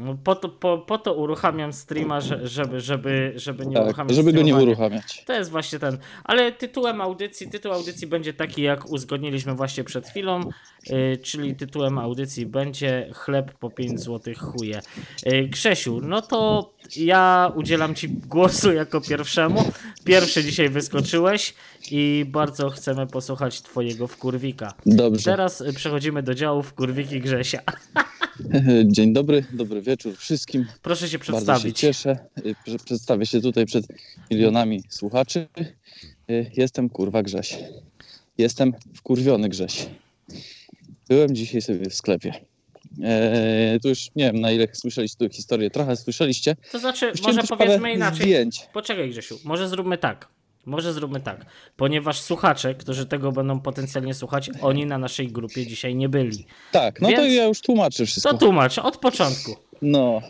No, 0.00 0.16
po 0.24 0.34
to, 0.34 0.48
po, 0.48 0.78
po 0.78 0.98
to 0.98 1.14
uruchamiam 1.14 1.72
streama, 1.72 2.20
że- 2.20 2.48
żeby, 2.48 2.80
żeby, 2.80 3.32
żeby 3.36 3.66
nie 3.66 3.74
Tak, 3.74 3.84
uruchamiać 3.84 4.16
żeby 4.16 4.32
go 4.32 4.42
nie 4.42 4.54
uruchamiać. 4.54 5.24
To 5.26 5.32
jest 5.32 5.50
właśnie 5.50 5.78
ten. 5.78 5.98
Ale 6.24 6.52
tytułem 6.52 7.00
audycji, 7.00 7.48
tytuł 7.50 7.72
audycji 7.72 8.06
będzie 8.06 8.32
taki, 8.32 8.62
jak 8.62 8.90
uzgodniliśmy 8.90 9.54
właśnie 9.54 9.84
przed 9.84 10.06
chwilą, 10.08 10.40
yy, 10.90 11.16
czyli 11.16 11.56
tytułem 11.56 11.98
audycji 11.98 12.46
będzie 12.46 13.10
chleb 13.14 13.52
po 13.58 13.70
5 13.70 14.00
zł 14.00 14.34
chuje. 14.38 14.80
Yy, 15.26 15.48
Grzesiu, 15.48 16.00
no 16.02 16.22
to 16.22 16.70
ja 16.96 17.52
udzielam 17.56 17.94
ci 17.94 18.08
głosu 18.08 18.72
jako 18.72 19.00
pierwszemu. 19.00 19.72
Pierwszy 20.04 20.44
dzisiaj 20.44 20.68
wyskoczyłeś 20.70 21.54
i 21.90 22.24
bardzo 22.28 22.70
chcemy 22.70 23.06
posłuchać 23.06 23.62
twojego 23.62 24.06
wkurwika. 24.08 24.74
Dobrze. 24.86 25.24
Teraz 25.24 25.60
y, 25.60 25.72
przechodzimy 25.72 26.22
do 26.22 26.34
działu 26.34 26.62
wkurwiki 26.62 27.20
Grzesia. 27.20 27.62
Dzień 28.84 29.12
dobry, 29.12 29.44
dobry 29.52 29.82
wieczór 29.82 30.16
wszystkim. 30.16 30.66
Proszę 30.82 31.08
się 31.08 31.18
Bardzo 31.18 31.32
się 31.32 31.42
przedstawić. 31.42 31.78
cieszę, 31.78 32.18
y, 32.46 32.54
że 32.66 32.78
przedstawię 32.78 33.26
się 33.26 33.40
tutaj 33.40 33.66
przed 33.66 33.86
milionami 34.30 34.82
słuchaczy. 34.88 35.48
Y, 36.30 36.50
Jestem 36.56 36.88
kurwa 36.88 37.22
Grześ. 37.22 37.58
Jestem 38.38 38.72
wkurwiony 38.94 39.48
Grześ. 39.48 39.86
Byłem 41.08 41.34
dzisiaj 41.34 41.62
sobie 41.62 41.90
w 41.90 41.94
sklepie. 41.94 42.32
Eee, 43.02 43.80
tu 43.80 43.88
już 43.88 44.08
nie 44.16 44.24
wiem 44.24 44.40
na 44.40 44.50
ile 44.50 44.68
słyszeliście 44.72 45.18
tę 45.18 45.28
historię. 45.34 45.70
Trochę 45.70 45.96
słyszeliście. 45.96 46.56
To 46.72 46.78
znaczy, 46.78 47.12
Chciałem 47.14 47.36
może 47.36 47.48
powiedzmy 47.48 47.92
inaczej. 47.92 48.22
Zdjęć. 48.22 48.68
Poczekaj, 48.72 49.10
Grzesiu, 49.10 49.38
może 49.44 49.68
zróbmy 49.68 49.98
tak. 49.98 50.28
Może 50.66 50.92
zróbmy 50.92 51.20
tak, 51.20 51.46
ponieważ 51.76 52.20
słuchacze, 52.20 52.74
którzy 52.74 53.06
tego 53.06 53.32
będą 53.32 53.60
potencjalnie 53.60 54.14
słuchać, 54.14 54.50
oni 54.60 54.86
na 54.86 54.98
naszej 54.98 55.28
grupie 55.28 55.66
dzisiaj 55.66 55.94
nie 55.94 56.08
byli. 56.08 56.46
Tak, 56.72 57.00
no 57.00 57.08
to 57.08 57.16
Więc- 57.16 57.34
ja 57.34 57.44
już 57.44 57.60
tłumaczę 57.60 58.06
wszystko. 58.06 58.32
To 58.32 58.38
tłumacz 58.38 58.78
od 58.78 58.96
początku. 58.96 59.56
No, 59.82 60.22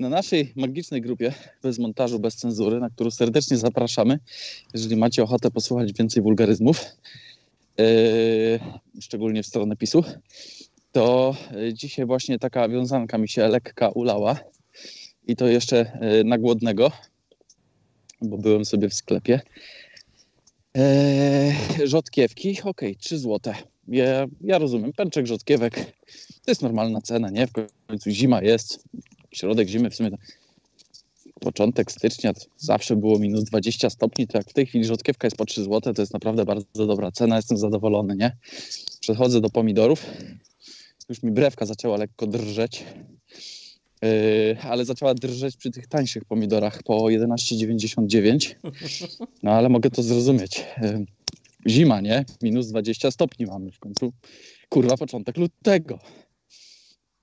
na 0.00 0.08
naszej 0.08 0.52
magicznej 0.56 1.00
grupie 1.02 1.32
bez 1.62 1.78
montażu, 1.78 2.18
bez 2.18 2.36
cenzury, 2.36 2.80
na 2.80 2.90
którą 2.90 3.10
serdecznie 3.10 3.56
zapraszamy, 3.56 4.18
jeżeli 4.74 4.96
macie 4.96 5.22
ochotę 5.22 5.50
posłuchać 5.50 5.92
więcej 5.92 6.22
wulgaryzmów, 6.22 6.84
yy, 7.78 7.84
szczególnie 9.00 9.42
w 9.42 9.46
stronę 9.46 9.76
PiSu, 9.76 10.04
to 10.96 11.36
yy, 11.56 11.74
dzisiaj 11.74 12.06
właśnie 12.06 12.38
taka 12.38 12.68
wiązanka 12.68 13.18
mi 13.18 13.28
się 13.28 13.48
lekka 13.48 13.88
ulała 13.88 14.36
i 15.26 15.36
to 15.36 15.46
jeszcze 15.46 15.98
yy, 16.00 16.24
na 16.24 16.38
głodnego, 16.38 16.92
bo 18.22 18.38
byłem 18.38 18.64
sobie 18.64 18.88
w 18.88 18.94
sklepie. 18.94 19.40
Yy, 20.74 21.86
rzodkiewki, 21.86 22.58
okej, 22.64 22.96
3 22.96 23.18
złote. 23.18 23.54
Ja, 23.88 24.26
ja 24.40 24.58
rozumiem, 24.58 24.92
pęczek 24.92 25.26
rzodkiewek 25.26 25.74
to 26.44 26.50
jest 26.50 26.62
normalna 26.62 27.00
cena, 27.00 27.30
nie? 27.30 27.46
W 27.46 27.52
końcu 27.86 28.10
zima 28.10 28.42
jest, 28.42 28.84
środek 29.32 29.68
zimy 29.68 29.90
w 29.90 29.94
sumie 29.94 30.10
to 30.10 30.16
początek 31.40 31.92
stycznia 31.92 32.32
zawsze 32.56 32.96
było 32.96 33.18
minus 33.18 33.44
20 33.44 33.90
stopni, 33.90 34.26
to 34.26 34.38
jak 34.38 34.50
w 34.50 34.52
tej 34.52 34.66
chwili 34.66 34.84
rzodkiewka 34.84 35.26
jest 35.26 35.36
po 35.36 35.44
3 35.44 35.64
zł, 35.64 35.94
to 35.94 36.02
jest 36.02 36.12
naprawdę 36.12 36.44
bardzo 36.44 36.86
dobra 36.86 37.12
cena, 37.12 37.36
jestem 37.36 37.58
zadowolony, 37.58 38.16
nie? 38.16 38.36
Przechodzę 39.00 39.40
do 39.40 39.50
pomidorów, 39.50 40.06
już 41.08 41.22
mi 41.22 41.30
brewka 41.30 41.66
zaczęła 41.66 41.96
lekko 41.96 42.26
drżeć, 42.26 42.84
yy, 44.02 44.56
ale 44.62 44.84
zaczęła 44.84 45.14
drżeć 45.14 45.56
przy 45.56 45.70
tych 45.70 45.86
tańszych 45.86 46.24
pomidorach 46.24 46.82
po 46.82 46.94
11,99, 46.94 48.54
no 49.42 49.50
ale 49.50 49.68
mogę 49.68 49.90
to 49.90 50.02
zrozumieć. 50.02 50.64
Yy, 50.82 51.06
Zima, 51.68 52.00
nie? 52.00 52.24
Minus 52.42 52.66
20 52.66 53.10
stopni 53.10 53.46
mamy 53.46 53.72
w 53.72 53.78
końcu. 53.78 54.12
Kurwa, 54.68 54.96
początek 54.96 55.36
lutego. 55.36 55.98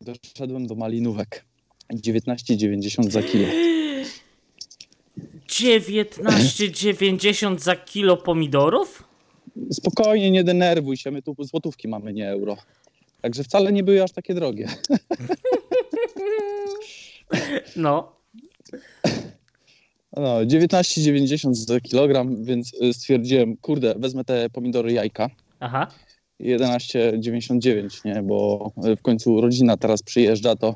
Doszedłem 0.02 0.68
do 0.68 0.75
malinówek. 0.75 1.45
19,90 1.94 3.12
za 3.12 3.23
kilo. 3.23 3.47
19,90 5.47 7.59
za 7.59 7.75
kilo 7.75 8.18
pomidorów? 8.18 9.03
Spokojnie, 9.72 10.31
nie 10.31 10.44
denerwuj 10.44 10.97
się, 10.97 11.12
my 11.12 11.22
tu 11.22 11.35
złotówki 11.40 11.88
mamy, 11.88 12.13
nie 12.13 12.29
euro. 12.29 12.58
Także 13.23 13.44
wcale 13.44 13.72
nie 13.72 13.84
były 13.84 14.03
aż 14.03 14.11
takie 14.11 14.34
drogie. 14.34 14.67
No. 17.75 18.16
No, 20.17 20.45
19,90 20.45 21.53
za 21.53 21.79
kilogram, 21.79 22.44
więc 22.44 22.73
y, 22.73 22.94
stwierdziłem, 22.94 23.57
kurde, 23.57 23.95
wezmę 23.97 24.25
te 24.25 24.50
pomidory 24.50 24.94
jajka. 24.94 25.29
Aha. 25.59 25.88
11,99, 26.41 28.06
nie, 28.06 28.23
bo 28.23 28.72
y, 28.85 28.95
w 28.95 29.01
końcu 29.01 29.41
rodzina 29.41 29.78
teraz 29.78 30.03
przyjeżdża, 30.03 30.55
to 30.55 30.75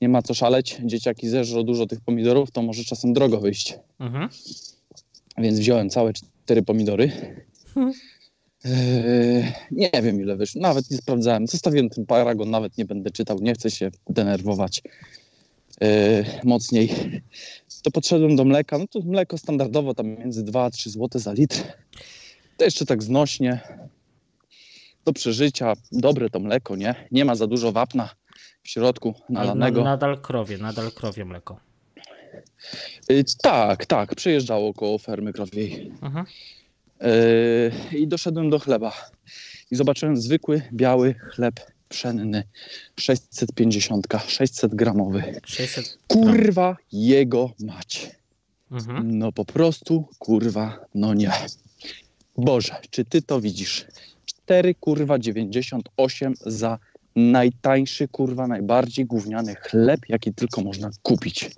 nie 0.00 0.08
ma 0.08 0.22
co 0.22 0.34
szaleć. 0.34 0.80
Dzieciaki 0.84 1.28
zeżrą 1.28 1.62
dużo 1.62 1.86
tych 1.86 2.00
pomidorów, 2.00 2.50
to 2.50 2.62
może 2.62 2.84
czasem 2.84 3.12
drogo 3.12 3.40
wyjść. 3.40 3.78
Mhm. 4.00 4.28
Więc 5.38 5.58
wziąłem 5.58 5.90
całe 5.90 6.12
cztery 6.12 6.62
pomidory. 6.62 7.12
Hmm. 7.74 7.92
Eee, 8.64 9.52
nie 9.70 9.90
wiem 10.02 10.20
ile 10.20 10.36
wyszło, 10.36 10.60
nawet 10.60 10.90
nie 10.90 10.96
sprawdzałem. 10.96 11.46
Zostawiłem 11.46 11.90
ten 11.90 12.06
paragon, 12.06 12.50
nawet 12.50 12.78
nie 12.78 12.84
będę 12.84 13.10
czytał, 13.10 13.38
nie 13.40 13.54
chcę 13.54 13.70
się 13.70 13.90
denerwować 14.08 14.82
eee, 15.80 16.24
mocniej. 16.44 16.90
To 17.82 17.90
podszedłem 17.90 18.36
do 18.36 18.44
mleka, 18.44 18.78
no 18.78 18.86
to 18.86 19.00
mleko 19.00 19.38
standardowo 19.38 19.94
tam 19.94 20.06
między 20.06 20.44
2 20.44 20.64
a 20.64 20.70
3 20.70 20.90
zł 20.90 21.20
za 21.20 21.32
litr. 21.32 21.56
To 22.56 22.64
jeszcze 22.64 22.86
tak 22.86 23.02
znośnie. 23.02 23.60
Do 25.04 25.12
przeżycia, 25.12 25.72
dobre 25.92 26.30
to 26.30 26.40
mleko, 26.40 26.76
nie? 26.76 26.94
Nie 27.10 27.24
ma 27.24 27.34
za 27.34 27.46
dużo 27.46 27.72
wapna 27.72 28.10
w 28.62 28.68
środku 28.68 29.14
nalanego. 29.28 29.84
Na, 29.84 29.90
nadal 29.90 30.20
krowie, 30.20 30.58
nadal 30.58 30.92
krowie 30.92 31.24
mleko. 31.24 31.60
Eee, 33.08 33.24
tak, 33.42 33.86
tak, 33.86 34.14
przejeżdżało 34.14 34.74
koło 34.74 34.98
fermy 34.98 35.32
krowiej. 35.32 35.92
Mhm. 36.02 36.26
Yy, 37.02 37.98
I 37.98 38.08
doszedłem 38.08 38.50
do 38.50 38.58
chleba. 38.58 38.92
I 39.70 39.76
zobaczyłem 39.76 40.16
zwykły, 40.16 40.62
biały 40.72 41.14
chleb 41.14 41.60
pszenny. 41.88 42.44
650, 43.00 44.06
600 44.26 44.74
gramowy. 44.74 45.40
600. 45.44 45.98
Kurwa 46.08 46.76
jego 46.92 47.50
mać. 47.60 48.10
Mhm. 48.70 49.18
No 49.18 49.32
po 49.32 49.44
prostu 49.44 50.08
kurwa, 50.18 50.84
no 50.94 51.14
nie. 51.14 51.32
Boże, 52.36 52.76
czy 52.90 53.04
ty 53.04 53.22
to 53.22 53.40
widzisz? 53.40 53.86
4 54.26 54.74
kurwa 54.74 55.18
98 55.18 56.34
za 56.46 56.78
najtańszy 57.16 58.08
kurwa, 58.08 58.46
najbardziej 58.46 59.06
gówniany 59.06 59.54
chleb, 59.54 60.00
jaki 60.08 60.34
tylko 60.34 60.62
można 60.62 60.90
kupić. 61.02 61.50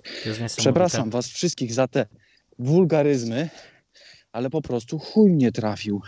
Przepraszam 0.57 1.09
was 1.09 1.27
wszystkich 1.27 1.73
za 1.73 1.87
te 1.87 2.05
wulgaryzmy, 2.59 3.49
ale 4.35 4.49
po 4.49 4.61
prostu 4.61 4.99
chuj 4.99 5.33
nie 5.33 5.51
trafił. 5.51 6.01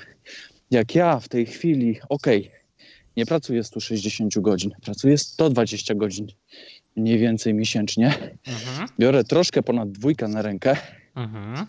Jak 0.72 0.96
ja 0.96 1.20
w 1.20 1.30
tej 1.30 1.46
chwili, 1.46 2.00
okej, 2.10 2.52
nie 3.18 3.26
pracuję 3.26 3.64
160 3.64 4.40
godzin, 4.40 4.72
pracuję 4.82 5.18
120 5.18 5.96
godzin 5.96 6.28
mniej 6.96 7.20
więcej 7.20 7.54
miesięcznie. 7.54 8.08
Mhm. 8.48 8.88
Biorę 9.00 9.24
troszkę 9.24 9.64
ponad 9.64 9.92
dwójkę 9.92 10.28
na 10.28 10.42
rękę 10.42 10.78
Mhm. 11.16 11.68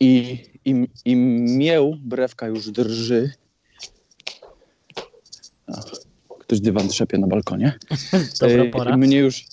i, 0.00 0.38
i, 0.64 0.88
i 1.04 1.16
mieł 1.16 1.96
brewka 2.00 2.46
już 2.46 2.70
drży. 2.70 3.32
Ktoś 6.40 6.60
dywan 6.60 6.88
trzepie 6.88 7.18
na 7.18 7.26
balkonie. 7.26 7.78
Dobra 8.40 8.64
pora. 8.72 8.96
Mnie 8.96 9.18
już, 9.18 9.44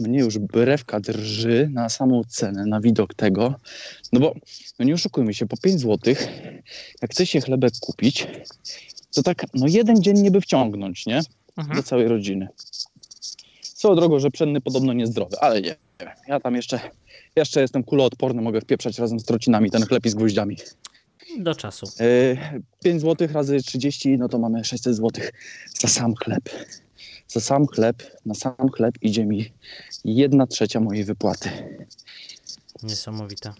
mnie 0.00 0.18
już 0.18 0.38
brewka 0.38 1.00
drży 1.00 1.68
na 1.72 1.88
samą 1.88 2.22
cenę, 2.28 2.66
na 2.66 2.80
widok 2.80 3.14
tego. 3.14 3.54
No 4.12 4.20
bo, 4.20 4.34
no 4.78 4.84
nie 4.84 4.94
oszukujmy 4.94 5.34
się, 5.34 5.46
po 5.46 5.56
5 5.56 5.80
zł, 5.80 6.14
jak 7.02 7.10
chce 7.10 7.26
się 7.26 7.40
chlebek 7.40 7.72
kupić, 7.80 8.26
to 9.14 9.22
tak, 9.22 9.46
no 9.54 9.66
jeden 9.68 10.02
dzień 10.02 10.20
nie 10.20 10.30
by 10.30 10.40
wciągnąć, 10.40 11.06
nie? 11.06 11.20
Do 11.56 11.62
Mhm. 11.62 11.82
całej 11.82 12.08
rodziny. 12.08 12.48
Swoją 13.62 13.94
drogą, 13.94 14.18
że 14.18 14.30
pszenny 14.30 14.60
podobno 14.60 14.92
niezdrowy, 14.92 15.36
ale 15.40 15.60
nie. 15.62 15.76
Ja 16.28 16.40
tam 16.40 16.56
jeszcze, 16.56 16.80
jeszcze 17.36 17.60
jestem 17.60 17.84
kuloodporny, 17.84 18.42
mogę 18.42 18.60
wpieprzać 18.60 18.98
razem 18.98 19.20
z 19.20 19.24
trocinami 19.24 19.70
ten 19.70 19.82
chleb 19.86 20.06
i 20.06 20.10
z 20.10 20.14
gwoździami. 20.14 20.56
Do 21.38 21.54
czasu. 21.54 21.86
Yy, 22.00 22.62
5 22.84 23.00
zł 23.02 23.28
razy 23.32 23.62
30, 23.62 24.18
no 24.18 24.28
to 24.28 24.38
mamy 24.38 24.64
600 24.64 24.96
zł 24.96 25.24
za 25.80 25.88
sam 25.88 26.14
chleb. 26.14 26.42
Za 27.30 27.40
sam 27.40 27.66
chleb, 27.66 28.02
na 28.26 28.34
sam 28.34 28.68
chleb 28.76 28.94
idzie 29.02 29.26
mi 29.26 29.52
jedna 30.04 30.46
trzecia 30.46 30.80
mojej 30.80 31.04
wypłaty. 31.04 31.50
Niesamowite. 32.82 33.52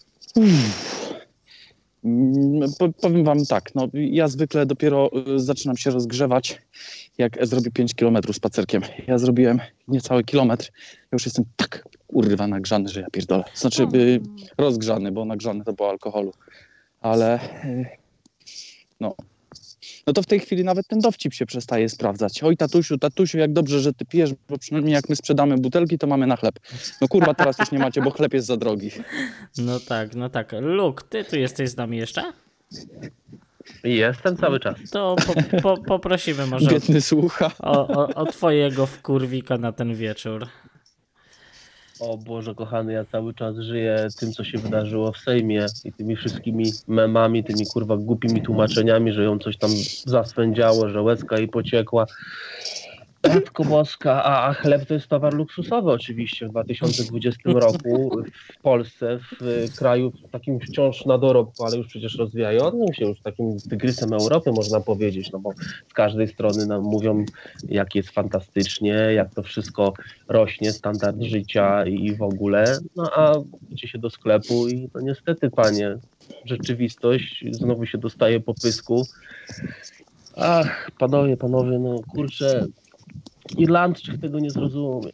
Mm, 2.05 2.73
po- 2.79 2.89
Powiem 2.93 3.25
wam 3.25 3.47
tak, 3.47 3.75
no 3.75 3.89
ja 3.95 4.29
zwykle 4.29 4.67
dopiero 4.67 5.11
y, 5.37 5.41
zaczynam 5.41 5.77
się 5.77 5.91
rozgrzewać, 5.91 6.63
jak 7.19 7.47
zrobię 7.47 7.71
5 7.71 7.95
km 7.95 8.19
spacerkiem. 8.33 8.83
Ja 9.07 9.19
zrobiłem 9.19 9.61
niecały 9.89 10.25
kilometr, 10.25 10.71
ja 10.97 11.09
już 11.13 11.27
jestem 11.27 11.45
tak 11.57 11.85
kurwa 12.07 12.47
nagrzany, 12.47 12.89
że 12.89 13.01
ja 13.01 13.07
pierdolę. 13.13 13.45
Znaczy 13.55 13.87
y, 13.95 14.21
rozgrzany, 14.59 15.13
bo 15.13 15.25
nagrzany 15.25 15.65
to 15.65 15.73
po 15.73 15.91
alkoholu. 15.91 16.33
Ale 17.01 17.41
y, 17.65 17.87
no. 19.01 19.15
No 20.11 20.15
to 20.15 20.23
w 20.23 20.27
tej 20.27 20.41
chwili 20.41 20.65
nawet 20.65 20.87
ten 20.87 20.99
dowcip 20.99 21.35
się 21.35 21.47
przestaje 21.47 21.89
sprawdzać. 21.89 22.43
Oj, 22.43 22.57
tatusiu, 22.57 22.99
tatusiu, 22.99 23.39
jak 23.39 23.53
dobrze, 23.53 23.81
że 23.81 23.93
ty 23.93 24.05
pijesz, 24.05 24.31
bo 24.49 24.59
przynajmniej 24.59 24.95
jak 24.95 25.09
my 25.09 25.17
sprzedamy 25.17 25.59
butelki, 25.59 25.99
to 25.99 26.07
mamy 26.07 26.27
na 26.27 26.37
chleb. 26.37 26.55
No 27.01 27.09
kurwa, 27.09 27.35
teraz 27.35 27.59
już 27.59 27.71
nie 27.71 27.79
macie, 27.79 28.03
bo 28.03 28.11
chleb 28.11 28.35
jest 28.35 28.47
za 28.47 28.57
drogi. 28.57 28.91
No 29.59 29.81
tak, 29.81 30.15
no 30.15 30.31
tak. 30.31 30.53
Luke, 30.61 31.05
ty 31.09 31.25
tu 31.25 31.37
jesteś 31.37 31.71
z 31.71 31.77
nami 31.77 31.97
jeszcze? 31.97 32.33
Jestem 33.85 34.37
cały 34.37 34.61
czas. 34.61 34.77
To 34.93 35.17
po, 35.27 35.61
po, 35.63 35.83
poprosimy 35.83 36.47
może 36.47 36.71
Biedny 36.71 37.01
słucha. 37.01 37.51
o, 37.59 37.89
o, 37.89 38.15
o 38.15 38.27
twojego 38.27 38.87
wkurwika 38.87 39.59
na 39.59 39.73
ten 39.73 39.95
wieczór. 39.95 40.47
O 42.01 42.19
Boże 42.19 42.55
kochany, 42.55 42.93
ja 42.93 43.05
cały 43.05 43.35
czas 43.35 43.57
żyję 43.57 44.09
tym, 44.21 44.33
co 44.33 44.45
się 44.45 44.59
wydarzyło 44.59 45.13
w 45.13 45.19
Sejmie 45.19 45.67
i 45.85 45.93
tymi 45.93 46.17
wszystkimi 46.17 46.65
memami, 46.89 47.45
tymi 47.45 47.67
kurwa 47.67 47.97
głupimi 47.97 48.43
tłumaczeniami, 48.43 49.13
że 49.13 49.25
ją 49.25 49.39
coś 49.39 49.57
tam 49.57 49.71
zaswędziało, 50.07 50.89
że 50.89 51.03
łezka 51.03 51.39
jej 51.39 51.49
pociekła. 51.49 52.07
Matko 53.29 53.65
Boska, 53.65 54.25
a, 54.25 54.55
chleb 54.55 54.87
to 54.87 54.95
jest 54.95 55.09
towar 55.09 55.35
luksusowy 55.35 55.91
oczywiście 55.91 56.47
w 56.47 56.51
2020 56.51 57.41
roku 57.67 58.23
w 58.59 58.63
Polsce, 58.63 59.19
w 59.19 59.43
y, 59.43 59.69
kraju 59.79 60.13
takim 60.31 60.61
wciąż 60.61 61.07
na 61.07 61.19
dorobku, 61.19 61.65
ale 61.65 61.77
już 61.77 61.87
przecież 61.87 62.19
rozwijającym 62.19 62.95
się, 62.95 63.05
już 63.05 63.21
takim 63.21 63.57
tygrysem 63.71 64.13
Europy 64.13 64.53
można 64.53 64.81
powiedzieć, 64.81 65.33
no 65.33 65.39
bo 65.39 65.51
z 65.91 65.93
każdej 65.93 66.29
strony 66.29 66.67
nam 66.67 66.83
mówią 66.83 67.25
jak 67.69 67.95
jest 67.95 68.11
fantastycznie, 68.11 68.93
jak 68.93 69.35
to 69.35 69.43
wszystko 69.43 69.93
rośnie, 70.29 70.73
standard 70.73 71.23
życia 71.23 71.87
i 71.87 72.17
w 72.17 72.23
ogóle, 72.23 72.79
no 72.97 73.11
a 73.17 73.35
idzie 73.71 73.89
się 73.89 73.99
do 73.99 74.11
sklepu 74.11 74.69
i 74.69 74.89
no 74.95 75.01
niestety 75.01 75.51
panie, 75.51 75.97
rzeczywistość 76.45 77.45
znowu 77.51 77.87
się 77.87 77.99
dostaje 77.99 78.41
po 78.41 78.55
pysku. 78.55 79.07
Ach, 80.37 80.91
panowie, 80.99 81.37
panowie, 81.37 81.79
no 81.79 82.01
kurczę, 82.13 82.67
Irlandczyk 83.59 84.21
tego 84.21 84.39
nie 84.39 84.51
zrozumie. 84.51 85.11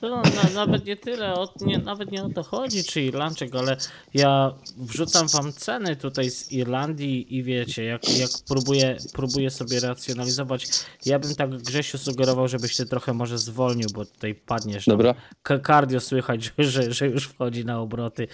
To 0.00 0.08
na, 0.08 0.22
nawet 0.54 0.86
nie 0.86 0.96
tyle, 0.96 1.34
o, 1.34 1.54
nie, 1.60 1.78
nawet 1.78 2.10
nie 2.12 2.24
o 2.24 2.28
to 2.28 2.42
chodzi, 2.42 2.84
czy 2.84 3.02
Irlandczyk, 3.02 3.54
ale 3.54 3.76
ja 4.14 4.54
wrzucam 4.76 5.28
wam 5.28 5.52
ceny 5.52 5.96
tutaj 5.96 6.30
z 6.30 6.52
Irlandii 6.52 7.36
i 7.36 7.42
wiecie, 7.42 7.84
jak, 7.84 8.18
jak 8.18 8.30
próbuję, 8.48 8.96
próbuję 9.12 9.50
sobie 9.50 9.80
racjonalizować, 9.80 10.66
ja 11.06 11.18
bym 11.18 11.34
tak 11.34 11.50
Grzesiu 11.62 11.98
sugerował, 11.98 12.48
żebyś 12.48 12.76
ty 12.76 12.86
trochę 12.86 13.12
może 13.12 13.38
zwolnił, 13.38 13.88
bo 13.94 14.04
tutaj 14.04 14.34
padniesz. 14.34 14.86
no. 14.86 14.92
Dobra, 14.94 15.14
K- 15.42 15.58
Cardio 15.66 16.00
słychać, 16.00 16.52
że, 16.58 16.92
że, 16.92 17.06
już 17.08 17.24
wchodzi 17.28 17.64
na 17.64 17.80
obroty. 17.80 18.28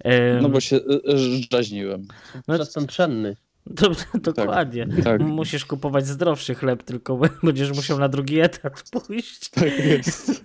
Em, 0.00 0.42
no 0.42 0.48
bo 0.48 0.60
się 0.60 0.76
y, 0.76 1.00
y, 1.12 1.42
zdraźniłem. 1.44 2.06
no, 2.48 2.58
Czasem 2.58 2.86
pszenny. 2.86 3.36
do, 3.66 3.90
dokładnie. 4.32 4.86
Tak, 5.04 5.20
Musisz 5.20 5.64
kupować 5.64 6.06
zdrowszy 6.06 6.54
chleb, 6.54 6.82
tylko 6.82 7.18
będziesz 7.42 7.72
musiał 7.72 7.98
na 7.98 8.08
drugi 8.08 8.40
etat 8.40 8.84
pójść. 9.06 9.48
tak 9.48 9.84
jest. 9.84 10.44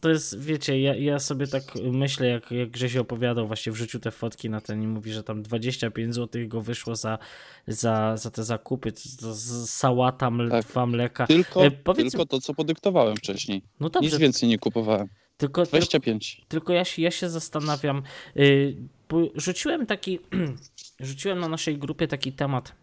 To 0.00 0.10
jest, 0.10 0.40
wiecie, 0.40 0.80
ja, 0.80 0.94
ja 0.94 1.18
sobie 1.18 1.46
tak 1.46 1.62
myślę, 1.92 2.26
jak, 2.26 2.50
jak 2.50 2.70
Grzesiu 2.70 3.00
opowiadał, 3.00 3.46
właśnie 3.46 3.72
wrzucił 3.72 4.00
te 4.00 4.10
fotki 4.10 4.50
na 4.50 4.60
ten 4.60 4.82
i 4.82 4.86
mówi, 4.86 5.12
że 5.12 5.22
tam 5.22 5.42
25 5.42 6.14
zł 6.14 6.42
go 6.48 6.60
wyszło 6.60 6.96
za, 6.96 7.18
za, 7.66 8.16
za 8.16 8.30
te 8.30 8.44
zakupy, 8.44 8.92
to, 8.92 9.00
to 9.20 9.34
z- 9.34 9.70
sałata, 9.70 10.30
Tak. 10.74 10.86
mleka. 10.86 11.26
Tylko, 11.26 11.64
E, 11.66 11.70
powiedz 11.70 12.10
tylko 12.12 12.26
to, 12.26 12.40
co 12.40 12.54
podyktowałem 12.54 13.16
wcześniej. 13.16 13.62
No 13.80 13.86
Nic 13.86 13.92
dobrze, 13.94 14.18
więcej 14.18 14.48
nie 14.48 14.58
kupowałem. 14.58 15.08
tylko, 15.36 15.62
tylko, 15.62 15.64
25. 15.70 16.42
tylko 16.48 16.72
ja, 16.72 16.84
się, 16.84 17.02
ja 17.02 17.10
się 17.10 17.28
zastanawiam, 17.30 18.02
y, 18.36 18.76
bo 19.08 19.28
rzuciłem 19.34 19.86
taki, 19.86 20.18
rzuciłem 21.00 21.38
na 21.38 21.48
naszej 21.48 21.78
grupie 21.78 22.08
taki 22.08 22.32
temat, 22.32 22.74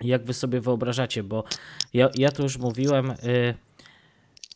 jak 0.00 0.24
wy 0.24 0.34
sobie 0.34 0.60
wyobrażacie, 0.60 1.22
bo 1.22 1.44
ja, 1.92 2.10
ja 2.14 2.30
to 2.30 2.42
już 2.42 2.58
mówiłem, 2.58 3.10
y, 3.10 3.54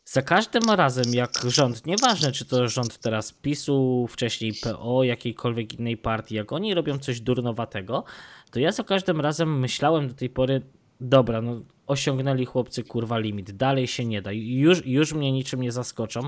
za 0.04 0.22
każdym 0.22 0.62
razem 0.70 1.14
jak 1.14 1.30
rząd, 1.48 1.86
nieważne 1.86 2.32
czy 2.32 2.44
to 2.44 2.68
rząd 2.68 2.98
teraz 2.98 3.32
PiSu, 3.32 4.06
wcześniej 4.10 4.52
PO, 4.62 5.04
jakiejkolwiek 5.04 5.74
innej 5.74 5.96
partii, 5.96 6.34
jak 6.34 6.52
oni 6.52 6.74
robią 6.74 6.98
coś 6.98 7.20
durnowatego, 7.20 8.04
to 8.50 8.60
ja 8.60 8.72
za 8.72 8.84
każdym 8.84 9.20
razem 9.20 9.58
myślałem 9.58 10.08
do 10.08 10.14
tej 10.14 10.30
pory, 10.30 10.62
dobra, 11.00 11.42
no 11.42 11.60
osiągnęli 11.90 12.44
chłopcy 12.44 12.84
kurwa 12.84 13.18
limit, 13.18 13.50
dalej 13.50 13.86
się 13.86 14.04
nie 14.04 14.22
da, 14.22 14.32
już, 14.32 14.86
już 14.86 15.12
mnie 15.12 15.32
niczym 15.32 15.60
nie 15.60 15.72
zaskoczą 15.72 16.20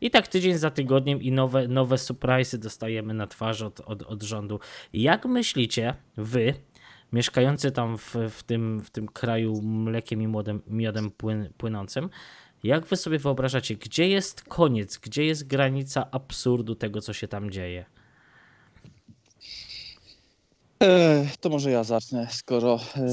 i 0.00 0.10
tak 0.10 0.28
tydzień 0.28 0.58
za 0.58 0.70
tygodniem 0.70 1.22
i 1.22 1.32
nowe, 1.32 1.68
nowe 1.68 1.96
surprise'y 1.96 2.58
dostajemy 2.58 3.14
na 3.14 3.26
twarz 3.26 3.62
od, 3.62 3.80
od, 3.80 4.02
od 4.02 4.22
rządu. 4.22 4.60
Jak 4.92 5.26
myślicie, 5.26 5.94
wy, 6.16 6.54
mieszkający 7.12 7.70
tam 7.70 7.98
w, 7.98 8.14
w, 8.30 8.42
tym, 8.42 8.80
w 8.80 8.90
tym 8.90 9.08
kraju 9.08 9.62
mlekiem 9.62 10.22
i 10.22 10.28
młodem, 10.28 10.62
miodem 10.66 11.10
płyn, 11.10 11.48
płynącym, 11.56 12.10
jak 12.62 12.86
wy 12.86 12.96
sobie 12.96 13.18
wyobrażacie, 13.18 13.76
gdzie 13.76 14.08
jest 14.08 14.42
koniec, 14.42 14.98
gdzie 14.98 15.24
jest 15.24 15.46
granica 15.46 16.10
absurdu 16.10 16.74
tego, 16.74 17.00
co 17.00 17.12
się 17.12 17.28
tam 17.28 17.50
dzieje? 17.50 17.84
E, 20.82 21.26
to 21.40 21.48
może 21.48 21.70
ja 21.70 21.84
zacznę, 21.84 22.28
skoro 22.30 22.80
e, 22.96 23.08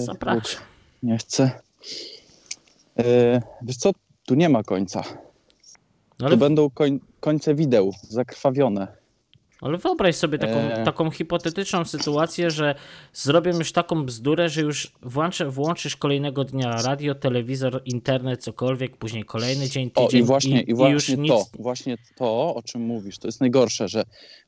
nie 1.04 1.18
chce. 1.18 1.62
E, 3.00 3.42
wiesz 3.62 3.78
co, 3.78 3.92
tu 4.26 4.36
nie 4.36 4.50
ma 4.50 4.64
końca. 4.64 5.04
To 6.18 6.26
ale, 6.26 6.38
będą 6.38 6.70
koń, 6.70 7.00
końce 7.20 7.56
wideł, 7.56 7.94
zakrwawione. 8.02 8.88
ale 9.62 9.78
wyobraź 9.78 10.16
sobie 10.16 10.38
taką, 10.38 10.54
Eee. 10.54 10.86
taką 10.86 11.12
hipotetyczną 11.12 11.86
sytuację, 11.86 12.52
że 12.52 12.76
zrobią 13.14 13.58
już 13.58 13.72
taką 13.72 14.06
bzdurę, 14.06 14.50
że 14.50 14.62
już 14.62 14.92
włączy, 15.02 15.46
włączysz 15.46 15.96
kolejnego 15.98 16.44
dnia 16.44 16.82
radio, 16.82 17.16
telewizor, 17.16 17.82
internet, 17.86 18.44
cokolwiek, 18.44 18.98
później 18.98 19.26
kolejny 19.26 19.70
dzień, 19.70 19.92
O, 19.96 20.06
tydzień 20.06 20.22
i 20.22 20.24
właśnie, 20.24 20.62
i, 20.62 20.70
już 20.70 20.78
właśnie 20.80 21.18
nic, 21.18 21.32
to, 21.32 21.46
właśnie 21.60 21.98
to, 22.16 22.56
o 22.56 22.62
czym 22.64 22.82
mówisz, 22.82 23.18
to 23.18 23.28
jest 23.28 23.40
najgorsze, 23.42 23.88
że 23.88 24.04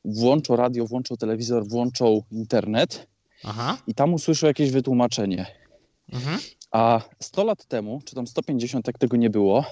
włączą 0.05 0.55
radio, 0.55 0.85
włączą 0.85 1.17
telewizor, 1.17 1.67
włączą 1.67 2.21
internet 2.31 3.07
Aha, 3.43 3.77
i 3.87 3.93
tam 3.93 4.13
usłyszą 4.13 4.47
jakieś 4.47 4.71
wytłumaczenie. 4.71 5.45
mhm. 6.13 6.39
A 6.75 7.01
100 7.19 7.44
lat 7.44 7.66
temu, 7.66 8.01
czy 8.06 8.16
tam 8.16 8.27
150, 8.27 8.88
jak 8.88 8.98
tego 8.98 9.18
nie 9.18 9.30
było, 9.30 9.66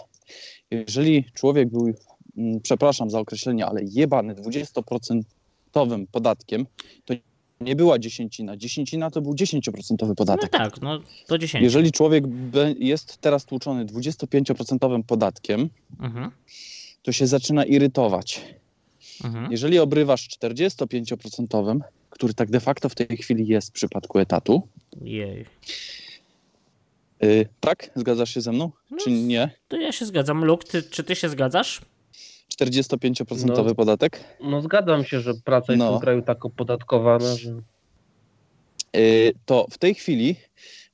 jeżeli 0.71 1.25
człowiek 1.33 1.69
był, 1.69 1.93
mm, 2.37 2.61
przepraszam 2.61 3.09
za 3.09 3.19
określenie, 3.19 3.65
ale 3.65 3.81
jebany 3.83 4.35
20% 4.35 5.21
podatkiem, 6.11 6.65
to 7.05 7.13
nie 7.61 7.75
była 7.75 7.99
dziesięcina. 7.99 8.57
Dziesięcina 8.57 9.11
to 9.11 9.21
był 9.21 9.33
10% 9.33 10.07
No 10.09 10.15
podatek. 10.15 10.49
tak, 10.49 10.81
no 10.81 10.99
do 11.29 11.37
10. 11.37 11.63
Jeżeli 11.63 11.91
człowiek 11.91 12.23
jest 12.79 13.17
teraz 13.17 13.45
tłuczony 13.45 13.85
25% 13.85 15.03
podatkiem, 15.07 15.69
Mhm, 15.99 16.31
to 17.01 17.11
się 17.11 17.27
zaczyna 17.27 17.65
irytować. 17.65 18.41
mhm. 19.23 19.51
Jeżeli 19.51 19.79
obrywasz 19.79 20.27
45%, 20.29 21.79
który 22.09 22.33
tak 22.33 22.51
de 22.51 22.59
facto 22.59 22.89
w 22.89 22.95
tej 22.95 23.17
chwili 23.17 23.47
jest 23.47 23.69
w 23.69 23.71
przypadku 23.71 24.19
etatu, 24.19 24.67
Jej. 25.01 25.45
Yy, 27.27 27.45
tak? 27.59 27.89
Zgadzasz 27.95 28.33
się 28.33 28.41
ze 28.41 28.51
mną? 28.51 28.71
No, 28.91 28.97
Czy 29.03 29.11
nie? 29.11 29.51
To 29.67 29.77
ja 29.77 29.91
się 29.91 30.05
zgadzam. 30.05 30.45
Luke, 30.45 30.67
ty, 30.67 30.83
czy 30.83 31.03
ty 31.03 31.15
się 31.15 31.29
zgadzasz? 31.29 31.81
45% 32.61 33.65
No. 33.65 33.75
podatek? 33.75 34.23
No 34.43 34.61
zgadzam 34.61 35.03
się, 35.05 35.19
że 35.19 35.33
praca 35.33 35.73
jest 35.73 35.79
No. 35.79 35.89
w 35.91 35.93
tym 35.93 36.01
kraju 36.01 36.21
tak 36.21 36.45
opodatkowana, 36.45 37.35
że 37.35 37.49
Yy, 38.95 39.31
to 39.45 39.67
w 39.71 39.77
tej 39.77 39.95
chwili, 39.95 40.35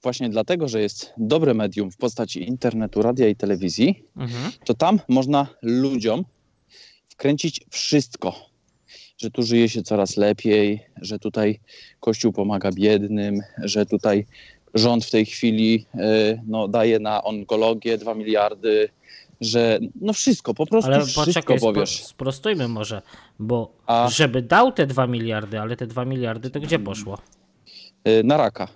właśnie 0.04 0.30
dlatego, 0.30 0.68
że 0.68 0.82
jest 0.82 1.14
dobre 1.18 1.54
medium 1.54 1.92
w 1.92 1.98
postaci 1.98 2.48
internetu, 2.48 3.02
radia 3.02 3.28
i 3.28 3.36
telewizji, 3.36 4.04
Mhm. 4.18 4.52
to 4.66 4.74
tam 4.74 5.00
można 5.10 5.48
ludziom 5.62 6.26
wkręcić 7.10 7.62
wszystko. 7.70 8.50
Że 9.18 9.32
tu 9.32 9.44
żyje 9.44 9.70
się 9.70 9.84
coraz 9.84 10.18
lepiej, 10.18 10.80
że 11.02 11.20
tutaj 11.20 11.60
Kościół 12.00 12.32
pomaga 12.34 12.72
biednym, 12.72 13.40
że 13.64 13.86
tutaj 13.86 14.26
rząd 14.74 15.06
w 15.06 15.12
tej 15.12 15.26
chwili 15.26 15.86
yy, 15.96 16.42
no, 16.48 16.68
daje 16.68 17.00
na 17.00 17.24
onkologię 17.24 17.98
2 17.98 18.14
miliardy, 18.14 18.90
że 19.42 19.80
no 20.02 20.14
wszystko, 20.14 20.54
po 20.54 20.66
prostu 20.66 20.92
Ale 20.92 21.02
wszystko 21.02 21.26
poczekaj, 21.26 21.60
powiesz. 21.60 22.04
sprostujmy 22.06 22.68
może, 22.68 23.02
bo 23.40 23.72
A 23.86 24.10
żeby 24.10 24.42
dał 24.42 24.72
te 24.72 24.88
2 24.88 25.08
miliardy, 25.08 25.60
ale 25.60 25.76
te 25.76 25.88
2 25.88 26.06
miliardy 26.06 26.50
to 26.50 26.60
gdzie 26.60 26.80
poszło? 26.80 27.18
yy, 28.06 28.24
na 28.24 28.38
raka, 28.38 28.68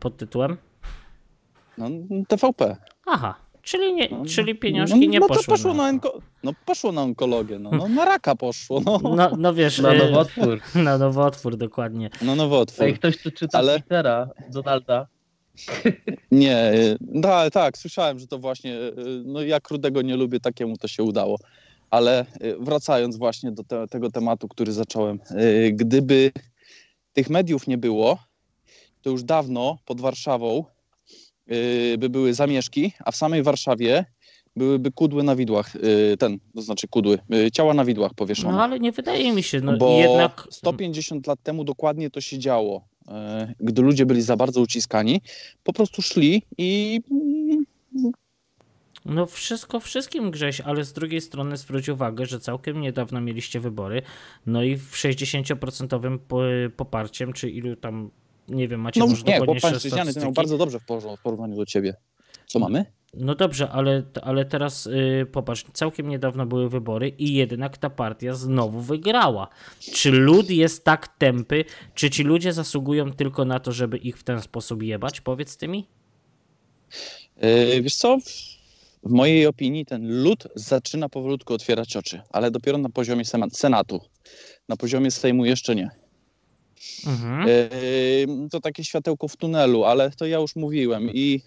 Pod 0.00 0.16
tytułem? 0.16 0.56
no, 1.78 1.86
TVP. 2.28 2.76
Aha, 3.06 3.34
czyli, 3.62 3.94
nie, 3.94 4.08
No, 4.10 4.24
czyli 4.26 4.54
pieniążki 4.54 5.08
nie 5.08 5.20
no 5.20 5.28
poszły. 5.28 5.44
to 5.44 5.50
poszło 5.50 5.74
na... 5.74 5.82
na, 5.82 5.88
onko... 5.88 6.18
no 6.42 6.52
poszło 6.66 6.92
na 6.92 7.02
onkologię, 7.02 7.58
no, 7.58 7.70
no 7.70 7.88
na 7.88 8.04
raka 8.04 8.34
poszło, 8.36 8.80
no, 8.80 9.00
No, 9.16 9.30
no 9.38 9.54
wiesz, 9.54 9.78
na 9.78 9.94
y, 9.94 9.98
nowotwór. 9.98 10.60
na 10.74 10.98
nowotwór 10.98 11.56
dokładnie. 11.56 12.10
no 12.22 12.34
nowotwór. 12.36 12.84
Ej, 12.84 12.94
ktoś 12.94 13.22
tu 13.22 13.30
czyta 13.30 13.58
Ale- 13.58 13.78
Twittera 13.80 14.28
Donalda. 14.50 15.06
Nie, 16.30 16.72
da, 17.00 17.50
tak, 17.50 17.78
słyszałem, 17.78 18.18
że 18.18 18.26
to 18.26 18.38
właśnie, 18.38 18.76
y, 18.78 18.94
no 19.24 19.42
jak 19.42 19.70
Rudego 19.70 20.02
nie 20.02 20.16
lubię, 20.16 20.40
takiemu 20.40 20.76
to 20.76 20.88
się 20.88 21.02
udało. 21.02 21.38
Ale 21.90 22.26
wracając 22.60 23.16
właśnie 23.16 23.52
do 23.52 23.64
te, 23.64 23.86
tego 23.88 24.10
tematu, 24.10 24.48
który 24.48 24.72
zacząłem, 24.72 25.18
gdyby 25.72 26.32
tych 27.12 27.30
mediów 27.30 27.66
nie 27.66 27.78
było, 27.78 28.18
to 29.02 29.10
już 29.10 29.22
dawno 29.22 29.78
pod 29.86 30.00
Warszawą 30.00 30.64
by 31.98 32.08
były 32.08 32.34
zamieszki, 32.34 32.92
a 33.04 33.10
w 33.10 33.16
samej 33.16 33.42
Warszawie 33.42 34.04
byłyby 34.56 34.92
kudły 34.92 35.22
na 35.22 35.36
widłach, 35.36 35.74
yy, 35.74 36.16
ten, 36.16 36.38
to 36.54 36.62
znaczy 36.62 36.88
kudły, 36.88 37.18
yy, 37.28 37.50
ciała 37.50 37.74
na 37.74 37.84
widłach 37.84 38.14
powieszone. 38.14 38.52
No 38.52 38.62
ale 38.62 38.80
nie 38.80 38.92
wydaje 38.92 39.32
mi 39.32 39.42
się, 39.42 39.60
no 39.60 39.76
bo 39.76 39.98
jednak... 39.98 40.46
150 40.50 41.26
lat 41.26 41.42
temu 41.42 41.64
dokładnie 41.64 42.10
to 42.10 42.20
się 42.20 42.38
działo. 42.38 42.90
Gdy 43.60 43.82
ludzie 43.82 44.06
byli 44.06 44.22
za 44.22 44.36
bardzo 44.36 44.60
uciskani, 44.60 45.20
po 45.64 45.72
prostu 45.72 46.02
szli 46.02 46.42
i 46.58 47.00
mm, 47.10 47.64
No 49.04 49.26
wszystko 49.26 49.80
wszystkim 49.80 50.30
Grześ, 50.30 50.60
ale 50.60 50.84
z 50.84 50.92
drugiej 50.92 51.20
strony 51.20 51.56
zwróć 51.56 51.88
uwagę, 51.88 52.26
że 52.26 52.40
całkiem 52.40 52.80
niedawno 52.80 53.20
mieliście 53.20 53.60
wybory, 53.60 54.02
no 54.46 54.62
i 54.62 54.76
w 54.76 54.92
60% 54.92 56.18
po- 56.18 56.40
poparciem, 56.76 57.32
czy 57.32 57.50
ilu 57.50 57.76
tam, 57.76 58.10
nie 58.48 58.68
wiem, 58.68 58.80
macie 58.80 59.00
no 59.00 59.06
może 59.06 59.22
nie, 59.22 59.38
bo 59.40 59.54
pan 59.62 59.74
to 60.14 60.20
miał 60.20 60.32
bardzo 60.32 60.58
dobrze 60.58 60.78
w 60.80 60.86
poró- 60.86 61.16
w 61.16 61.22
porównaniu 61.22 61.56
do 61.56 61.66
ciebie. 61.66 61.94
Co 62.46 62.58
mamy? 62.58 62.84
No 63.14 63.34
dobrze, 63.34 63.70
ale, 63.70 64.02
ale 64.22 64.44
teraz 64.44 64.86
y, 64.86 65.26
popatrz, 65.32 65.64
całkiem 65.72 66.08
niedawno 66.08 66.46
były 66.46 66.68
wybory 66.68 67.08
i 67.08 67.34
jednak 67.34 67.78
ta 67.78 67.90
partia 67.90 68.34
znowu 68.34 68.80
wygrała. 68.80 69.48
Czy 69.80 70.10
lud 70.10 70.50
jest 70.50 70.84
tak 70.84 71.08
tępy, 71.08 71.64
czy 71.94 72.10
ci 72.10 72.22
ludzie 72.22 72.52
zasługują 72.52 73.12
tylko 73.12 73.44
na 73.44 73.60
to, 73.60 73.72
żeby 73.72 73.96
ich 73.98 74.18
w 74.18 74.22
ten 74.22 74.42
sposób 74.42 74.82
jebać? 74.82 75.20
Powiedz 75.20 75.56
ty 75.56 75.68
mi. 75.68 75.86
Yy, 77.42 77.82
wiesz 77.82 77.94
co? 77.94 78.18
W 79.02 79.10
mojej 79.10 79.46
opinii 79.46 79.86
ten 79.86 80.22
lud 80.22 80.48
zaczyna 80.54 81.08
powolutku 81.08 81.54
otwierać 81.54 81.96
oczy, 81.96 82.20
ale 82.30 82.50
dopiero 82.50 82.78
na 82.78 82.88
poziomie 82.88 83.24
Senatu. 83.52 84.00
Na 84.68 84.76
poziomie 84.76 85.10
Sejmu 85.10 85.44
jeszcze 85.44 85.74
nie. 85.74 85.90
Mhm. 87.06 87.48
To 88.48 88.60
takie 88.60 88.84
światełko 88.84 89.28
w 89.28 89.36
tunelu, 89.36 89.84
ale 89.84 90.10
to 90.10 90.26
ja 90.26 90.38
już 90.38 90.56
mówiłem 90.56 91.10
i, 91.12 91.40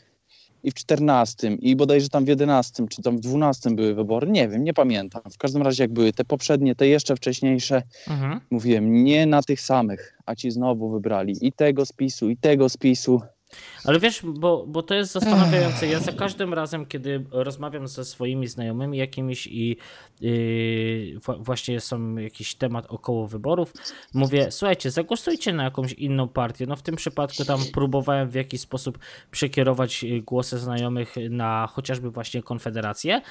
i 0.64 0.72
w 0.72 0.74
14, 0.74 1.58
i 1.60 1.76
bodajże 1.76 2.10
tam 2.10 2.26
w 2.26 2.28
11, 2.28 2.88
czy 2.90 3.02
tam 3.02 3.18
w 3.18 3.20
12 3.20 3.70
były 3.72 3.94
wybory. 3.94 4.28
Nie 4.32 4.48
wiem, 4.50 4.64
nie 4.64 4.74
pamiętam. 4.74 5.22
W 5.32 5.38
każdym 5.38 5.62
razie, 5.62 5.84
jak 5.84 5.94
były 5.94 6.14
te 6.14 6.26
poprzednie, 6.26 6.76
te 6.76 6.88
jeszcze 6.88 7.16
wcześniejsze, 7.16 7.82
Mhm. 8.08 8.40
mówiłem 8.52 9.04
nie 9.04 9.26
na 9.26 9.44
tych 9.44 9.62
samych, 9.62 10.18
a 10.26 10.36
ci 10.36 10.52
znowu 10.52 10.90
wybrali 10.90 11.34
i 11.42 11.52
tego 11.52 11.86
spisu, 11.86 12.30
i 12.30 12.38
tego 12.38 12.70
spisu. 12.70 13.22
Ale 13.86 14.00
wiesz, 14.00 14.22
bo, 14.24 14.66
bo 14.68 14.84
to 14.84 14.96
jest 14.96 15.12
zastanawiające. 15.12 15.88
Ja 15.88 16.00
za 16.00 16.12
każdym 16.12 16.54
razem, 16.54 16.86
kiedy 16.86 17.26
rozmawiam 17.32 17.88
ze 17.88 18.06
swoimi 18.06 18.48
znajomymi 18.48 18.98
jakimiś 18.98 19.48
i 19.48 19.78
yy, 20.22 21.20
wła- 21.20 21.44
właśnie 21.44 21.80
są 21.80 22.16
jakiś 22.16 22.56
temat 22.56 22.86
około 22.90 23.28
wyborów, 23.28 23.74
mówię, 24.14 24.52
słuchajcie, 24.52 24.92
zagłosujcie 24.92 25.54
na 25.54 25.64
jakąś 25.64 25.94
inną 25.94 26.28
partię. 26.28 26.66
No 26.66 26.76
w 26.76 26.82
tym 26.82 26.96
przypadku 26.96 27.46
tam 27.46 27.60
próbowałem 27.74 28.30
w 28.30 28.34
jakiś 28.36 28.62
sposób 28.62 29.00
przekierować 29.32 30.04
y, 30.04 30.22
głosy 30.22 30.60
znajomych 30.60 31.16
na 31.30 31.68
chociażby 31.72 32.12
właśnie 32.12 32.44
Konfederację. 32.44 33.22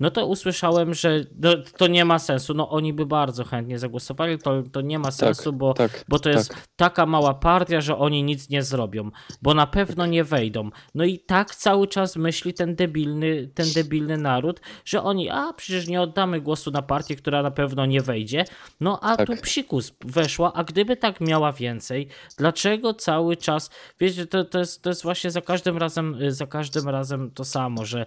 No 0.00 0.10
to 0.10 0.26
usłyszałem, 0.26 0.94
że 0.94 1.24
no, 1.40 1.50
to 1.76 1.86
nie 1.86 2.04
ma 2.04 2.18
sensu. 2.18 2.54
No 2.54 2.70
oni 2.70 2.92
by 2.92 3.06
bardzo 3.06 3.44
chętnie 3.44 3.78
zagłosowali, 3.78 4.38
to, 4.38 4.62
to 4.72 4.80
nie 4.80 4.98
ma 4.98 5.10
sensu, 5.10 5.52
bo 5.52 5.74
Tak, 5.74 6.04
bo 6.08 6.18
to 6.18 6.30
jest 6.30 6.48
tak. 6.48 6.66
taka 6.76 7.06
mała 7.06 7.34
partia, 7.34 7.80
że 7.80 7.98
oni 7.98 8.22
nic 8.22 8.48
nie 8.48 8.62
zrobią, 8.62 9.10
bo 9.42 9.54
na 9.54 9.66
pewno 9.68 10.06
nie 10.06 10.24
wejdą. 10.24 10.70
No 10.94 11.04
i 11.04 11.18
tak 11.18 11.54
cały 11.54 11.86
czas 11.88 12.16
myśli 12.16 12.54
ten 12.54 12.74
debilny, 12.74 13.48
ten 13.54 13.66
debilny 13.74 14.16
naród, 14.16 14.60
że 14.84 15.02
oni, 15.02 15.30
a 15.30 15.52
przecież 15.52 15.88
nie 15.88 16.00
oddamy 16.02 16.40
głosu 16.40 16.70
na 16.70 16.82
partię, 16.82 17.16
która 17.16 17.42
na 17.42 17.50
pewno 17.50 17.86
nie 17.86 18.00
wejdzie. 18.00 18.44
No 18.80 19.00
a 19.02 19.16
Tak. 19.16 19.26
tu 19.26 19.36
psikus 19.42 19.92
weszła, 20.04 20.52
a 20.52 20.64
gdyby 20.64 20.96
tak 20.96 21.20
miała 21.20 21.52
więcej, 21.52 22.08
dlaczego 22.38 22.94
cały 22.94 23.36
czas, 23.36 23.70
wiecie, 24.00 24.26
to, 24.26 24.44
to, 24.44 24.58
jest, 24.58 24.82
to 24.82 24.90
jest 24.90 25.02
właśnie 25.02 25.30
za 25.30 25.40
każdym 25.40 25.76
razem, 25.78 26.16
za 26.28 26.46
każdym 26.46 26.88
razem 26.88 27.30
to 27.30 27.44
samo, 27.44 27.84
że 27.84 28.06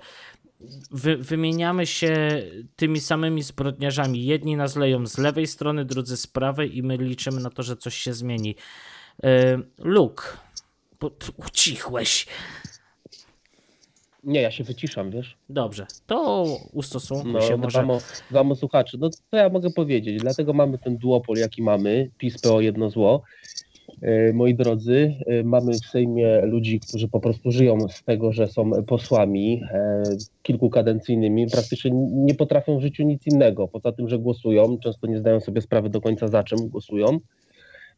wy, 0.92 1.18
wymieniamy 1.18 1.86
się 1.86 2.44
tymi 2.76 3.00
samymi 3.00 3.44
zbrodniarzami. 3.44 4.26
Jedni 4.26 4.56
nas 4.56 4.76
leją 4.76 5.08
z 5.08 5.18
lewej 5.18 5.48
strony, 5.48 5.86
drudzy 5.86 6.18
z 6.18 6.28
prawej 6.28 6.78
i 6.78 6.84
my 6.84 6.98
liczymy 6.98 7.42
na 7.42 7.50
to, 7.50 7.64
że 7.64 7.78
coś 7.78 7.96
się 7.98 8.14
zmieni. 8.14 8.56
E, 9.24 9.60
Luke, 9.78 10.24
ucichłeś. 11.48 12.28
Nie, 14.24 14.42
ja 14.42 14.52
się 14.52 14.64
wyciszam, 14.64 15.12
wiesz? 15.12 15.38
Dobrze, 15.50 15.86
to 16.08 16.46
ustosunkuj 16.74 17.32
No, 17.32 17.42
się 17.42 17.58
może. 17.58 17.80
dbam, 17.80 17.92
o, 17.92 18.00
dbam 18.32 18.52
o 18.52 18.56
słuchaczy. 18.56 18.98
No 19.00 19.10
co 19.10 19.38
ja 19.38 19.50
mogę 19.50 19.70
powiedzieć? 19.70 20.22
Dlatego 20.22 20.54
mamy 20.54 20.78
ten 20.78 20.98
duopol, 20.98 21.38
jaki 21.38 21.62
mamy, 21.64 22.10
PiS, 22.18 22.42
PO, 22.42 22.62
jedno 22.62 22.90
zło. 22.90 23.22
E, 24.02 24.34
Moi 24.34 24.56
drodzy, 24.56 25.16
e, 25.28 25.44
mamy 25.44 25.74
w 25.74 25.86
Sejmie 25.86 26.42
ludzi, 26.46 26.80
którzy 26.80 27.08
po 27.08 27.20
prostu 27.20 27.52
żyją 27.52 27.78
z 27.90 28.04
tego, 28.04 28.32
że 28.32 28.48
są 28.48 28.72
posłami 28.84 29.62
e, 29.72 30.04
kilkukadencyjnymi, 30.44 31.48
praktycznie 31.52 31.92
nie 32.12 32.36
potrafią 32.36 32.78
w 32.78 32.82
życiu 32.82 33.04
nic 33.04 33.28
innego, 33.28 33.68
poza 33.68 33.92
tym, 33.92 34.10
że 34.10 34.20
głosują, 34.20 34.78
często 34.78 35.08
nie 35.08 35.20
zdają 35.20 35.40
sobie 35.40 35.62
sprawy 35.62 35.90
do 35.90 36.02
końca 36.02 36.28
za 36.28 36.44
czym 36.44 36.70
głosują. 36.70 37.20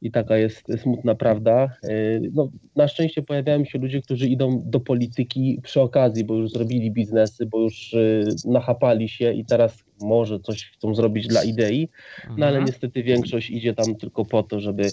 I 0.03 0.12
taka 0.12 0.38
jest 0.38 0.63
smutna 0.81 1.15
prawda. 1.15 1.69
E, 1.83 1.89
No, 2.33 2.50
na 2.75 2.88
szczęście 2.88 3.22
pojawiają 3.22 3.65
się 3.65 3.79
ludzie, 3.79 4.01
którzy 4.01 4.27
idą 4.27 4.63
do 4.65 4.79
polityki 4.79 5.60
przy 5.63 5.81
okazji, 5.81 6.24
bo 6.24 6.33
już 6.36 6.51
zrobili 6.51 6.91
biznesy, 6.91 7.45
bo 7.45 7.60
już 7.60 7.93
e, 7.93 8.24
nachapali 8.45 9.10
się 9.10 9.33
i 9.33 9.45
teraz 9.45 9.83
może 10.01 10.39
coś 10.39 10.65
chcą 10.65 10.95
zrobić 10.95 11.27
dla 11.27 11.43
idei, 11.43 11.89
no 12.38 12.45
ale 12.45 12.57
Mhm. 12.57 12.65
niestety 12.65 13.03
większość 13.03 13.50
idzie 13.50 13.74
tam 13.74 13.95
tylko 13.95 14.25
po 14.25 14.43
to, 14.43 14.60
żeby 14.60 14.89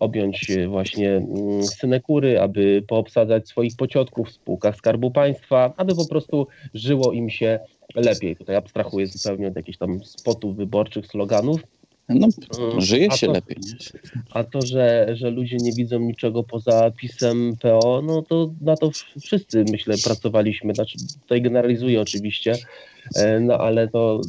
objąć 0.00 0.50
e, 0.50 0.68
właśnie 0.68 1.10
mm, 1.10 1.62
synekury, 1.62 2.40
aby 2.40 2.82
poobsadzać 2.88 3.48
swoich 3.48 3.76
pociotków 3.76 4.28
w 4.28 4.32
spółkach 4.32 4.76
Skarbu 4.76 5.10
Państwa, 5.10 5.72
aby 5.76 5.94
po 5.94 6.08
prostu 6.08 6.46
żyło 6.74 7.12
im 7.12 7.30
się 7.30 7.58
lepiej. 7.94 8.36
Tutaj 8.36 8.56
abstrahuję 8.56 9.06
zupełnie 9.06 9.48
od 9.48 9.56
jakichś 9.56 9.78
tam 9.78 10.04
spotów 10.04 10.56
wyborczych, 10.56 11.06
sloganów. 11.06 11.60
No, 12.08 12.28
żyje 12.78 13.08
a 13.12 13.16
się 13.16 13.26
to- 13.26 13.32
lepiej. 13.32 13.56
A 14.30 14.44
to, 14.44 14.62
że, 14.62 15.08
że 15.12 15.30
ludzie 15.30 15.56
nie 15.56 15.72
widzą 15.72 15.98
niczego 15.98 16.42
poza 16.42 16.90
pisem 16.90 17.56
PO, 17.60 18.02
no 18.06 18.22
to 18.22 18.50
na 18.60 18.76
to 18.76 18.90
wszyscy, 19.20 19.64
myślę, 19.70 19.94
pracowaliśmy. 20.04 20.74
Znaczy, 20.74 20.98
tutaj 21.22 21.42
generalizuję 21.42 22.00
oczywiście, 22.00 22.56
e, 23.16 23.40
no 23.40 23.58
ale 23.58 23.88
to 23.88 24.20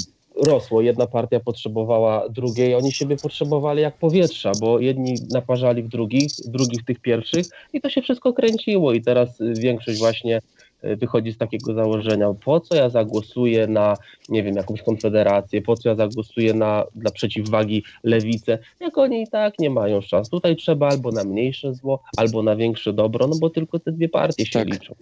rosło. 0.46 0.82
Jedna 0.82 1.08
partia 1.08 1.40
potrzebowała 1.40 2.30
drugiej, 2.30 2.76
oni 2.76 2.92
siebie 2.92 3.18
potrzebowali 3.18 3.82
jak 3.82 3.98
powietrza, 3.98 4.52
bo 4.60 4.80
jedni 4.80 5.16
naparzali 5.32 5.84
w 5.84 5.88
drugich, 5.88 6.32
drugich 6.46 6.82
w 6.82 6.86
tych 6.86 7.00
pierwszych 7.00 7.46
i 7.74 7.82
to 7.82 7.90
się 7.90 8.02
wszystko 8.02 8.34
kręciło 8.34 8.94
i 8.94 9.02
teraz 9.02 9.42
y, 9.42 9.54
większość 9.54 10.00
właśnie 10.00 10.42
wychodzi 10.84 11.32
z 11.32 11.38
takiego 11.38 11.74
założenia, 11.74 12.34
po 12.46 12.60
co 12.60 12.76
ja 12.76 12.90
zagłosuję 12.90 13.68
na, 13.68 13.98
nie 14.30 14.44
wiem, 14.44 14.56
jakąś 14.56 14.82
konfederację, 14.82 15.62
po 15.62 15.76
co 15.78 15.90
ja 15.90 15.96
zagłosuję 15.96 16.54
na, 16.54 16.84
dla 16.96 17.12
przeciwwagi 17.12 17.84
lewicę, 18.04 18.58
jak 18.80 18.98
oni 18.98 19.22
i 19.24 19.28
tak 19.28 19.60
nie 19.60 19.70
mają 19.70 20.02
szans. 20.02 20.30
Tutaj 20.30 20.56
trzeba 20.56 20.88
albo 20.90 21.12
na 21.12 21.24
mniejsze 21.24 21.74
zło, 21.74 22.04
albo 22.18 22.44
na 22.44 22.56
większe 22.56 22.94
dobro, 22.94 23.28
no 23.28 23.36
bo 23.40 23.50
tylko 23.50 23.80
te 23.80 23.92
dwie 23.92 24.10
partie 24.10 24.46
się 24.46 24.60
Tak. 24.60 24.68
liczą. 24.74 24.96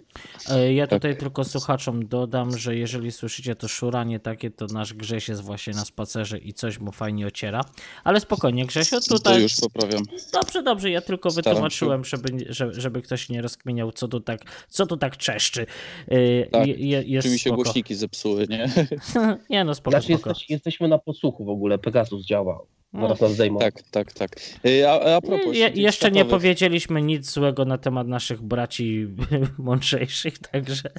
E, 0.50 0.72
Ja 0.72 0.86
Tak. 0.86 1.00
tutaj 1.00 1.16
tylko 1.16 1.44
słuchaczom 1.44 2.06
dodam, 2.08 2.58
że 2.58 2.76
jeżeli 2.76 3.12
słyszycie 3.12 3.54
to 3.54 3.68
szuranie 3.68 4.20
takie, 4.20 4.50
to 4.50 4.66
nasz 4.66 4.94
Grześ 4.94 5.28
jest 5.28 5.42
właśnie 5.42 5.72
na 5.72 5.84
spacerze 5.84 6.38
i 6.38 6.52
coś 6.52 6.80
mu 6.80 6.92
fajnie 6.92 7.26
ociera. 7.26 7.60
Ale 8.04 8.20
spokojnie, 8.20 8.66
Grzesiu, 8.66 8.96
To 9.00 9.06
tutaj 9.18 9.42
już 9.42 9.56
poprawiam. 9.60 10.02
Dobrze, 10.32 10.62
dobrze, 10.62 10.90
ja 10.90 11.00
tylko 11.00 11.30
Staram 11.30 11.44
wytłumaczyłem, 11.52 12.04
żeby, 12.04 12.28
żeby, 12.48 12.80
żeby 12.80 13.02
ktoś 13.02 13.28
nie 13.28 13.42
rozkminiał, 13.42 13.92
co 13.92 14.08
tu 14.08 14.20
tak, 14.20 14.40
co 14.68 14.86
tu 14.86 14.96
tak 14.96 15.16
czeszczy. 15.16 15.63
Yy, 16.10 16.48
Tak, 16.52 16.66
je, 16.66 16.74
je, 16.74 17.02
jest 17.02 17.26
Czy 17.26 17.32
mi 17.32 17.38
się 17.38 17.50
spoko. 17.50 17.62
głośniki 17.62 17.94
zepsuły, 17.94 18.46
nie? 18.50 18.68
nie 19.50 19.64
no, 19.64 19.74
spoko, 19.74 19.90
Znaczy 19.90 20.14
spoko. 20.14 20.30
jesteś, 20.30 20.50
jesteśmy 20.50 20.88
na 20.88 20.98
podsłuchu 20.98 21.44
w 21.44 21.48
ogóle, 21.48 21.78
Pegasus 21.78 22.26
działa. 22.26 22.60
No. 22.92 23.00
Zaraz 23.00 23.20
nas 23.20 23.32
zdejmą. 23.32 23.58
Tak, 23.58 23.82
tak, 23.82 24.12
tak. 24.12 24.36
Y, 24.66 24.88
A, 24.88 25.16
a 25.16 25.20
propos 25.20 25.56
Je, 25.56 25.68
jeszcze 25.74 26.10
nie 26.10 26.24
powiedzieliśmy 26.24 27.02
nic 27.02 27.30
złego 27.30 27.64
na 27.64 27.78
temat 27.78 28.06
naszych 28.08 28.42
braci 28.42 29.06
mądrzejszych, 29.58 30.38
także 30.38 30.90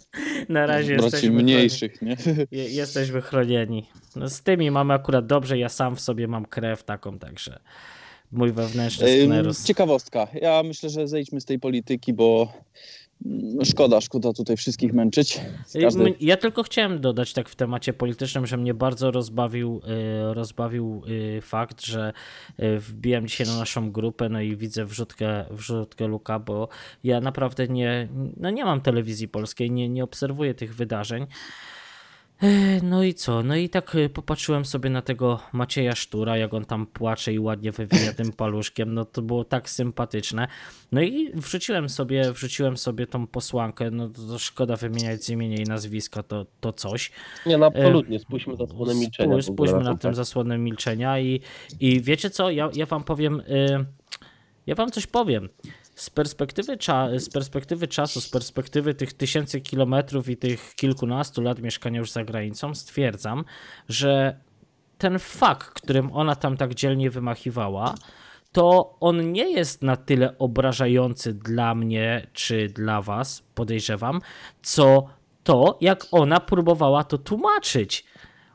na 0.49 0.65
razie 0.65 0.93
braci 0.95 1.05
jesteśmy, 1.05 1.43
mniejszych, 1.43 2.01
nie? 2.01 2.15
chroni- 2.15 2.47
jesteśmy 2.51 3.21
chronieni. 3.21 3.85
No, 4.15 4.29
z 4.29 4.41
tymi 4.41 4.71
mamy 4.71 4.93
akurat 4.93 5.25
dobrze, 5.27 5.57
ja 5.57 5.69
sam 5.69 5.95
w 5.95 6.01
sobie 6.01 6.27
mam 6.27 6.45
krew 6.45 6.83
taką, 6.83 7.19
także 7.19 7.59
mój 8.31 8.51
wewnętrzny 8.51 9.23
sklerus. 9.23 9.63
Ciekawostka. 9.65 10.27
Ja 10.41 10.63
myślę, 10.63 10.89
że 10.89 11.07
zejdźmy 11.07 11.41
z 11.41 11.45
tej 11.45 11.59
polityki, 11.59 12.13
bo 12.13 12.53
szkoda, 13.63 14.01
szkoda 14.01 14.33
tutaj 14.33 14.57
wszystkich 14.57 14.93
męczyć. 14.93 15.41
Ja 16.19 16.37
tylko 16.37 16.63
chciałem 16.63 17.01
dodać 17.01 17.33
tak 17.33 17.49
w 17.49 17.55
temacie 17.55 17.93
politycznym, 17.93 18.45
że 18.45 18.57
mnie 18.57 18.73
bardzo 18.73 19.11
rozbawił, 19.11 19.81
y, 20.29 20.33
rozbawił 20.33 21.01
y, 21.07 21.41
fakt, 21.41 21.85
że 21.85 22.13
y, 22.59 22.79
wbijam 22.79 23.27
dzisiaj 23.27 23.47
na 23.47 23.57
naszą 23.57 23.91
grupę, 23.91 24.29
no 24.29 24.41
i 24.41 24.55
widzę 24.55 24.85
wrzutkę, 24.85 25.45
wrzutkę 25.51 26.07
Luka, 26.07 26.39
bo 26.39 26.67
ja 27.03 27.21
naprawdę 27.21 27.67
nie, 27.67 28.07
no 28.37 28.49
nie 28.49 28.65
mam 28.65 28.81
telewizji 28.81 29.27
polskiej, 29.27 29.71
nie, 29.71 29.89
nie 29.89 30.03
obserwuję 30.03 30.53
tych 30.53 30.75
wydarzeń. 30.75 31.27
E, 32.41 32.81
No 32.83 33.03
i 33.03 33.13
co? 33.13 33.43
No 33.43 33.55
i 33.55 33.69
tak 33.69 33.95
e, 33.95 34.09
popatrzyłem 34.09 34.65
sobie 34.65 34.89
na 34.89 35.01
tego 35.01 35.39
Macieja 35.53 35.95
Sztura, 35.95 36.37
jak 36.37 36.53
on 36.53 36.65
tam 36.65 36.85
płacze 36.87 37.33
i 37.33 37.39
ładnie 37.39 37.71
wywija 37.71 38.13
tym 38.13 38.31
paluszkiem, 38.43 38.93
no 38.93 39.05
to 39.05 39.21
było 39.21 39.43
tak 39.43 39.69
sympatyczne. 39.69 40.47
No 40.91 41.01
i 41.01 41.31
wrzuciłem 41.33 41.89
sobie, 41.89 42.31
wrzuciłem 42.31 42.77
sobie 42.77 43.07
tą 43.07 43.27
posłankę, 43.27 43.91
no 43.91 44.09
to, 44.09 44.39
szkoda 44.39 44.75
wymieniać 44.75 45.23
z 45.23 45.29
imienia 45.29 45.57
i 45.57 45.63
nazwiska, 45.63 46.23
to, 46.23 46.45
to 46.59 46.73
coś. 46.73 47.11
Nie, 47.45 47.57
no 47.57 47.65
absolutnie, 47.65 48.19
spójrzmy 48.19 48.55
za 48.55 48.65
zasłonę 48.65 48.95
milczenia. 48.95 49.35
Spój- 49.35 49.53
Spójrzmy 49.53 49.79
na 49.79 49.89
tym 49.89 49.97
tak. 49.99 50.15
zasłonem 50.15 50.63
milczenia 50.63 51.19
i, 51.19 51.41
i 51.79 52.01
wiecie 52.01 52.29
co, 52.29 52.49
ja, 52.51 52.69
ja 52.75 52.85
wam 52.85 53.03
powiem, 53.03 53.39
y, 53.39 53.85
ja 54.67 54.75
wam 54.75 54.91
coś 54.91 55.07
powiem. 55.07 55.49
Z 55.95 56.09
perspektywy, 56.09 56.77
cza- 56.77 57.19
z 57.19 57.29
perspektywy 57.29 57.87
czasu, 57.87 58.21
z 58.21 58.29
perspektywy 58.29 58.93
tych 58.93 59.13
tysięcy 59.13 59.61
kilometrów 59.61 60.29
i 60.29 60.37
tych 60.37 60.75
kilkunastu 60.75 61.41
lat 61.41 61.59
mieszkania 61.59 61.99
już 61.99 62.11
za 62.11 62.23
granicą, 62.23 62.75
stwierdzam, 62.75 63.45
że 63.89 64.39
ten 64.97 65.19
fakt, 65.19 65.69
którym 65.69 66.13
ona 66.13 66.35
tam 66.35 66.57
tak 66.57 66.73
dzielnie 66.73 67.09
wymachiwała, 67.09 67.95
to 68.51 68.95
on 68.99 69.31
nie 69.31 69.51
jest 69.51 69.83
na 69.83 69.95
tyle 69.95 70.37
obrażający 70.37 71.33
dla 71.33 71.75
mnie 71.75 72.27
czy 72.33 72.67
dla 72.67 73.01
was, 73.01 73.43
podejrzewam, 73.55 74.21
co 74.61 75.09
to, 75.43 75.77
jak 75.81 76.05
ona 76.11 76.39
próbowała 76.39 77.03
to 77.03 77.17
tłumaczyć. 77.17 78.05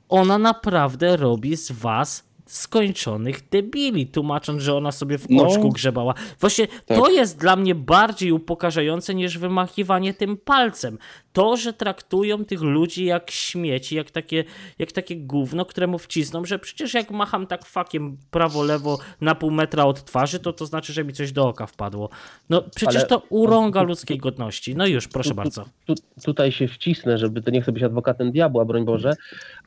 Ona 0.08 0.38
naprawdę 0.38 1.16
robi 1.16 1.56
z 1.56 1.72
was 1.72 2.29
skończonych 2.50 3.48
debili, 3.48 4.06
tłumacząc, 4.06 4.62
że 4.62 4.74
ona 4.76 4.92
sobie 4.92 5.18
w 5.18 5.30
No. 5.30 5.42
oczku 5.46 5.68
grzebała. 5.68 6.14
Właśnie 6.40 6.66
to 6.86 7.10
jest 7.10 7.38
dla 7.38 7.56
mnie 7.56 7.74
bardziej 7.74 8.32
upokarzające 8.32 9.14
niż 9.14 9.38
wymachiwanie 9.38 10.14
tym 10.14 10.36
palcem. 10.36 10.98
To, 11.32 11.56
że 11.56 11.72
traktują 11.72 12.44
tych 12.44 12.60
ludzi 12.60 13.04
jak 13.04 13.30
śmieci, 13.30 13.96
jak 13.96 14.10
takie, 14.10 14.44
jak 14.78 14.92
takie 14.92 15.16
gówno, 15.16 15.64
któremu 15.64 15.98
wcisną, 15.98 16.44
że 16.44 16.58
przecież 16.58 16.94
jak 16.94 17.10
macham 17.10 17.46
tak 17.46 17.66
fakiem 17.66 18.16
prawo-lewo 18.30 18.98
na 19.20 19.34
pół 19.34 19.50
metra 19.50 19.84
od 19.84 20.04
twarzy, 20.04 20.38
to 20.38 20.52
to 20.52 20.66
znaczy, 20.66 20.92
że 20.92 21.04
mi 21.04 21.12
coś 21.12 21.32
do 21.32 21.48
oka 21.48 21.66
wpadło. 21.66 22.08
No 22.50 22.62
przecież 22.74 22.96
Ale- 22.96 23.06
to 23.06 23.22
urąga 23.28 23.82
ludzkiej 23.82 24.18
godności. 24.18 24.76
No 24.76 24.86
już, 24.86 25.08
proszę 25.08 25.34
bardzo. 25.34 25.64
tu, 25.86 25.94
tutaj 26.24 26.52
się 26.52 26.68
wcisnę, 26.68 27.18
żeby 27.18 27.42
to 27.42 27.50
nie 27.50 27.62
chcę 27.62 27.72
być 27.72 27.82
adwokatem 27.82 28.32
diabła, 28.32 28.64
broń 28.64 28.84
Boże, 28.84 29.12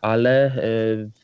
ale 0.01 0.45
e, 0.45 0.51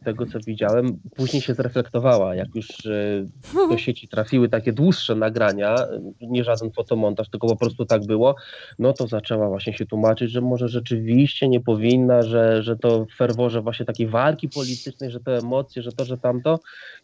z 0.02 0.04
tego 0.04 0.26
co 0.26 0.40
widziałem, 0.48 1.00
później 1.16 1.42
się 1.42 1.54
zreflektowała, 1.54 2.36
jak 2.36 2.56
już 2.56 2.86
e, 2.86 3.26
do 3.70 3.78
sieci 3.78 4.08
trafiły 4.08 4.50
takie 4.50 4.74
dłuższe 4.74 5.16
nagrania, 5.16 5.76
nie 6.22 6.44
żaden 6.44 6.72
fotomontaż, 6.72 7.30
tylko 7.30 7.48
po 7.48 7.56
prostu 7.56 7.86
tak 7.86 8.06
było, 8.06 8.36
no 8.80 8.94
to 8.94 9.08
zaczęła 9.08 9.48
właśnie 9.48 9.74
się 9.74 9.86
tłumaczyć, 9.86 10.29
że 10.30 10.42
może 10.42 10.68
rzeczywiście 10.68 11.48
nie 11.48 11.60
powinna, 11.60 12.22
że, 12.22 12.64
że 12.64 12.78
to 12.78 13.06
w 13.06 13.16
ferworze 13.16 13.62
właśnie 13.62 13.86
takiej 13.86 14.08
walki 14.08 14.50
politycznej, 14.50 15.12
że 15.12 15.20
te 15.20 15.38
emocje, 15.38 15.82
że 15.82 15.92
to, 15.92 16.06
że 16.06 16.18
tamto, 16.18 16.60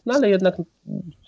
no 0.06 0.14
ale 0.14 0.30
jednak 0.30 0.56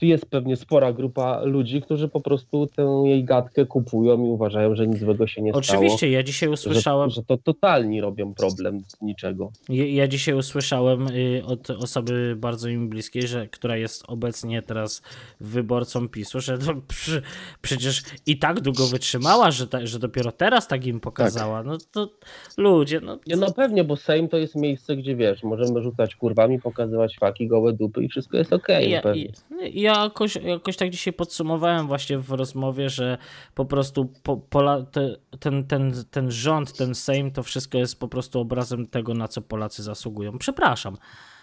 jest 0.03 0.27
pewnie 0.27 0.57
spora 0.57 0.93
grupa 0.93 1.43
ludzi, 1.43 1.83
którzy 1.83 2.09
po 2.09 2.21
prostu 2.21 2.67
tę 2.67 3.03
jej 3.07 3.25
gadkę 3.25 3.67
kupują 3.67 4.25
i 4.25 4.29
uważają, 4.29 4.75
że 4.75 4.87
nic 4.87 4.99
złego 4.99 5.27
się 5.27 5.43
nie 5.43 5.51
stało 5.51 5.61
Oczywiście, 5.61 6.11
ja 6.11 6.23
dzisiaj 6.23 6.49
usłyszałem, 6.49 7.11
że, 7.11 7.15
że 7.15 7.23
to 7.23 7.37
totalnie 7.37 8.01
robią 8.01 8.35
problem 8.35 8.81
z 8.89 9.01
niczego. 9.03 9.53
Ja, 9.69 9.87
ja 9.87 10.09
dzisiaj 10.09 10.35
usłyszałem 10.35 11.09
y, 11.09 11.43
od 11.47 11.71
osoby 11.71 12.35
bardzo 12.39 12.69
mi 12.69 12.89
bliskiej, 12.89 13.23
że, 13.29 13.49
która 13.49 13.77
jest 13.77 14.05
obecnie 14.07 14.63
teraz 14.63 15.03
wyborcą 15.41 16.09
PiSu, 16.09 16.41
że 16.41 16.59
to 16.59 16.75
przy, 16.89 17.23
przecież 17.63 18.03
i 18.27 18.39
tak 18.39 18.61
długo 18.61 18.87
wytrzymała, 18.87 19.51
że, 19.51 19.67
ta, 19.67 19.87
że 19.87 19.99
dopiero 19.99 20.33
teraz 20.33 20.69
tak 20.69 20.87
im 20.87 21.01
pokazała. 21.01 21.63
No 21.63 21.79
to 21.91 22.11
ludzie, 22.57 23.01
no. 23.01 23.19
Nie, 23.27 23.37
no 23.37 23.53
pewnie, 23.53 23.85
bo 23.85 23.97
Sejm 23.97 24.29
to 24.29 24.37
jest 24.37 24.57
miejsce, 24.57 24.97
gdzie 24.97 25.17
wiesz, 25.17 25.43
możemy 25.43 25.83
rzucać 25.83 26.17
kurwami, 26.17 26.61
pokazywać 26.61 27.17
faki, 27.19 27.47
gołe 27.47 27.73
dupy 27.73 28.05
i 28.05 28.09
wszystko 28.09 28.37
jest 28.37 28.53
okej. 28.53 28.91
Ja, 28.91 28.97
no 28.97 29.03
pewnie. 29.03 29.33
ja 29.73 30.03
jakoś, 30.03 30.37
jakoś 30.37 30.77
tak 30.77 30.91
dzisiaj 30.91 31.13
podsumowałem 31.13 31.87
właśnie 31.87 32.19
w 32.19 32.31
rozmowie, 32.31 32.91
że 32.91 33.19
po 33.55 33.65
prostu 33.65 34.13
po, 34.23 34.37
pola, 34.37 34.83
te, 34.83 35.17
ten, 35.41 35.65
ten, 35.65 35.93
ten 36.11 36.31
rząd, 36.31 36.77
ten 36.77 36.95
Sejm, 36.95 37.31
to 37.31 37.43
wszystko 37.43 37.79
jest 37.79 38.01
po 38.01 38.09
prostu 38.09 38.41
obrazem 38.41 38.87
tego, 38.87 39.15
na 39.15 39.29
co 39.29 39.43
Polacy 39.43 39.83
zasługują. 39.83 40.39
Przepraszam. 40.39 40.97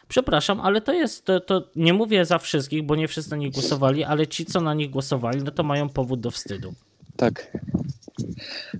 Przepraszam, 0.07 0.61
ale 0.61 0.81
to 0.81 0.93
jest, 0.93 1.25
to, 1.25 1.39
to 1.39 1.63
nie 1.75 1.93
mówię 1.93 2.25
za 2.25 2.37
wszystkich, 2.37 2.83
bo 2.83 2.95
nie 2.95 3.07
wszyscy 3.07 3.31
na 3.31 3.37
nich 3.37 3.51
głosowali, 3.51 4.03
ale 4.03 4.27
ci, 4.27 4.45
co 4.45 4.61
na 4.61 4.73
nich 4.73 4.89
głosowali, 4.89 5.43
no 5.43 5.51
to 5.51 5.63
mają 5.63 5.89
powód 5.89 6.19
do 6.19 6.31
wstydu. 6.31 6.73
Tak. 7.17 7.57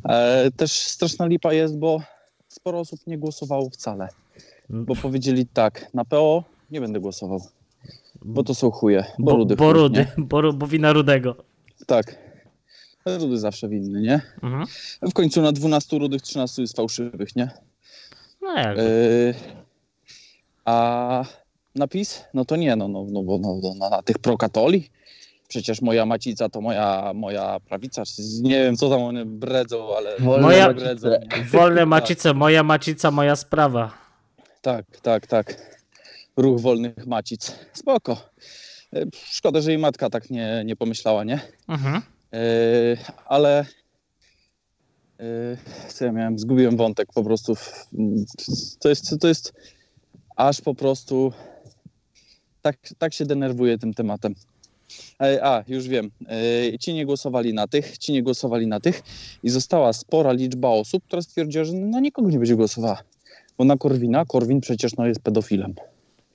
E, 0.09 0.51
też 0.57 0.71
straszna 0.71 1.25
lipa 1.25 1.53
jest, 1.53 1.77
bo 1.77 2.01
sporo 2.47 2.79
osób 2.79 2.99
nie 3.07 3.17
głosowało 3.17 3.69
wcale. 3.69 4.07
Bo 4.69 4.95
powiedzieli 4.95 5.45
tak, 5.45 5.93
na 5.93 6.05
PO 6.05 6.43
nie 6.71 6.81
będę 6.81 6.99
głosował, 6.99 7.41
bo 8.21 8.43
to 8.43 8.55
są 8.55 8.71
chuje, 8.71 9.05
bo, 9.19 9.31
Bo, 9.31 9.37
rudy. 9.37 9.55
bo 9.55 9.73
rudy, 9.73 10.07
bo, 10.17 10.53
bo 10.53 10.67
wina 10.67 10.93
rudego. 10.93 11.35
Tak. 11.87 12.25
Rudy 13.05 13.37
zawsze 13.37 13.69
winny, 13.69 14.01
nie? 14.01 14.21
Mhm. 14.43 14.65
W 15.01 15.13
końcu 15.13 15.41
na 15.41 15.51
12 15.51 15.99
rudych 15.99 16.21
13 16.21 16.61
jest 16.61 16.75
fałszywych, 16.75 17.35
nie? 17.35 17.51
No 18.41 18.57
jak? 18.57 18.77
E, 18.77 18.83
a 20.65 21.25
napis? 21.75 22.23
No 22.33 22.45
to 22.45 22.55
nie, 22.55 22.75
no, 22.75 22.87
no, 22.87 23.05
no 23.09 23.23
bo 23.23 23.37
no, 23.37 23.59
no, 23.63 23.75
na, 23.75 23.89
na 23.89 24.01
tych 24.01 24.19
prokatoli. 24.19 24.89
Przecież 25.47 25.81
moja 25.81 26.05
macica 26.05 26.49
to 26.49 26.62
moja, 26.62 27.12
moja 27.15 27.60
prawica. 27.60 28.03
Nie 28.41 28.63
wiem, 28.63 28.75
co 28.77 28.89
tam 28.89 29.01
one 29.01 29.25
bredzą, 29.25 29.97
ale 29.97 30.19
Wolne 30.19 30.47
Moja- 30.47 30.73
bredzą. 30.73 31.10
Wolne 31.51 31.86
macice, 31.86 32.34
moja 32.34 32.63
macica, 32.63 33.12
moja 33.12 33.36
sprawa. 33.36 33.93
Tak, 34.62 34.86
tak, 35.01 35.27
tak. 35.27 35.75
Ruch 36.38 36.62
wolnych 36.62 37.08
macic. 37.08 37.55
Spoko. 37.73 38.29
E, 38.93 39.05
Szkoda, 39.15 39.62
że 39.62 39.71
jej 39.71 39.77
matka 39.79 40.10
tak 40.10 40.29
nie, 40.29 40.63
nie 40.65 40.75
pomyślała, 40.75 41.23
nie? 41.23 41.39
Mhm. 41.67 41.95
E, 42.34 42.38
ale 43.25 43.65
e, 45.19 45.25
co 45.93 46.05
ja 46.05 46.12
miałem? 46.12 46.39
Zgubiłem 46.39 46.77
wątek 46.77 47.13
po 47.13 47.23
prostu. 47.23 47.55
w- 47.55 47.86
To 48.79 48.89
jest, 48.89 49.15
to 49.21 49.27
jest 49.27 49.53
aż 50.36 50.62
po 50.62 50.75
prostu 50.75 51.34
tak, 52.62 52.77
tak 52.97 53.13
się 53.13 53.25
denerwuję 53.25 53.77
tym 53.77 53.93
tematem. 53.93 54.36
E, 55.21 55.45
A, 55.45 55.63
już 55.67 55.88
wiem. 55.88 56.12
E, 56.73 56.79
Ci 56.79 56.93
nie 56.93 57.05
głosowali 57.05 57.53
na 57.53 57.67
tych, 57.67 57.97
ci 57.97 58.13
nie 58.13 58.23
głosowali 58.23 58.67
na 58.67 58.79
tych 58.79 59.01
i 59.43 59.49
została 59.49 59.93
spora 59.93 60.31
liczba 60.31 60.69
osób, 60.69 61.03
która 61.03 61.21
stwierdziła, 61.21 61.65
że 61.65 61.73
na 61.73 61.99
nikogo 61.99 62.29
nie 62.29 62.38
będzie 62.38 62.55
głosowała. 62.55 63.03
Bo 63.58 63.65
na 63.65 63.77
Korwina, 63.77 64.25
Korwin 64.25 64.62
przecież 64.62 64.95
no, 64.95 65.08
jest 65.08 65.19
pedofilem. 65.19 65.73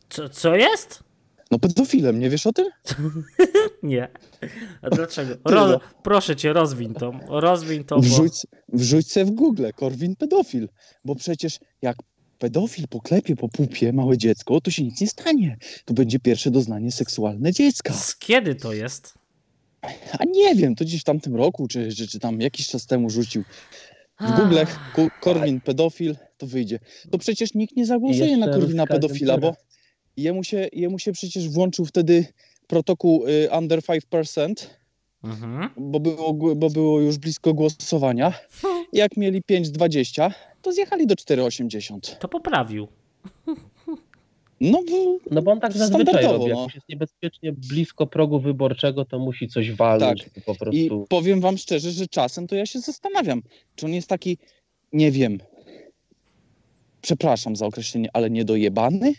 Co, 0.09 0.29
co 0.29 0.57
jest? 0.57 1.03
No 1.51 1.59
pedofilem, 1.59 2.21
nie 2.21 2.31
wiesz 2.31 2.47
o 2.47 2.53
tym? 2.53 2.67
Nie. 3.83 4.09
A 4.83 4.91
dlaczego? 4.91 5.35
Ro, 5.45 5.81
proszę 6.03 6.37
cię, 6.37 6.53
rozwiń 6.53 6.95
to. 6.95 7.13
Rozwiń 7.29 7.85
to, 7.85 7.97
bo... 7.97 8.03
Wrzuć, 8.03 8.47
wrzuć 8.69 9.13
se 9.13 9.25
w 9.25 9.31
Google, 9.31 9.67
Korwin 9.77 10.17
pedofil. 10.17 10.69
Bo 11.05 11.15
przecież 11.15 11.59
jak 11.83 11.97
pedofil 12.45 12.89
poklepie 12.89 13.37
po 13.37 13.49
pupie 13.49 13.93
małe 13.93 14.19
dziecko, 14.19 14.61
to 14.61 14.71
się 14.71 14.85
nic 14.85 15.01
nie 15.01 15.07
stanie. 15.07 15.57
To 15.85 15.95
będzie 15.95 16.19
pierwsze 16.19 16.51
doznanie 16.51 16.93
seksualne 16.93 17.53
dziecka. 17.53 17.93
Z 17.93 18.17
kiedy 18.17 18.55
to 18.55 18.73
jest? 18.73 19.15
A 20.19 20.25
nie 20.25 20.55
wiem, 20.55 20.75
to 20.75 20.85
gdzieś 20.85 21.01
w 21.01 21.05
tamtym 21.05 21.37
roku, 21.37 21.69
czy, 21.69 21.95
czy, 21.97 22.09
czy 22.09 22.19
tam 22.19 22.41
jakiś 22.41 22.69
czas 22.69 22.87
temu 22.87 23.11
rzucił. 23.11 23.43
W. 24.21 24.37
Google 24.37 24.59
Ku- 24.95 25.09
Korwin 25.21 25.61
pedofil, 25.61 26.17
to 26.39 26.47
wyjdzie. 26.47 26.79
To 27.11 27.19
przecież 27.19 27.55
nikt 27.55 27.77
nie 27.77 27.87
zagłosuje 27.87 28.37
na 28.37 28.47
Korwina 28.49 28.87
pedofila, 28.87 29.39
bo 29.39 29.57
jemu 30.17 30.45
się, 30.45 30.69
jemu 30.73 30.99
się 30.99 31.13
przecież 31.13 31.49
włączył 31.49 31.87
wtedy 31.87 32.25
protokół 32.67 33.27
y, 33.27 33.49
under 33.59 33.81
5%, 33.81 34.55
Mhm. 35.25 35.71
bo 35.77 36.01
było, 36.01 36.35
bo 36.35 36.71
było 36.71 37.01
już 37.01 37.19
blisko 37.19 37.55
głosowania. 37.55 38.33
Jak 38.93 39.17
mieli 39.17 39.43
5,20, 39.43 40.31
to 40.63 40.73
zjechali 40.73 41.07
do 41.07 41.15
4,80. 41.15 42.17
To 42.19 42.29
poprawił. 42.29 42.89
No, 44.61 44.79
w- 44.83 45.31
No 45.31 45.43
bo 45.43 45.51
on 45.53 45.61
tak 45.61 45.73
zazwyczaj 45.73 46.25
robi. 46.25 46.45
Jak 46.45 46.55
no. 46.57 46.67
jest 46.75 46.89
niebezpiecznie 46.89 47.53
blisko 47.53 48.07
progu 48.07 48.41
wyborczego, 48.41 49.05
to 49.05 49.19
musi 49.19 49.49
coś 49.49 49.73
walnąć 49.73 50.25
Tak. 50.25 50.37
i 50.37 50.41
po 50.41 50.53
i 50.53 50.57
prostu. 50.57 51.07
powiem 51.09 51.41
wam 51.41 51.59
szczerze, 51.59 51.91
że 51.91 52.07
czasem 52.09 52.47
to 52.47 52.55
ja 52.55 52.67
się 52.67 52.81
zastanawiam, 52.81 53.43
czy 53.77 53.87
on 53.87 53.93
jest 53.95 54.09
taki, 54.09 54.39
nie 54.93 55.11
wiem, 55.11 55.39
przepraszam 57.03 57.57
za 57.57 57.67
określenie, 57.67 58.09
ale 58.13 58.31
niedojebany? 58.31 59.13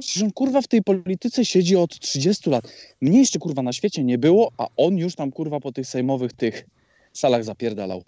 Przecież 0.00 0.22
on 0.22 0.30
kurwa 0.32 0.60
w 0.62 0.68
tej 0.68 0.82
polityce 0.82 1.44
siedzi 1.44 1.76
od 1.76 1.98
30 1.98 2.50
lat. 2.50 2.64
Mnie 3.00 3.18
jeszcze 3.18 3.38
kurwa 3.38 3.62
na 3.62 3.72
świecie 3.72 4.04
nie 4.04 4.18
było, 4.18 4.52
a 4.58 4.66
on 4.76 4.98
już 4.98 5.14
tam 5.14 5.30
kurwa 5.32 5.60
po 5.60 5.72
tych 5.72 5.86
sejmowych 5.86 6.32
tych 6.32 6.66
salach 7.12 7.44
zapierdalał. 7.44 8.04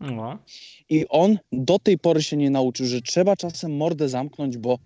No. 0.00 0.38
I 0.88 1.06
on 1.08 1.38
do 1.52 1.78
tej 1.78 1.98
pory 1.98 2.22
się 2.22 2.36
nie 2.36 2.50
nauczył, 2.50 2.86
że 2.86 3.02
trzeba 3.02 3.36
czasem 3.36 3.76
mordę 3.76 4.08
zamknąć, 4.08 4.58
bo 4.58 4.78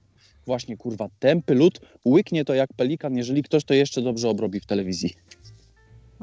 właśnie 0.46 0.76
kurwa 0.76 1.08
tępy 1.18 1.54
lud 1.54 1.80
łyknie 2.04 2.44
to 2.44 2.54
jak 2.54 2.72
pelikan, 2.72 3.16
jeżeli 3.16 3.42
ktoś 3.42 3.64
to 3.64 3.74
jeszcze 3.74 4.02
dobrze 4.02 4.28
obrobi 4.28 4.60
w 4.60 4.66
telewizji. 4.66 5.14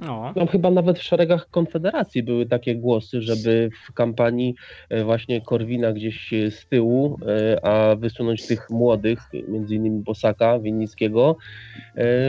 No. 0.02 0.34
Tam 0.36 0.48
chyba 0.48 0.72
nawet 0.72 1.00
w 1.00 1.04
szeregach 1.04 1.50
Konfederacji 1.50 2.24
były 2.24 2.46
takie 2.46 2.76
głosy, 2.76 3.22
żeby 3.22 3.70
w 3.88 3.94
kampanii 3.94 4.56
e, 4.90 5.04
właśnie 5.04 5.42
Korwina 5.42 5.94
gdzieś 5.94 6.34
e, 6.34 6.52
z 6.52 6.66
tyłu, 6.66 7.18
e, 7.28 7.66
a 7.66 7.96
wysunąć 7.96 8.48
tych 8.48 8.70
młodych, 8.70 9.20
między 9.48 9.76
innymi 9.76 10.04
Bosaka, 10.04 10.60
Winnickiego, 10.60 11.38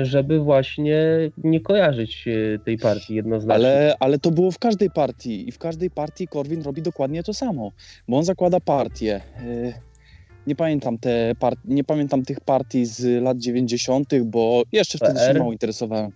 żeby 0.02 0.40
właśnie 0.40 1.00
nie 1.38 1.60
kojarzyć 1.60 2.24
tej 2.64 2.78
partii 2.78 3.14
jednoznacznie. 3.14 3.68
Ale, 3.68 3.94
ale 4.00 4.18
to 4.18 4.30
było 4.30 4.50
w 4.50 4.58
każdej 4.58 4.90
partii 4.90 5.48
i 5.48 5.52
w 5.52 5.58
każdej 5.58 5.90
partii 5.90 6.28
Korwin 6.28 6.62
robi 6.62 6.82
dokładnie 6.82 7.22
to 7.22 7.34
samo, 7.34 7.72
bo 8.08 8.16
on 8.16 8.24
zakłada 8.24 8.60
partię. 8.60 9.20
Nie 10.46 10.56
pamiętam, 10.56 10.98
te 10.98 11.34
part... 11.38 11.58
nie 11.64 11.84
pamiętam 11.84 12.22
tych 12.22 12.40
partii 12.40 12.86
z 12.86 13.22
lat 13.22 13.38
90., 13.38 14.08
bo 14.24 14.62
jeszcze 14.72 14.98
wtedy 14.98 15.18
się 15.20 15.30
UPR? 15.30 15.38
mało 15.38 15.52
interesowałem. 15.52 16.12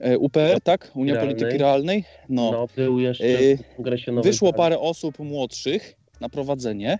E, 0.00 0.18
UPR, 0.18 0.60
tak? 0.64 0.90
Unia 0.94 1.14
Realnej. 1.14 1.34
Polityki 1.36 1.58
Realnej. 1.58 2.04
No. 2.28 2.50
No, 2.52 2.66
był 2.76 3.00
jeszcze 3.00 3.24
E, 3.24 3.56
w 3.56 3.76
Kongresie 3.76 4.12
Nowej 4.12 4.32
Wyszło 4.32 4.52
parę 4.52 4.78
osób 4.78 5.18
młodszych 5.18 5.94
na 6.20 6.28
prowadzenie 6.28 6.98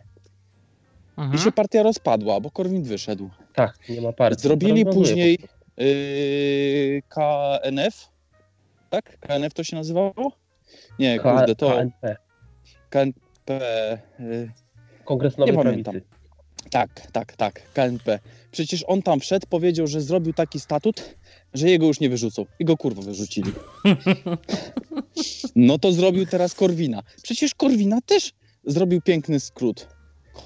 i 1.18 1.20
Mhm. 1.20 1.38
się 1.38 1.52
partia 1.52 1.82
rozpadła, 1.82 2.40
bo 2.40 2.50
Korwin 2.50 2.82
wyszedł. 2.82 3.30
Tak, 3.54 3.78
nie 3.88 4.00
ma 4.00 4.12
partii. 4.12 4.42
Zrobili 4.42 4.84
później-. 4.84 5.38
Yy, 5.76 7.02
KNF, 7.08 8.08
tak? 8.90 9.18
KNF 9.20 9.54
to 9.54 9.64
się 9.64 9.76
nazywało? 9.76 10.32
Nie, 10.98 11.18
K- 11.18 11.38
kurde, 11.38 11.54
to 11.56 11.70
KNP, 11.70 12.16
KNP. 12.90 13.60
Yy, 14.18 14.50
Kongres 15.04 15.38
Nowej 15.38 15.56
Nie 15.56 15.62
pamiętam. 15.62 15.92
Prawicy. 15.94 16.10
tak, 16.70 17.06
tak, 17.12 17.36
tak, 17.36 17.72
KNP. 17.72 18.18
Przecież 18.50 18.84
on 18.86 19.02
tam 19.02 19.20
wszedł, 19.20 19.46
powiedział, 19.50 19.86
że 19.86 20.00
zrobił 20.00 20.32
taki 20.32 20.60
statut, 20.60 21.14
że 21.54 21.70
jego 21.70 21.86
już 21.86 22.00
nie 22.00 22.08
wyrzucą. 22.08 22.46
I 22.58 22.64
go 22.64 22.76
kurwa 22.76 23.02
wyrzucili. 23.02 23.52
No 25.56 25.78
to 25.78 25.92
zrobił 25.92 26.26
teraz 26.26 26.54
Korwina. 26.54 27.02
Przecież 27.22 27.54
Korwina 27.54 28.00
też 28.00 28.32
zrobił 28.64 29.00
piękny 29.00 29.40
skrót. 29.40 29.88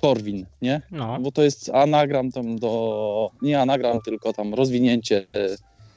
Korwin, 0.00 0.46
nie? 0.62 0.82
No. 0.90 1.18
Bo 1.20 1.32
to 1.32 1.42
jest 1.42 1.70
anagram 1.74 2.32
tam 2.32 2.58
do. 2.58 3.30
Nie 3.42 3.60
anagram, 3.60 4.00
tylko 4.00 4.32
tam 4.32 4.54
rozwinięcie 4.54 5.26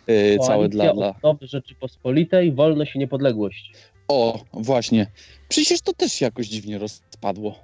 yy, 0.07 0.39
całe 0.39 0.69
dla, 0.69 0.93
dla. 0.93 1.09
Odnowy 1.09 1.47
Rzeczypospolitej, 1.47 2.51
wolność 2.51 2.95
i 2.95 2.99
niepodległość. 2.99 3.73
O, 4.07 4.39
właśnie. 4.53 5.07
Przecież 5.49 5.81
to 5.81 5.93
też 5.93 6.21
jakoś 6.21 6.47
dziwnie 6.47 6.77
rozpadło. 6.77 7.55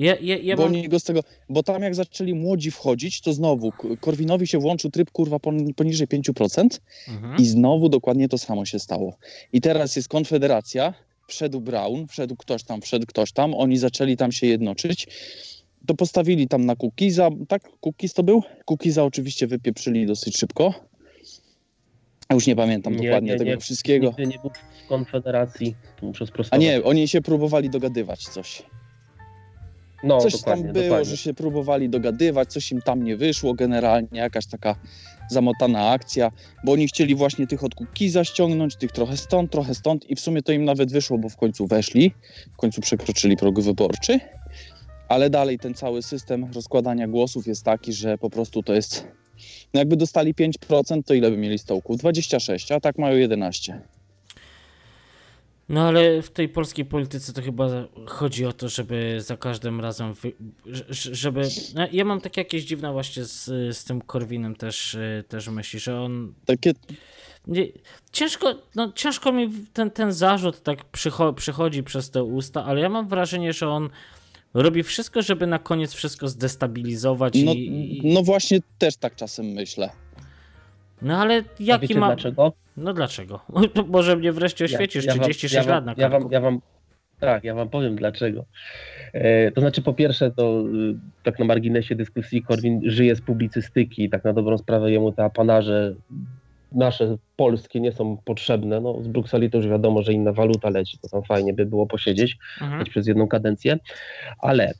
Ja, 0.00 0.16
ja, 0.20 0.36
ja 0.38 0.56
bo 0.56 0.62
mam... 0.62 0.72
oni 0.72 0.88
go 0.88 1.00
z 1.00 1.04
tego. 1.04 1.20
Bo 1.48 1.62
tam 1.62 1.82
jak 1.82 1.94
zaczęli 1.94 2.34
młodzi 2.34 2.70
wchodzić, 2.70 3.20
to 3.20 3.32
znowu 3.32 3.72
Korwinowi 4.00 4.46
się 4.46 4.58
włączył 4.58 4.90
tryb 4.90 5.10
kurwa 5.10 5.36
pon- 5.36 5.74
poniżej 5.74 6.06
5% 6.08 6.80
Mhm. 7.08 7.36
i 7.38 7.46
znowu 7.46 7.88
dokładnie 7.88 8.28
to 8.28 8.38
samo 8.38 8.64
się 8.64 8.78
stało. 8.78 9.16
I 9.52 9.60
teraz 9.60 9.96
jest 9.96 10.08
Konfederacja, 10.08 10.94
wszedł 11.28 11.60
Brown, 11.60 12.06
wszedł 12.08 12.36
ktoś 12.36 12.62
tam, 12.62 12.80
wszedł 12.80 13.06
ktoś 13.06 13.32
tam, 13.32 13.54
oni 13.54 13.78
zaczęli 13.78 14.16
tam 14.16 14.32
się 14.32 14.46
jednoczyć. 14.46 15.06
To 15.86 15.94
postawili 15.94 16.48
tam 16.48 16.66
na 16.66 16.76
Kukiza, 16.76 17.28
tak? 17.48 17.62
Kukiz 17.80 18.14
to 18.14 18.22
był? 18.22 18.42
Kukiza 18.64 19.04
oczywiście 19.04 19.46
wypieprzyli 19.46 20.06
dosyć 20.06 20.36
szybko. 20.36 20.74
Ja 22.30 22.34
już 22.34 22.46
nie 22.46 22.56
pamiętam 22.56 22.96
Nie, 22.96 23.02
dokładnie 23.08 23.32
nie, 23.32 23.38
tego 23.38 23.50
nie. 23.50 23.58
wszystkiego. 23.58 24.06
Nigdy 24.06 24.26
nie 24.26 24.38
był 24.38 24.50
w 24.84 24.88
Konfederacji, 24.88 25.74
to 26.00 26.06
muszę 26.06 26.26
A 26.50 26.56
nie, 26.56 26.82
oni 26.84 27.08
się 27.08 27.20
próbowali 27.22 27.70
dogadywać 27.70 28.24
coś. 28.28 28.62
No, 30.02 30.20
coś 30.20 30.42
tam 30.42 30.62
było, 30.62 30.72
dokładnie. 30.72 31.04
że 31.04 31.16
się 31.16 31.34
próbowali 31.34 31.88
dogadywać, 31.88 32.52
coś 32.52 32.72
im 32.72 32.82
tam 32.82 33.04
nie 33.04 33.16
wyszło 33.16 33.54
generalnie, 33.54 34.08
jakaś 34.12 34.46
taka 34.46 34.76
zamotana 35.30 35.90
akcja, 35.90 36.30
bo 36.64 36.72
oni 36.72 36.88
chcieli 36.88 37.14
właśnie 37.14 37.46
tych 37.46 37.64
od 37.64 37.74
Kukiza 37.74 38.24
ściągnąć, 38.24 38.76
tych 38.76 38.92
trochę 38.92 39.16
stąd, 39.16 39.52
trochę 39.52 39.74
stąd 39.74 40.10
i 40.10 40.16
w 40.16 40.20
sumie 40.20 40.42
to 40.42 40.52
im 40.52 40.64
nawet 40.64 40.92
wyszło, 40.92 41.18
bo 41.18 41.28
w 41.28 41.36
końcu 41.36 41.66
weszli, 41.66 42.14
w 42.52 42.56
końcu 42.56 42.80
przekroczyli 42.80 43.36
próg 43.36 43.60
wyborczy, 43.60 44.20
ale 45.08 45.30
dalej 45.30 45.58
ten 45.58 45.74
cały 45.74 46.02
system 46.02 46.50
rozkładania 46.54 47.08
głosów 47.08 47.46
jest 47.46 47.64
taki, 47.64 47.92
że 47.92 48.18
po 48.18 48.30
prostu 48.30 48.62
to 48.62 48.74
jest, 48.74 49.06
no 49.74 49.80
jakby 49.80 49.96
dostali 49.96 50.34
5%, 50.34 51.02
to 51.06 51.14
ile 51.14 51.30
by 51.30 51.36
mieli 51.36 51.58
stołków? 51.58 51.96
26, 51.96 52.72
a 52.72 52.80
tak 52.80 52.98
mają 52.98 53.16
11. 53.16 53.80
No 55.70 55.88
ale 55.88 56.22
w 56.22 56.30
tej 56.30 56.48
polskiej 56.48 56.84
polityce 56.84 57.32
to 57.32 57.42
chyba 57.42 57.68
chodzi 58.06 58.46
o 58.46 58.52
to, 58.52 58.68
żeby 58.68 59.16
za 59.20 59.36
każdym 59.36 59.80
razem, 59.80 60.14
wy... 60.14 60.32
żeby... 60.90 61.42
No, 61.74 61.86
ja 61.92 62.04
mam 62.04 62.20
takie 62.20 62.40
jakieś 62.40 62.64
dziwne 62.64 62.92
właśnie 62.92 63.24
z, 63.24 63.44
z 63.76 63.84
tym 63.84 64.00
Korwinem 64.00 64.56
też, 64.56 64.94
y, 64.94 65.24
też 65.28 65.48
myśli, 65.48 65.80
że 65.80 66.00
on... 66.00 66.34
Takie, 66.46 66.72
Nie, 67.46 67.66
ciężko, 68.12 68.54
no, 68.74 68.92
ciężko 68.92 69.32
mi 69.32 69.50
ten, 69.72 69.90
ten 69.90 70.12
zarzut 70.12 70.62
tak 70.62 70.84
przycho- 70.92 71.34
przychodzi 71.34 71.82
przez 71.82 72.10
te 72.10 72.24
usta, 72.24 72.64
ale 72.64 72.80
ja 72.80 72.88
mam 72.88 73.08
wrażenie, 73.08 73.52
że 73.52 73.68
on 73.68 73.90
robi 74.54 74.82
wszystko, 74.82 75.22
żeby 75.22 75.46
na 75.46 75.58
koniec 75.58 75.92
wszystko 75.92 76.28
zdestabilizować 76.28 77.34
no, 77.44 77.52
i... 77.52 78.00
no 78.04 78.22
właśnie 78.22 78.60
też 78.78 78.96
tak 78.96 79.16
czasem 79.16 79.46
myślę. 79.46 79.90
No 81.02 81.16
ale 81.18 81.42
jaki 81.60 81.94
ma... 81.94 82.06
dlaczego? 82.06 82.52
No 82.76 82.92
dlaczego? 82.92 83.40
Może 83.88 84.16
mnie 84.16 84.32
wreszcie 84.32 84.64
oświecisz, 84.64 85.04
Ja- 85.04 85.12
ja 85.12 85.18
wam- 85.18 85.24
36 85.30 85.54
ja 85.54 85.62
wam- 85.62 85.70
lat 85.70 85.84
na 85.84 85.94
ja 86.02 86.08
wam, 86.08 86.28
ja 86.30 86.40
wam, 86.40 86.60
Tak, 87.20 87.44
ja 87.44 87.54
wam 87.54 87.68
powiem 87.68 87.96
dlaczego. 87.96 88.44
E, 89.12 89.50
to 89.52 89.60
znaczy, 89.60 89.82
po 89.82 89.92
pierwsze, 89.94 90.30
to 90.30 90.60
y, 90.60 90.94
tak 91.22 91.38
na 91.38 91.44
marginesie 91.44 91.94
dyskusji, 91.94 92.42
Korwin 92.42 92.80
żyje 92.84 93.16
z 93.16 93.20
publicystyki, 93.20 94.10
tak 94.10 94.24
na 94.24 94.32
dobrą 94.32 94.58
sprawę 94.58 94.92
jemu 94.92 95.12
te 95.12 95.24
apanarze 95.24 95.94
nasze 96.72 97.16
polskie 97.36 97.80
nie 97.80 97.92
są 97.92 98.16
potrzebne. 98.24 98.80
No, 98.80 99.02
z 99.02 99.08
Brukseli 99.08 99.50
to 99.50 99.56
już 99.58 99.66
wiadomo, 99.68 100.02
że 100.02 100.12
inna 100.12 100.32
waluta 100.32 100.70
leci, 100.70 100.98
to 101.02 101.08
tam 101.08 101.22
fajnie 101.22 101.54
by 101.54 101.66
było 101.66 101.86
posiedzieć 101.86 102.38
Mhm. 102.62 102.84
przez 102.84 103.06
jedną 103.06 103.28
kadencję, 103.28 103.78
ale 104.38 104.72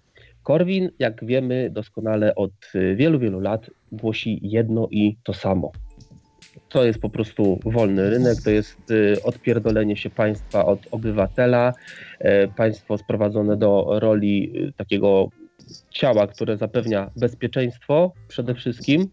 Korwin, 0.42 0.90
jak 0.98 1.24
wiemy 1.24 1.70
doskonale 1.70 2.34
od 2.34 2.50
y, 2.74 2.94
wielu, 2.96 3.18
wielu 3.18 3.40
lat, 3.40 3.70
głosi 3.92 4.40
jedno 4.42 4.88
i 4.90 5.16
to 5.22 5.34
samo. 5.34 5.72
To 6.68 6.84
jest 6.84 6.98
po 6.98 7.10
prostu 7.10 7.60
wolny 7.64 8.10
rynek, 8.10 8.42
to 8.44 8.50
jest 8.50 8.90
y, 8.90 9.16
odpierdolenie 9.24 9.96
się 9.96 10.10
państwa 10.10 10.66
od 10.66 10.78
obywatela, 10.90 11.72
e, 12.18 12.48
państwo 12.48 12.98
sprowadzone 12.98 13.56
do 13.56 13.86
roli 14.00 14.52
y, 14.68 14.72
takiego 14.72 15.28
ciała, 15.90 16.26
które 16.26 16.56
zapewnia 16.56 17.10
bezpieczeństwo 17.16 18.12
przede 18.28 18.54
wszystkim, 18.54 19.08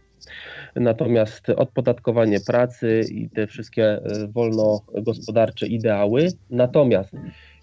natomiast 0.75 1.49
odpodatkowanie 1.49 2.39
pracy 2.39 3.01
i 3.11 3.29
te 3.29 3.47
wszystkie 3.47 3.97
y, 3.97 4.27
wolnogospodarcze 4.27 5.67
ideały. 5.67 6.27
Natomiast 6.49 7.13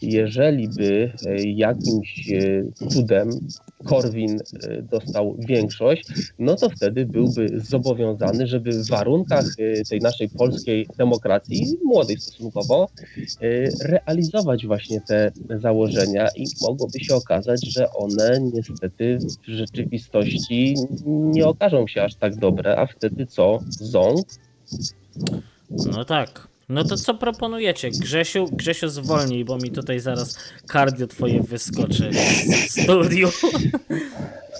jeżeli 0.05 0.69
by 0.69 1.13
e, 1.27 1.43
jakimś 1.43 2.33
e, 2.33 2.89
cudem 2.89 3.31
Korwin 3.85 4.39
e, 4.63 4.83
dostał 4.83 5.37
większość, 5.39 6.05
no 6.39 6.57
to 6.57 6.71
wtedy 6.71 7.07
byłby 7.07 7.61
zobowiązany, 7.61 8.47
żeby 8.47 8.71
w 8.73 8.89
warunkach 8.89 9.45
tej 9.91 10.01
naszej 10.01 10.29
polskiej 10.29 10.87
demokracji, 10.99 11.79
młodej 11.85 12.21
stosunkowo, 12.21 12.89
realizować 13.85 14.67
właśnie 14.67 15.01
te 15.01 15.33
założenia 15.51 16.29
i 16.37 16.45
mogłoby 16.63 17.01
się 17.01 17.15
okazać, 17.15 17.67
że 17.67 17.91
one 17.93 18.41
niestety 18.55 19.19
w 19.49 19.51
rzeczywistości 19.51 20.75
nie 21.07 21.47
okażą 21.47 21.87
się 21.87 22.03
aż 22.03 22.15
tak 22.15 22.37
dobre, 22.37 22.77
a 22.77 22.87
wtedy 22.87 23.27
co? 23.27 23.61
Ząg? 23.69 24.27
No 25.71 26.05
tak. 26.05 26.54
No 26.69 26.85
to 26.85 26.97
co 26.97 27.15
proponujecie? 27.15 27.91
Grzesiu, 27.91 28.47
Grzesiu 28.53 28.89
zwolnij, 28.89 29.45
bo 29.45 29.57
mi 29.59 29.71
tutaj 29.71 30.01
zaraz 30.01 30.39
kardio 30.67 31.07
twoje 31.07 31.43
wyskoczy 31.43 32.11
z 32.13 32.71
studiu. 32.83 33.29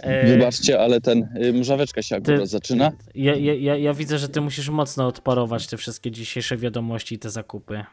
E, 0.03 0.27
Wybaczcie, 0.27 0.81
ale 0.81 1.01
ten 1.01 1.29
y, 1.43 1.53
mrzaweczka 1.53 2.03
się 2.03 2.17
akurat 2.17 2.41
Ty- 2.41 2.47
zaczyna. 2.47 2.93
Ja, 3.15 3.35
ja, 3.37 3.77
ja, 3.77 3.95
widzę, 3.95 4.19
że 4.19 4.29
ty 4.29 4.41
musisz 4.41 4.69
mocno 4.69 5.07
odparować 5.07 5.67
te 5.67 5.77
wszystkie 5.77 6.11
dzisiejsze 6.11 6.57
wiadomości 6.57 7.15
i 7.15 7.19
te 7.19 7.31
zakupy. 7.31 7.85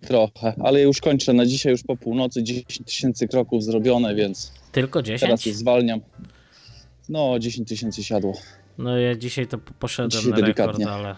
Trochę, 0.00 0.54
ale 0.64 0.80
już 0.82 1.00
kończę 1.00 1.32
na 1.32 1.46
dzisiaj, 1.46 1.72
już 1.72 1.82
po 1.82 1.96
północy, 1.96 2.42
10 2.42 2.78
tysięcy 2.86 3.28
kroków 3.28 3.64
zrobione, 3.64 4.14
więc 4.14 4.52
Tylko 4.72 5.02
teraz 5.02 5.20
10? 5.20 5.46
już 5.46 5.56
zwalniam. 5.56 6.00
No, 7.08 7.38
10 7.38 7.68
tysięcy 7.68 8.04
siadło. 8.04 8.32
No 8.78 8.98
ja 8.98 9.14
dzisiaj 9.14 9.46
to 9.46 9.58
poszedłem 9.58 10.10
Dzisiaj 10.10 10.30
na 10.30 10.36
rekord, 10.36 10.76
delikatnie. 10.76 10.88
ale... 10.90 11.16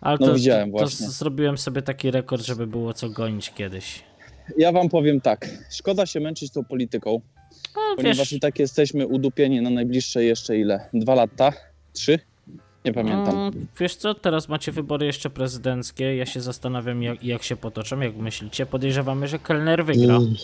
Ale 0.00 0.16
No 0.20 0.26
to, 0.26 0.34
widziałem 0.34 0.72
to, 0.72 0.78
to 0.78 0.84
właśnie. 0.84 1.08
zrobiłem 1.08 1.58
sobie 1.58 1.82
taki 1.82 2.10
rekord, 2.10 2.42
żeby 2.46 2.66
było 2.66 2.94
co 2.94 3.10
gonić 3.10 3.52
kiedyś. 3.52 4.02
Ja 4.58 4.72
wam 4.72 4.88
powiem 4.88 5.20
tak, 5.20 5.48
szkoda 5.70 6.06
się 6.06 6.20
męczyć 6.20 6.52
tą 6.52 6.64
polityką, 6.64 7.20
No 7.76 7.96
ponieważ 7.96 8.18
wiesz, 8.18 8.32
i 8.32 8.40
tak 8.40 8.58
jesteśmy 8.58 9.06
udupieni 9.06 9.60
na 9.60 9.70
najbliższe 9.70 10.24
jeszcze 10.24 10.58
ile? 10.58 10.88
Dwa 10.94 11.14
lata? 11.14 11.52
Trzy? 11.92 12.18
Nie 12.84 12.92
pamiętam. 12.92 13.38
Mm, 13.38 13.66
Wiesz 13.80 13.96
co, 13.96 14.14
teraz 14.14 14.48
macie 14.48 14.72
wybory 14.72 15.06
jeszcze 15.06 15.30
prezydenckie. 15.30 16.16
Ja 16.16 16.26
się 16.26 16.40
zastanawiam, 16.40 17.02
jak, 17.02 17.24
jak 17.24 17.42
się 17.42 17.56
potoczą, 17.56 18.00
jak 18.00 18.16
myślicie. 18.16 18.66
Podejrzewamy, 18.66 19.28
że 19.28 19.38
Kellner 19.38 19.84
wygra. 19.84 20.16
Mm. 20.16 20.34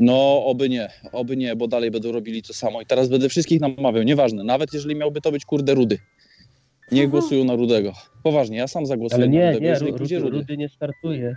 No, 0.00 0.44
oby 0.44 0.68
nie, 0.68 0.90
oby 1.12 1.36
nie, 1.36 1.56
bo 1.56 1.68
dalej 1.68 1.90
będą 1.90 2.12
robili 2.12 2.42
to 2.42 2.52
samo. 2.54 2.80
I 2.80 2.86
teraz 2.86 3.08
będę 3.08 3.28
wszystkich 3.28 3.60
namawiał, 3.60 4.02
nieważne, 4.02 4.44
nawet 4.44 4.72
jeżeli 4.74 4.94
miałby 4.96 5.20
to 5.20 5.32
być 5.32 5.44
kurde 5.44 5.74
rudy. 5.74 5.98
Nie 6.92 7.08
głosują 7.08 7.44
na 7.44 7.56
Rudego. 7.56 7.92
Poważnie, 8.22 8.56
ja 8.58 8.68
sam 8.68 8.86
zagłosuję 8.86 9.22
Ale 9.22 9.26
na 9.26 9.32
nie, 9.32 9.46
Rudego, 9.46 9.64
nie, 9.64 9.70
jeżeli 9.70 9.92
Rudy, 9.92 10.18
Rudy. 10.18 10.36
Rudy 10.36 10.56
nie 10.56 10.68
startuje. 10.68 11.36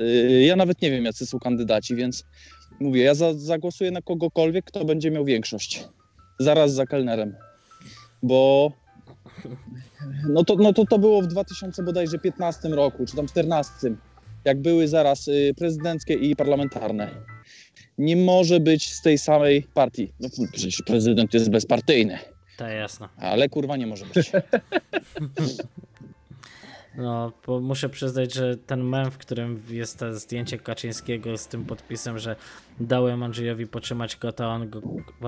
Y, 0.00 0.42
Ja 0.46 0.56
nawet 0.56 0.82
nie 0.82 0.90
wiem, 0.90 1.04
jacy 1.04 1.26
są 1.26 1.38
kandydaci, 1.38 1.96
więc 1.96 2.24
mówię, 2.80 3.02
ja 3.02 3.14
za, 3.14 3.34
zagłosuję 3.34 3.90
na 3.90 4.02
kogokolwiek, 4.02 4.64
kto 4.64 4.84
będzie 4.84 5.10
miał 5.10 5.24
większość. 5.24 5.88
Zaraz 6.38 6.74
za 6.74 6.86
kelnerem. 6.86 7.34
Bo 8.22 8.72
no 10.28 10.44
to, 10.44 10.56
no 10.56 10.72
to, 10.72 10.84
to 10.84 10.98
było 10.98 11.22
w 11.22 11.26
2000 11.26 11.82
bodajże 11.82 12.18
15 12.18 12.68
roku, 12.68 13.06
czy 13.06 13.16
tam 13.16 13.26
14, 13.26 13.72
jak 14.44 14.60
były 14.62 14.88
zaraz 14.88 15.28
y, 15.28 15.54
prezydenckie 15.56 16.14
i 16.14 16.36
parlamentarne. 16.36 17.10
Nie 17.98 18.16
może 18.16 18.60
być 18.60 18.92
z 18.92 19.02
tej 19.02 19.18
samej 19.18 19.62
partii. 19.74 20.12
No, 20.20 20.28
przecież 20.52 20.82
prezydent 20.86 21.34
jest 21.34 21.50
bezpartyjny, 21.50 22.18
Tak, 22.56 22.72
jasno. 22.72 23.08
ale 23.16 23.48
kurwa 23.48 23.76
nie 23.76 23.86
może 23.86 24.04
być. 24.06 24.32
No, 26.96 27.32
bo 27.46 27.60
muszę 27.60 27.88
przyznać, 27.88 28.34
że 28.34 28.56
ten 28.56 28.82
mem, 28.82 29.10
w 29.10 29.18
którym 29.18 29.62
jest 29.70 29.98
to 29.98 30.14
zdjęcie 30.14 30.58
Kaczyńskiego 30.58 31.38
z 31.38 31.46
tym 31.46 31.64
podpisem, 31.64 32.18
że 32.18 32.36
dałem 32.80 33.22
Andrzejowi 33.22 33.66
potrzymać 33.66 34.16
kota, 34.16 34.48
on 34.48 34.70
go 34.70 34.82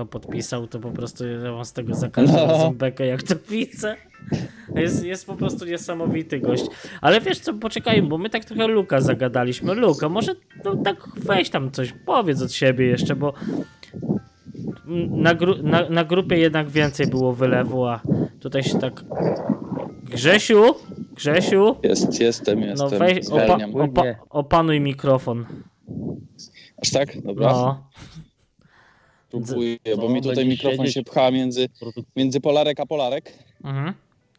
podpisał, 0.05 0.67
to 0.67 0.79
po 0.79 0.91
prostu 0.91 1.27
ja 1.27 1.51
mam 1.51 1.65
z 1.65 1.73
tego 1.73 1.93
za 1.95 2.09
każdym 2.09 2.35
No. 2.47 2.71
bekę, 2.71 3.05
jak 3.05 3.23
to 3.23 3.35
widzę. 3.49 3.95
Jest, 4.75 5.03
jest 5.05 5.25
po 5.25 5.35
prostu 5.35 5.65
niesamowity 5.65 6.39
gość. 6.39 6.65
Ale 7.01 7.21
wiesz 7.21 7.39
co, 7.39 7.53
poczekaj, 7.53 8.01
bo 8.01 8.17
my 8.17 8.29
tak 8.29 8.45
trochę 8.45 8.67
Luka 8.67 9.01
zagadaliśmy. 9.01 9.73
Luka, 9.73 10.09
może 10.09 10.35
no, 10.65 10.75
tak 10.75 10.97
weź 11.15 11.49
tam 11.49 11.71
coś, 11.71 11.93
powiedz 12.05 12.41
od 12.41 12.53
siebie 12.53 12.85
jeszcze, 12.85 13.15
bo 13.15 13.33
na, 15.09 15.33
gru, 15.35 15.55
na, 15.63 15.89
na 15.89 16.03
grupie 16.03 16.37
jednak 16.37 16.69
więcej 16.69 17.07
było 17.07 17.33
wylewu, 17.33 17.85
a 17.85 18.01
tutaj 18.39 18.63
się 18.63 18.79
tak... 18.79 19.03
Grzesiu? 20.03 20.75
Grzesiu? 21.15 21.75
Jest, 21.83 22.19
jestem, 22.21 22.59
No 22.59 22.65
jestem, 22.65 22.99
weź, 22.99 23.27
opa, 23.27 23.57
opa, 23.83 24.03
opanuj 24.29 24.79
mikrofon. 24.79 25.45
Aż 26.81 26.89
tak? 26.91 27.21
Dobra. 27.21 27.51
No. 27.51 27.89
Próbuję, 29.31 29.77
No, 29.91 29.97
bo 29.97 30.09
mi 30.09 30.21
tutaj 30.21 30.45
mikrofon 30.47 30.77
siedzieć. 30.77 30.93
się 30.93 31.03
pcha 31.03 31.31
między, 31.31 31.69
między 32.15 32.41
Polarek 32.41 32.79
a 32.79 32.85
Polarek. 32.85 33.33
Mhm. 33.63 33.93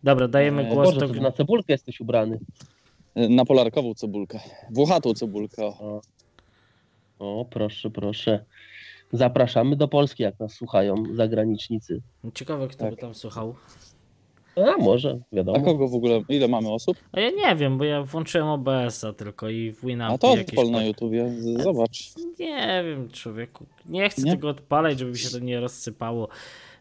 Dobra, 0.05 0.29
dajemy 0.29 0.63
E, 0.63 0.75
głos 0.75 0.95
Boże, 0.95 1.09
do... 1.09 1.21
na 1.21 1.33
cebulkę 1.33 1.73
jesteś 1.73 2.01
ubrany. 2.01 2.39
Y, 3.19 3.29
Na 3.29 3.45
polarkową 3.45 3.95
cebulkę. 3.95 4.41
Włochatą 4.71 5.15
cebulkę. 5.15 5.65
O. 5.67 6.01
o, 7.19 7.45
proszę, 7.51 7.91
proszę. 7.91 8.45
Zapraszamy 9.13 9.77
do 9.77 9.89
Polski, 9.89 10.23
jak 10.23 10.41
nas 10.41 10.53
słuchają 10.53 10.95
zagranicznicy. 11.15 12.03
Ciekawe, 12.35 12.69
kto 12.69 12.79
Tak. 12.79 12.91
by 12.91 12.97
tam 12.97 13.15
słuchał. 13.15 13.55
A 14.57 14.83
może, 14.83 15.19
A 15.33 15.37
wiadomo. 15.37 15.61
kogo 15.65 15.89
w 15.89 15.95
ogóle, 15.95 16.23
ile 16.29 16.49
mamy 16.49 16.73
osób? 16.73 16.97
A 17.13 17.21
ja 17.21 17.31
nie 17.31 17.57
wiem, 17.57 17.79
bo 17.79 17.85
ja 17.85 18.03
włączyłem 18.03 18.49
OBS-a 18.49 19.13
tylko 19.13 19.49
i 19.49 19.73
w 19.73 19.85
Winamp 19.87 20.15
A 20.15 20.19
to 20.19 20.33
odpal 20.33 20.71
na 20.71 20.79
pod- 20.79 20.87
YouTubie, 20.87 21.33
zobacz. 21.41 22.11
Nie 22.39 22.85
wiem, 22.87 23.09
człowieku. 23.09 23.67
Nie 23.87 24.09
chcę 24.09 24.23
Nie? 24.23 24.31
tego 24.31 24.49
odpalać, 24.49 24.99
żeby 24.99 25.11
mi 25.11 25.19
się 25.19 25.31
to 25.31 25.39
nie 25.39 25.61
rozsypało. 25.61 26.29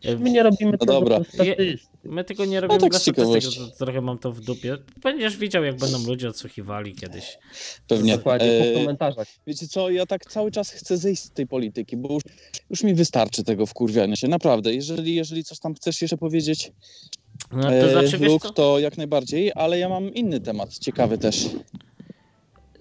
E, 0.06 0.16
My 0.18 0.32
nie 0.32 0.44
robimy 0.44 0.78
tego 0.78 0.94
dobra. 0.94 1.20
statystyk. 1.34 1.80
My 2.04 2.24
tego 2.24 2.46
nie 2.46 2.62
robimy 2.62 2.80
tak 2.80 2.90
dla 2.92 3.00
to 3.00 3.86
trochę 3.86 4.02
mam 4.02 4.18
to 4.18 4.32
w 4.32 4.42
dupie. 4.42 4.78
Będziesz 5.04 5.38
widział, 5.38 5.64
jak 5.64 5.78
będą 5.78 6.06
ludzie 6.08 6.30
odsłuchiwali 6.30 6.96
kiedyś. 6.96 7.38
Pewnie. 7.88 8.18
Dokładnie, 8.18 8.48
E, 8.48 8.74
po 8.74 8.80
komentarzach. 8.80 9.28
wiecie 9.48 9.68
co, 9.68 9.90
ja 9.90 10.06
tak 10.06 10.26
cały 10.26 10.52
czas 10.52 10.72
chcę 10.72 10.98
zejść 10.98 11.24
z 11.24 11.32
tej 11.32 11.48
polityki, 11.48 11.98
bo 11.98 12.14
już, 12.14 12.24
już 12.70 12.84
mi 12.84 12.94
wystarczy 12.94 13.44
tego 13.44 13.66
wkurwiania 13.66 14.16
się, 14.16 14.28
naprawdę. 14.28 14.74
Jeżeli, 14.74 15.16
jeżeli 15.16 15.44
coś 15.44 15.60
tam 15.60 15.76
chcesz 15.76 16.02
jeszcze 16.02 16.18
powiedzieć, 16.18 16.72
No 17.52 17.62
to 17.62 17.70
e, 17.74 17.90
znaczy, 17.92 18.18
wiesz 18.18 18.30
Luke, 18.30 18.50
to 18.50 18.80
jak 18.80 18.98
najbardziej, 18.98 19.52
ale 19.56 19.80
ja 19.80 19.90
mam 19.90 20.14
inny 20.14 20.40
temat, 20.40 20.78
ciekawy 20.78 21.18
też. 21.18 21.46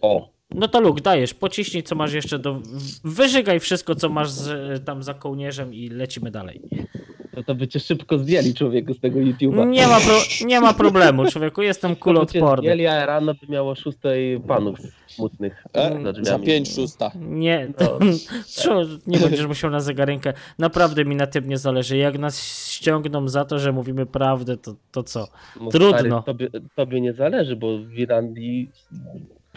O, 0.00 0.28
No 0.50 0.68
to 0.68 0.80
Luke, 0.80 1.00
dajesz, 1.02 1.34
pociśnij 1.34 1.82
co 1.82 1.94
masz 1.94 2.12
jeszcze 2.12 2.38
do... 2.38 2.60
Wyżygaj 3.04 3.60
wszystko, 3.60 3.94
co 3.94 4.08
masz 4.08 4.30
z, 4.30 4.84
tam 4.84 5.02
za 5.02 5.14
kołnierzem 5.14 5.74
i 5.74 5.88
lecimy 5.88 6.30
dalej. 6.30 6.60
To, 7.34 7.42
to 7.42 7.54
by 7.54 7.68
cię 7.68 7.80
szybko 7.80 8.18
zdjęli 8.18 8.54
człowieku 8.54 8.94
z 8.94 9.00
tego 9.00 9.18
YouTube'a. 9.20 9.68
Nie 9.68 9.86
ma, 9.86 10.00
pro, 10.00 10.16
nie 10.46 10.60
ma 10.60 10.74
problemu, 10.74 11.30
człowieku, 11.30 11.62
jestem 11.62 11.96
To 11.96 12.02
kuloodporny. 12.02 12.62
zdjęli, 12.62 12.86
a 12.86 13.06
rano 13.06 13.34
by 13.34 13.52
miało 13.52 13.74
szóstej 13.74 14.40
panów 14.40 14.78
smutnych 15.06 15.64
E, 15.72 16.02
za 16.14 16.24
za 16.24 16.38
pięć 16.38 16.74
szósta. 16.74 17.10
Nie, 17.20 17.68
No. 17.80 17.98
co, 18.46 18.82
nie 19.06 19.18
będziesz 19.18 19.46
musiał 19.46 19.70
na 19.70 19.80
zegarynkę. 19.80 20.32
Naprawdę 20.58 21.04
mi 21.04 21.16
na 21.16 21.26
tym 21.26 21.48
nie 21.48 21.58
zależy. 21.58 21.96
Jak 21.96 22.18
nas 22.18 22.42
ściągną 22.70 23.28
za 23.28 23.44
to, 23.44 23.58
że 23.58 23.72
mówimy 23.72 24.06
prawdę, 24.06 24.56
to, 24.56 24.74
to 24.92 25.02
co? 25.02 25.28
No, 25.60 25.70
Trudno. 25.70 25.98
Stary, 25.98 26.10
tobie, 26.26 26.48
tobie 26.74 27.00
nie 27.00 27.12
zależy, 27.12 27.56
bo 27.56 27.78
w 27.78 27.92
Irlandii 27.98 28.70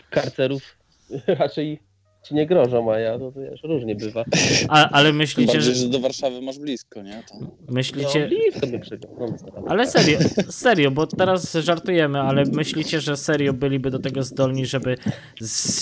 karcerów 0.09 0.77
raczej 1.39 1.79
ci 2.27 2.35
nie 2.35 2.45
grożą, 2.47 2.91
a 2.91 2.99
ja 2.99 3.19
to 3.19 3.31
wiesz, 3.31 3.63
różnie 3.63 3.95
bywa. 3.95 4.25
A, 4.69 4.89
ale 4.89 5.13
myślicie, 5.13 5.53
bardziej, 5.53 5.73
że... 5.73 5.79
że 5.81 5.87
do 5.89 5.99
Warszawy 5.99 6.41
masz 6.41 6.59
blisko, 6.59 7.01
nie? 7.01 7.23
To... 7.31 7.39
No, 7.41 7.51
Myślicie... 7.69 8.27
blisko 8.27 8.67
mnie 8.67 8.79
przeglądam. 8.79 9.37
Ale 9.67 9.87
serio, 9.87 10.19
serio, 10.49 10.91
bo 10.91 11.07
teraz 11.07 11.53
żartujemy, 11.53 12.19
ale 12.21 12.43
myślicie, 12.45 13.01
że 13.01 13.17
serio 13.17 13.53
byliby 13.53 13.91
do 13.91 13.99
tego 13.99 14.23
zdolni, 14.23 14.65
żeby 14.65 14.97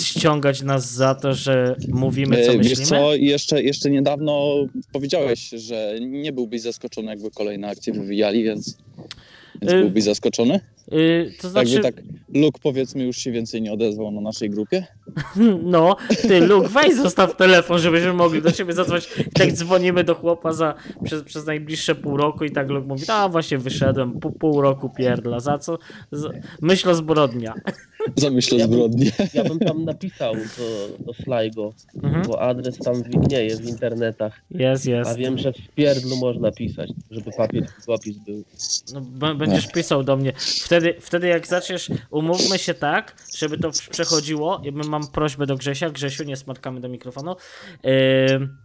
ściągać 0.03 0.61
nas 0.61 0.91
za 0.93 1.15
to, 1.15 1.33
że 1.33 1.75
mówimy, 1.87 2.43
co 2.45 2.51
E, 2.51 2.57
Wiesz 2.57 2.69
myślimy? 2.69 2.85
co, 2.89 3.15
jeszcze, 3.15 3.63
jeszcze 3.63 3.89
niedawno 3.89 4.55
powiedziałeś, 4.91 5.49
że 5.49 5.95
nie 5.99 6.31
byłbyś 6.33 6.61
zaskoczony, 6.61 7.07
jakby 7.09 7.31
kolejne 7.31 7.67
akcje 7.67 7.93
wywijali, 7.93 8.43
więc, 8.43 8.77
więc 9.61 9.73
Y, 9.73 9.79
byłbyś 9.79 10.03
zaskoczony? 10.03 10.59
Y, 10.93 11.33
to 11.41 11.49
znaczy, 11.49 11.71
Jakby 11.73 11.83
tak 11.91 12.03
Luke 12.35 12.59
powiedzmy 12.63 13.03
już 13.03 13.17
się 13.17 13.31
więcej 13.31 13.61
nie 13.61 13.73
odezwał 13.73 14.11
na 14.11 14.21
naszej 14.21 14.49
grupie. 14.49 14.87
no, 15.63 15.95
ty 16.21 16.47
Luke, 16.47 16.69
weź 16.69 16.95
zostaw 16.95 17.37
telefon, 17.37 17.79
żebyśmy 17.79 18.13
mogli 18.13 18.41
do 18.41 18.51
ciebie 18.51 18.73
zadzwonić. 18.73 19.09
Tak 19.33 19.51
dzwonimy 19.51 20.03
do 20.03 20.15
chłopa 20.15 20.53
za, 20.53 20.75
przez, 21.03 21.23
przez 21.23 21.45
najbliższe 21.45 21.95
pół 21.95 22.17
roku 22.17 22.43
i 22.43 22.51
tak 22.51 22.69
Luke 22.69 22.87
mówi, 22.87 23.03
a 23.07 23.29
właśnie 23.29 23.57
wyszedłem, 23.57 24.19
pół, 24.19 24.31
pół 24.31 24.61
roku 24.61 24.89
pierdla, 24.89 25.39
za 25.39 25.57
co? 25.57 25.77
Myśl 26.61 26.89
o 26.89 26.95
zbrodnia. 26.95 27.53
Zamyślę 28.15 28.57
Ja 28.57 28.67
bym- 28.67 28.77
zbrodnię. 28.77 29.11
Ja 29.33 29.43
bym 29.43 29.59
tam 29.59 29.85
napisał 29.85 30.35
do, 30.35 31.05
do 31.05 31.13
Sligo, 31.13 31.73
Mhm. 32.03 32.27
bo 32.27 32.41
adres 32.41 32.77
tam 32.77 33.03
widnieje 33.03 33.57
w 33.57 33.65
internetach, 33.69 34.41
Jest, 34.51 34.87
a 34.87 34.89
jest. 34.89 35.15
wiem, 35.17 35.37
że 35.37 35.53
w 35.53 35.67
pierdlu 35.75 36.17
można 36.17 36.51
pisać, 36.51 36.89
żeby 37.11 37.31
papier 37.37 37.63
i 37.63 37.67
długopis 37.85 38.17
był. 38.17 38.43
No, 38.93 39.01
b- 39.01 39.35
będziesz 39.35 39.67
pisał 39.67 40.03
do 40.03 40.17
mnie. 40.17 40.33
Wtedy, 40.63 40.95
wtedy 41.01 41.27
jak 41.27 41.47
zaczniesz, 41.47 41.89
umówmy 42.11 42.57
się 42.59 42.73
tak, 42.73 43.15
żeby 43.37 43.57
to 43.57 43.71
przechodziło. 43.89 44.61
Ja 44.63 44.71
mam 44.71 45.07
prośbę 45.07 45.45
do 45.45 45.55
Grzesia. 45.55 45.89
Grzesiu, 45.89 46.23
nie 46.23 46.35
smatkamy 46.35 46.81
do 46.81 46.89
mikrofonu. 46.89 47.35
Ym, 48.35 48.57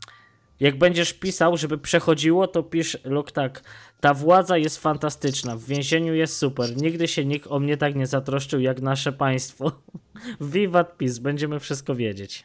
jak 0.60 0.78
będziesz 0.78 1.12
pisał, 1.12 1.56
żeby 1.56 1.78
przechodziło, 1.78 2.46
to 2.46 2.62
pisz 2.62 2.98
lub 3.04 3.32
tak. 3.32 3.62
Ta 4.00 4.14
władza 4.14 4.58
jest 4.58 4.78
fantastyczna, 4.78 5.56
w 5.56 5.64
więzieniu 5.64 6.14
jest 6.14 6.36
super. 6.36 6.76
Nigdy 6.76 7.08
się 7.08 7.24
nikt 7.24 7.46
o 7.46 7.60
mnie 7.60 7.76
tak 7.76 7.94
nie 7.94 8.06
zatroszczył 8.06 8.60
jak 8.60 8.80
nasze 8.80 9.12
państwo. 9.12 9.72
Wiwat 10.40 10.96
PiS, 10.96 11.18
będziemy 11.18 11.60
wszystko 11.60 11.94
wiedzieć. 11.94 12.44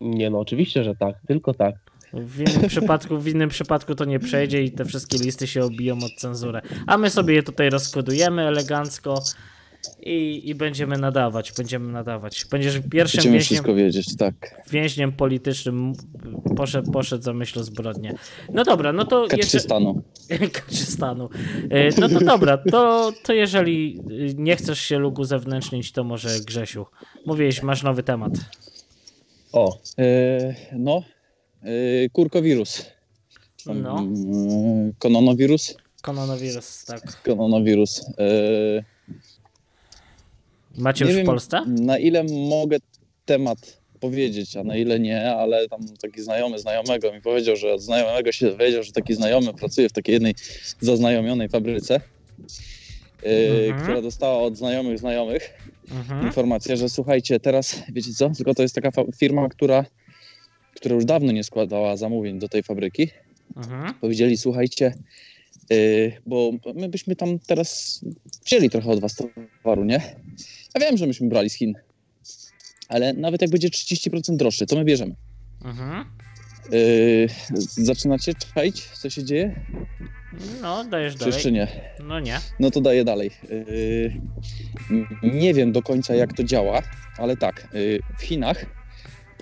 Nie 0.00 0.30
no, 0.30 0.38
oczywiście, 0.38 0.84
że 0.84 0.94
tak, 0.94 1.16
tylko 1.26 1.54
tak. 1.54 1.74
W 2.12 2.40
innym, 2.40 2.68
przypadku, 2.74 3.18
w 3.18 3.28
innym 3.28 3.48
przypadku 3.48 3.94
to 3.94 4.04
nie 4.04 4.18
przejdzie 4.18 4.62
i 4.62 4.70
te 4.70 4.84
wszystkie 4.84 5.18
listy 5.18 5.46
się 5.46 5.64
obiją 5.64 5.96
od 5.96 6.14
cenzurę. 6.18 6.62
A 6.86 6.98
my 6.98 7.10
sobie 7.10 7.34
je 7.34 7.42
tutaj 7.42 7.70
rozkodujemy 7.70 8.42
elegancko 8.42 9.22
i, 10.02 10.42
i 10.48 10.54
będziemy 10.54 10.98
nadawać, 10.98 11.52
będziemy 11.52 11.92
nadawać. 11.92 12.44
Będziesz 12.50 12.80
pierwszym 12.90 13.18
Będziemy 13.18 13.32
więźniem, 13.32 13.40
wszystko 13.56 13.74
wiedzieć, 13.74 14.16
tak. 14.16 14.62
więźniem 14.70 15.12
politycznym, 15.12 15.92
poszedł, 16.56 16.92
poszedł 16.92 17.24
za 17.24 17.32
myśl 17.32 17.58
o 17.58 17.64
zbrodnię. 17.64 18.14
No 18.52 18.64
dobra, 18.64 18.92
no 18.92 19.04
to 19.04 19.22
jeszcze... 19.22 19.36
Kaczystanu. 19.36 20.02
Kaczystanu. 20.52 21.28
E, 21.70 22.00
No 22.00 22.08
to 22.08 22.20
dobra, 22.20 22.58
to, 22.70 23.12
to 23.22 23.32
jeżeli 23.32 24.00
y, 24.10 24.34
nie 24.36 24.56
chcesz 24.56 24.80
się 24.80 24.98
lugu 24.98 25.22
uzewnętrznić, 25.22 25.92
to 25.92 26.04
może 26.04 26.40
Grzesiu. 26.40 26.86
Mówiłeś, 27.26 27.62
masz 27.62 27.82
nowy 27.82 28.02
temat. 28.02 28.32
O, 29.52 29.78
E, 29.98 30.54
no, 30.72 31.02
e, 31.62 32.08
kurkowirus. 32.12 32.86
No. 33.66 33.98
mm, 33.98 34.92
Kononowirus? 34.98 35.74
Koronawirus, 36.02 36.84
tak. 36.84 37.22
Kononowirus. 37.22 38.04
E, 38.18 38.84
Macie 40.78 41.04
Nie 41.04 41.10
już 41.10 41.14
w 41.14 41.18
wiem, 41.18 41.26
Polsce? 41.26 41.60
Na 41.66 41.98
ile 41.98 42.24
mogę 42.48 42.76
temat 43.24 43.80
powiedzieć, 44.00 44.56
a 44.56 44.64
na 44.64 44.76
ile 44.76 45.00
nie, 45.00 45.32
ale 45.32 45.68
tam 45.68 45.80
taki 46.02 46.22
znajomy 46.22 46.58
znajomego 46.58 47.12
mi 47.12 47.20
powiedział, 47.20 47.56
że 47.56 47.72
od 47.72 47.82
znajomego 47.82 48.32
się 48.32 48.46
dowiedział, 48.50 48.82
że 48.82 48.92
taki 48.92 49.14
znajomy 49.14 49.54
pracuje 49.54 49.88
w 49.88 49.92
takiej 49.92 50.12
jednej 50.12 50.34
zaznajomionej 50.80 51.48
fabryce, 51.48 52.00
yy, 53.22 53.30
Mhm. 53.68 53.82
która 53.82 54.02
dostała 54.02 54.38
od 54.42 54.56
znajomych 54.56 54.98
znajomych 54.98 55.50
Mhm. 55.90 56.26
informację, 56.26 56.76
że 56.76 56.88
słuchajcie, 56.88 57.40
teraz 57.40 57.82
wiecie 57.92 58.12
co, 58.12 58.30
tylko 58.30 58.54
to 58.54 58.62
jest 58.62 58.74
taka 58.74 58.90
firma, 59.16 59.48
która, 59.48 59.84
która 60.74 60.94
już 60.94 61.04
dawno 61.04 61.32
nie 61.32 61.44
składała 61.44 61.96
zamówień 61.96 62.38
do 62.38 62.48
tej 62.48 62.62
fabryki. 62.62 63.10
Mhm. 63.56 63.94
Powiedzieli, 63.94 64.36
słuchajcie, 64.36 64.94
bo 66.26 66.52
my 66.74 66.88
byśmy 66.88 67.16
tam 67.16 67.38
teraz 67.38 68.00
wzięli 68.46 68.70
trochę 68.70 68.90
od 68.90 69.00
was 69.00 69.14
towaru, 69.14 69.84
nie? 69.84 70.00
Ja 70.74 70.80
wiem, 70.80 70.96
że 70.96 71.06
myśmy 71.06 71.28
brali 71.28 71.50
z 71.50 71.54
Chin, 71.54 71.74
ale 72.88 73.12
nawet 73.12 73.42
jak 73.42 73.50
będzie 73.50 73.68
30% 73.68 74.36
droższy, 74.36 74.66
to 74.66 74.76
my 74.76 74.84
bierzemy. 74.84 75.14
Mhm. 75.64 76.04
Yy, 76.72 77.28
zaczynacie 77.84 78.32
czaić, 78.54 78.82
co 78.88 79.10
się 79.10 79.24
dzieje? 79.24 79.66
No, 80.62 80.84
dajesz 80.84 81.12
Czy 81.12 81.18
dalej. 81.18 81.34
jeszcze 81.34 81.52
nie? 81.52 81.68
No 82.04 82.20
nie. 82.20 82.38
No 82.60 82.70
to 82.70 82.80
daję 82.80 83.04
dalej. 83.04 83.30
Yy, 83.50 84.20
nie 85.22 85.54
wiem 85.54 85.72
do 85.72 85.82
końca, 85.82 86.14
jak 86.14 86.32
to 86.32 86.44
działa, 86.44 86.82
ale 87.18 87.36
tak, 87.36 87.68
yy, 87.72 87.98
w 88.18 88.22
Chinach 88.22 88.66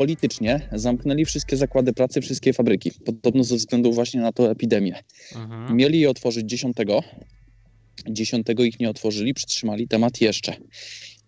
politycznie 0.02 0.68
zamknęli 0.72 1.24
wszystkie 1.24 1.56
zakłady 1.56 1.92
pracy, 1.92 2.20
wszystkie 2.20 2.52
fabryki. 2.52 2.90
Podobno 3.04 3.44
ze 3.44 3.56
względu 3.56 3.92
właśnie 3.92 4.20
na 4.20 4.32
tą 4.32 4.50
epidemię. 4.50 5.02
Mhm. 5.34 5.76
Mieli 5.76 6.00
je 6.00 6.10
otworzyć 6.10 6.50
10. 6.50 6.76
10 8.08 8.46
ich 8.58 8.80
nie 8.80 8.90
otworzyli, 8.90 9.34
przytrzymali 9.34 9.88
temat 9.88 10.20
jeszcze. 10.20 10.54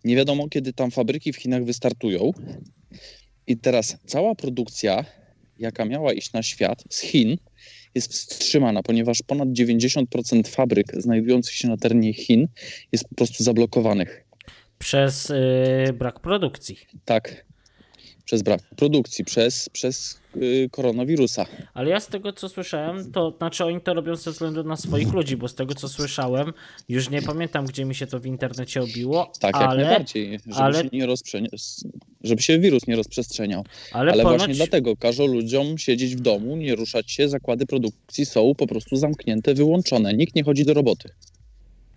Nie 0.04 0.16
wiadomo, 0.16 0.48
kiedy 0.48 0.72
tam 0.72 0.90
fabryki 0.90 1.32
w 1.32 1.36
Chinach 1.36 1.64
wystartują. 1.64 2.32
I 3.46 3.56
teraz 3.56 3.96
cała 4.06 4.34
produkcja, 4.34 5.04
jaka 5.58 5.84
miała 5.84 6.12
iść 6.12 6.32
na 6.32 6.42
świat 6.42 6.84
z 6.90 7.00
Chin, 7.00 7.36
jest 7.94 8.12
wstrzymana, 8.12 8.82
ponieważ 8.82 9.22
ponad 9.26 9.48
90% 9.48 10.48
fabryk 10.48 10.92
znajdujących 10.96 11.54
się 11.54 11.68
na 11.68 11.76
terenie 11.76 12.14
Chin 12.14 12.48
jest 12.92 13.08
po 13.08 13.14
prostu 13.14 13.44
zablokowanych. 13.44 14.24
Przez 14.78 15.30
y, 15.30 15.92
brak 15.98 16.20
produkcji. 16.20 16.78
Tak. 17.04 17.53
Przez 18.24 18.42
brak 18.42 18.60
produkcji, 18.76 19.24
przez, 19.24 19.68
przez 19.68 20.20
yy, 20.36 20.68
koronawirusa. 20.70 21.46
Ale 21.74 21.90
ja 21.90 22.00
z 22.00 22.06
tego 22.06 22.32
co 22.32 22.48
słyszałem, 22.48 23.12
to 23.12 23.34
znaczy 23.38 23.64
oni 23.64 23.80
to 23.80 23.94
robią 23.94 24.16
ze 24.16 24.30
względu 24.32 24.64
na 24.64 24.76
swoich 24.76 25.12
ludzi, 25.12 25.36
bo 25.36 25.48
z 25.48 25.54
tego 25.54 25.74
co 25.74 25.88
słyszałem, 25.88 26.52
już 26.88 27.10
nie 27.10 27.22
pamiętam 27.22 27.66
gdzie 27.66 27.84
mi 27.84 27.94
się 27.94 28.06
to 28.06 28.20
w 28.20 28.26
internecie 28.26 28.82
obiło, 28.82 29.32
Tak, 29.40 29.54
jak 29.56 29.68
ale, 29.68 29.84
najbardziej, 29.84 30.38
żeby, 30.46 30.56
ale- 30.56 30.82
się 30.82 30.88
nie 30.92 31.06
rozprze- 31.06 31.84
żeby 32.24 32.42
się 32.42 32.58
wirus 32.58 32.86
nie 32.86 32.96
rozprzestrzeniał. 32.96 33.64
ale, 33.92 34.12
Ale 34.12 34.22
ponoć, 34.22 34.38
właśnie 34.38 34.54
dlatego 34.54 34.96
każą 34.96 35.26
ludziom 35.26 35.78
siedzieć 35.78 36.16
w 36.16 36.20
domu, 36.20 36.56
nie 36.56 36.74
ruszać 36.74 37.10
się, 37.12 37.28
zakłady 37.28 37.66
produkcji 37.66 38.26
są 38.26 38.54
po 38.54 38.66
prostu 38.66 38.96
zamknięte, 38.96 39.54
wyłączone. 39.54 40.14
Nikt 40.14 40.34
nie 40.34 40.44
chodzi 40.44 40.64
do 40.64 40.74
roboty. 40.74 41.08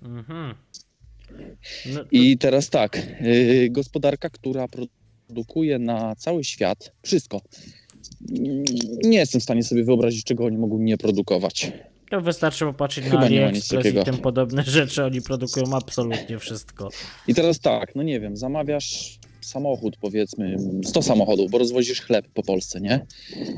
Mhm. 0.04 0.56
No, 1.86 2.00
to- 2.00 2.06
I 2.12 2.38
teraz 2.38 2.70
tak, 2.70 3.08
yy, 3.22 3.70
gospodarka, 3.70 4.30
która 4.30 4.68
produkuje 4.68 4.98
na 5.80 6.16
cały 6.16 6.44
świat 6.44 6.92
wszystko. 7.04 7.42
Nie 9.04 9.18
jestem 9.18 9.42
w 9.42 9.44
stanie 9.44 9.63
sobie 9.63 9.84
wyobrazić, 9.84 10.24
czego 10.24 10.46
oni 10.46 10.58
mogą 10.58 10.78
nie 10.78 10.98
produkować. 10.98 11.72
To 12.10 12.22
wystarczy 12.22 12.66
popatrzeć 12.66 13.06
na 13.06 13.12
Chyba 13.12 13.28
nic 13.30 13.40
AliExpress 13.42 13.86
i 13.86 14.06
tym 14.06 14.18
podobne 14.18 14.63
rzeczy. 14.78 15.04
Oni 15.04 15.22
produkują 15.22 15.66
absolutnie 15.76 16.40
wszystko. 16.40 16.90
I 17.28 17.34
teraz 17.34 17.60
tak, 17.60 17.96
no 17.96 18.04
nie 18.04 18.20
wiem, 18.20 18.38
zamawiasz 18.38 19.20
samochód, 19.42 19.98
powiedzmy, 19.98 20.58
100 20.84 21.02
samochodów, 21.02 21.52
bo 21.52 21.58
rozwozisz 21.58 22.02
chleb 22.02 22.28
po 22.34 22.44
Polsce, 22.44 22.82
nie? 22.82 23.06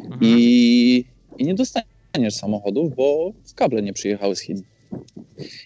Mhm. 0.04 0.20
I, 0.22 1.06
I 1.38 1.46
nie 1.46 1.56
dostaniesz 1.56 2.34
samochodów, 2.34 2.96
bo 2.96 3.32
kable 3.56 3.82
nie 3.82 3.94
przyjechały 3.94 4.36
z 4.36 4.40
Chin. 4.40 4.64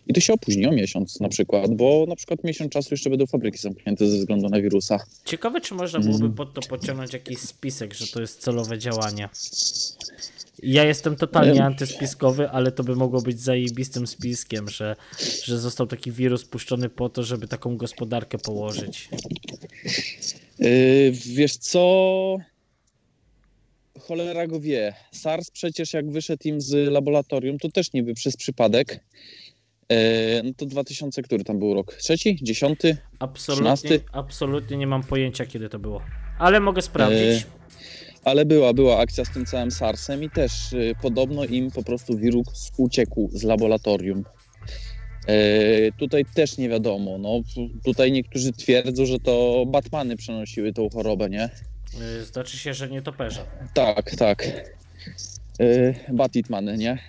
I 0.08 0.14
to 0.14 0.22
się 0.22 0.34
opóźni 0.34 0.68
o 0.68 0.72
miesiąc 0.72 1.20
na 1.20 1.30
przykład, 1.30 1.76
bo 1.76 2.06
na 2.08 2.16
przykład 2.16 2.44
miesiąc 2.44 2.72
czasu 2.72 2.88
jeszcze 2.92 3.10
będą 3.10 3.26
fabryki 3.26 3.58
zamknięte 3.58 4.08
ze 4.08 4.18
względu 4.18 4.50
na 4.50 4.62
wirusa. 4.62 5.00
Ciekawe, 5.26 5.62
czy 5.62 5.74
można 5.74 6.00
byłoby 6.00 6.26
Mhm. 6.26 6.34
pod 6.34 6.54
to 6.54 6.62
podciągnąć 6.62 7.14
jakiś 7.14 7.40
spisek, 7.40 7.94
że 7.94 8.08
to 8.08 8.22
jest 8.22 8.40
celowe 8.42 8.78
działanie. 8.78 9.30
Ja 10.64 10.84
jestem 10.84 11.16
totalnie 11.16 11.64
antyspiskowy, 11.64 12.50
ale 12.50 12.72
to 12.72 12.84
by 12.84 12.96
mogło 12.96 13.22
być 13.22 13.42
zajebistym 13.42 14.08
spiskiem, 14.08 14.70
że, 14.70 14.96
że 15.44 15.60
został 15.60 15.88
taki 15.88 16.12
wirus 16.12 16.46
puszczony 16.46 16.90
po 16.90 17.10
to, 17.10 17.24
żeby 17.24 17.48
taką 17.48 17.78
gospodarkę 17.78 18.38
położyć. 18.38 19.10
Yy, 20.60 21.12
wiesz 21.12 21.58
co? 21.58 22.38
Cholera 24.00 24.48
go 24.48 24.60
wie. 24.60 24.94
SARS 25.12 25.52
przecież 25.52 25.94
jak 25.94 26.12
wyszedł 26.12 26.48
im 26.48 26.62
z 26.62 26.92
laboratorium, 26.92 27.58
to 27.60 27.70
też 27.70 27.94
niby 27.94 28.14
przez 28.14 28.38
przypadek. 28.38 29.00
Yy, 29.90 29.98
no 30.44 30.52
to 30.58 30.66
2000, 30.66 31.22
który 31.22 31.44
tam 31.44 31.60
był 31.60 31.74
rok? 31.74 31.94
Trzeci? 31.94 32.40
Dziesiąty? 32.42 32.98
Absolutnie, 33.20 33.76
Trzynasty? 33.76 34.02
absolutnie 34.12 34.78
nie 34.78 34.88
mam 34.88 35.04
pojęcia, 35.04 35.46
kiedy 35.46 35.70
to 35.70 35.80
było. 35.80 36.02
Ale 36.40 36.60
mogę 36.60 36.82
sprawdzić. 36.82 37.46
Ale 38.24 38.46
była, 38.46 38.74
była 38.74 39.00
akcja 39.00 39.26
z 39.26 39.34
tym 39.34 39.46
całym 39.46 39.72
SARS-em 39.72 40.24
i 40.24 40.30
też 40.30 40.74
y, 40.74 40.96
podobno 41.02 41.46
im 41.46 41.72
po 41.72 41.84
prostu 41.84 42.18
wirus 42.18 42.72
uciekł 42.78 43.30
z 43.34 43.44
laboratorium. 43.44 44.24
E, 45.28 45.92
tutaj 45.92 46.26
też 46.26 46.58
nie 46.58 46.70
wiadomo. 46.70 47.18
No, 47.18 47.42
tutaj 47.86 48.12
niektórzy 48.12 48.52
twierdzą, 48.52 49.06
że 49.06 49.20
to 49.20 49.66
Batmany 49.68 50.18
przenosiły 50.18 50.74
tą 50.74 50.90
chorobę, 50.90 51.30
nie? 51.30 51.50
Y, 52.02 52.26
Znaczy 52.26 52.58
się, 52.58 52.74
że 52.74 52.90
nie 52.90 53.02
toperze. 53.02 53.46
Tak, 53.74 54.16
tak. 54.16 54.48
E, 55.60 55.94
Batitmany, 56.14 56.78
nie? 56.78 57.00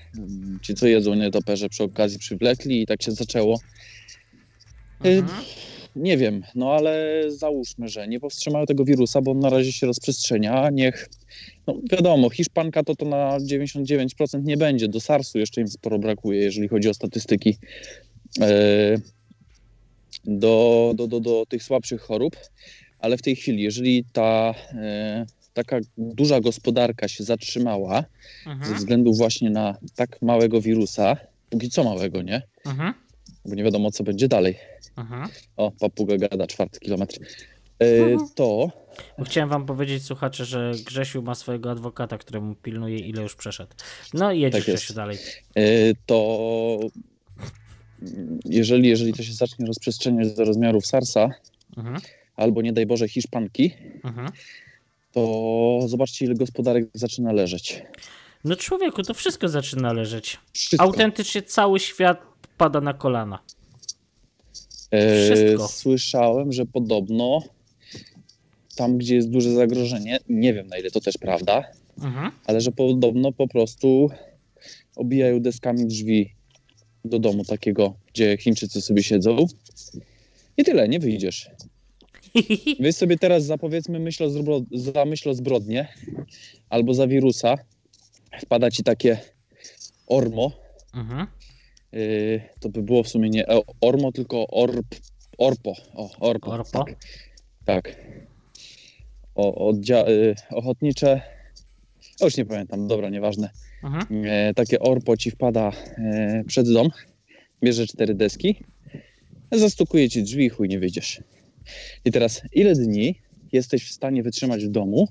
Ci, 0.63 0.75
co 0.75 0.87
jedzą 0.87 1.15
nietoperze 1.15 1.69
przy 1.69 1.83
okazji 1.85 2.19
przywlekli 2.19 2.83
i 2.83 2.87
tak 2.87 3.03
się 3.03 3.13
zaczęło. 3.13 3.61
Y, 5.07 5.09
Mhm. 5.09 5.45
Nie 5.97 6.17
wiem, 6.17 6.43
no 6.55 6.73
ale 6.73 7.23
załóżmy, 7.29 7.89
że 7.89 8.09
nie 8.09 8.21
powstrzymają 8.21 8.67
tego 8.67 8.85
wirusa, 8.85 9.23
bo 9.23 9.31
on 9.31 9.39
na 9.39 9.51
razie 9.51 9.73
się 9.73 9.87
rozprzestrzenia. 9.87 10.71
Niech, 10.71 11.09
no 11.67 11.81
wiadomo, 11.91 12.31
Hiszpanka 12.31 12.83
to 12.83 12.97
to 12.97 13.05
na 13.07 13.39
99% 13.39 14.45
nie 14.45 14.57
będzie. 14.57 14.89
Do 14.89 15.01
SARS-u 15.01 15.39
jeszcze 15.39 15.61
im 15.61 15.69
sporo 15.69 15.99
brakuje, 15.99 16.41
jeżeli 16.41 16.69
chodzi 16.69 16.89
o 16.89 16.95
statystyki. 16.95 17.57
Do, 20.25 20.93
do, 20.97 21.07
do, 21.07 21.21
do 21.21 21.47
tych 21.49 21.63
słabszych 21.63 22.01
chorób, 22.01 22.37
ale 23.05 23.17
w 23.17 23.23
tej 23.23 23.37
chwili, 23.37 23.63
jeżeli 23.63 24.05
ta 24.13 24.55
e, 24.73 25.27
taka 25.55 25.79
duża 25.99 26.41
gospodarka 26.41 27.09
się 27.09 27.25
zatrzymała 27.25 28.05
ze 28.45 28.51
Mhm. 28.51 28.75
względu 28.75 29.15
właśnie 29.15 29.51
na 29.51 29.77
tak 29.97 30.23
małego 30.23 30.61
wirusa, 30.61 31.17
póki 31.51 31.71
co 31.71 31.85
małego, 31.85 32.23
nie? 32.23 32.43
Mhm. 32.67 32.95
Bo 33.45 33.55
nie 33.55 33.65
wiadomo, 33.65 33.91
co 33.91 34.05
będzie 34.05 34.29
dalej. 34.29 34.59
Mhm. 34.97 35.29
O, 35.57 35.71
papuga 35.71 36.17
gada, 36.17 36.47
czwarty 36.47 36.81
kilometr. 36.81 37.19
E, 37.79 37.87
to 38.35 38.71
Bo 39.19 39.25
Chciałem 39.25 39.49
wam 39.49 39.67
powiedzieć, 39.67 40.05
słuchacze, 40.05 40.45
że 40.45 40.73
Grzesiu 40.87 41.23
ma 41.23 41.35
swojego 41.35 41.71
adwokata, 41.71 42.19
któremu 42.19 42.55
pilnuje, 42.55 42.99
ile 42.99 43.23
już 43.23 43.35
przeszedł. 43.37 43.73
No 44.15 44.33
i 44.33 44.41
jedziesz, 44.41 44.65
Tak. 44.67 44.75
Grzesiu, 44.75 44.95
dalej. 44.95 45.19
e, 45.55 45.63
to 46.07 46.79
jeżeli, 48.45 48.89
jeżeli 48.89 49.13
to 49.13 49.23
się 49.23 49.33
zacznie 49.33 49.67
rozprzestrzeniać 49.67 50.35
do 50.35 50.45
rozmiarów 50.45 50.87
SARS-a. 50.87 51.29
Albo 52.37 52.63
nie 52.63 52.73
daj 52.73 52.87
Boże 52.87 53.09
Hiszpanki, 53.09 53.73
Mhm. 54.05 54.29
to 55.13 55.81
zobaczcie, 55.87 56.25
ile 56.25 56.35
gospodarek 56.35 56.85
zaczyna 56.95 57.33
leżeć. 57.33 57.83
No 58.45 58.57
człowieku, 58.57 59.03
to 59.03 59.15
wszystko 59.15 59.49
zaczyna 59.49 59.93
leżeć. 59.93 60.39
Wszystko. 60.53 60.85
Autentycznie 60.87 61.43
cały 61.43 61.81
świat 61.81 62.23
pada 62.59 62.81
na 62.81 62.95
kolana. 62.95 63.39
E, 64.91 65.25
wszystko. 65.25 65.69
Słyszałem, 65.69 66.53
że 66.53 66.67
podobno 66.67 67.43
tam, 68.77 68.99
gdzie 68.99 69.15
jest 69.15 69.31
duże 69.31 69.51
zagrożenie, 69.55 70.19
nie 70.29 70.55
wiem 70.55 70.67
na 70.67 70.79
ile 70.79 70.91
to 70.91 71.01
też 71.01 71.19
prawda, 71.19 71.65
Mhm. 72.03 72.31
ale 72.47 72.61
że 72.61 72.73
podobno 72.73 73.33
po 73.33 73.49
prostu 73.49 74.11
obijają 74.97 75.41
deskami 75.41 75.87
drzwi 75.87 76.35
do 77.05 77.19
domu 77.19 77.45
takiego, 77.45 77.95
gdzie 78.13 78.37
Chińczycy 78.37 78.81
sobie 78.81 79.03
siedzą. 79.03 79.47
I 80.57 80.65
tyle, 80.65 80.89
nie 80.89 80.99
wyjdziesz. 81.01 81.51
Weź 82.81 82.97
sobie 82.97 83.19
teraz 83.19 83.45
za 83.45 83.59
powiedzmy 83.59 83.99
myśl 84.01 84.25
o, 84.25 84.29
zbro- 84.29 84.65
za 84.73 85.05
myśl 85.05 85.29
o 85.31 85.35
zbrodnie 85.35 85.89
albo 86.69 86.95
za 86.95 87.07
wirusa. 87.07 87.55
Wpada 88.41 88.71
ci 88.71 88.83
takie 88.83 89.19
ormo. 90.07 90.53
Mhm. 90.95 91.27
Yy, 91.93 92.41
to 92.61 92.69
by 92.69 92.83
było 92.83 93.03
w 93.03 93.09
sumie 93.09 93.31
nie 93.31 93.45
ormo, 93.81 94.13
tylko 94.13 94.47
orp, 94.47 94.87
orpo. 95.39 95.75
O, 95.95 96.11
orpo. 96.21 96.51
Orpo? 96.51 96.85
Tak. 96.85 96.97
tak. 97.65 97.97
O, 99.35 99.71
oddzia- 99.71 100.09
y, 100.09 100.35
ochotnicze. 100.51 101.21
O, 102.21 102.25
już 102.25 102.37
nie 102.37 102.45
pamiętam, 102.45 102.89
dobra, 102.89 103.09
nieważne. 103.09 103.51
Mhm. 103.85 104.25
E, 104.27 104.55
takie 104.55 104.81
orpo 104.81 105.17
ci 105.17 105.31
wpada 105.31 105.73
przed 106.47 106.73
dom, 106.73 106.89
bierze 107.63 107.87
cztery 107.87 108.15
deski, 108.15 108.57
zastukuje 109.53 110.11
ci 110.11 110.23
drzwi 110.23 110.45
i 110.45 110.49
chuj 110.49 110.69
nie 110.69 110.79
wyjdziesz. 110.79 111.21
I 112.05 112.13
teraz, 112.13 112.43
ile 112.53 112.75
dni 112.75 113.21
jesteś 113.53 113.85
w 113.85 113.93
stanie 113.93 114.23
wytrzymać 114.23 114.65
w 114.65 114.69
domu, 114.69 115.09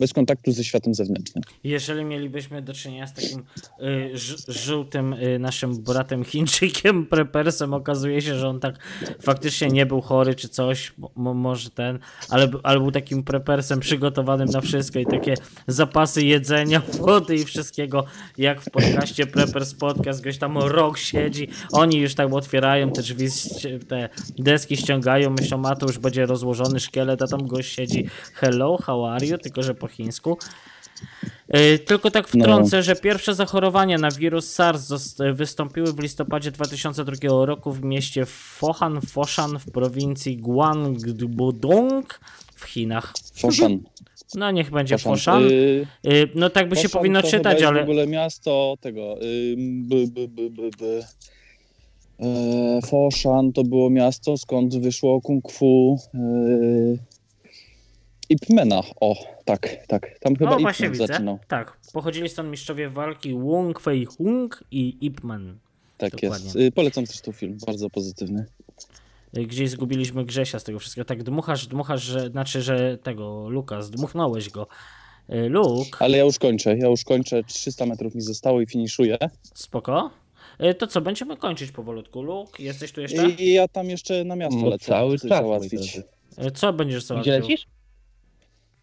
bez 0.00 0.12
kontaktu 0.12 0.52
ze 0.52 0.64
światem 0.64 0.94
zewnętrznym. 0.94 1.44
Jeżeli 1.64 2.04
mielibyśmy 2.04 2.62
do 2.62 2.74
czynienia 2.74 3.06
z 3.06 3.12
takim 3.12 3.44
y, 3.80 4.12
żółtym 4.48 5.12
y, 5.12 5.38
naszym 5.38 5.82
bratem 5.82 6.24
Chińczykiem, 6.24 7.06
prepersem, 7.16 7.74
okazuje 7.74 8.22
się, 8.22 8.38
że 8.38 8.48
on 8.48 8.60
tak 8.60 8.74
faktycznie 9.20 9.68
nie 9.68 9.86
był 9.86 10.00
chory 10.00 10.34
czy 10.34 10.48
coś, 10.48 10.92
mo- 11.16 11.34
może 11.34 11.70
ten, 11.70 11.98
ale, 12.28 12.48
ale 12.62 12.80
był 12.80 12.90
takim 12.90 13.22
prepersem 13.22 13.80
przygotowanym 13.80 14.48
na 14.48 14.60
wszystko 14.60 14.98
i 14.98 15.06
takie 15.06 15.34
zapasy 15.66 16.24
jedzenia, 16.24 16.82
wody 17.00 17.36
i 17.36 17.44
wszystkiego, 17.44 18.04
jak 18.38 18.60
w 18.60 18.70
podcaście 18.70 19.26
Preppers 19.26 19.74
Podcast, 19.74 20.24
goś 20.24 20.38
tam 20.38 20.58
rok 20.58 20.98
siedzi, 20.98 21.48
oni 21.72 21.98
już 21.98 22.14
tak 22.14 22.32
otwierają 22.32 22.90
te 22.90 23.02
drzwi, 23.02 23.26
te 23.88 24.08
deski 24.38 24.76
ściągają, 24.76 25.30
myślą, 25.30 25.62
a 25.64 25.76
to 25.76 25.86
już 25.86 25.98
będzie 25.98 26.26
rozłożony 26.26 26.80
szkielet, 26.80 27.22
a 27.22 27.26
tam 27.26 27.46
gość 27.46 27.72
siedzi, 27.74 28.06
hello, 28.34 28.78
how 28.82 29.06
are 29.06 29.26
you, 29.26 29.38
tylko 29.38 29.62
że 29.62 29.74
po 29.74 29.88
chińsku. 29.92 30.38
Yy, 31.54 31.78
Tylko 31.78 32.10
tak 32.10 32.28
wtrącę, 32.28 32.82
że 32.82 32.96
pierwsze 32.96 33.34
zachorowania 33.34 33.98
na 33.98 34.10
wirus 34.10 34.52
SARS 34.52 34.92
wystąpiły 35.34 35.92
w 35.92 35.98
listopadzie 35.98 36.50
2002 36.50 37.46
roku 37.46 37.72
w 37.72 37.84
mieście 37.84 38.26
Fohan 38.26 39.00
Foshan 39.00 39.58
w 39.58 39.70
prowincji 39.70 40.36
Guangdong 40.36 42.20
w 42.54 42.64
Chinach. 42.64 43.12
Foshan. 43.34 43.78
No 44.34 44.50
niech 44.50 44.70
będzie 44.70 44.98
Foshan. 44.98 45.42
Foshan. 45.42 45.42
Y, 45.52 45.86
Yy, 46.04 46.28
No 46.34 46.50
tak 46.50 46.68
by 46.68 46.76
się 46.76 46.82
Foshan 46.82 47.00
powinno 47.00 47.22
to 47.22 47.28
chyba 47.28 47.38
czytać, 47.38 47.62
ale 47.62 47.80
w 47.80 47.82
ogóle 47.82 48.06
miasto 48.06 48.76
tego. 48.80 49.22
y, 49.22 49.56
B, 49.58 49.96
b, 50.06 50.28
b, 50.28 50.50
b, 50.50 50.62
b. 50.78 50.86
E, 52.20 52.80
Foshan 52.86 53.52
to 53.52 53.62
było 53.64 53.90
miasto, 53.90 54.36
skąd 54.36 54.78
wyszło 54.78 55.20
kung 55.20 55.52
fu 55.52 55.98
y, 56.14 56.18
Mena. 58.50 58.80
O, 59.00 59.14
tak, 59.44 59.68
tak. 59.88 60.18
Tam 60.18 60.36
chyba 60.36 60.50
o 60.50 60.54
Ip 60.56 60.62
właśnie 60.62 60.90
widzę. 60.90 61.06
zaczynał. 61.06 61.38
Tak, 61.48 61.76
pochodzili 61.92 62.28
stąd 62.28 62.50
mistrzowie 62.50 62.90
walki 62.90 63.34
Wong 63.34 63.80
Fei 63.80 64.04
Hung 64.04 64.64
i 64.70 64.96
Ip 65.00 65.22
Man. 65.24 65.58
Tak 65.98 66.12
Dokładnie. 66.12 66.44
jest. 66.46 66.56
Y, 66.56 66.72
Polecam 66.72 67.06
też 67.06 67.20
ten 67.20 67.34
film, 67.34 67.58
bardzo 67.66 67.90
pozytywny. 67.90 68.46
Yy, 69.32 69.46
Gdzieś 69.46 69.70
zgubiliśmy 69.70 70.24
Grzesia 70.24 70.58
z 70.58 70.64
tego 70.64 70.78
wszystkiego. 70.78 71.04
Tak 71.04 71.22
dmuchasz, 71.22 71.66
dmuchasz, 71.66 72.02
że, 72.02 72.28
znaczy, 72.30 72.62
że 72.62 72.98
tego, 72.98 73.48
Lukas, 73.48 73.90
dmuchnąłeś 73.90 74.50
go. 74.50 74.66
Yy, 75.28 75.48
Luke, 75.48 75.98
Ale 75.98 76.18
ja 76.18 76.24
już 76.24 76.38
kończę, 76.38 76.76
ja 76.78 76.86
już 76.88 77.04
kończę. 77.04 77.44
300 77.44 77.86
metrów 77.86 78.14
mi 78.14 78.20
zostało 78.20 78.60
i 78.60 78.66
finiszuję. 78.66 79.18
spoko. 79.54 80.10
To 80.78 80.86
co, 80.86 81.00
będziemy 81.00 81.36
kończyć 81.36 81.70
powolutku. 81.72 82.22
Luke, 82.22 82.62
jesteś 82.62 82.92
tu 82.92 83.00
jeszcze? 83.00 83.28
I 83.30 83.52
ja 83.52 83.68
tam 83.68 83.90
jeszcze 83.90 84.24
na 84.24 84.36
miasto 84.36 84.56
No, 84.60 84.68
lecę. 84.68 84.84
cały 84.86 85.18
czas, 85.18 85.28
załatwić. 85.28 86.00
Co 86.54 86.72
będziesz 86.72 86.98
Gdzie 86.98 87.06
załatwiał? 87.06 87.38
lecisz? 87.40 87.66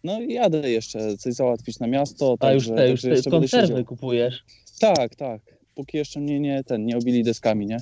No 0.04 0.20
i 0.20 0.32
jadę 0.32 0.70
jeszcze 0.70 1.16
coś 1.16 1.34
załatwić 1.34 1.78
na 1.78 1.86
miasto. 1.86 2.36
A 2.40 2.52
już 2.52 2.68
także- 2.68 2.76
te, 2.76 2.90
już 2.90 3.24
te 3.24 3.30
konserwy 3.30 3.84
kupujesz. 3.84 4.44
Tak, 4.80 5.14
tak. 5.16 5.40
Póki 5.74 5.96
jeszcze 5.96 6.20
mnie 6.20 6.40
nie, 6.40 6.64
ten, 6.64 6.86
nie 6.86 6.96
obili 6.96 7.24
deskami, 7.24 7.66
nie? 7.66 7.78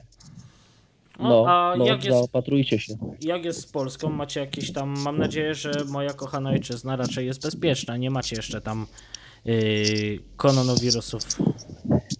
No, 1.18 1.28
No, 1.28 1.44
a 1.48 1.76
no 1.76 1.86
jak, 1.86 2.04
jest, 2.04 2.16
zaopatrujcie 2.16 2.78
się. 2.78 2.94
jak 3.20 3.44
jest 3.44 3.60
z 3.60 3.66
Polską? 3.66 4.10
Macie 4.10 4.40
jakieś 4.40 4.72
tam, 4.72 4.98
mam 4.98 5.18
nadzieję, 5.18 5.54
że 5.54 5.72
moja 5.88 6.10
kochana 6.10 6.50
ojczyzna 6.50 6.96
raczej 6.96 7.26
jest 7.26 7.42
bezpieczna. 7.42 7.96
Nie 7.96 8.10
macie 8.10 8.36
jeszcze 8.36 8.60
tam 8.60 8.86
yy, 9.44 10.18
koronawirusów. 10.36 11.22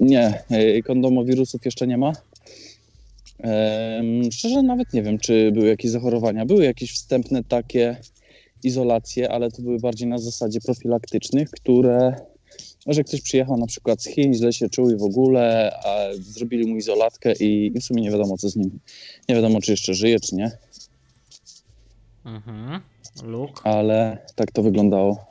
Nie, 0.01 0.43
y, 0.53 0.83
kondomowirusów 0.83 1.65
jeszcze 1.65 1.87
nie 1.87 1.99
ma. 1.99 2.13
Em, 3.39 4.33
szczerze 4.33 4.63
nawet 4.63 4.93
nie 4.93 5.03
wiem, 5.03 5.19
czy 5.19 5.53
były 5.53 5.67
jakieś 5.69 5.91
zachorowania. 5.91 6.47
Były 6.47 6.65
jakieś 6.65 6.93
wstępne 6.93 7.45
takie 7.45 7.97
izolacje, 8.65 9.31
ale 9.33 9.51
to 9.51 9.63
były 9.63 9.79
bardziej 9.79 10.09
na 10.09 10.19
zasadzie 10.19 10.61
profilaktycznych, 10.61 11.51
które, 11.51 12.17
no, 12.87 12.93
że 12.93 13.05
ktoś 13.05 13.21
przyjechał 13.21 13.57
na 13.57 13.67
przykład 13.67 14.03
z 14.03 14.07
Chin, 14.09 14.35
źle 14.35 14.53
się 14.53 14.69
czuł 14.69 14.91
i 14.91 14.97
w 14.97 15.03
ogóle, 15.03 15.73
a 15.85 15.97
zrobili 16.21 16.67
mu 16.67 16.77
izolatkę 16.77 17.33
i, 17.33 17.73
i 17.77 17.81
w 17.81 17.85
sumie 17.85 18.03
nie 18.03 18.11
wiadomo 18.11 18.37
co 18.37 18.49
z 18.49 18.57
nim. 18.57 18.79
Nie 19.29 19.35
wiadomo, 19.35 19.61
czy 19.61 19.71
jeszcze 19.71 19.95
żyje, 19.95 20.21
czy 20.21 20.35
nie, 20.35 20.51
Mhm. 22.25 22.81
Luke. 23.25 23.61
ale 23.65 24.19
tak 24.35 24.53
to 24.53 24.63
wyglądało. 24.63 25.27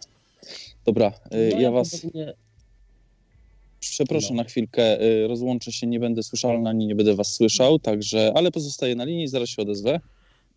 Dobra, 0.85 1.07
y, 1.33 1.49
No, 1.53 1.59
ja 1.61 1.71
was 1.71 2.01
Przepraszam 3.79 4.35
No. 4.35 4.43
na 4.43 4.49
chwilkę, 4.49 5.01
y, 5.01 5.27
rozłączę 5.27 5.71
się, 5.71 5.87
nie 5.87 5.99
będę 5.99 6.23
słyszalny 6.23 6.69
ani 6.69 6.87
nie 6.87 6.95
będę 6.95 7.15
was 7.15 7.33
słyszał, 7.33 7.79
także, 7.79 8.31
ale 8.35 8.51
pozostaję 8.51 8.95
na 8.95 9.03
linii, 9.05 9.27
zaraz 9.27 9.49
się 9.49 9.61
odezwę. 9.61 9.99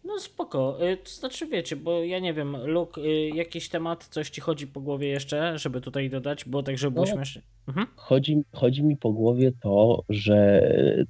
No 0.05 0.18
spoko, 0.18 0.86
y, 0.88 0.96
to 0.96 1.11
znaczy 1.11 1.46
wiecie, 1.46 1.76
bo 1.76 2.05
ja 2.05 2.18
nie 2.18 2.34
wiem, 2.34 2.57
Luke, 2.64 3.01
y, 3.01 3.28
jakiś 3.34 3.68
temat, 3.68 4.05
coś 4.05 4.30
ci 4.30 4.40
chodzi 4.40 4.66
po 4.66 4.80
głowie 4.80 5.09
jeszcze, 5.09 5.59
żeby 5.59 5.80
tutaj 5.80 6.11
dodać, 6.11 6.44
bo 6.44 6.62
tak, 6.62 6.78
żeby 6.78 6.94
było 6.94 7.07
No. 7.07 7.12
śmiesznie. 7.14 7.42
Mhm. 7.68 7.86
Chodzi, 7.96 8.42
chodzi 8.53 8.82
mi 8.84 8.96
po 8.96 9.12
głowie 9.12 9.53
to, 9.62 10.03
że 10.09 10.62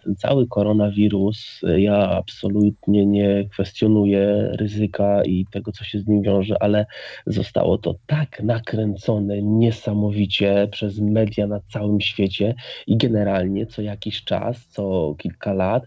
ten 0.05 0.16
cały 0.16 0.49
koronawirus, 0.49 1.61
ja 1.76 2.11
absolutnie 2.11 3.07
nie 3.07 3.49
kwestionuję 3.53 4.51
ryzyka 4.59 5.22
i 5.24 5.47
tego, 5.53 5.72
co 5.72 5.84
się 5.84 5.99
z 5.99 6.07
nim 6.07 6.22
wiąże, 6.22 6.62
ale 6.62 6.86
zostało 7.26 7.78
to 7.78 7.95
tak 8.07 8.43
nakręcone 8.43 9.43
niesamowicie 9.43 10.68
przez 10.72 11.01
media 11.01 11.47
na 11.47 11.61
całym 11.72 12.01
świecie 12.01 12.55
i 12.86 12.97
generalnie 12.97 13.66
co 13.66 13.82
jakiś 13.82 14.24
czas, 14.24 14.66
co 14.68 15.14
kilka 15.18 15.53
lat 15.53 15.82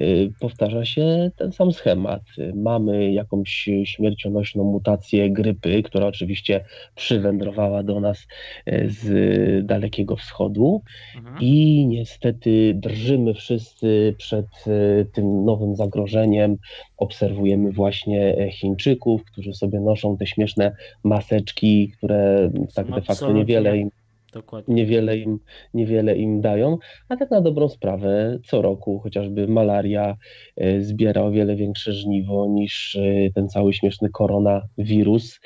y, 0.00 0.32
powtarza 0.40 0.84
się 0.84 1.30
ten 1.36 1.52
sam 1.52 1.72
schemat. 1.72 2.22
Mamy 2.54 3.12
jakąś 3.12 3.68
śmiercionośną 3.84 4.64
mutację 4.64 5.30
grypy, 5.30 5.82
która 5.82 6.06
oczywiście 6.06 6.64
przywędrowała 6.94 7.82
do 7.82 8.00
nas 8.00 8.26
y, 8.68 8.86
z 8.88 9.66
dalekiego 9.66 10.16
wschodu 10.16 10.82
Mhm. 11.16 11.36
i 11.40 11.86
niestety 11.86 12.74
drżymy 12.74 13.34
wszyscy 13.34 14.14
przed 14.18 14.46
e, 14.66 15.04
tym 15.04 15.44
nowym 15.44 15.76
zagrożeniem. 15.76 16.56
Obserwujemy 16.96 17.72
właśnie 17.72 18.38
e, 18.38 18.50
Chińczyków, 18.50 19.24
którzy 19.24 19.54
sobie 19.54 19.80
noszą 19.80 20.16
te 20.16 20.26
śmieszne 20.26 20.76
maseczki, 21.04 21.92
które 21.96 22.50
tak 22.74 22.90
de 22.90 23.02
facto 23.02 23.32
niewiele 23.32 23.78
im, 23.78 23.90
Dokładnie. 24.36 24.74
niewiele 24.74 25.18
im, 25.18 25.38
niewiele 25.74 26.16
im 26.16 26.40
dają, 26.40 26.78
a 27.08 27.16
tak 27.16 27.30
na 27.30 27.40
dobrą 27.40 27.68
sprawę 27.68 28.38
co 28.44 28.62
roku 28.62 28.98
chociażby 28.98 29.48
malaria 29.48 30.16
e, 30.56 30.80
zbiera 30.80 31.22
o 31.22 31.30
wiele 31.30 31.56
większe 31.56 31.92
żniwo 31.92 32.46
niż 32.48 32.96
e, 32.96 33.30
ten 33.34 33.48
cały 33.48 33.72
śmieszny 33.72 34.08
koronawirus. 34.10 35.40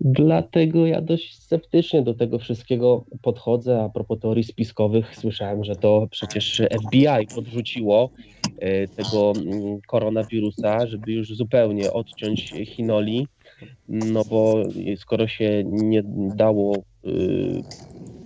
Dlatego 0.00 0.86
ja 0.86 1.00
dość 1.00 1.38
sceptycznie 1.38 2.02
do 2.02 2.14
tego 2.14 2.38
wszystkiego 2.38 3.04
podchodzę. 3.22 3.82
A 3.82 3.88
propos 3.88 4.18
teorii 4.20 4.44
spiskowych, 4.44 5.16
słyszałem, 5.16 5.64
że 5.64 5.76
to 5.76 6.06
przecież 6.10 6.62
FBI 6.86 7.34
podrzuciło 7.34 8.10
e, 8.58 8.88
tego 8.88 9.32
mm, 9.36 9.80
koronawirusa, 9.86 10.86
żeby 10.86 11.12
już 11.12 11.36
zupełnie 11.36 11.92
odciąć 11.92 12.50
Chinoli. 12.50 13.26
No 13.88 14.24
bo 14.24 14.62
skoro 14.96 15.26
się 15.26 15.64
nie 15.66 16.02
dało 16.36 16.76
y, 17.06 17.62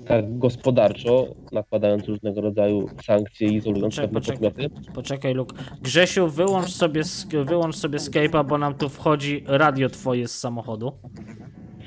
tak 0.06 0.38
gospodarczo, 0.38 1.26
nakładając 1.52 2.04
różnego 2.08 2.40
rodzaju 2.40 2.88
sankcje 3.06 3.48
i 3.48 3.54
izolując 3.54 3.94
Poczekaj, 3.96 4.08
pewne 4.08 4.20
poczekaj. 4.20 4.50
podmioty, 4.68 4.92
Poczekaj, 4.92 5.34
Luke. 5.34 5.56
Grzesiu, 5.82 6.28
wyłącz 6.28 6.70
sobie, 6.70 7.02
wyłącz 7.44 7.76
sobie 7.76 7.98
Skype'a, 7.98 8.46
bo 8.46 8.58
nam 8.58 8.74
tu 8.74 8.88
wchodzi 8.88 9.44
radio 9.46 9.88
twoje 9.88 10.28
z 10.28 10.38
samochodu. 10.38 10.92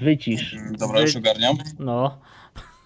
wycisz. 0.01 0.55
Dobra, 0.79 1.01
już 1.01 1.15
ogarniam. 1.15 1.55
No. 1.79 2.19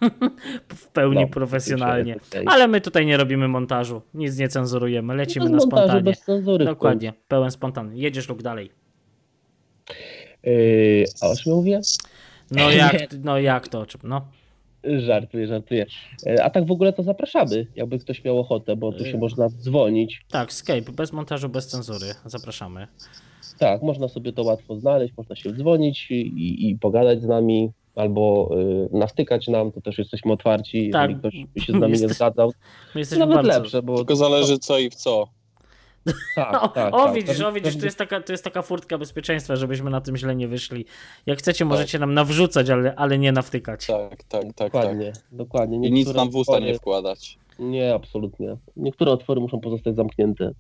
w 0.76 0.88
pełni 0.88 1.22
No, 1.22 1.28
profesjonalnie. 1.28 2.16
Ale 2.46 2.68
my 2.68 2.82
tutaj 2.82 3.06
nie 3.06 3.18
robimy 3.18 3.48
montażu. 3.48 4.02
Nic 4.14 4.38
nie 4.38 4.48
cenzurujemy. 4.50 5.16
Lecimy 5.16 5.46
Bez 5.46 5.52
na 5.52 5.58
montażu, 5.58 5.82
spontanie. 5.84 6.04
bez 6.04 6.20
cenzury. 6.22 6.66
Dokładnie, 6.66 7.14
pełen 7.28 7.52
spontan. 7.52 7.96
Jedziesz 7.98 8.30
lub 8.30 8.42
dalej. 8.44 8.72
Yy, 10.44 11.06
a 11.22 11.28
o 11.28 11.36
czym 11.36 11.54
mówię? 11.54 11.82
No 12.52 12.72
jak, 12.72 12.96
no 13.24 13.40
jak 13.40 13.68
to? 13.68 13.86
No. 14.04 14.28
Żartuję, 15.08 15.48
żartuję. 15.48 15.86
Yy, 16.26 16.44
A 16.44 16.50
tak 16.50 16.66
w 16.68 16.72
ogóle 16.72 16.94
to 16.94 17.04
zapraszamy, 17.04 17.68
jakby 17.76 18.00
ktoś 18.00 18.24
miał 18.24 18.40
ochotę, 18.40 18.76
bo 18.76 18.92
tu 18.92 19.06
się 19.06 19.12
Yy. 19.12 19.18
można 19.18 19.50
dzwonić. 19.50 20.26
Tak, 20.32 20.54
Skype, 20.54 20.92
bez 20.92 21.14
montażu, 21.14 21.50
bez 21.50 21.68
cenzury. 21.68 22.06
Zapraszamy. 22.26 22.88
Tak, 23.60 23.82
można 23.82 24.08
sobie 24.08 24.34
to 24.34 24.44
łatwo 24.44 24.76
znaleźć, 24.76 25.14
można 25.18 25.36
się 25.36 25.54
dzwonić 25.54 26.12
i, 26.12 26.70
i 26.70 26.76
pogadać 26.80 27.22
z 27.22 27.26
nami, 27.28 27.70
albo 27.96 28.50
y, 28.94 28.98
nawtykać 28.98 29.48
nam, 29.48 29.72
to 29.72 29.82
też 29.82 29.98
jesteśmy 29.98 30.32
otwarci, 30.32 30.90
Tak. 30.90 31.02
jeżeli 31.12 31.20
ktoś 31.20 31.46
by 31.56 31.62
się 31.62 31.74
z 31.74 31.76
nami 31.76 32.00
nie 32.02 32.10
zgadzał. 32.10 32.52
My 32.96 33.00
jesteśmy 33.02 33.26
Nawet 33.26 33.36
bardzo... 33.36 33.60
lepsze, 33.62 33.82
bo 33.84 33.98
Tylko 33.98 34.16
zależy 34.16 34.58
co 34.60 34.80
i 34.80 34.90
w 34.90 34.96
co. 34.96 35.28
tak, 36.36 36.54
O, 36.64 36.68
tak, 36.68 36.94
o 36.94 37.06
tak. 37.06 37.16
widzisz, 37.16 37.42
o 37.42 37.52
widzisz, 37.52 37.78
to 37.78 37.86
jest, 37.86 37.98
taka, 37.98 38.22
to 38.22 38.34
jest 38.34 38.44
taka 38.44 38.62
furtka 38.62 38.98
bezpieczeństwa, 38.98 39.56
żebyśmy 39.56 39.90
na 39.90 40.02
tym 40.02 40.18
źle 40.18 40.36
nie 40.36 40.48
wyszli. 40.48 40.86
Jak 41.26 41.40
chcecie, 41.40 41.66
możecie 41.66 42.00
nam 42.00 42.14
nawrzucać, 42.14 42.70
ale, 42.70 42.96
ale 42.96 43.18
nie 43.18 43.32
nawtykać. 43.32 43.88
Tak, 43.88 44.24
tak, 44.24 44.44
tak, 44.44 44.54
tak. 44.56 44.72
Dokładnie, 44.72 45.14
dokładnie. 45.32 45.88
I 45.88 45.92
nic 45.92 46.14
nam 46.14 46.32
w 46.32 46.36
usta 46.36 46.60
nie 46.60 46.74
wkładać. 46.74 47.38
Nie, 47.60 47.94
absolutnie. 47.94 48.58
Niektóre 48.78 49.12
otwory 49.12 49.42
muszą 49.42 49.60
pozostać 49.60 49.96
zamknięte. 49.96 50.52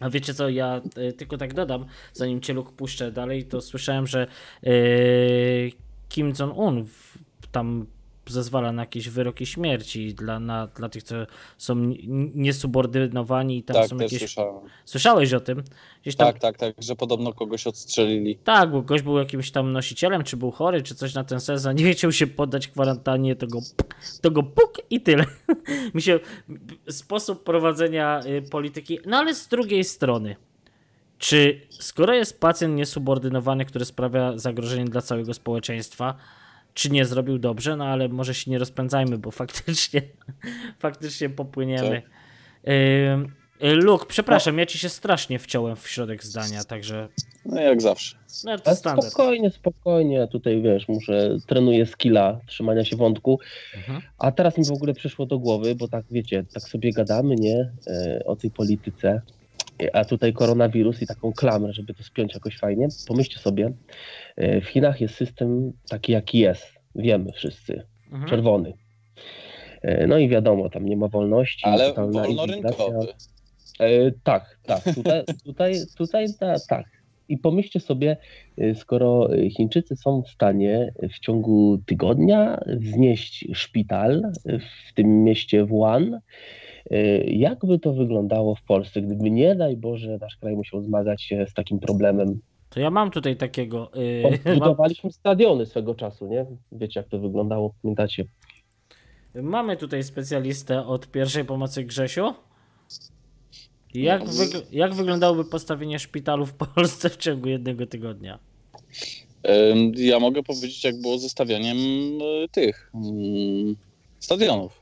A 0.00 0.10
wiecie 0.10 0.34
co, 0.34 0.48
ja 0.48 0.80
e, 0.96 1.12
tylko 1.12 1.36
tak 1.38 1.54
dodam, 1.54 1.86
zanim 2.12 2.40
cię 2.40 2.52
Luke 2.52 2.72
puszczę 2.72 3.12
dalej, 3.12 3.44
to 3.44 3.60
słyszałem, 3.60 4.06
że 4.06 4.26
e, 4.62 4.70
Kim 6.08 6.32
Jong-un 6.38 6.86
tam 7.52 7.86
zezwala 8.30 8.72
na 8.72 8.82
jakieś 8.82 9.08
wyroki 9.08 9.46
śmierci 9.46 10.14
dla, 10.14 10.40
na, 10.40 10.66
dla 10.66 10.88
tych, 10.88 11.02
co 11.02 11.14
są 11.58 11.74
niesubordynowani 12.34 13.58
i 13.58 13.62
tam 13.62 13.76
tak, 13.76 13.86
są 13.86 13.96
jakieś... 13.96 14.18
słyszałem. 14.18 14.60
Słyszałeś 14.84 15.32
o 15.32 15.40
tym? 15.40 15.62
Gdzieś 16.02 16.16
tam... 16.16 16.26
Tak, 16.26 16.38
tak, 16.38 16.56
tak, 16.56 16.74
że 16.78 16.96
podobno 16.96 17.32
kogoś 17.32 17.66
odstrzelili. 17.66 18.36
Tak, 18.36 18.70
bo 18.70 18.82
gość 18.82 19.04
był 19.04 19.18
jakimś 19.18 19.50
tam 19.50 19.72
nosicielem, 19.72 20.24
czy 20.24 20.36
był 20.36 20.50
chory, 20.50 20.82
czy 20.82 20.94
coś 20.94 21.14
na 21.14 21.24
ten 21.24 21.40
sezon, 21.40 21.76
nie 21.76 21.92
chciał 21.92 22.12
się 22.12 22.26
poddać 22.26 22.68
kwarantannie, 22.68 23.36
to 23.36 23.46
go, 23.46 23.60
to 24.20 24.30
go 24.30 24.42
puk 24.42 24.80
i 24.90 25.00
tyle. 25.00 25.24
Mi 25.94 26.02
się 26.02 26.20
sposób 26.88 27.44
prowadzenia 27.44 28.20
y, 28.26 28.42
polityki, 28.50 28.98
no 29.06 29.16
ale 29.16 29.34
z 29.34 29.48
drugiej 29.48 29.84
strony, 29.84 30.36
czy 31.18 31.60
skoro 31.70 32.14
jest 32.14 32.40
pacjent 32.40 32.76
niesubordynowany, 32.76 33.64
który 33.64 33.84
sprawia 33.84 34.38
zagrożenie 34.38 34.84
dla 34.84 35.00
całego 35.00 35.34
społeczeństwa, 35.34 36.14
czy 36.74 36.90
nie 36.90 37.04
zrobił 37.04 37.38
dobrze, 37.38 37.76
no 37.76 37.84
ale 37.84 38.08
może 38.08 38.34
się 38.34 38.50
nie 38.50 38.58
rozpędzajmy, 38.58 39.18
bo 39.18 39.30
faktycznie, 39.30 40.02
faktycznie 40.78 41.28
popłyniemy. 41.28 42.02
Ym, 42.68 43.32
y, 43.64 43.74
Luke, 43.74 44.06
przepraszam, 44.08 44.58
ja 44.58 44.66
ci 44.66 44.78
się 44.78 44.88
strasznie 44.88 45.38
wciąłem 45.38 45.76
w 45.76 45.88
środek 45.88 46.24
zdania, 46.24 46.64
także 46.64 47.08
No 47.44 47.60
jak 47.60 47.82
zawsze. 47.82 48.16
no 48.44 48.58
to 48.58 48.74
standard. 48.74 49.08
spokojnie, 49.08 49.50
spokojnie. 49.50 50.16
Ja 50.16 50.26
tutaj 50.26 50.62
wiesz, 50.62 50.88
muszę 50.88 51.38
trenuję 51.46 51.86
skilla 51.86 52.40
trzymania 52.46 52.84
się 52.84 52.96
wątku. 52.96 53.40
Mhm. 53.76 54.02
A 54.18 54.32
teraz 54.32 54.58
mi 54.58 54.64
w 54.64 54.72
ogóle 54.72 54.94
przyszło 54.94 55.26
do 55.26 55.38
głowy, 55.38 55.74
bo 55.74 55.88
tak 55.88 56.04
wiecie, 56.10 56.44
tak 56.54 56.62
sobie 56.62 56.92
gadamy, 56.92 57.34
nie? 57.34 57.72
E, 57.86 58.22
o 58.24 58.36
tej 58.36 58.50
polityce. 58.50 59.22
A 59.92 60.04
tutaj 60.04 60.32
koronawirus 60.32 61.02
i 61.02 61.06
taką 61.06 61.32
klamrę, 61.32 61.72
żeby 61.72 61.94
to 61.94 62.02
spiąć 62.02 62.34
jakoś 62.34 62.58
fajnie. 62.58 62.88
Pomyślcie 63.08 63.38
sobie, 63.38 63.72
e, 64.36 64.60
w 64.60 64.66
Chinach 64.66 65.00
jest 65.00 65.14
system 65.14 65.72
taki 65.88 66.12
jaki 66.12 66.38
jest. 66.38 66.66
Wiemy 66.94 67.32
wszyscy. 67.32 67.86
Mhm. 68.12 68.30
Czerwony. 68.30 68.72
E, 69.82 70.06
No 70.06 70.18
i 70.18 70.28
wiadomo, 70.28 70.70
tam 70.70 70.86
nie 70.86 70.96
ma 70.96 71.08
wolności. 71.08 71.64
Ale 71.64 71.92
wolnorynkowy. 71.94 73.06
E, 73.80 74.12
tak, 74.24 74.58
tak. 74.62 74.94
Tutaj, 74.94 75.24
tutaj, 75.46 75.74
tutaj 75.96 76.26
ta, 76.40 76.54
tak. 76.68 76.86
I 77.28 77.38
pomyślcie 77.38 77.80
sobie, 77.80 78.16
e, 78.58 78.74
skoro 78.74 79.28
Chińczycy 79.56 79.96
są 79.96 80.22
w 80.22 80.28
stanie 80.28 80.92
w 81.14 81.18
ciągu 81.18 81.78
tygodnia 81.86 82.60
wznieść 82.66 83.46
szpital 83.54 84.32
w 84.88 84.94
tym 84.94 85.24
mieście 85.24 85.64
Wuhan, 85.64 86.20
e, 86.90 87.24
jak 87.24 87.66
by 87.66 87.78
to 87.78 87.92
wyglądało 87.92 88.54
w 88.54 88.62
Polsce, 88.62 89.02
gdyby 89.02 89.30
nie 89.30 89.54
daj 89.54 89.76
Boże 89.76 90.18
nasz 90.20 90.36
kraj 90.36 90.56
musiał 90.56 90.82
zmagać 90.82 91.22
się 91.22 91.46
z 91.50 91.54
takim 91.54 91.78
problemem? 91.78 92.40
To 92.70 92.80
ja 92.80 92.90
mam 92.90 93.10
tutaj 93.10 93.36
takiego. 93.36 93.90
Yy, 93.94 94.22
mam, 94.44 94.58
Budowaliśmy 94.58 95.12
stadiony 95.12 95.66
swego 95.66 95.94
czasu, 95.94 96.26
nie? 96.26 96.46
Wiecie 96.72 97.00
jak 97.00 97.08
to 97.08 97.18
wyglądało, 97.18 97.74
pamiętacie? 97.82 98.24
mamy 99.34 99.76
tutaj 99.76 100.02
specjalistę 100.02 100.86
od 100.86 101.10
pierwszej 101.10 101.44
pomocy 101.44 101.84
Grzesiu. 101.84 102.34
Jak, 103.94 104.22
jak 104.72 104.94
wyglądałoby 104.94 105.44
postawienie 105.44 105.98
szpitalu 105.98 106.46
w 106.46 106.54
Polsce 106.54 107.10
w 107.10 107.16
ciągu 107.16 107.48
jednego 107.48 107.86
tygodnia? 107.86 108.38
Ja 109.96 110.20
mogę 110.20 110.42
powiedzieć, 110.42 110.84
jak 110.84 111.00
było 111.00 111.18
ze 111.18 111.28
stawianiem 111.28 111.76
y, 111.76 112.48
tych 112.52 112.90
mm, 112.94 113.76
stadionów. 114.18 114.79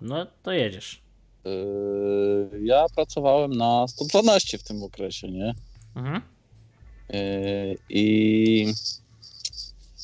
No 0.00 0.26
to 0.42 0.52
jedziesz. 0.52 1.02
Y, 1.46 2.60
Ja 2.64 2.86
pracowałem 2.94 3.52
na 3.52 3.88
112 3.88 4.58
w 4.58 4.62
tym 4.62 4.82
okresie, 4.82 5.28
nie? 5.30 5.54
Mhm. 5.96 6.22
Y, 7.14 7.76
I 7.88 8.66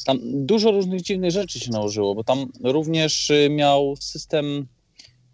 tam 0.05 0.19
dużo 0.23 0.71
różnych 0.71 1.03
dziwnych 1.03 1.31
rzeczy 1.31 1.61
się 1.61 1.71
nałożyło, 1.71 2.15
bo 2.15 2.25
tam 2.25 2.53
również 2.65 3.31
y, 3.31 3.49
miał 3.51 3.97
system 4.01 4.67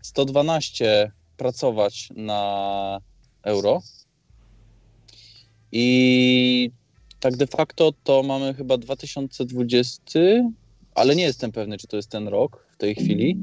112 0.03 1.13
pracować 1.37 2.09
na 2.17 3.01
euro. 3.43 3.83
I 5.73 6.71
tak 7.21 7.37
de 7.37 7.47
facto 7.47 7.93
to 8.05 8.23
mamy 8.23 8.55
chyba 8.55 8.79
2020, 8.79 10.11
ale 10.95 11.17
nie 11.17 11.23
jestem 11.23 11.53
pewny, 11.53 11.79
czy 11.79 11.87
to 11.87 11.97
jest 11.97 12.11
ten 12.11 12.29
rok 12.29 12.67
w 12.73 12.77
tej 12.77 12.95
chwili. 12.95 13.37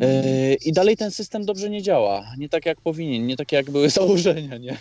Yy, 0.00 0.54
I 0.64 0.72
dalej 0.72 0.96
ten 0.96 1.10
system 1.10 1.44
dobrze 1.44 1.70
nie 1.70 1.82
działa. 1.82 2.32
Nie 2.38 2.48
tak 2.48 2.66
jak 2.66 2.80
powinien, 2.80 3.26
nie 3.26 3.36
tak 3.36 3.52
jak 3.52 3.70
były 3.70 3.90
założenia, 4.00 4.56
nie? 4.56 4.76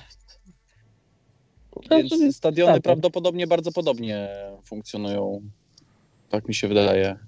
Znaczy, 1.87 2.17
Więc 2.19 2.35
stadiony 2.35 2.73
tak. 2.73 2.83
prawdopodobnie 2.83 3.47
bardzo 3.47 3.71
podobnie 3.71 4.29
funkcjonują. 4.65 5.41
Tak 6.29 6.47
mi 6.47 6.55
się 6.55 6.67
wydaje. 6.67 7.19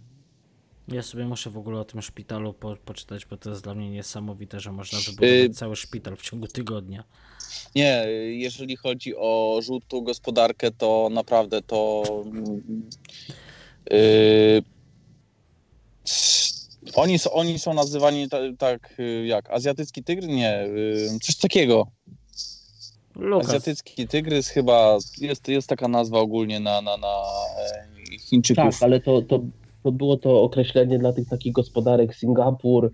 Ja 0.88 1.04
sobie 1.04 1.26
muszę 1.26 1.50
w 1.50 1.58
ogóle 1.58 1.80
o 1.80 1.86
tym 1.86 2.02
szpitalu 2.02 2.54
po, 2.54 2.76
poczytać, 2.76 3.26
bo 3.26 3.38
to 3.38 3.50
jest 3.50 3.64
dla 3.64 3.74
mnie 3.76 3.90
niesamowite, 3.90 4.60
że 4.60 4.72
można 4.72 5.00
wybudować 5.00 5.30
Y- 5.32 5.50
cały 5.50 5.76
szpital 5.76 6.16
w 6.16 6.22
ciągu 6.22 6.48
tygodnia. 6.48 7.04
Nie, 7.76 8.06
jeżeli 8.30 8.76
chodzi 8.76 9.16
o 9.16 9.60
żółtą 9.64 10.02
gospodarkę, 10.02 10.72
to 10.72 11.10
naprawdę 11.12 11.62
to. 11.62 12.04
Yy, 13.92 14.62
oni, 16.96 17.20
są, 17.20 17.32
oni 17.32 17.60
są 17.60 17.74
nazywani 17.74 18.30
ta, 18.30 18.38
tak 18.58 19.00
y, 19.00 19.26
jak 19.26 19.50
azjatycki 19.50 20.04
tygr? 20.04 20.28
Nie, 20.28 20.68
yy, 20.76 21.20
coś 21.20 21.36
takiego. 21.36 21.88
Lukas, 23.20 23.48
Azjatycki 23.48 24.08
tygrys 24.08 24.50
chyba 24.50 24.98
jest, 25.22 25.48
jest 25.48 25.70
taka 25.70 25.88
nazwa 25.88 26.20
ogólnie 26.20 26.60
na, 26.60 26.82
na, 26.82 26.98
na 26.98 27.08
e, 27.08 28.18
Chińczyków. 28.20 28.64
Tak, 28.64 28.74
ale 28.82 29.00
to, 29.00 29.22
to, 29.22 29.42
to 29.84 29.92
było 29.92 30.18
to 30.18 30.42
określenie 30.42 31.00
dla 31.00 31.14
tych 31.14 31.30
takich 31.30 31.54
gospodarek 31.54 32.16
Singapur, 32.16 32.92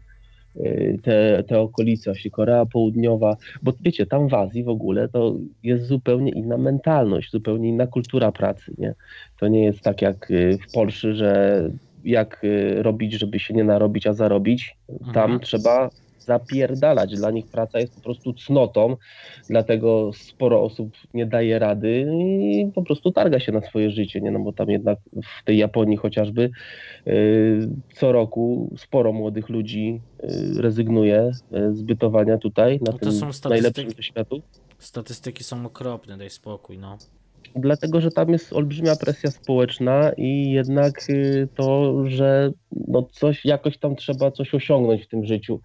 y, 0.56 1.00
te, 1.04 1.44
te 1.48 1.60
okolice, 1.60 2.12
właśnie 2.12 2.32
Korea 2.32 2.66
Południowa, 2.66 3.38
bo 3.62 3.74
wiecie, 3.82 4.06
tam 4.06 4.28
w 4.28 4.34
Azji 4.34 4.64
w 4.64 4.70
ogóle 4.70 5.10
to 5.10 5.36
jest 5.64 5.86
zupełnie 5.86 6.32
inna 6.32 6.58
mentalność, 6.58 7.32
zupełnie 7.32 7.70
inna 7.70 7.88
kultura 7.88 8.32
pracy, 8.32 8.74
nie? 8.78 8.94
To 9.40 9.48
nie 9.48 9.64
jest 9.64 9.82
tak 9.82 10.02
jak 10.02 10.32
y, 10.32 10.58
w 10.70 10.72
Polsce, 10.72 11.16
że 11.16 11.70
jak 12.04 12.44
y, 12.44 12.84
robić, 12.84 13.14
żeby 13.14 13.40
się 13.40 13.54
nie 13.54 13.64
narobić, 13.64 14.08
a 14.08 14.14
zarobić, 14.14 14.78
tam 15.14 15.32
Mhm. 15.32 15.40
trzeba 15.40 15.90
zapierdalać. 16.20 17.16
Dla 17.16 17.32
nich 17.32 17.46
praca 17.48 17.80
jest 17.80 17.96
po 17.96 18.02
prostu 18.02 18.34
cnotą, 18.34 18.98
dlatego 19.50 20.12
sporo 20.14 20.62
osób 20.64 20.90
nie 21.14 21.26
daje 21.26 21.60
rady 21.60 22.06
i 22.42 22.72
po 22.76 22.84
prostu 22.84 23.12
targa 23.12 23.40
się 23.40 23.52
na 23.52 23.62
swoje 23.62 23.92
życie, 23.92 24.22
nie? 24.22 24.32
No 24.32 24.40
bo 24.40 24.54
tam 24.54 24.70
jednak 24.70 25.00
w 25.42 25.44
tej 25.46 25.58
Japonii 25.58 25.98
chociażby 25.98 26.50
y, 27.08 27.70
co 27.96 28.12
roku 28.12 28.70
sporo 28.78 29.14
młodych 29.14 29.50
ludzi 29.50 30.02
y, 30.24 30.62
rezygnuje 30.62 31.32
z 31.72 31.82
bytowania 31.82 32.38
tutaj 32.38 32.80
na 32.82 32.92
No 32.92 32.98
to 32.98 33.06
tym 33.06 33.12
są 33.12 33.34
statystyki. 33.34 33.50
najlepszym 33.50 33.92
ze 33.98 34.04
światu. 34.04 34.42
statystyki 34.80 35.44
są 35.44 35.66
okropne, 35.66 36.18
daj 36.18 36.30
spokój, 36.30 36.78
no. 36.78 36.98
Dlatego, 37.56 38.02
że 38.02 38.12
tam 38.12 38.30
jest 38.30 38.54
olbrzymia 38.54 38.96
presja 38.96 39.32
społeczna 39.32 40.12
i 40.18 40.52
jednak 40.52 41.10
y, 41.10 41.48
to, 41.56 41.94
że 42.06 42.52
no 42.88 43.04
coś, 43.12 43.46
jakoś 43.46 43.78
tam 43.78 43.96
trzeba 43.96 44.32
coś 44.32 44.56
osiągnąć 44.56 45.04
w 45.04 45.08
tym 45.08 45.26
życiu. 45.26 45.60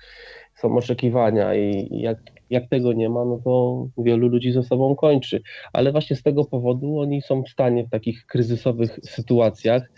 Są 0.55 0.77
oczekiwania 0.77 1.55
i 1.55 1.89
jak, 1.91 2.19
jak 2.51 2.69
tego 2.69 2.93
nie 2.93 3.09
ma, 3.09 3.25
no 3.25 3.41
to 3.45 3.87
wielu 3.99 4.29
ludzi 4.29 4.53
ze 4.53 4.63
sobą 4.63 4.97
kończy. 4.97 5.43
Ale 5.73 5.93
właśnie 5.93 6.17
z 6.17 6.23
tego 6.23 6.45
powodu 6.45 6.99
oni 6.99 7.23
są 7.23 7.43
w 7.43 7.49
stanie 7.49 7.85
w 7.85 7.91
takich 7.91 8.27
kryzysowych 8.27 8.99
sytuacjach 9.03 9.91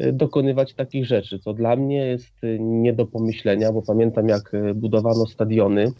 y, 0.00 0.12
dokonywać 0.12 0.74
takich 0.74 1.06
rzeczy, 1.06 1.38
co 1.38 1.52
dla 1.52 1.76
mnie 1.76 2.06
jest 2.06 2.44
y, 2.44 2.58
nie 2.60 2.92
do 2.92 3.06
pomyślenia, 3.06 3.72
bo 3.72 3.82
pamiętam 3.82 4.28
jak 4.28 4.52
budowano 4.74 5.26
stadiony 5.26 5.92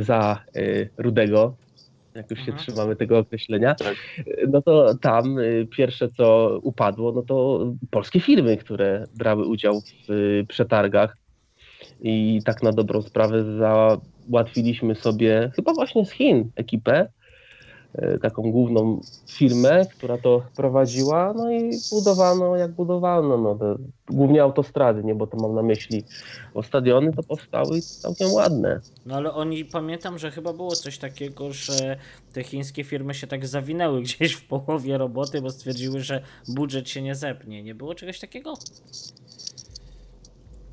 za 0.00 0.44
Rudego, 0.98 1.54
jak 2.18 2.30
już 2.30 2.38
się 2.38 2.52
Mhm. 2.52 2.58
trzymamy 2.58 2.96
tego 2.96 3.18
określenia, 3.18 3.74
Tak. 3.74 3.96
no 4.48 4.62
to 4.62 4.94
tam 4.94 5.38
y, 5.38 5.66
pierwsze 5.76 6.08
co 6.08 6.58
upadło, 6.62 7.12
no 7.12 7.22
to 7.22 7.66
polskie 7.90 8.20
firmy, 8.20 8.56
które 8.56 9.04
brały 9.14 9.46
udział 9.46 9.80
w 9.80 10.10
y, 10.12 10.46
przetargach 10.48 11.16
i 12.00 12.40
tak 12.44 12.62
na 12.62 12.72
dobrą 12.72 13.02
sprawę 13.02 13.44
załatwiliśmy 13.58 14.94
sobie 14.94 15.50
chyba 15.56 15.72
właśnie 15.72 16.04
z 16.06 16.10
Chin 16.10 16.50
ekipę, 16.56 17.08
taką 18.22 18.52
główną 18.52 19.00
firmę, 19.30 19.86
która 19.86 20.18
to 20.18 20.42
prowadziła, 20.56 21.34
no 21.36 21.50
i 21.52 21.70
budowano 21.90 22.56
jak 22.56 22.72
budowano, 22.72 23.38
no 23.38 23.58
głównie 24.10 24.42
autostrady, 24.42 25.04
nie, 25.04 25.14
bo 25.14 25.26
to 25.26 25.36
mam 25.36 25.54
na 25.54 25.62
myśli, 25.62 26.04
bo 26.54 26.62
stadiony 26.62 27.12
to 27.12 27.22
powstały 27.22 27.80
całkiem 27.80 28.32
ładne. 28.32 28.80
No 29.06 29.14
ale 29.14 29.32
oni, 29.32 29.64
pamiętam, 29.64 30.18
że 30.18 30.30
chyba 30.30 30.52
było 30.52 30.70
coś 30.76 30.98
takiego, 30.98 31.52
że 31.52 31.96
te 32.32 32.44
chińskie 32.44 32.84
firmy 32.84 33.14
się 33.14 33.26
tak 33.26 33.46
zawinęły 33.46 34.02
gdzieś 34.02 34.32
w 34.32 34.46
połowie 34.46 34.98
roboty, 34.98 35.42
bo 35.42 35.50
stwierdziły, 35.50 36.00
że 36.00 36.22
budżet 36.48 36.88
się 36.88 37.02
nie 37.02 37.14
zepnie. 37.14 37.62
Nie 37.62 37.74
było 37.74 37.94
czegoś 37.94 38.20
takiego? 38.20 38.54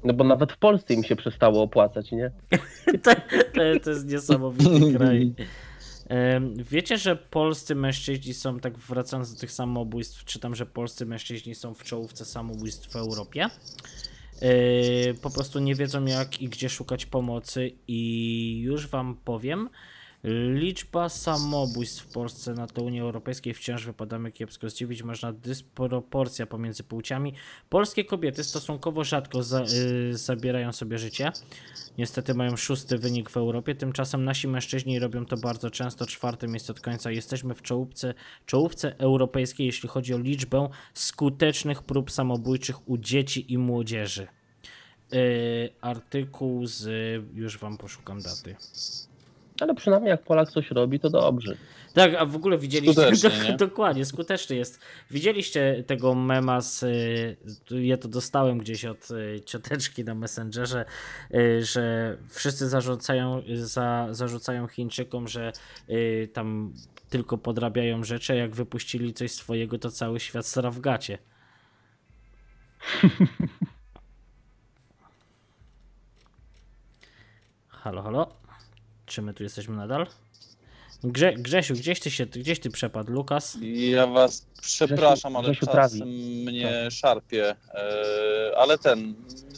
No 0.03 0.13
bo 0.13 0.23
nawet 0.23 0.51
w 0.51 0.57
Polsce 0.57 0.93
im 0.93 1.03
się 1.03 1.15
przestało 1.15 1.63
opłacać, 1.63 2.11
nie? 2.11 2.31
To, 3.03 3.11
to, 3.55 3.79
to 3.83 3.89
jest 3.89 4.07
niesamowity 4.07 4.93
kraj. 4.93 5.33
Wiecie, 6.57 6.97
że 6.97 7.15
polscy 7.15 7.75
mężczyźni 7.75 8.33
są, 8.33 8.59
tak 8.59 8.77
wracając 8.77 9.33
do 9.33 9.39
tych 9.39 9.51
samobójstw, 9.51 10.25
czytam, 10.25 10.55
że 10.55 10.65
polscy 10.65 11.05
mężczyźni 11.05 11.55
są 11.55 11.73
w 11.73 11.83
czołówce 11.83 12.25
samobójstw 12.25 12.91
w 12.91 12.95
Europie. 12.95 13.49
Po 15.21 15.29
prostu 15.29 15.59
nie 15.59 15.75
wiedzą 15.75 16.05
jak 16.05 16.41
i 16.41 16.49
gdzie 16.49 16.69
szukać 16.69 17.05
pomocy 17.05 17.71
i 17.87 18.59
już 18.63 18.87
wam 18.87 19.17
powiem, 19.25 19.69
liczba 20.27 21.09
samobójstw 21.09 22.03
w 22.03 22.13
Polsce 22.13 22.53
na 22.53 22.67
tle 22.67 22.83
Unii 22.83 23.01
Europejskiej 23.01 23.53
wciąż 23.53 23.85
wypadamy 23.85 24.31
kiepsko. 24.31 24.69
Zdziwić 24.69 25.03
można 25.03 25.33
dysproporcja 25.33 26.45
pomiędzy 26.45 26.83
płciami. 26.83 27.33
Polskie 27.69 28.05
kobiety 28.05 28.43
stosunkowo 28.43 29.03
rzadko 29.03 29.43
za, 29.43 29.63
y, 29.63 30.17
zabierają 30.17 30.71
sobie 30.71 30.97
życie. 30.97 31.31
Niestety 31.97 32.33
mają 32.33 32.55
szósty 32.55 32.97
wynik 32.97 33.29
w 33.29 33.37
Europie, 33.37 33.75
tymczasem 33.75 34.23
nasi 34.23 34.47
mężczyźni 34.47 34.99
robią 34.99 35.25
to 35.25 35.37
bardzo 35.37 35.69
często, 35.69 36.05
czwarte 36.05 36.47
miejsce 36.47 36.73
od 36.73 36.79
końca. 36.79 37.11
Jesteśmy 37.11 37.55
w 37.55 37.61
czołówce, 37.61 38.13
czołówce 38.45 38.97
europejskiej, 38.97 39.65
jeśli 39.65 39.89
chodzi 39.89 40.13
o 40.13 40.17
liczbę 40.17 40.69
skutecznych 40.93 41.83
prób 41.83 42.11
samobójczych 42.11 42.89
u 42.89 42.97
dzieci 42.97 43.53
i 43.53 43.57
młodzieży. 43.57 44.27
Yy, 45.11 45.19
artykuł 45.81 46.65
z, 46.65 46.83
już 47.33 47.57
wam 47.57 47.77
poszukam 47.77 48.21
daty. 48.21 48.55
Ale 49.61 49.75
przynajmniej 49.75 50.09
jak 50.09 50.23
Polak 50.23 50.49
coś 50.49 50.71
robi, 50.71 50.99
to 50.99 51.09
dobrze. 51.09 51.57
Tak, 51.93 52.13
a 52.15 52.25
w 52.25 52.35
ogóle 52.35 52.57
widzieliście, 52.57 53.15
Skutecznie, 53.15 53.49
nie? 53.51 53.57
dokładnie, 53.57 54.05
skuteczny 54.05 54.55
jest. 54.55 54.79
Widzieliście 55.11 55.83
tego 55.87 56.15
mema 56.15 56.61
z, 56.61 56.83
y, 56.83 57.37
ja 57.85 57.97
to 57.97 58.07
dostałem 58.07 58.57
gdzieś 58.57 58.85
od 58.85 59.11
y, 59.11 59.41
cioteczki 59.45 60.03
na 60.03 60.15
Messengerze, 60.15 60.85
y, 61.33 61.63
że 61.65 62.17
wszyscy 62.29 62.69
zarzucają, 62.69 63.41
za, 63.53 64.07
zarzucają 64.11 64.67
Chińczykom, 64.67 65.27
że 65.27 65.51
tam 66.33 66.73
tylko 67.09 67.37
podrabiają 67.37 68.03
rzeczy, 68.03 68.33
a 68.33 68.35
jak 68.35 68.55
wypuścili 68.55 69.13
coś 69.13 69.31
swojego, 69.31 69.79
to 69.79 69.91
cały 69.91 70.19
świat 70.19 70.47
sra 70.47 70.71
w 70.71 70.79
gacie. 70.79 71.17
Halo, 77.67 78.01
halo? 78.01 78.44
Czy 79.05 79.21
my 79.21 79.33
tu 79.33 79.43
jesteśmy 79.43 79.75
nadal? 79.75 80.07
Grze, 81.03 81.33
Grzesiu, 81.33 81.73
gdzieś 81.73 81.99
ty 81.99 82.11
się, 82.11 82.25
gdzieś 82.25 82.59
ty 82.59 82.69
przepadł, 82.69 83.11
Lukas? 83.11 83.57
Ja 83.91 84.07
was 84.07 84.45
przepraszam, 84.61 85.35
ale 85.35 85.51
Grzesiu 85.51 85.65
czas 85.65 85.93
mnie 86.45 86.91
szarpie. 86.91 87.55
E, 87.73 88.57
ale 88.57 88.77
ten, 88.77 89.15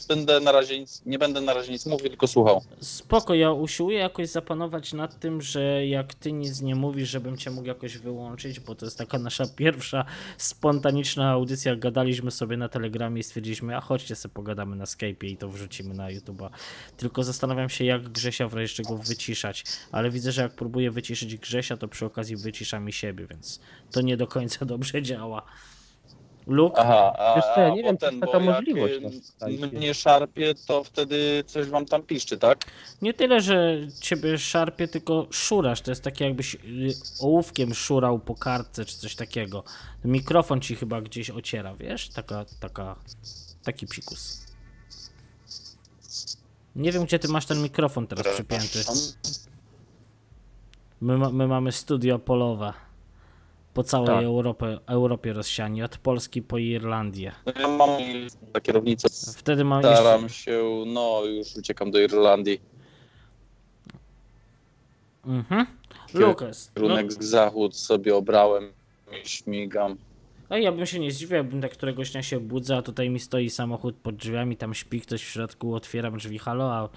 będę 0.07 0.39
na 0.39 0.51
razie 0.51 0.79
nic, 0.79 1.01
nie 1.05 1.19
będę 1.19 1.41
na 1.41 1.53
razie 1.53 1.71
nic 1.71 1.85
mówił, 1.85 2.09
tylko 2.09 2.27
słuchał. 2.27 2.61
Spoko, 2.81 3.33
ja 3.33 3.51
usiłuję 3.51 3.99
jakoś 3.99 4.29
zapanować 4.29 4.93
nad 4.93 5.19
tym, 5.19 5.41
że 5.41 5.87
jak 5.87 6.13
ty 6.13 6.31
nic 6.31 6.61
nie 6.61 6.75
mówisz, 6.75 7.09
żebym 7.09 7.37
cię 7.37 7.51
mógł 7.51 7.67
jakoś 7.67 7.97
wyłączyć, 7.97 8.59
bo 8.59 8.75
to 8.75 8.85
jest 8.85 8.97
taka 8.97 9.19
nasza 9.19 9.45
pierwsza 9.55 10.05
spontaniczna 10.37 11.29
audycja. 11.29 11.75
Gadaliśmy 11.75 12.31
sobie 12.31 12.57
na 12.57 12.69
Telegramie 12.69 13.19
i 13.19 13.23
stwierdziliśmy, 13.23 13.77
a 13.77 13.81
chodźcie 13.81 14.15
sobie 14.15 14.33
pogadamy 14.33 14.75
na 14.75 14.85
Skype'ie 14.85 15.25
i 15.25 15.37
to 15.37 15.49
wrzucimy 15.49 15.93
na 15.93 16.07
YouTube'a. 16.07 16.49
Tylko 16.97 17.23
zastanawiam 17.23 17.69
się, 17.69 17.85
jak 17.85 18.09
Grzesia 18.09 18.47
w 18.47 18.53
razie 18.53 18.73
czego 18.73 18.97
wyciszać, 18.97 19.63
ale 19.91 20.09
widzę, 20.09 20.31
że 20.31 20.41
jak 20.41 20.53
próbuję 20.53 20.91
wyciszyć 20.91 21.26
Grzesia, 21.35 21.77
to 21.77 21.87
przy 21.87 22.05
okazji 22.05 22.35
wycisza 22.37 22.79
mi 22.79 22.93
siebie, 22.93 23.27
więc 23.29 23.59
to 23.91 24.01
nie 24.01 24.17
do 24.17 24.27
końca 24.27 24.65
dobrze 24.75 25.01
działa. 25.01 25.41
Luke? 26.47 26.79
Aha, 26.79 27.13
a, 27.19 27.35
Wiesz 27.35 27.45
co, 27.55 27.61
ja 27.61 27.67
a 27.67 27.75
nie 27.75 27.83
wiem, 27.83 27.97
jest 28.01 28.19
taka 28.21 28.37
jak, 28.37 28.45
możliwość 28.45 28.93
na 29.01 29.09
Skype'ie. 29.09 29.73
mnie 29.77 29.93
szarpie, 29.93 30.53
to 30.67 30.83
wtedy 30.83 31.43
coś 31.47 31.67
wam 31.67 31.85
tam 31.85 32.03
piszczy, 32.03 32.37
tak? 32.37 32.65
Nie 33.01 33.13
tyle, 33.13 33.41
że 33.41 33.77
ciebie 34.01 34.37
szarpie, 34.37 34.87
tylko 34.87 35.27
szurasz. 35.31 35.81
To 35.81 35.91
jest 35.91 36.03
takie 36.03 36.25
jakbyś 36.25 36.55
y, 36.55 36.59
ołówkiem 37.19 37.73
szurał 37.73 38.19
po 38.19 38.35
kartce 38.35 38.85
czy 38.85 38.97
coś 38.97 39.15
takiego. 39.15 39.63
Mikrofon 40.05 40.61
ci 40.61 40.75
chyba 40.75 41.01
gdzieś 41.01 41.29
ociera, 41.29 41.75
wiesz? 41.75 42.09
Taka, 42.09 42.45
taka, 42.59 42.95
taki 43.63 43.87
psikus. 43.87 44.47
Nie 46.75 46.91
wiem, 46.91 47.05
gdzie 47.05 47.19
ty 47.19 47.27
masz 47.27 47.45
ten 47.45 47.61
mikrofon 47.63 48.07
teraz 48.07 48.27
przypięty. 48.33 48.79
My, 51.01 51.17
ma- 51.17 51.29
my 51.29 51.47
mamy 51.47 51.71
studio 51.71 52.19
polowe. 52.19 52.73
Po 53.73 53.83
całej 53.83 54.07
Tak. 54.07 54.23
Europie, 54.23 54.79
Europie 54.87 55.33
rozsiani, 55.33 55.83
od 55.83 55.97
Polski 55.97 56.41
po 56.41 56.57
Irlandię. 56.57 57.31
Ja 57.59 57.67
mam 57.67 57.89
za 58.53 58.61
kierownicę, 58.61 59.07
Wtedy 59.37 59.63
mam 59.63 59.81
jeszcze... 59.81 59.95
staram 59.97 60.29
się, 60.29 60.83
no 60.87 61.21
już 61.25 61.55
uciekam 61.55 61.91
do 61.91 61.99
Irlandii. 61.99 62.61
Mhm. 65.25 65.65
Lukas, 66.13 66.71
no, 66.75 66.81
Kierunek 66.81 67.13
zachód 67.23 67.75
sobie 67.75 68.15
obrałem 68.15 68.71
i 69.23 69.29
śmigam. 69.29 69.97
A 70.49 70.57
ja 70.57 70.71
bym 70.71 70.85
się 70.85 70.99
nie 70.99 71.11
zdziwił, 71.11 71.35
jakbym 71.37 71.61
tak 71.61 71.71
któregoś 71.71 72.11
dnia 72.11 72.23
się 72.23 72.39
budzę, 72.39 72.77
a 72.77 72.81
tutaj 72.81 73.09
mi 73.09 73.19
stoi 73.19 73.49
samochód 73.49 73.95
pod 73.95 74.15
drzwiami, 74.15 74.57
tam 74.57 74.73
śpi 74.73 75.01
ktoś 75.01 75.23
w 75.23 75.27
środku, 75.29 75.75
otwieram 75.75 76.17
drzwi, 76.17 76.37
halo, 76.37 76.73
a 76.73 76.89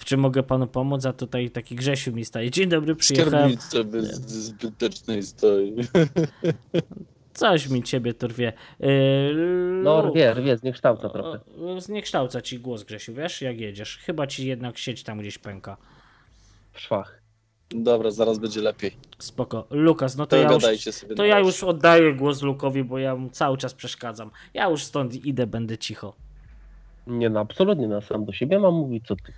w 0.00 0.04
czym 0.04 0.20
mogę 0.20 0.42
panu 0.42 0.66
pomóc? 0.66 1.06
A 1.06 1.12
tutaj 1.12 1.50
taki 1.50 1.74
Grzesiu 1.74 2.12
mi 2.12 2.24
staje. 2.24 2.50
Dzień 2.50 2.68
dobry, 2.68 2.96
przyjechałem. 2.96 3.52
Bez 3.84 4.20
zbytecznej 4.20 5.22
stoi. 5.22 5.74
Coś 7.34 7.68
mi 7.68 7.82
ciebie 7.82 8.14
turwie. 8.14 8.52
Yy, 8.80 9.34
No 9.82 10.02
rwie, 10.02 10.34
rwie, 10.34 10.56
zniekształca 10.56 11.08
trochę. 11.08 11.40
Zniekształca 11.78 12.40
ci 12.40 12.58
głos, 12.58 12.82
Grzesiu, 12.82 13.14
wiesz, 13.14 13.42
jak 13.42 13.60
jedziesz. 13.60 13.98
Chyba 13.98 14.26
ci 14.26 14.46
jednak 14.46 14.78
sieć 14.78 15.02
tam 15.02 15.18
gdzieś 15.18 15.38
pęka. 15.38 15.76
W 16.72 16.80
szwach. 16.80 17.22
Dobra, 17.70 18.10
zaraz 18.10 18.38
będzie 18.38 18.60
lepiej. 18.60 18.92
Spoko. 19.18 19.66
Lukas, 19.70 20.16
no 20.16 20.26
to 20.26 20.36
To 20.36 20.42
ja 20.42 20.52
już, 20.52 20.64
to 21.16 21.24
ja 21.24 21.38
już 21.38 21.64
oddaję 21.64 22.14
głos 22.14 22.42
Lukowi, 22.42 22.84
bo 22.84 22.98
ja 22.98 23.16
mu 23.16 23.30
cały 23.30 23.56
czas 23.56 23.74
przeszkadzam. 23.74 24.30
Ja 24.54 24.70
już 24.70 24.84
stąd 24.84 25.26
idę, 25.26 25.46
będę 25.46 25.78
cicho. 25.78 26.14
Nie 27.06 27.30
no, 27.30 27.40
absolutnie 27.40 27.88
na 27.88 28.00
sam 28.00 28.24
do 28.24 28.32
siebie 28.32 28.58
mam 28.58 28.74
mówić, 28.74 29.06
co 29.06 29.16
ty. 29.16 29.32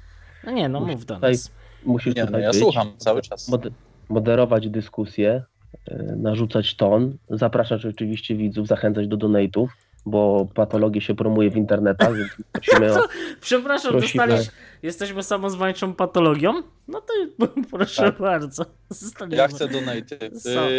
No 0.44 0.52
nie, 0.52 0.68
no 0.68 0.80
Musisz 0.80 0.94
mów 0.96 1.04
do 1.06 1.14
tutaj- 1.14 1.32
nas. 1.32 1.50
Musisz 1.84 2.14
Nie, 2.14 2.20
no 2.22 2.26
tutaj 2.26 2.42
ja 2.42 2.50
być, 2.50 2.58
słucham 2.58 2.92
cały 2.98 3.22
czas. 3.22 3.48
Mod- 3.48 3.68
moderować 4.08 4.68
dyskusję, 4.68 5.42
e, 5.88 6.16
narzucać 6.16 6.76
ton, 6.76 7.16
zapraszać 7.30 7.86
oczywiście 7.86 8.36
widzów, 8.36 8.66
zachęcać 8.66 9.08
do 9.08 9.16
donate'ów, 9.16 9.66
bo 10.06 10.48
patologię 10.54 11.00
się 11.00 11.14
promuje 11.14 11.50
w 11.50 11.56
internetach, 11.56 12.16
więc 12.16 12.28
prosimy 12.52 12.94
o... 13.00 13.02
Przepraszam, 13.40 13.92
Prosimy. 13.92 14.26
dostaliś. 14.26 14.48
Jesteśmy 14.82 15.22
samozwańczą 15.22 15.94
patologią? 15.94 16.52
No 16.88 17.00
to 17.00 17.12
proszę 17.70 18.02
Tak. 18.02 18.18
bardzo. 18.18 18.64
Zostaniemy. 18.90 19.36
Ja 19.36 19.48
chcę 19.48 19.68
donaty. 19.68 20.18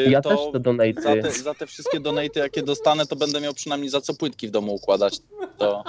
Y, 0.08 0.10
Ja 0.10 0.22
to 0.22 0.30
też 0.30 0.40
te 0.40 0.52
za 0.52 0.60
donate'y. 0.60 1.22
te, 1.22 1.32
za 1.32 1.54
te 1.54 1.68
wszystkie 1.68 2.00
donaty, 2.00 2.40
jakie 2.40 2.64
dostanę, 2.64 3.06
to 3.06 3.16
będę 3.16 3.42
miał 3.42 3.54
przynajmniej 3.54 3.90
za 3.90 4.02
co 4.02 4.14
płytki 4.14 4.48
w 4.48 4.52
domu 4.52 4.74
układać. 4.76 5.20
To, 5.58 5.84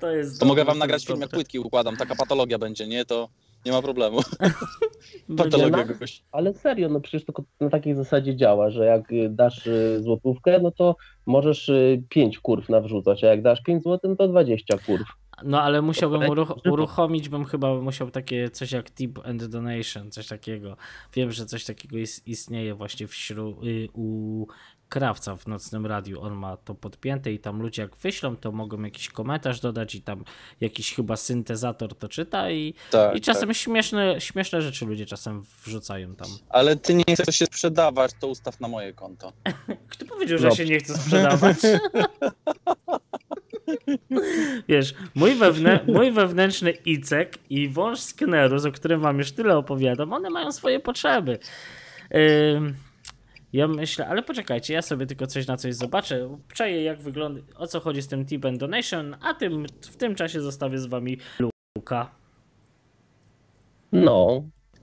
To 0.00 0.10
jest. 0.10 0.40
to 0.40 0.46
mogę 0.46 0.64
wam 0.64 0.74
to 0.74 0.78
nagrać 0.78 1.00
jest 1.00 1.06
film, 1.06 1.20
jak 1.20 1.30
dobre. 1.30 1.36
płytki 1.36 1.58
układam. 1.58 1.96
Taka 1.96 2.14
patologia 2.14 2.58
będzie, 2.58 2.86
nie? 2.86 3.04
To 3.04 3.28
nie 3.66 3.72
ma 3.72 3.82
problemu. 3.82 4.20
Patologia 5.36 5.84
kogoś. 5.84 6.22
Ale 6.32 6.54
serio, 6.54 6.88
no 6.88 7.00
przecież 7.00 7.24
to 7.24 7.32
na 7.60 7.70
takiej 7.70 7.94
zasadzie 7.94 8.36
działa, 8.36 8.70
że 8.70 8.86
jak 8.86 9.12
y, 9.12 9.28
dasz 9.30 9.66
y, 9.66 10.02
złotówkę, 10.02 10.58
no 10.62 10.70
to 10.70 10.96
możesz 11.26 11.68
y, 11.68 12.02
pięć 12.08 12.38
kurw 12.38 12.68
nawrzucać, 12.68 13.24
a 13.24 13.26
jak 13.26 13.42
dasz 13.42 13.62
5 13.62 13.82
zł, 13.82 14.10
no 14.10 14.16
to 14.16 14.28
20 14.28 14.78
kurw. 14.78 15.06
No 15.44 15.62
ale 15.62 15.82
musiałbym 15.82 16.20
uruch- 16.22 16.70
uruchomić, 16.72 17.28
bym 17.28 17.44
chyba 17.44 17.74
musiał 17.74 18.10
takie 18.10 18.50
coś 18.50 18.72
jak 18.72 18.90
tip 18.90 19.18
and 19.26 19.44
donation, 19.44 20.10
coś 20.10 20.26
takiego. 20.26 20.76
Wiem, 21.14 21.32
że 21.32 21.46
coś 21.46 21.64
takiego 21.64 21.98
is- 21.98 22.22
istnieje 22.26 22.74
właśnie 22.74 23.06
wśród 23.06 23.64
y, 23.64 23.88
u 23.94 24.46
krawca 24.92 25.36
w 25.36 25.46
nocnym 25.46 25.86
radiu. 25.86 26.20
On 26.20 26.34
ma 26.34 26.56
to 26.56 26.74
podpięte 26.74 27.32
i 27.32 27.38
tam 27.38 27.62
ludzie 27.62 27.82
jak 27.82 27.96
wyślą, 27.96 28.36
to 28.36 28.52
mogą 28.52 28.82
jakiś 28.82 29.08
komentarz 29.08 29.60
dodać 29.60 29.94
i 29.94 30.02
tam 30.02 30.24
jakiś 30.60 30.94
chyba 30.94 31.16
syntezator 31.16 31.94
to 31.94 32.08
czyta 32.08 32.50
i, 32.50 32.74
Tak, 32.90 33.16
i 33.16 33.20
czasem 33.20 33.48
tak. 33.48 33.56
śmieszne, 33.56 34.20
śmieszne 34.20 34.62
rzeczy 34.62 34.86
ludzie 34.86 35.06
czasem 35.06 35.44
wrzucają 35.64 36.14
tam. 36.14 36.28
Ale 36.48 36.76
ty 36.76 36.94
nie 36.94 37.04
chcesz 37.14 37.36
się 37.36 37.46
sprzedawać, 37.46 38.10
to 38.20 38.28
ustaw 38.28 38.60
na 38.60 38.68
moje 38.68 38.92
konto. 38.92 39.32
Kto 39.92 40.06
powiedział, 40.06 40.38
że 40.38 40.50
się 40.50 40.64
nie 40.64 40.78
chce 40.78 40.94
sprzedawać? 40.94 41.56
Wiesz, 44.68 44.94
mój, 45.14 45.34
wewnę 45.34 45.80
mój 45.86 46.12
wewnętrzny 46.12 46.70
icek 46.70 47.38
i 47.50 47.68
wąż 47.68 48.00
skenerus, 48.00 48.64
o 48.64 48.72
którym 48.72 49.00
wam 49.00 49.18
już 49.18 49.32
tyle 49.32 49.56
opowiadam, 49.56 50.12
one 50.12 50.30
mają 50.30 50.52
swoje 50.52 50.80
potrzeby. 50.80 51.38
Ym, 52.56 52.74
ja 53.52 53.68
myślę, 53.68 54.06
ale 54.06 54.22
poczekajcie, 54.22 54.74
ja 54.74 54.82
sobie 54.82 55.06
tylko 55.06 55.26
coś 55.26 55.46
na 55.46 55.56
coś 55.56 55.74
zobaczę. 55.74 56.38
Czaję 56.54 56.82
jak 56.82 57.02
wygląda, 57.02 57.40
o 57.56 57.66
co 57.66 57.80
chodzi 57.80 58.02
z 58.02 58.08
tym 58.08 58.26
tip 58.26 58.44
and 58.44 58.58
donation, 58.58 59.16
a 59.22 59.34
tym, 59.34 59.66
w 59.80 59.96
tym 59.96 60.14
czasie 60.14 60.40
zostawię 60.40 60.78
z 60.78 60.86
wami 60.86 61.18
Luka. 61.76 62.10
No, 63.92 64.42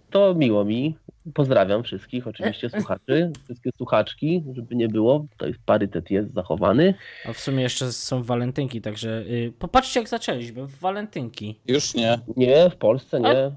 to 0.09 0.35
miło 0.35 0.65
mi. 0.65 0.97
Pozdrawiam 1.33 1.83
wszystkich, 1.83 2.27
oczywiście 2.27 2.69
słuchaczy, 2.69 3.31
wszystkie 3.43 3.69
słuchaczki, 3.77 4.43
żeby 4.53 4.75
nie 4.75 4.87
było, 4.87 5.25
tutaj 5.31 5.53
parytet 5.65 6.11
jest 6.11 6.33
zachowany. 6.33 6.93
A 7.25 7.33
w 7.33 7.39
sumie 7.39 7.63
jeszcze 7.63 7.91
są 7.91 8.23
walentynki, 8.23 8.81
także 8.81 9.21
y, 9.21 9.53
popatrzcie 9.59 9.99
jak 9.99 10.09
zaczęliśmy, 10.09 10.65
w 10.67 10.79
walentynki. 10.79 11.59
Już 11.67 11.93
nie. 11.93 12.19
Nie, 12.37 12.69
w 12.69 12.75
Polsce 12.75 13.19
nie. 13.19 13.51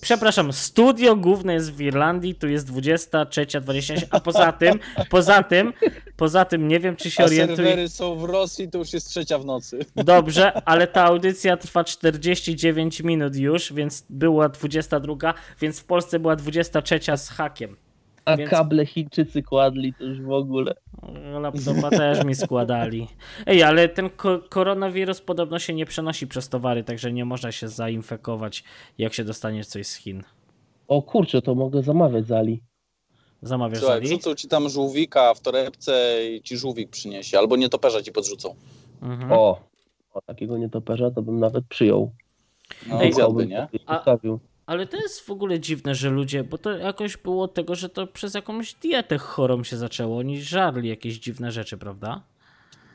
Przepraszam, 0.00 0.52
studio 0.52 1.16
główne 1.16 1.54
jest 1.54 1.72
w 1.72 1.80
Irlandii, 1.80 2.34
tu 2.34 2.48
jest 2.48 2.68
23.26, 2.72 4.06
a 4.10 4.20
poza 4.20 4.52
tym, 4.52 4.78
poza 5.10 5.42
tym, 5.42 5.72
poza 6.16 6.44
tym 6.44 6.68
nie 6.68 6.80
wiem, 6.80 6.96
czy 6.96 7.10
się 7.10 7.22
A 7.22 7.26
orientuje. 7.26 7.56
serwery 7.56 7.88
są 7.88 8.16
w 8.16 8.24
Rosji, 8.24 8.70
to 8.70 8.78
już 8.78 8.92
jest 8.92 9.08
trzecia 9.08 9.38
w 9.38 9.44
nocy. 9.44 9.78
Dobrze, 9.96 10.62
ale 10.64 10.86
ta 10.86 11.04
audycja 11.04 11.56
trwa 11.56 11.84
49 11.84 13.00
minut 13.00 13.36
już, 13.36 13.72
więc 13.72 14.04
była 14.10 14.48
22, 14.48 15.34
więc 15.60 15.80
w 15.80 15.84
Polsce 15.84 16.18
była 16.18 16.36
23 16.36 17.00
z 17.16 17.28
hakiem. 17.28 17.76
A 18.24 18.36
Więc- 18.36 18.50
kable 18.50 18.86
Chińczycy 18.86 19.42
kładli 19.42 19.94
to 19.94 20.04
już 20.04 20.20
w 20.20 20.30
ogóle. 20.30 20.74
Laptopa 21.40 21.90
też 21.90 22.24
mi 22.24 22.34
składali. 22.34 23.08
Ej, 23.46 23.62
ale 23.62 23.88
ten 23.88 24.10
ko- 24.10 24.38
koronawirus 24.48 25.20
podobno 25.20 25.58
się 25.58 25.74
nie 25.74 25.86
przenosi 25.86 26.26
przez 26.26 26.48
towary, 26.48 26.84
także 26.84 27.12
nie 27.12 27.24
można 27.24 27.52
się 27.52 27.68
zainfekować, 27.68 28.64
jak 28.98 29.14
się 29.14 29.24
dostaniesz 29.24 29.66
coś 29.66 29.86
z 29.86 29.94
Chin. 29.94 30.22
O 30.88 31.02
kurczę, 31.02 31.42
to 31.42 31.54
mogę 31.54 31.82
zamawiać 31.82 32.26
z 32.26 32.32
Ali. 32.32 32.62
Zamawiasz 33.42 33.78
Słuchaj, 33.78 33.96
Ali? 33.96 34.06
wrzucą 34.06 34.34
ci 34.34 34.48
tam 34.48 34.68
żółwika 34.68 35.34
w 35.34 35.40
torebce 35.40 36.18
i 36.30 36.42
ci 36.42 36.56
żółwik 36.56 36.90
przyniesie, 36.90 37.38
albo 37.38 37.56
nietoperza 37.56 38.02
ci 38.02 38.12
podrzucą. 38.12 38.54
Mhm. 39.02 39.32
O, 39.32 39.60
o 40.14 40.20
takiego 40.22 40.58
nietoperza 40.58 41.10
to 41.10 41.22
bym 41.22 41.38
nawet 41.40 41.64
przyjął. 41.68 42.12
No, 42.86 43.02
Ej, 43.02 43.12
zjadłby, 43.12 43.46
nie? 43.46 43.68
A- 43.86 43.94
Zostawił. 43.96 44.40
Ale 44.70 44.86
to 44.86 44.96
jest 44.96 45.20
w 45.20 45.30
ogóle 45.30 45.60
dziwne, 45.60 45.94
że 45.94 46.10
ludzie, 46.10 46.44
bo 46.44 46.58
to 46.58 46.70
jakoś 46.70 47.16
było 47.16 47.48
tego, 47.48 47.74
że 47.74 47.88
to 47.88 48.06
przez 48.06 48.34
jakąś 48.34 48.74
dietę 48.74 49.18
chorą 49.18 49.64
się 49.64 49.76
zaczęło. 49.76 50.18
Oni 50.18 50.42
żarli 50.42 50.88
jakieś 50.88 51.18
dziwne 51.18 51.52
rzeczy, 51.52 51.78
prawda? 51.78 52.22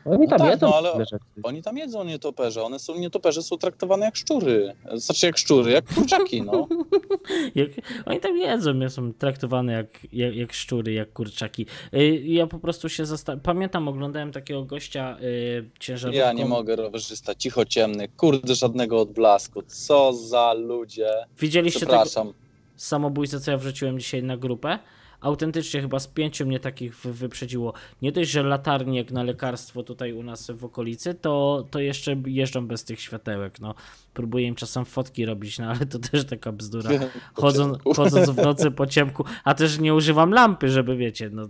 Oni 0.05 0.27
tam 0.27 0.39
tak, 0.39 0.49
jedzą 0.51 0.67
no, 0.67 0.75
ale- 0.75 0.99
rzeczy. 0.99 1.17
Oni 1.43 1.61
tam 1.63 1.77
jedzą 1.77 2.03
nietoperze, 2.03 2.63
one 2.63 2.79
są, 2.79 2.95
nietoperze 2.99 3.43
są 3.43 3.57
traktowane 3.57 4.05
jak 4.05 4.15
szczury. 4.15 4.73
Znaczy 4.93 5.25
jak 5.25 5.37
szczury, 5.37 5.71
jak 5.71 5.93
kurczaki, 5.93 6.41
no. 6.41 6.67
Jak, 7.55 7.69
oni 8.05 8.19
tam 8.19 8.37
jedzą, 8.37 8.89
są 8.89 9.13
traktowane 9.13 9.73
jak, 9.73 9.87
jak, 10.13 10.35
jak 10.35 10.53
szczury, 10.53 10.93
jak 10.93 11.13
kurczaki. 11.13 11.65
Y, 11.93 12.21
Ja 12.25 12.47
po 12.47 12.59
prostu 12.59 12.89
się 12.89 13.05
zastanawiam. 13.05 13.43
Pamiętam, 13.43 13.87
oglądałem 13.87 14.31
takiego 14.31 14.63
gościa 14.63 15.17
y, 15.21 15.69
ciężarówką. 15.79 16.19
Ja 16.19 16.33
nie 16.33 16.45
mogę, 16.45 16.75
rowerzysta, 16.75 17.35
cicho 17.35 17.65
ciemny, 17.65 18.07
kurde, 18.07 18.55
żadnego 18.55 18.99
odblasku. 19.01 19.61
Co 19.61 20.13
za 20.13 20.53
ludzie. 20.53 21.09
Widzieliście 21.39 21.79
tego 21.79 21.91
Przepraszam. 21.91 22.33
samobójcę, 22.75 23.39
co 23.39 23.51
ja 23.51 23.57
wrzuciłem 23.57 23.99
dzisiaj 23.99 24.23
na 24.23 24.37
grupę? 24.37 24.79
Autentycznie 25.21 25.81
chyba 25.81 25.99
z 25.99 26.07
pięciu 26.07 26.45
mnie 26.45 26.59
takich 26.59 26.95
wy- 26.95 27.13
wyprzedziło. 27.13 27.73
Nie 28.01 28.11
dość, 28.11 28.29
że 28.31 28.43
latarnie 28.43 28.97
jak 28.97 29.11
na 29.11 29.23
lekarstwo 29.23 29.83
tutaj 29.83 30.13
u 30.13 30.23
nas 30.23 30.51
w 30.51 30.65
okolicy, 30.65 31.13
to, 31.13 31.65
to 31.71 31.79
jeszcze 31.79 32.15
jeżdżą 32.25 32.67
bez 32.67 32.83
tych 32.83 32.99
światełek. 33.01 33.59
No, 33.59 33.73
próbuję 34.13 34.47
im 34.47 34.55
czasem 34.55 34.85
fotki 34.85 35.25
robić, 35.25 35.59
no 35.59 35.65
ale 35.67 35.85
to 35.85 35.99
też 35.99 36.25
taka 36.25 36.51
bzdura. 36.51 36.89
Chodzą, 37.33 37.73
chodząc 37.95 38.29
w 38.29 38.37
nocy 38.37 38.71
po 38.71 38.87
ciemku, 38.87 39.23
a 39.43 39.53
też 39.53 39.79
nie 39.79 39.93
używam 39.95 40.31
lampy, 40.33 40.69
żeby 40.69 40.95
wiecie, 40.97 41.29
no 41.33 41.43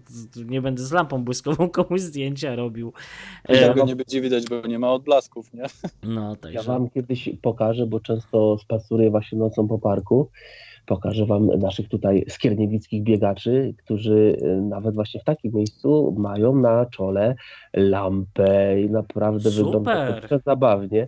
nie 0.45 0.61
będę 0.61 0.83
z 0.83 0.91
lampą 0.91 1.23
błyskową 1.23 1.69
komuś 1.79 2.01
zdjęcia 2.01 2.55
robił. 2.55 2.93
E, 3.43 3.67
Tego 3.67 3.85
nie 3.85 3.95
będzie 3.95 4.21
widać, 4.21 4.45
bo 4.49 4.67
nie 4.67 4.79
ma 4.79 4.91
odblasków, 4.93 5.53
nie? 5.53 5.63
no, 6.03 6.29
Ja 6.29 6.35
także. 6.35 6.63
wam 6.63 6.89
kiedyś 6.89 7.29
pokażę, 7.41 7.85
bo 7.87 7.99
często 7.99 8.57
spaceruję 8.57 9.09
właśnie 9.11 9.37
nocą 9.37 9.67
po 9.67 9.79
parku. 9.79 10.29
Pokażę 10.85 11.25
wam 11.25 11.47
naszych 11.47 11.89
tutaj 11.89 12.25
skierniewickich 12.29 13.03
biegaczy, 13.03 13.73
którzy 13.77 14.37
y, 14.41 14.61
nawet 14.61 14.95
właśnie 14.95 15.21
w 15.21 15.23
takim 15.23 15.53
miejscu 15.53 16.15
mają 16.17 16.55
na 16.55 16.85
czole 16.85 17.35
lampę 17.73 18.81
i 18.81 18.89
naprawdę 18.89 19.51
Super. 19.51 19.65
wygląda 19.65 20.13
to 20.13 20.27
przezabawnie. 20.27 21.07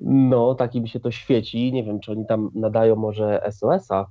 No, 0.00 0.54
tak 0.54 0.74
im 0.74 0.86
się 0.86 1.00
to 1.00 1.10
świeci. 1.10 1.72
Nie 1.72 1.84
wiem, 1.84 2.00
czy 2.00 2.12
oni 2.12 2.26
tam 2.26 2.50
nadają 2.54 2.96
może 2.96 3.40
SOS-a. 3.50 4.06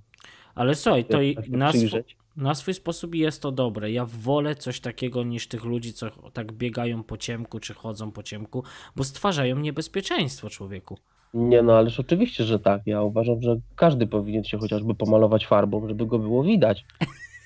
Ale 0.56 0.76
słuchaj, 0.76 1.06
to 1.06 1.22
i 1.22 1.36
się 1.36 1.42
na, 1.50 1.70
sw- 1.70 2.04
na 2.38 2.56
swój 2.56 2.74
sposób 2.74 3.16
jest 3.16 3.42
to 3.42 3.52
dobre. 3.52 3.92
Ja 3.92 4.06
wolę 4.06 4.56
coś 4.56 4.80
takiego 4.80 5.24
niż 5.24 5.48
tych 5.48 5.64
ludzi, 5.64 5.94
co 5.94 6.10
tak 6.34 6.52
biegają 6.52 7.04
po 7.04 7.18
ciemku, 7.18 7.60
czy 7.60 7.74
chodzą 7.74 8.12
po 8.12 8.24
ciemku, 8.24 8.64
bo 8.96 9.04
stwarzają 9.04 9.60
niebezpieczeństwo 9.60 10.50
człowieku. 10.50 10.98
Nie 11.34 11.62
no, 11.62 11.78
ależ 11.78 12.00
oczywiście, 12.00 12.44
że 12.44 12.60
tak. 12.60 12.82
Ja 12.86 13.02
uważam, 13.02 13.42
że 13.42 13.56
każdy 13.76 14.08
powinien 14.08 14.44
się 14.44 14.58
chociażby 14.58 14.96
pomalować 14.96 15.48
farbą, 15.48 15.88
żeby 15.88 16.06
go 16.06 16.20
było 16.20 16.44
widać. 16.44 16.86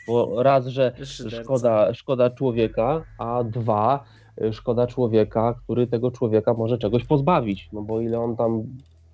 Bo 0.07 0.43
raz, 0.43 0.67
że 0.67 0.91
szkoda, 1.43 1.93
szkoda 1.93 2.29
człowieka, 2.29 3.03
a 3.17 3.43
dwa, 3.43 4.03
y, 4.41 4.53
szkoda 4.53 4.87
człowieka, 4.87 5.53
który 5.63 5.87
tego 5.87 6.11
człowieka 6.11 6.53
może 6.53 6.77
czegoś 6.77 7.03
pozbawić. 7.03 7.69
No 7.73 7.81
bo 7.81 8.01
ile 8.01 8.19
on 8.19 8.35
tam 8.35 8.63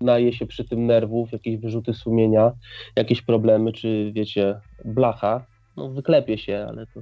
naje 0.02 0.34
się 0.34 0.46
przy 0.46 0.64
tym 0.64 0.86
nerwów, 0.86 1.32
jakieś 1.32 1.58
wyrzuty 1.58 1.94
sumienia, 1.94 2.52
jakieś 2.96 3.22
problemy, 3.22 3.72
czy 3.72 4.12
wiecie, 4.16 4.60
blacha, 4.86 5.46
no 5.78 5.90
wyklepie 5.90 6.38
się, 6.38 6.66
ale 6.70 6.88
to 6.88 7.00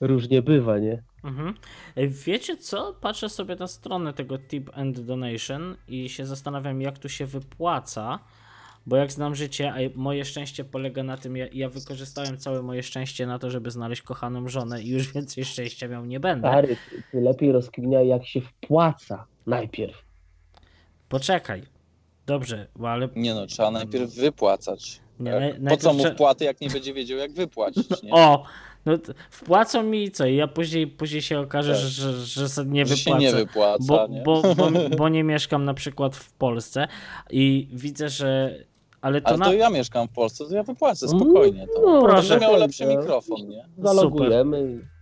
różnie 0.00 0.42
bywa, 0.42 0.78
nie? 0.78 1.02
Mhm. 1.24 1.54
Ej, 1.96 2.08
Wiecie 2.08 2.56
co? 2.56 2.94
Patrzę 3.00 3.28
sobie 3.28 3.56
na 3.56 3.66
stronę 3.66 4.12
tego 4.12 4.38
Tip 4.38 4.70
and 4.74 5.00
Donation 5.00 5.76
i 5.88 6.08
się 6.08 6.26
zastanawiam, 6.26 6.82
jak 6.82 6.98
tu 6.98 7.08
się 7.08 7.26
wypłaca. 7.26 8.18
Bo 8.86 8.96
jak 8.96 9.12
znam 9.12 9.34
życie, 9.34 9.72
a 9.72 9.76
moje 9.94 10.24
szczęście 10.24 10.64
polega 10.64 11.02
na 11.02 11.16
tym, 11.16 11.36
ja, 11.36 11.46
ja 11.52 11.68
wykorzystałem 11.68 12.38
całe 12.38 12.62
moje 12.62 12.82
szczęście 12.82 13.26
na 13.26 13.38
to, 13.38 13.50
żeby 13.50 13.70
znaleźć 13.70 14.02
kochaną 14.02 14.48
żonę 14.48 14.82
i 14.82 14.88
już 14.88 15.12
więcej 15.12 15.44
szczęścia 15.44 15.88
miał 15.88 16.04
nie 16.04 16.20
będę. 16.20 16.48
Stary, 16.48 16.76
ty, 17.12 17.20
lepiej 17.20 17.52
rozkminiaj, 17.52 18.08
jak 18.08 18.26
się 18.26 18.40
wpłaca 18.40 19.26
najpierw. 19.46 20.04
Poczekaj. 21.08 21.62
Dobrze, 22.26 22.66
bo 22.76 22.90
ale 22.90 23.08
Nie 23.16 23.34
no, 23.34 23.46
trzeba 23.46 23.70
najpierw 23.70 24.14
wypłacać. 24.14 25.00
Nie, 25.20 25.30
Jak- 25.30 25.60
naj- 25.60 25.68
po 25.70 25.76
co 25.76 25.92
mu 25.92 26.04
wpłaty, 26.04 26.44
jak 26.44 26.60
nie 26.60 26.70
będzie 26.70 26.94
wiedział, 26.94 27.18
jak 27.18 27.32
wypłacić, 27.32 28.02
nie? 28.02 28.12
O! 28.12 28.44
No 28.86 28.92
wpłacą 29.30 29.82
mi 29.82 30.10
co? 30.10 30.26
I 30.26 30.36
ja 30.36 30.48
później, 30.48 30.86
później 30.86 31.22
się 31.22 31.40
okaże, 31.40 31.72
Tak. 31.72 31.80
że, 31.80 32.12
że, 32.12 32.26
że 32.26 32.48
sobie 32.48 32.70
nie 32.70 32.86
Że 32.86 32.96
się 32.96 33.04
wypłacę. 33.04 33.22
nie 33.24 33.32
wypłaca, 33.32 33.84
bo, 33.88 34.06
nie? 34.08 34.22
Bo, 34.22 34.42
bo, 34.54 34.70
bo 34.98 35.08
nie 35.08 35.24
mieszkam 35.24 35.64
na 35.64 35.74
przykład 35.74 36.16
w 36.16 36.32
Polsce 36.32 36.88
i 37.30 37.68
widzę, 37.72 38.08
że. 38.08 38.54
Ale 39.00 39.20
to 39.20 39.28
Ale 39.28 39.38
na. 39.38 39.44
to 39.44 39.52
ja 39.52 39.70
mieszkam 39.70 40.08
w 40.08 40.10
Polsce, 40.10 40.44
to 40.44 40.54
ja 40.54 40.62
wypłacę 40.62 41.08
spokojnie. 41.08 41.66
To. 41.74 41.82
No, 41.86 42.02
Proszę. 42.02 42.28
Będę 42.28 42.46
miał 42.46 42.56
lepszy 42.56 42.86
mikrofon, 42.86 43.48
nie? 43.48 43.64
Zalogujemy. 43.78 44.58
Super, 44.72 44.97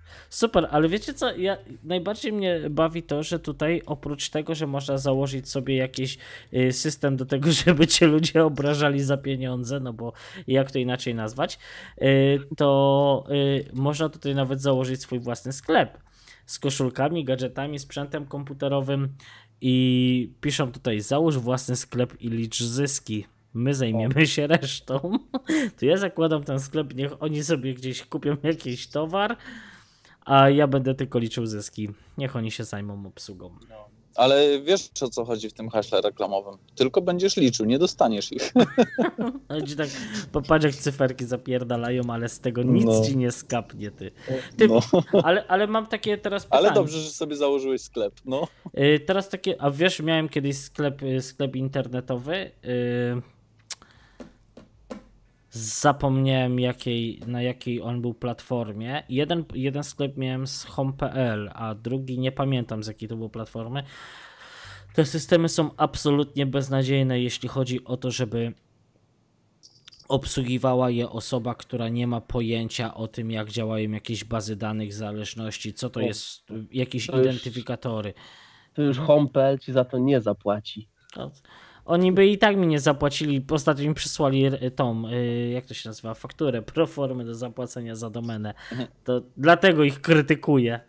ale 0.71 0.89
wiecie 0.89 1.15
co? 1.15 1.37
Ja, 1.37 1.57
najbardziej 1.85 2.33
mnie 2.33 2.61
bawi 2.71 3.03
to, 3.03 3.23
że 3.23 3.39
tutaj 3.39 3.83
oprócz 3.87 4.31
tego, 4.31 4.55
że 4.55 4.67
można 4.67 4.99
założyć 4.99 5.49
sobie 5.49 5.77
jakiś 5.77 6.19
y, 6.55 6.73
system 6.73 7.17
do 7.17 7.27
tego, 7.27 7.53
żeby 7.65 7.87
cię 7.87 8.07
ludzie 8.07 8.45
obrażali 8.45 9.03
za 9.03 9.17
pieniądze, 9.17 9.81
no 9.81 9.93
bo 9.93 10.13
jak 10.47 10.71
to 10.71 10.79
inaczej 10.79 11.15
nazwać, 11.15 11.59
y, 12.03 12.41
to 12.57 13.25
y, 13.31 13.65
można 13.73 14.09
tutaj 14.09 14.35
nawet 14.35 14.63
założyć 14.63 15.01
swój 15.01 15.19
własny 15.19 15.53
sklep 15.53 15.99
z 16.47 16.59
koszulkami, 16.59 17.25
gadżetami, 17.25 17.79
sprzętem 17.79 18.27
komputerowym 18.27 19.09
i 19.61 20.31
piszą 20.41 20.73
tutaj 20.73 21.01
załóż 21.01 21.39
własny 21.39 21.77
sklep 21.77 22.21
i 22.21 22.29
licz 22.29 22.63
zyski. 22.63 23.27
My 23.55 23.75
zajmiemy 23.75 24.27
się 24.27 24.47
resztą. 24.47 25.19
To 25.79 25.87
ja 25.87 25.97
zakładam 25.97 26.45
ten 26.45 26.61
sklep, 26.61 26.95
niech 26.95 27.23
oni 27.23 27.45
sobie 27.45 27.75
gdzieś 27.75 28.03
kupią 28.03 28.37
jakiś 28.43 28.87
towar, 28.87 29.37
a 30.27 30.51
ja 30.51 30.67
będę 30.67 30.95
tylko 30.95 31.19
liczył 31.19 31.47
zyski. 31.47 31.89
Niech 32.19 32.37
oni 32.37 32.51
się 32.51 32.65
zajmą 32.65 33.07
obsługą. 33.07 33.51
Ale 34.15 34.61
wiesz, 34.61 34.91
o 35.03 35.09
co 35.09 35.25
chodzi 35.25 35.51
w 35.51 35.53
tym 35.53 35.69
haśle 35.69 36.01
reklamowym. 36.01 36.55
Tylko 36.75 37.03
będziesz 37.03 37.37
liczył, 37.37 37.67
nie 37.67 37.79
dostaniesz 37.79 38.33
ich. 38.33 38.53
Chodzi 39.49 39.77
tak, 39.77 39.89
popatrz 40.33 40.65
jak 40.65 40.75
cyferki 40.75 41.25
zapierdalają, 41.25 42.03
ale 42.09 42.29
z 42.29 42.41
tego 42.41 42.63
nic 42.63 42.85
No. 42.85 43.05
ci 43.05 43.17
nie 43.17 43.31
skapnie, 43.33 43.91
ty. 43.91 44.11
ty 44.57 44.69
No. 44.69 44.81
ale, 45.23 45.47
ale 45.47 45.67
mam 45.67 45.87
takie 45.87 46.19
teraz 46.19 46.45
pytanie. 46.45 46.59
Ale 46.67 46.75
dobrze, 46.75 47.01
że 47.01 47.11
sobie 47.11 47.37
założyłeś 47.37 47.81
sklep. 47.83 48.15
No. 48.25 48.49
Y, 48.79 49.01
Teraz 49.07 49.29
takie, 49.29 49.63
a 49.63 49.71
wiesz, 49.71 50.01
miałem 50.01 50.29
kiedyś 50.29 50.59
sklep, 50.59 51.03
y, 51.03 51.23
sklep 51.23 51.57
internetowy. 51.57 52.35
y, 52.65 53.36
Zapomniałem 55.57 56.61
jakiej, 56.61 57.21
na 57.27 57.43
jakiej 57.43 57.83
on 57.83 58.03
był 58.03 58.15
platformie. 58.15 59.03
Jeden, 59.09 59.45
jeden 59.55 59.85
sklep 59.85 60.17
miałem 60.17 60.47
z 60.47 60.65
home.pl, 60.65 61.51
a 61.55 61.75
drugi 61.75 62.19
nie 62.19 62.33
pamiętam 62.33 62.83
z 62.83 62.87
jakiej 62.87 63.09
to 63.09 63.17
było 63.17 63.29
platformy. 63.29 63.83
Te 64.95 65.05
systemy 65.05 65.49
są 65.49 65.71
absolutnie 65.77 66.47
beznadziejne, 66.47 67.21
jeśli 67.21 67.49
chodzi 67.49 67.85
o 67.85 67.97
to, 67.97 68.11
żeby 68.11 68.53
obsługiwała 70.09 70.91
je 70.91 71.11
osoba, 71.11 71.55
która 71.55 71.89
nie 71.89 72.07
ma 72.07 72.21
pojęcia 72.21 72.95
o 72.95 73.09
tym, 73.09 73.31
jak 73.31 73.51
działają 73.51 73.91
jakieś 73.91 74.25
bazy 74.25 74.57
danych, 74.57 74.95
zależności, 74.95 75.75
co 75.75 75.91
to 75.91 76.01
O, 76.01 76.03
jest, 76.03 76.47
jakieś 76.73 77.07
to 77.07 77.17
już- 77.19 77.27
identyfikatory. 77.27 78.15
To 78.75 78.83
już 78.83 78.99
Homepel 78.99 79.59
ci 79.59 79.73
za 79.73 79.85
to 79.85 79.99
nie 79.99 80.21
zapłaci. 80.21 80.89
To, 81.15 81.31
oni 81.87 82.13
by 82.13 82.27
i 82.27 82.39
tak 82.39 82.57
mi 82.57 82.67
nie 82.67 82.81
zapłacili. 82.81 83.45
Ostatnio 83.51 83.89
mi 83.89 83.95
przysłali 83.95 84.47
y, 84.47 84.71
tą, 84.71 85.09
y, 85.09 85.51
jak 85.55 85.67
to 85.67 85.75
się 85.75 85.89
nazywa, 85.89 86.15
fakturę 86.15 86.63
pro 86.63 86.87
formy 86.87 87.25
do 87.25 87.35
zapłacenia 87.35 87.95
za 87.95 88.11
domenę. 88.11 88.55
To 89.05 89.21
dlatego 89.37 89.85
ich 89.85 90.01
krytykuję. 90.01 90.81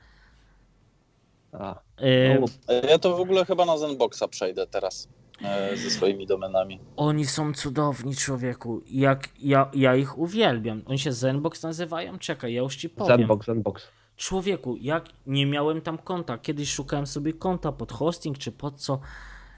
A, 1.52 1.80
Y, 2.02 2.40
no, 2.42 2.48
Ja 2.90 3.00
to 3.00 3.18
w 3.18 3.20
ogóle 3.20 3.46
chyba 3.46 3.66
na 3.66 3.78
Zenboxa 3.78 4.24
przejdę 4.30 4.68
teraz. 4.68 5.08
e, 5.44 5.78
ze 5.78 5.90
swoimi 5.90 6.28
domenami. 6.28 6.80
Oni 6.96 7.26
są 7.26 7.54
cudowni, 7.54 8.16
człowieku. 8.16 8.82
Jak 8.92 9.30
ja, 9.40 9.70
ja 9.74 9.96
ich 9.96 10.18
uwielbiam. 10.18 10.82
Oni 10.86 11.00
się 11.00 11.12
Zenbox 11.12 11.64
nazywają? 11.64 12.20
Czekaj, 12.20 12.54
ja 12.54 12.62
już 12.62 12.76
ci 12.76 12.90
powiem. 12.90 13.18
Zenbox, 13.18 13.46
Zenbox. 13.46 13.88
Człowieku, 14.16 14.78
jak 14.82 15.06
nie 15.28 15.46
miałem 15.46 15.82
tam 15.82 15.98
konta. 15.98 16.38
Kiedyś 16.38 16.72
szukałem 16.74 17.08
sobie 17.08 17.34
konta 17.34 17.72
pod 17.72 17.92
hosting 17.92 18.38
czy 18.38 18.52
pod 18.52 18.76
co. 18.82 19.00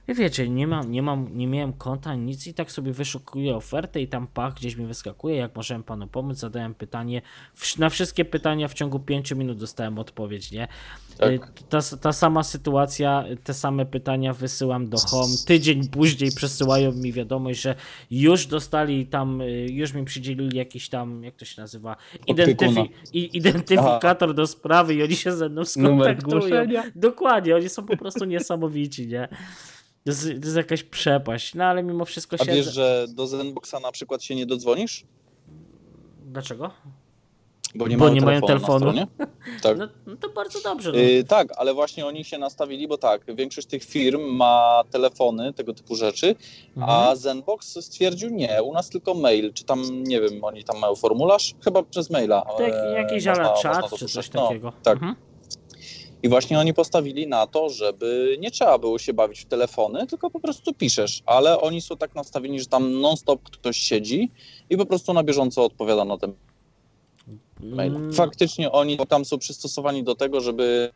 I 0.10 0.14
wiecie, 0.14 0.50
nie, 0.50 0.68
mam, 0.68 0.92
nie, 0.92 1.02
mam, 1.02 1.38
nie 1.38 1.48
miałem 1.48 1.74
konta, 1.74 2.16
nic 2.16 2.48
i 2.48 2.54
tak 2.54 2.72
sobie 2.72 2.94
wyszukuję 2.94 3.56
ofertę 3.56 4.02
i 4.02 4.08
tam 4.08 4.28
pach 4.28 4.54
gdzieś 4.54 4.76
mi 4.76 4.86
wyskakuje, 4.86 5.36
jak 5.36 5.56
możemy 5.56 5.84
panu 5.84 6.08
pomóc, 6.08 6.38
zadałem 6.38 6.74
pytanie. 6.76 7.22
Na 7.78 7.90
wszystkie 7.90 8.26
pytania 8.26 8.68
w 8.68 8.74
ciągu 8.74 9.00
5 9.00 9.32
minut 9.32 9.58
dostałem 9.58 10.00
odpowiedź, 10.00 10.52
nie? 10.52 10.68
Tak. 11.18 11.32
Y, 11.32 11.40
Ta, 11.70 11.80
ta 12.02 12.14
sama 12.14 12.44
sytuacja, 12.44 13.26
te 13.44 13.54
same 13.54 13.86
pytania 13.86 14.34
wysyłam 14.34 14.90
do 14.90 14.98
Home. 14.98 15.34
Tydzień 15.46 15.88
później 15.90 16.32
przesyłają 16.36 16.92
mi 16.92 17.14
wiadomość, 17.14 17.62
że 17.62 17.76
już 18.12 18.46
dostali 18.48 19.06
tam, 19.08 19.42
y, 19.42 19.68
już 19.72 19.94
mi 19.94 20.06
przydzielili 20.06 20.58
jakiś 20.58 20.90
tam, 20.90 21.24
jak 21.24 21.36
to 21.36 21.46
się 21.46 21.62
nazywa, 21.62 21.96
identyfi- 22.28 22.90
identyfikator 23.14 24.34
do 24.36 24.48
sprawy 24.48 24.96
i 24.96 25.04
oni 25.04 25.16
się 25.16 25.32
ze 25.32 25.50
mną 25.50 25.62
skontaktują. 25.66 26.40
Dokładnie, 26.96 27.56
oni 27.56 27.70
są 27.70 27.86
po 27.86 27.98
prostu 27.98 28.26
niesamowici, 28.26 29.08
nie? 29.08 29.28
To 30.10 30.28
jest, 30.28 30.42
to 30.42 30.46
jest 30.48 30.56
jakaś 30.58 30.84
przepaść, 30.84 31.56
no 31.56 31.64
ale 31.64 31.84
mimo 31.84 32.06
wszystko 32.06 32.36
A 32.40 32.46
siedzę. 32.46 32.54
wiesz, 32.58 32.74
że 32.74 33.06
do 33.10 33.28
Zenboxa 33.28 33.74
na 33.84 33.92
przykład 33.92 34.24
się 34.24 34.36
nie 34.36 34.46
dodzwonisz? 34.46 35.04
Dlaczego? 36.26 36.72
Bo 37.76 37.88
nie, 37.88 37.98
Bo 37.98 38.04
mają 38.04 38.16
nie 38.16 38.22
mają 38.22 38.42
telefonu. 38.42 38.80
telefonu. 38.80 39.00
Na 39.02 39.08
stronie? 39.08 39.30
Tak. 39.64 39.78
No, 39.78 39.88
no 40.08 40.16
to 40.16 40.30
bardzo 40.30 40.60
dobrze. 40.62 40.92
No. 40.92 40.98
Yy, 40.98 41.24
tak, 41.24 41.48
ale 41.58 41.74
właśnie 41.74 42.06
oni 42.06 42.24
się 42.24 42.38
nastawili, 42.38 42.88
bo 42.88 42.98
tak, 42.98 43.36
większość 43.36 43.68
tych 43.68 43.84
firm 43.84 44.22
ma 44.22 44.84
telefony, 44.92 45.54
tego 45.54 45.74
typu 45.74 45.96
rzeczy, 45.96 46.36
a 46.76 46.80
Mhm. 47.00 47.18
Zenbox 47.18 47.86
stwierdził 47.86 48.30
nie, 48.30 48.64
u 48.64 48.74
nas 48.74 48.90
tylko 48.90 49.14
mail, 49.14 49.54
czy 49.54 49.64
tam, 49.64 50.04
nie 50.04 50.22
wiem, 50.22 50.44
oni 50.44 50.64
tam 50.64 50.80
mają 50.80 50.96
formularz? 50.96 51.56
Chyba 51.64 51.84
przez 51.84 52.10
maila. 52.10 52.42
Tak, 52.58 52.74
e, 52.74 52.92
jakiś 52.92 53.28
ala 53.28 53.54
czat 53.62 53.96
czy 53.98 54.06
coś. 54.06 54.32
No, 54.34 54.48
takiego. 54.48 54.74
tak. 54.84 54.94
Mhm. 54.94 55.16
I 56.24 56.30
właśnie 56.30 56.60
oni 56.60 56.74
postawili 56.74 57.28
na 57.28 57.48
to, 57.48 57.70
żeby 57.70 58.38
nie 58.40 58.52
trzeba 58.52 58.78
było 58.78 59.00
się 59.00 59.14
bawić 59.14 59.40
w 59.40 59.46
telefony, 59.46 60.08
tylko 60.08 60.30
po 60.30 60.40
prostu 60.40 60.74
piszesz, 60.74 61.22
ale 61.26 61.62
oni 61.62 61.82
są 61.82 61.98
tak 61.98 62.16
nastawieni, 62.16 62.60
że 62.60 62.66
tam 62.66 63.02
non-stop 63.02 63.44
ktoś 63.44 63.78
siedzi 63.78 64.32
i 64.70 64.78
po 64.78 64.86
prostu 64.86 65.14
na 65.14 65.24
bieżąco 65.24 65.66
odpowiada 65.66 66.06
na 66.06 66.18
ten 66.18 66.34
mail. 67.60 67.96
Mm, 67.96 68.14
Faktycznie 68.14 68.72
oni 68.72 68.98
tam 69.08 69.26
są 69.26 69.38
przystosowani 69.38 70.04
do 70.04 70.16
tego, 70.16 70.42
żeby 70.42 70.92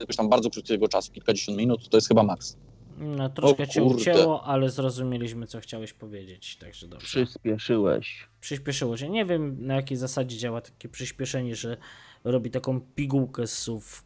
jakoś 0.00 0.16
tam 0.16 0.28
bardzo 0.28 0.50
krótkiego 0.50 0.88
czasu, 0.88 1.12
kilkadziesiąt 1.12 1.58
minut, 1.58 1.88
to 1.88 1.96
jest 1.96 2.08
chyba 2.08 2.22
maks. 2.22 2.56
No, 2.98 3.28
troszkę 3.28 3.68
cię 3.68 3.82
ucięło, 3.82 4.44
ale 4.44 4.70
zrozumieliśmy, 4.70 5.46
co 5.46 5.60
chciałeś 5.60 5.92
powiedzieć, 5.92 6.56
także 6.56 6.88
dobrze. 6.88 7.06
Przyspieszyłeś. 7.06 8.28
Przyspieszyło 8.40 8.96
się. 8.96 9.08
Nie 9.08 9.24
wiem, 9.24 9.66
na 9.66 9.74
jakiej 9.74 9.96
zasadzie 9.96 10.36
działa 10.36 10.60
takie 10.60 10.88
przyspieszenie, 10.88 11.56
że 11.56 11.76
robi 12.24 12.50
taką 12.50 12.80
pigułkę 12.80 13.46
z 13.46 13.58
słów. 13.58 14.04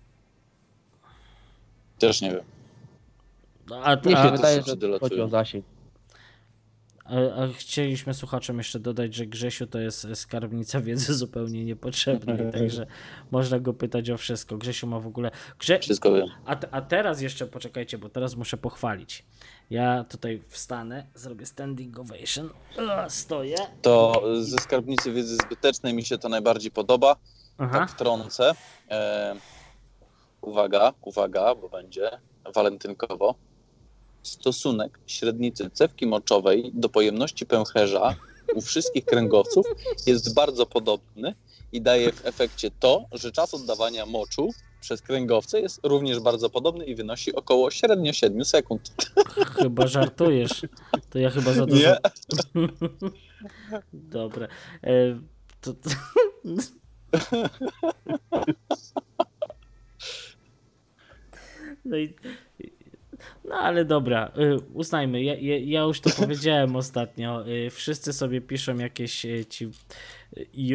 Też 1.98 2.20
nie 2.20 2.30
wiem. 2.30 2.44
No, 3.68 3.82
A, 3.84 3.96
Mnie 3.96 4.16
się 4.16 4.22
to 4.22 4.30
wydaje, 4.32 4.62
że 4.62 4.98
chodzi 5.00 5.20
o 5.20 5.28
zasięg. 5.28 5.64
a, 7.04 7.42
a 7.42 7.48
chcieliśmy 7.52 8.14
słuchaczom 8.14 8.58
jeszcze 8.58 8.80
dodać, 8.80 9.14
że 9.14 9.26
Grzesiu 9.26 9.66
to 9.66 9.78
jest 9.78 10.06
skarbnica 10.14 10.80
wiedzy 10.80 11.14
zupełnie 11.14 11.64
niepotrzebnej, 11.64 12.38
także 12.52 12.86
można 13.30 13.58
go 13.58 13.72
pytać 13.74 14.10
o 14.10 14.16
wszystko. 14.16 14.58
Grzesiu 14.58 14.86
ma 14.86 15.00
w 15.00 15.06
ogóle... 15.06 15.30
Grze... 15.58 15.78
Wszystko 15.78 16.12
wiem. 16.12 16.28
A, 16.46 16.56
a 16.70 16.80
teraz 16.82 17.20
jeszcze 17.20 17.46
poczekajcie, 17.46 17.98
bo 17.98 18.08
teraz 18.08 18.36
muszę 18.36 18.56
pochwalić. 18.56 19.24
Ja 19.70 20.04
tutaj 20.04 20.42
wstanę, 20.48 21.06
zrobię 21.14 21.46
standing 21.46 21.98
ovation. 21.98 22.50
Stoję. 23.08 23.56
To 23.82 24.22
ze 24.40 24.58
skarbnicy 24.58 25.12
wiedzy 25.12 25.36
zbytecznej 25.36 25.94
mi 25.94 26.04
się 26.04 26.18
to 26.18 26.28
najbardziej 26.28 26.70
podoba. 26.70 27.16
Aha. 27.58 27.78
Tak 27.78 27.90
wtrącę. 27.90 28.52
E, 28.90 29.36
uwaga, 30.40 30.92
uwaga, 31.02 31.54
bo 31.54 31.68
będzie 31.68 32.10
walentynkowo. 32.54 33.34
Stosunek 34.22 34.98
średnicy 35.06 35.70
cewki 35.70 36.06
moczowej 36.06 36.70
do 36.74 36.88
pojemności 36.88 37.46
pęcherza 37.46 38.14
u 38.54 38.60
wszystkich 38.60 39.04
kręgowców 39.04 39.66
jest 40.06 40.34
bardzo 40.34 40.66
podobny 40.66 41.34
i 41.72 41.80
daje 41.80 42.12
w 42.12 42.26
efekcie 42.26 42.70
to, 42.80 43.04
że 43.12 43.32
czas 43.32 43.54
oddawania 43.54 44.06
moczu 44.06 44.50
przez 44.80 45.02
kręgowce 45.02 45.60
jest 45.60 45.80
również 45.82 46.20
bardzo 46.20 46.50
podobny 46.50 46.84
i 46.84 46.94
wynosi 46.94 47.34
około 47.34 47.70
średnio 47.70 48.12
7 48.12 48.44
sekund. 48.44 48.90
Chyba 49.56 49.86
żartujesz. 49.86 50.62
To 51.10 51.18
ja 51.18 51.30
chyba 51.30 51.52
za 51.52 51.66
dużo. 51.66 51.88
Nie? 51.88 51.96
Dobra. 53.92 54.48
E, 54.82 55.20
to, 55.60 55.74
to... 55.74 55.90
No 61.84 61.96
i. 61.96 62.14
No 63.44 63.54
ale 63.54 63.84
dobra, 63.84 64.32
y, 64.38 64.56
uznajmy, 64.74 65.22
ja, 65.22 65.34
ja, 65.34 65.58
ja 65.58 65.80
już 65.80 66.00
to 66.00 66.10
powiedziałem 66.10 66.76
ostatnio. 66.76 67.48
y, 67.48 67.70
Wszyscy 67.70 68.12
sobie 68.12 68.40
piszą 68.40 68.78
jakieś 68.78 69.24
y, 69.24 69.44
ci 69.44 69.68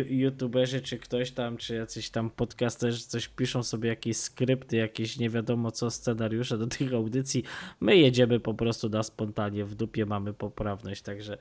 youtuberzy, 0.09 0.81
czy 0.81 0.97
ktoś 0.97 1.31
tam, 1.31 1.57
czy 1.57 1.75
jacyś 1.75 2.09
tam 2.09 2.29
podcasterzy, 2.29 2.99
coś 3.03 3.27
piszą 3.27 3.63
sobie 3.63 3.89
jakieś 3.89 4.17
skrypty, 4.17 4.77
jakieś 4.77 5.17
nie 5.19 5.29
wiadomo 5.29 5.71
co 5.71 5.91
scenariusze 5.91 6.57
do 6.57 6.67
tych 6.67 6.93
audycji. 6.93 7.43
My 7.79 7.97
jedziemy 7.97 8.39
po 8.39 8.53
prostu 8.53 8.89
na 8.89 9.03
spontanie, 9.03 9.65
w 9.65 9.75
dupie 9.75 10.05
mamy 10.05 10.33
poprawność, 10.33 11.01
także 11.01 11.37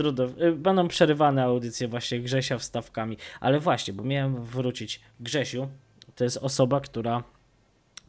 trudno. 0.00 0.24
Y, 0.24 0.52
Będą 0.52 0.88
przerywane 0.88 1.44
audycje 1.44 1.88
właśnie 1.88 2.20
Grzesia 2.20 2.58
wstawkami, 2.58 3.16
ale 3.40 3.60
właśnie, 3.60 3.94
bo 3.94 4.04
miałem 4.04 4.44
wrócić. 4.44 5.00
Grzesiu 5.20 5.68
to 6.14 6.24
jest 6.24 6.36
osoba, 6.36 6.80
która 6.80 7.22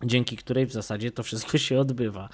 dzięki 0.05 0.37
której 0.37 0.65
w 0.65 0.71
zasadzie 0.71 1.11
to 1.11 1.23
wszystko 1.23 1.57
się 1.57 1.79
odbywa. 1.79 2.29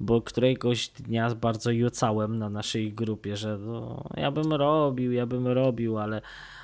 Bo 0.00 0.22
któregoś 0.22 0.88
dnia 0.88 1.34
bardzo 1.34 1.70
jucałem 1.70 2.38
na 2.38 2.50
naszej 2.50 2.92
grupie, 2.92 3.36
że 3.36 3.58
no, 3.58 4.04
ja 4.16 4.30
bym 4.30 4.52
robił, 4.52 5.12
ja 5.12 5.26
bym 5.26 5.48
robił, 5.48 5.98
ale, 5.98 6.22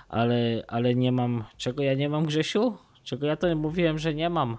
ale, 0.09 0.65
ale 0.69 0.95
nie 0.95 1.13
mam. 1.13 1.45
Czego 1.57 1.83
ja 1.83 1.95
nie 1.95 2.09
mam, 2.09 2.27
Grzesiu? 2.27 2.77
Czego 3.03 3.27
ja 3.27 3.37
to 3.37 3.57
mówiłem, 3.57 3.99
że 3.99 4.15
nie 4.15 4.31
mam? 4.31 4.57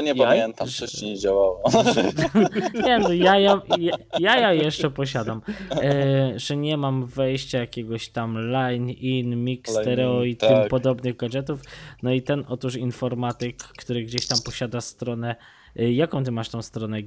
A 0.00 0.02
nie 0.02 0.12
Jaj? 0.12 0.18
pamiętam, 0.18 0.68
coś 0.68 1.02
nie 1.02 1.18
działało. 1.18 1.62
Nie 2.86 2.98
no, 2.98 3.12
jaja, 3.12 3.62
ja, 3.78 3.96
jaja 4.18 4.52
jeszcze 4.52 4.90
posiadam. 4.90 5.42
E, 5.70 6.38
że 6.38 6.56
nie 6.56 6.76
mam 6.76 7.06
wejścia 7.06 7.58
jakiegoś 7.58 8.08
tam 8.08 8.50
line 8.50 8.90
in, 8.90 9.44
mix, 9.44 9.70
Line 9.70 9.78
in, 9.78 9.84
stereo 9.84 10.24
i 10.24 10.36
tak. 10.36 10.50
tym 10.50 10.68
podobnych 10.68 11.16
gadżetów. 11.16 11.60
No 12.02 12.12
i 12.12 12.22
ten 12.22 12.44
otóż 12.48 12.74
informatyk, 12.74 13.56
który 13.58 14.02
gdzieś 14.02 14.26
tam 14.26 14.38
posiada 14.44 14.80
stronę. 14.80 15.36
E, 15.76 15.92
jaką 15.92 16.24
ty 16.24 16.32
masz 16.32 16.48
tą 16.48 16.62
stronę? 16.62 17.02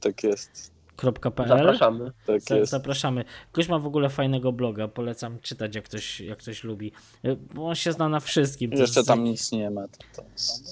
Tak 0.00 0.22
jest. 0.22 0.77
Zapraszamy. 1.02 2.12
Tak 2.26 2.40
Za, 2.40 2.56
jest. 2.56 2.70
zapraszamy. 2.70 3.24
Ktoś 3.52 3.68
ma 3.68 3.78
w 3.78 3.86
ogóle 3.86 4.08
fajnego 4.08 4.52
bloga, 4.52 4.88
polecam 4.88 5.38
czytać, 5.40 5.74
jak 5.74 5.84
ktoś, 5.84 6.20
jak 6.20 6.38
ktoś 6.38 6.64
lubi. 6.64 6.92
E, 7.24 7.36
Bo 7.54 7.68
on 7.68 7.74
się 7.74 7.92
zna 7.92 8.08
na 8.08 8.20
wszystkim. 8.20 8.72
Jeszcze 8.72 9.04
tam 9.04 9.24
nic 9.24 9.52
nie 9.52 9.70
ma. 9.70 9.82
To, 9.88 9.98
to, 10.16 10.22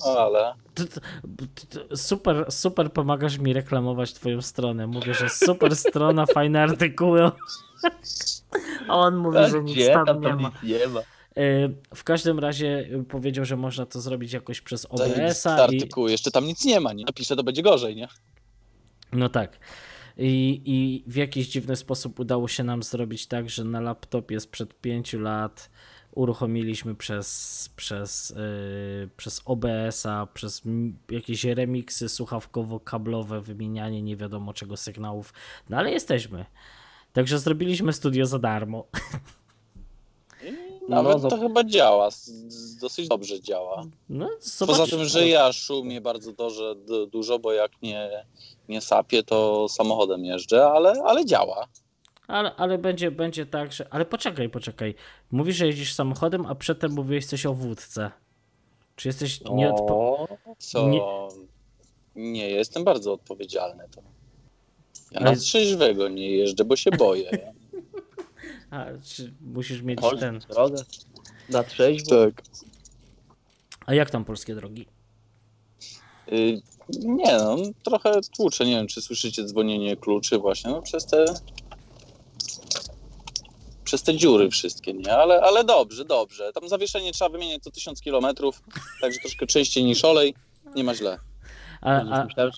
no 0.06 0.20
ale 0.20 0.54
to, 0.74 0.84
to, 0.84 1.00
to, 1.88 1.96
super, 1.96 2.46
super 2.52 2.92
pomagasz 2.92 3.38
mi 3.38 3.52
reklamować 3.52 4.12
twoją 4.12 4.42
stronę. 4.42 4.86
Mówię, 4.86 5.14
że 5.14 5.28
super 5.28 5.76
strona, 5.86 6.26
fajne 6.26 6.62
artykuły. 6.62 7.20
A 8.88 8.96
on 8.96 9.16
mówi, 9.16 9.38
że 9.50 9.62
nic 9.62 9.74
Gdzie? 9.76 9.92
tam 9.92 10.06
Tam 10.06 10.20
nie 10.22 10.34
ma. 10.34 10.48
nic 10.48 10.62
nie 10.80 10.86
ma. 10.88 11.00
E, 11.00 11.68
W 11.94 12.04
każdym 12.04 12.38
razie 12.38 12.88
e, 13.00 13.04
powiedział, 13.04 13.44
że 13.44 13.56
można 13.56 13.86
to 13.86 14.00
zrobić 14.00 14.32
jakoś 14.32 14.60
przez 14.60 14.86
OBS-a 14.90 15.56
i, 15.56 15.60
artykuł. 15.60 16.08
Jeszcze 16.08 16.30
tam 16.30 16.44
nic 16.44 16.64
nie 16.64 16.80
ma, 16.80 16.92
nie? 16.92 17.04
Napiszę, 17.04 17.36
to 17.36 17.42
będzie 17.44 17.62
gorzej, 17.62 17.96
nie? 17.96 18.08
No 19.12 19.28
tak. 19.28 19.58
I, 20.16 20.62
I 20.64 21.04
w 21.10 21.16
jakiś 21.16 21.48
dziwny 21.48 21.76
sposób 21.76 22.20
udało 22.20 22.48
się 22.48 22.64
nam 22.64 22.82
zrobić 22.82 23.26
tak, 23.26 23.50
że 23.50 23.64
na 23.64 23.80
laptopie 23.80 24.40
sprzed 24.40 24.80
pięciu 24.80 25.20
lat 25.20 25.70
uruchomiliśmy 26.12 26.94
przez, 26.94 27.70
przez, 27.76 28.30
yy, 28.30 29.08
przez 29.16 29.42
OBS-a, 29.44 30.26
przez 30.34 30.62
jakieś 31.10 31.44
remiksy 31.44 32.06
słuchawkowo-kablowe, 32.08 33.40
wymienianie 33.42 34.02
nie 34.02 34.16
wiadomo 34.16 34.52
czego 34.54 34.76
sygnałów. 34.76 35.32
No 35.70 35.76
ale 35.76 35.90
jesteśmy. 35.90 36.44
Także 37.12 37.38
zrobiliśmy 37.38 37.92
studio 37.92 38.26
za 38.26 38.38
darmo. 38.38 38.84
No, 40.88 41.02
Nawet 41.02 41.20
za- 41.22 41.28
to 41.28 41.38
chyba 41.38 41.64
działa. 41.64 42.08
Dosyć 42.80 43.08
dobrze 43.08 43.40
działa. 43.40 43.84
No, 44.08 44.30
Poza 44.66 44.86
tym, 44.86 45.04
że 45.04 45.28
ja 45.28 45.52
szumię 45.52 46.00
bardzo 46.00 46.32
du- 46.86 47.06
dużo 47.06 47.38
bo 47.38 47.52
jak 47.52 47.82
nie, 47.82 48.26
nie 48.68 48.80
sapię, 48.80 49.22
to 49.22 49.68
samochodem 49.68 50.24
jeżdżę, 50.24 50.66
ale, 50.66 50.92
ale 51.04 51.24
działa. 51.24 51.66
ale, 52.28 52.54
ale 52.56 52.78
będzie, 52.78 53.10
będzie 53.10 53.46
tak, 53.46 53.72
że. 53.72 53.86
Ale 53.90 54.04
poczekaj, 54.04 54.48
poczekaj. 54.48 54.94
Mówisz, 55.30 55.56
że 55.56 55.66
jeździsz 55.66 55.94
samochodem, 55.94 56.46
a 56.46 56.54
przedtem 56.54 56.92
mówiłeś 56.92 57.26
coś 57.26 57.46
o 57.46 57.54
wódce. 57.54 58.10
Czy 58.96 59.08
jesteś 59.08 59.40
nieodpo... 59.40 59.94
O, 60.18 60.28
co? 60.58 60.88
Nie- 60.88 61.00
Nie, 62.32 62.50
jestem 62.50 62.84
bardzo 62.84 63.12
odpowiedzialny. 63.12 63.84
To. 63.90 64.02
Ja 65.10 65.20
Ale- 65.20 65.30
na 65.30 65.36
trzeźwego 65.36 66.08
nie 66.08 66.30
jeżdżę, 66.30 66.64
bo 66.64 66.76
się 66.76 66.90
boję. 66.90 67.30
A, 68.70 68.84
czy 69.04 69.32
musisz 69.40 69.82
mieć 69.82 70.00
Chodź, 70.00 70.20
ten. 70.20 70.38
drogę. 70.38 70.76
Na 71.48 71.64
trzeźwo. 71.64 72.10
tak. 72.26 72.42
A 73.86 73.94
jak 73.94 74.10
tam 74.10 74.24
polskie 74.24 74.54
drogi? 74.54 74.86
Y, 76.32 76.62
nie 76.88 77.38
no, 77.38 77.56
trochę 77.82 78.20
tłuczę. 78.36 78.64
Nie 78.64 78.76
wiem, 78.76 78.86
czy 78.86 79.02
słyszycie 79.02 79.44
dzwonienie 79.44 79.96
kluczy 79.96 80.38
właśnie, 80.38 80.70
no 80.70 80.82
przez 80.82 81.06
te 81.06 81.24
przez 83.84 84.02
te 84.02 84.16
dziury 84.16 84.50
wszystkie, 84.50 84.92
nie? 84.92 85.16
Ale, 85.16 85.40
ale 85.40 85.64
dobrze, 85.64 86.04
dobrze. 86.04 86.52
Tam 86.52 86.68
zawieszenie 86.68 87.12
trzeba 87.12 87.28
wymieniać 87.28 87.62
co 87.62 87.70
tysiąc 87.70 88.00
kilometrów, 88.00 88.62
także 89.00 89.20
troszkę 89.20 89.46
częściej 89.46 89.84
niż 89.84 90.04
olej. 90.04 90.34
Nie 90.74 90.84
ma 90.84 90.94
źle. 90.94 91.18
A, 91.80 91.90
a, 91.90 92.24
Myślałem, 92.24 92.52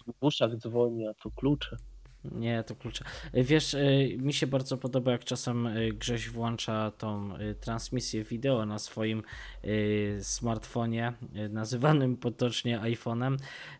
że 0.51 0.57
dzwoni, 0.57 1.07
a 1.07 1.14
to 1.14 1.31
klucze. 1.31 1.76
Nie, 2.24 2.64
to 2.64 2.74
klucze. 2.74 3.04
Wiesz, 3.34 3.74
y, 3.74 4.16
mi 4.18 4.32
się 4.32 4.46
bardzo 4.46 4.76
podoba, 4.76 5.12
jak 5.12 5.24
czasem 5.24 5.66
y, 5.66 5.92
Grześ 5.92 6.30
włącza 6.30 6.92
tą 6.98 7.36
y, 7.36 7.54
transmisję 7.60 8.24
wideo 8.24 8.66
na 8.66 8.78
swoim 8.78 9.22
y, 9.64 10.18
smartfonie, 10.22 11.12
y, 11.36 11.48
nazywanym 11.48 12.16
potocznie 12.16 12.80
iPhone'em, 12.80 13.36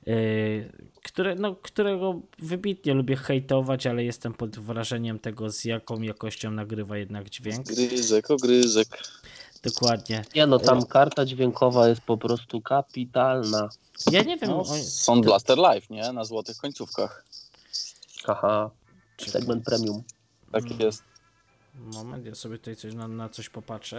y, 0.09 0.72
które, 1.05 1.34
no, 1.34 1.55
którego 1.55 2.20
wybitnie 2.39 2.95
lubię 2.95 3.16
hejtować, 3.16 3.86
ale 3.86 4.05
jestem 4.05 4.34
pod 4.34 4.59
wrażeniem 4.59 5.18
tego, 5.18 5.51
z 5.51 5.64
jaką 5.64 6.03
jakością 6.03 6.51
nagrywa 6.51 6.97
jednak 6.97 7.30
dźwięk. 7.30 7.66
Gryzek, 7.66 8.30
ogryzek. 8.30 8.89
Dokładnie. 9.62 10.24
Nie 10.34 10.47
no, 10.47 10.59
tam 10.59 10.86
karta 10.86 11.24
dźwiękowa 11.24 11.89
jest 11.89 12.01
po 12.01 12.16
prostu 12.16 12.61
kapitalna. 12.61 13.68
Ja 14.11 14.22
nie 14.22 14.36
wiem, 14.36 14.51
No, 14.51 14.61
o, 14.61 14.64
Sound 14.82 15.24
Blaster 15.24 15.59
Live, 15.59 15.91
nie? 15.91 16.12
Na 16.12 16.24
złotych 16.24 16.57
końcówkach. 16.57 17.24
Haha, 18.25 18.71
segment 19.27 19.64
premium. 19.64 20.03
Tak 20.53 20.64
Mm. 20.64 20.81
jest. 20.81 21.03
Moment, 21.75 22.27
ja 22.27 22.35
sobie 22.35 22.59
tutaj 22.59 22.77
coś 22.77 22.95
na, 22.95 23.09
na 23.09 23.29
coś 23.29 23.49
popatrzę. 23.49 23.99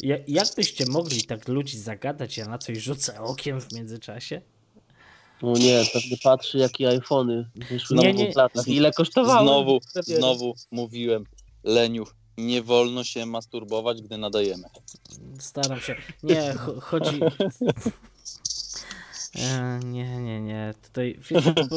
Ja, 0.00 0.16
jakbyście 0.28 0.84
mogli 0.88 1.22
tak 1.24 1.48
ludzi 1.48 1.78
zagadać, 1.78 2.36
ja 2.36 2.46
na 2.48 2.58
coś 2.58 2.78
rzucę 2.78 3.20
okiem 3.20 3.60
w 3.60 3.72
międzyczasie? 3.72 4.40
No 5.42 5.52
nie, 5.52 5.84
pewnie 5.92 6.16
patrzy 6.22 6.58
jakie 6.58 6.88
iPhony 6.88 7.50
wyszły 7.70 7.96
Nie, 7.96 8.04
na 8.04 8.10
nie. 8.18 8.24
dwóch 8.24 8.36
latach. 8.36 8.68
Ile 8.68 8.92
kosztowały? 8.92 9.46
Znowu, 9.46 9.80
znowu 10.02 10.54
mówiłem, 10.70 11.24
Leniuch, 11.64 12.14
nie 12.38 12.62
wolno 12.62 13.04
się 13.04 13.26
masturbować, 13.26 14.02
gdy 14.02 14.18
nadajemy. 14.18 14.64
Staram 15.40 15.80
się. 15.80 15.96
Nie, 16.22 16.54
cho- 16.54 16.80
chodzi. 16.80 17.20
E, 19.40 19.80
nie, 19.84 20.20
nie, 20.20 20.40
nie. 20.40 20.74
Tutaj. 20.82 21.18
Wiecie, 21.30 21.54
bo, 21.70 21.76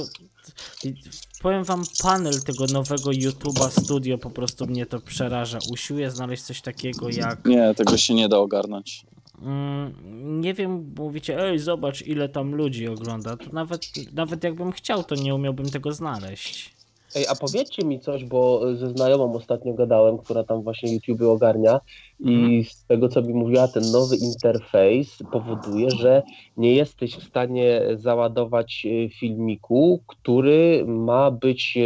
i- 0.84 0.93
powiem 1.41 1.64
wam, 1.64 1.84
panel 2.03 2.41
tego 2.43 2.66
nowego 2.66 3.09
YouTube'a 3.09 3.82
Studio 3.84 4.18
po 4.18 4.30
prostu 4.30 4.66
mnie 4.68 4.86
to 4.86 4.99
przeraża. 4.99 5.57
Usiłuję 5.72 6.12
znaleźć 6.12 6.43
coś 6.43 6.62
takiego 6.62 7.09
jak. 7.09 7.45
Nie, 7.45 7.74
tego 7.76 7.97
się 7.97 8.14
nie 8.14 8.30
da 8.30 8.38
ogarnąć. 8.38 9.05
Mm, 9.41 10.41
nie 10.41 10.53
wiem, 10.53 10.93
mówicie, 10.97 11.39
ej, 11.43 11.59
zobacz 11.59 12.01
ile 12.01 12.30
tam 12.30 12.55
ludzi 12.55 12.88
ogląda. 12.88 13.38
To 13.38 13.45
nawet, 13.53 13.82
nawet 14.14 14.43
jakbym 14.43 14.72
chciał, 14.72 15.03
to 15.03 15.16
nie 15.16 15.36
umiałbym 15.36 15.70
tego 15.70 15.93
znaleźć. 15.93 16.74
Ej, 17.16 17.28
a 17.28 17.36
powiedzcie 17.36 17.86
mi 17.86 17.99
coś, 17.99 18.26
bo 18.26 18.62
ze 18.76 18.89
znajomą 18.89 19.34
ostatnio 19.36 19.74
gadałem, 19.74 20.18
która 20.18 20.43
tam 20.43 20.62
właśnie 20.62 20.93
YouTube 20.93 21.22
ogarnia. 21.22 21.80
I 22.26 22.64
z 22.64 22.86
tego 22.86 23.10
co 23.10 23.22
mi 23.22 23.34
mówiła, 23.34 23.68
ten 23.68 23.92
nowy 23.92 24.16
interfejs 24.16 25.18
powoduje, 25.32 25.92
że 25.92 26.24
nie 26.58 26.76
jesteś 26.76 27.16
w 27.16 27.24
stanie 27.24 27.82
załadować 27.94 28.86
e, 28.86 29.10
filmiku, 29.10 30.04
który 30.08 30.86
ma 30.88 31.32
być 31.32 31.78
e, 31.78 31.82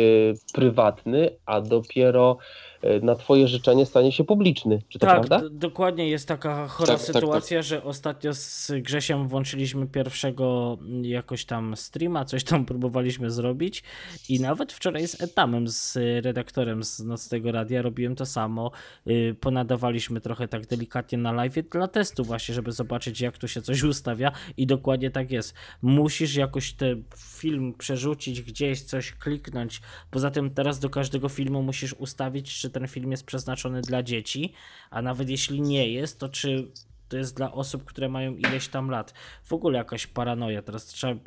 prywatny, 0.53 1.29
a 1.45 1.61
dopiero 1.61 2.37
e, 2.81 2.99
na 2.99 3.15
twoje 3.15 3.47
życzenie 3.47 3.85
stanie 3.85 4.11
się 4.11 4.23
publiczny. 4.23 4.81
Czy 4.89 4.99
to 4.99 5.05
tak, 5.05 5.15
prawda? 5.15 5.49
d- 5.49 5.55
dokładnie 5.55 6.09
jest 6.09 6.27
taka 6.27 6.67
chora 6.67 6.93
Tak, 6.93 7.05
tak, 7.05 7.15
sytuacja, 7.15 7.61
że 7.61 7.83
ostatnio 7.83 8.33
z 8.33 8.71
Grzesiem 8.81 9.27
włączyliśmy 9.27 9.87
pierwszego 9.87 10.77
mm, 10.81 11.05
jakoś 11.05 11.45
tam 11.45 11.75
streama, 11.75 12.25
coś 12.25 12.43
tam 12.43 12.65
próbowaliśmy 12.71 13.31
zrobić 13.31 13.83
i 14.29 14.39
nawet 14.39 14.73
wczoraj 14.73 15.07
z 15.07 15.21
Etamem, 15.21 15.67
z 15.67 15.97
redaktorem 16.25 16.83
z 16.83 16.99
Nocnego 16.99 17.51
Radia 17.51 17.81
robiłem 17.81 18.15
to 18.15 18.25
samo. 18.25 18.71
Y, 19.07 19.35
Ponadawaliśmy 19.39 20.21
trochę 20.25 20.47
tak 20.47 20.67
delikatnie 20.67 21.17
na 21.17 21.31
live 21.31 21.69
dla 21.71 21.87
testu 21.87 22.23
właśnie, 22.23 22.55
żeby 22.55 22.71
zobaczyć 22.71 23.21
jak 23.21 23.37
tu 23.37 23.47
się 23.47 23.61
coś 23.61 23.83
ustawia 23.83 24.31
i 24.57 24.67
dokładnie 24.67 25.11
tak 25.11 25.31
jest. 25.31 25.53
Musisz 25.81 26.35
jakoś 26.35 26.73
ten 26.73 27.03
film 27.17 27.73
przerzucić 27.73 28.41
gdzieś, 28.41 28.81
coś 28.81 29.11
kliknąć. 29.11 29.81
Poza 30.11 30.31
tym 30.31 30.49
teraz 30.49 30.79
do 30.79 30.89
każdego 30.89 31.29
filmu 31.29 31.63
musisz 31.63 31.93
ustawić, 31.93 32.59
czy 32.59 32.69
ten 32.69 32.87
film 32.87 33.11
jest 33.11 33.25
przeznaczony 33.25 33.81
dla 33.81 34.03
dzieci, 34.03 34.53
a 34.89 35.01
nawet 35.01 35.29
jeśli 35.29 35.61
nie 35.61 35.89
jest, 35.89 36.19
to 36.19 36.29
czy 36.29 36.71
to 37.09 37.17
jest 37.17 37.37
dla 37.37 37.51
osób, 37.51 37.83
które 37.83 38.09
mają 38.09 38.35
ileś 38.35 38.67
tam 38.67 38.89
lat. 38.89 39.13
W 39.43 39.53
ogóle 39.53 39.77
jakaś 39.77 40.07
paranoja. 40.07 40.61
Teraz 40.61 40.85
trzeba, 40.85 41.21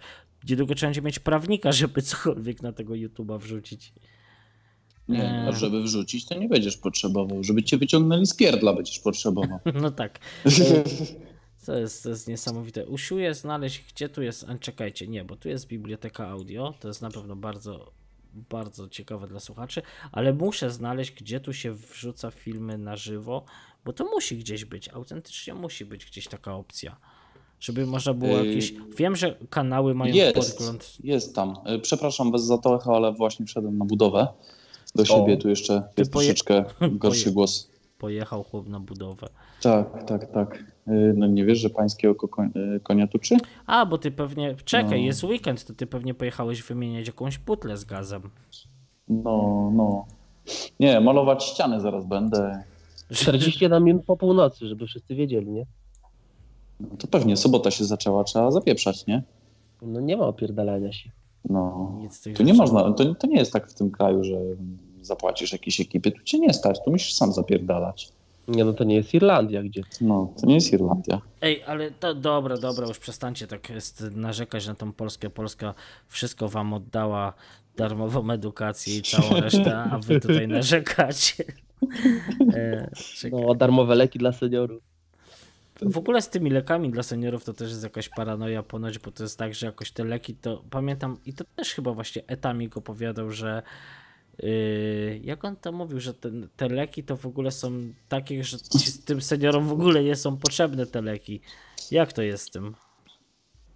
niedługo 0.48 0.74
trzeba 0.74 0.88
będzie 0.88 1.02
mieć 1.02 1.18
prawnika, 1.18 1.72
żeby 1.82 2.02
cokolwiek 2.02 2.62
na 2.62 2.72
tego 2.72 2.94
YouTube'a 2.94 3.38
wrzucić. 3.38 3.92
Nie, 5.08 5.44
a 5.48 5.52
żeby 5.52 5.82
wrzucić, 5.82 6.26
to 6.26 6.38
nie 6.38 6.48
będziesz 6.48 6.76
potrzebował. 6.76 7.44
Żeby 7.44 7.62
cię 7.62 7.76
wyciągnęli 7.78 8.26
z 8.26 8.34
pierdla, 8.36 8.72
będziesz 8.74 8.98
potrzebował. 8.98 9.58
No 9.82 9.90
tak. 9.90 10.18
To 11.66 11.74
jest, 11.78 12.02
to 12.02 12.08
jest 12.08 12.28
niesamowite. 12.28 12.86
Usiłuję 12.86 13.34
znaleźć, 13.34 13.84
gdzie 13.94 14.08
tu 14.08 14.22
jest. 14.22 14.46
Czekajcie, 14.60 15.08
nie, 15.08 15.24
bo 15.24 15.36
tu 15.36 15.48
jest 15.48 15.66
biblioteka 15.66 16.28
audio. 16.28 16.74
To 16.80 16.88
jest 16.88 17.02
na 17.02 17.10
pewno 17.10 17.36
bardzo, 17.36 17.92
bardzo 18.50 18.88
ciekawe 18.88 19.28
dla 19.28 19.40
słuchaczy, 19.40 19.82
ale 20.12 20.32
muszę 20.32 20.70
znaleźć, 20.70 21.10
gdzie 21.12 21.40
tu 21.40 21.52
się 21.52 21.72
wrzuca 21.74 22.30
filmy 22.30 22.78
na 22.78 22.96
żywo, 22.96 23.44
bo 23.84 23.92
to 23.92 24.04
musi 24.04 24.36
gdzieś 24.38 24.64
być. 24.64 24.88
Autentycznie 24.88 25.54
musi 25.54 25.84
być 25.84 26.06
gdzieś 26.06 26.28
taka 26.28 26.54
opcja. 26.54 26.96
Żeby 27.60 27.86
można 27.86 28.14
było 28.14 28.38
jakieś. 28.38 28.74
Wiem, 28.96 29.16
że 29.16 29.36
kanały 29.50 29.94
mają 29.94 30.14
Jest, 30.14 30.34
podgląd. 30.34 30.96
jest 31.04 31.34
tam. 31.34 31.54
E, 31.64 31.78
Przepraszam 31.78 32.32
bez 32.32 32.42
zatocha, 32.42 32.92
ale 32.92 33.12
właśnie 33.12 33.46
wszedłem 33.46 33.78
na 33.78 33.84
budowę. 33.84 34.26
Do 34.94 35.04
siebie 35.04 35.36
tu 35.36 35.48
jeszcze 35.48 35.82
jest 35.96 36.12
poje- 36.12 36.26
troszeczkę 36.26 36.64
gorszy 36.92 37.24
poje- 37.24 37.34
głos. 37.34 37.70
Pojechał 37.98 38.42
chłop 38.44 38.68
na 38.68 38.80
budowę. 38.80 39.28
Tak, 39.62 40.04
tak, 40.04 40.32
tak. 40.32 40.64
E, 40.86 40.90
No 41.16 41.26
nie 41.26 41.44
wiesz, 41.44 41.58
że 41.58 41.70
pańskie 41.70 42.10
oko 42.10 42.42
e, 42.42 42.80
konia 42.80 43.06
tuczy? 43.06 43.36
A, 43.66 43.86
bo 43.86 43.98
ty 43.98 44.10
pewnie. 44.10 44.56
Czekaj, 44.64 45.00
No. 45.00 45.06
jest 45.06 45.24
weekend, 45.24 45.64
to 45.64 45.74
ty 45.74 45.86
pewnie 45.86 46.14
pojechałeś 46.14 46.62
wymieniać 46.62 47.06
jakąś 47.06 47.38
butlę 47.38 47.76
z 47.76 47.84
gazem. 47.84 48.22
No, 49.08 49.70
no. 49.74 50.06
Nie, 50.80 51.00
malować 51.00 51.44
ściany 51.44 51.80
zaraz 51.80 52.06
będę. 52.06 52.62
41 53.12 53.84
minut 53.84 54.04
po 54.04 54.16
północy, 54.16 54.66
żeby 54.66 54.86
wszyscy 54.86 55.14
wiedzieli, 55.14 55.50
nie? 55.50 55.66
No 56.80 56.88
to 56.98 57.06
pewnie, 57.06 57.36
sobota 57.36 57.70
się 57.70 57.84
zaczęła, 57.84 58.24
trzeba 58.24 58.50
zapieprzać, 58.50 59.06
nie? 59.06 59.22
No 59.82 60.00
nie 60.00 60.16
ma 60.16 60.26
opierdalania 60.26 60.92
się. 60.92 61.10
No. 61.44 61.92
Nic 61.98 62.16
z 62.16 62.20
tych 62.20 62.36
Tu 62.36 62.42
nie 62.42 62.54
można, 62.54 62.92
to, 62.92 63.14
to 63.14 63.26
nie 63.26 63.38
jest 63.38 63.52
tak 63.52 63.70
w 63.70 63.74
tym 63.74 63.90
kraju, 63.90 64.24
że 64.24 64.36
zapłacisz 65.02 65.52
jakiejś 65.52 65.80
ekipy, 65.80 66.10
tu 66.10 66.22
cię 66.22 66.38
nie 66.38 66.54
stać, 66.54 66.78
tu 66.84 66.90
musisz 66.90 67.14
sam 67.14 67.32
zapierdalać. 67.32 68.12
Nie 68.48 68.64
no 68.64 68.72
to 68.72 68.84
nie 68.84 68.94
jest 68.94 69.14
Irlandia, 69.14 69.62
gdzie 69.62 69.82
No, 70.00 70.32
to 70.40 70.46
nie 70.46 70.54
jest 70.54 70.72
Irlandia. 70.72 71.20
Ej, 71.40 71.62
ale 71.64 71.90
to 71.90 72.14
dobra, 72.14 72.58
dobra, 72.58 72.86
już 72.86 72.98
przestańcie 72.98 73.46
tak 73.46 73.70
jest 73.70 74.04
narzekać 74.10 74.66
na 74.66 74.74
tą 74.74 74.92
Polskę. 74.92 75.30
Polska 75.30 75.74
wszystko 76.08 76.48
wam 76.48 76.72
oddała 76.72 77.32
darmową 77.76 78.30
edukację 78.30 78.96
i 78.96 79.02
całą 79.02 79.40
resztę, 79.40 79.76
a 79.76 79.98
wy 79.98 80.20
tutaj 80.20 80.48
narzekacie. 80.48 81.44
E, 82.54 82.90
no, 83.32 83.54
darmowe 83.54 83.94
leki 83.94 84.18
dla 84.18 84.32
seniorów. 84.32 84.82
W 85.82 85.98
ogóle 85.98 86.22
z 86.22 86.28
tymi 86.28 86.50
lekami 86.50 86.90
dla 86.90 87.02
seniorów 87.02 87.44
to 87.44 87.52
też 87.52 87.70
jest 87.70 87.82
jakaś 87.82 88.08
paranoja 88.08 88.62
ponoć, 88.62 88.98
bo 88.98 89.10
to 89.10 89.22
jest 89.22 89.38
tak, 89.38 89.54
że 89.54 89.66
jakoś 89.66 89.90
te 89.90 90.04
leki 90.04 90.34
to 90.34 90.64
pamiętam 90.70 91.16
i 91.26 91.32
to 91.32 91.44
też 91.56 91.74
chyba 91.74 91.92
właśnie 91.92 92.22
Etamik 92.26 92.76
opowiadał, 92.76 93.30
że 93.30 93.62
yy, 94.42 95.20
jak 95.24 95.44
on 95.44 95.56
to 95.56 95.72
mówił, 95.72 96.00
że 96.00 96.14
ten, 96.14 96.48
te 96.56 96.68
leki 96.68 97.04
to 97.04 97.16
w 97.16 97.26
ogóle 97.26 97.50
są 97.50 97.72
takie, 98.08 98.44
że 98.44 98.58
ci, 98.58 99.02
tym 99.06 99.20
seniorom 99.20 99.68
w 99.68 99.72
ogóle 99.72 100.04
nie 100.04 100.16
są 100.16 100.36
potrzebne 100.36 100.86
te 100.86 101.02
leki. 101.02 101.40
Jak 101.90 102.12
to 102.12 102.22
jest 102.22 102.44
z 102.44 102.50
tym? 102.50 102.74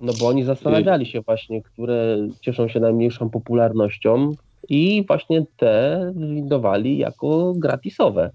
No 0.00 0.12
bo 0.20 0.28
oni 0.28 0.44
zastanawiali 0.44 1.06
się 1.06 1.20
właśnie, 1.20 1.62
które 1.62 2.28
cieszą 2.40 2.68
się 2.68 2.80
najmniejszą 2.80 3.30
popularnością 3.30 4.32
i 4.68 5.04
właśnie 5.06 5.46
te 5.56 6.12
wydawali 6.16 6.98
jako 6.98 7.54
gratisowe. 7.56 8.30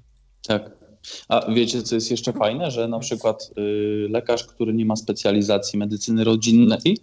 Tak. 0.47 0.86
A 1.29 1.51
wiecie, 1.51 1.83
co 1.83 1.95
jest 1.95 2.11
jeszcze 2.11 2.33
fajne, 2.33 2.71
że 2.71 2.87
na 2.87 2.99
przykład 2.99 3.51
y, 3.57 4.07
lekarz, 4.09 4.43
który 4.45 4.73
nie 4.73 4.85
ma 4.85 4.95
specjalizacji 4.95 5.79
medycyny 5.79 6.23
rodzinnej, 6.23 6.97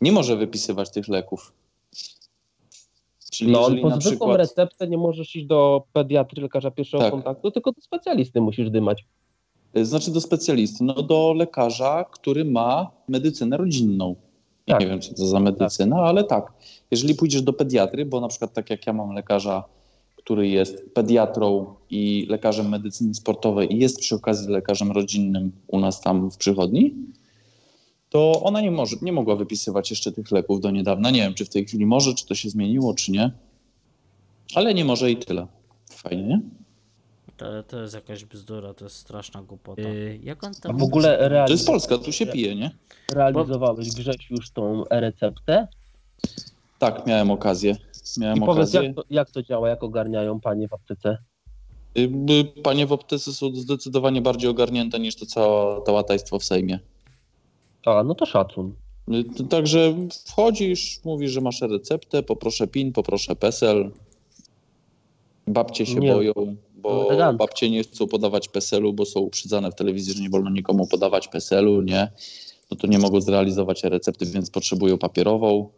nie 0.00 0.12
może 0.12 0.36
wypisywać 0.36 0.90
tych 0.90 1.08
leków. 1.08 1.52
Czyli 3.32 3.52
No 3.52 3.58
po 3.58 3.70
na 3.70 3.76
zwykłą 3.76 3.98
przykład... 4.00 4.36
receptę 4.36 4.88
nie 4.88 4.98
możesz 4.98 5.36
iść 5.36 5.46
do 5.46 5.82
pediatry, 5.92 6.42
lekarza 6.42 6.70
pierwszego 6.70 7.02
Tak. 7.04 7.12
kontaktu, 7.12 7.50
tylko 7.50 7.72
do 7.72 7.80
specjalisty 7.80 8.40
musisz 8.40 8.70
dymać. 8.70 9.04
Y, 9.76 9.84
Znaczy 9.86 10.10
do 10.10 10.20
specjalisty, 10.20 10.84
no 10.84 10.94
do 11.02 11.32
lekarza, 11.36 12.04
który 12.12 12.44
ma 12.44 12.90
medycynę 13.08 13.56
rodzinną. 13.56 14.16
Nie 14.68 14.74
Tak. 14.74 14.88
wiem, 14.88 15.00
co 15.00 15.14
to 15.14 15.26
za 15.26 15.40
medycyna, 15.40 15.96
ale 15.96 16.24
tak. 16.24 16.52
Jeżeli 16.90 17.14
pójdziesz 17.14 17.42
do 17.42 17.52
pediatry, 17.52 18.06
bo 18.06 18.20
na 18.20 18.28
przykład 18.28 18.52
tak 18.52 18.70
jak 18.70 18.86
ja 18.86 18.92
mam 18.92 19.12
lekarza, 19.14 19.64
który 20.24 20.48
jest 20.48 20.94
pediatrą 20.94 21.74
i 21.90 22.26
lekarzem 22.30 22.68
medycyny 22.68 23.14
sportowej 23.14 23.74
i 23.74 23.78
jest 23.78 24.00
przy 24.00 24.14
okazji 24.14 24.48
lekarzem 24.48 24.92
rodzinnym 24.92 25.52
u 25.66 25.80
nas 25.80 26.00
tam 26.00 26.30
w 26.30 26.36
przychodni, 26.36 26.94
to 28.10 28.42
ona 28.42 28.60
nie 28.60 28.70
może, 28.70 28.96
nie 29.02 29.12
mogła 29.12 29.36
wypisywać 29.36 29.90
jeszcze 29.90 30.12
tych 30.12 30.30
leków 30.30 30.60
do 30.60 30.70
niedawna. 30.70 31.10
Nie 31.10 31.20
wiem, 31.20 31.34
czy 31.34 31.44
w 31.44 31.48
tej 31.48 31.66
chwili 31.66 31.86
może, 31.86 32.14
czy 32.14 32.26
to 32.26 32.34
się 32.34 32.50
zmieniło, 32.50 32.94
czy 32.94 33.12
nie. 33.12 33.30
Ale 34.54 34.74
nie 34.74 34.84
może 34.84 35.10
i 35.10 35.16
tyle. 35.16 35.46
Fajnie, 35.90 36.22
nie? 36.22 36.40
To, 37.36 37.62
to 37.62 37.80
jest 37.82 37.94
jakaś 37.94 38.24
bzdura, 38.24 38.74
to 38.74 38.84
jest 38.84 38.96
straszna 38.96 39.42
głupota. 39.42 39.82
Yy, 39.82 40.18
jak 40.22 40.44
on 40.44 40.52
A 40.58 40.60
tam... 40.60 40.78
w 40.78 40.82
ogóle 40.82 41.30
To 41.46 41.52
jest 41.52 41.66
Polska, 41.66 41.98
tu 41.98 42.12
się 42.12 42.26
pije, 42.26 42.54
nie? 42.54 42.70
realizowałeś 43.12 43.90
Grześ 43.90 44.30
już 44.30 44.50
tą 44.50 44.88
e-receptę? 44.88 45.68
Tak, 46.78 47.06
miałem 47.06 47.30
okazję. 47.30 47.76
Miałem 48.18 48.38
I 48.38 48.40
powiedz, 48.40 48.68
okazję. 48.74 48.82
jak 48.82 48.96
to, 48.96 49.04
jak 49.10 49.30
to 49.30 49.42
działa, 49.42 49.68
jak 49.68 49.82
ogarniają 49.82 50.40
panie 50.40 50.68
w 50.68 50.72
aptece? 50.72 51.18
Y, 51.98 52.44
Panie 52.62 52.86
w 52.86 52.92
aptece 52.92 53.32
są 53.32 53.54
zdecydowanie 53.54 54.22
bardziej 54.22 54.50
ogarnięte 54.50 55.00
niż 55.00 55.16
to 55.16 55.26
cała, 55.26 55.80
to 55.80 55.92
łatajstwo 55.92 56.38
w 56.38 56.44
Sejmie. 56.44 56.78
A, 57.86 58.02
no 58.04 58.14
to 58.14 58.26
szacun. 58.26 58.74
Y, 59.40 59.44
Także 59.48 59.94
wchodzisz, 60.26 61.00
mówisz, 61.04 61.30
że 61.30 61.40
masz 61.40 61.60
receptę, 61.60 62.22
poproszę 62.22 62.66
PIN, 62.66 62.92
poproszę 62.92 63.36
PESEL. 63.36 63.90
Babcie 65.46 65.86
się 65.86 65.94
Nie. 66.00 66.12
boją, 66.14 66.32
bo 66.76 67.06
Elegancko. 67.10 67.38
babcie 67.46 67.70
nie 67.70 67.82
chcą 67.82 68.06
podawać 68.06 68.48
PESEL-u, 68.48 68.92
bo 68.92 69.04
są 69.06 69.20
uprzedzane 69.20 69.70
w 69.70 69.74
telewizji, 69.74 70.14
że 70.14 70.22
nie 70.22 70.30
wolno 70.30 70.50
nikomu 70.50 70.86
podawać 70.86 71.28
PESEL-u, 71.28 71.82
nie? 71.82 72.12
No 72.70 72.76
to 72.76 72.86
nie 72.86 72.98
mogą 72.98 73.20
zrealizować 73.20 73.84
recepty, 73.84 74.26
więc 74.26 74.50
potrzebują 74.50 74.98
papierową. 74.98 75.68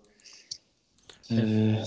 Yy, 1.31 1.39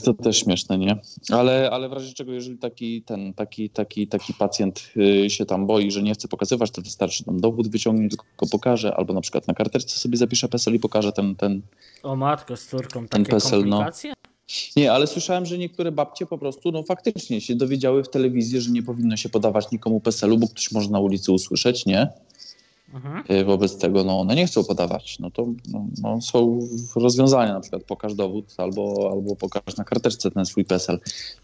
To 0.04 0.14
też 0.14 0.38
śmieszne, 0.38 0.78
nie? 0.78 0.98
Ale, 1.32 1.70
ale 1.72 1.90
w 1.90 1.94
razie 1.94 2.14
czego, 2.14 2.34
jeżeli 2.34 2.58
taki, 2.58 3.02
ten, 3.02 3.34
taki, 3.34 3.70
taki, 3.70 4.08
taki 4.08 4.34
pacjent 4.34 4.92
yy, 4.96 5.30
się 5.30 5.46
tam 5.46 5.68
boi, 5.68 5.92
że 5.92 6.04
nie 6.04 6.14
chce 6.14 6.28
pokazywać, 6.28 6.72
to 6.72 6.82
wystarczy 6.82 7.24
tam 7.24 7.40
dowód 7.40 7.68
wyciągnie, 7.68 8.10
tylko 8.10 8.26
pokaże, 8.52 8.96
albo 8.96 9.14
na 9.14 9.22
przykład 9.22 9.48
na 9.48 9.54
karteczce 9.54 10.00
sobie 10.00 10.18
zapisze 10.18 10.48
PESEL 10.48 10.74
i 10.74 10.80
pokaże 10.80 11.12
ten, 11.12 11.36
ten. 11.36 11.62
O 12.04 12.16
matko, 12.16 12.58
z 12.58 12.68
córką 12.68 13.00
Ten 13.00 13.24
takie 13.24 13.32
PESEL, 13.32 13.66
no. 13.66 13.78
komplikacje? 13.78 14.14
Nie, 14.76 14.92
ale 14.92 15.08
słyszałem, 15.08 15.46
że 15.46 15.58
niektóre 15.58 15.92
babcie 15.92 16.26
po 16.26 16.38
prostu, 16.38 16.72
no 16.72 16.84
faktycznie 16.84 17.42
się 17.42 17.56
dowiedziały 17.56 18.04
w 18.04 18.10
telewizji, 18.10 18.62
że 18.62 18.72
nie 18.72 18.84
powinno 18.84 19.18
się 19.18 19.30
podawać 19.30 19.72
nikomu 19.72 20.00
PESEL-u, 20.00 20.38
bo 20.38 20.48
ktoś 20.48 20.72
może 20.72 20.90
na 20.90 21.00
ulicy 21.00 21.32
usłyszeć, 21.32 21.86
nie? 21.86 22.08
Mhm. 22.94 23.24
Yy, 23.30 23.46
Wobec 23.46 23.78
tego, 23.78 24.04
no 24.04 24.20
one 24.20 24.36
nie 24.36 24.48
chcą 24.48 24.64
podawać. 24.64 25.20
No 25.20 25.32
to 25.32 25.48
no, 25.72 25.86
no, 26.02 26.22
są 26.22 26.60
rozwiązania, 26.96 27.54
na 27.54 27.60
przykład 27.60 27.84
pokaż 27.84 28.16
dowód 28.16 28.54
albo, 28.58 29.10
albo 29.12 29.36
pokaż 29.36 29.78
na 29.78 29.84
karteczce 29.84 30.32
ten 30.32 30.46
swój 30.46 30.66
PESEL. 30.66 31.00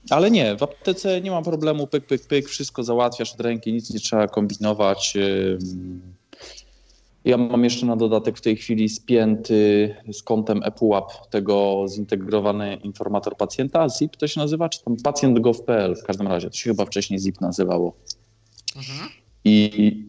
Ale 0.09 0.31
nie, 0.31 0.57
w 0.57 0.63
aptece 0.63 1.21
nie 1.21 1.31
ma 1.31 1.41
problemu, 1.41 1.87
pyk, 1.87 2.05
pyk, 2.05 2.27
pyk, 2.27 2.47
wszystko 2.47 2.83
załatwiasz 2.83 3.33
od 3.33 3.41
ręki, 3.41 3.73
nic 3.73 3.93
nie 3.93 3.99
trzeba 3.99 4.27
kombinować. 4.27 5.13
Ym. 5.17 6.13
Ja 7.25 7.37
mam 7.37 7.63
jeszcze 7.63 7.85
na 7.85 7.95
dodatek 7.95 8.37
w 8.37 8.41
tej 8.41 8.55
chwili 8.55 8.89
spięty 8.89 9.95
z 10.11 10.23
kątem 10.23 10.63
ePUAP 10.63 11.29
tego 11.29 11.85
zintegrowany 11.87 12.75
informator 12.75 13.37
pacjenta, 13.37 13.89
ZIP 13.89 14.17
to 14.17 14.27
się 14.27 14.39
nazywa, 14.39 14.69
czy 14.69 14.83
tam 14.83 14.97
pacjent.gov.pl 15.03 15.95
w 15.95 16.03
każdym 16.03 16.27
razie, 16.27 16.49
to 16.49 16.57
się 16.57 16.69
chyba 16.69 16.85
wcześniej 16.85 17.19
ZIP 17.19 17.41
nazywało. 17.41 17.93
Mhm. 18.75 19.09
I 19.45 20.05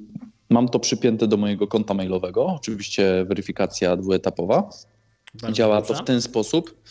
mam 0.50 0.68
to 0.68 0.78
przypięte 0.78 1.26
do 1.26 1.36
mojego 1.36 1.66
konta 1.66 1.94
mailowego. 1.94 2.46
Oczywiście 2.46 3.24
weryfikacja 3.28 3.96
dwuetapowa. 3.96 4.70
Bardzo 5.34 5.52
Działa 5.52 5.76
dobrze. 5.76 5.94
to 5.94 6.02
w 6.02 6.06
ten 6.06 6.22
sposób, 6.22 6.82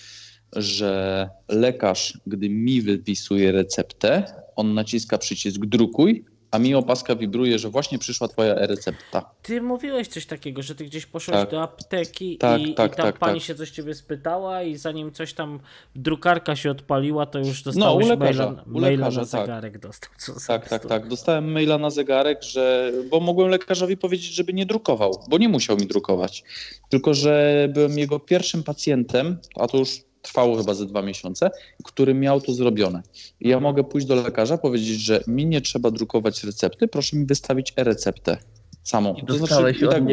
że 0.55 1.29
lekarz, 1.47 2.19
gdy 2.27 2.49
mi 2.49 2.81
wypisuje 2.81 3.51
receptę, 3.51 4.23
on 4.55 4.73
naciska 4.73 5.17
przycisk 5.17 5.65
drukuj, 5.65 6.25
a 6.53 6.59
mi 6.59 6.75
opaska 6.75 7.15
wibruje, 7.15 7.59
że 7.59 7.69
właśnie 7.69 7.99
przyszła 7.99 8.27
twoja 8.27 8.55
e-recepta. 8.55 9.29
Ty 9.41 9.61
mówiłeś 9.61 10.07
coś 10.07 10.25
takiego, 10.25 10.61
że 10.61 10.75
ty 10.75 10.85
gdzieś 10.85 11.05
poszłeś 11.05 11.37
Tak. 11.37 11.49
do 11.51 11.63
apteki 11.63 12.37
Tak, 12.37 12.61
i, 12.61 12.73
tak, 12.73 12.93
i 12.93 12.95
tam 12.95 13.05
tak, 13.05 13.17
pani 13.19 13.39
tak. 13.39 13.47
się 13.47 13.55
coś 13.55 13.71
ciebie 13.71 13.93
spytała 13.95 14.63
i 14.63 14.75
zanim 14.75 15.11
coś 15.11 15.33
tam 15.33 15.59
drukarka 15.95 16.55
się 16.55 16.71
odpaliła, 16.71 17.25
to 17.25 17.39
już 17.39 17.65
No, 17.65 17.71
u 17.71 17.73
dostałeś 17.73 18.07
lekarza, 18.07 18.45
maila, 18.45 18.63
u 18.63 18.79
maila 18.79 18.89
lekarza, 18.89 19.21
na 19.21 19.27
tak. 19.27 19.41
zegarek 19.41 19.77
dostał. 19.79 20.11
Co 20.17 20.33
Tak, 20.47 20.69
tak, 20.69 20.85
tak. 20.85 21.07
Dostałem 21.07 21.51
maila 21.51 21.77
na 21.77 21.89
zegarek, 21.89 22.43
że. 22.43 22.91
Bo 23.09 23.19
mogłem 23.19 23.49
lekarzowi 23.49 23.97
powiedzieć, 23.97 24.33
żeby 24.33 24.53
nie 24.53 24.65
drukował, 24.65 25.23
bo 25.29 25.37
nie 25.37 25.49
musiał 25.49 25.77
mi 25.77 25.87
drukować. 25.87 26.43
Tylko, 26.89 27.13
że 27.13 27.67
byłem 27.73 27.97
jego 27.97 28.19
pierwszym 28.19 28.63
pacjentem, 28.63 29.37
a 29.55 29.67
to 29.67 29.77
już 29.77 29.89
trwało 30.24 30.57
chyba 30.57 30.74
ze 30.74 30.86
dwa 30.86 31.01
miesiące, 31.01 31.51
który 31.84 32.13
miał 32.13 32.41
to 32.41 32.53
zrobione. 32.53 33.01
I 33.39 33.49
ja 33.49 33.59
mogę 33.59 33.84
pójść 33.84 34.07
do 34.07 34.15
lekarza, 34.15 34.57
powiedzieć, 34.57 35.01
że 35.01 35.24
mi 35.28 35.45
nie 35.45 35.61
trzeba 35.61 35.91
drukować 35.91 36.43
recepty, 36.43 36.88
proszę 36.88 37.17
mi 37.17 37.26
wystawić 37.26 37.74
e-receptę 37.78 38.38
samą. 38.84 39.13
I 39.13 39.26
To 39.26 39.34
znaczy, 39.34 39.53
i 39.78 39.88
tak. 39.89 40.03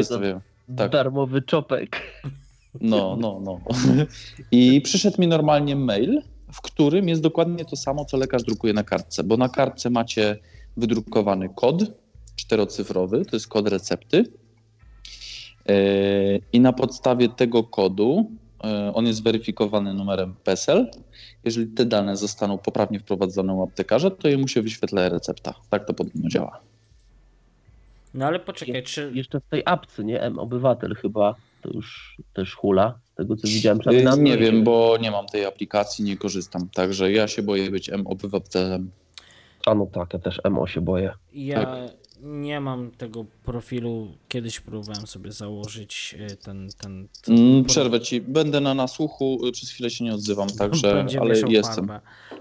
Tak. 0.76 0.90
Darmowy 0.90 1.42
czopek. 1.42 2.00
No, 2.80 3.16
no, 3.20 3.40
no. 3.44 3.60
I 4.52 4.80
przyszedł 4.80 5.20
mi 5.20 5.26
normalnie 5.26 5.76
mail, 5.76 6.22
w 6.52 6.60
którym 6.60 7.08
jest 7.08 7.22
dokładnie 7.22 7.64
to 7.64 7.76
samo, 7.76 8.04
co 8.04 8.16
lekarz 8.16 8.42
drukuje 8.42 8.72
na 8.72 8.84
kartce, 8.84 9.24
bo 9.24 9.36
na 9.36 9.48
kartce 9.48 9.90
macie 9.90 10.36
wydrukowany 10.76 11.48
kod 11.56 11.82
czterocyfrowy, 12.36 13.24
to 13.24 13.36
jest 13.36 13.48
kod 13.48 13.68
recepty. 13.68 14.24
Yy, 15.68 15.74
I 16.52 16.60
na 16.60 16.72
podstawie 16.72 17.28
tego 17.28 17.64
kodu, 17.64 18.30
on 18.94 19.06
jest 19.06 19.22
weryfikowany 19.22 19.94
numerem 19.94 20.34
PESEL. 20.44 20.90
Jeżeli 21.44 21.66
te 21.66 21.84
dane 21.84 22.16
zostaną 22.16 22.58
poprawnie 22.58 23.00
wprowadzone 23.00 23.54
u 23.54 23.62
aptekarza, 23.62 24.10
to 24.10 24.28
jemu 24.28 24.48
się 24.48 24.62
wyświetla 24.62 25.08
recepta. 25.08 25.54
Tak 25.70 25.84
to 25.84 25.94
podobno 25.94 26.28
działa. 26.28 26.60
No 28.14 28.26
ale 28.26 28.40
poczekaj, 28.40 28.82
czy... 28.82 29.12
Jeszcze 29.14 29.40
w 29.40 29.44
tej 29.44 29.62
apce, 29.64 30.04
nie? 30.04 30.20
M-Obywatel 30.20 30.94
chyba 30.94 31.34
to 31.62 31.70
już 31.74 32.16
też 32.32 32.54
hula, 32.54 32.98
z 33.12 33.14
tego 33.14 33.36
co 33.36 33.48
widziałem. 33.48 33.78
Yy, 33.78 33.80
przynajmniej 33.80 34.04
na 34.04 34.16
Nie 34.16 34.38
wiem, 34.38 34.64
bo 34.64 34.96
nie 35.00 35.10
mam 35.10 35.26
tej 35.26 35.44
aplikacji, 35.44 36.04
nie 36.04 36.16
korzystam. 36.16 36.68
Także 36.74 37.12
ja 37.12 37.28
się 37.28 37.42
boję 37.42 37.70
być 37.70 37.90
M-obywatelem. 37.90 38.90
A 39.66 39.74
no 39.74 39.86
tak, 39.86 40.12
ja 40.12 40.18
też 40.18 40.40
MO 40.50 40.66
się 40.66 40.80
boję. 40.80 41.12
Ja 41.32 41.64
Tak. 41.64 41.99
Nie 42.22 42.60
mam 42.60 42.90
tego 42.90 43.24
profilu. 43.44 44.08
Kiedyś 44.28 44.60
próbowałem 44.60 45.06
sobie 45.06 45.32
założyć 45.32 46.14
y, 46.32 46.36
ten. 46.36 46.68
ten, 46.78 47.08
Mm, 47.28 47.64
Przerwę 47.64 48.00
ci. 48.00 48.20
Będę 48.20 48.60
na 48.60 48.74
nasłuchu, 48.74 49.46
y, 49.46 49.52
przez 49.52 49.70
chwilę 49.70 49.90
się 49.90 50.04
nie 50.04 50.14
odzywam, 50.14 50.48
także, 50.58 50.94
Będzie 50.94 51.20
ale 51.20 51.34
jestem. 51.48 51.86
Farbę. 51.86 52.00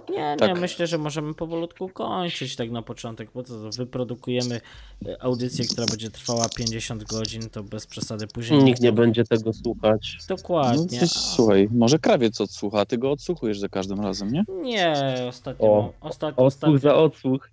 Nie, 0.09 0.15
nie, 0.17 0.35
Tak. 0.37 0.59
myślę, 0.61 0.87
że 0.87 0.97
możemy 0.97 1.33
powolutku 1.33 1.89
kończyć 1.89 2.55
tak 2.55 2.71
na 2.71 2.81
początek, 2.81 3.29
bo 3.33 3.43
to 3.43 3.53
wyprodukujemy 3.77 4.61
y, 5.07 5.21
audycję, 5.21 5.65
która 5.65 5.85
będzie 5.87 6.09
trwała 6.11 6.49
50 6.57 7.03
godzin, 7.03 7.49
to 7.49 7.63
bez 7.63 7.87
przesady 7.87 8.27
później. 8.27 8.63
Nikt 8.63 8.81
nie 8.81 8.91
będzie 8.91 9.23
tego 9.23 9.53
słuchać. 9.53 10.17
No, 10.29 10.35
Dokładnie. 10.35 10.99
to, 10.99 11.07
słuchaj, 11.07 11.69
może 11.71 11.99
krawiec 11.99 12.41
odsłucha, 12.41 12.85
ty 12.85 12.97
go 12.97 13.11
odsłuchujesz 13.11 13.59
za 13.59 13.69
każdym 13.69 13.99
razem, 14.01 14.31
nie? 14.31 14.43
Nie, 14.63 14.93
ostatnio. 15.29 15.67
O, 15.67 15.93
ostatnio, 16.01 16.45
Odsłuch 16.45 16.63
ostatnio. 16.69 16.77
za 16.79 16.95
odsłuch. 16.95 17.49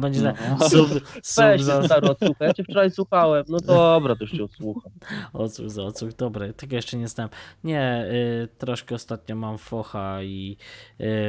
Będzie 0.00 0.20
No. 0.22 0.32
no. 0.58 0.68
sub, 0.68 0.88
sub 1.22 1.44
Weź 1.44 1.62
za, 1.62 1.82
stary. 1.82 2.08
Ja 2.40 2.54
cię 2.54 2.64
wczoraj 2.64 2.90
słuchałem. 2.90 3.44
No 3.48 3.58
dobra, 3.60 4.16
to 4.16 4.24
już 4.24 4.30
cię 4.30 4.44
odsłucham. 4.44 4.92
Odsłuch 5.32 5.70
za 5.70 5.82
odsłuch, 5.82 6.12
dobre, 6.12 6.52
tego 6.52 6.76
jeszcze 6.76 6.96
nie 6.96 7.08
znałem. 7.08 7.30
Nie, 7.64 8.06
y, 8.44 8.48
troszkę 8.58 8.94
ostatnio 8.94 9.36
mam 9.36 9.58
focha 9.58 10.22
i 10.22 10.56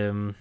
ym, 0.09 0.33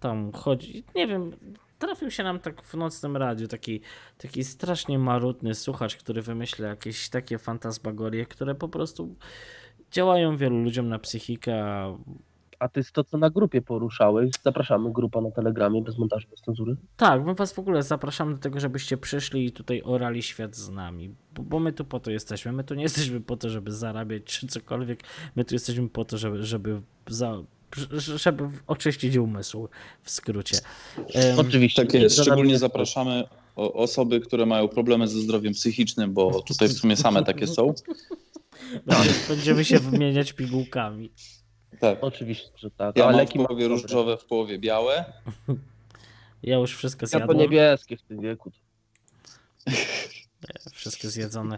tam 0.00 0.32
chodzi, 0.32 0.84
nie 0.94 1.06
wiem, 1.06 1.32
trafił 1.78 2.10
się 2.10 2.22
nam 2.22 2.38
tak 2.38 2.62
w 2.62 2.74
nocnym 2.74 3.16
radiu 3.16 3.48
taki, 3.48 3.80
taki 4.18 4.44
strasznie 4.44 4.98
marudny 4.98 5.54
słuchacz, 5.54 5.96
który 5.96 6.22
wymyśla 6.22 6.68
jakieś 6.68 7.08
takie 7.08 7.38
fantasmagorie, 7.38 8.26
które 8.26 8.54
po 8.54 8.68
prostu 8.68 9.14
działają 9.90 10.36
wielu 10.36 10.62
ludziom 10.62 10.88
na 10.88 10.98
psychikę, 10.98 11.64
a 12.58 12.68
A 12.68 12.70
ty 12.70 12.82
to, 12.92 13.04
co 13.04 13.18
na 13.18 13.30
grupie 13.30 13.62
poruszałeś, 13.62 14.30
zapraszamy 14.42 14.92
grupa 14.92 15.20
na 15.20 15.30
Telegramie 15.30 15.82
bez 15.82 15.98
montażu, 15.98 16.28
bez 16.30 16.40
cenzury. 16.40 16.76
Tak, 16.96 17.24
my 17.24 17.34
was 17.34 17.52
w 17.52 17.58
ogóle 17.58 17.82
zapraszamy 17.82 18.34
do 18.34 18.38
tego, 18.38 18.60
żebyście 18.60 18.96
przyszli 18.96 19.46
i 19.46 19.52
tutaj 19.52 19.82
orali 19.84 20.22
świat 20.22 20.56
z 20.56 20.70
nami, 20.70 21.14
bo, 21.34 21.42
bo 21.42 21.60
my 21.60 21.72
tu 21.72 21.84
po 21.84 22.00
to 22.00 22.10
jesteśmy. 22.10 22.52
My 22.52 22.64
tu 22.64 22.74
nie 22.74 22.82
jesteśmy 22.82 23.20
po 23.20 23.36
to, 23.36 23.48
żeby 23.48 23.72
zarabiać 23.72 24.24
czy 24.24 24.46
cokolwiek. 24.46 25.02
My 25.36 25.44
tu 25.44 25.54
jesteśmy 25.54 25.88
po 25.88 26.04
to, 26.04 26.18
żeby, 26.18 26.44
żeby, 26.44 26.80
za, 27.06 27.42
żeby 28.16 28.44
oczyścić 28.66 29.16
umysł 29.16 29.68
w 30.02 30.10
skrócie. 30.10 30.58
Em, 31.14 31.38
Oczywiście. 31.38 31.82
Tak 31.82 31.94
jest, 31.94 32.20
szczególnie 32.20 32.58
zapraszamy 32.58 33.24
o, 33.56 33.72
osoby, 33.72 34.20
które 34.20 34.46
mają 34.46 34.68
problemy 34.68 35.08
ze 35.08 35.20
zdrowiem 35.20 35.52
psychicznym, 35.52 36.12
bo 36.12 36.42
tutaj 36.42 36.68
w 36.68 36.72
sumie 36.72 36.96
same 36.96 37.24
takie 37.24 37.46
są. 37.46 37.74
będzie, 38.86 39.10
będziemy 39.28 39.64
się 39.64 39.78
wymieniać 39.78 40.32
pigułkami. 40.32 41.10
Tak. 41.80 41.98
Oczywiście, 42.00 42.48
że 42.56 42.70
tak. 42.70 42.96
Ja 42.96 43.04
A 43.04 43.12
mam 43.12 43.26
w 43.26 43.32
połowie 43.32 43.68
mam 43.68 43.76
dobre. 43.76 43.82
różowe, 43.88 44.16
w 44.16 44.24
połowie 44.24 44.58
białe. 44.58 45.04
Ja 46.42 46.56
już 46.56 46.76
wszystko 46.76 47.04
Ja 47.04 47.06
to 47.10 47.18
zjadłem. 47.18 47.38
niebieskie 47.38 47.96
w 47.96 48.02
tym 48.02 48.20
wieku. 48.20 48.52
Wszystko 50.72 51.08
zjedzone. 51.08 51.56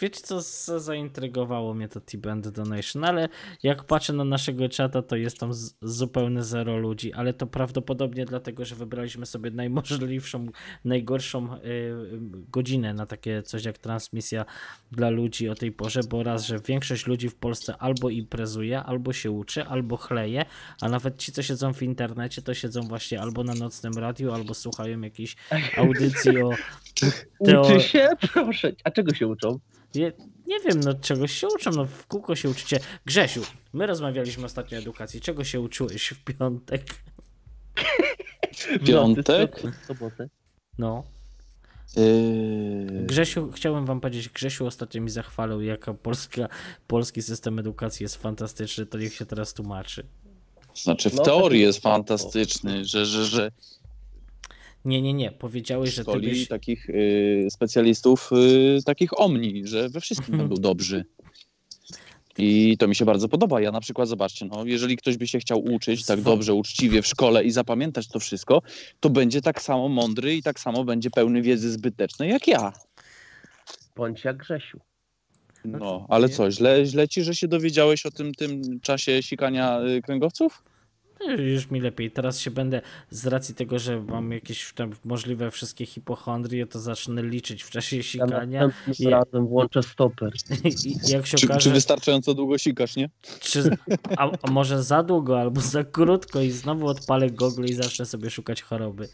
Wiecie 0.00 0.20
co, 0.20 0.40
za- 0.40 0.78
zaintrygowało 0.78 1.74
mnie 1.74 1.88
to 1.88 2.00
T-Band 2.00 2.48
Donation, 2.48 3.04
ale 3.04 3.28
jak 3.62 3.84
patrzę 3.84 4.12
na 4.12 4.24
naszego 4.24 4.68
czata, 4.68 5.02
to 5.02 5.16
jest 5.16 5.38
tam 5.38 5.50
zupełne 5.82 6.44
zero 6.44 6.76
ludzi, 6.78 7.12
ale 7.12 7.32
to 7.32 7.46
prawdopodobnie 7.46 8.24
dlatego, 8.24 8.64
że 8.64 8.74
wybraliśmy 8.74 9.26
sobie 9.26 9.50
najmożliwszą, 9.50 10.46
najgorszą 10.84 11.54
y, 11.54 11.60
godzinę 12.52 12.94
na 12.94 13.06
takie 13.06 13.42
coś 13.42 13.64
jak 13.64 13.78
transmisja 13.78 14.44
dla 14.92 15.10
ludzi 15.10 15.48
o 15.48 15.54
tej 15.54 15.72
porze, 15.72 16.00
bo 16.10 16.22
raz, 16.22 16.46
że 16.46 16.58
większość 16.58 17.06
ludzi 17.06 17.28
w 17.28 17.34
Polsce 17.34 17.76
albo 17.78 18.10
imprezuje, 18.10 18.82
albo 18.82 19.12
się 19.12 19.30
uczy, 19.30 19.64
albo 19.64 19.96
chleje, 19.96 20.44
a 20.80 20.88
nawet 20.88 21.16
ci, 21.18 21.32
co 21.32 21.42
siedzą 21.42 21.72
w 21.74 21.82
internecie, 21.82 22.42
to 22.42 22.54
siedzą 22.54 22.80
właśnie 22.80 23.20
albo 23.20 23.44
na 23.44 23.54
nocnym 23.54 23.92
radiu, 23.94 24.32
albo 24.32 24.54
słuchają 24.54 25.00
jakiejś 25.00 25.36
audycji 25.76 26.42
o 26.42 26.50
Teo- 27.46 27.60
Uczy 27.62 27.80
się? 27.80 28.08
Proszę. 28.32 28.72
A 28.84 28.90
czego 28.90 29.14
się 29.14 29.26
uczą? 29.26 29.53
Nie, 29.94 30.12
nie 30.46 30.60
wiem, 30.60 30.80
no 30.80 30.94
czegoś 30.94 31.32
się 31.32 31.46
uczą, 31.48 31.70
no 31.70 31.84
w 31.86 32.06
kółko 32.06 32.36
się 32.36 32.50
uczycie. 32.50 32.80
Grzesiu, 33.06 33.42
my 33.72 33.86
rozmawialiśmy 33.86 34.44
ostatnio 34.44 34.78
o 34.78 34.80
edukacji. 34.80 35.20
Czego 35.20 35.44
się 35.44 35.60
uczyłeś 35.60 36.08
w 36.08 36.24
piątek? 36.24 36.82
W 38.80 38.86
Piątek? 38.86 39.62
sobotę. 39.86 40.28
No. 40.78 41.04
Yy, 41.96 43.02
Grzesiu, 43.06 43.50
chciałem 43.52 43.86
wam 43.86 44.00
powiedzieć, 44.00 44.28
Grzesiu 44.28 44.66
ostatnio 44.66 45.00
mi 45.00 45.10
zachwalał, 45.10 45.62
jaka 45.62 45.94
polska, 45.94 46.48
polski 46.86 47.22
system 47.22 47.58
edukacji 47.58 48.04
jest 48.04 48.16
fantastyczny, 48.16 48.86
to 48.86 48.98
niech 48.98 49.14
się 49.14 49.26
teraz 49.26 49.54
tłumaczy. 49.54 50.06
znaczy 50.74 51.10
w 51.10 51.14
No, 51.14 51.22
teorii 51.22 51.60
tak- 51.60 51.66
jest 51.66 51.80
fantastyczny, 51.82 52.84
że, 52.84 53.06
że, 53.06 53.24
że 53.24 53.50
Nie, 54.84 55.02
nie, 55.02 55.14
nie, 55.14 55.32
powiedziałeś, 55.32 55.94
że 55.94 56.04
ty 56.04 56.20
byś... 56.20 56.48
takich 56.48 56.90
y, 56.90 57.46
specjalistów, 57.50 58.30
y, 58.78 58.82
takich 58.84 59.20
omni, 59.20 59.66
że 59.66 59.88
we 59.88 60.00
wszystkim 60.00 60.38
będą 60.38 60.54
dobrzy. 60.70 61.04
I 62.38 62.76
to 62.78 62.88
mi 62.88 62.94
się 62.94 63.04
bardzo 63.04 63.28
podoba. 63.28 63.60
Ja 63.60 63.72
na 63.72 63.80
przykład, 63.80 64.08
zobaczcie, 64.08 64.46
no, 64.46 64.64
jeżeli 64.64 64.96
ktoś 64.96 65.16
by 65.16 65.26
się 65.28 65.38
chciał 65.38 65.64
uczyć 65.64 66.06
tak 66.06 66.20
dobrze, 66.20 66.54
uczciwie 66.54 67.02
w 67.02 67.06
szkole 67.06 67.44
i 67.44 67.50
zapamiętać 67.50 68.08
to 68.08 68.20
wszystko, 68.20 68.62
to 69.00 69.10
będzie 69.10 69.40
tak 69.40 69.62
samo 69.62 69.88
mądry 69.88 70.36
i 70.36 70.42
tak 70.42 70.60
samo 70.60 70.84
będzie 70.84 71.10
pełny 71.10 71.42
wiedzy 71.42 71.70
zbytecznej 71.70 72.30
jak 72.30 72.48
ja. 72.48 72.72
Bądź 73.96 74.24
jak 74.24 74.36
Grzesiu. 74.36 74.80
No 75.64 75.78
No, 75.78 76.06
ale 76.08 76.28
co, 76.28 76.50
źle, 76.50 76.86
źle 76.86 77.08
ci, 77.08 77.22
że 77.22 77.34
się 77.34 77.48
dowiedziałeś 77.48 78.06
o 78.06 78.10
tym, 78.10 78.34
tym 78.34 78.80
czasie 78.80 79.22
sikania 79.22 79.80
y, 79.80 80.02
kręgowców? 80.02 80.62
No, 81.20 81.32
Już 81.32 81.70
mi 81.70 81.80
lepiej. 81.80 82.10
Teraz 82.10 82.40
się 82.40 82.50
będę, 82.50 82.80
z 83.10 83.26
racji 83.26 83.54
tego, 83.54 83.78
że 83.78 84.00
mam 84.00 84.32
jakieś 84.32 84.72
tam 84.72 84.90
możliwe 85.04 85.50
wszystkie 85.50 85.86
hipochondrie, 85.86 86.66
to 86.66 86.80
zacznę 86.80 87.22
liczyć 87.22 87.62
w 87.62 87.70
czasie 87.70 87.96
Ja 87.96 88.02
sikania. 88.02 88.66
następnym 88.66 88.94
Je- 88.98 89.10
razem 89.10 89.46
włączę 89.46 89.82
stoper. 89.82 90.32
I 90.86 90.96
jak 91.08 91.26
się 91.26 91.36
Czy, 91.38 91.46
okaże, 91.46 91.60
czy 91.60 91.70
wystarczająco 91.70 92.34
długo 92.34 92.58
sikasz, 92.58 92.96
nie? 92.96 93.10
Czy, 93.40 93.70
a, 94.16 94.30
a 94.42 94.50
może 94.50 94.82
za 94.82 95.02
długo 95.02 95.40
albo 95.40 95.60
za 95.60 95.84
krótko 95.84 96.40
i 96.40 96.50
znowu 96.50 96.86
odpalę 96.86 97.30
Google 97.30 97.64
i 97.64 97.74
zacznę 97.74 98.04
sobie 98.06 98.30
szukać 98.30 98.62
choroby. 98.62 99.08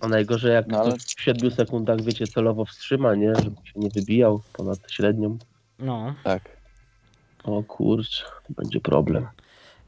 A 0.00 0.08
najgorzej 0.08 0.52
jak 0.52 0.66
No, 0.68 0.78
ale- 0.80 0.98
w 0.98 1.20
7 1.22 1.50
sekundach, 1.50 2.00
wiecie, 2.02 2.26
celowo 2.26 2.64
wstrzyma, 2.64 3.14
nie? 3.14 3.34
Żeby 3.34 3.56
się 3.64 3.72
nie 3.76 3.88
wybijał 3.90 4.42
ponad 4.52 4.78
średnią. 4.90 5.38
No, 5.78 6.14
Tak. 6.24 6.56
O 7.44 7.62
kurcz, 7.62 8.24
będzie 8.48 8.80
problem. 8.80 9.26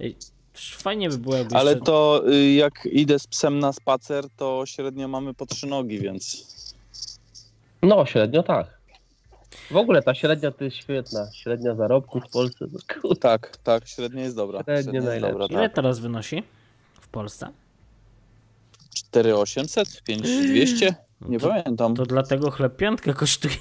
Ej, 0.01 0.17
fajnie 0.55 1.09
by 1.09 1.19
było 1.19 1.37
jakby 1.37 1.57
Ale 1.57 1.71
jeszcze... 1.71 1.85
to 1.87 2.23
y, 2.33 2.53
jak 2.53 2.89
idę 2.93 3.19
z 3.19 3.27
psem 3.27 3.59
na 3.59 3.73
spacer, 3.73 4.25
to 4.37 4.63
średnio 4.67 5.09
mamy 5.09 5.35
po 5.35 5.47
trzy 5.47 5.67
nogi, 5.67 5.99
więc 6.01 6.47
No, 7.83 8.07
średnio 8.07 8.43
tak. 8.43 8.79
W 9.71 9.77
ogóle 9.77 10.03
ta 10.03 10.15
średnia 10.15 10.51
to 10.51 10.65
jest 10.65 10.77
świetna. 10.77 11.31
Średnia 11.33 11.75
zarobków 11.75 12.25
w 12.25 12.31
Polsce. 12.31 12.67
To, 12.69 13.01
kurde, 13.01 13.21
tak, 13.21 13.57
tak, 13.57 13.89
średnia 13.89 14.23
jest 14.23 14.37
dobra. 14.37 14.63
Średnio 14.63 14.83
Średnia 14.83 14.99
jest 15.01 15.07
najlepsza. 15.07 15.39
dobra, 15.39 15.47
Ile 15.59 15.69
tak. 15.69 15.77
teraz 15.77 15.99
wynosi 15.99 16.43
w 17.01 17.09
Polsce? 17.09 17.49
4800, 18.95 20.03
5200? 20.03 20.95
Nie 21.21 21.39
to, 21.41 21.49
pamiętam. 21.49 21.95
to 21.95 22.07
dlatego 22.07 22.51
chleb 22.51 22.77
piątkę 22.77 23.15
kosztuje. 23.15 23.55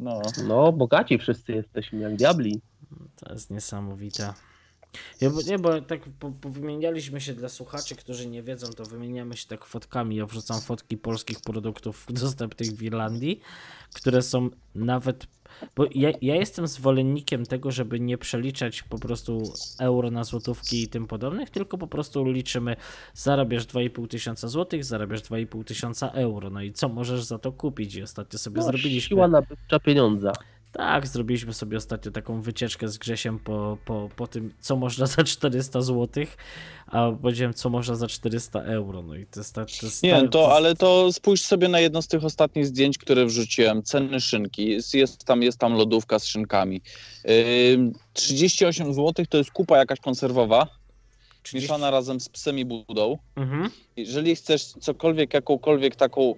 No. 0.00 0.22
no, 0.48 0.72
bogaci 0.72 1.18
wszyscy 1.18 1.52
jesteśmy 1.52 2.00
jak 2.00 2.16
diabli. 2.16 2.60
To 3.16 3.32
jest 3.32 3.50
niesamowite. 3.50 4.34
Nie, 5.22 5.30
bo, 5.30 5.42
nie, 5.42 5.58
bo 5.58 5.80
tak 5.80 6.00
po, 6.18 6.32
wymienialiśmy 6.48 7.20
się 7.20 7.34
dla 7.34 7.48
słuchaczy, 7.48 7.96
którzy 7.96 8.26
nie 8.26 8.42
wiedzą, 8.42 8.68
to 8.68 8.84
wymieniamy 8.84 9.36
się 9.36 9.48
tak 9.48 9.64
fotkami. 9.64 10.16
Ja 10.16 10.26
wrzucam 10.26 10.60
fotki 10.60 10.96
polskich 10.96 11.40
produktów 11.40 12.06
dostępnych 12.22 12.70
w 12.70 12.82
Irlandii, 12.82 13.40
które 13.94 14.22
są 14.22 14.50
nawet. 14.74 15.26
Bo 15.76 15.86
ja, 15.94 16.10
ja 16.22 16.34
jestem 16.34 16.66
zwolennikiem 16.66 17.46
tego, 17.46 17.70
żeby 17.70 18.00
nie 18.00 18.18
przeliczać 18.18 18.82
po 18.82 18.98
prostu 18.98 19.42
euro 19.80 20.10
na 20.10 20.24
złotówki 20.24 20.82
i 20.82 20.88
tym 20.88 21.06
podobnych, 21.06 21.50
tylko 21.50 21.78
po 21.78 21.86
prostu 21.86 22.24
liczymy, 22.24 22.76
zarabiasz 23.14 23.66
2,5 23.66 24.08
tysiąca 24.08 24.48
złotych, 24.48 24.84
zarabiasz 24.84 25.20
2,5 25.20 25.64
tysiąca 25.64 26.10
euro. 26.10 26.50
No 26.50 26.62
i 26.62 26.72
co 26.72 26.88
możesz 26.88 27.24
za 27.24 27.38
to 27.38 27.52
kupić? 27.52 27.94
I 27.94 28.02
ostatnio 28.02 28.38
sobie 28.38 28.56
No, 28.56 28.62
zrobiliśmy. 28.62 29.08
Siła 29.08 29.28
nabywcza 29.28 29.80
pieniądza. 29.80 30.32
Tak, 30.72 31.06
zrobiliśmy 31.06 31.52
sobie 31.52 31.76
ostatnio 31.76 32.12
taką 32.12 32.40
wycieczkę 32.40 32.88
z 32.88 32.98
Grzesiem 32.98 33.38
po, 33.38 33.78
po, 33.84 34.08
po 34.16 34.26
tym, 34.26 34.54
co 34.60 34.76
można 34.76 35.06
za 35.06 35.24
400 35.24 35.80
zł, 35.80 36.24
a 36.86 37.12
powiedziałem, 37.22 37.54
co 37.54 37.70
można 37.70 37.94
za 37.94 38.06
400 38.06 38.62
euro. 38.62 39.02
No 39.02 39.16
i 39.16 39.26
to 39.26 39.40
jest, 39.40 39.54
to 39.54 39.66
jest 39.82 40.02
Nie, 40.02 40.28
to, 40.28 40.54
ale 40.54 40.74
to 40.74 41.12
spójrz 41.12 41.42
sobie 41.42 41.68
na 41.68 41.80
jedno 41.80 42.02
z 42.02 42.08
tych 42.08 42.24
ostatnich 42.24 42.66
zdjęć, 42.66 42.98
które 42.98 43.26
wrzuciłem. 43.26 43.82
Ceny 43.82 44.20
szynki. 44.20 44.78
Jest, 44.94 45.24
tam, 45.24 45.42
jest 45.42 45.58
tam 45.58 45.74
lodówka 45.74 46.18
z 46.18 46.26
szynkami. 46.26 46.82
Ym, 47.74 47.92
38 48.12 48.94
zł 48.94 49.26
to 49.28 49.38
jest 49.38 49.50
kupa 49.50 49.78
jakaś 49.78 50.00
konserwowa, 50.00 50.66
30 51.42 51.72
mieszana 51.72 51.90
razem 51.90 52.20
z 52.20 52.28
psem 52.28 52.58
i 52.58 52.64
budą. 52.64 53.18
Mhm. 53.36 53.70
Jeżeli 53.96 54.36
chcesz 54.36 54.64
cokolwiek, 54.64 55.34
jakąkolwiek 55.34 55.96
taką 55.96 56.34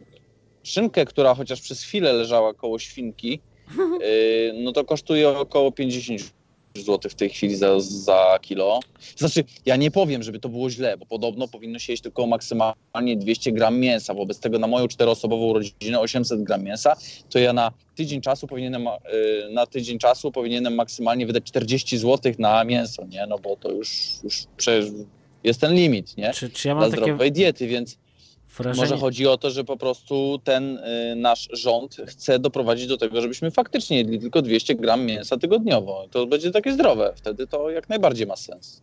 szynkę, 0.62 1.04
która 1.04 1.34
chociaż 1.34 1.60
przez 1.60 1.82
chwilę 1.82 2.12
leżała 2.12 2.54
koło 2.54 2.78
świnki, 2.78 3.30
yy, 3.30 3.51
no 4.54 4.72
to 4.72 4.84
kosztuje 4.84 5.28
około 5.28 5.72
50 5.72 6.32
zł 6.74 7.10
w 7.10 7.14
tej 7.14 7.28
chwili 7.28 7.56
za, 7.56 7.80
za 7.80 8.38
kilo. 8.42 8.80
Znaczy, 9.16 9.44
ja 9.66 9.76
nie 9.76 9.90
powiem, 9.90 10.22
żeby 10.22 10.38
to 10.38 10.48
było 10.48 10.70
źle, 10.70 10.96
bo 10.96 11.06
podobno 11.06 11.48
powinno 11.48 11.78
się 11.78 11.92
jeść 11.92 12.02
tylko 12.02 12.26
maksymalnie 12.26 13.16
200 13.16 13.52
gram 13.52 13.80
mięsa. 13.80 14.14
Wobec 14.14 14.40
tego 14.40 14.58
na 14.58 14.66
moją 14.66 14.88
czteroosobową 14.88 15.52
rodzinę 15.52 16.00
800 16.00 16.42
gram 16.42 16.62
mięsa, 16.62 16.96
to 17.30 17.38
ja 17.38 17.52
na 17.52 17.72
tydzień 17.94 18.20
czasu 18.20 18.46
powinienem, 18.46 18.84
yy, 18.84 19.50
na 19.52 19.66
tydzień 19.66 19.98
czasu 19.98 20.32
powinienem 20.32 20.74
maksymalnie 20.74 21.26
wydać 21.26 21.44
40 21.44 21.98
zł 21.98 22.32
na 22.38 22.64
mięso, 22.64 23.06
nie? 23.06 23.26
No 23.28 23.38
bo 23.38 23.56
to 23.56 23.70
już, 23.70 23.90
już 24.24 24.44
przecież 24.56 24.90
jest 25.44 25.60
ten 25.60 25.74
limit, 25.74 26.16
nie? 26.16 26.32
Czy, 26.34 26.50
czy 26.50 26.68
ja 26.68 26.74
Dla 26.74 26.80
mam 26.80 26.90
takie 26.90 27.02
zdrowej 27.02 27.32
diety, 27.32 27.66
więc 27.66 27.98
wrażenie, 28.58 28.82
może 28.82 29.00
chodzi 29.00 29.26
o 29.26 29.38
to, 29.38 29.50
że 29.50 29.64
po 29.64 29.76
prostu 29.76 30.40
ten 30.44 30.78
y, 30.78 31.14
nasz 31.16 31.48
rząd 31.52 31.96
chce 32.06 32.38
doprowadzić 32.38 32.86
do 32.86 32.96
tego, 32.96 33.20
żebyśmy 33.20 33.50
faktycznie 33.50 33.96
jedli 33.96 34.20
tylko 34.20 34.42
200 34.42 34.74
gram 34.74 35.04
mięsa 35.04 35.36
tygodniowo. 35.36 36.08
To 36.10 36.26
będzie 36.26 36.50
takie 36.50 36.72
zdrowe. 36.72 37.12
Wtedy 37.16 37.46
to 37.46 37.70
jak 37.70 37.88
najbardziej 37.88 38.26
ma 38.26 38.36
sens. 38.36 38.82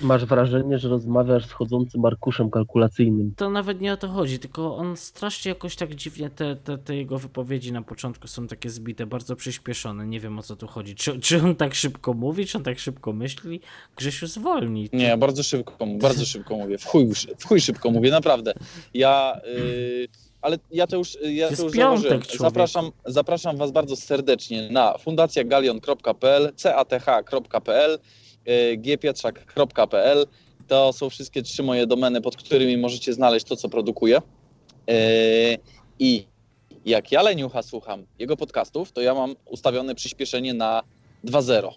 Masz 0.00 0.24
wrażenie, 0.24 0.78
że 0.78 0.88
rozmawiasz 0.88 1.46
z 1.46 1.52
chodzącym 1.52 2.04
arkuszem 2.04 2.50
kalkulacyjnym. 2.50 3.34
to 3.36 3.50
nawet 3.50 3.80
nie 3.80 3.92
o 3.92 3.96
to 3.96 4.08
chodzi, 4.08 4.38
tylko 4.38 4.76
on 4.76 4.96
strasznie 4.96 5.48
jakoś 5.48 5.76
tak 5.76 5.94
dziwnie, 5.94 6.30
te, 6.30 6.56
te, 6.56 6.78
te 6.78 6.96
jego 6.96 7.18
wypowiedzi 7.18 7.72
na 7.72 7.82
początku 7.82 8.28
są 8.28 8.46
takie 8.46 8.70
zbite, 8.70 9.06
bardzo 9.06 9.36
przyspieszone, 9.36 10.06
nie 10.06 10.20
wiem 10.20 10.38
o 10.38 10.42
co 10.42 10.56
tu 10.56 10.66
chodzi. 10.66 10.94
Czy, 10.94 11.20
czy 11.20 11.42
on 11.42 11.56
tak 11.56 11.74
szybko 11.74 12.14
mówi, 12.14 12.46
czy 12.46 12.58
on 12.58 12.64
tak 12.64 12.78
szybko 12.78 13.12
myśli? 13.12 13.60
Grzesiu 13.96 14.26
zwolni. 14.26 14.88
Nie, 14.92 15.16
bardzo 15.16 15.42
szybko, 15.42 15.86
bardzo 15.86 16.24
szybko 16.24 16.56
mówię. 16.56 16.78
W 16.78 16.84
chuj, 16.84 17.06
w 17.38 17.44
chuj 17.44 17.60
szybko 17.60 17.90
mówię, 17.90 18.10
naprawdę. 18.10 18.54
Ja, 18.94 19.40
y, 19.58 20.08
ale 20.42 20.58
ja 20.70 20.86
to 20.86 20.96
już, 20.96 21.18
ja 21.22 21.28
Jest 21.28 21.56
to 21.56 21.62
już 21.62 21.72
piątek, 21.72 22.02
założyłem. 22.10 22.38
Zapraszam, 22.38 22.90
zapraszam 23.04 23.56
Was 23.56 23.70
bardzo 23.70 23.96
serdecznie 23.96 24.70
na 24.70 24.98
fundacjagalion.pl, 24.98 26.52
cath.pl, 26.62 27.98
gpietrzak.pl. 28.76 30.26
To 30.68 30.92
są 30.92 31.10
wszystkie 31.10 31.42
trzy 31.42 31.62
moje 31.62 31.86
domeny, 31.86 32.20
pod 32.20 32.36
którymi 32.36 32.76
możecie 32.76 33.12
znaleźć 33.14 33.46
to, 33.46 33.56
co 33.56 33.68
produkuję. 33.68 34.18
Y, 34.90 35.58
I 35.98 36.26
jak 36.84 37.12
ja 37.12 37.22
Leniucha 37.22 37.62
słucham 37.62 38.06
jego 38.18 38.36
podcastów, 38.36 38.92
to 38.92 39.00
ja 39.00 39.14
mam 39.14 39.34
ustawione 39.44 39.94
przyspieszenie 39.94 40.54
na 40.54 40.82
2.0. 41.24 41.70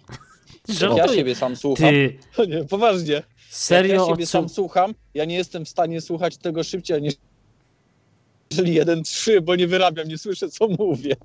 Jak 0.82 0.98
ja 0.98 1.08
siebie 1.08 1.36
sam 1.36 1.56
słucham, 1.56 1.90
Ty, 1.90 2.18
nie, 2.48 2.64
poważnie. 2.64 3.14
Jak 3.14 3.26
serio 3.50 3.94
ja 3.94 4.12
siebie 4.12 4.26
sam 4.26 4.50
słucham, 4.50 4.94
ja 5.14 5.26
nie 5.26 5.36
jestem 5.36 5.66
w 5.66 5.70
stanie 5.70 6.02
słuchać 6.02 6.38
tego 6.38 6.64
szybciej 6.64 7.02
niż 7.02 7.14
jeżeli 8.52 8.74
jeden 8.74 9.04
trzy, 9.04 9.42
bo 9.42 9.56
nie 9.56 9.68
wyrabiam, 9.68 10.08
nie 10.08 10.18
słyszę 10.18 10.50
co 10.50 10.68
mówię. 10.68 11.16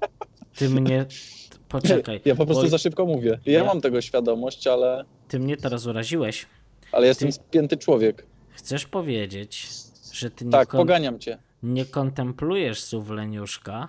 Ty 0.56 0.68
mnie. 0.68 1.06
Poczekaj. 1.68 2.20
Ja 2.24 2.34
po 2.34 2.46
prostu 2.46 2.62
bo 2.62 2.68
za 2.68 2.78
szybko 2.78 3.06
mówię. 3.06 3.38
Ja, 3.46 3.52
Ja- 3.52 3.64
mam 3.64 3.80
tego 3.80 4.00
świadomość, 4.00 4.66
ale, 4.66 5.04
Ty 5.28 5.38
mnie 5.38 5.56
teraz 5.56 5.86
uraziłeś. 5.86 6.46
ale 6.92 7.06
jestem 7.06 7.28
Ty- 7.28 7.32
spięty 7.32 7.76
człowiek. 7.76 8.26
Chcesz 8.50 8.86
powiedzieć, 8.86 9.68
że 10.12 10.30
ty 10.30 10.44
nie, 10.44 10.50
Tak, 10.50 10.68
kon- 10.68 10.78
poganiam 10.78 11.18
cię. 11.18 11.38
nie 11.62 11.84
kontemplujesz 11.84 12.82
słów 12.82 13.10
Leniuszka, 13.10 13.88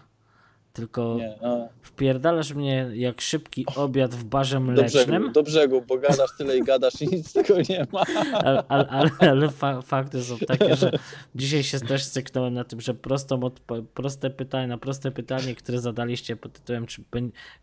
Tylko 0.76 1.15
Nie, 1.18 1.35
no. 1.41 1.69
wpierdalasz 1.81 2.53
mnie 2.53 2.89
jak 2.93 3.22
szybki 3.22 3.65
obiad 3.76 4.15
w 4.15 4.23
barze 4.23 4.56
Do 4.56 4.61
mlecznym. 4.61 5.06
brzegu, 5.06 5.30
do 5.31 5.43
brzegu, 5.43 5.84
bo 5.88 5.97
gadasz 5.97 6.30
tyle 6.38 6.57
i 6.57 6.64
gadasz 6.64 7.02
i 7.02 7.07
nic 7.07 7.30
z 7.30 7.34
tego 7.34 7.56
nie 7.69 7.88
ma. 7.91 8.03
Ale, 8.34 8.64
ale, 8.68 8.88
ale, 8.88 9.10
ale 9.19 9.49
fa 9.49 9.81
fakty 9.81 10.23
są 10.23 10.38
takie, 10.38 10.76
że 10.76 10.91
dzisiaj 11.35 11.64
się 11.64 11.80
też 11.80 12.03
styknąłem 12.03 12.53
na 12.53 12.64
tym, 12.64 12.81
że 12.81 12.93
prostą 12.93 13.52
proste 13.93 14.30
pytanie, 14.30 14.68
na 14.68 14.77
proste 14.77 15.11
pytanie, 15.11 15.56
które 15.56 15.80
zadaliście 15.80 16.35
pod 16.35 16.53
tytułem, 16.53 16.85
czy 16.85 17.03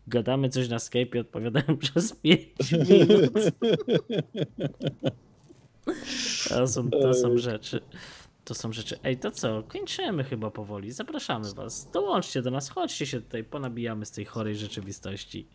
gadamy 0.07 0.49
coś 0.49 0.69
na 0.69 0.79
Skype, 0.79 1.19
odpowiadałem 1.19 1.77
przez 1.93 2.13
5 2.13 2.47
minut. 2.71 3.33
To 6.49 6.67
są, 6.67 6.89
to 6.89 7.13
są 7.13 7.37
rzeczy. 7.37 7.81
To 8.45 8.53
są 8.53 8.73
rzeczy. 8.73 8.99
Ej, 9.03 9.17
to 9.17 9.31
co? 9.31 9.63
Kończymy 9.63 10.23
chyba 10.23 10.51
powoli. 10.51 10.91
Zapraszamy 10.91 11.53
was. 11.53 11.87
Dołączcie 11.93 12.41
do 12.41 12.51
nas, 12.51 12.69
chodźcie 12.69 13.05
się 13.05 13.21
tutaj, 13.21 13.43
ponabijamy 13.43 14.05
z 14.05 14.11
tej 14.11 14.25
chorej 14.25 14.55
rzeczywistości. 14.55 15.47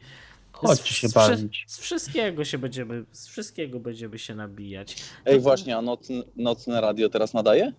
Chodźcie 0.52 0.94
się 0.94 1.08
z, 1.08 1.12
bawić. 1.12 1.64
z 1.66 1.78
wszystkiego 1.78 2.44
się 2.44 2.58
będziemy, 2.58 3.04
z 3.12 3.28
wszystkiego 3.28 3.80
będziemy 3.80 4.18
się 4.18 4.34
nabijać. 4.34 4.96
Ej, 5.24 5.40
właśnie, 5.40 5.76
a 5.76 5.82
nocne, 5.82 6.22
nocne 6.36 6.80
radio 6.80 7.08
teraz 7.08 7.34
nadaje? 7.34 7.72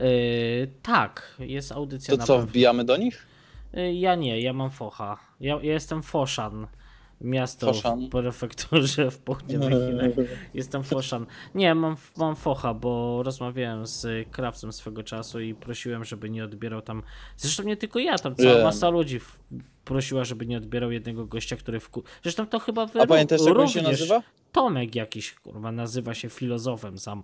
Yy, 0.00 0.68
tak, 0.82 1.36
jest 1.38 1.72
audycja 1.72 2.14
To 2.14 2.18
na 2.18 2.26
co, 2.26 2.34
pewno. 2.34 2.46
wbijamy 2.50 2.84
do 2.84 2.96
nich? 2.96 3.26
Yy, 3.72 3.94
ja 3.94 4.14
nie, 4.14 4.40
ja 4.40 4.52
mam 4.52 4.70
focha. 4.70 5.18
Ja, 5.40 5.54
ja 5.62 5.72
jestem 5.72 6.02
Foszan. 6.02 6.66
Miasto 7.20 7.66
Foszan. 7.66 8.06
w 8.06 8.10
prefekturze 8.10 9.10
w 9.10 9.18
południowych 9.18 9.72
Chinach. 9.86 10.26
Jestem 10.54 10.82
Foszan. 10.82 11.26
Nie, 11.54 11.74
mam, 11.74 11.96
mam 12.16 12.36
focha, 12.36 12.74
bo 12.74 13.22
rozmawiałem 13.22 13.86
z 13.86 14.28
krawcem 14.30 14.72
swego 14.72 15.02
czasu 15.02 15.40
i 15.40 15.54
prosiłem, 15.54 16.04
żeby 16.04 16.30
nie 16.30 16.44
odbierał 16.44 16.82
tam. 16.82 17.02
Zresztą 17.36 17.62
nie 17.62 17.76
tylko 17.76 17.98
ja, 17.98 18.18
tam 18.18 18.34
cała 18.36 18.54
Wiem. 18.54 18.62
masa 18.64 18.88
ludzi 18.88 19.18
w- 19.18 19.38
prosiła, 19.84 20.24
żeby 20.24 20.46
nie 20.46 20.56
odbierał 20.58 20.90
jednego 20.92 21.26
gościa, 21.26 21.56
który 21.56 21.80
w. 21.80 21.90
Zresztą 22.22 22.46
to 22.46 22.58
chyba 22.58 22.86
wy 22.86 23.00
A 23.02 23.06
pamiętasz 23.06 23.40
jak 23.46 23.58
on 23.58 23.68
się 23.68 23.82
nazywa? 23.82 24.22
Tomek 24.52 24.94
jakiś, 24.94 25.34
kurwa, 25.34 25.72
nazywa 25.72 26.14
się 26.14 26.28
filozofem 26.28 26.98
sam. 26.98 27.22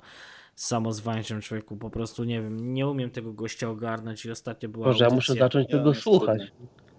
Samozwańczym 0.54 1.40
człowieku, 1.40 1.76
po 1.76 1.90
prostu 1.90 2.24
nie 2.24 2.42
wiem, 2.42 2.74
nie 2.74 2.88
umiem 2.88 3.10
tego 3.10 3.32
gościa 3.32 3.70
ogarnąć 3.70 4.24
i 4.24 4.30
ostatnio 4.30 4.68
była 4.68 4.86
Boże, 4.86 5.04
ja 5.04 5.10
muszę 5.10 5.34
zacząć 5.34 5.66
Ja 5.70 5.78
tego 5.78 5.94
słuchać. 5.94 6.42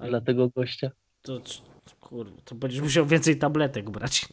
Dla 0.10 0.22
tego 0.22 0.50
gościa. 0.50 0.92
To, 1.22 1.40
kurwa, 2.10 2.42
to 2.46 2.56
będziesz 2.56 2.82
musiał 2.82 3.06
więcej 3.06 3.38
tabletek 3.38 3.90
brać. 3.90 4.26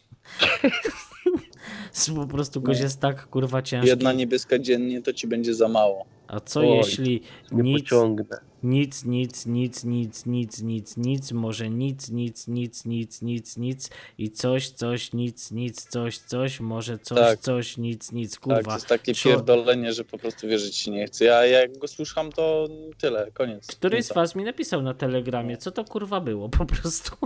po 2.17 2.27
prostu 2.27 2.61
gość 2.61 2.81
jest 2.81 3.01
tak 3.01 3.27
kurwa 3.27 3.63
ciężki. 3.63 3.89
Jedna 3.89 4.13
niebieska 4.13 4.59
dziennie 4.59 5.03
to 5.03 5.13
ci 5.13 5.27
będzie 5.27 5.55
za 5.55 5.69
mało. 5.69 6.05
A 6.29 6.41
co 6.41 6.61
Oj, 6.61 6.77
jeśli 6.77 7.23
Nie 7.53 7.63
nic, 7.63 7.83
pociągnę. 7.83 8.41
nic, 8.63 9.05
nic, 9.05 9.47
nic, 9.47 9.85
nic, 9.85 10.27
nic, 10.27 10.63
nic, 10.63 10.97
nic, 10.97 11.33
może 11.33 11.71
nic, 11.71 12.11
nic, 12.11 12.49
nic, 12.49 12.85
nic, 12.85 13.23
nic, 13.23 13.57
nic 13.57 13.91
i 14.19 14.31
coś, 14.31 14.69
coś, 14.71 15.13
nic, 15.13 15.51
nic, 15.51 15.83
coś, 15.87 16.19
coś, 16.19 16.61
może 16.61 16.99
coś, 16.99 17.19
Tak. 17.19 17.39
coś, 17.41 17.77
nic, 17.77 18.13
nic, 18.13 18.33
Tak, 18.33 18.41
kurwa. 18.41 18.63
to 18.63 18.73
jest 18.75 18.87
takie 18.87 19.15
pierdolenie, 19.15 19.93
że 19.93 20.05
po 20.05 20.19
prostu 20.19 20.49
wierzyć 20.49 20.77
się 20.77 20.91
nie 20.91 21.07
chce. 21.07 21.25
Ja 21.25 21.47
jak 21.47 21.79
go 21.79 21.89
słucham, 21.89 22.33
to 22.33 22.69
tyle, 22.99 23.31
koniec. 23.33 23.67
Któryś 23.67 24.05
z 24.05 24.13
was 24.15 24.35
mi 24.35 24.45
napisał 24.45 24.83
na 24.83 24.95
telegramie, 24.95 25.57
co 25.57 25.71
to 25.71 25.85
kurwa 25.85 26.21
było 26.21 26.49
po 26.49 26.65
prostu. 26.67 27.17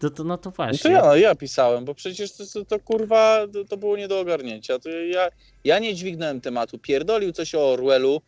To, 0.00 0.10
to, 0.10 0.24
no 0.24 0.38
to 0.38 0.50
No 0.50 0.54
właśnie. 0.56 0.78
to 0.78 0.88
ja, 0.88 1.16
ja 1.16 1.34
pisałem, 1.34 1.84
bo 1.84 1.94
przecież 1.94 2.32
to, 2.32 2.44
to, 2.46 2.64
to 2.64 2.80
kurwa, 2.80 3.46
to, 3.52 3.64
to 3.64 3.76
było 3.76 3.96
nie 3.96 4.08
do 4.08 4.20
ogarnięcia. 4.20 4.78
Ja, 5.10 5.28
ja 5.64 5.78
nie 5.78 5.94
dźwignąłem 5.94 6.40
tematu. 6.40 6.78
Pierdolił 6.78 7.32
coś 7.32 7.54
o 7.54 7.72
Orwellu. 7.72 8.20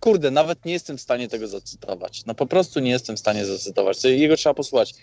Kurde, 0.00 0.30
nawet 0.30 0.64
nie 0.64 0.72
jestem 0.72 0.98
w 0.98 1.00
stanie 1.00 1.28
tego 1.28 1.48
zacytować. 1.48 2.26
No 2.26 2.34
po 2.34 2.46
prostu 2.46 2.80
nie 2.80 2.90
jestem 2.90 3.16
w 3.16 3.18
stanie 3.20 3.46
zacytować. 3.46 4.00
To 4.02 4.08
Jego 4.08 4.36
trzeba 4.36 4.54
posłuchać. 4.54 4.94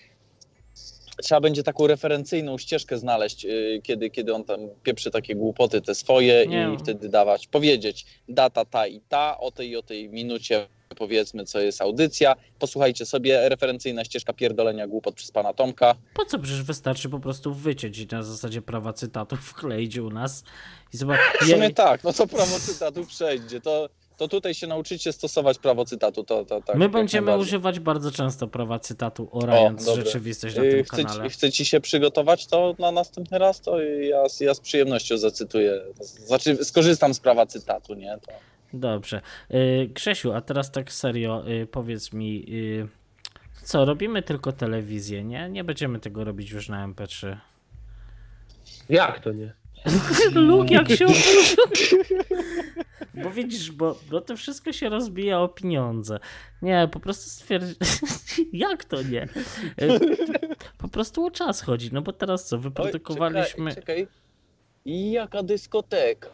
Trzeba 1.24 1.42
będzie 1.42 1.64
taką 1.64 1.88
referencyjną 1.88 2.58
ścieżkę 2.58 2.98
znaleźć, 2.98 3.44
yy, 3.44 3.82
kiedy, 3.84 4.10
kiedy 4.10 4.34
on 4.34 4.44
tam 4.44 4.60
pieprzy 4.84 5.12
takie 5.12 5.36
głupoty 5.36 5.82
te 5.82 5.96
swoje 5.96 6.48
Nie. 6.48 6.72
i 6.76 6.78
wtedy 6.78 7.10
dawać, 7.10 7.48
powiedzieć 7.48 8.06
data 8.30 8.66
ta 8.66 8.88
i 8.88 9.02
ta, 9.10 9.38
o 9.40 9.52
tej 9.52 9.70
i 9.70 9.76
o 9.78 9.82
tej 9.82 10.10
minucie 10.10 10.68
powiedzmy, 10.98 11.46
co 11.46 11.60
jest 11.60 11.82
audycja. 11.82 12.36
Posłuchajcie 12.60 13.06
sobie, 13.06 13.50
referencyjna 13.50 14.04
ścieżka 14.06 14.34
pierdolenia 14.34 14.88
głupot 14.88 15.16
przez 15.16 15.32
pana 15.32 15.54
Tomka. 15.54 15.96
Po 16.14 16.26
co 16.26 16.40
przecież 16.40 16.64
wystarczy 16.64 17.10
po 17.10 17.20
prostu 17.20 17.54
wyciąć 17.54 17.98
i 18.00 18.08
na 18.12 18.24
zasadzie 18.24 18.62
prawa 18.62 18.94
cytatów 18.94 19.40
wkleić 19.50 19.98
u 19.98 20.10
nas 20.10 20.44
i 20.94 20.98
zobacz. 20.98 21.20
W 21.42 21.46
sumie 21.46 21.70
tak, 21.74 22.04
no 22.04 22.14
to 22.14 22.28
prawo 22.28 22.60
cytatu 22.60 23.06
przejdzie. 23.06 23.62
To, 23.62 23.90
to 24.18 24.28
tutaj 24.28 24.54
się 24.54 24.68
nauczycie 24.68 25.14
stosować 25.14 25.60
prawo 25.60 25.86
cytatu. 25.86 26.24
To, 26.24 26.46
to, 26.46 26.62
tak, 26.62 26.76
My 26.76 26.90
będziemy 26.90 27.38
używać 27.38 27.80
bardzo 27.80 28.12
często 28.12 28.48
prawa 28.48 28.80
cytatu, 28.80 29.30
orając 29.32 29.86
dobre. 29.86 30.06
rzeczywistość 30.06 30.56
na 30.56 30.62
tym 30.62 30.84
Chce, 30.84 31.04
kanale. 31.04 31.30
chce 31.30 31.52
ci 31.52 31.66
się 31.66 31.82
przygotować 31.82 32.48
to 32.48 32.76
na 32.80 32.92
następny 32.92 33.38
raz, 33.38 33.62
to 33.62 33.82
ja, 33.82 34.24
ja 34.40 34.54
z 34.54 34.60
przyjemnością 34.60 35.18
zacytuję. 35.18 35.82
Znaczy, 36.02 36.66
skorzystam 36.66 37.14
z 37.14 37.20
prawa 37.20 37.46
cytatu, 37.46 37.94
nie? 37.94 38.18
To... 38.26 38.32
Dobrze. 38.74 39.22
Yy, 39.50 39.88
Grzesiu, 39.88 40.34
a 40.34 40.42
teraz 40.42 40.72
tak 40.72 40.92
serio, 40.92 41.44
yy, 41.48 41.68
powiedz 41.68 42.14
mi, 42.14 42.52
yy, 42.52 42.88
co, 43.64 43.86
robimy 43.86 44.24
tylko 44.24 44.52
telewizję, 44.52 45.24
nie? 45.24 45.50
Nie 45.50 45.64
będziemy 45.64 46.00
tego 46.00 46.24
robić 46.24 46.52
już 46.52 46.70
na 46.70 46.88
MP3. 46.88 47.38
Jak 48.90 49.20
to 49.20 49.32
nie? 49.32 49.54
Luk 50.48 50.72
jak 50.72 50.90
się 50.92 51.06
oburzył. 51.06 51.64
Bo 53.24 53.30
widzisz, 53.30 53.72
bo, 53.72 54.00
bo 54.10 54.22
to 54.22 54.38
wszystko 54.38 54.74
się 54.74 54.90
rozbija 54.90 55.40
o 55.40 55.48
pieniądze. 55.48 56.20
Nie, 56.62 56.90
po 56.92 57.00
prostu 57.00 57.30
stwierdzi... 57.30 57.76
Jak 58.54 58.86
to 58.86 59.02
nie? 59.02 59.28
Po 60.78 60.88
prostu 60.88 61.26
o 61.26 61.32
czas 61.32 61.62
chodzi, 61.62 61.90
no 61.94 62.02
bo 62.02 62.14
teraz 62.14 62.46
co, 62.46 62.56
Oj, 62.56 62.62
wyprodukowaliśmy... 62.62 63.76
czekaj, 63.76 63.96
czekaj. 63.96 64.08
Jaka 64.86 65.44
dyskoteka. 65.44 66.30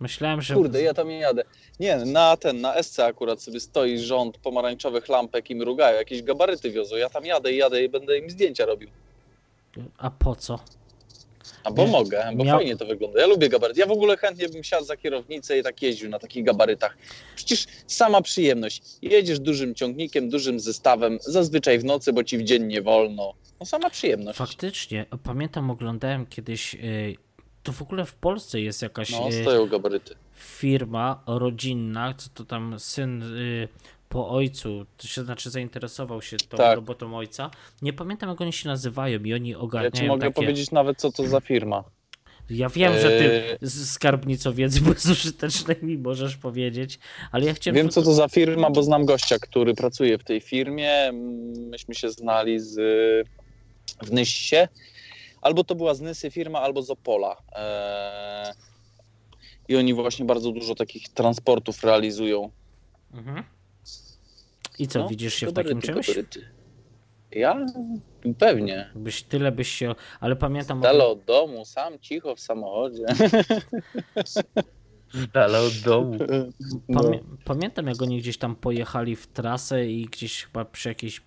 Myślałem, 0.00 0.42
że... 0.42 0.54
Kurde, 0.54 0.82
ja 0.82 0.94
tam 0.94 1.08
nie 1.08 1.18
jadę. 1.18 1.42
Nie, 1.80 1.96
na 1.96 2.36
ten, 2.36 2.60
na 2.60 2.82
SC 2.82 2.98
akurat 3.00 3.42
sobie 3.42 3.60
stoi 3.60 3.98
rząd 3.98 4.38
pomarańczowych 4.38 5.08
lampek 5.08 5.50
i 5.50 5.54
mrugają, 5.54 5.98
jakieś 5.98 6.22
gabaryty 6.22 6.70
wiozą. 6.70 6.96
Ja 6.96 7.08
tam 7.10 7.24
jadę 7.26 7.52
i 7.52 7.56
jadę 7.56 7.84
i 7.84 7.88
będę 7.88 8.18
im 8.18 8.30
zdjęcia 8.30 8.66
robił. 8.66 8.90
A 9.98 10.10
po 10.10 10.36
co? 10.36 10.58
A 11.64 11.70
bo 11.70 11.84
Nie. 11.84 11.90
mogę, 11.92 12.30
bo 12.34 12.44
Miał- 12.44 12.58
fajnie 12.58 12.76
to 12.76 12.86
wygląda. 12.86 13.20
Ja 13.20 13.26
lubię 13.26 13.48
gabaryty. 13.48 13.80
Ja 13.80 13.86
w 13.86 13.90
ogóle 13.90 14.16
chętnie 14.16 14.48
bym 14.48 14.64
siadł 14.64 14.84
za 14.84 14.96
kierownicę 14.96 15.58
i 15.58 15.62
tak 15.62 15.82
jeździł 15.82 16.10
na 16.10 16.18
takich 16.18 16.44
gabarytach. 16.44 16.96
Przecież 17.36 17.66
sama 17.86 18.22
przyjemność. 18.22 18.82
Jedziesz 19.02 19.40
dużym 19.40 19.74
ciągnikiem, 19.74 20.30
dużym 20.30 20.60
zestawem, 20.60 21.18
zazwyczaj 21.20 21.78
w 21.78 21.84
nocy, 21.84 22.12
bo 22.12 22.24
ci 22.24 22.38
w 22.38 22.42
dzień 22.44 22.64
nie 22.66 22.82
wolno. 22.82 23.34
No 23.60 23.66
sama 23.66 23.90
przyjemność. 23.90 24.38
Faktycznie, 24.38 25.06
pamiętam, 25.24 25.70
oglądałem 25.70 26.26
kiedyś. 26.26 26.76
Y, 27.68 27.72
To 27.72 27.72
w 27.72 27.82
ogóle 27.82 28.04
w 28.04 28.14
Polsce 28.14 28.60
jest 28.60 28.82
jakaś 28.82 29.10
No, 29.10 29.28
y, 29.28 29.42
stoją 29.42 29.66
gabaryty. 29.66 30.14
firma 30.34 31.22
rodzinna, 31.26 32.14
co 32.14 32.28
to 32.34 32.44
tam 32.44 32.78
syn 32.78 33.22
y, 33.22 33.68
po 34.08 34.28
ojcu, 34.28 34.86
to 34.96 35.06
się 35.08 35.24
znaczy 35.24 35.50
zainteresował 35.50 36.22
się 36.22 36.36
tą 36.36 36.56
Tak. 36.56 36.76
robotą 36.76 37.16
ojca. 37.16 37.50
Nie 37.82 37.92
pamiętam 37.92 38.28
jak 38.30 38.40
oni 38.40 38.52
się 38.52 38.68
nazywają 38.68 39.20
i 39.24 39.34
oni 39.34 39.50
Ja 39.50 39.58
ogarniają 39.58 39.90
ci 39.96 40.06
mogę 40.06 40.20
takie. 40.26 40.32
powiedzieć 40.34 40.70
nawet, 40.70 40.98
co 40.98 41.12
to 41.12 41.26
za 41.26 41.40
firma. 41.40 41.84
Ja 42.50 42.68
wiem, 42.68 42.92
że 42.92 43.08
ty 43.18 43.58
z 43.66 43.90
skarbnicą 43.90 44.52
wiedzy 44.52 44.80
bezużytecznej 44.80 45.76
mi 45.82 45.98
możesz 45.98 46.36
powiedzieć, 46.36 46.98
ale 47.32 47.44
ja 47.46 47.54
chciałem. 47.54 47.76
Wiem, 47.76 47.88
co 47.88 48.02
to 48.02 48.14
za 48.14 48.28
firma, 48.28 48.70
bo 48.70 48.82
znam 48.82 49.04
gościa, 49.04 49.38
który 49.38 49.74
pracuje 49.74 50.18
w 50.18 50.24
tej 50.24 50.40
firmie. 50.40 51.12
Myśmy 51.70 51.94
się 51.94 52.10
znali 52.10 52.60
z, 52.60 52.74
w 54.02 54.12
Nysie. 54.12 54.68
Albo 55.40 55.64
to 55.64 55.74
była 55.74 55.94
z 55.94 56.00
Nysy 56.00 56.30
firma, 56.30 56.60
albo 56.60 56.82
z 56.82 56.90
Opola. 56.90 57.36
Eee, 57.52 58.52
I 59.68 59.76
oni 59.76 59.94
właśnie 59.94 60.24
bardzo 60.24 60.52
dużo 60.52 60.74
takich 60.74 61.08
transportów 61.08 61.84
realizują. 61.84 62.50
Mhm. 63.14 63.44
I 64.78 64.88
co, 64.88 64.98
No, 64.98 65.08
widzisz 65.08 65.34
się 65.34 65.46
w 65.46 65.52
takim 65.52 65.80
czymś? 65.80 66.10
Ja? 67.30 67.66
Pewnie. 68.38 68.90
Byś 68.94 69.22
tyle 69.22 69.52
byś 69.52 69.68
się. 69.68 69.94
Ale 70.20 70.36
pamiętam. 70.36 70.80
Dale 70.80 71.06
od 71.06 71.24
domu, 71.24 71.64
sam 71.64 71.98
cicho 71.98 72.34
w 72.36 72.40
samochodzie. 72.40 73.06
Z 75.12 75.30
dala 75.32 75.60
od 75.60 75.74
domu. 75.74 76.18
No. 76.88 77.00
Pamię 77.02 77.20
pamiętam, 77.44 77.86
jak 77.86 78.02
oni 78.02 78.18
gdzieś 78.18 78.38
tam 78.38 78.56
pojechali 78.56 79.16
w 79.16 79.26
trasę 79.26 79.86
i 79.86 80.04
gdzieś 80.04 80.44
chyba 80.44 80.64
przy 80.64 80.88
jakiejś 80.88 81.22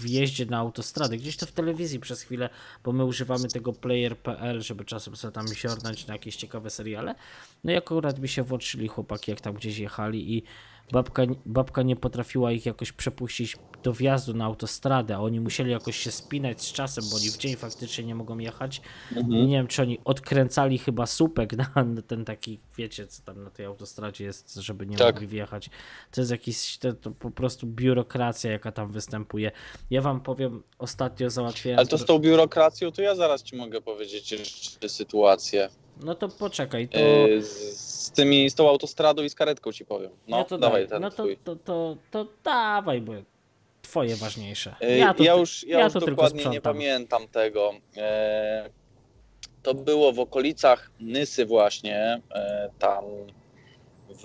wjeździe 0.00 0.46
na 0.46 0.58
autostradę, 0.58 1.16
gdzieś 1.16 1.36
to 1.36 1.46
w 1.46 1.52
telewizji 1.52 2.00
przez 2.00 2.22
chwilę, 2.22 2.50
bo 2.84 2.92
my 2.92 3.04
używamy 3.04 3.48
tego 3.48 3.72
player.pl, 3.72 4.62
żeby 4.62 4.84
czasem 4.84 5.16
sobie 5.16 5.32
tam 5.32 5.54
siornąć 5.54 6.06
na 6.06 6.14
jakieś 6.14 6.36
ciekawe 6.36 6.70
seriale. 6.70 7.14
No 7.64 7.72
i 7.72 7.76
akurat 7.76 8.18
mi 8.18 8.28
się 8.28 8.42
włączyli 8.42 8.88
chłopaki, 8.88 9.30
jak 9.30 9.40
tam 9.40 9.54
gdzieś 9.54 9.78
jechali 9.78 10.36
i 10.36 10.42
babka, 10.92 11.22
babka 11.46 11.82
nie 11.82 11.96
potrafiła 11.96 12.52
ich 12.52 12.66
jakoś 12.66 12.92
przepuścić 12.92 13.56
do 13.82 13.92
wjazdu 13.92 14.34
na 14.34 14.44
autostradę, 14.44 15.16
a 15.16 15.18
oni 15.20 15.40
musieli 15.40 15.70
jakoś 15.70 15.96
się 15.96 16.10
spinać 16.10 16.62
z 16.62 16.72
czasem, 16.72 17.04
bo 17.10 17.16
oni 17.16 17.30
w 17.30 17.38
dzień 17.38 17.56
faktycznie 17.56 18.04
nie 18.04 18.14
mogą 18.14 18.38
jechać. 18.38 18.80
Mhm. 19.16 19.46
nie 19.46 19.56
wiem, 19.56 19.66
czy 19.66 19.82
oni 19.82 19.98
odkręcali 20.04 20.78
chyba 20.78 21.06
słupek 21.06 21.52
na 21.56 21.84
ten 22.06 22.24
taki, 22.24 22.60
wiecie, 22.76 23.06
co 23.06 23.22
tam 23.22 23.44
na 23.44 23.50
tej 23.50 23.66
autostradzie 23.66 24.24
jest, 24.24 24.54
żeby 24.54 24.86
nie 24.86 24.96
Tak. 24.96 25.14
mogli 25.14 25.28
wjechać. 25.28 25.70
To 26.10 26.20
jest 26.20 26.30
jakiś, 26.30 26.78
to, 26.78 26.92
to 26.92 27.10
po 27.10 27.30
prostu 27.30 27.66
biurokracja, 27.66 28.52
jaka 28.52 28.72
tam 28.72 28.92
występuje. 28.92 29.52
Ja 29.90 30.02
wam 30.02 30.20
powiem, 30.20 30.62
ostatnio 30.78 31.30
załatwiałem... 31.30 31.78
Ale 31.78 31.88
to 31.88 31.98
z 31.98 32.04
tą 32.04 32.18
biurokracją, 32.18 32.92
to 32.92 33.02
ja 33.02 33.14
zaraz 33.14 33.42
ci 33.42 33.56
mogę 33.56 33.80
powiedzieć 33.80 34.32
jeszcze 34.32 34.88
sytuację. 34.88 35.68
No 36.02 36.14
to 36.14 36.28
poczekaj, 36.28 36.88
to... 36.88 36.98
Yy, 36.98 37.42
z, 37.42 37.80
z 38.06 38.10
tymi, 38.10 38.50
z 38.50 38.54
tą 38.54 38.68
autostradą 38.68 39.22
i 39.22 39.30
z 39.30 39.34
karetką 39.34 39.72
ci 39.72 39.84
powiem. 39.84 40.10
No, 40.28 40.44
to 40.44 40.58
dawaj 40.58 40.82
daj. 40.82 40.88
ten 40.88 41.02
No 41.02 41.10
to, 41.10 41.22
twój. 41.22 41.36
to, 41.44 41.56
to, 41.56 41.96
to 42.10 42.26
dawaj, 42.44 43.00
bo 43.00 43.12
twoje 43.82 44.16
ważniejsze. 44.16 44.74
Yy, 44.80 44.96
Ja 44.96 45.14
to, 45.14 45.22
ja 45.22 45.34
już, 45.34 45.66
ja 45.66 45.78
ja 45.78 45.84
już 45.84 45.92
to 45.92 46.00
dokładnie 46.00 46.44
nie 46.44 46.60
pamiętam 46.60 47.28
tego. 47.28 47.72
E, 47.96 48.70
to 49.62 49.74
było 49.74 50.12
w 50.12 50.20
okolicach 50.20 50.90
Nysy 51.00 51.46
właśnie, 51.46 52.20
e, 52.34 52.70
tam 52.78 53.04
w, 54.08 54.22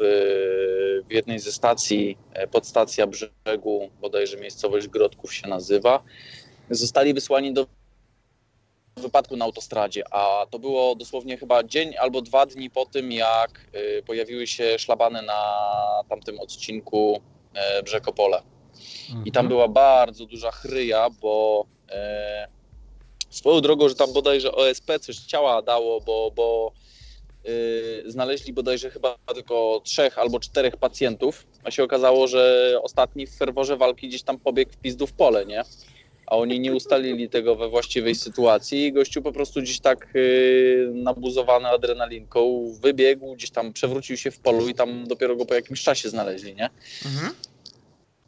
w 1.09 1.11
jednej 1.13 1.39
ze 1.39 1.51
stacji, 1.51 2.17
podstacja 2.51 3.07
brzegu, 3.07 3.89
bodajże 4.01 4.37
miejscowość 4.37 4.87
Grodków 4.87 5.33
się 5.33 5.47
nazywa, 5.47 6.03
zostali 6.69 7.13
wysłani 7.13 7.53
do 7.53 7.67
wypadku 8.95 9.37
na 9.37 9.45
autostradzie, 9.45 10.03
a 10.11 10.45
to 10.49 10.59
było 10.59 10.95
dosłownie 10.95 11.37
chyba 11.37 11.63
dzień 11.63 11.97
albo 11.97 12.21
dwa 12.21 12.45
dni 12.45 12.69
po 12.69 12.85
tym, 12.85 13.11
jak 13.11 13.67
e, 13.73 14.01
pojawiły 14.01 14.47
się 14.47 14.79
szlabany 14.79 15.21
na 15.21 15.43
tamtym 16.09 16.39
odcinku 16.39 17.21
e, 17.53 17.83
Brzeg-Opole. 17.83 18.41
I 19.25 19.31
tam 19.31 19.45
Mhm. 19.45 19.47
była 19.47 19.67
bardzo 19.67 20.25
duża 20.25 20.51
chryja, 20.51 21.09
bo 21.21 21.65
e, 21.89 22.47
swoją 23.29 23.61
drogą, 23.61 23.89
że 23.89 23.95
tam 23.95 24.13
bodajże 24.13 24.51
OSP 24.51 24.99
coś 24.99 25.15
ciała 25.17 25.61
dało, 25.61 26.01
bo, 26.01 26.31
bo 26.35 26.71
e, 27.45 28.11
znaleźli 28.11 28.53
bodajże 28.53 28.89
chyba 28.89 29.15
tylko 29.33 29.81
trzech 29.83 30.17
albo 30.17 30.39
czterech 30.39 30.77
pacjentów, 30.77 31.47
a 31.63 31.71
się 31.71 31.83
okazało, 31.83 32.27
że 32.27 32.73
ostatni 32.81 33.27
w 33.27 33.37
ferworze 33.37 33.77
walki 33.77 34.07
gdzieś 34.07 34.23
tam 34.23 34.39
pobiegł 34.39 34.71
w 34.71 34.77
pizdu 34.77 35.07
w 35.07 35.13
pole, 35.13 35.45
nie? 35.45 35.63
A 36.25 36.37
oni 36.37 36.59
nie 36.59 36.73
ustalili 36.73 37.29
tego 37.29 37.55
we 37.55 37.69
właściwej 37.69 38.15
sytuacji 38.15 38.85
i 38.85 38.93
gościu 38.93 39.21
po 39.21 39.31
prostu 39.31 39.61
gdzieś 39.61 39.79
tak 39.79 40.05
e, 40.05 40.19
nabuzowany 40.93 41.67
adrenalinką 41.67 42.71
wybiegł, 42.81 43.35
gdzieś 43.35 43.51
tam 43.51 43.73
przewrócił 43.73 44.17
się 44.17 44.31
w 44.31 44.39
polu 44.39 44.67
i 44.67 44.73
tam 44.73 45.07
dopiero 45.07 45.35
go 45.35 45.45
po 45.45 45.53
jakimś 45.53 45.83
czasie 45.83 46.09
znaleźli, 46.09 46.55
nie? 46.55 46.69
Mhm. 47.05 47.33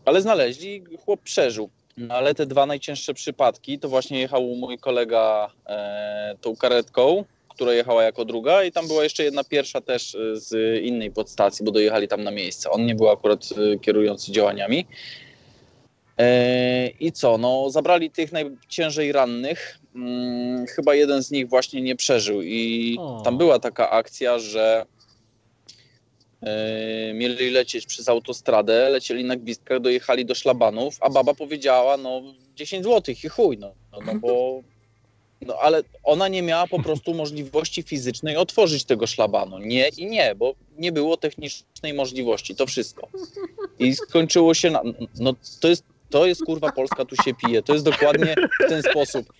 Ale 0.05 0.21
znaleźli, 0.21 0.83
chłop 1.05 1.21
przeżył. 1.21 1.69
No, 1.97 2.15
ale 2.15 2.35
te 2.35 2.45
dwa 2.45 2.65
najcięższe 2.65 3.13
przypadki, 3.13 3.79
to 3.79 3.89
właśnie 3.89 4.19
jechał 4.19 4.43
mój 4.43 4.77
kolega 4.77 5.51
e, 5.67 6.35
tą 6.41 6.55
karetką, 6.55 7.25
która 7.49 7.73
jechała 7.73 8.03
jako 8.03 8.25
druga 8.25 8.63
i 8.63 8.71
tam 8.71 8.87
była 8.87 9.03
jeszcze 9.03 9.23
jedna 9.23 9.43
pierwsza 9.43 9.81
też 9.81 10.15
e, 10.15 10.35
z 10.35 10.83
innej 10.83 11.11
podstacji, 11.11 11.65
bo 11.65 11.71
dojechali 11.71 12.07
tam 12.07 12.23
na 12.23 12.31
miejsce. 12.31 12.69
On 12.69 12.85
nie 12.85 12.95
był 12.95 13.09
akurat 13.09 13.49
e, 13.73 13.79
kierujący 13.79 14.31
działaniami. 14.31 14.85
E, 16.17 16.87
I 16.87 17.11
co, 17.11 17.37
no 17.37 17.69
zabrali 17.69 18.11
tych 18.11 18.31
najciężej 18.31 19.11
rannych. 19.11 19.79
Mm, 19.95 20.65
chyba 20.67 20.95
jeden 20.95 21.23
z 21.23 21.31
nich 21.31 21.49
właśnie 21.49 21.81
nie 21.81 21.95
przeżył 21.95 22.41
i 22.41 22.97
O. 22.99 23.21
tam 23.25 23.37
była 23.37 23.59
taka 23.59 23.89
akcja, 23.89 24.39
że 24.39 24.85
e, 26.41 27.13
mieli 27.13 27.49
lecieć 27.49 27.85
przez 27.85 28.09
autostradę, 28.09 28.89
lecieli 28.89 29.23
na 29.23 29.35
gwizdkach, 29.35 29.79
dojechali 29.79 30.25
do 30.25 30.35
szlabanów, 30.35 30.97
a 31.01 31.09
baba 31.09 31.33
powiedziała, 31.33 31.97
no 31.97 32.21
10 32.55 32.85
zł 32.85 33.15
i 33.23 33.29
chuj, 33.29 33.57
no, 33.57 33.71
no, 33.91 33.99
no 34.05 34.19
bo... 34.19 34.61
No 35.41 35.55
ale 35.61 35.83
ona 36.03 36.27
nie 36.27 36.41
miała 36.41 36.67
po 36.67 36.83
prostu 36.83 37.13
możliwości 37.13 37.83
fizycznej 37.83 38.37
otworzyć 38.37 38.83
tego 38.83 39.07
szlabanu. 39.07 39.59
Nie 39.59 39.87
i 39.87 40.05
nie, 40.05 40.35
bo 40.35 40.55
nie 40.77 40.91
było 40.91 41.17
technicznej 41.17 41.93
możliwości. 41.93 42.55
To 42.55 42.65
wszystko. 42.65 43.07
I 43.79 43.95
skończyło 43.95 44.53
się 44.53 44.71
na. 44.71 44.81
No 45.19 45.33
to 45.59 45.67
jest, 45.67 45.83
to 46.09 46.25
jest 46.25 46.43
kurwa 46.45 46.71
Polska, 46.71 47.05
tu 47.05 47.15
się 47.15 47.33
pije. 47.33 47.61
To 47.63 47.73
jest 47.73 47.85
dokładnie 47.85 48.35
w 48.65 48.69
ten 48.69 48.83
sposób. 48.83 49.33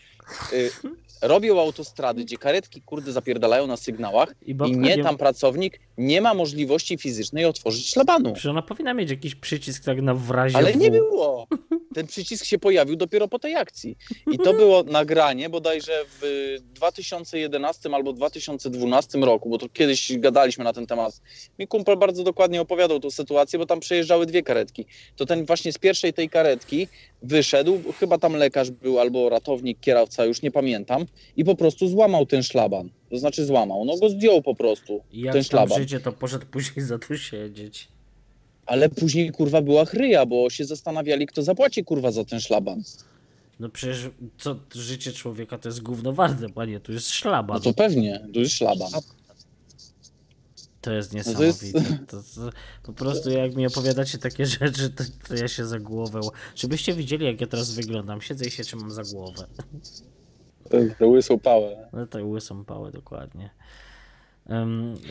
Robią 1.27 1.59
autostrady, 1.59 2.23
gdzie 2.23 2.37
karetki 2.37 2.81
kurde 2.81 3.11
zapierdalają 3.11 3.67
na 3.67 3.77
sygnałach 3.77 4.35
I 4.45 4.51
i 4.67 4.77
nie 4.77 5.03
tam 5.03 5.17
pracownik 5.17 5.79
nie 5.97 6.21
ma 6.21 6.33
możliwości 6.33 6.97
fizycznej 6.97 7.45
otworzyć 7.45 7.89
szlabanu. 7.89 8.33
Przecież 8.33 8.49
ona 8.49 8.61
powinna 8.61 8.93
mieć 8.93 9.09
jakiś 9.09 9.35
przycisk 9.35 9.83
tak 9.83 10.01
na 10.01 10.13
w 10.13 10.31
razie 10.31 10.57
Ale 10.57 10.73
W. 10.73 10.77
nie 10.77 10.91
było. 10.91 11.47
Ten 11.95 12.07
przycisk 12.07 12.45
się 12.45 12.59
pojawił 12.59 12.95
dopiero 12.95 13.27
po 13.27 13.39
tej 13.39 13.55
akcji. 13.55 13.97
I 14.31 14.37
to 14.37 14.53
było 14.53 14.83
nagranie 14.83 15.49
bodajże 15.49 16.05
w 16.21 16.55
2011 16.61 17.89
albo 17.93 18.13
2012 18.13 19.17
roku, 19.17 19.49
bo 19.49 19.57
to 19.57 19.69
kiedyś 19.69 20.17
gadaliśmy 20.17 20.63
na 20.63 20.73
ten 20.73 20.87
temat. 20.87 21.21
Mi 21.59 21.67
kumpel 21.67 21.97
bardzo 21.97 22.23
dokładnie 22.23 22.61
opowiadał 22.61 22.99
tą 22.99 23.11
sytuację, 23.11 23.59
bo 23.59 23.65
tam 23.65 23.79
przejeżdżały 23.79 24.25
dwie 24.25 24.43
karetki. 24.43 24.85
To 25.15 25.25
ten 25.25 25.45
właśnie 25.45 25.73
z 25.73 25.77
pierwszej 25.77 26.13
tej 26.13 26.29
karetki 26.29 26.87
wyszedł, 27.21 27.81
chyba 27.99 28.17
tam 28.17 28.33
lekarz 28.33 28.71
był 28.71 28.99
albo 28.99 29.29
ratownik, 29.29 29.79
kierowca, 29.79 30.25
już 30.25 30.41
nie 30.41 30.51
pamiętam, 30.51 31.05
i 31.37 31.45
po 31.45 31.55
prostu 31.55 31.87
złamał 31.87 32.25
ten 32.25 32.43
szlaban. 32.43 32.89
To 33.09 33.17
znaczy 33.17 33.45
złamał, 33.45 33.85
no 33.85 33.97
go 33.97 34.09
zdjął 34.09 34.41
po 34.41 34.55
prostu, 34.55 35.01
I 35.11 35.21
jak 35.21 35.33
ten 35.33 35.43
szlaban. 35.43 35.77
życie, 35.79 35.99
to 35.99 36.11
poszedł 36.11 36.45
później 36.45 36.85
za 36.85 36.99
tu 36.99 37.17
siedzieć. 37.17 37.87
Ale 38.65 38.89
później 38.89 39.31
kurwa 39.31 39.61
była 39.61 39.85
chryja, 39.85 40.25
bo 40.25 40.49
się 40.49 40.65
zastanawiali, 40.65 41.27
kto 41.27 41.43
zapłaci 41.43 41.83
kurwa 41.83 42.11
za 42.11 42.25
ten 42.25 42.39
szlaban. 42.39 42.83
No 43.59 43.69
przecież 43.69 44.09
co 44.37 44.55
życie 44.75 45.13
człowieka 45.13 45.57
to 45.57 45.69
jest 45.69 45.81
gówno 45.81 46.13
warte, 46.13 46.49
panie, 46.49 46.79
tu 46.79 46.91
jest 46.93 47.09
szlaban. 47.09 47.57
No 47.57 47.63
to 47.63 47.73
pewnie, 47.73 48.27
to 48.33 48.39
jest 48.39 48.53
szlaban. 48.53 48.91
To 50.81 50.93
jest 50.93 51.11
to 51.11 51.43
jest- 51.43 51.63
niesamowite. 51.63 51.81
To, 52.07 52.17
to, 52.17 52.49
po 52.83 52.93
prostu 52.93 53.29
jak 53.29 53.55
mi 53.55 53.67
opowiadacie 53.67 54.17
takie 54.17 54.45
rzeczy, 54.61 54.89
to, 54.89 55.03
to 55.27 55.35
ja 55.35 55.47
się 55.47 55.65
za 55.65 55.79
głowę. 55.79 56.19
Żebyście 56.55 56.93
widzieli, 56.93 57.25
jak 57.25 57.41
ja 57.41 57.47
teraz 57.47 57.71
wyglądam. 57.71 58.21
Siedzę 58.21 58.45
i 58.45 58.51
się 58.51 58.63
trzymam 58.63 58.91
za 58.91 59.03
głowę. 59.03 59.47
To 60.99 61.07
łysą 61.07 61.39
pałę. 61.39 61.89
No 61.93 62.07
to 62.07 62.25
łysą 62.25 62.65
pałę 62.65 62.91
dokładnie. 62.91 63.49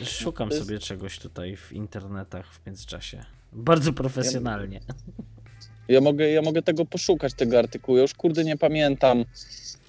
Szukam 0.05 0.49
jest- 0.49 0.61
sobie 0.61 0.79
czegoś 0.79 1.19
tutaj 1.19 1.55
w 1.55 1.71
internetach 1.71 2.53
w 2.53 2.65
międzyczasie. 2.65 3.25
Bardzo 3.53 3.93
profesjonalnie. 3.93 4.79
Ja 5.87 6.01
mogę, 6.01 6.29
ja 6.29 6.41
mogę 6.41 6.61
tego 6.61 6.85
poszukać, 6.85 7.33
tego 7.33 7.59
artykułu. 7.59 7.97
Ja 7.97 8.01
już 8.01 8.13
kurde 8.13 8.43
nie 8.43 8.57
pamiętam. 8.57 9.25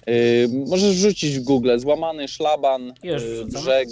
Yy, 0.07 0.49
możesz 0.67 0.95
wrzucić 0.95 1.39
w 1.39 1.43
Google 1.43 1.79
złamany 1.79 2.27
szlaban, 2.27 2.93
yy, 3.03 3.45
brzeg, 3.45 3.87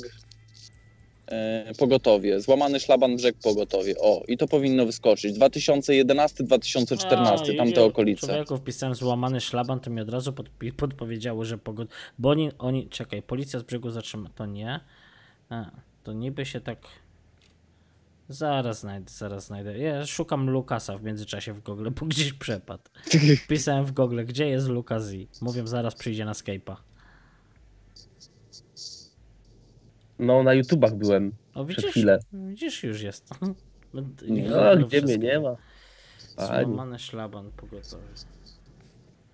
pogotowie. 1.78 2.42
Złamany 2.42 2.80
szlaban, 2.80 3.16
brzeg, 3.16 3.36
pogotowie. 3.44 3.96
O, 4.02 4.24
i 4.28 4.38
to 4.38 4.48
powinno 4.48 4.86
wyskoczyć. 4.86 5.40
2011-2014, 5.40 7.54
A, 7.54 7.58
tamte 7.58 7.84
okolice. 7.84 8.28
Człowieku 8.28 8.58
wpisałem 8.58 8.96
złamany 8.96 9.42
szlaban, 9.42 9.80
to 9.80 9.90
mi 9.90 10.02
od 10.02 10.10
razu 10.10 10.32
podpi- 10.32 10.72
podpowiedziało, 10.72 11.46
że 11.46 11.58
pogod... 11.58 11.88
Bo 12.20 12.30
oni, 12.30 12.52
oni, 12.58 12.90
czekaj, 12.90 13.22
policja 13.22 13.60
z 13.60 13.64
brzegu 13.64 13.90
zatrzyma, 13.90 14.30
to 14.36 14.46
nie. 14.46 14.80
A, 15.50 15.72
to 16.04 16.14
niby 16.14 16.46
się 16.46 16.62
tak... 16.62 16.78
Zaraz 18.30 18.80
znajdę, 18.80 19.12
zaraz 19.12 19.46
znajdę. 19.46 19.78
Ja 19.78 20.06
szukam 20.06 20.50
Lukasa 20.50 20.98
w 20.98 21.04
międzyczasie 21.04 21.54
w 21.54 21.62
Google, 21.62 21.90
bo 22.00 22.06
gdzieś 22.06 22.34
przepadł. 22.34 22.84
Wpisałem 23.46 23.86
w 23.86 23.92
Google, 23.92 24.26
gdzie 24.26 24.48
jest 24.48 24.68
Lukas 24.68 25.06
Z. 25.06 25.42
Mówią, 25.42 25.68
zaraz 25.68 25.96
przyjdzie 25.96 26.26
na 26.26 26.34
Skype'a. 26.34 26.76
No, 30.20 30.44
na 30.44 30.54
YouTubach 30.54 30.96
byłem 30.96 31.32
O, 31.54 31.66
przez 31.66 31.78
widzisz? 31.78 31.92
chwilę. 31.92 32.20
Widzisz, 32.34 32.84
już 32.84 33.02
jest. 33.02 33.30
No, 33.94 34.02
Google 34.78 34.86
gdzie 34.88 35.02
mnie 35.02 35.18
nie 35.18 35.40
ma? 35.40 35.56
Pani. 36.36 36.66
Złamany 36.66 37.00
szlaban 37.00 37.52
pogotowy. 37.52 38.04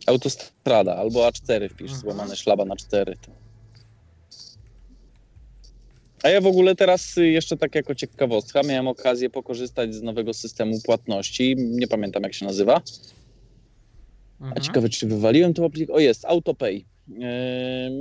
Autostrada 0.07 0.95
albo 0.95 1.27
A4 1.29 1.69
wpisz, 1.69 1.91
Mhm. 1.91 1.99
złamany 2.01 2.35
szlaban 2.35 2.67
A4. 2.69 3.15
To. 3.21 3.31
A 6.23 6.29
ja 6.29 6.41
w 6.41 6.45
ogóle 6.47 6.75
teraz 6.75 7.17
y, 7.17 7.27
jeszcze 7.27 7.57
tak 7.57 7.75
jako 7.75 7.95
ciekawostka 7.95 8.61
miałem 8.63 8.87
okazję 8.87 9.29
pokorzystać 9.29 9.95
z 9.95 10.01
nowego 10.01 10.33
systemu 10.33 10.79
płatności. 10.85 11.55
Nie 11.57 11.87
pamiętam 11.87 12.23
jak 12.23 12.33
się 12.33 12.45
nazywa. 12.45 12.81
A 14.41 14.45
Mhm. 14.45 14.61
ciekawe, 14.61 14.89
czy 14.89 15.07
wywaliłem 15.07 15.53
tą 15.53 15.65
aplikację. 15.65 15.95
O, 15.95 15.99
jest, 15.99 16.25
AutoPay. 16.25 16.85
Yy, 17.07 17.19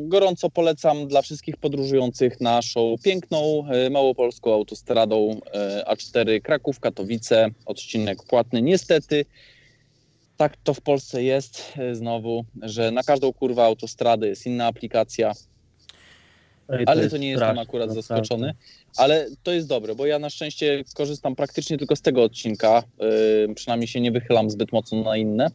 Gorąco 0.09 0.51
polecam 0.51 1.09
dla 1.09 1.23
wszystkich 1.23 1.57
podróżujących 1.57 2.41
naszą 2.41 2.97
piękną, 3.05 3.65
yy, 3.73 3.91
małopolską 3.91 4.55
autostradą 4.55 5.29
yy, 5.29 5.83
A4 5.83 6.41
Kraków-Katowice. 6.43 7.51
Odcinek 7.67 8.23
płatny. 8.23 8.63
Niestety, 8.63 9.25
tak 10.37 10.57
to 10.65 10.75
w 10.75 10.81
Polsce 10.81 11.23
jest 11.23 11.73
znowu, 11.93 12.45
że 12.63 12.91
na 12.91 13.03
każdą 13.03 13.33
kurwę 13.33 13.65
autostrady 13.65 14.29
jest 14.29 14.47
inna 14.47 14.67
aplikacja. 14.67 15.33
Ej, 16.69 16.85
ale 16.87 17.01
jest 17.03 17.13
to 17.13 17.19
nie 17.19 17.31
jestem 17.31 17.59
akurat 17.59 17.93
zaskoczony. 17.95 18.55
Ale 18.97 19.27
to 19.43 19.53
jest 19.53 19.69
dobre, 19.69 19.95
bo 19.95 20.07
ja 20.07 20.19
na 20.19 20.31
szczęście 20.31 20.85
korzystam 20.95 21.37
praktycznie 21.37 21.79
tylko 21.79 21.97
z 21.97 22.03
tego 22.03 22.23
odcinka. 22.23 22.83
Yy, 23.49 23.55
przynajmniej 23.55 23.89
się 23.89 24.01
nie 24.01 24.13
wychylam 24.13 24.51
zbyt 24.51 24.73
mocno 24.73 25.03
na 25.03 25.17
inne. 25.17 25.51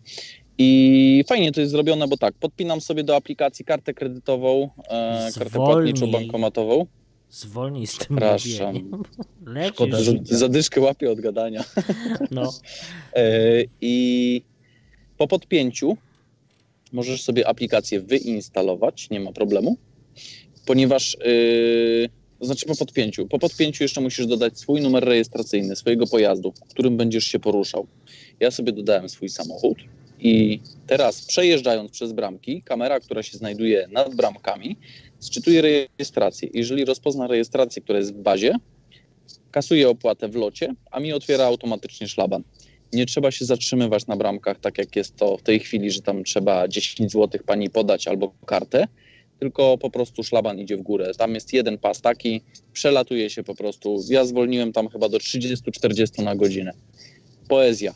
I 0.57 1.23
fajnie 1.27 1.51
to 1.51 1.61
jest 1.61 1.71
zrobione, 1.71 2.07
bo 2.07 2.17
tak, 2.17 2.33
podpinam 2.33 2.81
sobie 2.81 3.03
do 3.03 3.15
aplikacji 3.15 3.65
kartę 3.65 3.93
kredytową, 3.93 4.69
e, 4.89 5.29
kartę 5.35 5.49
Zwolnij. 5.49 5.93
płatniczo-bankomatową. 5.93 6.85
Zwolnij 7.29 7.87
z 7.87 7.97
tym. 7.97 8.19
Lecisz. 8.23 8.61
Szkoda, 9.73 10.03
że- 10.03 10.19
Zadyszkę 10.23 10.81
łapię 10.81 11.11
od 11.11 11.21
gadania. 11.21 11.63
No. 12.31 12.53
E, 13.15 13.63
I 13.81 14.41
po 15.17 15.27
podpięciu 15.27 15.97
możesz 16.91 17.21
sobie 17.23 17.47
aplikację 17.47 18.01
wyinstalować, 18.01 19.09
nie 19.09 19.19
ma 19.19 19.31
problemu, 19.31 19.77
ponieważ, 20.65 21.17
yy, 21.25 22.09
to 22.39 22.45
znaczy 22.45 22.65
po 22.65 22.75
podpięciu, 22.75 23.27
po 23.27 23.39
podpięciu 23.39 23.83
jeszcze 23.83 24.01
musisz 24.01 24.27
dodać 24.27 24.59
swój 24.59 24.81
numer 24.81 25.03
rejestracyjny 25.05 25.75
swojego 25.75 26.07
pojazdu, 26.07 26.53
którym 26.69 26.97
będziesz 26.97 27.25
się 27.25 27.39
poruszał. 27.39 27.87
Ja 28.39 28.51
sobie 28.51 28.71
dodałem 28.71 29.09
swój 29.09 29.29
samochód 29.29 29.77
i 30.19 30.59
teraz 30.87 31.25
przejeżdżając 31.25 31.91
przez 31.91 32.13
bramki, 32.13 32.61
kamera, 32.61 32.99
która 32.99 33.23
się 33.23 33.37
znajduje 33.37 33.87
nad 33.91 34.15
bramkami, 34.15 34.77
sczytuje 35.19 35.61
rejestrację. 35.61 36.49
Jeżeli 36.53 36.85
rozpozna 36.85 37.27
rejestrację, 37.27 37.81
która 37.81 37.99
jest 37.99 38.13
w 38.13 38.21
bazie, 38.21 38.55
kasuje 39.51 39.89
opłatę 39.89 40.27
w 40.27 40.35
locie, 40.35 40.75
a 40.91 40.99
mi 40.99 41.13
otwiera 41.13 41.45
automatycznie 41.45 42.07
szlaban 42.07 42.43
nie 42.95 43.05
trzeba 43.05 43.31
się 43.31 43.45
zatrzymywać 43.45 44.07
na 44.07 44.17
bramkach, 44.17 44.59
tak 44.59 44.77
jak 44.77 44.95
jest 44.95 45.15
to 45.15 45.37
w 45.37 45.41
tej 45.41 45.59
chwili, 45.59 45.91
że 45.91 46.01
tam 46.01 46.23
trzeba 46.23 46.67
10 46.67 47.11
zł 47.11 47.41
pani 47.45 47.69
podać 47.69 48.07
albo 48.07 48.33
kartę, 48.45 48.87
tylko 49.39 49.77
po 49.77 49.89
prostu 49.89 50.23
szlaban 50.23 50.59
idzie 50.59 50.77
w 50.77 50.81
górę. 50.81 51.11
Tam 51.17 51.35
jest 51.35 51.53
jeden 51.53 51.77
pas 51.77 52.01
taki, 52.01 52.41
przelatuje 52.73 53.29
się 53.29 53.43
po 53.43 53.55
prostu. 53.55 53.99
Ja 54.09 54.25
zwolniłem 54.25 54.73
tam 54.73 54.89
chyba 54.89 55.09
do 55.09 55.17
30-40 55.17 56.23
na 56.23 56.35
godzinę. 56.35 56.73
Poezja. 57.47 57.95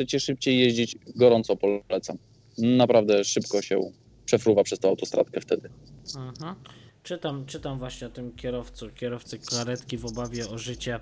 Chcecie 0.00 0.20
szybciej 0.20 0.58
jeździć? 0.58 0.96
Gorąco 1.16 1.56
polecam. 1.56 2.16
Naprawdę 2.58 3.24
szybko 3.24 3.62
się 3.62 3.80
przefruwa 4.24 4.62
przez 4.64 4.78
tą 4.78 4.88
autostradkę 4.88 5.40
wtedy. 5.40 5.70
Mhm. 6.16 6.54
Czytam, 7.02 7.46
czytam 7.46 7.78
właśnie 7.78 8.06
o 8.06 8.10
tym 8.10 8.32
kierowcu, 8.36 8.90
kierowcy 8.90 9.38
karetki 9.38 9.98
w 9.98 10.06
obawie 10.06 10.48
o 10.48 10.58
życie. 10.58 11.00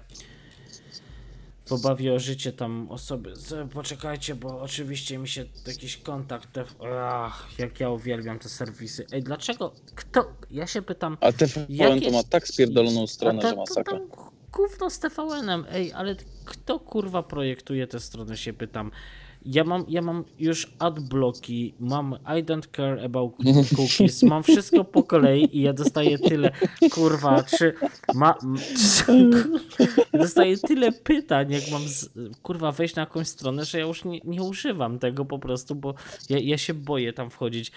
W 1.66 1.72
obawie 1.72 2.14
o 2.14 2.18
życie 2.18 2.52
tam 2.52 2.90
osoby. 2.90 3.32
Poczekajcie, 3.72 4.34
bo 4.34 4.60
oczywiście 4.60 5.18
mi 5.18 5.28
się 5.28 5.44
jakiś 5.66 5.96
kontakt. 5.96 6.52
Te, 6.52 6.64
ach, 7.00 7.48
jak 7.58 7.80
ja 7.80 7.90
uwielbiam 7.90 8.38
te 8.38 8.48
serwisy. 8.48 9.06
Ej, 9.12 9.22
dlaczego? 9.22 9.74
Kto? 9.94 10.32
Ja 10.50 10.66
się 10.66 10.82
pytam. 10.82 11.16
A 11.20 11.32
TVN 11.32 11.66
Jakie- 11.68 12.06
to 12.06 12.10
ma 12.10 12.22
tak 12.22 12.48
spierdoloną 12.48 13.06
stronę, 13.06 13.42
że 13.42 13.56
masakra. 13.56 14.00
Gówno 14.52 14.90
z 14.90 14.98
TVN-em. 14.98 15.64
Ej, 15.70 15.92
ale 15.92 16.16
kto 16.44 16.80
kurwa 16.80 17.22
projektuje 17.22 17.86
tę 17.86 18.00
stronę, 18.00 18.36
się 18.36 18.52
pytam. 18.52 18.90
Ja 19.50 19.64
mam, 19.64 19.84
ja 19.88 20.02
mam 20.02 20.24
już 20.38 20.72
adblocki, 20.78 21.74
mam 21.80 22.14
I 22.14 22.44
don't 22.44 22.66
care 22.76 23.04
about 23.04 23.32
cookies, 23.76 24.22
mam 24.22 24.42
wszystko 24.42 24.84
po 24.84 25.02
kolei 25.02 25.56
i 25.58 25.62
ja 25.62 25.72
dostaję 25.72 26.18
tyle, 26.18 26.50
kurwa, 26.92 27.42
czy 27.42 27.74
ma, 28.14 28.34
czy, 28.78 29.30
dostaję 30.22 30.58
tyle 30.58 30.92
pytań, 30.92 31.52
jak 31.52 31.62
mam, 31.72 31.82
z, 31.82 32.10
kurwa, 32.42 32.72
wejść 32.72 32.94
na 32.94 33.02
jakąś 33.02 33.28
stronę, 33.28 33.64
że 33.64 33.78
ja 33.78 33.86
już 33.86 34.04
nie, 34.04 34.20
nie 34.24 34.42
używam 34.42 34.98
tego 34.98 35.24
po 35.24 35.38
prostu, 35.38 35.74
bo 35.74 35.94
ja, 36.30 36.38
ja 36.38 36.58
się 36.58 36.74
boję 36.74 37.12
tam 37.12 37.30
wchodzić. 37.30 37.72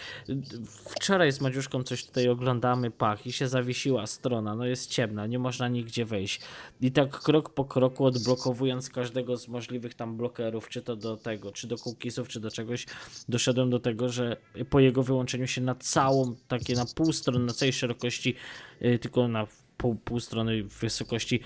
Wczoraj 0.86 1.32
z 1.32 1.42
Madziuszką 1.42 1.84
coś 1.84 2.06
tutaj 2.06 2.30
oglądamy, 2.30 2.92
pach, 2.92 3.28
i 3.28 3.32
się 3.32 3.48
zawiesiła 3.48 4.08
strona, 4.08 4.56
no 4.56 4.66
jest 4.66 4.90
ciemna, 4.90 5.28
nie 5.28 5.40
można 5.40 5.68
nigdzie 5.68 6.06
wejść. 6.06 6.42
I 6.82 6.92
tak 6.92 7.20
krok 7.20 7.50
po 7.50 7.66
kroku 7.66 8.06
odblokowując 8.06 8.90
każdego 8.90 9.38
z 9.38 9.48
możliwych 9.48 9.94
tam 9.94 10.18
blokerów, 10.18 10.70
czy 10.70 10.82
to 10.82 10.96
do 10.96 11.18
tego, 11.18 11.52
czy 11.52 11.61
do 11.68 11.78
cookiesów, 11.78 12.28
czy 12.28 12.40
do 12.40 12.52
czegoś, 12.52 12.86
doszedłem 13.30 13.70
do 13.70 13.80
tego, 13.80 14.10
że 14.10 14.38
po 14.70 14.80
jego 14.80 15.04
wyłączeniu 15.04 15.48
się 15.48 15.62
na 15.62 15.76
całą, 15.76 16.36
takie 16.48 16.76
na 16.76 16.86
pół 16.96 17.14
strony, 17.14 17.46
na 17.46 17.54
całej 17.54 17.74
szerokości, 17.74 18.36
yy, 18.82 19.00
tylko 19.00 19.28
na 19.28 19.48
pół, 19.78 19.96
pół 19.96 20.20
strony 20.20 20.64
wysokości, 20.64 21.40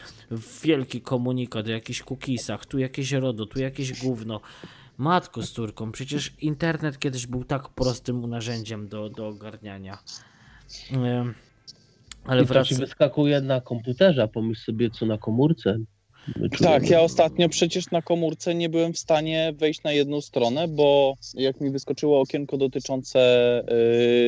wielki 0.63 1.01
komunikat 1.01 1.67
o 1.67 1.69
jakichś 1.69 2.01
cookiesach, 2.01 2.65
tu 2.65 2.79
jakieś 2.79 3.11
RODO, 3.11 3.45
tu 3.45 3.59
jakieś 3.59 4.03
gówno. 4.03 4.41
Matko 4.97 5.41
z 5.41 5.51
córką, 5.51 5.91
przecież 5.91 6.33
internet 6.41 6.99
kiedyś 6.99 7.27
był 7.27 7.43
tak 7.43 7.69
prostym 7.69 8.29
narzędziem 8.29 8.87
do, 8.87 9.09
do 9.09 9.27
ogarniania. 9.27 9.97
Ale 12.25 12.43
I 12.43 12.65
ci 12.65 12.75
wyskakuje 12.75 13.41
na 13.41 13.61
komputerze, 13.61 14.23
a 14.23 14.27
pomyśl 14.27 14.61
sobie 14.61 14.89
co 14.89 15.05
na 15.05 15.17
komórce. 15.17 15.77
Tak, 16.64 16.89
ja 16.89 17.02
ostatnio 17.02 17.49
przecież 17.49 17.91
na 17.91 18.02
komórce 18.02 18.56
nie 18.56 18.69
byłem 18.69 18.93
w 18.93 18.97
stanie 18.99 19.53
wejść 19.57 19.84
na 19.84 19.91
jedną 19.91 20.22
stronę, 20.22 20.68
bo 20.68 21.15
jak 21.34 21.61
mi 21.61 21.69
wyskoczyło 21.69 22.22
okienko 22.22 22.57
dotyczące 22.57 23.19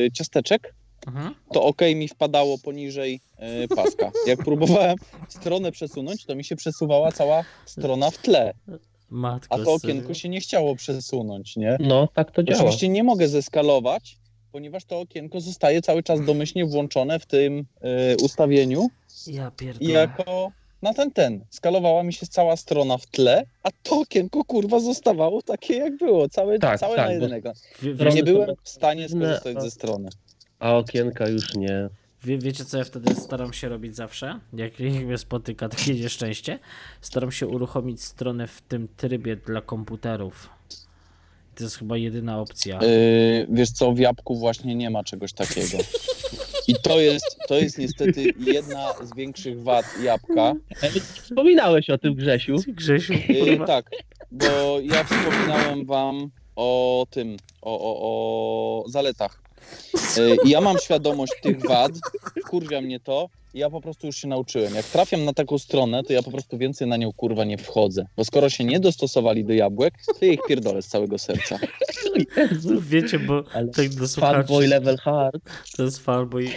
y, 0.06 0.10
ciasteczek, 0.12 0.74
Mhm. 1.06 1.34
to 1.52 1.62
OK 1.62 1.80
mi 1.94 2.08
wpadało 2.08 2.58
poniżej 2.58 3.20
y, 3.64 3.68
paska. 3.76 4.10
Jak 4.26 4.38
próbowałem 4.44 4.96
stronę 5.28 5.72
przesunąć, 5.72 6.24
to 6.24 6.34
mi 6.34 6.44
się 6.44 6.56
przesuwała 6.56 7.12
cała 7.12 7.44
strona 7.66 8.10
w 8.10 8.18
tle, 8.18 8.52
Matko 9.10 9.54
a 9.54 9.58
to 9.58 9.64
serio? 9.64 9.74
okienko 9.76 10.14
się 10.14 10.28
nie 10.28 10.40
chciało 10.40 10.76
przesunąć, 10.76 11.56
nie? 11.56 11.76
No, 11.80 12.08
tak 12.14 12.30
to 12.30 12.42
działa. 12.42 12.58
Oczywiście 12.60 12.88
nie 12.88 13.02
mogę 13.04 13.28
zeskalować, 13.28 14.16
ponieważ 14.52 14.84
to 14.84 15.00
okienko 15.00 15.40
zostaje 15.40 15.82
cały 15.82 16.02
czas 16.02 16.24
domyślnie 16.24 16.64
włączone 16.66 17.18
w 17.18 17.26
tym 17.26 17.58
y, 17.58 17.64
ustawieniu 18.24 18.88
Ja 19.26 19.48
i 19.48 19.58
pierdolę. 19.58 19.92
jako 19.92 20.52
na 20.82 20.94
ten 20.94 21.10
ten. 21.10 21.44
Skalowała 21.50 22.02
mi 22.02 22.12
się 22.12 22.26
cała 22.26 22.56
strona 22.56 22.98
w 22.98 23.06
tle, 23.06 23.44
a 23.62 23.68
to 23.82 24.00
okienko 24.00 24.44
kurwa 24.44 24.80
zostawało 24.80 25.42
takie 25.42 25.74
jak 25.76 25.96
było, 25.96 26.28
całe, 26.28 26.58
Tak, 26.58 26.80
całe 26.80 26.96
tak, 26.96 27.20
na. 27.44 27.52
Wie, 27.82 27.94
wiecie, 27.94 28.16
Nie 28.16 28.22
byłem 28.22 28.50
w 28.62 28.68
stanie 28.68 29.08
skorzystać 29.08 29.56
a- 29.56 29.60
ze 29.60 29.70
strony. 29.70 30.08
A 30.58 30.76
okienka 30.76 31.28
już 31.28 31.54
nie. 31.54 31.88
wie, 32.24 32.38
wiecie, 32.38 32.64
co 32.64 32.78
ja 32.78 32.84
wtedy 32.84 33.14
staram 33.14 33.52
się 33.52 33.68
robić 33.68 33.96
zawsze? 33.96 34.40
Jak 34.52 34.80
jak 34.80 34.92
mnie 35.04 35.18
spotyka 35.18 35.68
takie 35.68 35.94
nieszczęście? 35.94 36.58
Staram 37.00 37.32
się 37.32 37.46
uruchomić 37.46 38.02
stronę 38.02 38.46
w 38.46 38.60
tym 38.60 38.88
trybie 38.96 39.36
dla 39.36 39.60
komputerów. 39.60 40.50
To 41.54 41.64
jest 41.64 41.76
chyba 41.76 41.96
jedyna 41.96 42.40
opcja. 42.40 42.78
Yy, 42.82 43.46
wiesz 43.50 43.70
co, 43.70 43.92
w 43.92 43.98
jabłku 43.98 44.36
właśnie 44.36 44.74
nie 44.74 44.90
ma 44.90 45.04
czegoś 45.04 45.32
takiego. 45.32 45.78
I 46.68 46.74
to 46.82 47.00
jest, 47.00 47.38
to 47.48 47.54
jest 47.54 47.78
niestety 47.78 48.34
jedna 48.38 48.92
z 49.02 49.16
większych 49.16 49.62
wad 49.62 49.84
jabłka. 50.02 50.52
Ej, 50.82 50.90
Wspominałeś 51.00 51.90
o 51.90 51.98
tym, 51.98 52.14
Grzesiu. 52.14 52.56
Grzesiu, 52.68 53.12
Yy, 53.28 53.58
tak, 53.66 53.90
bo 54.30 54.46
ja 54.82 55.04
wspominałem 55.04 55.84
wam 55.84 56.30
o 56.56 57.06
tym, 57.10 57.36
o, 57.62 57.80
o, 57.80 58.84
o 58.84 58.88
zaletach. 58.88 59.42
Yy, 60.16 60.36
I 60.44 60.50
ja 60.50 60.60
mam 60.60 60.78
świadomość 60.78 61.32
tych 61.42 61.66
wad, 61.66 61.92
kurwia 62.50 62.80
mnie 62.80 63.00
to, 63.00 63.28
ja 63.54 63.70
po 63.70 63.80
prostu 63.80 64.06
już 64.06 64.16
się 64.16 64.28
nauczyłem. 64.28 64.74
Jak 64.74 64.84
trafiam 64.86 65.24
na 65.24 65.32
taką 65.32 65.58
stronę, 65.58 66.02
to 66.02 66.12
ja 66.12 66.22
po 66.22 66.30
prostu 66.30 66.58
więcej 66.58 66.88
na 66.88 66.96
nią 66.96 67.12
kurwa 67.12 67.44
nie 67.44 67.58
wchodzę. 67.58 68.06
Bo 68.16 68.24
skoro 68.24 68.48
się 68.50 68.64
nie 68.64 68.80
dostosowali 68.80 69.44
do 69.44 69.52
jabłek, 69.52 69.94
to 70.20 70.24
ja 70.26 70.32
ich 70.32 70.40
pierdolę 70.48 70.82
z 70.82 70.86
całego 70.88 71.18
serca. 71.18 71.58
Wiecie, 72.80 73.18
bo 73.18 73.42
Ale 73.54 73.68
tak 73.68 73.88
do 73.88 74.08
Fanboy 74.08 74.66
level 74.66 74.96
hard. 74.96 75.50
to 75.76 75.82
jest 75.82 75.98
fanboy, 75.98 76.48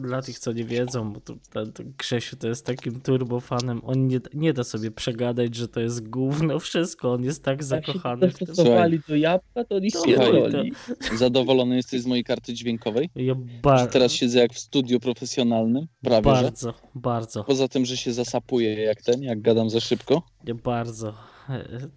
dla 0.00 0.22
tych, 0.22 0.38
co 0.38 0.52
nie 0.52 0.64
wiedzą, 0.64 1.12
bo 1.12 1.20
to, 1.20 1.34
to, 1.52 1.66
to 1.66 1.82
Grzesiu 1.98 2.36
to 2.36 2.48
jest 2.48 2.66
takim 2.66 3.00
turbofanem, 3.00 3.80
on 3.84 4.06
nie, 4.06 4.20
nie 4.34 4.52
da 4.52 4.64
sobie 4.64 4.90
przegadać, 4.90 5.54
że 5.54 5.68
to 5.68 5.80
jest 5.80 6.08
gówno 6.08 6.58
wszystko, 6.58 7.12
on 7.12 7.24
jest 7.24 7.42
tak 7.44 7.52
Jak 7.54 7.60
się 7.62 7.66
zakochany 7.66 8.20
tym. 8.20 8.46
dostosowali 8.46 9.00
do 9.08 9.16
jabłka, 9.16 9.64
to 9.64 9.78
nic 9.78 9.94
nie 10.06 10.14
Słuchaj, 10.16 10.32
roli. 10.32 10.72
Zadowolony 11.18 11.76
jesteś 11.76 12.00
z 12.00 12.06
mojej 12.06 12.24
karty 12.24 12.54
dźwiękowej? 12.54 13.10
Ja 13.16 13.34
Że 13.34 13.40
ba- 13.62 13.86
teraz 13.86 14.12
siedzę 14.12 14.38
jak 14.38 14.52
w 14.52 14.58
studiu 14.58 15.00
profesjonalnym, 15.00 15.86
prawie 16.02 16.22
bardzo, 16.42 16.74
bardzo. 16.94 17.44
Poza 17.44 17.68
tym, 17.68 17.84
że 17.84 17.96
się 17.96 18.12
zasapuję 18.12 18.82
jak 18.82 19.02
ten, 19.02 19.22
jak 19.22 19.40
gadam 19.40 19.70
za 19.70 19.80
szybko. 19.80 20.22
Nie 20.44 20.54
bardzo. 20.54 21.14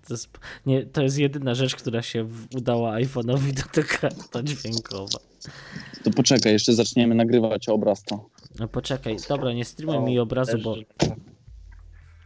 To 0.07 0.13
jest, 0.13 0.29
nie, 0.65 0.85
to 0.85 1.03
jest 1.03 1.17
jedyna 1.17 1.55
rzecz, 1.55 1.75
która 1.75 2.01
się 2.01 2.27
udała 2.55 2.99
iPhone'owi 2.99 3.53
do 3.53 3.63
tego 3.71 3.87
karta 4.01 4.43
dźwiękowa. 4.43 5.19
To 6.03 6.11
poczekaj, 6.11 6.53
jeszcze 6.53 6.73
zaczniemy 6.73 7.15
nagrywać 7.15 7.69
obraz 7.69 8.03
to. 8.03 8.29
No 8.59 8.67
poczekaj, 8.67 9.17
dobra, 9.29 9.53
nie 9.53 9.65
streamuj 9.65 9.97
O, 9.97 10.01
mi 10.01 10.19
obrazu, 10.19 10.51
też, 10.51 10.63
bo 10.63 10.75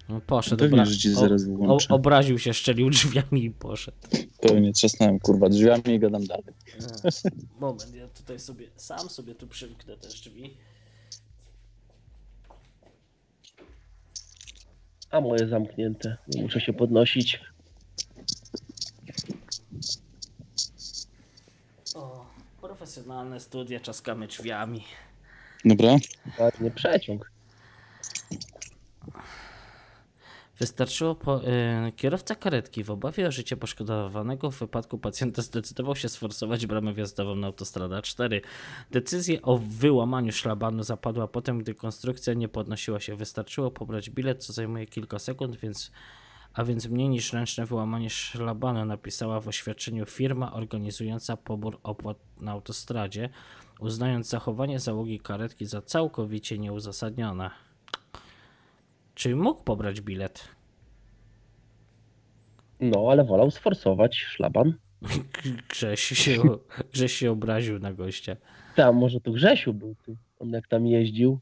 no, 0.10 0.22
poszedł. 0.22 0.64
Pewnie, 0.64 0.82
obra- 0.82 0.86
że 0.86 1.14
zaraz 1.14 1.44
o, 1.68 1.78
obraził 1.90 2.40
się, 2.40 2.54
szczelił 2.54 2.90
drzwiami 2.90 3.44
i 3.46 3.52
poszedł. 3.52 3.98
Pewnie 4.42 4.74
trzasnąłem 4.74 5.20
kurwa 5.20 5.50
drzwiami 5.50 5.84
i 5.88 6.00
gadam 6.00 6.26
dalej. 6.26 6.54
E, 7.06 7.10
Moment, 7.60 7.96
ja 7.96 8.08
tutaj 8.08 8.40
sobie, 8.40 8.68
sam 8.76 9.10
sobie 9.10 9.36
tu 9.36 9.48
przymknę 9.48 9.98
te 9.98 10.08
drzwi. 10.08 10.58
A 15.12 15.22
moje 15.22 15.48
zamknięte. 15.48 16.18
Muszę 16.42 16.62
się 16.62 16.74
podnosić. 16.74 17.42
O, 21.96 22.26
profesjonalne 22.62 23.40
studia, 23.40 23.80
czaskamy 23.80 24.28
drzwiami. 24.28 24.84
Dobra. 25.66 25.96
Ładnie 26.40 26.72
przeciąg. 26.72 27.32
Wystarczyło 30.62 31.16
po, 31.16 31.44
y, 31.44 31.92
kierowca 31.96 32.36
karetki 32.36 32.84
w 32.84 32.92
obawie 32.92 33.28
o 33.28 33.32
życie 33.32 33.58
poszkodowanego 33.58 34.52
w 34.52 34.60
wypadku 34.60 34.98
pacjenta 34.98 35.42
zdecydował 35.42 35.96
się 35.96 36.10
sforsować 36.10 36.66
bramę 36.66 36.94
wjazdową 36.94 37.36
na 37.36 37.48
autostradę 37.48 38.02
4. 38.02 38.42
Decyzja 38.92 39.42
o 39.42 39.58
wyłamaniu 39.58 40.32
szlabanu 40.32 40.84
zapadła 40.84 41.28
potem, 41.28 41.60
gdy 41.60 41.74
konstrukcja 41.74 42.34
nie 42.34 42.48
podnosiła 42.48 43.00
się. 43.00 43.16
Wystarczyło 43.16 43.72
pobrać 43.72 44.10
bilet, 44.10 44.46
co 44.46 44.54
zajmuje 44.54 44.86
kilka 44.86 45.20
sekund, 45.20 45.56
więc 45.56 45.92
a 46.54 46.64
więc 46.64 46.88
mniej 46.88 47.10
niż 47.10 47.34
ręczne 47.34 47.66
wyłamanie 47.66 48.10
szlabanu, 48.10 48.86
napisała 48.86 49.40
w 49.40 49.48
oświadczeniu 49.48 50.06
firma 50.06 50.54
organizująca 50.54 51.38
pobór 51.38 51.80
opłat 51.84 52.18
na 52.40 52.52
autostradzie, 52.52 53.30
uznając 53.80 54.30
zachowanie 54.30 54.80
załogi 54.80 55.20
karetki 55.20 55.66
za 55.66 55.82
całkowicie 55.82 56.60
nieuzasadnione. 56.60 57.71
Czyli 59.22 59.36
mógł 59.36 59.64
pobrać 59.64 60.02
bilet. 60.02 60.48
No, 62.80 63.08
ale 63.12 63.24
wolał 63.24 63.52
sforsować 63.52 64.16
szlaban. 64.16 64.74
Grześ 65.70 66.02
się, 66.02 66.42
Grześ 66.94 67.14
się 67.14 67.32
obraził 67.32 67.80
na 67.80 67.94
gościa. 67.94 68.36
Tam, 68.76 68.96
może 68.96 69.22
to 69.22 69.32
Grzesiu 69.32 69.74
był, 69.74 69.96
ty. 70.06 70.16
On 70.40 70.50
jak 70.50 70.68
tam 70.68 70.88
jeździł. 70.88 71.40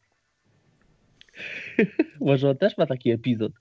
może 2.20 2.50
on 2.50 2.58
też 2.58 2.78
ma 2.78 2.86
taki 2.86 3.12
epizod. 3.12 3.52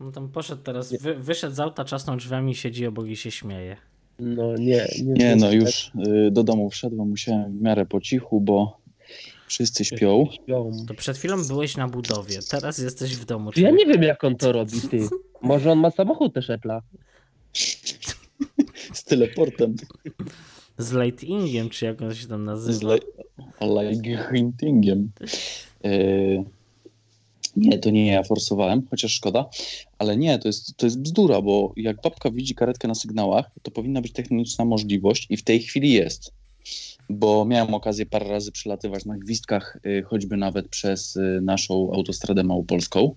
No 0.00 0.12
tam 0.12 0.28
poszedł 0.28 0.62
teraz, 0.62 1.02
wy, 1.02 1.14
wyszedł 1.14 1.54
z 1.54 1.60
auta, 1.60 1.84
czasną 1.84 2.16
drzwiami, 2.16 2.54
siedzi 2.54 2.86
obok 2.86 3.06
i 3.06 3.16
się 3.16 3.30
śmieje. 3.30 3.76
No 4.18 4.56
nie, 4.56 4.86
nie. 5.04 5.12
Nie, 5.12 5.36
no 5.36 5.52
już 5.52 5.92
y, 6.06 6.30
do 6.30 6.44
domu 6.44 6.70
wszedłem, 6.70 7.08
musiałem 7.08 7.58
w 7.58 7.62
miarę 7.62 7.86
po 7.86 8.00
cichu, 8.00 8.40
bo 8.40 8.80
wszyscy 9.48 9.84
śpią. 9.84 10.26
To 10.88 10.94
przed 10.94 11.18
chwilą 11.18 11.44
byłeś 11.46 11.76
na 11.76 11.88
budowie, 11.88 12.38
teraz 12.50 12.78
jesteś 12.78 13.16
w 13.16 13.24
domu. 13.24 13.50
Ja 13.56 13.70
nie 13.70 13.86
wiem, 13.86 14.02
jak 14.02 14.24
on 14.24 14.36
to 14.36 14.52
robi, 14.52 14.80
ty. 14.80 15.08
Może 15.42 15.72
on 15.72 15.78
ma 15.78 15.90
samochód 15.90 16.34
też 16.34 16.48
Apple'a. 16.48 16.80
Z 18.92 19.04
teleportem. 19.04 19.76
Z 20.78 20.92
lightingiem, 20.92 21.70
czy 21.70 21.84
jak 21.84 22.02
on 22.02 22.14
się 22.14 22.26
tam 22.26 22.42
Z 22.42 22.46
nazywa. 22.46 22.94
Lightningiem. 23.60 25.10
Yy, 25.84 26.44
nie, 27.56 27.78
to 27.78 27.90
nie 27.90 28.06
ja 28.06 28.22
forsowałem, 28.22 28.82
chociaż 28.90 29.12
szkoda, 29.12 29.50
ale 29.98 30.16
nie, 30.16 30.38
to 30.38 30.48
jest, 30.48 30.76
to 30.76 30.86
jest 30.86 31.00
bzdura, 31.00 31.42
bo 31.42 31.72
jak 31.76 32.00
babka 32.02 32.30
widzi 32.30 32.54
karetkę 32.54 32.88
na 32.88 32.94
sygnałach, 32.94 33.50
to 33.62 33.70
powinna 33.70 34.00
być 34.00 34.12
techniczna 34.12 34.64
możliwość 34.64 35.26
i 35.30 35.36
w 35.36 35.42
tej 35.42 35.60
chwili 35.60 35.92
jest. 35.92 36.32
Bo 37.10 37.44
miałem 37.44 37.74
okazję 37.74 38.06
parę 38.06 38.28
razy 38.28 38.52
przylatywać 38.52 39.04
na 39.04 39.18
gwizdkach, 39.18 39.78
yy, 39.84 40.02
choćby 40.02 40.36
nawet 40.36 40.68
przez 40.68 41.14
yy, 41.14 41.40
naszą 41.40 41.92
autostradę 41.92 42.44
małopolską. 42.44 43.14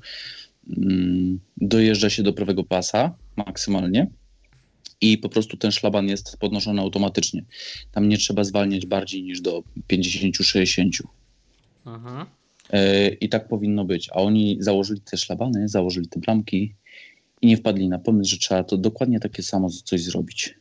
Mm, 0.77 1.39
dojeżdża 1.57 2.09
się 2.09 2.23
do 2.23 2.33
prawego 2.33 2.63
pasa 2.63 3.15
maksymalnie 3.35 4.07
i 5.01 5.17
po 5.17 5.29
prostu 5.29 5.57
ten 5.57 5.71
szlaban 5.71 6.07
jest 6.07 6.37
podnoszony 6.37 6.81
automatycznie. 6.81 7.43
Tam 7.91 8.09
nie 8.09 8.17
trzeba 8.17 8.43
zwalniać 8.43 8.85
bardziej 8.85 9.23
niż 9.23 9.41
do 9.41 9.63
50-60. 9.93 10.89
Mhm. 11.85 12.25
E, 12.69 13.09
I 13.09 13.29
tak 13.29 13.47
powinno 13.47 13.85
być. 13.85 14.09
A 14.09 14.13
oni 14.13 14.57
założyli 14.59 15.01
te 15.01 15.17
szlabany, 15.17 15.69
założyli 15.69 16.07
te 16.07 16.19
bramki 16.19 16.73
i 17.41 17.47
nie 17.47 17.57
wpadli 17.57 17.89
na 17.89 17.99
pomysł, 17.99 18.31
że 18.31 18.37
trzeba 18.37 18.63
to 18.63 18.77
dokładnie 18.77 19.19
takie 19.19 19.43
samo 19.43 19.69
coś 19.69 20.03
zrobić. 20.03 20.55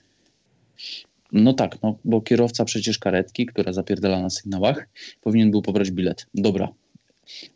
No 1.33 1.53
tak, 1.53 1.83
no 1.83 1.99
bo 2.05 2.21
kierowca 2.21 2.65
przecież 2.65 2.99
karetki, 2.99 3.47
która 3.47 3.73
zapierdala 3.73 4.21
na 4.21 4.31
sygnałach, 4.31 4.89
powinien 5.21 5.51
był 5.51 5.63
pobrać 5.63 5.91
bilet. 5.91 6.27
Dobra. 6.35 6.69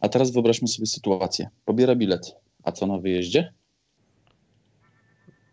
A 0.00 0.08
teraz 0.08 0.30
wyobraźmy 0.30 0.68
sobie 0.68 0.86
sytuację. 0.86 1.48
Pobiera 1.64 1.94
bilet. 1.94 2.36
A 2.62 2.72
co 2.72 2.86
na 2.86 2.98
wyjeździe? 2.98 3.52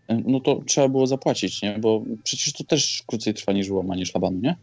E, 0.07 0.21
No 0.25 0.39
to 0.39 0.61
trzeba 0.65 0.87
było 0.87 1.07
zapłacić, 1.07 1.61
nie? 1.61 1.79
Bo 1.79 2.03
przecież 2.23 2.53
to 2.53 2.63
też 2.63 3.03
krócej 3.07 3.33
trwa 3.33 3.53
niż 3.53 3.69
łamanie 3.69 4.05
szlabanu, 4.05 4.39
nie? 4.39 4.55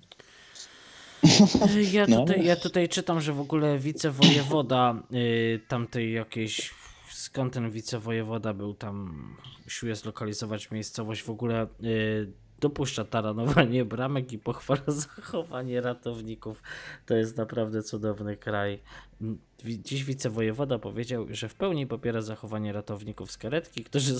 Ja 1.93 2.07
No. 2.09 2.21
tutaj, 2.21 2.45
ja 2.45 2.57
tutaj 2.57 2.89
czytam, 2.89 3.21
że 3.21 3.33
w 3.33 3.41
ogóle 3.41 3.79
wicewojewoda 3.79 5.03
y, 5.13 5.61
tamtej 5.69 6.13
jakiejś, 6.13 6.71
skąd 7.11 7.55
ten 7.55 7.71
wicewojewoda 7.71 8.55
był 8.55 8.75
tam, 8.75 9.27
usiłuje 9.67 9.97
zlokalizować 9.97 10.71
miejscowość, 10.71 11.23
w 11.23 11.31
ogóle 11.31 11.67
y, 11.85 12.33
dopuszcza 12.61 13.05
taranowanie 13.05 13.85
bramek 13.85 14.33
i 14.33 14.39
pochwala 14.39 14.83
zachowanie 15.07 15.81
ratowników. 15.81 16.63
To 17.07 17.15
jest 17.15 17.37
naprawdę 17.37 17.83
cudowny 17.83 18.37
kraj. 18.37 18.79
M, 19.21 19.39
wi- 19.65 19.83
Dziś 19.83 20.05
wicewojewoda 20.05 20.79
powiedział, 20.79 21.27
że 21.31 21.49
w 21.49 21.55
pełni 21.55 21.87
popiera 21.87 22.21
zachowanie 22.21 22.73
ratowników 22.73 23.31
z 23.33 23.39
karetki, 23.39 23.85
którzy 23.85 24.15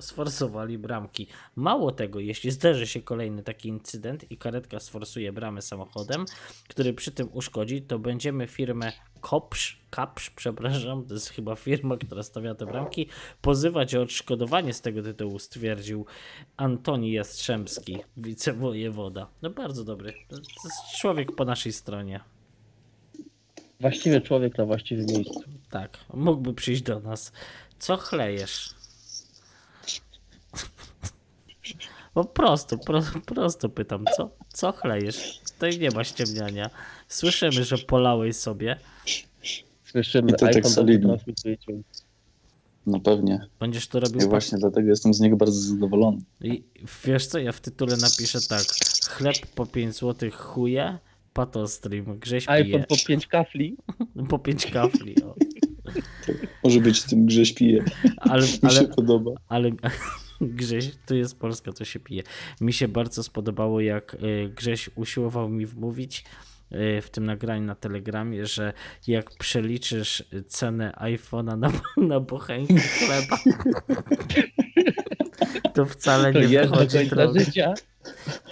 sforsowali 0.00 0.78
bramki. 0.78 1.26
Mało 1.56 1.92
tego, 1.92 2.20
jeśli 2.20 2.50
zdarzy 2.50 2.86
się 2.86 3.02
kolejny 3.02 3.42
taki 3.42 3.68
incydent 3.68 4.30
i 4.30 4.36
karetka 4.36 4.80
sforsuje 4.80 5.32
bramę 5.32 5.62
samochodem, 5.62 6.24
który 6.68 6.92
przy 6.92 7.10
tym 7.10 7.28
uszkodzi, 7.32 7.82
to 7.82 7.98
będziemy 7.98 8.46
firmę 8.46 8.92
Kopsz, 9.22 9.78
Kapsz, 9.90 10.30
przepraszam, 10.30 11.04
to 11.06 11.14
jest 11.14 11.28
chyba 11.28 11.56
firma, 11.56 11.96
która 11.96 12.22
stawia 12.22 12.54
te 12.54 12.66
bramki, 12.66 13.08
pozywać 13.42 13.94
o 13.94 14.02
odszkodowanie 14.02 14.72
z 14.74 14.80
tego 14.80 15.02
tytułu, 15.02 15.38
stwierdził 15.38 16.06
Antoni 16.56 17.12
Jastrzębski, 17.12 17.98
wicewojewoda. 18.16 19.26
No 19.42 19.50
bardzo 19.50 19.84
dobry. 19.84 20.12
To 20.28 20.36
jest 20.36 21.00
człowiek 21.00 21.32
po 21.36 21.44
naszej 21.44 21.72
stronie. 21.72 22.20
Właściwy 23.80 24.20
człowiek 24.20 24.58
na 24.58 24.64
właściwym 24.64 25.06
miejscu. 25.06 25.42
Tak, 25.70 25.98
mógłby 26.14 26.54
przyjść 26.54 26.82
do 26.82 27.00
nas. 27.00 27.32
Co 27.78 27.96
chlejesz? 27.96 28.74
Po 32.14 32.24
prostu, 32.24 32.78
pro, 32.78 33.02
prosto 33.26 33.68
pytam, 33.68 34.04
co, 34.16 34.30
co 34.48 34.72
chlejesz? 34.72 35.40
Tutaj 35.52 35.78
nie 35.78 35.90
ma 35.90 36.04
ściemniania. 36.04 36.70
Słyszymy, 37.12 37.64
że 37.64 37.78
polałeś 37.78 38.36
sobie. 38.36 38.76
Słyszymy, 39.84 40.30
I 40.30 40.34
to 40.34 40.46
tak 40.46 40.66
solidnie. 40.66 41.16
No 42.86 43.00
pewnie. 43.00 43.46
Będziesz 43.60 43.88
to 43.88 44.00
robił 44.00 44.20
I 44.20 44.30
właśnie 44.30 44.58
dlatego 44.58 44.88
jestem 44.88 45.14
z 45.14 45.20
niego 45.20 45.36
bardzo 45.36 45.60
zadowolony. 45.60 46.18
I 46.40 46.62
wiesz 47.04 47.26
co, 47.26 47.38
ja 47.38 47.52
w 47.52 47.60
tytule 47.60 47.96
napiszę 47.96 48.38
tak. 48.48 48.62
Chleb 49.10 49.36
po 49.54 49.66
5 49.66 49.94
zł 49.96 50.30
chuje, 50.30 50.98
patostream, 51.32 52.18
grześ 52.18 52.46
pije. 52.46 52.56
iPhone 52.56 52.84
po 52.88 52.96
5 53.06 53.26
kafli. 53.26 53.76
Po 54.30 54.38
5 54.38 54.66
kafli. 54.66 55.22
O. 55.24 55.34
Może 56.64 56.80
być 56.80 57.02
tym 57.02 57.26
grze 57.26 57.46
śpije. 57.46 57.84
Ale, 58.20 58.42
Mi 58.42 58.48
się 58.52 58.58
ale, 58.62 58.88
podoba. 58.88 59.30
ale 59.48 59.70
Grześ, 60.40 60.90
tu 61.06 61.14
jest 61.14 61.38
Polska, 61.38 61.72
to 61.72 61.84
się 61.84 62.00
pije. 62.00 62.22
Mi 62.60 62.72
się 62.72 62.88
bardzo 62.88 63.22
spodobało, 63.22 63.80
jak 63.80 64.14
y, 64.14 64.52
Grześ 64.56 64.90
usiłował 64.94 65.48
mi 65.48 65.66
wmówić 65.66 66.24
w 67.02 67.10
tym 67.10 67.26
nagraniu 67.26 67.64
na 67.64 67.74
Telegramie, 67.74 68.46
że 68.46 68.72
jak 69.06 69.30
przeliczysz 69.30 70.24
cenę 70.46 70.92
iPhone'a 71.00 71.58
na, 71.58 71.70
na 72.08 72.20
bochenkę 72.20 72.74
chleba, 72.98 73.38
to 75.74 75.86
wcale 75.86 76.32
To 76.32 76.40
nie 76.40 76.48
do 76.48 76.68
wychodzi 76.68 77.06
drogo. 77.06 77.40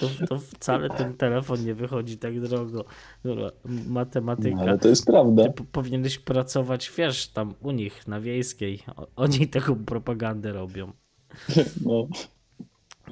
To, 0.00 0.26
to 0.28 0.38
wcale 0.38 0.90
ten 0.90 1.14
telefon 1.14 1.64
nie 1.64 1.74
wychodzi 1.74 2.18
tak 2.18 2.40
drogo. 2.40 2.84
Matematyka. 3.86 4.56
No, 4.56 4.62
ale 4.62 4.78
to 4.78 4.88
jest 4.88 5.06
prawda. 5.06 5.44
Ty 5.44 5.50
po- 5.50 5.64
powinieneś 5.64 6.18
pracować, 6.18 6.92
wiesz, 6.98 7.28
tam 7.28 7.54
u 7.60 7.70
nich 7.70 8.08
na 8.08 8.20
wiejskiej. 8.20 8.82
Oni 9.16 9.48
taką 9.48 9.84
propagandę 9.84 10.52
robią. 10.52 10.92
No. 11.86 12.08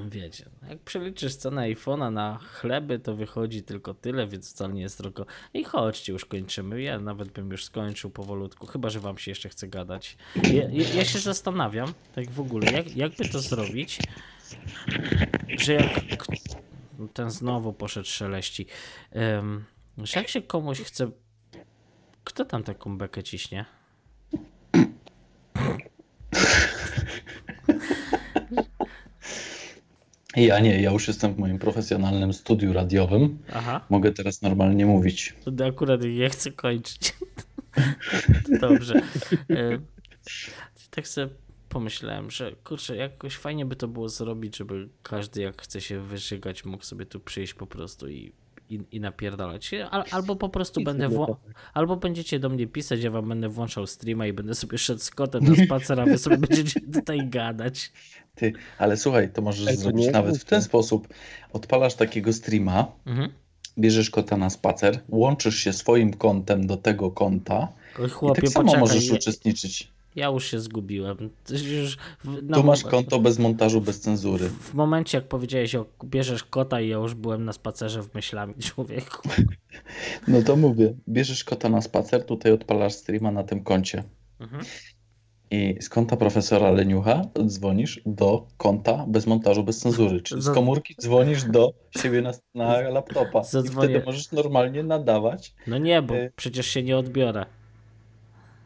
Wiecie, 0.06 0.44
jak 0.68 0.78
przeliczysz 0.78 1.36
cenę 1.36 1.62
iPhone'a 1.62 2.12
na 2.12 2.38
chleby, 2.38 2.98
to 2.98 3.14
wychodzi 3.14 3.62
tylko 3.62 3.94
tyle, 3.94 4.26
więc 4.26 4.50
wcale 4.50 4.74
nie 4.74 4.82
jest 4.82 5.02
drogo. 5.02 5.26
I 5.54 5.64
chodźcie, 5.64 6.12
już 6.12 6.24
kończymy. 6.24 6.82
Ja 6.82 6.98
nawet 6.98 7.28
bym 7.28 7.50
już 7.50 7.64
skończył 7.64 8.10
powolutku, 8.10 8.66
chyba 8.66 8.90
że 8.90 9.00
wam 9.00 9.18
się 9.18 9.30
jeszcze 9.30 9.48
chce 9.48 9.68
gadać. 9.68 10.16
Ja, 10.36 10.52
ja, 10.52 10.88
ja 10.94 11.04
się 11.04 11.18
zastanawiam, 11.18 11.94
tak 12.14 12.30
w 12.30 12.40
ogóle, 12.40 12.72
jak, 12.72 12.96
jakby 12.96 13.28
to 13.28 13.40
zrobić, 13.40 13.98
że 15.58 15.74
jak 16.10 16.26
ten 17.14 17.30
znowu 17.30 17.72
poszedł 17.72 18.08
szeleści, 18.08 18.66
em, 19.10 19.64
że 19.98 20.20
jak 20.20 20.28
się 20.28 20.42
komuś 20.42 20.80
chce. 20.80 21.10
Kto 22.24 22.44
tam 22.44 22.62
taką 22.62 22.98
bekę 22.98 23.22
ciśnie? 23.22 23.64
Ja 30.46 30.60
nie, 30.60 30.82
ja 30.82 30.92
już 30.92 31.08
jestem 31.08 31.34
w 31.34 31.38
moim 31.38 31.58
profesjonalnym 31.58 32.32
studiu 32.32 32.72
radiowym. 32.72 33.38
Aha. 33.52 33.80
Mogę 33.90 34.12
teraz 34.12 34.42
normalnie 34.42 34.86
mówić. 34.86 35.34
To 35.56 35.64
akurat 35.64 36.02
nie 36.02 36.30
chcę 36.30 36.52
kończyć. 36.52 37.16
Dobrze. 38.60 39.00
E, 39.50 39.78
Tak 40.90 41.08
sobie 41.08 41.28
pomyślałem, 41.68 42.30
że 42.30 42.52
kurczę, 42.64 42.96
jakoś 42.96 43.36
fajnie 43.36 43.66
by 43.66 43.76
to 43.76 43.88
było 43.88 44.08
zrobić, 44.08 44.56
żeby 44.56 44.88
każdy 45.02 45.42
jak 45.42 45.62
chce 45.62 45.80
się 45.80 46.00
wyżygać 46.00 46.64
mógł 46.64 46.84
sobie 46.84 47.06
tu 47.06 47.20
przyjść 47.20 47.54
po 47.54 47.66
prostu 47.66 48.08
i, 48.08 48.32
i, 48.70 48.80
i 48.92 49.00
napierdalać. 49.00 49.70
Al, 49.90 50.04
albo 50.10 50.36
po 50.36 50.48
prostu 50.48 50.80
Nic 50.80 50.84
będę 50.86 51.08
wło-. 51.08 51.36
Albo 51.74 51.96
będziecie 51.96 52.38
do 52.38 52.48
mnie 52.48 52.66
pisać, 52.66 53.02
ja 53.02 53.10
wam 53.10 53.28
będę 53.28 53.48
włączał 53.48 53.86
streama 53.86 54.26
i 54.26 54.32
będę 54.32 54.54
sobie 54.54 54.78
szedł 54.78 55.00
z 55.00 55.10
kotem 55.10 55.44
na 55.44 55.64
spacer, 55.64 56.00
a 56.00 56.04
wy 56.04 56.18
sobie 56.18 56.38
będziecie 56.38 56.80
tutaj 56.80 57.28
gadać. 57.28 57.92
Ty, 58.38 58.52
ale 58.78 58.96
słuchaj, 58.96 59.32
to 59.32 59.42
możesz 59.42 59.68
Ej, 59.68 59.74
to 59.74 59.80
zrobić 59.80 60.06
nawet 60.12 60.38
w 60.38 60.44
ten 60.44 60.62
sposób. 60.62 61.08
Odpalasz 61.52 61.94
takiego 61.94 62.32
streama, 62.32 62.92
Mhm. 63.06 63.30
bierzesz 63.78 64.10
kota 64.10 64.36
na 64.36 64.50
spacer, 64.50 65.00
łączysz 65.08 65.56
się 65.56 65.72
swoim 65.72 66.12
kontem 66.14 66.66
do 66.66 66.76
tego 66.76 67.10
konta 67.10 67.68
Oj, 68.00 68.06
i 68.06 68.10
Chłopie, 68.10 68.42
tak 68.42 68.50
samo 68.50 68.64
poczekaj, 68.64 68.80
możesz 68.80 69.10
uczestniczyć. 69.10 69.88
ja 70.16 70.26
już 70.26 70.44
się 70.50 70.60
zgubiłem. 70.60 71.30
Już 71.50 71.96
w, 72.24 72.42
na 72.42 72.56
Tu 72.56 72.64
masz 72.64 72.82
konto 72.82 73.18
bez 73.20 73.38
montażu, 73.38 73.80
bez 73.80 74.00
cenzury. 74.00 74.48
W 74.48 74.74
momencie, 74.74 75.18
jak 75.18 75.28
powiedziałeś 75.28 75.74
o 75.74 75.86
bierzesz 76.04 76.44
kota 76.44 76.80
i 76.80 76.88
ja 76.88 76.96
już 76.96 77.14
byłem 77.14 77.44
na 77.44 77.52
spacerze 77.52 78.02
w 78.02 78.14
myślami 78.14 78.54
człowieku. 78.74 79.28
No 80.28 80.42
to 80.42 80.56
mówię, 80.56 80.94
bierzesz 81.08 81.44
kota 81.44 81.68
na 81.68 81.82
spacer, 81.82 82.24
tutaj 82.26 82.52
odpalasz 82.52 82.92
streama 82.94 83.30
na 83.30 83.44
tym 83.44 83.64
koncie. 83.64 84.04
Mhm. 84.40 84.64
I 85.50 85.76
z 85.80 85.88
konta 85.88 86.16
profesora 86.16 86.70
Leniucha 86.70 87.22
dzwonisz 87.46 88.00
do 88.06 88.46
konta 88.56 89.04
bez 89.08 89.26
montażu, 89.26 89.64
bez 89.64 89.78
cenzury. 89.78 90.20
Czyli 90.20 90.42
z 90.42 90.50
komórki 90.50 90.94
dzwonisz 91.00 91.44
do 91.44 91.72
siebie 91.90 92.22
na, 92.22 92.32
na 92.54 92.80
laptopa. 92.80 93.40
I 93.40 93.44
Zadzwonię. 93.44 93.88
wtedy 93.88 94.06
możesz 94.06 94.32
normalnie 94.32 94.82
nadawać. 94.82 95.54
No 95.66 95.78
nie, 95.78 96.02
bo 96.02 96.14
Y- 96.14 96.32
przecież 96.36 96.66
się 96.66 96.82
nie 96.82 96.96
odbiorę. 96.96 97.46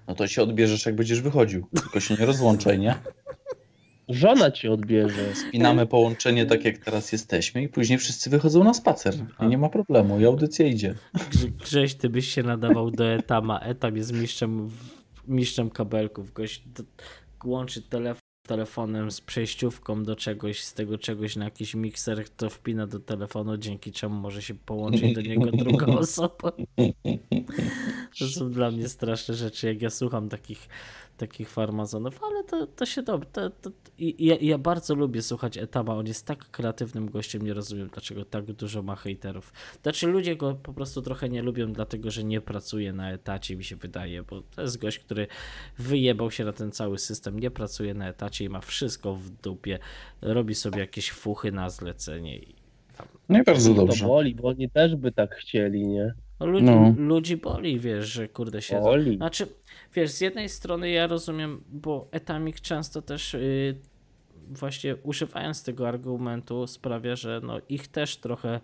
No 0.08 0.14
to 0.14 0.26
się 0.26 0.42
odbierzesz, 0.42 0.86
jak 0.86 0.94
będziesz 0.96 1.20
wychodził. 1.20 1.66
Tylko 1.74 2.00
się 2.00 2.14
nie 2.20 2.26
rozłączaj, 2.26 2.78
nie? 2.78 2.94
Żona 4.08 4.50
cię 4.50 4.72
odbierze. 4.72 5.34
Spinamy 5.48 5.86
połączenie 5.86 6.46
tak, 6.46 6.64
jak 6.64 6.78
teraz 6.78 7.12
jesteśmy 7.12 7.62
i 7.62 7.68
później 7.68 7.98
wszyscy 7.98 8.30
wychodzą 8.30 8.64
na 8.64 8.74
spacer. 8.74 9.14
I 9.40 9.46
nie 9.46 9.58
ma 9.58 9.68
problemu. 9.68 10.20
I 10.20 10.24
audycja 10.26 10.66
idzie. 10.66 10.94
Grze- 11.30 11.48
Grześ, 11.64 11.94
ty 11.94 12.08
byś 12.10 12.28
się 12.28 12.42
nadawał 12.42 12.90
do 12.90 13.06
Etama. 13.12 13.58
Etam 13.60 13.96
jest 13.96 14.12
mistrzem, 14.12 14.70
mistrzem 15.32 15.70
kabelków. 15.70 16.32
Gość 16.32 16.62
do, 16.68 16.82
łączy 17.44 17.82
telefon 17.82 18.22
telefonem 18.46 19.10
z 19.10 19.20
przejściówką 19.20 20.04
do 20.04 20.16
czegoś, 20.16 20.64
z 20.64 20.74
tego 20.74 20.98
czegoś 20.98 21.36
na 21.36 21.44
jakiś 21.44 21.74
mikser, 21.74 22.28
to 22.28 22.50
wpina 22.50 22.86
do 22.86 23.00
telefonu, 23.00 23.56
dzięki 23.56 23.92
czemu 23.92 24.14
może 24.14 24.42
się 24.42 24.54
połączyć 24.54 25.14
do 25.14 25.20
niego 25.20 25.50
druga 25.50 25.86
osoba. 26.06 26.52
To 28.18 28.28
są 28.28 28.50
dla 28.50 28.70
mnie 28.70 28.88
straszne 28.88 29.34
rzeczy, 29.34 29.66
jak 29.66 29.82
ja 29.82 29.90
słucham 29.90 30.28
takich, 30.28 30.68
takich 31.26 31.48
farmazonów, 31.50 32.20
ale 32.24 32.44
to, 32.44 32.66
to 32.66 32.86
się 32.86 33.02
dobrze. 33.02 33.28
To, 33.32 33.50
to, 33.50 33.70
i, 33.98 34.26
ja, 34.26 34.36
ja 34.40 34.58
bardzo 34.58 34.94
lubię 34.94 35.22
słuchać 35.22 35.58
Etama, 35.58 35.94
on 35.96 36.06
jest 36.06 36.26
tak 36.26 36.50
kreatywnym 36.50 37.10
gościem, 37.10 37.42
nie 37.42 37.54
rozumiem 37.54 37.88
dlaczego 37.88 38.24
tak 38.24 38.44
dużo 38.52 38.82
ma 38.82 38.96
hejterów. 38.96 39.52
Znaczy 39.82 40.06
ludzie 40.06 40.36
go 40.36 40.54
po 40.54 40.72
prostu 40.72 41.02
trochę 41.02 41.28
nie 41.28 41.42
lubią, 41.42 41.72
dlatego 41.72 42.10
że 42.10 42.24
nie 42.24 42.40
pracuje 42.40 42.92
na 42.92 43.12
etacie, 43.12 43.56
mi 43.56 43.64
się 43.64 43.76
wydaje, 43.76 44.22
bo 44.22 44.42
to 44.42 44.62
jest 44.62 44.78
gość, 44.78 44.98
który 44.98 45.26
wyjebał 45.78 46.30
się 46.30 46.44
na 46.44 46.52
ten 46.52 46.72
cały 46.72 46.98
system, 46.98 47.38
nie 47.38 47.50
pracuje 47.50 47.94
na 47.94 48.08
etacie 48.08 48.44
i 48.44 48.48
ma 48.48 48.60
wszystko 48.60 49.14
w 49.14 49.30
dupie, 49.30 49.78
robi 50.22 50.54
sobie 50.54 50.78
jakieś 50.80 51.10
fuchy 51.12 51.52
na 51.52 51.70
zlecenie 51.70 52.38
i 52.38 52.54
tam. 52.96 53.06
No 53.28 53.38
i 53.38 53.42
bardzo 53.42 53.74
To 53.74 53.86
dobrze. 53.86 54.06
boli, 54.06 54.34
bo 54.34 54.48
oni 54.48 54.70
też 54.70 54.96
by 54.96 55.12
tak 55.12 55.34
chcieli, 55.34 55.86
nie? 55.86 56.14
No, 56.40 56.46
ludzi, 56.46 56.64
No. 56.66 56.94
ludzi 56.98 57.36
boli, 57.36 57.80
wiesz, 57.80 58.08
że 58.08 58.28
kurde 58.28 58.62
się 58.62 58.80
Boli. 58.80 59.16
Znaczy, 59.16 59.46
wiesz, 59.94 60.10
z 60.10 60.20
jednej 60.20 60.48
strony 60.48 60.90
ja 60.90 61.06
rozumiem, 61.06 61.64
bo 61.68 62.08
Etamik 62.10 62.60
często 62.60 63.02
też 63.02 63.32
yy, 63.32 63.76
właśnie 64.50 64.96
używając 64.96 65.62
tego 65.62 65.88
argumentu 65.88 66.66
sprawia, 66.66 67.16
że 67.16 67.40
no 67.44 67.58
ich 67.68 67.88
też 67.88 68.16
trochę 68.16 68.60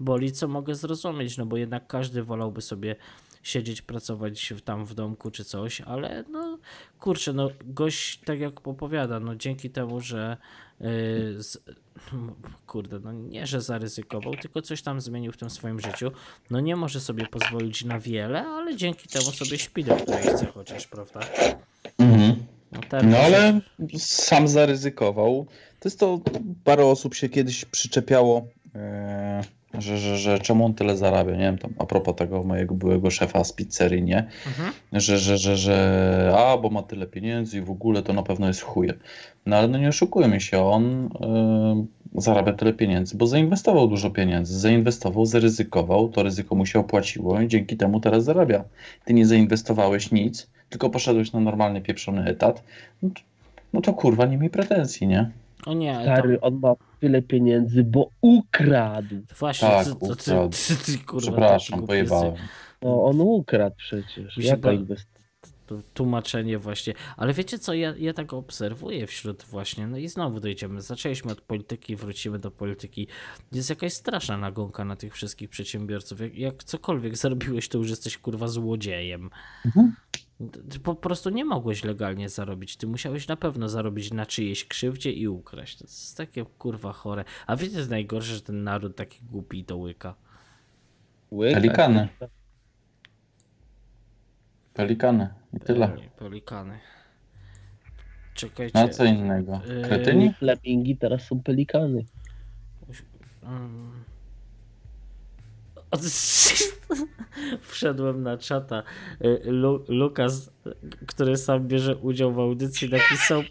boli, 0.00 0.32
co 0.32 0.48
mogę 0.48 0.74
zrozumieć, 0.74 1.38
no 1.38 1.46
bo 1.46 1.56
jednak 1.56 1.86
każdy 1.86 2.22
wolałby 2.22 2.62
sobie 2.62 2.96
siedzieć, 3.42 3.82
pracować 3.82 4.54
tam 4.64 4.84
w 4.84 4.94
domku 4.94 5.30
czy 5.30 5.44
coś, 5.44 5.80
ale 5.80 6.24
no 6.30 6.58
kurczę, 7.00 7.32
no 7.32 7.48
gość 7.64 8.20
tak 8.20 8.40
jak 8.40 8.68
opowiada, 8.68 9.20
no 9.20 9.36
dzięki 9.36 9.70
temu, 9.70 10.00
że 10.00 10.36
z, 10.80 11.58
kurde, 12.66 12.98
no 12.98 13.12
nie, 13.12 13.46
że 13.46 13.60
zaryzykował, 13.60 14.34
tylko 14.34 14.62
coś 14.62 14.82
tam 14.82 15.00
zmienił 15.00 15.32
w 15.32 15.36
tym 15.36 15.50
swoim 15.50 15.80
życiu, 15.80 16.10
no 16.50 16.60
nie 16.60 16.76
może 16.76 17.00
sobie 17.00 17.26
pozwolić 17.26 17.84
na 17.84 18.00
wiele, 18.00 18.46
ale 18.46 18.76
dzięki 18.76 19.08
temu 19.08 19.24
sobie 19.24 19.58
śpi 19.58 19.84
do 19.84 19.96
której 19.96 20.22
chce 20.22 20.46
chociaż, 20.46 20.86
prawda? 20.86 21.20
Mhm. 21.98 22.36
No, 22.72 22.80
No 23.02 23.18
ale 23.18 23.60
sam 23.98 24.48
zaryzykował. 24.48 25.46
To 25.80 25.88
jest 25.88 26.00
to, 26.00 26.20
parę 26.64 26.86
osób 26.86 27.14
się 27.14 27.28
kiedyś 27.28 27.64
przyczepiało, 27.64 28.46
e, 28.74 29.42
że, 29.78 29.98
że, 29.98 30.18
że 30.18 30.38
czemu 30.38 30.64
on 30.64 30.74
tyle 30.74 30.96
zarabia, 30.96 31.32
nie 31.32 31.38
wiem, 31.38 31.58
tam 31.58 31.74
a 31.78 31.86
propos 31.86 32.16
tego 32.16 32.42
mojego 32.42 32.74
byłego 32.74 33.10
szefa 33.10 33.44
z 33.44 33.52
pizzerii, 33.52 34.02
nie? 34.02 34.18
Mhm. 34.46 34.72
Że, 34.92 35.18
że, 35.18 35.38
że, 35.38 35.56
że 35.56 36.34
a, 36.38 36.58
bo 36.58 36.70
ma 36.70 36.82
tyle 36.82 37.06
pieniędzy 37.06 37.58
i 37.58 37.60
w 37.60 37.70
ogóle 37.70 38.02
to 38.02 38.12
na 38.12 38.22
pewno 38.22 38.46
jest 38.46 38.62
chuje. 38.62 38.94
No 39.46 39.56
ale 39.56 39.68
no 39.68 39.78
nie 39.78 39.88
oszukujmy 39.88 40.40
się, 40.40 40.58
on 40.58 41.08
e, 41.20 42.20
zarabia 42.20 42.52
tyle 42.52 42.72
pieniędzy, 42.72 43.16
bo 43.16 43.26
zainwestował 43.26 43.88
dużo 43.88 44.10
pieniędzy, 44.10 44.58
zainwestował, 44.58 45.26
zaryzykował, 45.26 46.08
to 46.08 46.22
ryzyko 46.22 46.54
mu 46.54 46.66
się 46.66 46.78
opłaciło 46.78 47.40
i 47.40 47.48
dzięki 47.48 47.76
temu 47.76 48.00
teraz 48.00 48.24
zarabia. 48.24 48.64
Ty 49.04 49.14
nie 49.14 49.26
zainwestowałeś 49.26 50.12
nic, 50.12 50.50
tylko 50.68 50.90
poszedłeś 50.90 51.32
na 51.32 51.40
normalny 51.40 51.80
pieprzony 51.80 52.24
etat, 52.24 52.62
no 53.02 53.10
to, 53.14 53.20
no 53.72 53.80
to 53.80 53.92
kurwa 53.92 54.26
nie 54.26 54.38
miej 54.38 54.50
pretensji, 54.50 55.06
nie? 55.06 55.30
O 55.66 55.74
nie, 55.74 55.94
tam, 55.94 56.02
Stary, 56.02 56.40
on 56.40 56.58
ma 56.60 56.74
tyle 57.00 57.22
pieniędzy, 57.22 57.84
bo 57.84 58.10
ukradł. 58.20 59.16
właśnie, 59.38 59.68
Tak, 59.68 59.84
ty, 59.84 59.90
to, 59.90 59.98
ty, 59.98 60.12
ukradł. 60.12 60.50
ty, 60.68 60.76
ty, 60.76 60.98
kurwa, 60.98 61.26
Przepraszam, 61.26 61.86
pojebałem. 61.86 62.34
No, 62.82 63.04
on 63.04 63.20
ukradł 63.20 63.76
przecież. 63.76 64.36
Jaka 64.38 64.72
inwestycja? 64.72 65.16
tłumaczenie 65.94 66.58
właśnie. 66.58 66.94
Ale 67.16 67.32
wiecie 67.32 67.58
co, 67.58 67.74
ja, 67.74 67.94
ja 67.98 68.12
tak 68.12 68.32
obserwuję 68.32 69.06
wśród 69.06 69.44
właśnie, 69.44 69.86
no 69.86 69.96
i 69.96 70.08
znowu 70.08 70.40
dojdziemy, 70.40 70.82
zaczęliśmy 70.82 71.32
od 71.32 71.40
polityki, 71.40 71.96
wrócimy 71.96 72.38
do 72.38 72.50
polityki. 72.50 73.08
Jest 73.52 73.70
jakaś 73.70 73.92
straszna 73.92 74.36
nagonka 74.38 74.84
na 74.84 74.96
tych 74.96 75.14
wszystkich 75.14 75.50
przedsiębiorców. 75.50 76.20
Jak, 76.20 76.34
jak 76.38 76.64
cokolwiek 76.64 77.16
zarobiłeś, 77.16 77.68
to 77.68 77.78
już 77.78 77.90
jesteś 77.90 78.18
kurwa 78.18 78.48
złodziejem. 78.48 79.30
Mhm. 79.66 79.92
Ty 80.70 80.80
po 80.80 80.94
prostu 80.94 81.30
nie 81.30 81.44
mogłeś 81.44 81.84
legalnie 81.84 82.28
zarobić. 82.28 82.76
Ty 82.76 82.86
musiałeś 82.86 83.28
na 83.28 83.36
pewno 83.36 83.68
zarobić 83.68 84.12
na 84.12 84.26
czyjejś 84.26 84.64
krzywdzie 84.64 85.12
i 85.12 85.28
ukraść. 85.28 85.78
To 85.78 85.84
jest 85.84 86.16
takie 86.16 86.44
kurwa 86.44 86.92
chore. 86.92 87.24
A 87.46 87.56
wiecie, 87.56 87.72
co 87.72 87.78
jest 87.78 87.90
najgorsze, 87.90 88.34
że 88.34 88.40
ten 88.40 88.64
naród 88.64 88.96
taki 88.96 89.24
głupi 89.24 89.64
to 89.64 89.76
łyka. 89.76 90.14
Łyka. 91.32 91.60
Pelikany. 91.60 92.08
Pelikany 94.74 95.28
i 95.52 95.60
tyle. 95.60 95.96
Pelikany. 96.18 96.78
Czekajcie. 98.34 98.78
Na 98.78 98.88
co 98.88 99.04
innego? 99.04 99.60
Yy, 99.68 99.82
Kretyni? 99.82 100.32
Flemingi 100.32 100.96
teraz 100.96 101.22
są 101.22 101.42
pelikany. 101.42 102.04
Mm. 103.42 104.04
Wszedłem 107.60 108.22
na 108.22 108.38
czata. 108.38 108.82
Y, 109.24 109.40
Lu 109.44 109.84
Lukas, 109.88 110.50
który 111.06 111.36
sam 111.36 111.68
bierze 111.68 111.96
udział 111.96 112.32
w 112.32 112.38
audycji, 112.38 112.90
napisał. 112.90 113.42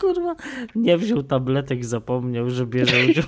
Kurwa, 0.00 0.36
nie 0.74 0.98
wziął 0.98 1.22
tabletek, 1.22 1.84
zapomniał, 1.84 2.50
że 2.50 2.66
bierze 2.66 2.96
udział. 3.10 3.24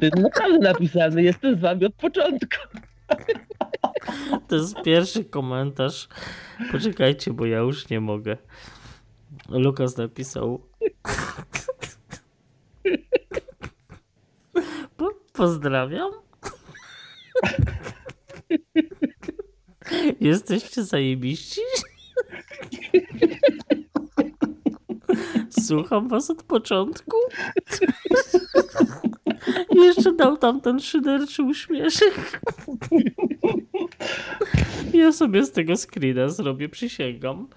Ty 0.00 0.10
naprawdę 0.16 0.58
napisany, 0.58 1.22
jestem 1.22 1.56
z 1.56 1.60
wami 1.60 1.86
od 1.86 1.94
początku. 1.94 2.56
To 4.48 4.56
jest 4.56 4.82
pierwszy 4.84 5.24
komentarz. 5.24 6.08
Poczekajcie, 6.72 7.32
bo 7.32 7.46
ja 7.46 7.58
już 7.58 7.88
nie 7.88 8.00
mogę. 8.00 8.36
Lukas 9.48 9.96
napisał. 9.96 10.60
Po, 14.96 15.10
pozdrawiam. 15.32 16.12
Jesteście 20.20 20.84
zajebiści? 20.84 21.60
Słucham 25.50 26.08
was 26.08 26.30
od 26.30 26.42
początku. 26.42 27.16
Jeszcze 29.74 30.12
dał 30.12 30.36
tam 30.36 30.60
ten 30.60 30.80
szyderczy 30.80 31.42
uśmieszek. 31.42 32.40
Ja 34.92 35.12
sobie 35.12 35.44
z 35.44 35.52
tego 35.52 35.76
screena 35.76 36.28
zrobię, 36.28 36.68
przysięgam. 36.68 37.48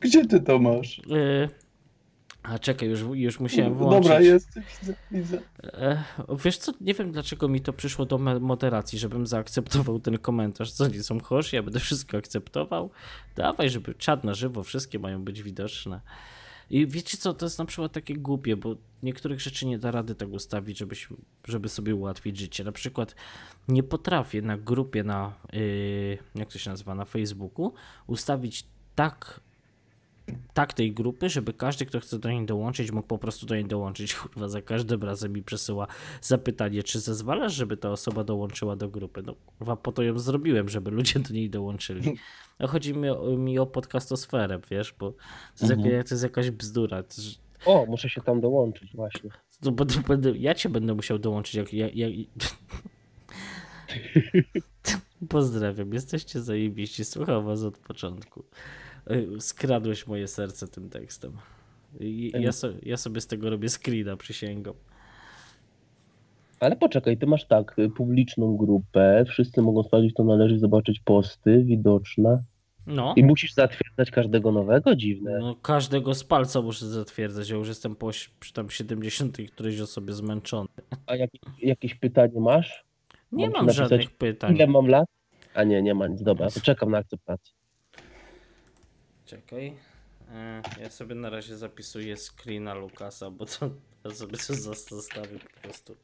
Gdzie 0.00 0.26
ty 0.26 0.40
to 0.40 0.58
masz? 0.58 0.98
Yy, 0.98 1.48
a 2.42 2.58
czekaj, 2.58 2.88
już, 2.88 3.00
już 3.12 3.40
musiałem 3.40 3.74
włączyć. 3.74 4.02
Dobra, 4.02 4.20
jest. 4.20 4.60
Widzę, 4.80 4.94
widzę. 5.10 5.40
E, 5.64 6.04
wiesz 6.44 6.58
co, 6.58 6.72
nie 6.80 6.94
wiem 6.94 7.12
dlaczego 7.12 7.48
mi 7.48 7.60
to 7.60 7.72
przyszło 7.72 8.06
do 8.06 8.18
moderacji, 8.18 8.98
żebym 8.98 9.26
zaakceptował 9.26 10.00
ten 10.00 10.18
komentarz. 10.18 10.72
Co 10.72 10.88
nie 10.88 11.02
są 11.02 11.20
chorzy, 11.20 11.56
ja 11.56 11.62
będę 11.62 11.80
wszystko 11.80 12.16
akceptował. 12.16 12.90
Dawaj, 13.36 13.70
żeby 13.70 13.94
czad 13.94 14.24
na 14.24 14.34
żywo, 14.34 14.62
wszystkie 14.62 14.98
mają 14.98 15.24
być 15.24 15.42
widoczne. 15.42 16.00
I 16.70 16.86
wiecie 16.86 17.16
co, 17.16 17.34
to 17.34 17.46
jest 17.46 17.58
na 17.58 17.64
przykład 17.64 17.92
takie 17.92 18.14
głupie, 18.14 18.56
bo 18.56 18.76
niektórych 19.02 19.40
rzeczy 19.40 19.66
nie 19.66 19.78
da 19.78 19.90
rady 19.90 20.14
tak 20.14 20.28
ustawić, 20.28 20.78
żebyś, 20.78 21.08
żeby 21.48 21.68
sobie 21.68 21.94
ułatwić 21.94 22.38
życie. 22.38 22.64
Na 22.64 22.72
przykład 22.72 23.14
nie 23.68 23.82
potrafię 23.82 24.42
na 24.42 24.56
grupie 24.56 25.04
na, 25.04 25.32
yy, 25.52 26.18
jak 26.34 26.52
to 26.52 26.58
się 26.58 26.70
nazywa, 26.70 26.94
na 26.94 27.04
Facebooku 27.04 27.74
ustawić 28.06 28.66
tak 28.94 29.40
tak 30.54 30.72
tej 30.72 30.92
grupy, 30.92 31.28
żeby 31.28 31.52
każdy, 31.52 31.86
kto 31.86 32.00
chce 32.00 32.18
do 32.18 32.30
niej 32.30 32.46
dołączyć, 32.46 32.90
mógł 32.90 33.08
po 33.08 33.18
prostu 33.18 33.46
do 33.46 33.54
niej 33.54 33.64
dołączyć. 33.64 34.14
Kurwa, 34.20 34.48
za 34.48 34.62
każdym 34.62 35.02
razem 35.02 35.32
mi 35.32 35.42
przesyła 35.42 35.86
zapytanie, 36.20 36.82
czy 36.82 37.00
zezwalasz, 37.00 37.54
żeby 37.54 37.76
ta 37.76 37.90
osoba 37.90 38.24
dołączyła 38.24 38.76
do 38.76 38.88
grupy. 38.88 39.22
No 39.26 39.34
kurwa, 39.58 39.76
po 39.76 39.92
to 39.92 40.02
ją 40.02 40.18
zrobiłem, 40.18 40.68
żeby 40.68 40.90
ludzie 40.90 41.20
do 41.20 41.34
niej 41.34 41.50
dołączyli. 41.50 42.16
No, 42.60 42.68
chodzi 42.68 42.94
mi 42.94 43.08
o, 43.08 43.36
mi 43.36 43.58
o 43.58 43.66
podcastosferę, 43.66 44.60
wiesz, 44.70 44.94
bo 44.98 45.10
to 45.10 45.16
jest, 45.60 45.72
Mhm. 45.72 45.90
jaka, 45.90 46.08
to 46.08 46.14
jest 46.14 46.24
jakaś 46.24 46.50
bzdura. 46.50 47.02
O, 47.66 47.86
muszę 47.88 48.08
się 48.08 48.20
tam 48.20 48.40
dołączyć 48.40 48.94
właśnie. 48.94 49.30
bo, 49.62 49.84
będę, 50.08 50.30
ja 50.38 50.54
cię 50.54 50.68
będę 50.68 50.94
musiał 50.94 51.18
dołączyć, 51.18 51.54
jak... 51.54 51.74
jak, 51.74 51.96
jak... 51.96 52.10
Pozdrawiam, 55.28 55.92
jesteście 55.92 56.40
zajebiści, 56.40 57.04
słucham 57.04 57.44
was 57.44 57.62
od 57.62 57.78
początku. 57.78 58.44
Skradłeś 59.38 60.06
moje 60.06 60.28
serce 60.28 60.68
tym 60.68 60.90
tekstem. 60.90 61.32
I, 62.00 62.32
ja, 62.40 62.52
so, 62.52 62.68
ja 62.82 62.96
sobie 62.96 63.20
z 63.20 63.26
tego 63.26 63.50
robię 63.50 63.68
screena, 63.68 64.16
przysięgam. 64.16 64.74
Ale 66.60 66.76
poczekaj, 66.76 67.18
ty 67.18 67.26
masz 67.26 67.46
tak, 67.46 67.78
y, 67.78 67.90
publiczną 67.90 68.56
grupę, 68.56 69.24
wszyscy 69.28 69.62
mogą 69.62 69.82
sprawdzić, 69.82 70.14
to 70.14 70.24
należy 70.24 70.58
zobaczyć 70.58 71.00
posty, 71.00 71.64
widoczne. 71.64 72.42
No, 72.86 73.14
I 73.16 73.24
musisz 73.24 73.54
zatwierdzać 73.54 74.10
każdego 74.10 74.52
nowego? 74.52 74.96
Dziwne. 74.96 75.38
no 75.38 75.54
każdego 75.62 76.14
z 76.14 76.24
palca 76.24 76.62
muszę 76.62 76.86
zatwierdzać, 76.86 77.50
ja 77.50 77.56
już 77.56 77.68
jestem 77.68 77.96
po 77.96 78.10
tam 78.54 78.70
70 78.70 79.38
którejś 79.52 79.80
osobie 79.80 80.12
zmęczony. 80.12 80.68
A 81.06 81.16
jak, 81.16 81.30
jakieś 81.62 81.94
pytanie 81.94 82.40
masz? 82.40 82.84
Nie 83.32 83.50
Mam 83.50 83.70
żadnych 83.70 84.10
pytań. 84.10 84.54
Ile 84.54 84.66
mam 84.66 84.86
lat? 84.86 85.06
A 85.54 85.64
nie, 85.64 85.82
nie 85.82 85.94
ma 85.94 86.06
nic. 86.06 86.22
Dobra, 86.22 86.50
to 86.50 86.60
czekam 86.60 86.90
na 86.90 86.98
akceptację. 86.98 87.59
Czekaj. 89.30 89.72
E, 90.34 90.62
Ja 90.82 90.90
sobie 90.90 91.14
na 91.14 91.30
razie 91.30 91.56
zapisuję 91.56 92.16
screena 92.16 92.74
Lukasa, 92.74 93.30
bo 93.30 93.46
to 93.46 93.70
ja 94.04 94.10
sobie 94.10 94.36
to 94.36 94.54
zas- 94.54 94.88
zostawię 94.90 95.38
po 95.38 95.60
prostu. 95.60 95.96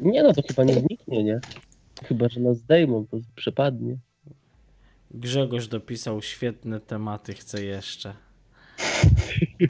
Nie 0.00 0.22
no, 0.22 0.32
to 0.32 0.42
chyba 0.48 0.64
nie 0.64 0.74
zniknie, 0.74 1.24
nie? 1.24 1.40
Chyba, 2.04 2.28
że 2.28 2.40
nas 2.40 2.58
zdejmą, 2.58 3.06
to 3.10 3.16
przepadnie. 3.36 3.96
Grzegorz 5.10 5.68
dopisał 5.68 6.22
świetne 6.22 6.80
tematy, 6.80 7.32
chcę 7.34 7.64
jeszcze. 7.64 8.14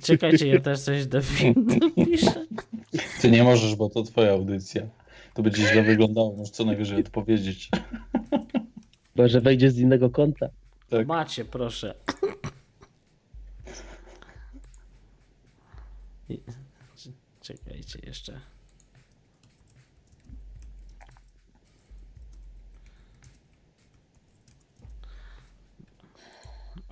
Czekajcie, 0.02 0.48
ja 0.48 0.60
też 0.60 0.80
coś 0.80 1.06
dopi- 1.06 1.78
dopiszę. 1.80 2.46
Ty 3.20 3.30
nie 3.30 3.44
możesz, 3.44 3.74
bo 3.76 3.90
to 3.90 4.02
twoja 4.02 4.32
audycja. 4.32 4.82
To 5.34 5.42
będzie 5.42 5.62
źle 5.72 5.82
wyglądało, 5.82 6.36
możesz 6.36 6.50
co 6.50 6.64
najwyżej 6.64 7.00
odpowiedzieć. 7.00 7.70
Chyba, 9.16 9.28
że 9.28 9.40
wejdzie 9.40 9.70
z 9.70 9.78
innego 9.78 10.10
konta. 10.10 10.48
Tak. 10.88 11.06
Macie, 11.06 11.44
proszę. 11.44 11.94
Czekajcie 17.40 17.98
jeszcze. 18.06 18.40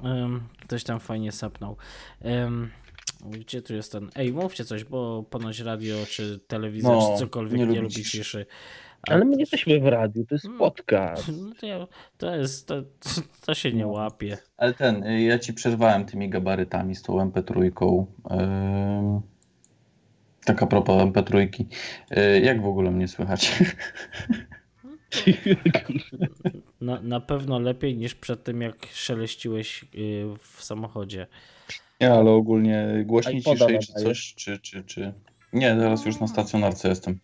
Em, 0.03 0.49
ktoś 0.61 0.85
tam 0.85 1.01
fajnie 1.01 1.32
sapnął. 1.32 1.77
Em, 2.20 2.70
gdzie 3.31 3.62
tu 3.62 3.74
jest 3.74 3.93
ten? 3.93 4.11
Ej, 4.15 4.32
mówcie 4.32 4.65
coś, 4.65 4.85
bo 4.85 5.23
ponoć 5.23 5.61
radio 5.61 5.97
czy 6.07 6.40
telewizor 6.47 6.93
No, 6.93 7.12
czy 7.12 7.19
cokolwiek 7.19 7.59
nie 7.59 7.66
nie, 7.66 7.66
lubi 7.66 7.81
lubi 7.81 8.05
ciszy. 8.05 8.47
Ale 9.08 9.24
my 9.24 9.30
nie 9.36 9.40
jesteśmy 9.42 9.80
w 9.80 9.86
radiu, 9.86 10.26
to 10.26 10.34
jest 10.34 10.44
Mm. 10.44 10.58
podcast. 10.58 11.28
No 11.62 11.88
to, 12.18 12.36
jest, 12.36 12.68
to, 12.68 12.82
to 13.46 13.54
się 13.54 13.72
nie 13.72 13.82
No. 13.82 13.88
łapie. 13.88 14.38
Ale 14.56 14.74
ten, 14.74 15.04
y, 15.04 15.22
ja 15.22 15.38
ci 15.38 15.52
przerwałem 15.54 16.04
tymi 16.04 16.28
gabarytami 16.30 16.94
z 16.94 17.02
tą 17.02 17.30
MP3. 17.30 18.04
Ym... 18.30 19.20
Tak 20.44 20.62
a 20.62 20.66
propos 20.66 21.02
MP3. 21.02 21.48
Y, 22.16 22.40
Jak 22.40 22.62
w 22.62 22.66
ogóle 22.66 22.90
mnie 22.90 23.08
słychać? 23.08 23.52
Na, 26.80 27.00
na 27.00 27.20
pewno 27.20 27.58
lepiej 27.58 27.96
niż 27.96 28.14
przed 28.14 28.44
tym, 28.44 28.60
jak 28.62 28.86
szeleściłeś 28.92 29.84
w 30.38 30.64
samochodzie. 30.64 31.26
Nie, 32.00 32.12
ale 32.12 32.30
ogólnie 32.30 33.02
głośniej, 33.06 33.42
ciszej 33.42 33.78
czy 33.78 33.92
coś, 33.92 34.34
czy, 34.34 34.58
czy, 34.58 34.84
czy... 34.84 35.12
Nie, 35.52 35.68
teraz 35.76 36.04
już 36.06 36.20
na 36.20 36.26
stacjonarce 36.28 36.88
jestem. 36.88 37.18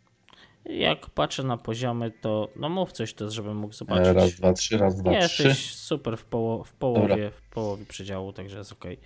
Jak 0.68 1.10
patrzę 1.10 1.42
na 1.42 1.56
poziomy, 1.56 2.10
to 2.10 2.48
no 2.56 2.68
mów 2.68 2.92
coś 2.92 3.14
też, 3.14 3.32
żebym 3.34 3.56
mógł 3.56 3.74
zobaczyć. 3.74 4.14
Raz, 4.14 4.34
dwa, 4.34 4.52
trzy, 4.52 4.78
raz, 4.78 4.96
dwa, 4.96 5.10
trzy. 5.20 5.42
Jesteś 5.48 5.74
super 5.74 6.16
w, 6.16 6.26
poło- 6.28 6.64
w, 6.64 6.72
połowie, 6.72 7.30
w 7.30 7.42
połowie 7.42 7.84
przedziału, 7.86 8.32
także 8.32 8.58
jest 8.58 8.72
okej. 8.72 8.98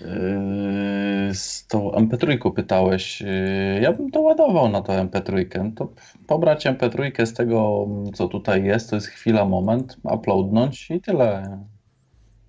Yy, 0.00 1.34
Z 1.34 1.66
tą 1.66 1.90
MP3 1.90 2.52
pytałeś. 2.52 3.20
Yy, 3.20 3.28
Ja 3.82 3.92
bym 3.92 4.10
to 4.10 4.20
ładował 4.20 4.68
na 4.68 4.82
to 4.82 4.92
MP3. 4.92 5.46
No 5.64 5.70
To 5.76 5.92
pobrać 6.26 6.66
MP3 6.66 7.26
z 7.26 7.34
tego, 7.34 7.86
co 8.14 8.28
tutaj 8.28 8.64
jest, 8.64 8.90
to 8.90 8.96
jest 8.96 9.06
chwila, 9.08 9.44
moment, 9.44 9.96
uploadnąć 10.02 10.90
i 10.90 11.00
tyle. 11.00 11.58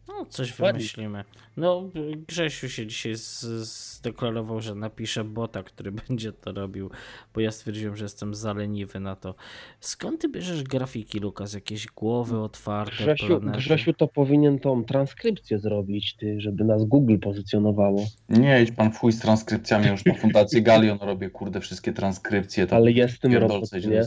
No, 0.08 0.26
coś 0.26 0.52
wymyślimy. 0.54 1.24
No, 1.58 1.90
Grzesiu 2.28 2.70
się 2.70 2.88
dzisiaj 2.88 3.14
zdeklarował, 3.16 4.62
że 4.62 4.76
napisze 4.76 5.24
bota, 5.24 5.64
który 5.64 5.92
będzie 6.08 6.32
to 6.32 6.52
robił, 6.52 6.90
bo 7.34 7.42
ja 7.42 7.52
stwierdziłem, 7.52 7.96
że 7.96 8.06
jestem 8.06 8.36
zaleniwy 8.36 9.00
na 9.00 9.16
to. 9.16 9.36
Skąd 9.80 10.22
ty 10.22 10.30
bierzesz 10.30 10.64
grafiki, 10.64 11.20
Lukas? 11.20 11.54
Jakieś 11.54 11.88
głowy 11.88 12.40
otwarte, 12.40 13.04
Grzesiu, 13.04 13.28
planety? 13.28 13.58
Grzesiu 13.58 13.94
to 13.94 14.08
powinien 14.08 14.60
tą 14.60 14.84
transkrypcję 14.84 15.60
zrobić, 15.60 16.16
ty, 16.16 16.42
żeby 16.42 16.64
nas 16.64 16.86
Google 16.86 17.18
pozycjonowało. 17.18 18.06
Nie 18.30 18.62
idź 18.64 18.72
pan 18.72 18.92
chuj 18.92 19.12
z 19.12 19.20
transkrypcjami, 19.20 19.88
już 19.88 20.06
na 20.06 20.14
Fundacji 20.14 20.64
Galion 20.64 20.98
robię, 21.02 21.30
kurde, 21.30 21.62
wszystkie 21.62 21.94
transkrypcje. 21.94 22.68
Ale 22.72 22.92
jest 22.92 23.16
w 23.16 23.20
tym 23.20 23.32
pierdolce 23.32 23.80
robot, 23.80 23.92
nie? 23.92 24.02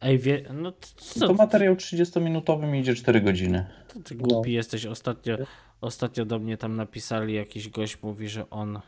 Ej, 0.00 0.18
wie, 0.18 0.42
no 0.54 0.72
to, 0.72 0.86
co, 0.96 1.26
To 1.26 1.34
materiał 1.34 1.74
30-minutowy 1.74 2.66
mi 2.70 2.80
idzie 2.80 2.94
4 2.94 3.20
godziny. 3.20 3.66
to 3.94 4.00
ty 4.00 4.14
głupi 4.14 4.52
jesteś. 4.52 4.86
Ostatnio, 4.86 5.36
ostatnio 5.80 6.24
do 6.24 6.38
mnie 6.38 6.56
tam 6.56 6.76
napisali, 6.76 7.34
jakiś 7.34 7.68
gość 7.68 8.02
mówi, 8.02 8.28
że 8.28 8.50
on 8.50 8.80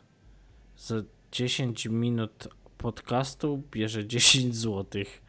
za 0.77 0.95
10 1.33 1.87
minut 1.87 2.49
podcastu 2.79 3.62
bierze 3.71 4.07
10 4.07 4.57
złotych. 4.57 5.23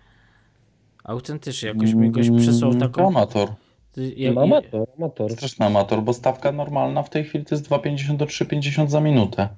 Autentycznie, 1.04 1.70
jakoś 1.70 1.94
mi 1.94 2.12
goś 2.12 2.30
przysłał 2.38 2.72
Mm, 2.72 2.82
taką... 2.82 3.08
Amator. 3.08 3.50
Jak- 3.98 4.36
No, 4.36 4.42
amator, 4.42 4.88
amator. 4.98 5.32
Straszny 5.32 5.66
amator, 5.66 6.02
bo 6.04 6.14
stawka 6.14 6.52
normalna 6.52 7.04
w 7.04 7.10
tej 7.10 7.24
chwili 7.24 7.46
to 7.46 7.56
jest 7.56 7.70
2,50 7.70 8.18
do 8.18 8.26
3,50 8.26 8.88
za 8.90 9.02
minutę. 9.02 9.50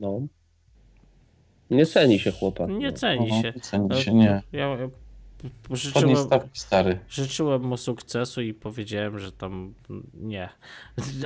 No. 0.00 0.20
Nie 1.70 1.86
ceni 1.86 2.18
się 2.18 2.32
chłopak. 2.32 2.68
Nie 2.70 2.86
no. 2.90 2.92
ceni 2.92 3.28
Aha, 3.32 3.42
się. 3.42 3.52
ceni 3.60 4.02
się, 4.02 4.14
nie. 4.14 4.42
Ja, 4.52 4.68
ja 4.68 4.88
życzyłem, 5.70 6.16
stawki, 6.16 6.60
stary. 6.60 6.98
życzyłem 7.08 7.62
mu 7.62 7.76
sukcesu 7.76 8.42
i 8.42 8.54
powiedziałem, 8.54 9.18
że 9.18 9.32
tam 9.32 9.74
nie. 10.14 10.48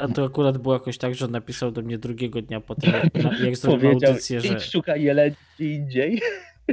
A 0.03 0.09
to 0.09 0.25
akurat 0.25 0.59
było 0.59 0.75
jakoś 0.75 0.99
tak, 0.99 1.15
że 1.15 1.25
on 1.25 1.31
napisał 1.31 1.71
do 1.71 1.83
mnie 1.83 1.99
drugiego 1.99 2.43
dnia 2.43 2.61
po 2.61 2.75
tym, 2.75 2.93
jak, 2.93 3.05
jak 3.41 3.59
Powiedział, 3.63 4.11
audycję, 4.11 4.41
że... 4.41 4.61
szukaj 4.61 5.03
jeleni 5.03 5.37
gdzie 5.59 5.75
indziej. 5.75 6.21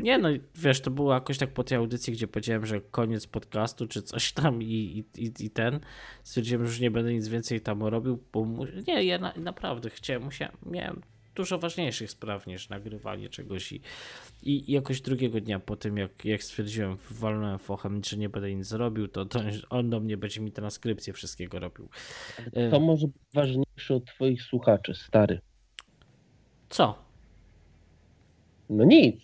Nie 0.04 0.18
no, 0.18 0.30
wiesz, 0.56 0.82
to 0.82 0.92
było 0.92 1.14
jakoś 1.14 1.38
tak 1.38 1.54
po 1.54 1.64
tej 1.64 1.78
audycji, 1.78 2.14
gdzie 2.14 2.28
powiedziałem, 2.28 2.66
że 2.66 2.82
koniec 2.82 3.28
podcastu 3.28 3.88
czy 3.88 4.02
coś 4.02 4.34
tam 4.34 4.62
i, 4.62 4.66
i, 4.66 5.24
i, 5.24 5.46
i 5.46 5.50
ten. 5.50 5.80
Stwierdziłem, 6.24 6.66
że 6.66 6.70
już 6.70 6.80
nie 6.80 6.92
będę 6.92 7.14
nic 7.14 7.28
więcej 7.28 7.62
tam 7.62 7.84
robił, 7.84 8.24
bo 8.34 8.46
mu... 8.46 8.66
nie, 8.88 9.04
ja 9.04 9.20
na, 9.20 9.34
naprawdę 9.38 9.90
chciałem, 9.90 10.24
musiałem, 10.24 10.54
miałem 10.66 11.02
dużo 11.36 11.58
ważniejszych 11.58 12.12
spraw 12.12 12.48
niż 12.48 12.70
nagrywanie 12.70 13.30
czegoś 13.30 13.72
i, 13.72 13.82
i 14.44 14.72
jakoś 14.72 15.02
drugiego 15.02 15.42
dnia 15.42 15.60
po 15.60 15.76
tym, 15.76 15.98
jak, 15.98 16.26
jak 16.26 16.44
stwierdziłem, 16.44 16.98
walnąłem 17.12 17.60
fochem, 17.60 18.02
że 18.04 18.18
nie 18.18 18.30
będę 18.30 18.56
nic 18.56 18.68
zrobił, 18.68 19.08
to, 19.08 19.26
to 19.26 19.40
on 19.70 19.90
do 19.90 20.00
mnie 20.00 20.18
będzie 20.18 20.42
mi 20.42 20.52
transkrypcję 20.52 21.14
wszystkiego 21.14 21.60
robił. 21.60 21.90
E, 22.54 22.70
To 22.70 22.80
może 22.80 23.08
być 23.08 23.16
ważniejsze 23.34 23.96
od 23.96 24.06
twoich 24.06 24.42
słuchaczy, 24.42 24.94
stary. 24.94 25.42
Co? 26.70 27.06
No 28.70 28.84
nic. 28.84 29.22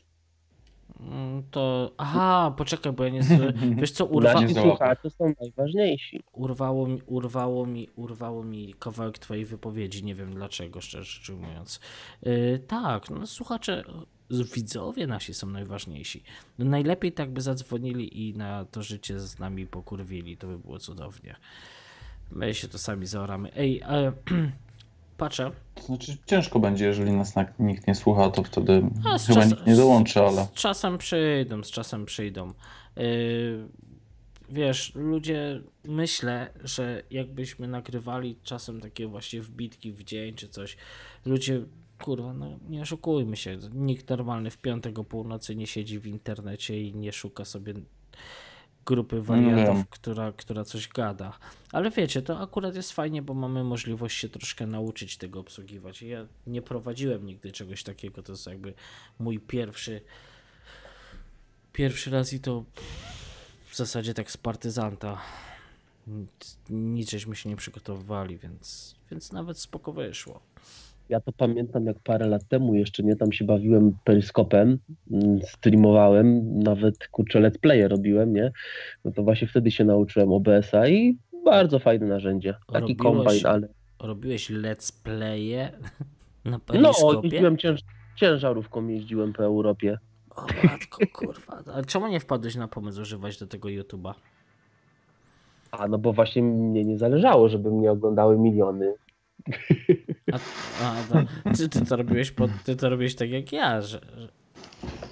Mm, 1.01 1.43
To. 1.51 1.91
Aha, 1.97 2.53
poczekaj, 2.57 2.91
bo 2.93 3.03
ja 3.03 3.09
nie. 3.09 3.21
Wiesz 3.79 3.91
co, 3.91 4.05
urwa... 4.05 4.47
Słuchacze 4.47 5.09
są 5.09 5.33
najważniejsi. 5.41 6.23
urwało 6.33 6.87
mi, 6.87 7.01
urwało 7.05 7.65
mi, 7.65 7.89
urwało 7.95 8.43
mi 8.43 8.73
kawałek 8.79 9.19
twojej 9.19 9.45
wypowiedzi. 9.45 10.03
Nie 10.03 10.15
wiem 10.15 10.33
dlaczego, 10.33 10.81
szczerze 10.81 11.03
rzecz 11.03 11.29
ujmując. 11.29 11.79
Yy, 12.23 12.59
tak, 12.67 13.09
no 13.09 13.27
słuchacze, 13.27 13.83
widzowie 14.55 15.07
nasi 15.07 15.33
są 15.33 15.47
najważniejsi. 15.47 16.23
No, 16.59 16.65
najlepiej 16.65 17.11
tak 17.11 17.31
by 17.31 17.41
zadzwonili 17.41 18.29
i 18.29 18.37
na 18.37 18.65
to 18.65 18.83
życie 18.83 19.19
z 19.19 19.39
nami 19.39 19.67
pokurwili. 19.67 20.37
To 20.37 20.47
by 20.47 20.57
było 20.59 20.79
cudownie. 20.79 21.35
My 22.31 22.53
się 22.53 22.67
to 22.67 22.77
sami 22.77 23.05
zaoramy. 23.05 23.53
Ej, 23.55 23.83
ale 23.83 24.11
patrzę. 25.21 25.51
To 25.75 25.81
znaczy 25.83 26.17
ciężko 26.25 26.59
będzie, 26.59 26.85
jeżeli 26.85 27.11
nas 27.11 27.35
na- 27.35 27.45
nikt 27.59 27.87
nie 27.87 27.95
słucha, 27.95 28.29
to 28.29 28.43
wtedy 28.43 28.83
A, 29.05 29.17
z 29.17 29.27
chyba 29.27 29.39
czas- 29.41 29.49
nikt 29.49 29.67
nie 29.67 29.75
dołączy, 29.75 30.19
ale 30.19 30.45
Z 30.45 30.53
czasem 30.53 30.97
przyjdą, 30.97 31.63
z 31.63 31.71
czasem 31.71 32.05
przyjdą. 32.05 32.53
Yy, 32.95 33.67
wiesz, 34.49 34.91
ludzie, 34.95 35.61
myślę, 35.85 36.49
że 36.63 37.03
jakbyśmy 37.11 37.67
nagrywali 37.67 38.35
czasem 38.43 38.81
takie 38.81 39.07
właśnie 39.07 39.41
wbitki 39.41 39.91
w 39.91 40.03
dzień 40.03 40.35
czy 40.35 40.49
coś, 40.49 40.77
ludzie, 41.25 41.61
kurwa, 42.03 42.33
no 42.33 42.59
nie 42.69 42.81
oszukujmy 42.81 43.37
się, 43.37 43.57
nikt 43.73 44.09
normalny 44.09 44.51
w 44.51 44.57
piątek 44.57 44.99
o 44.99 45.03
północy 45.03 45.55
nie 45.55 45.67
siedzi 45.67 45.99
w 45.99 46.05
internecie 46.07 46.81
i 46.81 46.95
nie 46.95 47.11
szuka 47.11 47.45
sobie 47.45 47.73
grupy 48.85 49.21
wariatów, 49.21 49.75
wiem. 49.75 49.85
która, 49.89 50.31
która 50.31 50.63
coś 50.63 50.87
gada. 50.87 51.37
Ale 51.71 51.91
wiecie, 51.91 52.21
to 52.21 52.39
akurat 52.39 52.75
jest 52.75 52.91
fajnie, 52.91 53.21
bo 53.21 53.33
mamy 53.33 53.63
możliwość 53.63 54.17
się 54.17 54.29
troszkę 54.29 54.67
nauczyć 54.67 55.17
tego 55.17 55.39
obsługiwać. 55.39 56.01
Ja 56.01 56.25
nie 56.47 56.61
prowadziłem 56.61 57.25
nigdy 57.25 57.51
czegoś 57.51 57.83
takiego, 57.83 58.23
to 58.23 58.31
jest 58.31 58.47
jakby 58.47 58.73
mój 59.19 59.39
pierwszy 59.39 60.01
pierwszy 61.73 62.11
raz 62.11 62.33
i 62.33 62.39
to 62.39 62.63
w 63.69 63.75
zasadzie 63.75 64.13
tak 64.13 64.31
z 64.31 64.37
partyzanta. 64.37 65.21
Nic- 66.07 66.57
Nic 66.69 67.09
żeśmy 67.11 67.35
się 67.35 67.49
nie 67.49 67.55
przygotowywali, 67.55 68.37
więc, 68.37 68.95
więc 69.11 69.31
nawet 69.31 69.59
spoko 69.59 69.93
wyszło. 69.93 70.39
Ja 71.11 71.19
to 71.19 71.31
pamiętam 71.31 71.85
jak 71.85 71.99
parę 71.99 72.27
lat 72.27 72.47
temu 72.47 72.75
jeszcze, 72.75 73.03
nie, 73.03 73.15
tam 73.15 73.31
się 73.31 73.45
bawiłem 73.45 73.97
peryskopem, 74.03 74.77
mm, 75.11 75.41
streamowałem, 75.41 76.59
nawet 76.59 77.07
kurczę 77.07 77.39
let's 77.39 77.57
playe 77.57 77.87
robiłem, 77.87 78.33
nie, 78.33 78.51
no 79.05 79.11
to 79.11 79.23
właśnie 79.23 79.47
wtedy 79.47 79.71
się 79.71 79.83
nauczyłem 79.83 80.31
OBS-a 80.31 80.87
i 80.87 81.17
bardzo 81.45 81.79
fajne 81.79 82.05
narzędzie. 82.05 82.55
Taki 82.73 82.95
Robiłeś- 82.95 82.97
kombajn, 82.97 83.45
ale 83.45 83.67
Robiłeś 83.99 84.51
let's 84.51 85.03
playe 85.03 85.71
na 86.45 86.51
no, 86.51 86.59
periskopie? 86.59 87.27
jeździłem 87.27 87.57
cięż... 87.57 87.81
ciężarówką, 88.15 88.87
jeździłem 88.87 89.33
po 89.33 89.43
Europie. 89.43 89.97
O 90.35 90.41
matko, 90.63 90.97
kurwa. 91.13 91.63
A 91.73 91.83
czemu 91.83 92.07
nie 92.07 92.19
wpadłeś 92.19 92.55
na 92.55 92.67
pomysł 92.67 93.01
używać 93.01 93.39
do 93.39 93.47
tego 93.47 93.67
YouTube'a? 93.69 94.13
A 95.71 95.87
no 95.87 95.97
bo 95.97 96.13
właśnie 96.13 96.43
mnie 96.43 96.85
nie 96.85 96.97
zależało, 96.97 97.49
żeby 97.49 97.71
mnie 97.71 97.91
oglądały 97.91 98.39
miliony. 98.39 98.93
A, 100.31 100.35
a, 100.85 100.93
no, 101.13 101.53
ty, 101.57 101.69
ty, 101.69 101.85
to 101.85 101.95
robiłeś 101.95 102.31
pod, 102.31 102.51
ty 102.65 102.75
to 102.75 102.89
robiłeś 102.89 103.15
tak 103.15 103.29
jak 103.29 103.51
ja, 103.51 103.81
że, 103.81 104.01
że 104.17 104.27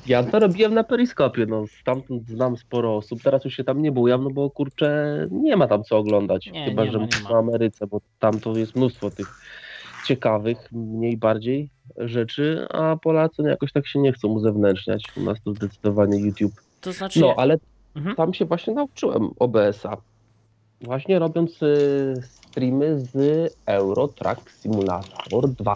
Ja 0.06 0.24
to 0.24 0.40
robiłem 0.40 0.74
na 0.74 0.84
periskopie, 0.84 1.46
no 1.46 1.66
stamtąd 1.82 2.28
znam 2.28 2.58
sporo 2.58 2.96
osób, 2.96 3.22
teraz 3.24 3.46
już 3.46 3.54
się 3.54 3.64
tam 3.64 3.82
nie 3.82 3.92
bujam, 3.92 4.24
no 4.24 4.30
bo 4.30 4.50
kurczę, 4.50 5.28
nie 5.32 5.58
ma 5.58 5.68
tam 5.68 5.84
co 5.84 5.98
oglądać, 5.98 6.52
Nie, 6.52 6.66
chyba, 6.66 6.86
nie 6.86 6.92
że 6.92 6.98
ma, 7.00 7.06
nie 7.06 7.30
ma. 7.30 7.38
Ameryce, 7.40 7.88
bo 7.88 8.02
tam 8.20 8.40
to 8.40 8.58
jest 8.58 8.76
mnóstwo 8.76 9.12
tych 9.12 9.42
ciekawych, 10.06 10.58
mniej 10.72 11.18
bardziej 11.18 11.70
rzeczy, 11.98 12.66
a 12.70 12.98
Polacy 12.98 13.42
no, 13.44 13.50
jakoś 13.50 13.72
tak 13.72 13.88
się 13.88 14.00
nie 14.00 14.12
chcą 14.14 14.28
uzewnętrzniać, 14.28 15.04
u 15.18 15.24
nas 15.24 15.38
to 15.46 15.54
zdecydowanie 15.54 16.20
YouTube. 16.20 16.54
to 16.82 16.92
znaczy... 16.94 17.20
No, 17.20 17.34
ale 17.38 17.58
Mhm. 17.96 18.16
tam 18.16 18.34
się 18.34 18.46
właśnie 18.46 18.74
nauczyłem 18.74 19.30
OBS-a, 19.40 19.98
właśnie 20.82 21.20
robiąc 21.20 21.64
y, 21.64 22.14
streamy 22.22 23.00
z 23.00 23.14
Euro 23.66 24.08
Truck 24.08 24.52
Simulator 24.52 25.50
2. 25.50 25.76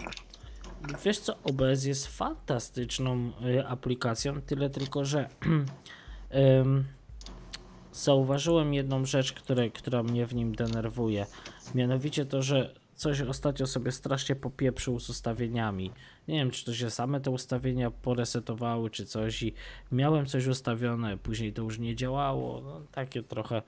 Wiesz 1.04 1.18
co, 1.18 1.34
OBS 1.44 1.84
jest 1.84 2.06
fantastyczną 2.06 3.32
y, 3.46 3.66
aplikacją, 3.66 4.40
tyle 4.40 4.70
tylko, 4.70 5.04
że 5.04 5.28
zauważyłem 7.92 8.74
jedną 8.74 9.04
rzecz, 9.04 9.32
które, 9.32 9.70
która 9.70 10.02
mnie 10.02 10.26
w 10.26 10.34
nim 10.34 10.54
denerwuje. 10.54 11.26
Mianowicie 11.74 12.26
to, 12.26 12.42
że 12.42 12.74
coś 12.94 13.20
ostatnio 13.20 13.66
sobie 13.66 13.92
strasznie 13.92 14.36
popieprzył 14.36 15.00
z 15.00 15.10
ustawieniami. 15.10 15.90
Nie 16.28 16.38
wiem, 16.38 16.50
czy 16.50 16.64
to 16.64 16.74
się 16.74 16.90
same 16.90 17.20
te 17.20 17.30
ustawienia 17.30 17.90
poresetowały, 17.90 18.90
czy 18.90 19.06
coś 19.06 19.42
i 19.42 19.54
miałem 19.92 20.26
coś 20.26 20.46
ustawione, 20.46 21.16
później 21.16 21.52
to 21.52 21.62
już 21.62 21.78
nie 21.78 21.96
działało. 21.96 22.60
No, 22.60 22.80
takie 22.92 23.22
trochę... 23.22 23.62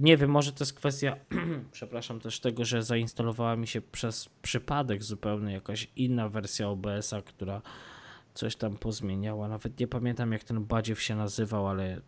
Nie 0.00 0.16
wiem, 0.16 0.30
może 0.30 0.52
to 0.52 0.64
jest 0.64 0.72
kwestia, 0.72 1.16
przepraszam, 1.72 2.20
też 2.20 2.40
tego, 2.40 2.64
że 2.64 2.82
zainstalowała 2.82 3.56
mi 3.56 3.66
się 3.66 3.80
przez 3.80 4.28
przypadek 4.42 5.02
zupełnie 5.02 5.52
jakaś 5.52 5.88
inna 5.96 6.28
wersja 6.28 6.68
OBS-a, 6.68 7.22
która 7.22 7.62
coś 8.34 8.56
tam 8.56 8.76
pozmieniała. 8.76 9.48
Nawet 9.48 9.80
nie 9.80 9.86
pamiętam, 9.86 10.32
jak 10.32 10.44
ten 10.44 10.64
badziew 10.64 11.02
się 11.02 11.16
nazywał, 11.16 11.68
ale 11.68 12.00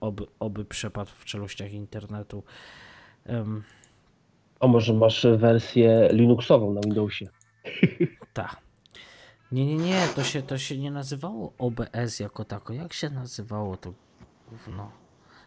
oby, 0.00 0.26
oby 0.40 0.64
przepadł 0.64 1.10
w 1.14 1.24
czeluściach 1.24 1.72
internetu. 1.72 2.42
Um, 3.26 3.62
A 4.60 4.66
może 4.66 4.92
masz 4.92 5.26
wersję 5.36 6.08
Linuxową 6.12 6.72
na 6.72 6.80
Windowsie? 6.80 7.28
ta. 8.32 8.56
Nie, 9.52 9.66
nie, 9.66 9.76
nie, 9.76 10.08
to 10.16 10.24
się, 10.24 10.42
to 10.42 10.58
się 10.58 10.78
nie 10.78 10.90
nazywało 10.90 11.52
OBS 11.58 12.20
jako 12.20 12.44
tako. 12.44 12.72
Jak 12.72 12.92
się 12.92 13.10
nazywało 13.10 13.76
to 13.76 13.94
gówno? 14.50 14.90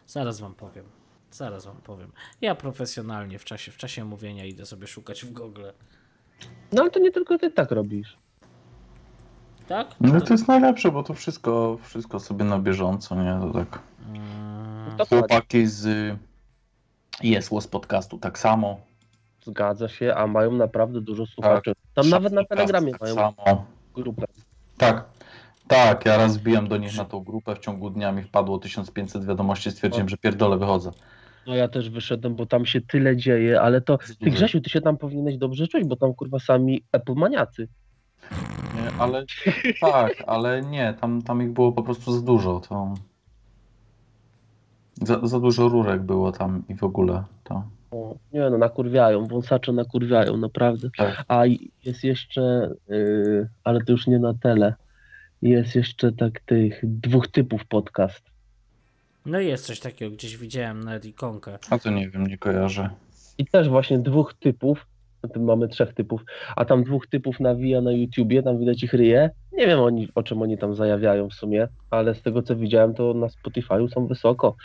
Zaraz 0.06 0.40
wam 0.40 0.54
powiem. 0.54 0.97
Zaraz 1.30 1.66
wam 1.66 1.76
powiem. 1.76 2.12
Ja 2.40 2.54
profesjonalnie 2.54 3.38
w 3.38 3.44
czasie, 3.44 3.72
w 3.72 3.76
czasie 3.76 4.04
mówienia 4.04 4.44
idę 4.44 4.66
sobie 4.66 4.86
szukać 4.86 5.24
w 5.24 5.32
Google. 5.32 5.64
No 6.72 6.82
ale 6.82 6.90
to 6.90 7.00
nie 7.00 7.10
tylko 7.10 7.38
ty 7.38 7.50
tak 7.50 7.70
robisz. 7.70 8.16
Tak? 9.68 9.88
no 10.00 10.20
to 10.20 10.34
jest 10.34 10.48
najlepsze, 10.48 10.92
bo 10.92 11.02
to 11.02 11.14
wszystko, 11.14 11.78
wszystko 11.82 12.20
sobie 12.20 12.44
na 12.44 12.58
bieżąco, 12.58 13.14
nie? 13.14 13.38
To 13.40 13.58
tak. 13.58 13.78
Mm, 14.08 15.06
Chłopaki 15.08 15.66
z 15.66 16.16
Jest 17.22 17.50
Łos 17.50 17.66
podcastu 17.66 18.18
tak 18.18 18.38
samo. 18.38 18.80
Zgadza 19.44 19.88
się, 19.88 20.14
a 20.14 20.26
mają 20.26 20.52
naprawdę 20.52 21.00
dużo 21.00 21.26
słuchaczy. 21.26 21.72
Tam 21.94 22.08
nawet 22.08 22.32
na 22.32 22.40
Podcast 22.40 22.58
Telegramie 22.58 22.92
tak 22.92 23.00
mają 23.00 23.14
samo. 23.14 23.64
grupę. 23.94 24.26
Tak. 24.76 25.04
Tak, 25.68 26.06
ja 26.06 26.16
raz 26.16 26.36
wbijam 26.36 26.68
do 26.68 26.76
nich 26.76 26.96
na 26.96 27.04
tą 27.04 27.20
grupę, 27.20 27.54
w 27.54 27.58
ciągu 27.58 27.90
dnia 27.90 28.12
mi 28.12 28.22
wpadło 28.22 28.58
1500 28.58 29.24
wiadomości, 29.24 29.70
stwierdziłem, 29.70 30.08
że 30.08 30.16
pierdolę, 30.16 30.58
wychodzę. 30.58 30.90
No 31.48 31.54
ja 31.54 31.68
też 31.68 31.90
wyszedłem, 31.90 32.34
bo 32.34 32.46
tam 32.46 32.66
się 32.66 32.80
tyle 32.80 33.16
dzieje, 33.16 33.60
ale 33.60 33.80
to 33.80 33.98
ty. 33.98 34.30
Grzesiu, 34.30 34.60
ty 34.60 34.70
się 34.70 34.80
tam 34.80 34.96
powinieneś 34.96 35.36
dobrze 35.36 35.68
czuć, 35.68 35.84
bo 35.84 35.96
tam 35.96 36.14
kurwa 36.14 36.38
sami 36.38 36.82
Apple 36.92 37.14
maniacy. 37.14 37.68
Nie, 38.74 38.90
ale 38.98 39.24
tak, 39.80 40.24
ale 40.26 40.62
nie, 40.62 40.94
tam, 41.00 41.22
tam 41.22 41.42
ich 41.42 41.50
było 41.50 41.72
po 41.72 41.82
prostu 41.82 42.12
za 42.12 42.22
dużo. 42.22 42.60
To... 42.60 42.94
Za, 45.02 45.26
za 45.26 45.40
dużo 45.40 45.68
rurek 45.68 46.02
było 46.02 46.32
tam 46.32 46.62
i 46.68 46.74
w 46.74 46.84
ogóle 46.84 47.24
to. 47.44 47.62
O, 47.90 48.16
nie 48.32 48.40
no, 48.40 48.58
nakurwiają, 48.58 49.26
wąsacze 49.26 49.72
nakurwiają, 49.72 50.36
naprawdę. 50.36 50.88
Tak. 50.96 51.24
A 51.28 51.42
jest 51.84 52.04
jeszcze, 52.04 52.70
yy, 52.88 53.48
ale 53.64 53.84
to 53.84 53.92
już 53.92 54.06
nie 54.06 54.18
na 54.18 54.34
tele, 54.34 54.74
jest 55.42 55.74
jeszcze 55.74 56.12
tak 56.12 56.40
tych 56.40 56.80
dwóch 56.82 57.28
typów 57.28 57.66
podcast. 57.66 58.37
No 59.26 59.40
jest 59.40 59.66
coś 59.66 59.80
takiego, 59.80 60.16
gdzieś 60.16 60.36
widziałem 60.36 60.84
nawet 60.84 61.04
ikonkę. 61.04 61.58
A 61.70 61.78
to 61.78 61.90
nie 61.90 62.10
wiem, 62.10 62.26
nie 62.26 62.38
kojarzę. 62.38 62.90
I 63.38 63.46
też 63.46 63.68
właśnie 63.68 63.98
dwóch 63.98 64.34
typów, 64.34 64.86
mamy 65.36 65.68
trzech 65.68 65.94
typów, 65.94 66.24
a 66.56 66.64
tam 66.64 66.84
dwóch 66.84 67.06
typów 67.06 67.40
nawija 67.40 67.80
na 67.80 67.92
YouTubie, 67.92 68.42
tam 68.42 68.58
widać 68.58 68.82
ich 68.82 68.92
ryje. 68.92 69.30
Nie 69.52 69.66
wiem 69.66 69.80
oni, 69.80 70.08
o 70.14 70.22
czym 70.22 70.42
oni 70.42 70.58
tam 70.58 70.74
zajawiają 70.74 71.28
w 71.28 71.34
sumie, 71.34 71.68
ale 71.90 72.14
z 72.14 72.22
tego 72.22 72.42
co 72.42 72.56
widziałem, 72.56 72.94
to 72.94 73.14
na 73.14 73.26
Spotify'u 73.26 73.88
są 73.88 74.06
wysoko. 74.06 74.56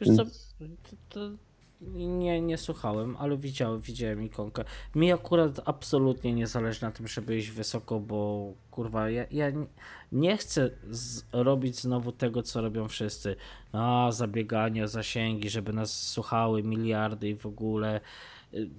Wiesz 0.00 0.16
co, 0.16 0.24
to 1.08 1.30
nie, 1.94 2.40
nie 2.40 2.58
słuchałem, 2.58 3.16
ale 3.16 3.36
widziałem, 3.36 3.80
widziałem 3.80 4.22
ikonkę. 4.22 4.64
Mi 4.94 5.12
akurat 5.12 5.60
absolutnie 5.64 6.32
nie 6.32 6.46
zależy 6.46 6.82
na 6.82 6.90
tym, 6.90 7.08
żeby 7.08 7.38
iść 7.38 7.50
wysoko, 7.50 8.00
bo 8.00 8.52
kurwa, 8.70 9.10
ja, 9.10 9.24
ja 9.30 9.46
nie- 10.12 10.36
chcę 10.36 10.70
robić 11.32 11.76
znowu 11.80 12.12
tego, 12.12 12.42
co 12.42 12.60
robią 12.60 12.88
wszyscy. 12.88 13.36
A, 13.72 14.08
zabieganie 14.12 14.84
o 14.84 14.88
zasięgi, 14.88 15.50
żeby 15.50 15.72
nas 15.72 16.08
słuchały 16.08 16.62
miliardy 16.62 17.28
i 17.28 17.34
w 17.34 17.46
ogóle 17.46 18.00
y, 18.54 18.70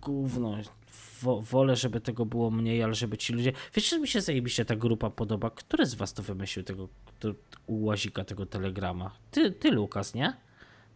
gówno. 0.00 0.56
Wo, 1.22 1.40
wolę, 1.40 1.76
żeby 1.76 2.00
tego 2.00 2.26
było 2.26 2.50
mniej, 2.50 2.82
ale 2.82 2.94
żeby 2.94 3.18
ci 3.18 3.32
ludzie... 3.32 3.52
Wiecie, 3.74 3.88
że 3.88 3.98
mi 3.98 4.08
się 4.08 4.20
zajebiście 4.20 4.64
ta 4.64 4.76
grupa 4.76 5.10
podoba? 5.10 5.50
Który 5.50 5.86
z 5.86 5.94
was 5.94 6.14
to 6.14 6.22
wymyślił, 6.22 6.64
tego 6.64 6.88
to, 7.20 7.28
u 7.66 7.84
łazika, 7.84 8.24
tego 8.24 8.46
telegrama? 8.46 9.10
Ty, 9.30 9.52
ty 9.52 9.70
Lukas, 9.70 10.14
nie? 10.14 10.36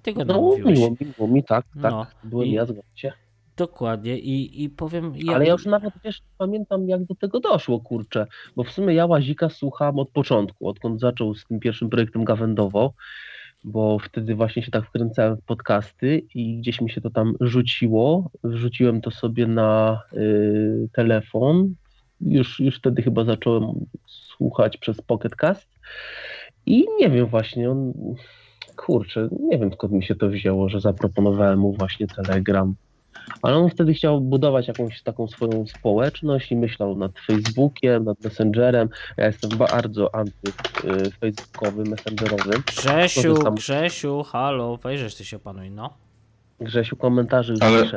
Ty 0.02 0.12
go 0.12 0.24
No 0.24 0.56
miło, 0.56 0.90
miło 1.00 1.28
mi, 1.28 1.44
tak, 1.44 1.66
tak, 1.82 1.92
No. 1.92 2.06
byłem 2.24 2.48
I- 2.48 2.52
ja, 2.52 2.64
zgadzam 2.64 2.84
się. 2.94 3.12
Dokładnie 3.56 4.18
i, 4.18 4.64
i 4.64 4.70
powiem... 4.70 5.12
Ja, 5.16 5.34
Ale 5.34 5.46
ja 5.46 5.52
już 5.52 5.66
nawet 5.66 5.94
wiesz, 6.04 6.22
pamiętam 6.38 6.88
jak 6.88 7.04
do 7.04 7.14
tego 7.14 7.40
doszło, 7.40 7.80
kurczę, 7.80 8.26
bo 8.56 8.64
w 8.64 8.70
sumie 8.70 8.94
ja 8.94 9.06
Łazika 9.06 9.48
słuchałem 9.48 9.98
od 9.98 10.10
początku, 10.10 10.68
odkąd 10.68 11.00
zaczął 11.00 11.34
z 11.34 11.44
tym 11.46 11.60
pierwszym 11.60 11.90
projektem 11.90 12.24
Gawędowo, 12.24 12.92
bo 13.64 13.98
wtedy 13.98 14.34
właśnie 14.34 14.62
się 14.62 14.70
tak 14.70 14.86
wkręcałem 14.86 15.36
w 15.36 15.44
podcasty 15.44 16.22
i 16.34 16.58
gdzieś 16.58 16.80
mi 16.80 16.90
się 16.90 17.00
to 17.00 17.10
tam 17.10 17.34
rzuciło, 17.40 18.30
wrzuciłem 18.44 19.00
to 19.00 19.10
sobie 19.10 19.46
na 19.46 20.02
y, 20.12 20.88
telefon, 20.92 21.74
już, 22.20 22.60
już 22.60 22.76
wtedy 22.76 23.02
chyba 23.02 23.24
zacząłem 23.24 23.64
słuchać 24.06 24.76
przez 24.76 25.00
Pocket 25.00 25.36
Cast 25.36 25.68
i 26.66 26.84
nie 27.00 27.10
wiem 27.10 27.26
właśnie, 27.26 27.70
on, 27.70 27.92
kurczę, 28.86 29.28
nie 29.40 29.58
wiem 29.58 29.72
skąd 29.72 29.92
mi 29.92 30.04
się 30.04 30.14
to 30.14 30.28
wzięło, 30.28 30.68
że 30.68 30.80
zaproponowałem 30.80 31.58
mu 31.58 31.72
właśnie 31.72 32.06
Telegram. 32.06 32.74
Ale 33.42 33.56
on 33.56 33.70
wtedy 33.70 33.94
chciał 33.94 34.20
budować 34.20 34.68
jakąś 34.68 35.02
taką 35.02 35.28
swoją 35.28 35.66
społeczność 35.66 36.52
i 36.52 36.56
myślał 36.56 36.96
nad 36.96 37.12
Facebookiem, 37.26 38.04
nad 38.04 38.24
Messengerem. 38.24 38.88
Ja 39.16 39.26
jestem 39.26 39.50
bardzo 39.58 40.10
anty-facebookowy, 40.14 41.84
messengerowy. 41.90 42.50
Grzesiu, 42.66 43.22
Korzystam. 43.22 43.54
Grzesiu, 43.54 44.22
halo, 44.22 44.76
wejrzysz 44.76 45.14
ty 45.14 45.24
się 45.24 45.36
opanuj, 45.36 45.70
no. 45.70 45.90
Grzesiu 46.60 46.96
komentarzy 46.96 47.52
już 47.52 47.62
Ale- 47.62 47.82
pisze. 47.82 47.96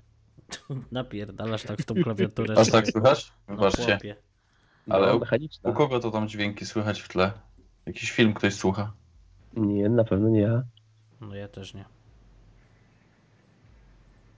Napierdalasz 0.91 1.63
tak 1.63 1.81
w 1.81 1.85
tą 1.85 1.95
klawiaturę. 1.95 2.55
Aż 2.57 2.65
że- 2.65 2.71
tak 2.71 2.87
słychać? 2.87 3.31
no, 3.49 3.55
Wybaczcie. 3.55 3.83
chłopie. 3.85 4.15
Ale 4.89 5.19
No. 5.63 5.69
U 5.71 5.73
kogo 5.73 5.99
to 5.99 6.11
tam 6.11 6.27
dźwięki 6.27 6.65
słychać 6.65 7.01
w 7.01 7.07
tle? 7.07 7.31
Jakiś 7.85 8.11
film 8.11 8.33
ktoś 8.33 8.53
słucha? 8.53 8.91
Nie, 9.55 9.89
na 9.89 10.03
pewno 10.03 10.29
nie 10.29 10.39
ja. 10.39 10.63
No 11.21 11.35
ja 11.35 11.47
też 11.47 11.73
nie. 11.73 11.85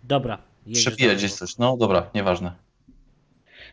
Dobra. 0.03 0.37
Przepija 0.73 1.15
gdzieś 1.15 1.33
coś. 1.33 1.57
No 1.57 1.77
dobra, 1.77 2.09
nieważne. 2.15 2.51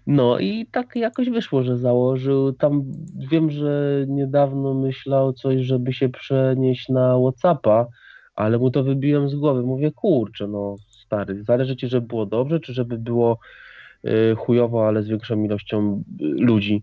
No 0.07 0.39
i 0.39 0.67
tak 0.67 0.97
jakoś 0.97 1.31
wyszło, 1.31 1.62
że 1.62 1.77
założył. 1.77 2.53
Tam 2.53 2.83
wiem, 3.31 3.51
że 3.51 4.05
niedawno 4.09 4.75
myślał 4.75 5.33
coś, 5.33 5.61
żeby 5.61 5.93
się 5.93 6.09
przenieść 6.09 6.89
na 6.89 7.19
Whatsappa, 7.19 7.87
ale 8.37 8.59
mu 8.59 8.71
to 8.71 8.85
wybiłem 8.85 9.29
z 9.29 9.35
głowy. 9.35 9.62
Mówię, 9.62 9.91
kurczę, 9.91 10.47
no 10.47 10.77
stary, 10.89 11.45
zależy 11.45 11.77
ci, 11.77 11.89
żeby 11.89 12.07
było 12.07 12.27
dobrze, 12.27 12.61
czy 12.61 12.75
żeby 12.75 12.99
było 12.99 13.39
y, 14.05 14.35
chujowo, 14.37 14.89
ale 14.89 15.03
z 15.03 15.09
większą 15.09 15.43
ilością 15.45 16.03
y, 16.21 16.25
ludzi. 16.25 16.83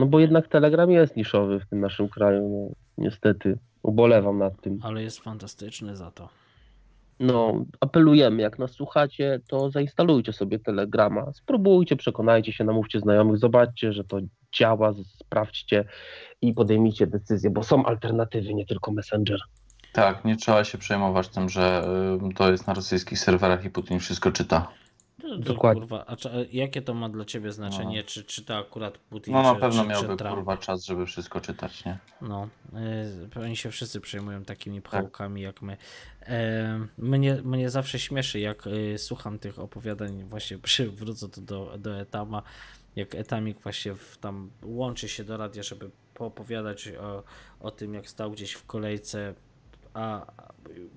No 0.00 0.06
bo 0.06 0.20
jednak 0.20 0.48
Telegram 0.48 0.90
jest 0.90 1.16
niszowy 1.16 1.60
w 1.60 1.66
tym 1.66 1.80
naszym 1.80 2.08
kraju, 2.08 2.48
no 2.48 2.74
niestety. 3.04 3.58
Ubolewam 3.82 4.38
nad 4.38 4.60
tym. 4.60 4.78
Ale 4.82 5.02
jest 5.02 5.20
fantastyczny 5.20 5.96
za 5.96 6.10
to. 6.10 6.28
No, 7.20 7.64
apelujemy, 7.80 8.42
jak 8.42 8.58
nas 8.58 8.70
słuchacie, 8.70 9.40
to 9.48 9.70
zainstalujcie 9.70 10.32
sobie 10.32 10.58
Telegrama, 10.58 11.32
spróbujcie, 11.32 11.96
przekonajcie 11.96 12.52
się, 12.52 12.64
namówcie 12.64 13.00
znajomych, 13.00 13.38
zobaczcie, 13.38 13.92
że 13.92 14.04
to 14.04 14.18
działa, 14.58 14.92
sprawdźcie 15.04 15.84
i 16.42 16.54
podejmijcie 16.54 17.06
decyzję, 17.06 17.50
bo 17.50 17.62
są 17.62 17.84
alternatywy, 17.84 18.54
nie 18.54 18.66
tylko 18.66 18.92
Messenger. 18.92 19.40
Tak, 19.92 20.24
nie 20.24 20.36
trzeba 20.36 20.64
się 20.64 20.78
przejmować 20.78 21.28
tym, 21.28 21.48
że 21.48 21.84
y, 22.30 22.34
to 22.34 22.50
jest 22.50 22.66
na 22.66 22.74
rosyjskich 22.74 23.18
serwerach 23.18 23.64
i 23.64 23.70
Putin 23.70 23.98
wszystko 23.98 24.32
czyta. 24.32 24.68
Dokładnie. 25.38 25.80
Kurwa, 25.80 26.06
a 26.06 26.16
czy, 26.16 26.48
jakie 26.52 26.82
to 26.82 26.94
ma 26.94 27.08
dla 27.08 27.24
ciebie 27.24 27.52
znaczenie? 27.52 28.04
Czy, 28.04 28.24
czy 28.24 28.44
to 28.44 28.58
akurat 28.58 28.98
Putin, 28.98 29.34
No 29.34 29.42
na 29.42 29.54
czy, 29.54 29.60
pewno 29.60 29.82
czy, 29.82 29.88
miałby 29.88 30.16
czy 30.16 30.24
kurwa 30.24 30.56
czas, 30.56 30.84
żeby 30.84 31.06
wszystko 31.06 31.40
czytać, 31.40 31.84
nie? 31.84 31.98
No, 32.22 32.48
y, 33.36 33.40
oni 33.40 33.56
się 33.56 33.70
wszyscy 33.70 34.00
przejmują 34.00 34.44
takimi 34.44 34.82
Tak. 34.82 34.90
pchałkami 34.90 35.42
jak 35.42 35.62
my. 35.62 35.76
E, 36.22 36.86
mnie, 36.98 37.34
mnie 37.44 37.70
zawsze 37.70 37.98
śmieszy, 37.98 38.40
jak 38.40 38.66
y, 38.66 38.98
słucham 38.98 39.38
tych 39.38 39.58
opowiadań, 39.58 40.24
właśnie 40.24 40.58
przywrócę 40.68 41.28
to 41.28 41.40
do, 41.40 41.74
do 41.78 42.00
Etama, 42.00 42.42
jak 42.96 43.14
Etamik 43.14 43.60
właśnie 43.60 43.94
w, 43.94 44.18
tam 44.18 44.50
łączy 44.62 45.08
się 45.08 45.24
do 45.24 45.36
radia, 45.36 45.62
żeby 45.62 45.90
poopowiadać 46.14 46.88
o, 46.88 47.22
o 47.60 47.70
tym, 47.70 47.94
jak 47.94 48.08
stał 48.08 48.30
gdzieś 48.30 48.52
w 48.52 48.66
kolejce, 48.66 49.34
a 49.94 50.32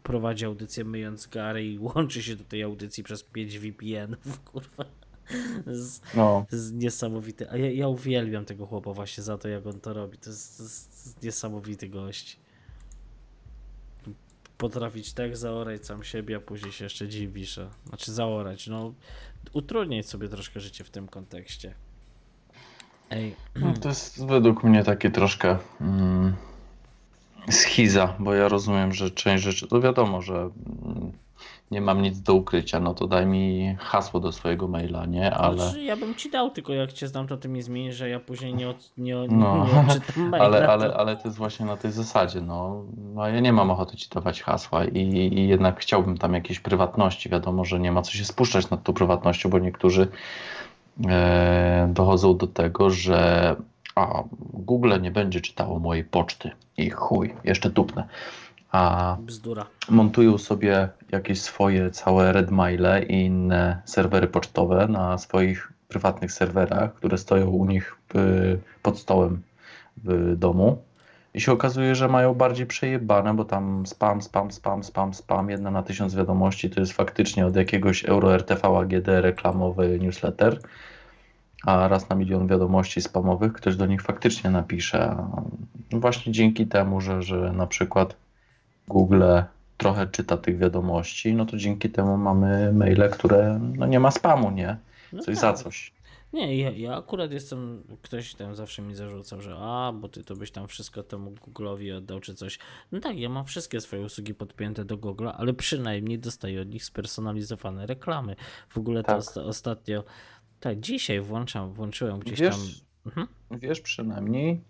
prowadzi 0.04 0.46
audycję 0.46 0.84
myjąc 0.84 1.28
gary 1.28 1.66
i 1.66 1.80
łączy 1.80 2.24
się 2.24 2.36
do 2.36 2.44
tej 2.44 2.64
audycji 2.64 3.04
przez 3.04 3.24
5 3.24 3.60
VPN-ów, 3.60 4.40
kurwa. 4.52 4.86
Z, 5.68 6.02
No. 6.16 6.46
to 6.50 6.56
jest 6.56 6.74
niesamowite. 6.74 7.52
A 7.52 7.58
ja, 7.58 7.72
ja 7.72 7.88
uwielbiam 7.88 8.46
tego 8.46 8.66
chłopa 8.66 8.94
właśnie 8.94 9.24
za 9.24 9.38
to, 9.38 9.48
jak 9.48 9.68
on 9.68 9.80
to 9.80 9.94
robi. 9.94 10.18
To 10.18 10.30
jest, 10.30 10.58
to 10.58 10.64
jest, 10.64 11.24
niesamowity 11.24 11.90
gość. 11.90 12.40
Potrafić 14.58 15.14
tak 15.14 15.38
zaorać 15.38 15.86
sam 15.86 16.04
siebie, 16.04 16.36
a 16.36 16.40
później 16.40 16.72
się 16.72 16.84
jeszcze 16.84 17.08
dziwisz. 17.08 17.60
Znaczy 17.88 18.14
zaorać, 18.14 18.68
no 18.68 18.94
utrudniać 19.54 20.10
sobie 20.10 20.30
troszkę 20.30 20.60
życie 20.60 20.84
w 20.84 20.90
tym 20.90 21.08
kontekście. 21.08 21.74
Ej, 23.10 23.36
no 23.56 23.74
to 23.74 23.90
jest 23.90 24.26
według 24.26 24.64
mnie 24.64 24.84
takie 24.84 25.12
troszkę 25.12 25.58
mm, 25.82 26.34
schiza, 27.50 28.14
bo 28.20 28.34
ja 28.34 28.48
rozumiem, 28.48 28.94
że 28.94 29.12
część 29.12 29.44
rzeczy, 29.44 29.68
to 29.68 29.82
wiadomo, 29.82 30.22
że 30.22 30.50
nie 31.72 31.82
mam 31.82 32.02
nic 32.02 32.22
do 32.22 32.34
ukrycia, 32.34 32.80
no 32.80 32.94
to 32.94 33.08
daj 33.08 33.26
mi 33.26 33.76
hasło 33.80 34.20
do 34.20 34.32
swojego 34.32 34.68
maila, 34.68 35.06
nie? 35.06 35.34
Ale... 35.36 35.58
znaczy, 35.58 35.84
ja 35.84 35.98
bym 35.98 36.16
ci 36.16 36.30
dał, 36.32 36.50
tylko 36.50 36.74
jak 36.74 36.94
cię 36.94 37.08
znam, 37.08 37.28
to 37.28 37.38
ty 37.38 37.50
mi 37.50 37.62
zmienisz, 37.62 37.96
że 37.96 38.10
ja 38.10 38.20
później 38.20 38.54
nie, 38.54 38.70
od, 38.70 38.92
nie, 38.98 39.14
nie, 39.14 39.28
No. 39.28 39.66
nie 39.74 39.80
odczytam 39.94 40.30
maila. 40.30 40.46
Ale, 40.46 40.62
to- 40.62 40.72
ale, 40.72 40.94
ale 40.94 41.16
to 41.18 41.22
jest 41.28 41.38
właśnie 41.38 41.66
na 41.66 41.78
tej 41.78 41.92
zasadzie. 41.92 42.42
No, 42.42 42.84
no 43.14 43.28
ja 43.28 43.40
nie 43.40 43.54
mam 43.54 43.72
ochoty 43.72 43.98
ci 43.98 44.10
dawać 44.10 44.42
hasła 44.42 44.86
i, 44.86 45.00
i 45.40 45.48
jednak 45.48 45.80
chciałbym 45.80 46.18
tam 46.18 46.34
jakiejś 46.34 46.60
prywatności. 46.60 47.30
Wiadomo, 47.30 47.66
że 47.66 47.80
nie 47.80 47.92
ma 47.92 48.02
co 48.02 48.12
się 48.12 48.26
spuszczać 48.26 48.70
nad 48.70 48.84
tą 48.84 48.94
prywatnością, 48.94 49.50
bo 49.50 49.60
niektórzy 49.60 50.08
e, 51.10 51.90
dochodzą 51.94 52.38
do 52.38 52.48
tego, 52.48 52.90
że 52.90 53.56
a, 53.96 54.24
Google 54.54 55.02
nie 55.02 55.12
będzie 55.12 55.42
czytało 55.42 55.80
mojej 55.80 56.04
poczty 56.04 56.52
i 56.78 56.90
chuj, 56.90 57.34
jeszcze 57.44 57.70
tupnę. 57.70 58.08
A 58.72 59.18
Bzdura. 59.20 59.66
montują 59.90 60.38
sobie 60.38 60.90
jakieś 61.12 61.42
swoje 61.42 61.92
całe 61.92 62.32
Redmaile 62.32 63.04
i 63.04 63.26
inne 63.26 63.82
serwery 63.86 64.28
pocztowe 64.28 64.88
na 64.88 65.18
swoich 65.18 65.74
prywatnych 65.88 66.32
serwerach, 66.32 66.94
które 66.94 67.18
stoją 67.18 67.48
u 67.48 67.66
nich 67.66 67.96
w, 68.14 68.58
pod 68.82 69.00
stołem 69.00 69.42
w 70.04 70.36
domu. 70.38 70.82
I 71.34 71.42
się 71.42 71.52
okazuje, 71.52 71.96
że 71.96 72.08
mają 72.08 72.34
bardziej 72.34 72.66
przejebane, 72.66 73.34
bo 73.34 73.46
tam 73.46 73.86
spam, 73.86 74.22
spam, 74.22 74.52
spam, 74.52 74.84
spam, 74.84 75.14
spam, 75.14 75.50
jedna 75.50 75.72
na 75.72 75.84
tysiąc 75.84 76.16
wiadomości 76.16 76.70
to 76.70 76.80
jest 76.80 76.94
faktycznie 76.94 77.46
od 77.46 77.56
jakiegoś 77.56 78.06
Euro 78.06 78.36
RTV 78.36 78.68
AGD 78.78 79.08
reklamowy 79.08 80.00
newsletter, 80.00 80.60
a 81.66 81.88
raz 81.88 82.10
na 82.10 82.16
milion 82.16 82.48
wiadomości 82.48 83.02
spamowych 83.02 83.54
ktoś 83.54 83.76
do 83.76 83.86
nich 83.86 84.02
faktycznie 84.02 84.50
napisze. 84.50 85.10
A 85.10 85.42
Właśnie 85.92 86.32
dzięki 86.32 86.68
temu, 86.68 87.02
że, 87.02 87.24
że 87.24 87.54
na 87.54 87.68
przykład 87.68 88.16
Google 88.88 89.24
trochę 89.78 90.08
czyta 90.08 90.38
tych 90.38 90.58
wiadomości, 90.58 91.34
no 91.34 91.46
to 91.46 91.58
dzięki 91.58 91.90
temu 91.90 92.18
mamy 92.18 92.74
maile, 92.74 93.10
które 93.12 93.60
no 93.76 93.88
nie 93.88 94.00
ma 94.00 94.12
spamu, 94.12 94.52
nie? 94.52 94.78
No 95.14 95.20
Coś 95.24 95.36
tak. 95.36 95.42
za 95.58 95.64
coś. 95.64 95.94
Nie, 96.34 96.58
ja, 96.58 96.72
ja 96.72 96.98
akurat 96.98 97.32
jestem, 97.32 97.84
ktoś 98.02 98.34
tam 98.36 98.56
zawsze 98.56 98.82
mi 98.82 98.96
zarzucał, 98.96 99.42
że 99.42 99.56
a, 99.60 99.92
bo 99.96 100.10
ty 100.10 100.24
to 100.24 100.36
byś 100.36 100.52
tam 100.52 100.68
wszystko 100.68 101.04
temu 101.04 101.32
Google'owi 101.32 101.98
oddał 101.98 102.20
czy 102.20 102.36
coś. 102.36 102.60
No 102.92 103.00
tak, 103.00 103.18
ja 103.18 103.30
mam 103.30 103.46
wszystkie 103.46 103.82
swoje 103.82 104.02
usługi 104.06 104.34
podpięte 104.34 104.86
do 104.86 104.98
Google'a, 104.98 105.34
ale 105.38 105.54
przynajmniej 105.54 106.20
dostaję 106.20 106.62
od 106.62 106.70
nich 106.70 106.86
spersonalizowane 106.86 107.86
reklamy. 107.86 108.36
W 108.70 108.78
ogóle 108.78 109.04
to 109.04 109.08
Tak. 109.08 109.20
osta- 109.20 109.42
ostatnio, 109.46 110.04
tak, 110.64 110.80
dzisiaj 110.80 111.22
włączam, 111.22 111.74
włączyłem 111.74 112.20
gdzieś 112.20 112.40
Wiesz, 112.40 112.56
tam. 112.56 112.62
Mhm. 113.06 113.28
wiesz 113.52 113.82
przynajmniej, 113.82 114.62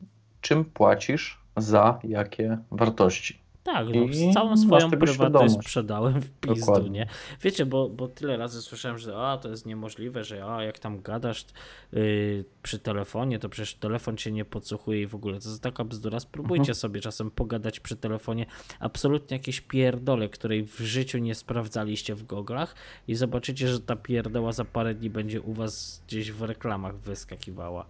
czym 0.42 0.66
płacisz 0.66 1.40
za 1.58 2.00
jakie 2.04 2.58
wartości. 2.72 3.43
Tak, 3.64 3.88
no, 3.96 4.14
z 4.14 4.34
całą 4.34 4.58
swoją 4.58 4.92
prywatność 4.92 5.54
sprzedałem 5.54 6.22
w 6.22 6.32
pizdu, 6.32 6.60
Dokładnie. 6.60 6.90
nie? 6.90 7.08
Wiecie, 7.42 7.66
bo, 7.66 7.90
bo 7.90 8.08
tyle 8.08 8.38
razy 8.38 8.62
słyszałem, 8.62 8.98
że 8.98 9.18
a, 9.18 9.38
to 9.38 9.50
jest 9.50 9.66
niemożliwe, 9.66 10.24
że 10.24 10.46
a, 10.46 10.64
jak 10.64 10.80
tam 10.80 11.02
gadasz 11.02 11.46
yy, 11.92 12.46
przy 12.64 12.80
telefonie, 12.80 13.40
to 13.40 13.50
przecież 13.50 13.74
telefon 13.76 14.18
cię 14.18 14.32
nie 14.32 14.46
podsłuchuje 14.46 15.02
i 15.02 15.08
w 15.08 15.16
ogóle 15.16 15.40
to 15.40 15.50
jest 15.50 15.62
taka 15.62 15.84
bzdura. 15.84 16.20
Spróbujcie 16.20 16.62
Mhm. 16.62 16.76
sobie 16.76 17.02
czasem 17.02 17.32
pogadać 17.32 17.80
przy 17.80 17.96
telefonie 17.96 18.46
absolutnie 18.80 19.38
jakieś 19.38 19.62
pierdole, 19.62 20.30
której 20.30 20.64
w 20.68 20.80
życiu 20.80 21.18
nie 21.18 21.36
sprawdzaliście 21.36 22.16
w 22.16 22.24
goglach 22.26 22.76
i 23.08 23.16
zobaczycie, 23.16 23.68
że 23.68 23.80
ta 23.80 23.96
pierdoła 23.96 24.52
za 24.52 24.66
parę 24.66 24.94
dni 24.96 25.10
będzie 25.10 25.42
u 25.42 25.54
was 25.54 26.04
gdzieś 26.08 26.32
w 26.32 26.42
reklamach 26.42 26.98
wyskakiwała. 26.98 27.86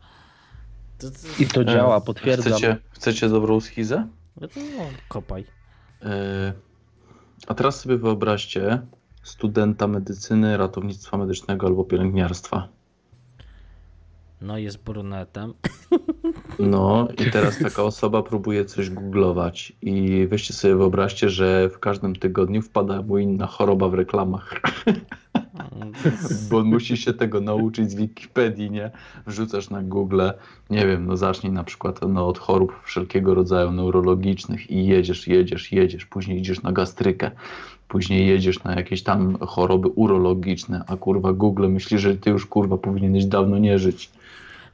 To, 0.99 1.09
to, 1.11 1.17
I 1.43 1.45
to 1.47 1.63
działa, 1.65 1.97
E, 1.97 2.01
potwierdzam. 2.01 2.53
Chcecie, 2.53 2.77
chcecie 2.91 3.29
dobrą 3.29 3.59
schizę? 3.61 4.07
no 4.41 4.47
to 4.47 4.59
no, 4.59 4.85
kopaj. 5.07 5.45
Yy, 6.03 6.53
A 7.47 7.53
teraz 7.53 7.80
sobie 7.80 7.97
wyobraźcie 7.97 8.81
studenta 9.23 9.88
medycyny, 9.88 10.57
ratownictwa 10.57 11.17
medycznego 11.17 11.67
albo 11.67 11.84
pielęgniarstwa. 11.84 12.67
No 14.41 14.57
jest 14.57 14.84
brunetem. 14.84 15.53
No 16.59 17.07
i 17.27 17.31
teraz 17.31 17.59
taka 17.59 17.84
osoba 17.84 18.23
próbuje 18.23 18.65
coś 18.65 18.89
googlować 18.89 19.73
i 19.81 20.27
weźcie 20.27 20.53
sobie 20.53 20.75
wyobraźcie, 20.75 21.30
że 21.30 21.69
w 21.69 21.80
każdym 21.80 22.15
tygodniu 22.15 22.61
wpada 22.61 23.01
mu 23.01 23.17
inna 23.17 23.47
choroba 23.47 23.89
w 23.89 23.93
reklamach, 23.93 24.61
bo 26.49 26.57
on 26.57 26.65
musi 26.65 26.97
się 26.97 27.13
tego 27.13 27.41
nauczyć 27.41 27.91
z 27.91 27.95
Wikipedii, 27.95 28.71
nie? 28.71 28.91
Wrzucasz 29.27 29.69
na 29.69 29.81
Google, 29.81 30.21
nie 30.69 30.88
wiem, 30.88 31.05
no 31.05 31.17
zacznij 31.17 31.51
na 31.51 31.63
przykład 31.63 31.99
no, 32.09 32.27
od 32.27 32.39
chorób 32.39 32.80
wszelkiego 32.84 33.34
rodzaju 33.34 33.71
neurologicznych 33.71 34.71
i 34.71 34.88
jedziesz, 34.88 35.27
jedziesz, 35.27 35.71
jedziesz, 35.71 36.05
później 36.05 36.38
idziesz 36.38 36.61
na 36.61 36.71
gastrykę, 36.71 37.31
później 37.88 38.27
jedziesz 38.27 38.63
na 38.63 38.75
jakieś 38.75 39.03
tam 39.03 39.38
choroby 39.38 39.88
urologiczne, 39.88 40.84
a 40.88 40.97
kurwa 40.97 41.34
Google 41.34 41.67
myśli, 41.67 41.99
że 41.99 42.15
ty 42.15 42.30
już 42.30 42.45
kurwa 42.45 42.77
powinieneś 42.77 43.25
dawno 43.25 43.57
nie 43.57 43.80
żyć. 43.80 44.09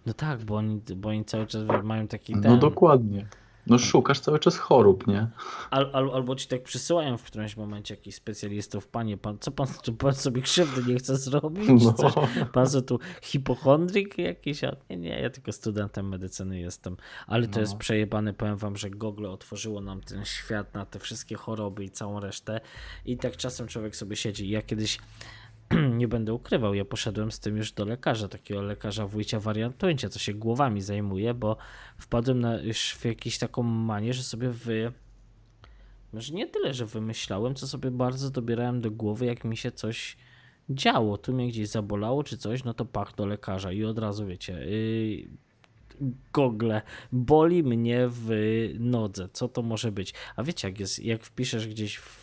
No 0.06 0.14
tak, 0.14 0.40
bo 0.40 0.56
oni, 0.56 0.82
bo 0.96 1.10
oni 1.10 1.26
cały 1.26 1.48
czas 1.48 1.64
mają 1.84 2.08
taki 2.08 2.36
No 2.36 2.42
ten, 2.42 2.60
dokładnie. 2.60 3.26
No 3.68 3.78
szukasz 3.78 4.20
cały 4.20 4.40
czas 4.40 4.58
chorób, 4.58 5.08
nie? 5.08 5.28
Al, 5.70 5.90
al, 5.94 6.12
albo 6.14 6.36
ci 6.36 6.48
tak 6.48 6.64
przysyłają 6.64 7.18
w 7.18 7.24
którymś 7.24 7.58
momencie 7.58 7.96
jakichś 7.96 8.18
specjalistów. 8.18 8.88
Panie, 8.88 9.18
pan, 9.18 9.38
co 9.40 9.52
pan, 9.52 9.68
czy 9.84 9.94
pan 9.94 10.14
sobie 10.16 10.42
krzywdy 10.42 10.94
nie 10.94 11.00
chce 11.00 11.18
zrobić? 11.18 11.70
No. 11.84 11.94
Coś? 11.94 12.14
Pan 12.54 12.68
co 12.68 12.82
tu 12.82 13.00
hipochondryk 13.22 14.18
jakiś? 14.18 14.62
Nie, 14.90 14.98
nie, 14.98 15.22
ja 15.22 15.30
tylko 15.30 15.52
studentem 15.52 16.10
medycyny 16.10 16.60
jestem. 16.60 16.98
Ale 17.28 17.48
to 17.48 17.56
No. 17.56 17.62
jest 17.62 17.78
przejebane. 17.78 18.34
Powiem 18.34 18.58
wam, 18.58 18.78
że 18.78 18.90
Google 18.90 19.26
otworzyło 19.26 19.82
nam 19.82 20.02
ten 20.02 20.26
świat 20.26 20.74
na 20.74 20.86
te 20.86 21.00
wszystkie 21.00 21.36
choroby 21.36 21.84
i 21.84 21.90
całą 21.90 22.20
resztę. 22.20 22.62
I 23.06 23.18
tak 23.18 23.38
czasem 23.38 23.68
człowiek 23.68 23.96
sobie 23.96 24.16
siedzi. 24.16 24.50
Ja 24.50 24.62
kiedyś 24.62 25.00
nie 25.98 26.08
będę 26.08 26.34
ukrywał, 26.34 26.74
ja 26.74 26.86
poszedłem 26.86 27.32
z 27.32 27.40
tym 27.40 27.58
już 27.58 27.72
do 27.72 27.86
lekarza, 27.86 28.28
takiego 28.28 28.62
lekarza 28.62 29.08
wujcia 29.08 29.40
wariantuńcia, 29.40 30.10
co 30.10 30.20
się 30.20 30.34
głowami 30.34 30.82
zajmuje, 30.82 31.34
bo 31.34 31.58
wpadłem 31.98 32.40
na, 32.40 32.62
już 32.62 32.94
w 32.94 33.06
jakąś 33.06 33.38
taką 33.38 33.64
manię, 33.64 34.14
że 34.14 34.24
sobie 34.24 34.50
wy... 34.50 34.92
Może 36.14 36.34
nie 36.34 36.48
tyle, 36.48 36.74
że 36.74 36.86
wymyślałem, 36.86 37.56
co 37.56 37.68
sobie 37.68 37.92
bardzo 37.92 38.30
dobierałem 38.30 38.82
do 38.82 38.92
głowy, 38.92 39.26
jak 39.26 39.44
mi 39.44 39.58
się 39.58 39.72
coś 39.72 40.18
działo. 40.70 41.18
Tu 41.18 41.34
mnie 41.34 41.48
gdzieś 41.48 41.68
zabolało 41.68 42.24
czy 42.24 42.38
coś, 42.38 42.64
no 42.64 42.74
to 42.74 42.86
pach 42.86 43.16
do 43.16 43.26
lekarza 43.26 43.72
i 43.72 43.84
od 43.84 44.00
razu 44.00 44.26
wiecie... 44.26 44.54
Yy... 44.54 45.50
Boli 47.12 47.64
mnie 47.64 48.08
w 48.10 48.30
nodze. 48.80 49.30
Co 49.34 49.48
to 49.48 49.62
może 49.62 49.92
być? 49.92 50.14
A 50.36 50.44
wiecie, 50.44 50.68
jak 50.68 50.80
jest, 50.80 51.00
jak 51.00 51.24
wpiszesz 51.24 51.68
gdzieś 51.68 51.98
w, 51.98 52.19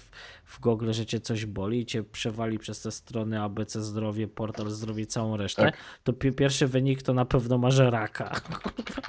w 0.46 0.60
Google, 0.60 0.92
że 0.92 1.06
cię 1.06 1.20
coś 1.20 1.46
boli 1.46 1.80
i 1.80 1.86
cię 1.86 2.02
przewali 2.02 2.58
przez 2.58 2.80
te 2.80 2.90
strony 2.90 3.42
ABC 3.42 3.82
Zdrowie, 3.82 4.28
Portal 4.28 4.70
Zdrowie 4.70 5.06
całą 5.06 5.36
resztę, 5.36 5.62
Tak. 5.62 5.76
to 6.04 6.12
pi- 6.12 6.32
pierwszy 6.32 6.66
wynik 6.66 7.02
to 7.02 7.14
na 7.14 7.24
pewno 7.24 7.58
masz 7.58 7.78
raka. 7.78 8.30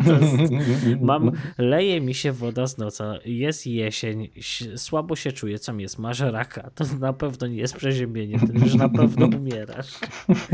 Jest, 0.06 1.02
mam, 1.02 1.32
leje 1.58 2.02
mi 2.02 2.14
się 2.14 2.32
woda 2.32 2.68
z 2.68 2.78
noca, 2.78 3.14
jest 3.26 3.68
jesień, 3.68 4.30
słabo 4.76 5.16
się 5.16 5.32
czuję, 5.32 5.60
co 5.60 5.74
mi 5.74 5.84
jest, 5.84 5.98
masz 6.00 6.20
raka, 6.20 6.70
to 6.76 6.84
na 7.00 7.14
pewno 7.14 7.48
nie 7.48 7.56
jest 7.58 7.76
przeziębienie, 7.76 8.40
ty 8.40 8.54
już 8.60 8.74
na 8.74 8.90
pewno 8.90 9.26
umierasz. 9.26 9.94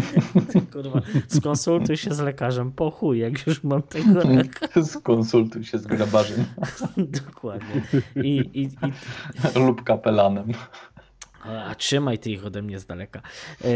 Kurwa, 0.73 1.01
skonsultuj 1.27 1.97
się 1.97 2.13
z 2.13 2.19
lekarzem, 2.19 2.71
po 2.71 2.91
chuj, 2.91 3.19
jak 3.19 3.47
już 3.47 3.63
mam 3.63 3.81
tego 3.81 4.21
raka. 4.23 4.81
Skonsultuj 4.93 5.63
się 5.63 5.77
z 5.77 5.87
grabarzem 5.87 6.45
Dokładnie. 6.97 7.81
I, 8.15 8.37
i, 8.53 8.63
i, 8.63 9.59
lub 9.59 9.83
kapelanem. 9.83 10.51
A 11.45 11.75
trzymaj 11.75 12.19
ty 12.19 12.31
ich 12.31 12.45
ode 12.45 12.61
mnie 12.61 12.79
z 12.79 12.85
daleka. 12.85 13.21
E, 13.61 13.69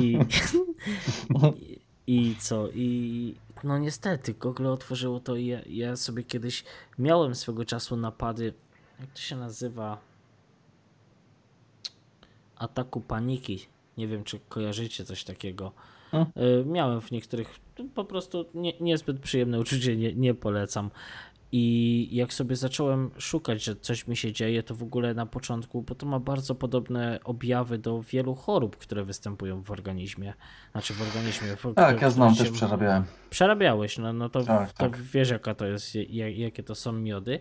I, 0.00 0.18
i, 2.06 2.30
i 2.30 2.36
co? 2.36 2.68
I 2.74 3.34
no 3.64 3.78
niestety, 3.78 4.34
Google 4.34 4.66
otworzyło 4.66 5.20
to 5.20 5.36
i 5.36 5.46
ja, 5.46 5.58
ja 5.66 5.96
sobie 5.96 6.22
kiedyś 6.22 6.64
miałem 6.98 7.34
swego 7.34 7.64
czasu 7.64 7.96
napady, 7.96 8.54
jak 9.00 9.10
to 9.10 9.20
się 9.20 9.36
nazywa? 9.36 9.98
Ataku 12.56 13.00
paniki. 13.00 13.66
Nie 13.98 14.08
wiem, 14.08 14.24
czy 14.24 14.40
kojarzycie 14.48 15.04
coś 15.04 15.24
takiego. 15.24 15.72
Hmm. 16.10 16.30
E, 16.36 16.64
Miałem 16.64 17.00
w 17.00 17.10
niektórych 17.10 17.60
po 17.94 18.04
prostu 18.04 18.44
nie, 18.54 18.72
niezbyt 18.80 19.20
przyjemne 19.20 19.60
uczucie, 19.60 19.96
nie, 19.96 20.14
nie 20.14 20.34
polecam. 20.34 20.90
I 21.56 22.08
jak 22.12 22.32
sobie 22.34 22.56
zacząłem 22.56 23.10
szukać, 23.18 23.64
że 23.64 23.76
coś 23.76 24.06
mi 24.08 24.16
się 24.16 24.32
dzieje, 24.32 24.62
to 24.62 24.74
w 24.74 24.82
ogóle 24.82 25.14
na 25.14 25.26
początku, 25.26 25.82
bo 25.82 25.94
to 25.94 26.06
ma 26.06 26.20
bardzo 26.20 26.54
podobne 26.54 27.18
objawy 27.24 27.78
do 27.78 28.02
wielu 28.02 28.34
chorób, 28.34 28.76
które 28.76 29.04
występują 29.04 29.62
w 29.62 29.70
organizmie. 29.70 30.34
Znaczy 30.72 30.94
w 30.94 31.02
organizmie. 31.02 31.56
w- 31.56 31.74
Tak, 31.74 32.02
ja 32.02 32.10
znam, 32.10 32.36
też 32.36 32.50
przerabiałem. 32.50 33.04
Przerabiałeś, 33.30 33.98
no, 33.98 34.12
no 34.12 34.28
to, 34.28 34.42
Tak, 34.44 34.72
to 34.72 34.78
tak. 34.78 35.02
wiesz 35.02 35.30
jaka 35.30 35.54
to 35.54 35.66
jest, 35.66 35.94
ja- 35.94 36.28
jakie 36.28 36.62
to 36.62 36.74
są 36.74 36.92
miody. 36.92 37.40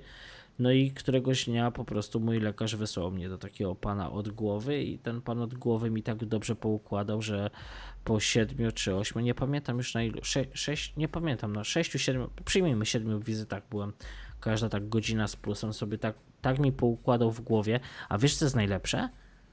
No 0.60 0.72
i 0.72 0.92
któregoś 0.92 1.46
dnia 1.46 1.72
po 1.72 1.86
prostu 1.86 2.20
mój 2.20 2.40
lekarz 2.40 2.76
wysłał 2.76 3.12
mnie 3.12 3.30
do 3.30 3.38
takiego 3.38 3.76
pana 3.76 4.12
od 4.12 4.30
głowy 4.30 4.84
i 4.84 5.00
ten 5.00 5.22
pan 5.22 5.42
od 5.42 5.54
głowy 5.54 5.90
mi 5.90 6.04
tak 6.04 6.26
dobrze 6.26 6.56
poukładał, 6.56 7.22
że 7.22 7.50
po 8.04 8.20
siedmiu 8.20 8.72
czy 8.72 8.96
ośmiu, 8.96 9.22
nie 9.22 9.36
pamiętam 9.36 9.78
już 9.78 9.94
na 9.94 10.04
ilu, 10.04 10.20
sze, 10.24 10.46
sześć, 10.54 10.94
nie 10.98 11.08
pamiętam, 11.08 11.54
na 11.54 11.64
sześciu, 11.64 12.00
siedmiu, 12.00 12.30
przyjmijmy 12.46 12.86
siedmiu 12.86 13.20
wizytach 13.20 13.64
byłem, 13.70 13.94
każda 14.40 14.70
tak 14.70 14.90
godzina 14.90 15.28
z 15.28 15.36
plusem 15.36 15.74
sobie 15.74 15.98
tak, 15.98 16.16
tak 16.42 16.60
mi 16.60 16.72
poukładał 16.72 17.32
w 17.32 17.42
głowie, 17.42 17.80
a 18.10 18.18
wiesz 18.18 18.36
co 18.36 18.46
jest 18.46 18.56
najlepsze? 18.56 19.10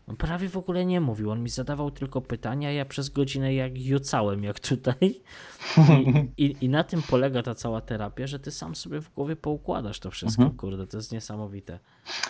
On 0.07 0.17
prawie 0.17 0.49
w 0.49 0.57
ogóle 0.57 0.85
nie 0.87 1.01
mówił, 1.01 1.31
on 1.31 1.43
mi 1.43 1.49
zadawał 1.49 1.91
tylko 1.91 2.21
pytania, 2.21 2.73
ja 2.73 2.85
przez 2.85 3.09
godzinę 3.09 3.55
jak 3.55 3.79
jucałem, 3.79 4.45
jak 4.45 4.61
tutaj. 4.61 5.21
I, 6.37 6.45
i, 6.45 6.57
I 6.61 6.69
na 6.69 6.85
tym 6.85 7.03
polega 7.03 7.43
ta 7.43 7.55
cała 7.55 7.81
terapia, 7.81 8.27
że 8.27 8.39
ty 8.39 8.51
sam 8.51 8.75
sobie 8.75 9.01
w 9.01 9.15
głowie 9.15 9.37
poukładasz 9.37 10.01
to 10.01 10.11
wszystko, 10.11 10.43
Mhm. 10.43 10.59
kurde, 10.59 10.87
to 10.87 10.97
jest 10.97 11.13
niesamowite. 11.13 11.79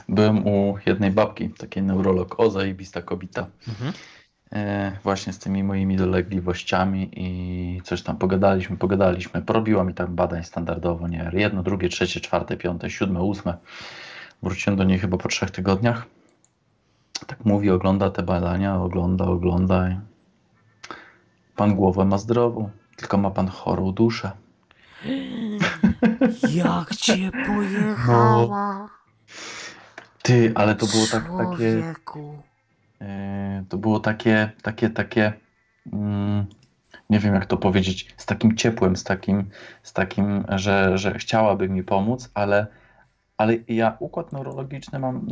Byłem 0.08 0.46
u 0.46 0.78
jednej 0.86 1.10
babki, 1.10 1.50
takiej 1.50 1.82
neurolog, 1.82 2.40
o 2.40 2.50
zajebista 2.50 3.02
kobieta. 3.02 3.46
Mhm. 3.68 3.92
E, 4.54 4.92
właśnie 5.02 5.32
z 5.32 5.38
tymi 5.38 5.64
moimi 5.64 5.96
dolegliwościami 5.96 7.10
i 7.12 7.82
coś 7.84 8.02
tam 8.02 8.16
pogadaliśmy, 8.16 8.76
pogadaliśmy. 8.76 9.42
Porobiła 9.42 9.84
mi 9.84 9.94
tam 9.94 10.14
badań 10.14 10.44
standardowo, 10.44 11.08
nie? 11.08 11.30
Jedno, 11.32 11.62
drugie, 11.62 11.88
trzecie, 11.88 12.20
czwarte, 12.20 12.56
piąte, 12.56 12.90
siódme, 12.90 13.22
ósme. 13.22 13.56
Wróciłem 14.42 14.76
do 14.76 14.84
niej 14.84 14.98
chyba 14.98 15.18
po 15.18 15.28
trzech 15.28 15.50
tygodniach. 15.50 16.06
Tak 17.26 17.44
mówi, 17.44 17.70
ogląda 17.70 18.10
te 18.10 18.22
badania, 18.22 18.76
ogląda, 18.76 19.24
ogląda. 19.24 19.88
Pan 21.56 21.74
głowę 21.74 22.04
ma 22.04 22.18
zdrową, 22.18 22.70
tylko 22.96 23.18
ma 23.18 23.30
pan 23.30 23.48
chorą 23.48 23.92
duszę. 23.92 24.30
Jak 26.54 26.96
cię 26.96 27.30
pojechała, 27.46 28.88
Ty, 30.22 30.52
ale 30.54 30.74
to 30.74 30.86
było 30.86 31.06
tak, 31.06 31.22
takie... 31.22 31.32
człowieku. 31.36 32.49
Yy, 33.00 33.06
to 33.68 33.78
było 33.78 34.00
takie, 34.00 34.50
takie, 34.62 34.90
takie, 34.90 35.32
mm, 35.92 36.46
nie 37.10 37.18
wiem 37.18 37.34
jak 37.34 37.46
to 37.46 37.56
powiedzieć, 37.56 38.14
z 38.16 38.26
takim 38.26 38.56
ciepłem, 38.56 38.96
z 38.96 39.04
takim, 39.04 39.44
z 39.82 39.92
takim 39.92 40.44
że, 40.48 40.98
że 40.98 41.18
chciałaby 41.18 41.68
mi 41.68 41.82
pomóc, 41.82 42.30
ale, 42.34 42.66
ale 43.36 43.56
ja 43.68 43.96
układ 43.98 44.32
neurologiczny 44.32 44.98
mam, 44.98 45.26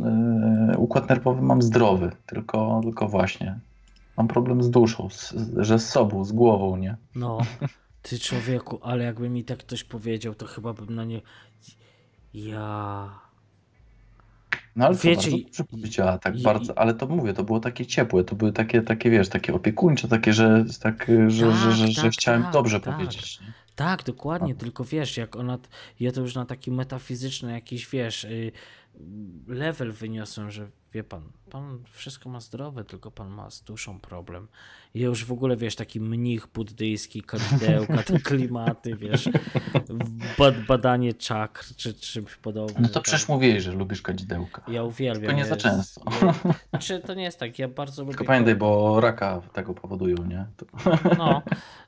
yy, 0.69 0.77
układ 0.77 1.09
nerwowy 1.09 1.41
mam 1.41 1.61
zdrowy, 1.61 2.11
tylko, 2.25 2.81
tylko 2.83 3.07
właśnie 3.07 3.59
mam 4.17 4.27
problem 4.27 4.63
z 4.63 4.69
duszą, 4.69 5.09
z, 5.09 5.35
że 5.57 5.79
z 5.79 5.89
sobą, 5.89 6.25
z 6.25 6.31
głową, 6.31 6.77
nie? 6.77 6.97
No, 7.15 7.37
ty 8.01 8.19
człowieku, 8.19 8.79
ale 8.81 9.03
jakby 9.03 9.29
mi 9.29 9.43
tak 9.43 9.57
ktoś 9.57 9.83
powiedział, 9.83 10.35
to 10.35 10.45
chyba 10.45 10.73
bym 10.73 10.95
na 10.95 11.05
nie... 11.05 11.21
Ja... 12.33 13.28
No 14.75 14.85
ale 14.85 14.95
Wiecie, 14.95 15.29
i- 15.31 15.43
bardzo 15.43 15.63
dobrze 15.71 16.19
tak 16.21 16.39
i- 16.39 16.43
bardzo, 16.43 16.77
ale 16.77 16.93
to 16.93 17.07
mówię, 17.07 17.33
to 17.33 17.43
było 17.43 17.59
takie 17.59 17.85
ciepłe, 17.85 18.23
to 18.23 18.35
były 18.35 18.51
takie, 18.53 18.81
takie 18.81 19.09
wiesz, 19.09 19.29
takie 19.29 19.53
opiekuńcze, 19.53 20.07
takie, 20.07 20.33
że, 20.33 20.65
tak, 20.81 21.07
że, 21.27 21.51
że, 21.51 21.71
że, 21.71 21.87
że 21.87 22.01
tak, 22.01 22.11
chciałem 22.11 22.43
tak, 22.43 22.53
dobrze 22.53 22.79
tak. 22.79 22.95
powiedzieć. 22.95 23.41
Nie? 23.41 23.53
Tak, 23.75 24.03
dokładnie, 24.03 24.55
tylko 24.55 24.83
wiesz, 24.83 25.17
jak 25.17 25.35
ona, 25.35 25.57
ja 25.99 26.11
to 26.11 26.21
już 26.21 26.35
na 26.35 26.45
taki 26.45 26.71
metafizyczny 26.71 27.51
jakiś, 27.51 27.89
wiesz, 27.89 28.23
y, 28.23 28.51
level 29.47 29.91
wyniosłem, 29.91 30.51
że 30.51 30.69
wie 30.93 31.03
pan, 31.03 31.21
pan 31.49 31.83
wszystko 31.91 32.29
ma 32.29 32.39
zdrowe, 32.39 32.83
tylko 32.83 33.11
pan 33.11 33.29
ma 33.29 33.49
z 33.49 33.61
duszą 33.61 33.99
problem. 33.99 34.47
I 34.93 34.99
ja 34.99 35.05
już 35.05 35.25
w 35.25 35.31
ogóle, 35.31 35.57
wiesz, 35.57 35.75
taki 35.75 35.99
mnich 35.99 36.47
buddyjski, 36.47 37.21
kadzidełka, 37.21 38.03
te 38.03 38.19
klimaty, 38.29 38.95
wiesz, 38.95 39.29
bad, 40.37 40.65
badanie 40.65 41.13
czakr, 41.13 41.75
czy 41.75 41.93
czymś 41.93 42.35
podobnym. 42.35 42.81
No 42.81 42.87
to 42.87 42.93
tak. 42.93 43.03
przecież 43.03 43.27
mówiłeś, 43.27 43.63
że 43.63 43.71
lubisz 43.71 44.01
kadzidełka. 44.01 44.61
Ja 44.67 44.83
uwielbiam. 44.83 45.21
Tylko 45.21 45.35
nie 45.35 45.45
za 45.45 45.57
często. 45.57 46.01
Ja, 46.21 46.33
znaczy, 46.69 46.99
to 46.99 47.13
nie 47.13 47.23
jest 47.23 47.39
tak, 47.39 47.59
ja 47.59 47.67
bardzo 47.67 48.01
lubię... 48.01 48.11
Tylko 48.11 48.25
pamiętaj, 48.25 48.55
bo 48.55 48.99
raka 49.01 49.41
tego 49.53 49.73
powodują, 49.73 50.15
nie? 50.27 50.45
To... 50.57 50.65
No, 51.17 51.41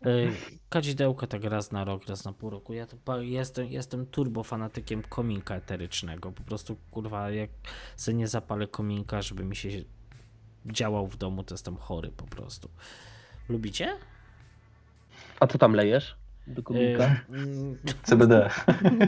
y, 0.05 0.31
kadzidełka 0.69 1.27
tak 1.27 1.43
raz 1.43 1.71
na 1.71 1.83
rok, 1.83 2.07
raz 2.07 2.25
na 2.25 2.33
pół 2.33 2.49
roku. 2.49 2.73
Ja 2.73 2.85
to 2.85 3.21
jestem, 3.21 3.67
jestem 3.67 4.05
turbo 4.05 4.43
fanatykiem 4.43 5.03
kominka 5.09 5.55
eterycznego. 5.55 6.31
Po 6.31 6.43
prostu, 6.43 6.77
kurwa, 6.91 7.31
jak 7.31 7.49
se 7.95 8.13
nie 8.13 8.27
zapalę 8.27 8.67
kominka, 8.67 8.90
żeby 9.19 9.43
mi 9.43 9.55
się 9.55 9.69
działał 10.65 11.07
w 11.07 11.17
domu, 11.17 11.43
to 11.43 11.53
jestem 11.53 11.75
chory 11.75 12.11
po 12.11 12.25
prostu. 12.25 12.69
Lubicie? 13.49 13.97
A 15.39 15.47
co 15.47 15.57
tam 15.57 15.73
lejesz 15.73 16.15
do 16.47 16.63
kominka? 16.63 17.21
Mm, 17.29 17.77
CBD. 18.03 18.49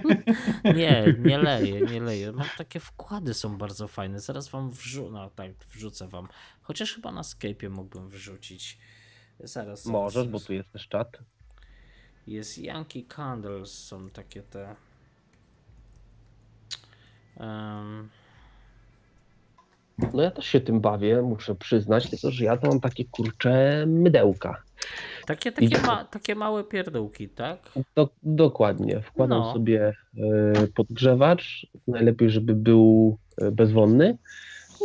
nie, 0.75 1.15
nie 1.19 1.37
leję, 1.37 1.81
nie 1.81 2.01
leję. 2.01 2.31
Mam 2.31 2.47
takie 2.57 2.79
wkłady 2.79 3.33
są 3.33 3.57
bardzo 3.57 3.87
fajne. 3.87 4.19
Zaraz 4.19 4.49
wam 4.49 4.71
wrzucę, 4.71 5.11
no 5.11 5.29
tak, 5.29 5.51
wrzucę 5.71 6.07
wam. 6.07 6.27
Chociaż 6.61 6.93
chyba 6.93 7.11
na 7.11 7.21
Skype'ie 7.21 7.69
mógłbym 7.69 8.09
wrzucić. 8.09 8.77
Zaraz. 9.39 9.85
Możesz, 9.85 10.27
bo 10.27 10.39
tu 10.39 10.53
jest 10.53 10.71
też 10.71 10.87
czat. 10.87 11.17
Jest 12.27 12.57
Yankee 12.57 13.05
Candles, 13.05 13.85
są 13.85 14.09
takie 14.09 14.41
te. 14.41 14.75
Em, 17.37 18.09
No 20.13 20.21
ja 20.23 20.31
też 20.31 20.45
się 20.45 20.59
tym 20.61 20.81
bawię, 20.81 21.21
muszę 21.21 21.55
przyznać, 21.55 22.09
tylko 22.09 22.31
że 22.31 22.45
ja 22.45 22.57
to 22.57 22.67
mam 22.67 22.79
takie 22.79 23.05
kurcze 23.05 23.85
mydełka. 23.87 24.61
Takie, 25.25 25.51
takie, 25.51 25.81
ma, 25.81 26.05
takie 26.05 26.35
małe 26.35 26.63
pierdółki, 26.63 27.29
tak? 27.29 27.59
Do, 27.95 28.09
dokładnie. 28.23 29.01
Wkładam 29.01 29.39
No. 29.39 29.53
sobie 29.53 29.93
e, 30.17 30.67
podgrzewacz. 30.75 31.67
Najlepiej, 31.87 32.29
żeby 32.29 32.55
był 32.55 33.17
e, 33.41 33.51
bezwonny. 33.51 34.17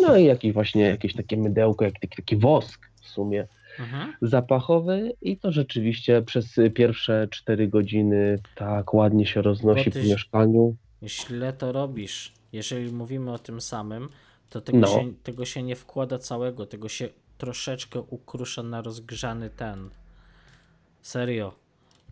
No 0.03 0.17
i 0.17 0.25
jakieś 0.25 0.53
właśnie 0.53 0.83
jakieś 0.83 1.15
takie 1.15 1.37
mydełko, 1.37 1.85
jak 1.85 1.95
taki, 2.01 2.17
taki 2.17 2.37
wosk 2.37 2.89
w 3.03 3.09
sumie 3.09 3.47
Mhm. 3.79 4.13
zapachowy 4.23 5.13
i 5.23 5.37
to 5.37 5.53
rzeczywiście 5.53 6.23
przez 6.23 6.55
pierwsze 6.75 7.29
4 7.31 7.69
godziny 7.69 8.39
tak 8.55 8.95
ładnie 8.95 9.27
się 9.27 9.43
roznosi 9.43 9.91
po 9.91 9.99
mieszkaniu. 9.99 10.77
Źle 11.03 11.53
to 11.53 11.73
robisz. 11.73 12.33
Jeżeli 12.53 12.93
mówimy 12.93 13.33
o 13.33 13.39
tym 13.39 13.61
samym, 13.61 14.09
to 14.51 14.61
tego, 14.61 14.79
No. 14.79 14.87
się, 14.87 15.13
tego 15.23 15.45
się 15.45 15.63
nie 15.63 15.77
wkłada 15.77 16.19
całego, 16.19 16.67
tego 16.67 16.89
się 16.89 17.09
troszeczkę 17.39 18.01
ukrusza 18.01 18.63
na 18.63 18.83
rozgrzany 18.83 19.51
ten. 19.51 19.91
Serio. 21.03 21.53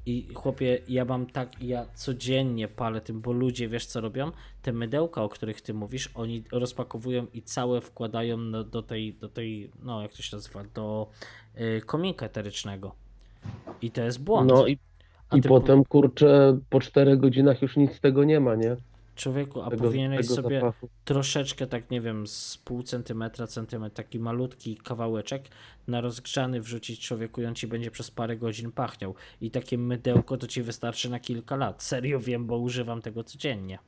I 0.06 0.28
chłopie, 0.34 0.78
ja 0.88 1.04
mam 1.04 1.26
tak, 1.26 1.62
ja 1.62 1.86
codziennie 1.94 2.68
palę 2.68 3.00
tym, 3.00 3.20
bo 3.20 3.32
ludzie, 3.32 3.68
wiesz 3.68 3.86
co 3.86 4.00
robią? 4.00 4.32
Te 4.62 4.72
mydełka, 4.72 5.22
o 5.22 5.28
których 5.28 5.60
ty 5.60 5.74
mówisz, 5.74 6.10
oni 6.14 6.44
rozpakowują 6.52 7.26
i 7.34 7.42
całe 7.42 7.80
wkładają 7.80 8.36
no, 8.36 8.64
do 8.64 8.82
tej, 8.82 9.14
do 9.14 9.28
tej, 9.28 9.70
no 9.82 10.02
jak 10.02 10.12
to 10.12 10.22
się 10.22 10.36
nazywa, 10.36 10.64
do 10.74 11.06
y, 11.60 11.80
kominka 11.86 12.26
eterycznego. 12.26 12.94
I 13.82 13.90
to 13.90 14.02
jest 14.02 14.22
błąd. 14.22 14.50
No 14.50 14.66
i, 14.66 14.72
i 15.32 15.40
ty 15.42 15.48
po- 15.48 15.60
potem 15.60 15.84
kurczę 15.84 16.58
po 16.70 16.80
4 16.80 17.16
godzinach 17.16 17.62
już 17.62 17.76
nic 17.76 17.92
z 17.96 18.00
tego 18.00 18.24
nie 18.24 18.40
ma, 18.40 18.54
nie? 18.54 18.76
Człowieku, 19.16 19.62
a 19.62 19.70
Tego, 19.70 19.84
powinieneś 19.84 20.20
tego 20.22 20.34
sobie 20.34 20.60
zapachu. 20.60 20.88
troszeczkę, 21.04 21.66
tak 21.66 21.90
nie 21.90 22.00
wiem, 22.00 22.26
z 22.26 22.58
pół 22.64 22.82
centymetra, 22.82 23.46
centymetr, 23.46 23.96
taki 23.96 24.18
malutki 24.20 24.76
kawałeczek 24.76 25.42
na 25.88 26.00
rozgrzany 26.00 26.60
wrzucić 26.60 27.00
człowieku 27.00 27.42
i 27.42 27.46
on 27.46 27.54
ci 27.54 27.66
będzie 27.66 27.90
przez 27.90 28.10
parę 28.10 28.36
godzin 28.36 28.72
pachniał. 28.72 29.14
I 29.40 29.50
takie 29.50 29.78
mydełko 29.78 30.36
to 30.36 30.46
ci 30.46 30.62
wystarczy 30.62 31.10
na 31.10 31.20
kilka 31.20 31.56
lat. 31.56 31.82
Serio 31.82 32.20
wiem, 32.20 32.46
bo 32.46 32.58
używam 32.58 33.02
tego 33.02 33.24
codziennie. 33.24 33.78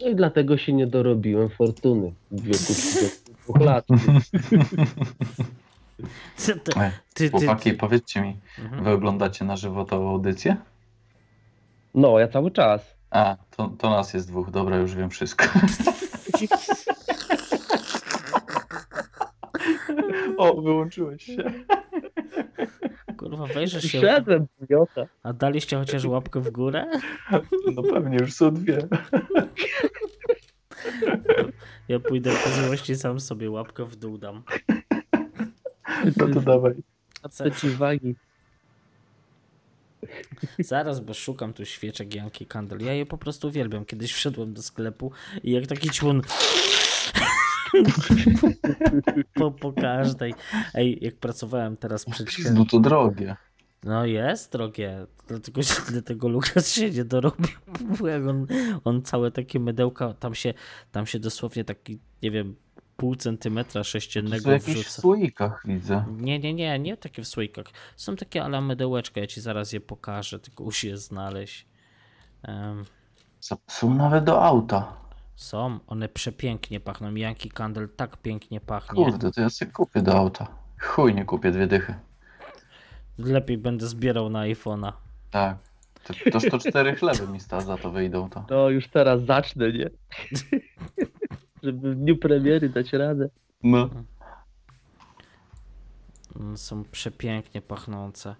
No 0.00 0.08
i 0.08 0.14
dlatego 0.16 0.56
się 0.56 0.72
nie 0.72 0.86
dorobiłem 0.86 1.48
fortuny 1.48 2.12
w 2.30 2.42
wieku 2.42 2.58
32 2.58 3.64
lat. 3.64 3.86
Ty, 6.46 6.60
ty, 6.60 6.72
Ej, 6.80 6.90
ty, 7.14 7.30
ty, 7.30 7.38
Chłopaki, 7.38 7.72
powiedzcie 7.72 8.20
mi, 8.22 8.36
Mhm. 8.58 8.84
wy 8.84 8.90
oglądacie 8.90 9.44
na 9.44 9.56
żywo 9.56 9.84
tą 9.84 10.08
audycję? 10.10 10.56
No, 11.94 12.18
ja 12.18 12.28
cały 12.28 12.50
czas. 12.50 12.97
A, 13.10 13.36
to, 13.56 13.68
to 13.78 13.90
nas 13.90 14.14
jest 14.14 14.28
dwóch, 14.28 14.50
dobra, 14.50 14.76
już 14.76 14.94
wiem 14.94 15.10
wszystko. 15.10 15.44
o, 20.38 20.60
wyłączyłeś 20.62 21.22
się. 21.22 21.44
Kurwa, 23.16 23.46
wejrzysz 23.46 23.84
się, 23.84 24.00
Szedłem, 24.00 24.46
idiota. 24.62 25.06
a 25.22 25.32
daliście 25.32 25.76
chociaż 25.76 26.04
łapkę 26.04 26.40
w 26.40 26.50
górę? 26.50 26.86
No 27.74 27.82
pewnie, 27.82 28.16
już 28.20 28.32
są 28.32 28.54
dwie. 28.54 28.78
Ja 31.88 32.00
pójdę 32.00 32.30
po 32.44 32.50
złości, 32.50 32.96
sam 32.96 33.20
sobie 33.20 33.50
łapkę 33.50 33.84
w 33.84 33.96
dół 33.96 34.18
dam. 34.18 34.42
No 36.16 36.28
to 36.34 36.40
dawaj. 36.40 36.74
Przeciwwagi. 37.30 38.14
Zaraz, 40.58 41.00
bo 41.00 41.14
szukam 41.14 41.52
tu 41.52 41.64
świeczek 41.64 42.14
Yankee 42.14 42.46
Candle. 42.46 42.86
Ja 42.86 42.92
je 42.92 43.06
po 43.06 43.18
prostu 43.18 43.48
uwielbiam. 43.48 43.84
Kiedyś 43.84 44.12
wszedłem 44.12 44.54
do 44.54 44.62
sklepu 44.62 45.12
i 45.42 45.50
jak 45.50 45.66
taki 45.66 45.90
człon 45.90 46.22
po, 49.34 49.50
po 49.50 49.72
każdej. 49.72 50.34
Ej, 50.74 50.98
jak 51.00 51.16
pracowałem 51.16 51.76
teraz 51.76 52.04
przed 52.04 52.30
świętem. 52.30 52.54
No 52.54 52.64
to 52.64 52.80
drogie. 52.80 53.36
No 53.84 54.06
jest 54.06 54.52
drogie. 54.52 55.06
Dlatego, 55.28 55.60
dlatego 55.90 56.28
Lukas 56.28 56.72
się 56.72 56.90
nie 56.90 57.04
dorobił. 57.04 57.56
On, 58.28 58.46
on 58.84 59.02
całe 59.02 59.30
takie 59.30 59.60
mydełka, 59.60 60.14
tam 60.14 60.34
się, 60.34 60.54
tam 60.92 61.06
się 61.06 61.18
dosłownie 61.18 61.64
taki, 61.64 61.98
nie 62.22 62.30
wiem, 62.30 62.56
pół 62.98 63.16
centymetra 63.16 63.72
To 63.80 63.84
są 63.84 63.90
sześciennego 63.90 64.50
jakieś 64.52 64.74
w 64.74 64.78
wrzuca. 64.78 65.02
słoikach, 65.02 65.62
widzę. 65.64 66.04
Nie, 66.16 66.38
nie, 66.38 66.54
nie, 66.54 66.78
nie 66.78 66.96
takie 66.96 67.22
w 67.22 67.28
słoikach. 67.28 67.66
Są 67.96 68.16
takie 68.16 68.44
ala 68.44 68.60
mydełeczka, 68.60 69.20
ja 69.20 69.26
ci 69.26 69.40
zaraz 69.40 69.72
je 69.72 69.80
pokażę, 69.80 70.38
tylko 70.40 70.64
musi 70.64 70.88
je 70.88 70.96
znaleźć. 70.96 71.66
Em, 72.42 72.84
Są- 73.40 73.56
Są 73.66 73.94
nawet 73.94 74.24
do 74.24 74.44
auta. 74.44 74.92
są, 75.36 75.78
one 75.86 76.08
przepięknie 76.08 76.80
pachną. 76.80 77.14
Yankee 77.16 77.48
Candle 77.50 77.88
tak 77.88 78.16
pięknie 78.16 78.60
pachnie. 78.60 79.04
Kurde, 79.04 79.30
to 79.32 79.40
ja 79.40 79.50
sobie 79.50 79.72
kupię 79.72 80.02
do 80.02 80.14
auta. 80.14 80.46
Chuj, 80.80 81.14
nie 81.14 81.24
kupię 81.24 81.50
dwie 81.50 81.66
dychy. 81.66 81.94
Lepiej 83.18 83.58
będę 83.58 83.86
zbierał 83.86 84.28
na 84.30 84.40
iPhone'a. 84.42 84.92
Tak. 85.30 85.56
To, 86.04 86.14
to 86.32 86.40
104 86.40 86.94
chleby 86.96 87.28
mi 87.28 87.40
sta 87.40 87.60
za 87.60 87.76
to 87.76 87.90
wyjdą 87.90 88.30
to. 88.30 88.40
To 88.48 88.70
już 88.70 88.88
teraz 88.88 89.22
zacznę, 89.22 89.72
nie? 89.72 89.90
Żeby 91.62 91.94
w 91.94 91.98
dniu 91.98 92.16
premiery 92.16 92.68
dać 92.68 92.92
radę. 92.92 93.28
No. 93.62 93.90
Mm, 96.36 96.56
Są 96.56 96.84
przepięknie 96.84 97.62
pachnące. 97.62 98.34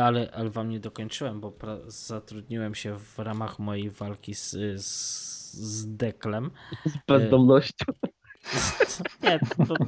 Ale, 0.00 0.30
ale 0.34 0.50
wam 0.50 0.68
nie 0.68 0.80
dokończyłem, 0.80 1.40
bo 1.40 1.52
zatrudniłem 1.86 2.74
się 2.74 2.98
w 2.98 3.18
ramach 3.18 3.58
mojej 3.58 3.90
walki 3.90 4.34
z, 4.34 4.50
z, 4.82 5.52
z 5.54 5.96
Deklem. 5.96 6.50
Z 6.86 6.96
bezdomnością. 7.08 7.84
Nie, 9.22 9.40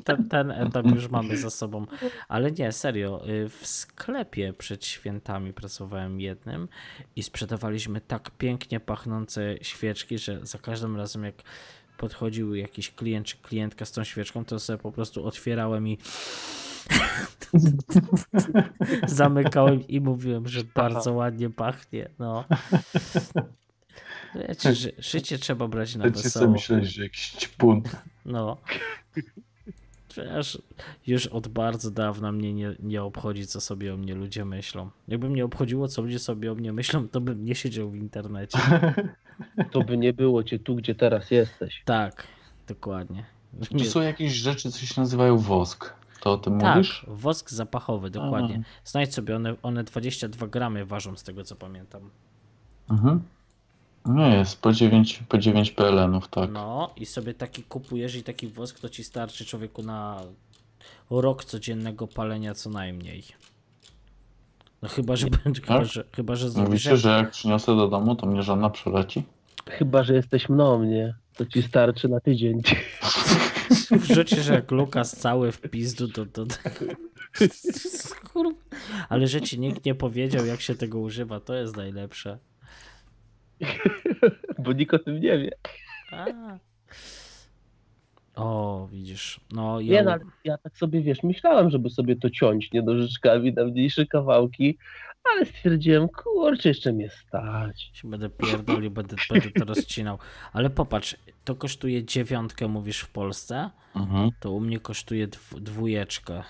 ten, 0.04 0.28
ten 0.28 0.50
etap 0.50 0.86
już 0.86 1.08
mamy 1.08 1.36
za 1.36 1.50
sobą. 1.50 1.86
Ale 2.28 2.52
nie, 2.52 2.72
serio. 2.72 3.28
y, 3.28 3.48
W 3.48 3.66
sklepie 3.66 4.52
przed 4.52 4.84
świętami 4.84 5.52
pracowałem 5.52 6.20
jednym 6.20 6.68
i 7.16 7.22
sprzedawaliśmy 7.22 8.00
tak 8.00 8.30
pięknie 8.30 8.80
pachnące 8.80 9.54
świeczki, 9.62 10.18
że 10.18 10.46
za 10.46 10.58
każdym 10.58 10.96
razem 10.96 11.24
jak 11.24 11.34
podchodził 12.02 12.54
jakiś 12.54 12.90
klient 12.90 13.26
czy 13.26 13.36
klientka 13.36 13.84
z 13.84 13.92
tą 13.92 14.04
świeczką, 14.04 14.44
to 14.44 14.58
sobie 14.58 14.78
po 14.78 14.92
prostu 14.92 15.26
otwierałem 15.26 15.88
i 15.88 15.98
zamykałem 19.06 19.88
i 19.88 20.00
mówiłem, 20.00 20.48
że 20.48 20.60
bardzo 20.74 21.12
ładnie 21.12 21.50
pachnie. 21.50 22.08
No. 22.18 22.44
Wiecie, 24.48 24.74
ży, 24.74 24.92
życie 24.98 25.38
trzeba 25.38 25.68
brać 25.68 25.96
na 25.96 26.04
Ty 26.04 26.10
sobie 26.10 26.22
wesoło. 26.22 26.50
myślałeś, 26.50 26.88
że 26.88 27.02
jakiś 27.02 27.30
ćpun. 27.30 27.82
No. 28.24 28.56
Wiesz, 30.16 30.62
już 31.06 31.26
od 31.26 31.48
bardzo 31.48 31.90
dawna 31.90 32.32
mnie 32.32 32.54
nie, 32.54 32.74
nie 32.80 33.02
obchodzi, 33.02 33.46
co 33.46 33.60
sobie 33.60 33.94
o 33.94 33.96
mnie 33.96 34.14
ludzie 34.14 34.44
myślą. 34.44 34.90
Jakby 35.08 35.30
mnie 35.30 35.44
obchodziło, 35.44 35.88
co 35.88 36.02
ludzie 36.02 36.18
sobie 36.18 36.52
o 36.52 36.54
mnie 36.54 36.72
myślą, 36.72 37.08
to 37.08 37.20
bym 37.20 37.44
nie 37.44 37.54
siedział 37.54 37.90
w 37.90 37.96
internecie. 37.96 38.58
To 39.70 39.80
by 39.80 39.98
nie 39.98 40.12
było 40.12 40.44
cię 40.44 40.58
tu, 40.58 40.74
gdzie 40.74 40.94
teraz 40.94 41.30
jesteś. 41.30 41.82
Tak, 41.84 42.26
dokładnie. 42.68 43.24
Tu 43.70 43.84
są 43.84 44.00
jakieś 44.00 44.32
rzeczy, 44.32 44.70
co 44.70 44.86
się 44.86 45.00
nazywają 45.00 45.38
wosk. 45.38 45.92
To 46.20 46.32
o 46.32 46.38
tym 46.38 46.60
Tak, 46.60 46.76
mówisz? 46.76 47.06
wosk 47.08 47.50
zapachowy, 47.50 48.10
dokładnie. 48.10 48.62
Znajdź 48.84 49.14
sobie, 49.14 49.36
one, 49.36 49.54
one 49.62 49.84
22 49.84 50.46
gramy 50.46 50.86
ważą 50.86 51.16
z 51.16 51.22
tego, 51.22 51.44
co 51.44 51.56
pamiętam. 51.56 52.10
Mhm. 52.90 53.22
Nie 54.06 54.28
jest, 54.28 54.62
po 54.62 54.72
9, 54.72 55.22
po 55.28 55.38
9 55.38 55.70
PLN-ów, 55.70 56.28
tak. 56.28 56.50
No 56.50 56.90
i 56.96 57.06
sobie 57.06 57.34
taki 57.34 57.62
kupujesz 57.62 58.14
i 58.14 58.22
taki 58.22 58.48
wosk 58.48 58.80
to 58.80 58.88
ci 58.88 59.04
starczy 59.04 59.44
człowieku 59.44 59.82
na 59.82 60.20
rok 61.10 61.44
codziennego 61.44 62.06
palenia 62.06 62.54
co 62.54 62.70
najmniej. 62.70 63.24
No 64.82 64.88
chyba, 64.88 65.16
że 65.16 65.26
będzie, 65.44 65.62
chyba, 65.62 65.84
że, 65.84 66.04
chyba, 66.16 66.34
że 66.34 66.50
zrobisz 66.50 66.70
Mówicie, 66.70 66.96
że 66.96 67.08
jak 67.08 67.30
przyniosę 67.30 67.76
do 67.76 67.88
domu, 67.88 68.16
to 68.16 68.26
mnie 68.26 68.42
żadna 68.42 68.70
przeleci? 68.70 69.22
Chyba, 69.68 70.02
że 70.02 70.14
jesteś 70.14 70.48
mną, 70.48 70.84
nie? 70.84 71.14
To 71.36 71.46
ci 71.46 71.62
starczy 71.62 72.08
na 72.08 72.20
tydzień. 72.20 72.62
Wrzucisz 73.90 74.46
jak 74.46 74.70
Lukas 74.70 75.16
cały 75.16 75.52
w 75.52 75.60
pizdu 75.60 76.08
do, 76.08 76.24
do 76.24 76.46
tego. 76.46 76.92
Kurwa. 78.32 78.60
Ale 79.08 79.26
że 79.26 79.40
ci 79.40 79.60
nikt 79.60 79.84
nie 79.84 79.94
powiedział, 79.94 80.46
jak 80.46 80.60
się 80.60 80.74
tego 80.74 80.98
używa, 80.98 81.40
to 81.40 81.54
jest 81.54 81.76
najlepsze. 81.76 82.38
Bo 84.58 84.72
nikt 84.72 84.94
o 84.94 84.98
tym 84.98 85.20
nie 85.20 85.38
wie. 85.38 85.50
A. 86.10 86.26
O, 88.36 88.88
widzisz. 88.92 89.40
No, 89.52 89.80
Nie, 89.80 89.86
ja, 89.92 90.02
no, 90.02 90.12
ale 90.12 90.24
ja 90.44 90.58
tak 90.58 90.78
sobie, 90.78 91.02
wiesz, 91.02 91.22
myślałem, 91.22 91.70
żeby 91.70 91.90
sobie 91.90 92.16
to 92.16 92.30
ciąć 92.30 92.72
nie 92.72 92.82
nożyczkami 92.82 93.52
na 93.52 93.64
mniejsze 93.64 94.06
kawałki, 94.06 94.78
ale 95.24 95.46
stwierdziłem, 95.46 96.08
kurczę, 96.08 96.68
jeszcze 96.68 96.92
mnie 96.92 97.10
stać. 97.10 97.92
będę 98.04 98.30
pierdolił, 98.30 98.90
będę, 98.90 99.16
będę 99.30 99.50
to 99.50 99.64
rozcinał. 99.64 100.18
Ale 100.52 100.70
popatrz, 100.70 101.16
to 101.44 101.54
kosztuje 101.54 102.04
dziewiątkę, 102.04 102.68
mówisz 102.68 103.00
w 103.00 103.10
Polsce, 103.10 103.70
Mhm. 103.96 104.30
to 104.40 104.50
u 104.52 104.60
mnie 104.60 104.80
kosztuje 104.80 105.26
dw, 105.26 105.60
dwójeczkę. 105.60 106.42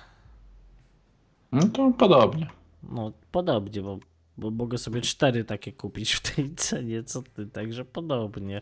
No 1.52 1.62
to 1.68 1.92
podobnie. 1.98 2.46
No, 2.82 3.12
podobnie, 3.32 3.82
bo, 3.82 3.98
bo 4.38 4.50
mogę 4.50 4.78
sobie 4.78 5.00
cztery 5.00 5.44
takie 5.44 5.72
kupić 5.72 6.12
w 6.12 6.34
tej 6.34 6.54
cenie, 6.54 7.02
co 7.04 7.22
ty, 7.22 7.46
także 7.46 7.84
podobnie. 7.84 8.60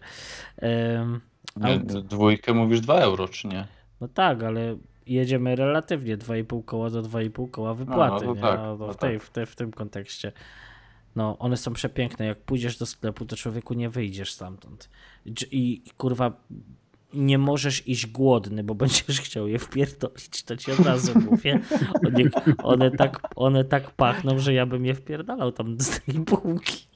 Em, 0.56 1.20
Nie, 1.57 1.65
Ale- 1.65 1.79
d- 1.79 2.03
Dwójkę 2.03 2.55
mówisz 2.55 2.81
2 2.81 2.95
euro, 3.01 3.29
czy 3.29 3.49
nie? 3.49 3.67
no 4.01 4.09
tak, 4.09 4.43
ale 4.43 4.77
jedziemy 5.07 5.57
relatywnie 5.57 6.19
2,5 6.19 6.65
koła 6.65 6.91
do 6.91 7.03
2,5 7.03 7.51
koła 7.51 7.75
wypłaty. 7.75 8.27
no 8.27 8.35
nie? 8.35 8.41
tak, 8.41 8.61
no, 8.61 8.77
no 8.77 8.93
w, 8.93 8.97
tej, 8.97 9.19
w, 9.21 9.31
tej, 9.31 9.47
w 9.47 9.57
tym 9.57 9.71
kontekście. 9.71 10.33
No, 11.17 11.39
one 11.39 11.57
są 11.57 11.73
przepiękne. 11.73 12.27
Jak 12.27 12.39
pójdziesz 12.41 12.79
do 12.79 12.87
sklepu, 12.87 13.25
to 13.25 13.37
człowieku 13.37 13.75
nie 13.75 13.91
wyjdziesz 13.91 14.33
stamtąd. 14.33 14.91
I 15.27 15.33
i, 15.51 15.83
kurwa, 15.97 16.33
nie 17.15 17.39
możesz 17.39 17.89
iść 17.89 18.07
głodny, 18.07 18.65
bo 18.65 18.75
będziesz 18.85 19.21
chciał 19.21 19.49
je 19.49 19.59
wpierdolić. 19.59 20.43
To 20.43 20.57
ci 20.57 20.73
od 20.73 20.79
razu 20.79 21.19
mówię. 21.31 21.61
One, 22.05 22.31
one, 22.62 22.91
tak, 22.91 23.21
one 23.37 23.65
tak 23.65 23.91
pachną, 23.91 24.39
że 24.39 24.55
ja 24.55 24.67
bym 24.67 24.87
je 24.87 24.95
wpierdalał 24.95 25.53
tam 25.53 25.81
z 25.81 26.01
tej 26.01 26.15
półki. 26.15 26.87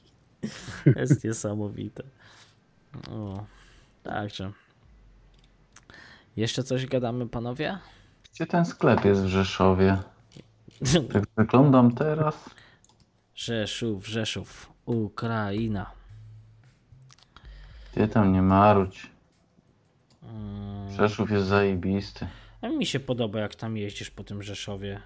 Jest 0.97 1.25
niesamowite. 1.25 2.03
O, 3.11 3.45
także. 4.05 4.53
Jeszcze 6.37 6.63
coś 6.63 6.87
gadamy, 6.87 7.29
panowie? 7.29 7.79
Gdzie 8.35 8.47
ten 8.47 8.65
sklep 8.65 9.05
jest 9.05 9.23
w 9.23 9.27
Rzeszowie? 9.27 9.99
Tak 11.13 11.23
wyglądam 11.37 11.95
teraz. 11.95 12.51
Rzeszów, 13.35 14.07
Rzeszów, 14.07 14.73
Ukraina. 14.87 15.91
Ty 17.93 18.09
tam 18.09 18.33
nie 18.33 18.43
marudź. 18.43 19.11
Mm. 20.23 20.93
Rzeszów 20.93 21.31
jest 21.31 21.47
zajebisty. 21.47 22.27
A 22.63 22.69
mi 22.69 22.87
się 22.87 23.01
podoba, 23.01 23.41
jak 23.41 23.55
tam 23.55 23.77
jeździsz 23.77 24.11
po 24.11 24.25
tym 24.25 24.43
Rzeszowie. 24.43 25.01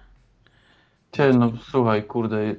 Ty, 1.11 1.33
no 1.33 1.51
słuchaj, 1.71 2.03
kurde, 2.03 2.55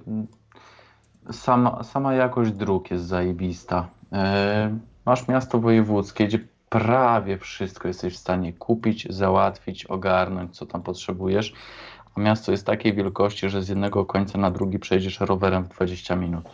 sama, 1.30 1.82
sama 1.82 2.14
jakość 2.14 2.52
dróg 2.52 2.90
jest 2.90 3.04
zajebista. 3.04 3.88
E, 4.12 4.78
masz 5.06 5.28
miasto 5.28 5.60
wojewódzkie, 5.60 6.26
gdzie 6.26 6.38
prawie 6.68 7.38
wszystko 7.38 7.88
jesteś 7.88 8.14
w 8.14 8.18
stanie 8.18 8.52
kupić, 8.52 9.06
załatwić, 9.10 9.86
ogarnąć, 9.86 10.56
co 10.56 10.66
tam 10.66 10.82
potrzebujesz. 10.82 11.52
A 12.14 12.20
miasto 12.20 12.52
jest 12.52 12.66
takiej 12.66 12.94
wielkości, 12.94 13.50
że 13.50 13.62
z 13.62 13.68
jednego 13.68 14.06
końca 14.06 14.38
na 14.38 14.50
drugi 14.50 14.78
przejdziesz 14.78 15.20
rowerem 15.20 15.64
w 15.64 15.68
20 15.68 16.16
minut. 16.16 16.44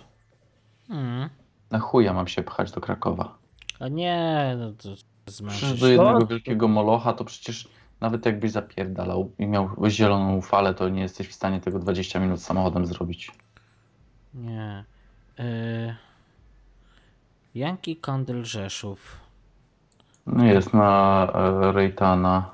Mm. 0.90 1.28
Na 1.70 1.78
chuja 1.78 2.12
mam 2.12 2.28
się 2.28 2.42
pchać 2.42 2.70
do 2.70 2.80
Krakowa. 2.80 3.38
A 3.80 3.88
nie, 3.88 4.56
no 4.58 4.72
to 4.72 4.88
Przecież 5.48 5.80
do 5.80 5.88
jednego 5.88 6.26
wielkiego 6.26 6.68
molocha 6.68 7.12
to 7.12 7.24
przecież 7.24 7.68
nawet 8.00 8.26
jakbyś 8.26 8.50
zapierdalał 8.50 9.30
i 9.38 9.46
miał 9.46 9.70
zieloną 9.88 10.40
falę, 10.40 10.74
to 10.74 10.88
nie 10.88 11.02
jesteś 11.02 11.28
w 11.28 11.32
stanie 11.32 11.60
tego 11.60 11.78
20 11.78 12.20
minut 12.20 12.42
samochodem 12.42 12.86
zrobić. 12.86 13.32
Nie. 14.34 14.84
Y... 15.40 16.05
Janki 17.56 17.96
Kandel 17.96 18.44
Rzeszów. 18.44 19.20
No 20.26 20.44
jest 20.44 20.74
na 20.74 21.28
e, 21.34 21.72
Rejtana. 21.72 22.50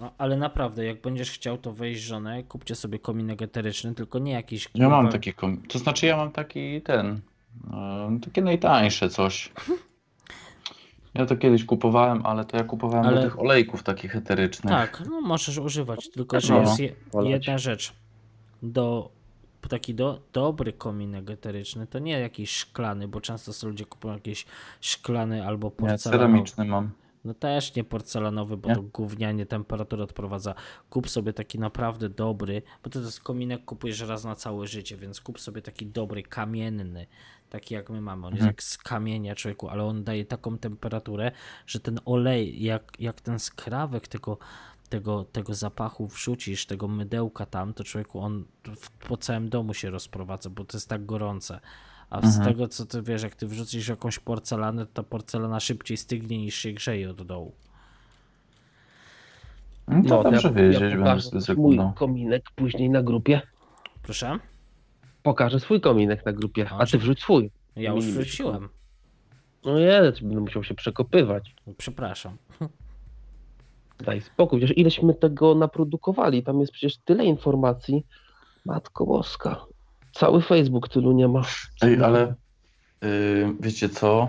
No, 0.00 0.10
ale 0.18 0.36
naprawdę, 0.36 0.84
jak 0.84 1.00
będziesz 1.00 1.30
chciał 1.30 1.58
to 1.58 1.72
wejść 1.72 2.02
żonę, 2.02 2.42
kupcie 2.42 2.74
sobie 2.74 2.98
kominek 2.98 3.42
eteryczny, 3.42 3.94
tylko 3.94 4.18
nie 4.18 4.32
jakiś. 4.32 4.68
Ja 4.74 4.88
mam 4.88 5.08
taki, 5.08 5.32
kom- 5.34 5.62
to 5.62 5.78
znaczy 5.78 6.06
ja 6.06 6.16
mam 6.16 6.32
taki 6.32 6.82
ten, 6.82 7.20
e, 7.72 8.18
takie 8.24 8.42
najtańsze 8.42 9.08
coś. 9.10 9.50
Ja 11.14 11.26
to 11.26 11.36
kiedyś 11.36 11.64
kupowałem, 11.64 12.26
ale 12.26 12.44
to 12.44 12.56
ja 12.56 12.64
kupowałem 12.64 13.06
Ale- 13.06 13.16
do 13.16 13.22
tych 13.22 13.38
olejków 13.38 13.82
takich 13.82 14.16
eterycznych. 14.16 14.72
Tak, 14.74 15.02
no 15.10 15.20
możesz 15.20 15.58
używać, 15.58 16.10
tylko 16.10 16.40
że 16.40 16.54
No, 16.54 16.60
jest 16.60 16.78
je, 16.80 16.92
jedna 17.22 17.58
rzecz. 17.58 17.92
Do, 18.62 19.10
taki 19.68 19.94
do, 19.94 20.20
dobry 20.32 20.72
kominek 20.72 21.30
eteryczny 21.30 21.86
to 21.86 21.98
nie 21.98 22.20
jakiś 22.20 22.50
szklany, 22.50 23.08
bo 23.08 23.20
często 23.20 23.52
są 23.52 23.68
ludzie 23.68 23.84
kupują 23.84 24.14
jakieś 24.14 24.46
szklany 24.80 25.46
albo 25.46 25.66
Nie, 25.68 25.70
porcelanowy. 25.70 26.10
ceramiczny 26.10 26.64
mam. 26.64 26.90
No 27.24 27.34
też 27.34 27.74
nie 27.74 27.84
porcelanowy, 27.84 28.56
bo 28.56 28.68
Nie? 28.68 28.74
to 28.74 28.82
gównianie 28.82 29.46
temperaturę 29.46 30.04
odprowadza. 30.04 30.54
Kup 30.90 31.08
sobie 31.08 31.32
taki 31.32 31.58
naprawdę 31.58 32.08
dobry, 32.08 32.62
bo 32.84 32.90
to 32.90 33.00
jest 33.00 33.20
kominek 33.20 33.64
kupujesz 33.64 34.00
raz 34.00 34.24
na 34.24 34.34
całe 34.34 34.66
życie, 34.66 34.96
więc 34.96 35.20
kup 35.20 35.40
sobie 35.40 35.62
taki 35.62 35.86
dobry, 35.86 36.22
kamienny, 36.22 37.06
taki 37.50 37.74
jak 37.74 37.90
my 37.90 38.00
mamy. 38.00 38.26
On 38.26 38.32
jest 38.32 38.40
Mhm. 38.42 38.48
jak 38.52 38.62
z 38.62 38.78
kamienia 38.78 39.34
człowieku, 39.34 39.68
ale 39.68 39.84
on 39.84 40.04
daje 40.04 40.24
taką 40.24 40.58
temperaturę, 40.58 41.32
że 41.66 41.80
ten 41.80 42.00
olej, 42.04 42.62
jak, 42.62 42.92
jak 42.98 43.20
ten 43.20 43.38
skrawek 43.38 44.08
tego, 44.08 44.38
tego, 44.88 45.24
tego 45.24 45.54
zapachu 45.54 46.06
wrzucisz, 46.06 46.66
tego 46.66 46.88
mydełka 46.88 47.46
tam, 47.46 47.74
to 47.74 47.84
człowieku 47.84 48.20
on 48.20 48.44
w, 48.76 48.90
po 48.90 49.16
całym 49.16 49.48
domu 49.48 49.74
się 49.74 49.90
rozprowadza, 49.90 50.50
bo 50.50 50.64
to 50.64 50.76
jest 50.76 50.88
tak 50.88 51.06
gorące. 51.06 51.60
A 52.10 52.20
z 52.20 52.24
Mhm. 52.36 52.44
tego, 52.54 52.68
co 52.68 52.86
ty 52.86 53.02
wiesz, 53.02 53.22
jak 53.22 53.34
ty 53.34 53.46
wrzucisz 53.46 53.88
jakąś 53.88 54.18
porcelanę, 54.18 54.86
to 54.86 54.92
ta 54.92 55.02
porcelana 55.02 55.60
szybciej 55.60 55.96
stygnie 55.96 56.38
niż 56.38 56.54
się 56.54 56.72
grzeje 56.72 57.10
od 57.10 57.22
dołu. 57.22 57.52
No 59.88 60.02
to 60.08 60.22
dobrze 60.22 60.48
ja, 60.48 60.54
wiedzieć, 60.54 60.80
ja 60.80 60.96
będę 61.14 61.40
zaglądał. 61.40 61.92
kominek 61.92 62.50
później 62.56 62.90
na 62.90 63.02
grupie. 63.02 63.40
Proszę? 64.02 64.38
Pokażę 65.22 65.60
swój 65.60 65.80
kominek 65.80 66.26
na 66.26 66.32
grupie, 66.32 66.68
a 66.70 66.86
ty 66.86 66.98
wrzuć 66.98 67.20
swój. 67.20 67.50
Ja 67.76 67.92
już 67.92 68.04
wróciłem. 68.06 68.68
No 69.64 69.78
nie, 69.78 70.12
to 70.12 70.20
będę 70.22 70.40
musiał 70.40 70.64
się 70.64 70.74
przekopywać. 70.74 71.54
Przepraszam. 71.78 72.36
Daj 74.00 74.20
spokój, 74.20 74.60
wiesz, 74.60 74.78
ileśmy 74.78 75.14
tego 75.14 75.54
naprodukowali, 75.54 76.42
tam 76.42 76.60
jest 76.60 76.72
przecież 76.72 76.98
tyle 76.98 77.24
informacji. 77.24 78.06
Matko 78.64 79.06
boska. 79.06 79.64
Cały 80.12 80.42
Facebook 80.42 80.88
tylu 80.88 81.12
nie 81.12 81.28
ma. 81.28 81.42
Ej, 81.82 82.02
ale 82.04 82.34
y, 83.04 83.54
wiecie 83.60 83.88
co? 83.88 84.28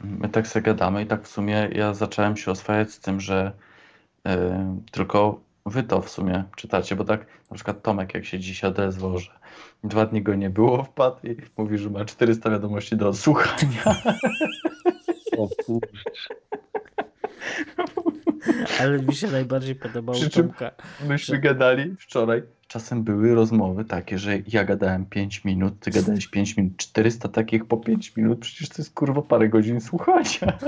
My 0.00 0.28
tak 0.28 0.46
sobie 0.46 0.62
gadamy 0.62 1.02
i 1.02 1.06
tak 1.06 1.24
w 1.24 1.28
sumie 1.28 1.68
ja 1.72 1.94
zacząłem 1.94 2.36
się 2.36 2.50
oswajać 2.50 2.90
z 2.90 3.00
tym, 3.00 3.20
że 3.20 3.52
y, 4.28 4.30
tylko 4.90 5.40
wy 5.66 5.82
to 5.82 6.02
w 6.02 6.10
sumie 6.10 6.44
czytacie, 6.56 6.96
bo 6.96 7.04
tak 7.04 7.26
na 7.50 7.54
przykład 7.54 7.82
Tomek 7.82 8.14
jak 8.14 8.24
się 8.24 8.38
dzisiaj 8.38 8.70
odezwał, 8.70 9.18
że 9.18 9.30
dwa 9.84 10.06
dni 10.06 10.22
go 10.22 10.34
nie 10.34 10.50
było, 10.50 10.84
wpadł 10.84 11.26
i 11.26 11.36
mówi, 11.56 11.78
że 11.78 11.90
ma 11.90 12.04
400 12.04 12.50
wiadomości 12.50 12.96
do 12.96 13.08
odsłuchania. 13.08 13.82
O 15.38 15.48
kurczę. 15.64 16.34
Ale 18.80 18.98
mi 19.02 19.14
się 19.14 19.26
najbardziej 19.26 19.74
podobało 19.74 20.18
Przy 20.18 20.30
czym- 20.30 20.48
Tomka. 20.48 20.70
Myśmy 21.08 21.38
gadali 21.40 21.96
wczoraj. 22.00 22.42
Czasem 22.68 23.04
były 23.04 23.34
rozmowy 23.34 23.84
takie, 23.84 24.18
że 24.18 24.38
ja 24.48 24.64
gadałem 24.64 25.06
5 25.06 25.44
minut, 25.44 25.80
ty 25.80 25.90
gadałeś 25.90 26.26
5 26.28 26.56
minut, 26.56 26.76
400 26.76 27.28
takich 27.28 27.64
po 27.64 27.76
5 27.76 28.16
minut, 28.16 28.38
przecież 28.38 28.68
to 28.68 28.74
jest 28.78 28.94
kurwa 28.94 29.22
parę 29.22 29.48
godzin 29.48 29.80
słuchania. 29.80 30.58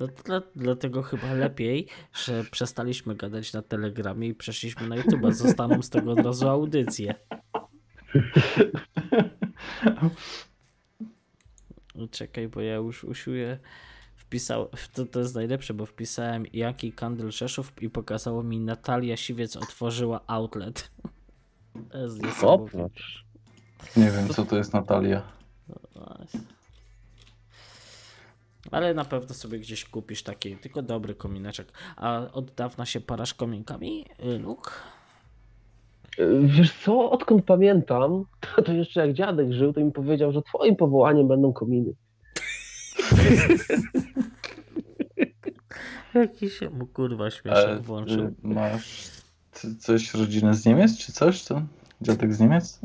No 0.00 0.06
dla, 0.24 0.42
dlatego 0.56 1.02
chyba 1.02 1.32
lepiej, 1.32 1.86
że 2.26 2.44
przestaliśmy 2.50 3.14
gadać 3.14 3.52
na 3.52 3.62
Telegramie 3.62 4.28
i 4.28 4.34
przeszliśmy 4.34 4.88
na 4.88 4.96
YouTube. 4.96 5.32
Zostaną 5.34 5.82
z 5.82 5.90
tego 5.90 6.12
od 6.12 6.18
razu 6.20 6.48
audycje. 6.48 7.14
No 11.94 12.08
Czekaj, 12.08 12.48
bo 12.48 12.60
ja 12.60 12.74
już 12.74 13.04
usiłuję. 13.04 13.58
Wpisał, 14.32 14.68
to, 14.94 15.06
to 15.06 15.20
jest 15.20 15.34
najlepsze, 15.34 15.74
bo 15.74 15.86
wpisałem 15.86 16.44
jaki 16.52 16.92
Kandel 16.92 17.30
Rzeszów 17.30 17.82
i 17.82 17.90
pokazało 17.90 18.42
mi 18.42 18.60
Natalia 18.60 19.16
Siwiec 19.16 19.56
otworzyła 19.56 20.20
outlet. 20.26 20.90
To. 22.40 22.66
Nie 23.96 24.10
wiem, 24.10 24.28
co 24.28 24.44
to 24.44 24.56
jest 24.56 24.72
Natalia. 24.72 25.22
Ale 28.70 28.94
na 28.94 29.04
pewno 29.04 29.34
sobie 29.34 29.58
gdzieś 29.58 29.84
kupisz 29.84 30.22
taki, 30.22 30.56
tylko 30.56 30.82
dobry 30.82 31.14
komineczek. 31.14 31.72
A 31.96 32.26
od 32.32 32.54
dawna 32.54 32.86
się 32.86 33.00
parasz 33.00 33.34
kominkami, 33.34 34.06
y, 34.24 34.38
Luke? 34.38 34.70
Wiesz 36.42 36.72
co, 36.84 37.10
odkąd 37.10 37.44
pamiętam, 37.44 38.24
to, 38.40 38.62
to 38.64 38.72
jeszcze 38.72 39.06
jak 39.06 39.12
dziadek 39.12 39.52
żył, 39.52 39.72
to 39.72 39.80
mi 39.80 39.92
powiedział, 39.92 40.32
że 40.32 40.42
twoim 40.42 40.76
powołaniem 40.76 41.28
będą 41.28 41.52
kominy. 41.52 41.94
Jaki 46.14 46.50
się 46.50 46.70
mu 46.70 46.86
kurwa 46.86 47.30
śmieszek 47.30 47.76
ty 47.78 47.82
włączył. 47.82 48.34
masz 48.42 49.10
ty 49.52 49.76
coś 49.76 50.14
rodzinę 50.14 50.54
z 50.54 50.66
Niemiec, 50.66 50.98
czy 50.98 51.12
coś? 51.12 51.44
To 51.44 51.62
dziadek 52.00 52.34
z 52.34 52.40
Niemiec? 52.40 52.80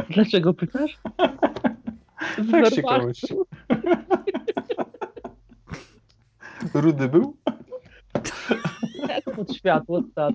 Dlaczego 0.14 0.54
pytasz? 0.54 0.98
Tak 2.50 2.66
Z 2.66 2.74
ciekawości. 2.74 3.34
Rudy 6.74 7.08
był? 7.08 7.36
Jak 9.08 9.24
pod 9.36 9.54
światło 9.54 10.02
tak. 10.14 10.32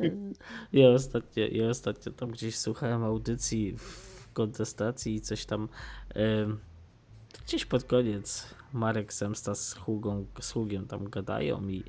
Ja 0.72 0.88
ostatnio, 0.88 1.44
ja 1.52 1.68
ostatnio 1.68 2.12
tam 2.12 2.30
gdzieś 2.30 2.58
słuchałem 2.58 3.04
audycji 3.04 3.76
w 3.78 4.28
kontestacji 4.32 5.14
i 5.14 5.20
coś 5.20 5.44
tam 5.44 5.68
em, 6.14 6.58
gdzieś 7.46 7.64
pod 7.64 7.84
koniec 7.84 8.54
Marek 8.72 9.12
Semsta 9.12 9.54
z, 9.54 9.74
Hugą, 9.74 10.26
z 10.40 10.52
Hugiem 10.52 10.86
tam 10.86 11.04
gadają 11.04 11.68
i 11.68 11.84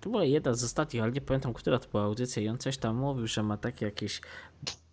to 0.00 0.10
była 0.10 0.24
jedna 0.24 0.54
z 0.54 0.64
ostatnich, 0.64 1.02
ale 1.02 1.12
nie 1.12 1.20
pamiętam, 1.20 1.54
która 1.54 1.78
to 1.78 1.88
była 1.88 2.02
audycja 2.02 2.42
i 2.42 2.48
on 2.48 2.58
coś 2.58 2.78
tam 2.78 2.96
mówił, 2.96 3.26
że 3.26 3.42
ma 3.42 3.56
takie 3.56 3.84
jakieś 3.84 4.20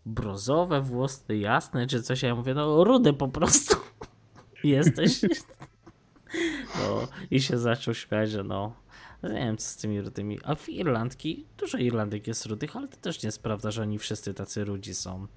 brązowe 0.06 0.82
włosy, 0.82 1.38
jasne, 1.38 1.88
czy 1.88 2.04
coś. 2.04 2.24
Ja 2.24 2.36
mówię, 2.36 2.54
no 2.54 2.84
rudy 2.84 3.14
po 3.14 3.28
prostu 3.28 3.76
jesteś. 4.64 5.22
No 6.80 7.08
i 7.32 7.42
się 7.42 7.58
zaczął 7.58 7.94
śmiać, 7.94 8.30
że 8.30 8.44
no, 8.44 8.74
nie 9.28 9.34
wiem 9.36 9.58
co 9.58 9.70
z 9.70 9.76
tymi 9.76 10.02
rudymi. 10.02 10.40
A 10.44 10.56
w 10.56 10.70
Irlandki, 10.70 11.46
dużo 11.58 11.78
Irlandek 11.78 12.28
jest 12.28 12.46
rudych, 12.46 12.76
ale 12.76 12.88
to 12.88 12.98
też 12.98 13.24
nie 13.24 13.28
jest 13.28 13.44
prawda, 13.44 13.72
że 13.72 13.82
oni 13.82 14.00
wszyscy 14.00 14.34
tacy 14.34 14.66
rudzi 14.66 14.96
są. 14.96 15.28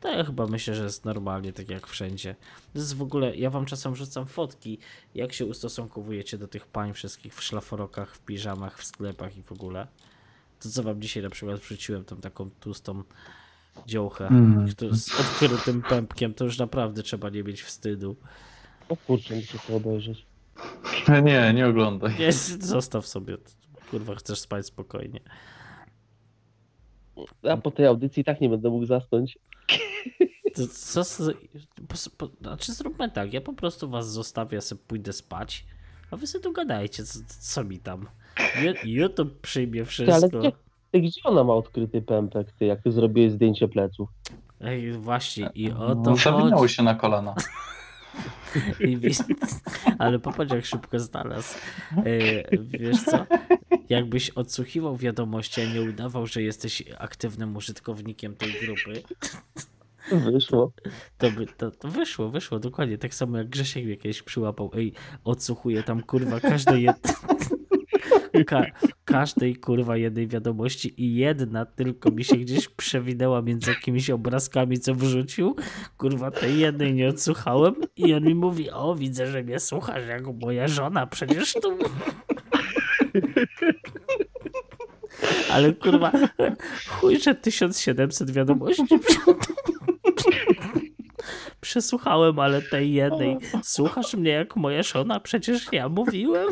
To 0.00 0.08
ja 0.08 0.24
chyba 0.24 0.46
myślę, 0.46 0.74
że 0.74 0.84
jest 0.84 1.04
normalnie, 1.04 1.52
tak 1.52 1.70
jak 1.70 1.86
wszędzie. 1.86 2.36
To 2.72 2.78
jest 2.78 2.96
w 2.96 3.02
ogóle, 3.02 3.36
ja 3.36 3.50
wam 3.50 3.66
czasem 3.66 3.94
wrzucam 3.94 4.26
fotki, 4.26 4.78
jak 5.14 5.32
się 5.32 5.46
ustosunkowujecie 5.46 6.38
do 6.38 6.48
tych 6.48 6.66
pań 6.66 6.92
wszystkich 6.94 7.34
w 7.34 7.42
szlaforokach, 7.42 8.14
w 8.14 8.20
piżamach, 8.20 8.78
w 8.78 8.84
sklepach 8.84 9.36
i 9.36 9.42
w 9.42 9.52
ogóle. 9.52 9.86
To 10.60 10.68
co 10.68 10.82
wam 10.82 11.02
dzisiaj 11.02 11.22
na 11.22 11.30
przykład 11.30 11.60
wrzuciłem, 11.60 12.04
tą 12.04 12.16
taką 12.16 12.50
tłustą 12.50 13.02
dziołchę 13.86 14.26
Mm. 14.26 14.68
z 14.92 15.20
odkrytym 15.20 15.82
pępkiem, 15.82 16.34
to 16.34 16.44
już 16.44 16.58
naprawdę 16.58 17.02
trzeba 17.02 17.30
nie 17.30 17.42
mieć 17.42 17.62
wstydu. 17.62 18.16
O 18.88 18.96
kurczę, 18.96 19.34
muszę 19.36 19.58
to 19.66 19.76
obejrzeć. 19.76 20.26
Nie, 21.24 21.52
nie 21.54 21.66
oglądaj. 21.66 22.14
Nie, 22.18 22.32
zostaw 22.60 23.06
sobie, 23.06 23.36
kurwa, 23.90 24.14
chcesz 24.14 24.38
spać 24.40 24.66
spokojnie. 24.66 25.20
Ja 27.42 27.56
po 27.56 27.70
tej 27.70 27.86
audycji 27.86 28.20
i 28.20 28.24
tak 28.24 28.40
nie 28.40 28.48
będę 28.48 28.70
mógł 28.70 28.86
zasnąć. 28.86 29.38
To 30.54 30.62
co, 30.72 31.02
po, 31.88 32.26
po, 32.26 32.34
znaczy 32.40 32.72
zróbmy 32.72 33.10
tak, 33.10 33.32
ja 33.32 33.40
po 33.40 33.52
prostu 33.52 33.88
was 33.88 34.12
zostawię, 34.12 34.60
sobie 34.60 34.82
pójdę 34.86 35.12
spać, 35.12 35.66
a 36.10 36.16
wy 36.16 36.26
sobie 36.26 36.44
dogadajcie, 36.44 37.04
co, 37.04 37.18
co 37.40 37.64
mi 37.64 37.78
tam. 37.78 38.06
YouTube 38.84 39.40
przyjmie 39.40 39.72
Ty, 39.72 39.78
ale 39.80 39.86
wszystko. 39.88 40.38
gdzie, 40.38 40.52
ty, 40.90 41.00
gdzie 41.00 41.20
ona 41.24 41.44
ma 41.44 41.52
odkryty 41.54 42.02
pępek, 42.02 42.52
ty, 42.52 42.64
jak 42.64 42.82
ty 42.82 42.92
zrobiłeś 42.92 43.32
zdjęcie 43.32 43.68
pleców? 43.68 44.08
Ej, 44.60 44.92
właśnie, 44.92 45.50
i 45.54 45.72
o 45.72 45.94
to 45.94 45.94
No, 45.94 46.16
zawinęło 46.16 46.60
chodzi. 46.60 46.74
się 46.74 46.82
na 46.82 46.94
kolana. 46.94 47.34
Ale 49.98 50.18
popatrz 50.18 50.52
jak 50.52 50.64
szybko 50.64 50.98
znalazł. 50.98 51.54
E, 51.96 52.56
wiesz 52.60 53.04
co? 53.04 53.26
Jakbyś 53.88 54.30
odsłuchiwał 54.30 54.96
wiadomości, 54.96 55.60
a 55.60 55.72
nie 55.72 55.82
udawał, 55.82 56.26
że 56.26 56.42
jesteś 56.42 56.82
aktywnym 56.98 57.56
użytkownikiem 57.56 58.36
tej 58.36 58.52
grupy, 58.52 59.02
Wyszło. 60.32 60.72
to 61.18 61.30
by 61.30 61.46
to, 61.46 61.70
to 61.70 61.88
wyszło, 61.88 62.30
wyszło, 62.30 62.58
dokładnie. 62.58 62.98
Tak 62.98 63.14
samo 63.14 63.38
jak 63.38 63.48
Grzesiek 63.48 64.00
kiedyś 64.00 64.22
przyłapał. 64.22 64.70
Ej, 64.74 64.92
odsłuchuję 65.24 65.82
tam 65.82 66.02
kurwa 66.02 66.40
każdej 66.40 66.82
jed... 66.82 66.96
Ka 68.46 68.64
każdej 69.04 69.56
kurwa 69.56 69.96
jednej 69.96 70.28
wiadomości 70.28 71.02
i 71.02 71.14
jedna 71.14 71.66
tylko 71.66 72.10
mi 72.10 72.24
się 72.24 72.36
gdzieś 72.36 72.68
przewinęła 72.68 73.42
między 73.42 73.70
jakimiś 73.70 74.10
obrazkami, 74.10 74.78
co 74.78 74.94
wrzucił. 74.94 75.56
Kurwa, 75.96 76.30
tej 76.30 76.58
jednej 76.58 76.94
nie 76.94 77.08
odsłuchałem 77.08 77.74
i 77.96 78.14
on 78.14 78.24
mi 78.24 78.34
mówi, 78.34 78.70
o 78.70 78.94
widzę, 78.94 79.26
że 79.26 79.42
mnie 79.42 79.60
słuchasz, 79.60 80.06
jak 80.06 80.22
moja 80.42 80.68
żona, 80.68 81.06
przecież 81.06 81.52
tu... 81.52 81.78
Ale 85.50 85.72
kurwa, 85.72 86.12
chuj, 86.88 87.20
że 87.20 87.34
1700 87.34 88.30
wiadomości 88.30 88.82
Przesłuchałem, 91.60 92.38
ale 92.38 92.62
tej 92.62 92.92
jednej. 92.92 93.36
Słuchasz 93.62 94.14
mnie 94.14 94.30
jak 94.30 94.56
moja 94.56 94.82
żona? 94.82 95.20
Przecież 95.20 95.66
ja 95.72 95.88
mówiłem. 95.88 96.48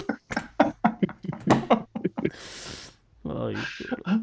Oj. 3.25 3.55
kurwa. 3.55 4.21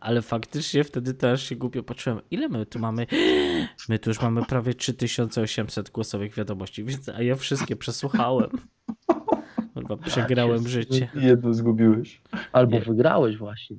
Ale 0.00 0.22
faktycznie 0.22 0.84
wtedy 0.84 1.14
też 1.14 1.42
się 1.48 1.56
głupio 1.56 1.82
poczułem. 1.82 2.20
Ile 2.30 2.48
my 2.48 2.66
tu 2.66 2.78
mamy? 2.78 3.06
My 3.88 3.98
tu 3.98 4.10
już 4.10 4.22
mamy 4.22 4.44
prawie 4.44 4.74
3800 4.74 5.90
głosowych 5.90 6.34
wiadomości, 6.34 6.84
więc 6.84 7.08
a 7.08 7.22
ja 7.22 7.36
wszystkie 7.36 7.76
przesłuchałem. 7.76 8.50
Kurwa, 9.74 9.96
przegrałem 9.96 10.68
życie. 10.68 11.08
Jedno 11.14 11.54
zgubiłeś. 11.54 12.20
Albo 12.52 12.72
Nie. 12.72 12.80
wygrałeś 12.80 13.36
właśnie. 13.36 13.76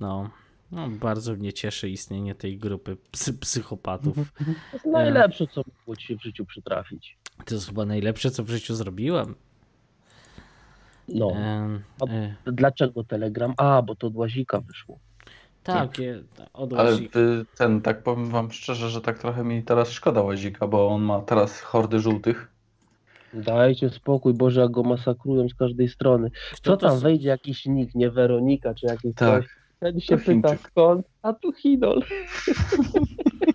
No. 0.00 0.30
no, 0.72 0.88
bardzo 0.88 1.34
mnie 1.34 1.52
cieszy 1.52 1.88
istnienie 1.90 2.34
tej 2.34 2.58
grupy 2.58 2.96
psy, 3.10 3.32
psychopatów. 3.38 4.16
To 4.16 4.44
jest 4.72 4.86
najlepsze, 4.86 5.46
co 5.46 5.62
mogło 5.78 5.96
ci 5.96 6.06
się 6.06 6.16
w 6.16 6.22
życiu 6.22 6.44
przytrafić. 6.44 7.16
To 7.44 7.54
jest 7.54 7.66
chyba 7.68 7.84
najlepsze, 7.84 8.30
co 8.30 8.44
w 8.44 8.48
życiu 8.50 8.74
zrobiłem. 8.74 9.34
No. 11.08 11.32
E, 12.10 12.34
Dlaczego 12.46 13.04
Telegram? 13.04 13.54
A, 13.56 13.82
bo 13.82 13.94
to 13.94 14.06
od 14.06 14.16
Łazika 14.16 14.60
wyszło. 14.60 14.98
tak, 15.62 15.98
je- 15.98 16.22
od 16.52 16.72
Ale 16.72 16.90
Łazika. 16.90 17.18
y, 17.20 17.44
ten, 17.58 17.80
tak 17.82 18.02
powiem 18.02 18.26
wam 18.30 18.52
szczerze, 18.52 18.90
że 18.90 19.00
tak 19.00 19.18
trochę 19.18 19.44
mi 19.44 19.62
teraz 19.62 19.90
szkoda 19.90 20.22
Łazika, 20.22 20.66
bo 20.66 20.88
on 20.88 21.02
ma 21.02 21.20
teraz 21.20 21.60
hordy 21.60 22.00
żółtych. 22.00 22.48
Dajcie 23.34 23.90
spokój, 23.90 24.34
Boże, 24.34 24.60
jak 24.60 24.70
go 24.70 24.82
masakrują 24.82 25.48
z 25.48 25.54
każdej 25.54 25.88
strony. 25.88 26.30
Kto 26.52 26.70
Co 26.70 26.76
to 26.76 26.86
tam 26.86 26.96
s- 26.96 27.02
wejdzie 27.02 27.28
jakiś 27.28 27.66
nick, 27.66 27.94
nie 27.94 28.10
Weronika, 28.10 28.74
czy 28.74 28.86
jakiś 28.86 29.14
Tak. 29.14 29.42
coś. 29.42 29.50
Ten 29.80 30.00
się 30.00 30.16
To 30.18 30.24
pyta 30.24 30.32
Chińczyk. 30.48 30.60
skąd, 30.70 31.06
a 31.22 31.32
tu 31.32 31.52
Hidol. 31.52 32.02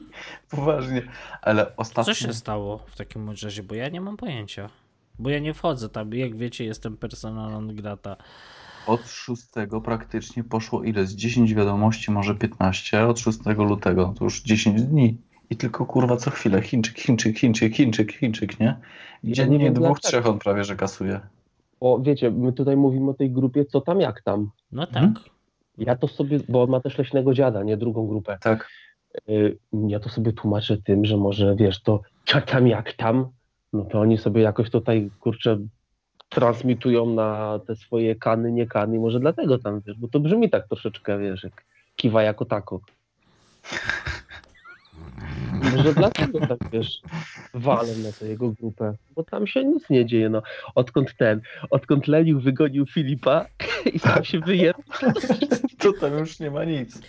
Poważnie. 0.52 1.02
Ale 1.42 1.76
ostatnio... 1.78 2.14
Co 2.14 2.20
się 2.20 2.34
stało 2.34 2.78
w 2.86 2.96
takim 2.96 3.30
razie? 3.30 3.64
Bo 3.64 3.76
ja 3.76 3.90
nie 3.90 4.02
mam 4.02 4.18
pojęcia. 4.18 4.70
Bo 5.20 5.30
ja 5.30 5.40
nie 5.40 5.54
wchodzę 5.54 5.90
tam. 5.90 6.14
Jak 6.14 6.36
wiecie, 6.36 6.66
jestem 6.66 6.98
persona 6.98 7.50
non 7.50 7.76
grata. 7.76 8.16
Od 8.88 9.10
6 9.10 9.42
praktycznie 9.84 10.44
poszło 10.44 10.84
ile? 10.84 11.06
Z 11.06 11.16
10 11.16 11.54
wiadomości, 11.54 12.12
może 12.12 12.36
15, 12.36 13.08
od 13.08 13.20
6 13.20 13.40
lutego. 13.58 14.14
To 14.18 14.24
już 14.24 14.42
10 14.42 14.82
dni. 14.82 15.18
I 15.50 15.56
tylko 15.56 15.86
kurwa 15.86 16.18
co 16.18 16.32
chwilę 16.32 16.62
Chińczyk, 16.62 17.00
Chińczyk, 17.00 17.40
Chińczyk, 17.40 17.76
Chińczyk, 17.76 18.12
Chińczyk, 18.12 18.60
nie? 18.60 18.80
I 19.24 19.30
Ja 19.30 19.34
dziennie 19.34 19.58
nie 19.58 19.66
wiem 19.66 19.74
dwóch, 19.74 20.00
trzech 20.00 20.28
on 20.28 20.40
prawie 20.40 20.64
że 20.64 20.76
kasuje. 20.76 21.20
Bo 21.80 22.00
wiecie, 22.00 22.32
my 22.32 22.54
tutaj 22.54 22.78
mówimy 22.78 23.10
o 23.10 23.14
tej 23.14 23.32
grupie, 23.32 23.66
co 23.66 23.82
tam, 23.82 24.00
jak 24.00 24.22
tam. 24.22 24.52
No 24.72 24.88
tak. 24.88 25.04
Mhm. 25.04 25.26
Ja 25.78 25.96
to 25.96 26.08
sobie, 26.08 26.40
bo 26.50 26.64
on 26.64 26.70
ma 26.70 26.80
też 26.80 26.98
leśnego 26.98 27.34
dziada, 27.34 27.64
nie 27.64 27.78
drugą 27.78 28.08
grupę. 28.08 28.38
Tak. 28.42 28.70
Y, 29.30 29.58
Ja 29.88 30.00
to 30.00 30.10
sobie 30.10 30.34
tłumaczę 30.34 30.78
tym, 30.78 31.06
że 31.06 31.18
może 31.18 31.56
wiesz, 31.56 31.82
to 31.82 32.02
co 32.26 32.42
tam, 32.42 32.68
jak 32.68 32.94
tam, 32.94 33.30
no 33.74 33.86
to 33.86 34.00
oni 34.00 34.18
sobie 34.18 34.42
jakoś 34.42 34.70
tutaj, 34.70 35.10
kurczę, 35.20 35.58
transmitują 36.30 37.06
na 37.06 37.60
te 37.68 37.76
swoje 37.76 38.16
kany, 38.16 38.52
nie 38.52 38.68
kany, 38.68 39.00
może 39.00 39.20
dlatego 39.20 39.60
tam, 39.60 39.82
wiesz, 39.86 39.98
bo 39.98 40.08
to 40.08 40.20
brzmi 40.20 40.50
tak 40.50 40.68
troszeczkę, 40.68 41.20
wiesz, 41.20 41.44
jak 41.44 41.64
kiwa 41.96 42.24
jako 42.24 42.46
tako. 42.46 42.82
Może 45.64 45.94
dlatego 45.94 46.40
tak, 46.40 46.58
wiesz, 46.72 47.02
walę 47.54 47.96
na 47.98 48.12
tę 48.12 48.28
jego 48.28 48.52
grupę, 48.52 48.94
bo 49.16 49.24
tam 49.24 49.48
się 49.48 49.66
nic 49.66 49.90
nie 49.90 50.06
dzieje, 50.06 50.30
no. 50.30 50.42
Odkąd 50.76 51.16
ten, 51.18 51.42
odkąd 51.70 52.08
Leniuk 52.08 52.44
wygonił 52.44 52.86
Filipa 52.86 53.46
i 53.94 54.00
sam 54.00 54.24
się 54.24 54.40
wyjechał, 54.40 54.84
To 55.80 55.94
tam 55.94 56.18
już 56.18 56.40
nie 56.40 56.52
ma 56.52 56.64
nic. 56.64 57.02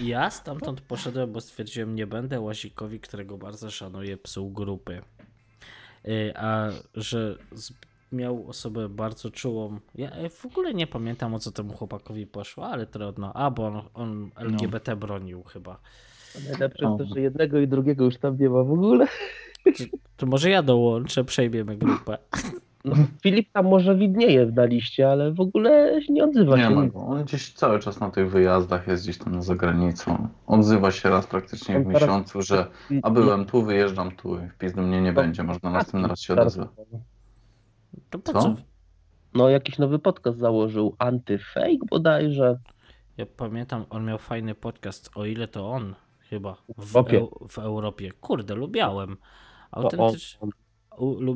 Ja 0.00 0.30
stamtąd 0.30 0.80
poszedłem, 0.80 1.32
bo 1.32 1.40
stwierdziłem, 1.40 1.94
nie 1.94 2.06
będę 2.06 2.40
łazikowi, 2.40 3.00
którego 3.00 3.38
bardzo 3.38 3.70
szanuję, 3.70 4.16
psuł 4.16 4.50
grupy. 4.50 5.02
Y, 6.08 6.32
A 6.36 6.68
że 6.94 7.36
miał 8.12 8.48
osobę 8.48 8.88
bardzo 8.88 9.30
czułą. 9.30 9.80
Ja 9.94 10.10
w 10.30 10.46
ogóle 10.46 10.74
nie 10.74 10.86
pamiętam 10.86 11.34
o 11.34 11.38
co 11.38 11.52
temu 11.52 11.72
chłopakowi 11.72 12.26
poszło, 12.26 12.66
ale 12.66 12.86
trudno. 12.86 13.32
A, 13.32 13.50
bo 13.50 13.66
on, 13.66 13.82
on 13.94 14.30
LGBT 14.36 14.96
bronił 14.96 15.42
chyba. 15.42 15.80
najlepsze 16.48 16.86
jest 16.86 16.98
to, 16.98 17.14
że 17.14 17.20
jednego 17.20 17.58
i 17.58 17.68
drugiego 17.68 18.04
już 18.04 18.16
tam 18.16 18.38
nie 18.38 18.48
ma 18.48 18.62
w 18.62 18.72
ogóle. 18.72 19.06
To 20.16 20.26
może 20.26 20.50
ja 20.50 20.62
dołączę, 20.62 21.24
przejmiemy 21.24 21.76
grupę. 21.76 22.18
No, 22.86 22.94
Filip 23.22 23.52
tam 23.52 23.66
może 23.68 23.96
widnieje 23.96 24.46
na 24.46 24.64
liście, 24.64 25.10
ale 25.10 25.32
w 25.32 25.40
ogóle 25.40 26.02
się 26.02 26.12
nie 26.12 26.24
odzywa 26.24 26.56
Nie 26.56 26.62
się. 26.62 26.70
ma 26.70 26.86
go. 26.86 27.00
On 27.06 27.24
gdzieś 27.24 27.52
cały 27.52 27.78
czas 27.78 28.00
na 28.00 28.10
tych 28.10 28.30
wyjazdach 28.30 28.88
jest 28.88 29.02
gdzieś 29.04 29.18
tam 29.18 29.42
za 29.42 29.54
granicą. 29.54 30.28
Odzywa 30.46 30.90
się 30.90 31.10
raz 31.10 31.26
praktycznie 31.26 31.76
On 31.76 31.82
w 31.82 31.86
teraz- 31.86 32.02
miesiącu, 32.02 32.42
że 32.42 32.66
a 33.02 33.10
byłem 33.10 33.44
tu, 33.46 33.62
wyjeżdżam 33.62 34.10
tu 34.10 34.38
i 34.44 34.48
w 34.48 34.54
pizdu 34.58 34.82
mnie 34.82 35.02
nie 35.02 35.12
No, 35.12 35.20
będzie, 35.22 35.42
może 35.42 35.60
na 35.62 35.70
następny 35.70 36.08
raz 36.08 36.20
się 36.20 36.34
Teraz- 36.34 36.58
odezwę. 36.58 36.74
To 38.10 38.18
po 38.18 38.32
Co? 38.32 38.54
No 39.34 39.48
jakiś 39.48 39.78
nowy 39.78 39.98
podcast 39.98 40.38
założył, 40.38 40.94
Antyfake 40.98 41.84
bodajże. 41.90 42.58
Ja 43.16 43.26
pamiętam, 43.36 43.84
on 43.90 44.04
miał 44.04 44.18
fajny 44.18 44.54
podcast, 44.54 45.10
o 45.14 45.24
ile 45.26 45.48
to 45.48 45.70
on 45.70 45.94
chyba 46.30 46.56
w, 46.78 46.96
Europie. 46.96 47.18
Eu, 47.18 47.46
w 47.48 47.58
Europie. 47.58 48.12
Kurde, 48.20 48.54
lubiałem. 48.54 49.16
To 49.90 50.10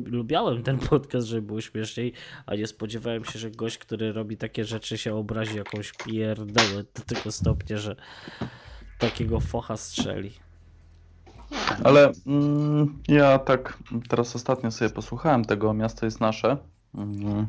lubiałem 0.05 0.63
ten 0.63 0.77
podcast, 0.89 1.27
żeby 1.27 1.41
było 1.41 1.61
śmieszniej, 1.61 2.13
a 2.45 2.55
nie 2.55 2.67
spodziewałem 2.67 3.25
się, 3.25 3.39
że 3.39 3.51
gość, 3.51 3.77
który 3.77 4.13
robi 4.13 4.37
takie 4.37 4.65
rzeczy, 4.65 4.97
się 4.97 5.15
obrazi 5.15 5.57
jakąś 5.57 5.91
pierdołę 5.93 6.83
do 6.95 7.15
tego 7.15 7.31
stopnia, 7.31 7.77
że 7.77 7.95
takiego 8.99 9.39
focha 9.39 9.77
strzeli. 9.77 10.31
Ale 11.83 12.11
mm, 12.27 12.99
ja 13.07 13.39
tak 13.39 13.77
teraz 14.09 14.35
ostatnio 14.35 14.71
sobie 14.71 14.89
posłuchałem 14.89 15.45
tego 15.45 15.73
Miasto 15.73 16.05
jest 16.05 16.19
nasze. 16.19 16.57
Mm. 16.95 17.47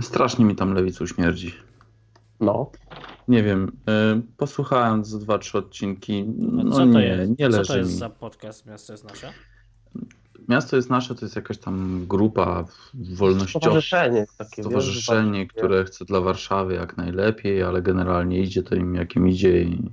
Strasznie 0.00 0.44
mi 0.44 0.56
tam 0.56 0.74
lewicą 0.74 1.06
śmierdzi. 1.06 1.54
No. 2.40 2.70
Nie 3.28 3.42
wiem, 3.42 3.72
y, 4.18 4.36
posłuchałem 4.36 5.04
z 5.04 5.18
dwa, 5.18 5.38
trzy 5.38 5.58
odcinki. 5.58 6.24
No 6.38 6.70
co 6.70 6.78
to 6.78 6.84
nie, 6.84 7.04
jest? 7.04 7.38
nie 7.38 7.50
co 7.50 7.56
leży 7.58 7.68
to 7.68 7.78
jest 7.78 7.90
mi. 7.90 7.96
za 7.96 8.10
podcast 8.10 8.66
Miasto 8.66 8.92
jest 8.92 9.04
nasze? 9.04 9.32
Miasto 10.48 10.76
jest 10.76 10.90
nasze, 10.90 11.14
to 11.14 11.24
jest 11.24 11.36
jakaś 11.36 11.58
tam 11.58 12.06
grupa 12.06 12.64
wolnościowa. 12.94 13.60
Stowarzyszenie 13.66 14.26
takie, 14.38 14.56
wiesz, 14.56 14.66
Stowarzyszenie, 14.66 15.46
które 15.46 15.84
chce 15.84 16.04
dla 16.04 16.20
Warszawy 16.20 16.74
jak 16.74 16.96
najlepiej, 16.96 17.62
ale 17.62 17.82
generalnie 17.82 18.40
idzie 18.40 18.62
to 18.62 18.74
im 18.74 18.94
jakim 18.94 19.28
idzie 19.28 19.62
i, 19.62 19.90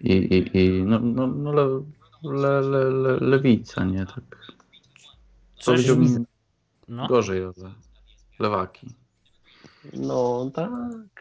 i, 0.00 0.12
i, 0.12 0.58
i 0.58 0.82
no, 0.82 0.98
no, 0.98 1.26
no 1.26 1.52
le, 1.52 1.82
le, 2.22 2.60
le, 2.60 2.90
le, 2.90 3.16
lewica, 3.20 3.84
nie? 3.84 4.06
Tak. 4.06 4.52
Coś, 5.56 5.64
Powiedziałbym 5.64 6.26
no, 6.88 7.06
gorzej, 7.06 7.44
ale 7.44 7.72
lewaki. 8.38 8.86
No 9.92 10.50
tak, 10.54 10.70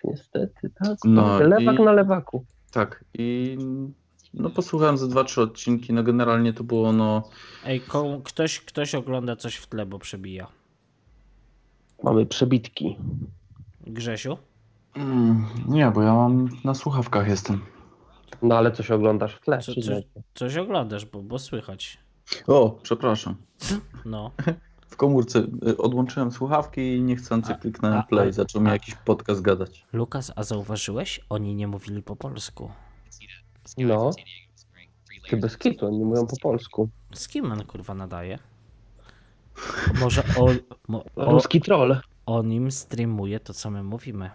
niestety, 0.04 0.70
tak. 0.84 0.98
No 1.06 1.40
Lewak 1.40 1.80
i- 1.80 1.84
na 1.84 1.92
lewaku. 1.92 2.46
Tak, 2.72 3.06
i 3.14 3.58
no 4.34 4.50
posłuchałem 4.50 4.98
ze 4.98 5.08
dwa, 5.08 5.24
trzy 5.24 5.42
odcinki, 5.42 5.94
no 5.94 6.04
generalnie 6.04 6.54
to 6.54 6.64
było 6.64 6.94
no 6.94 7.30
ej, 7.66 7.82
ko- 7.82 8.22
ktoś, 8.24 8.60
ktoś 8.60 8.96
ogląda 8.96 9.36
coś 9.36 9.56
w 9.56 9.68
tle, 9.68 9.86
bo 9.86 10.00
przebija. 10.00 10.48
Mamy 12.04 12.26
przebitki. 12.26 12.98
Grzesiu? 13.88 14.38
mm, 14.96 15.46
nie, 15.68 15.92
bo 15.92 16.02
ja 16.02 16.14
mam 16.14 16.50
na 16.64 16.74
słuchawkach 16.74 17.28
jestem. 17.28 17.62
No 18.42 18.58
ale 18.58 18.72
coś 18.72 18.92
oglądasz 18.92 19.36
w 19.36 19.42
tle. 19.42 19.60
Co- 19.60 19.74
czy 19.74 19.82
co- 19.82 19.92
nie? 19.92 20.04
Coś 20.34 20.58
oglądasz, 20.58 21.06
bo, 21.06 21.22
bo 21.22 21.40
słychać. 21.40 21.98
O, 22.48 22.70
przepraszam. 22.84 23.36
No. 24.06 24.32
W 25.00 25.02
komórce 25.02 25.40
y, 25.68 25.78
odłączyłem 25.78 26.32
słuchawki 26.32 26.96
i 26.96 27.02
niechcący 27.02 27.56
kliknąłem 27.56 28.04
play, 28.04 28.34
zaczął 28.34 28.62
mi 28.62 28.70
jakiś 28.70 28.96
podcast 28.96 29.42
gadać. 29.42 29.86
Lukas, 29.94 30.32
a 30.36 30.44
zauważyłeś? 30.44 31.22
Oni 31.30 31.56
nie 31.56 31.68
mówili 31.68 32.04
po 32.04 32.16
polsku. 32.16 32.72
No. 33.78 34.12
Ty 35.30 35.38
bez 35.38 35.58
kitu, 35.58 35.86
oni 35.88 36.06
mówią 36.06 36.28
po 36.28 36.38
polsku. 36.42 36.90
Z 37.14 37.28
kim 37.28 37.52
on 37.52 37.66
kurwa 37.66 37.94
nadaje? 37.94 38.40
Może 40.00 40.24
o, 40.38 40.48
mo, 40.88 41.04
o, 41.16 41.32
Ruski 41.32 41.62
troll. 41.62 41.98
on 42.26 42.52
im 42.52 42.72
streamuje 42.72 43.40
to, 43.40 43.54
co 43.54 43.72
my 43.72 43.84
mówimy. 43.84 44.32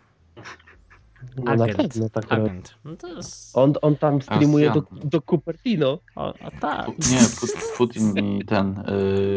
No 1.36 1.54
na 1.56 1.64
Agent. 1.64 1.76
pewno 1.76 2.08
tak 2.10 2.30
robi. 2.30 2.42
Agent. 2.42 2.74
No 2.84 2.96
to 2.96 3.08
jest. 3.08 3.56
On, 3.58 3.72
on 3.82 3.96
tam 3.96 4.22
streamuje 4.22 4.70
do, 4.70 4.82
do 5.04 5.20
Cupertino. 5.22 5.98
O, 6.16 6.34
a 6.40 6.50
tak. 6.50 6.88
Nie, 6.88 7.18
Put- 7.18 7.76
Putin 7.76 8.12
mi 8.14 8.44
ten, 8.44 8.84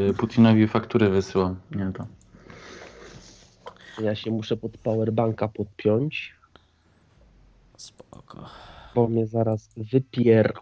y, 0.09 0.13
Putinowi 0.17 0.67
faktury 0.67 1.09
wysyłam. 1.09 1.55
Nie 1.71 1.91
to. 1.93 2.05
Ja 4.01 4.15
się 4.15 4.31
muszę 4.31 4.57
pod 4.57 4.77
powerbanka 4.77 5.47
podpiąć, 5.47 6.35
Spoko. 7.77 8.45
bo 8.95 9.07
mnie 9.07 9.27
zaraz 9.27 9.69
wypier... 9.77 10.53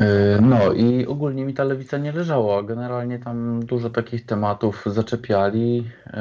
Y, 0.00 0.40
No 0.40 0.72
i 0.72 1.06
ogólnie 1.06 1.44
mi 1.44 1.54
ta 1.54 1.64
lewica 1.64 1.98
nie 1.98 2.12
leżała. 2.12 2.62
Generalnie 2.62 3.18
tam 3.18 3.66
dużo 3.66 3.90
takich 3.90 4.26
tematów 4.26 4.84
zaczepiali, 4.86 5.84
y, 6.06 6.12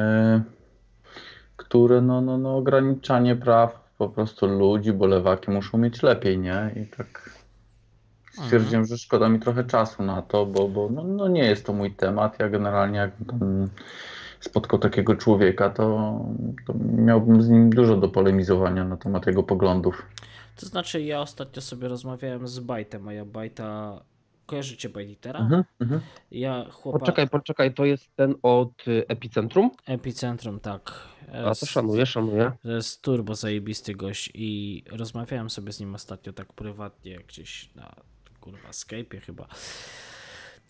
które 1.61 2.01
no, 2.01 2.21
no, 2.21 2.37
no 2.37 2.57
ograniczanie 2.57 3.35
praw 3.35 3.93
po 3.97 4.09
prostu 4.09 4.47
ludzi, 4.47 4.93
bo 4.93 5.05
lewaki 5.05 5.51
muszą 5.51 5.77
mieć 5.77 6.03
lepiej, 6.03 6.39
nie? 6.39 6.71
I 6.75 6.85
tak 6.97 7.39
stwierdziłem, 8.31 8.85
że 8.85 8.97
szkoda 8.97 9.29
mi 9.29 9.39
trochę 9.39 9.63
czasu 9.63 10.03
na 10.03 10.21
to, 10.21 10.45
bo, 10.45 10.67
bo 10.69 10.89
no, 10.89 11.03
no 11.03 11.27
nie 11.27 11.43
jest 11.43 11.65
to 11.65 11.73
mój 11.73 11.91
temat. 11.91 12.39
Ja 12.39 12.49
generalnie 12.49 12.99
jakbym 12.99 13.25
tam 13.25 13.67
spotkał 14.39 14.79
takiego 14.79 15.15
człowieka, 15.15 15.69
to, 15.69 15.85
to 16.67 16.73
miałbym 16.95 17.41
z 17.41 17.49
nim 17.49 17.69
dużo 17.69 17.97
do 17.97 18.09
polemizowania 18.09 18.83
na 18.85 18.97
temat 18.97 19.27
jego 19.27 19.43
poglądów. 19.43 20.05
To 20.59 20.65
znaczy, 20.65 21.01
ja 21.01 21.21
ostatnio 21.21 21.61
sobie 21.61 21.87
rozmawiałem 21.87 22.47
z 22.47 22.59
Bajtem, 22.59 23.07
a 23.07 23.13
ja 23.13 23.25
Bajta. 23.25 24.01
Kojarzycie 24.45 24.89
Bajtitera? 24.89 25.39
Mhm, 25.39 25.63
mhm. 25.79 26.01
Ja 26.31 26.65
chłopa. 26.71 26.99
Poczekaj, 26.99 27.29
poczekaj, 27.29 27.73
to 27.73 27.85
jest 27.85 28.15
ten 28.15 28.35
od 28.43 28.73
Epicentrum? 29.07 29.71
Epicentrum, 29.87 30.59
tak. 30.59 30.91
A 31.31 31.55
to 31.55 31.65
szanuję, 31.65 32.05
szanuję. 32.05 32.51
To 32.63 32.71
jest 32.71 33.01
turbo 33.01 33.35
zajebisty 33.35 33.95
gość 33.95 34.31
i 34.33 34.83
rozmawiałem 34.91 35.49
sobie 35.49 35.71
z 35.71 35.79
nim 35.79 35.95
ostatnio 35.95 36.33
tak 36.33 36.53
prywatnie 36.53 37.19
gdzieś 37.27 37.75
na 37.75 37.95
kurwa 38.39 38.69
Skype'ie 38.69 39.21
chyba. 39.21 39.47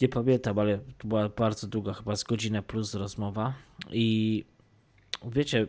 Nie 0.01 0.09
pamiętam, 0.09 0.59
ale 0.59 0.77
to 0.97 1.07
była 1.07 1.29
bardzo 1.29 1.67
długa, 1.67 1.93
chyba 1.93 2.15
z 2.15 2.23
godzinę 2.23 2.63
plus 2.63 2.93
rozmowa 2.93 3.53
i 3.91 4.45
wiecie, 5.25 5.67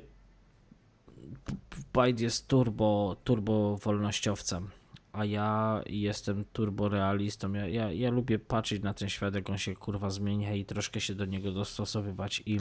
Bite 1.92 2.22
jest 2.22 2.48
turbo, 2.48 3.16
turbo 3.24 3.76
wolnościowcem, 3.76 4.70
a 5.12 5.24
ja 5.24 5.80
jestem 5.86 6.44
turbo 6.44 6.88
realistą. 6.88 7.52
Ja, 7.52 7.68
ja, 7.68 7.92
ja 7.92 8.10
lubię 8.10 8.38
patrzeć 8.38 8.82
na 8.82 8.94
ten 8.94 9.08
świat, 9.08 9.34
jak 9.34 9.50
on 9.50 9.58
się 9.58 9.74
kurwa 9.74 10.10
zmienia 10.10 10.54
i 10.54 10.64
troszkę 10.64 11.00
się 11.00 11.14
do 11.14 11.24
niego 11.24 11.52
dostosowywać 11.52 12.42
i 12.46 12.58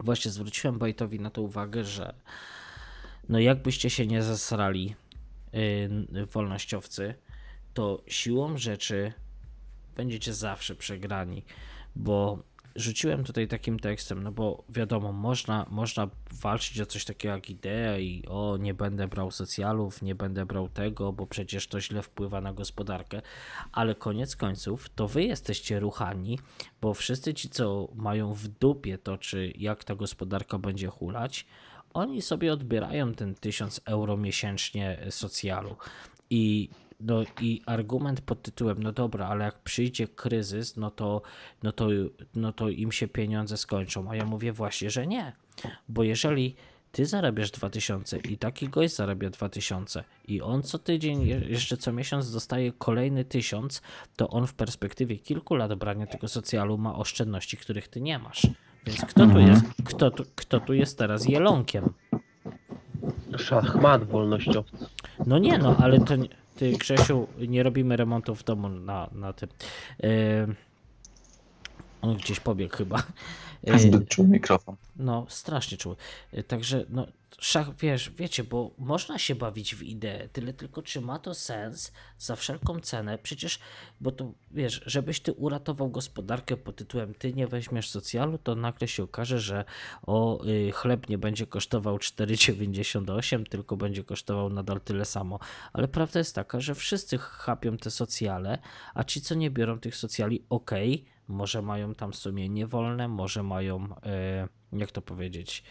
właśnie 0.00 0.30
zwróciłem 0.30 0.78
Bajtowi 0.78 1.20
na 1.20 1.30
to 1.30 1.42
uwagę, 1.42 1.84
że 1.84 2.14
no 3.28 3.38
jakbyście 3.38 3.90
się 3.90 4.06
nie 4.06 4.22
zasrali 4.22 4.94
yy, 5.52 6.26
wolnościowcy, 6.26 7.14
to 7.74 8.02
siłą 8.06 8.58
rzeczy 8.58 9.12
będziecie 9.96 10.34
zawsze 10.34 10.74
przegrani, 10.74 11.44
bo 11.96 12.42
rzuciłem 12.76 13.24
tutaj 13.24 13.48
takim 13.48 13.78
tekstem, 13.78 14.22
no 14.22 14.32
bo 14.32 14.64
wiadomo, 14.68 15.12
można, 15.12 15.66
można 15.70 16.08
walczyć 16.42 16.80
o 16.80 16.86
coś 16.86 17.04
takiego 17.04 17.34
jak 17.34 17.50
idea 17.50 17.98
i 17.98 18.22
o, 18.28 18.56
nie 18.56 18.74
będę 18.74 19.08
brał 19.08 19.30
socjalów, 19.30 20.02
nie 20.02 20.14
będę 20.14 20.46
brał 20.46 20.68
tego, 20.68 21.12
bo 21.12 21.26
przecież 21.26 21.66
to 21.66 21.80
źle 21.80 22.02
wpływa 22.02 22.40
na 22.40 22.52
gospodarkę, 22.52 23.22
ale 23.72 23.94
koniec 23.94 24.36
końców 24.36 24.88
to 24.88 25.08
wy 25.08 25.22
jesteście 25.22 25.80
ruchani, 25.80 26.38
bo 26.80 26.94
wszyscy 26.94 27.34
ci, 27.34 27.48
co 27.48 27.88
mają 27.94 28.32
w 28.32 28.48
dupie 28.48 28.98
to, 28.98 29.18
czy 29.18 29.52
jak 29.58 29.84
ta 29.84 29.94
gospodarka 29.94 30.58
będzie 30.58 30.88
hulać, 30.88 31.46
oni 31.94 32.22
sobie 32.22 32.52
odbierają 32.52 33.14
ten 33.14 33.34
1000 33.34 33.80
euro 33.84 34.16
miesięcznie 34.16 34.98
socjalu. 35.10 35.76
I 36.30 36.68
no 37.00 37.22
i 37.40 37.62
argument 37.66 38.20
pod 38.20 38.42
tytułem, 38.42 38.82
no 38.82 38.92
dobra, 38.92 39.26
ale 39.28 39.44
jak 39.44 39.58
przyjdzie 39.58 40.08
kryzys, 40.08 40.76
no 40.76 40.90
to, 40.90 41.22
no 41.62 41.72
to, 41.72 41.88
no 42.34 42.52
to 42.52 42.68
im 42.68 42.92
się 42.92 43.08
pieniądze 43.08 43.56
skończą. 43.56 44.10
A 44.10 44.16
ja 44.16 44.24
mówię 44.24 44.52
właśnie, 44.52 44.90
że 44.90 45.06
nie. 45.06 45.32
Bo 45.88 46.02
jeżeli 46.02 46.54
ty 46.92 47.06
zarabiasz 47.06 47.50
2000 47.50 48.18
i 48.18 48.38
taki 48.38 48.68
gość 48.68 48.94
zarabia 48.94 49.30
2000 49.30 50.04
i 50.28 50.40
on 50.42 50.62
co 50.62 50.78
tydzień, 50.78 51.22
je- 51.26 51.40
jeszcze 51.48 51.76
co 51.76 51.92
miesiąc 51.92 52.32
dostaje 52.32 52.72
kolejny 52.72 53.24
1000, 53.24 53.82
to 54.16 54.28
on 54.28 54.46
w 54.46 54.54
perspektywie 54.54 55.16
kilku 55.18 55.54
lat 55.54 55.74
brania 55.74 56.06
tego 56.06 56.28
socjalu 56.28 56.78
ma 56.78 56.94
oszczędności, 56.94 57.56
których 57.56 57.88
ty 57.88 58.00
nie 58.00 58.18
masz. 58.18 58.46
Więc 58.86 59.00
kto 59.04 59.26
tu 59.26 59.38
jest, 59.38 59.64
kto 59.84 60.10
tu, 60.10 60.24
kto 60.34 60.60
tu 60.60 60.74
jest 60.74 60.98
teraz 60.98 61.28
jelonkiem? 61.28 61.92
Szachmat 63.38 64.04
wolnościowcy. 64.04 64.86
No 65.26 65.38
nie 65.38 65.58
no, 65.58 65.76
ale 65.76 66.00
to 66.00 66.16
nie, 66.16 66.28
ty 66.56 66.72
Grzesiu, 66.72 67.26
nie 67.48 67.62
robimy 67.62 67.96
remontu 67.96 68.34
w 68.34 68.44
domu 68.44 68.68
na, 68.68 69.10
na 69.12 69.32
tym. 69.32 69.48
Yy, 70.02 70.54
on 72.04 72.16
gdzieś 72.16 72.40
pobiegł 72.40 72.76
chyba. 72.76 73.02
Yy, 73.62 73.78
Zbyt 73.78 74.08
czuł 74.08 74.26
mikrofon. 74.26 74.76
no, 74.96 75.26
strasznie 75.28 75.78
czuły. 75.78 75.96
Yy, 76.32 76.42
Także, 76.42 76.84
no, 76.88 77.06
szach, 77.38 77.76
wiesz, 77.76 78.10
wiecie, 78.10 78.44
bo 78.44 78.70
można 78.78 79.18
się 79.18 79.34
bawić 79.34 79.74
w 79.74 79.82
ideę, 79.82 80.28
tyle 80.28 80.52
tylko, 80.52 80.82
czy 80.82 81.00
ma 81.00 81.18
to 81.18 81.34
sens 81.34 81.92
za 82.18 82.36
wszelką 82.36 82.80
cenę? 82.80 83.18
Przecież, 83.18 83.58
bo 84.00 84.12
to, 84.12 84.32
wiesz, 84.50 84.82
żebyś 84.86 85.20
ty 85.20 85.32
uratował 85.32 85.88
gospodarkę 85.90 86.56
pod 86.56 86.76
tytułem 86.76 87.14
ty 87.14 87.32
nie 87.32 87.46
weźmiesz 87.46 87.90
socjalu, 87.90 88.38
to 88.38 88.54
nagle 88.54 88.88
się 88.88 89.02
okaże, 89.02 89.40
że 89.40 89.64
o, 90.02 90.44
y, 90.46 90.72
chleb 90.72 91.08
nie 91.08 91.18
będzie 91.18 91.46
kosztował 91.46 91.96
4,98, 91.96 93.44
tylko 93.48 93.76
będzie 93.76 94.04
kosztował 94.04 94.50
nadal 94.50 94.80
tyle 94.80 95.04
samo. 95.04 95.38
Ale 95.72 95.88
prawda 95.88 96.18
jest 96.18 96.34
taka, 96.34 96.60
że 96.60 96.74
wszyscy 96.74 97.18
chapią 97.18 97.76
te 97.76 97.90
socjale, 97.90 98.58
a 98.94 99.04
ci, 99.04 99.20
co 99.20 99.34
nie 99.34 99.50
biorą 99.50 99.80
tych 99.80 99.96
socjali, 99.96 100.44
okej, 100.50 101.13
może 101.28 101.62
mają 101.62 101.94
tam 101.94 102.14
sumienie 102.14 102.66
wolne, 102.66 103.08
może 103.08 103.42
mają, 103.42 103.88
e, 104.06 104.48
jak 104.72 104.90
to 104.92 105.02
powiedzieć, 105.02 105.64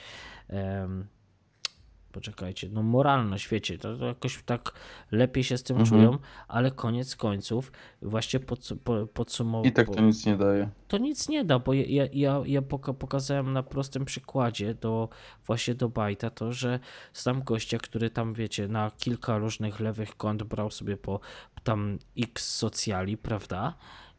poczekajcie, 2.12 2.70
no 2.72 2.84
moralność, 2.84 3.50
wiecie, 3.50 3.78
to, 3.78 3.98
to 3.98 4.06
jakoś 4.06 4.44
tak 4.46 4.74
lepiej 5.12 5.44
się 5.44 5.58
z 5.58 5.64
tym 5.64 5.78
Mhm. 5.78 5.90
czują, 6.02 6.18
ale 6.48 6.72
koniec 6.72 7.16
końców 7.16 7.72
właśnie 8.02 8.40
podsu- 8.40 8.78
po, 8.78 9.08
podsumowując. 9.08 9.68
I 9.68 9.76
tak 9.76 9.90
to 9.96 10.02
nic 10.02 10.26
nie 10.26 10.38
daje. 10.38 10.70
To 10.88 10.98
nic 10.98 11.30
nie 11.30 11.46
da, 11.46 11.60
bo 11.60 11.74
ja, 11.74 11.84
ja, 11.88 12.06
ja, 12.14 12.42
ja 12.46 12.62
poka- 12.62 12.94
pokazałem 12.94 13.54
na 13.54 13.64
prostym 13.64 14.06
przykładzie 14.06 14.74
do 14.74 15.10
właśnie 15.46 15.76
do 15.76 15.90
Bajta 15.90 16.30
to, 16.30 16.52
że 16.52 16.80
znam 17.14 17.44
gościa, 17.44 17.78
który 17.78 18.10
tam 18.10 18.34
wiecie, 18.34 18.68
na 18.68 18.92
kilka 18.98 19.38
różnych 19.38 19.80
lewych 19.80 20.18
kont 20.18 20.44
brał 20.44 20.72
sobie 20.72 20.98
po 20.98 21.20
tam 21.64 21.98
x 22.18 22.56
socjali, 22.56 23.18
prawda? 23.18 23.74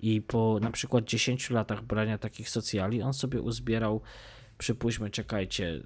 I 0.04 0.22
po 0.22 0.58
na 0.62 0.70
przykład 0.70 1.04
10 1.04 1.50
latach 1.50 1.82
brania 1.84 2.18
takich 2.18 2.48
socjali 2.50 3.02
on 3.02 3.14
sobie 3.14 3.40
uzbierał 3.40 4.00
przypuśćmy, 4.58 5.10
czekajcie, 5.10 5.80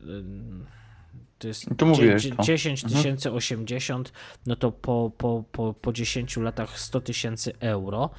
to 1.39 1.49
jest 1.49 1.67
To 1.77 1.93
dzie- 1.93 2.31
to. 2.37 2.43
10 2.43 2.85
Mhm. 2.85 3.03
tysięcy 3.03 3.33
80, 3.33 4.13
no 4.47 4.57
to 4.57 4.73
po, 4.73 5.13
po, 5.19 5.45
po, 5.53 5.75
po 5.75 5.93
10 5.93 6.37
latach 6.37 6.81
100 6.81 7.01
tysięcy 7.01 7.53
euro 7.61 8.11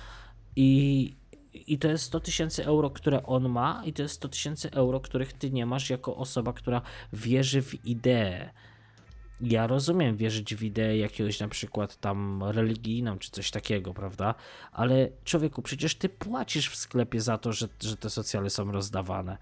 i, 0.55 1.15
i 1.53 1.77
to 1.79 1.87
jest 1.87 2.03
100 2.03 2.19
tysięcy 2.19 2.65
euro, 2.65 2.89
które 2.89 3.23
on 3.23 3.49
ma 3.49 3.81
i 3.85 3.93
to 3.93 4.01
jest 4.01 4.15
100 4.15 4.29
tysięcy 4.29 4.71
euro, 4.71 4.99
których 4.99 5.33
ty 5.33 5.51
nie 5.51 5.65
masz 5.65 5.89
jako 5.89 6.15
osoba, 6.15 6.53
która 6.53 6.81
wierzy 7.13 7.61
w 7.61 7.85
ideę. 7.85 8.49
Ja 9.41 9.67
rozumiem 9.67 10.15
wierzyć 10.17 10.55
w 10.55 10.63
ideę 10.63 10.97
jakiegoś 10.97 11.39
na 11.39 11.47
przykład 11.47 11.97
tam 11.99 12.43
religijną 12.43 13.17
czy 13.19 13.31
coś 13.31 13.51
takiego, 13.51 13.93
prawda? 13.93 14.35
Ale 14.71 15.09
człowieku, 15.23 15.61
przecież 15.61 15.95
ty 15.95 16.09
płacisz 16.09 16.69
w 16.69 16.75
sklepie 16.75 17.21
za 17.21 17.37
to, 17.37 17.53
że, 17.53 17.67
że 17.81 17.97
te 17.97 18.09
socjale 18.09 18.49
są 18.49 18.71
rozdawane. 18.71 19.37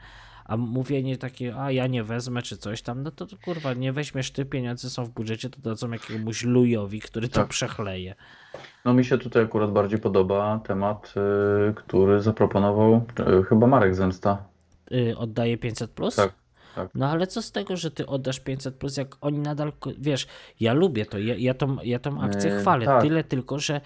A 0.46 0.58
mówienie 0.58 1.18
takie, 1.18 1.56
a 1.58 1.72
ja 1.72 1.88
nie 1.88 2.04
wezmę 2.04 2.42
czy 2.42 2.58
coś 2.58 2.82
tam, 2.82 3.04
no 3.04 3.12
to, 3.12 3.26
to 3.26 3.36
kurwa, 3.46 3.74
nie 3.74 3.94
weźmiesz 3.94 4.32
ty, 4.32 4.46
pieniądze 4.46 4.90
są 4.90 5.06
w 5.06 5.10
budżecie, 5.10 5.50
to 5.50 5.60
dadzą 5.62 5.92
jakiemuś 5.92 6.44
lujowi, 6.44 7.02
który 7.02 7.28
to 7.30 7.40
Tak. 7.42 7.48
przechleje. 7.48 8.16
No 8.86 8.94
mi 8.94 9.06
się 9.06 9.18
tutaj 9.18 9.44
akurat 9.44 9.72
bardziej 9.72 10.00
podoba 10.00 10.60
temat, 10.68 11.14
y, 11.70 11.74
który 11.74 12.22
zaproponował 12.22 13.06
y, 13.40 13.44
chyba 13.44 13.68
Marek 13.68 13.96
Zemsta. 13.96 14.44
Y, 14.92 15.18
oddaje 15.18 15.58
500 15.58 15.92
plus? 15.92 16.16
Tak, 16.16 16.34
tak. 16.78 16.90
No 16.96 17.10
ale 17.10 17.28
co 17.28 17.42
z 17.42 17.52
tego, 17.52 17.78
że 17.78 17.92
ty 17.92 18.06
oddasz 18.06 18.40
500 18.40 18.76
plus, 18.76 18.98
jak 18.98 19.16
oni 19.22 19.40
nadal, 19.40 19.74
wiesz, 19.98 20.28
ja 20.60 20.74
lubię 20.74 21.06
to, 21.06 21.20
ja, 21.20 21.36
ja, 21.38 21.54
tą, 21.54 21.78
ja 21.84 22.00
tą 22.00 22.22
akcję 22.22 22.52
Yy, 22.52 22.60
chwalę, 22.60 22.86
tak. 22.86 23.02
tyle 23.02 23.24
tylko, 23.24 23.60
że 23.60 23.82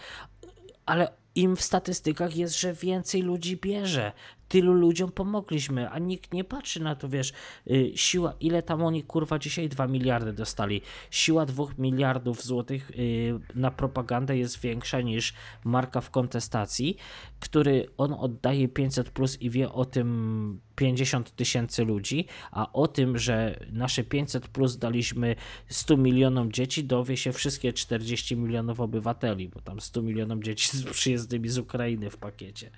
ale 0.86 1.12
im 1.36 1.56
w 1.56 1.62
statystykach 1.62 2.36
jest, 2.36 2.60
że 2.60 2.74
więcej 2.74 3.22
ludzi 3.22 3.58
bierze. 3.58 4.12
Tylu 4.52 4.74
ludziom 4.74 5.12
pomogliśmy, 5.12 5.90
a 5.90 6.00
nikt 6.00 6.34
nie 6.34 6.44
patrzy 6.44 6.84
na 6.84 6.96
to, 6.96 7.10
wiesz, 7.10 7.34
y, 7.72 7.92
siła, 7.96 8.34
ile 8.40 8.64
tam 8.64 8.84
oni 8.84 9.04
kurwa 9.04 9.40
dzisiaj 9.40 9.70
2 9.70 9.88
miliardy 9.88 10.34
dostali. 10.34 10.82
Siła 11.12 11.46
2 11.46 11.64
miliardów 11.78 12.44
złotych 12.44 12.92
y, 12.92 13.40
na 13.56 13.72
propagandę 13.72 14.38
jest 14.38 14.60
większa 14.60 15.02
niż 15.02 15.34
marka 15.64 16.02
w 16.02 16.10
kontestacji, 16.10 16.98
który 17.40 17.88
on 17.98 18.14
oddaje 18.14 18.68
500 18.68 19.10
plus 19.10 19.42
i 19.42 19.50
wie 19.50 19.72
o 19.72 19.86
tym 19.86 20.60
50 20.76 21.36
tysięcy 21.36 21.86
ludzi, 21.86 22.26
a 22.52 22.74
o 22.74 22.88
tym, 22.88 23.18
że 23.18 23.60
nasze 23.72 24.04
500 24.04 24.48
plus 24.48 24.78
daliśmy 24.78 25.36
100 25.68 25.98
milionom 25.98 26.52
dzieci, 26.52 26.84
dowie 26.84 27.18
się 27.18 27.32
wszystkie 27.32 27.74
40 27.74 28.38
milionów 28.38 28.80
obywateli, 28.80 29.50
bo 29.50 29.62
tam 29.62 29.80
100 29.80 30.02
milionom 30.02 30.44
dzieci 30.44 30.78
z 30.78 30.84
przyjezdnymi 30.84 31.50
z 31.50 31.58
Ukrainy 31.58 32.10
w 32.10 32.18
pakiecie. 32.18 32.72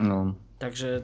No, 0.00 0.34
Także 0.58 1.02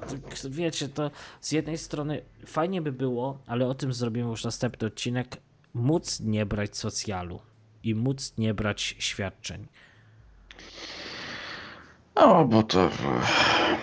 wiecie, 0.48 0.88
to 0.88 1.10
z 1.40 1.52
jednej 1.52 1.78
strony 1.78 2.22
fajnie 2.46 2.82
by 2.82 2.92
było, 2.92 3.38
ale 3.46 3.66
o 3.66 3.74
tym 3.74 3.92
zrobimy 3.92 4.30
już 4.30 4.44
następny 4.44 4.86
odcinek, 4.88 5.36
móc 5.74 6.20
nie 6.20 6.46
brać 6.46 6.76
socjalu 6.76 7.40
i 7.82 7.94
móc 7.94 8.34
nie 8.38 8.54
brać 8.54 8.96
świadczeń. 8.98 9.66
no 12.16 12.44
bo 12.44 12.62
to. 12.62 12.90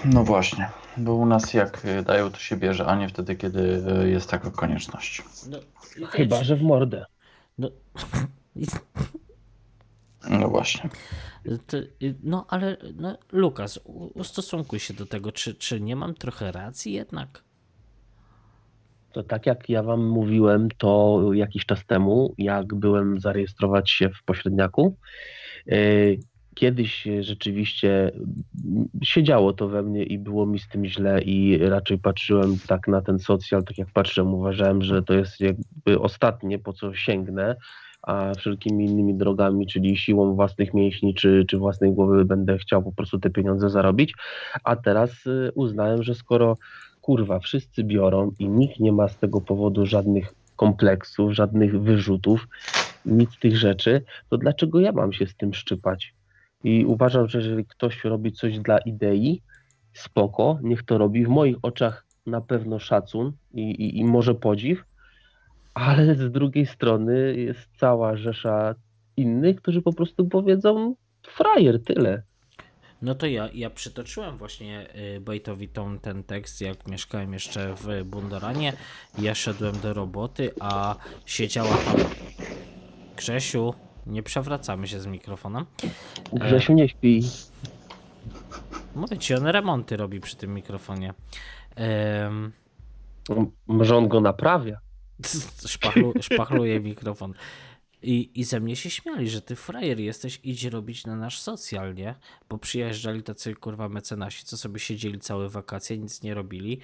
No 0.06 0.24
właśnie. 0.24 0.70
Bo 0.98 1.14
u 1.14 1.26
nas 1.26 1.54
jak 1.54 1.84
dają, 2.06 2.32
to 2.32 2.40
się 2.40 2.58
bierze, 2.58 2.86
a 2.86 2.96
nie 2.96 3.10
wtedy, 3.10 3.36
kiedy 3.36 3.84
y, 4.04 4.10
jest 4.10 4.30
taka 4.30 4.52
konieczność. 4.52 5.24
No, 5.50 5.58
i 5.98 6.06
Chyba, 6.06 6.44
że 6.44 6.56
w 6.56 6.62
mordę. 6.62 7.06
No, 7.58 7.70
No 10.30 10.50
właśnie. 10.50 10.90
No 12.24 12.46
ale 12.50 12.78
no, 12.96 13.18
Lukas, 13.32 13.80
ustosunkuj 14.14 14.80
się 14.80 14.94
do 14.94 15.06
tego, 15.06 15.32
czy, 15.32 15.56
czy 15.56 15.82
nie 15.82 15.96
mam 15.96 16.14
trochę 16.14 16.52
racji 16.52 16.94
jednak? 16.94 17.44
To 19.12 19.24
tak 19.24 19.46
jak 19.46 19.70
ja 19.70 19.84
wam 19.84 20.08
mówiłem, 20.08 20.68
to 20.78 21.22
jakiś 21.34 21.66
czas 21.66 21.86
temu, 21.86 22.36
jak 22.38 22.76
byłem 22.76 23.20
zarejestrować 23.20 23.92
się 23.92 24.10
w 24.10 24.24
pośredniaku, 24.24 24.96
yy, 25.66 26.20
kiedyś 26.56 27.08
rzeczywiście 27.20 28.12
siedziało 29.04 29.54
to 29.54 29.68
we 29.68 29.84
mnie 29.84 30.04
i 30.04 30.18
było 30.18 30.46
mi 30.46 30.60
z 30.60 30.68
tym 30.68 30.86
źle 30.86 31.22
i 31.22 31.58
raczej 31.58 31.98
patrzyłem 31.98 32.58
tak 32.68 32.88
na 32.88 33.02
ten 33.02 33.20
socjal, 33.20 33.64
tak 33.64 33.78
jak 33.78 33.92
patrzyłem, 33.94 34.34
uważałem, 34.34 34.82
że 34.82 35.04
to 35.04 35.14
jest 35.14 35.40
jakby 35.40 36.00
ostatnie, 36.00 36.60
po 36.60 36.74
co 36.74 36.94
sięgnę, 36.94 37.56
a 38.02 38.34
wszelkimi 38.38 38.86
innymi 38.86 39.14
drogami, 39.14 39.68
czyli 39.68 39.98
siłą 39.98 40.36
własnych 40.36 40.74
mięśni 40.74 41.14
czy, 41.14 41.46
czy 41.48 41.58
własnej 41.58 41.92
głowy 41.92 42.26
będę 42.26 42.58
chciał 42.58 42.84
po 42.84 42.92
prostu 42.92 43.20
te 43.20 43.30
pieniądze 43.30 43.70
zarobić, 43.70 44.14
a 44.64 44.76
teraz 44.76 45.26
y, 45.26 45.52
uznałem, 45.56 46.04
że 46.04 46.16
skoro 46.16 46.58
kurwa, 47.02 47.40
wszyscy 47.40 47.84
biorą 47.84 48.32
i 48.40 48.50
nikt 48.50 48.80
nie 48.80 48.92
ma 48.92 49.08
z 49.08 49.18
tego 49.18 49.42
powodu 49.42 49.86
żadnych 49.86 50.34
kompleksów, 50.56 51.34
żadnych 51.34 51.82
wyrzutów, 51.82 52.48
nic 53.06 53.32
z 53.32 53.40
tych 53.40 53.58
rzeczy, 53.58 54.04
to 54.30 54.38
dlaczego 54.38 54.80
ja 54.80 54.92
mam 54.92 55.14
się 55.14 55.28
z 55.28 55.36
tym 55.36 55.54
szczypać? 55.54 56.14
I 56.64 56.86
uważam, 56.86 57.28
że 57.28 57.38
jeżeli 57.38 57.66
ktoś 57.66 58.04
robi 58.04 58.32
coś 58.32 58.60
dla 58.60 58.78
idei, 58.78 59.42
spoko, 59.94 60.60
niech 60.64 60.84
to 60.84 60.98
robi. 60.98 61.26
W 61.26 61.30
moich 61.30 61.58
oczach 61.62 62.06
na 62.26 62.42
pewno 62.42 62.80
szacun 62.80 63.32
i, 63.54 63.62
i, 63.62 64.00
i 64.00 64.06
może 64.06 64.36
podziw, 64.36 64.84
ale 65.74 66.16
z 66.16 66.32
drugiej 66.32 66.66
strony 66.66 67.36
jest 67.38 67.70
cała 67.78 68.18
rzesza 68.18 68.76
innych, 69.18 69.56
którzy 69.56 69.82
po 69.82 69.94
prostu 69.94 70.26
powiedzą 70.26 70.96
frajer, 71.28 71.84
tyle. 71.84 72.24
No 73.02 73.16
to 73.16 73.26
ja, 73.26 73.50
ja 73.54 73.70
przytoczyłem 73.70 74.38
właśnie 74.38 74.88
y, 75.16 75.20
Bejtowi 75.20 75.70
tą, 75.70 76.00
ten 76.00 76.24
tekst, 76.24 76.62
jak 76.62 76.88
mieszkałem 76.88 77.34
jeszcze 77.34 77.74
w 77.76 78.04
Bundoranie. 78.04 78.74
Ja 79.20 79.36
szedłem 79.36 79.80
do 79.80 79.94
roboty, 79.94 80.52
a 80.60 80.96
siedziała 81.26 81.78
tam 81.78 81.96
Grzesiu. 83.18 83.74
Nie 84.08 84.24
przewracamy 84.24 84.88
się 84.88 85.00
z 85.00 85.08
mikrofonem. 85.08 85.66
Grzesiu 86.34 86.74
nie 86.74 86.90
śpi. 86.90 87.22
Mówię 88.96 89.18
ci, 89.18 89.34
on 89.34 89.48
remonty 89.48 89.98
robi 89.98 90.20
przy 90.20 90.36
tym 90.36 90.54
mikrofonie. 90.54 91.14
Em, 91.76 92.52
Może 93.68 93.98
on 93.98 94.08
go 94.08 94.22
naprawia. 94.22 94.80
Szpachlu, 95.68 96.14
szpachluje 96.22 96.80
mikrofon. 96.80 97.34
I, 98.04 98.32
I 98.36 98.44
ze 98.44 98.60
mnie 98.60 98.76
się 98.76 98.90
śmiali, 98.90 99.30
że 99.30 99.42
ty 99.42 99.56
frajer 99.56 100.00
jesteś, 100.00 100.40
idź 100.44 100.66
robić 100.66 101.06
na 101.06 101.16
nasz 101.16 101.40
socjal, 101.40 101.96
nie? 101.96 102.16
Bo 102.50 102.58
przyjeżdżali 102.58 103.24
tacy 103.24 103.56
kurwa 103.56 103.90
mecenasi, 103.90 104.46
co 104.46 104.58
sobie 104.58 104.80
siedzieli 104.80 105.20
całe 105.20 105.50
wakacje, 105.50 105.98
nic 105.98 106.24
nie 106.24 106.34
robili, 106.34 106.80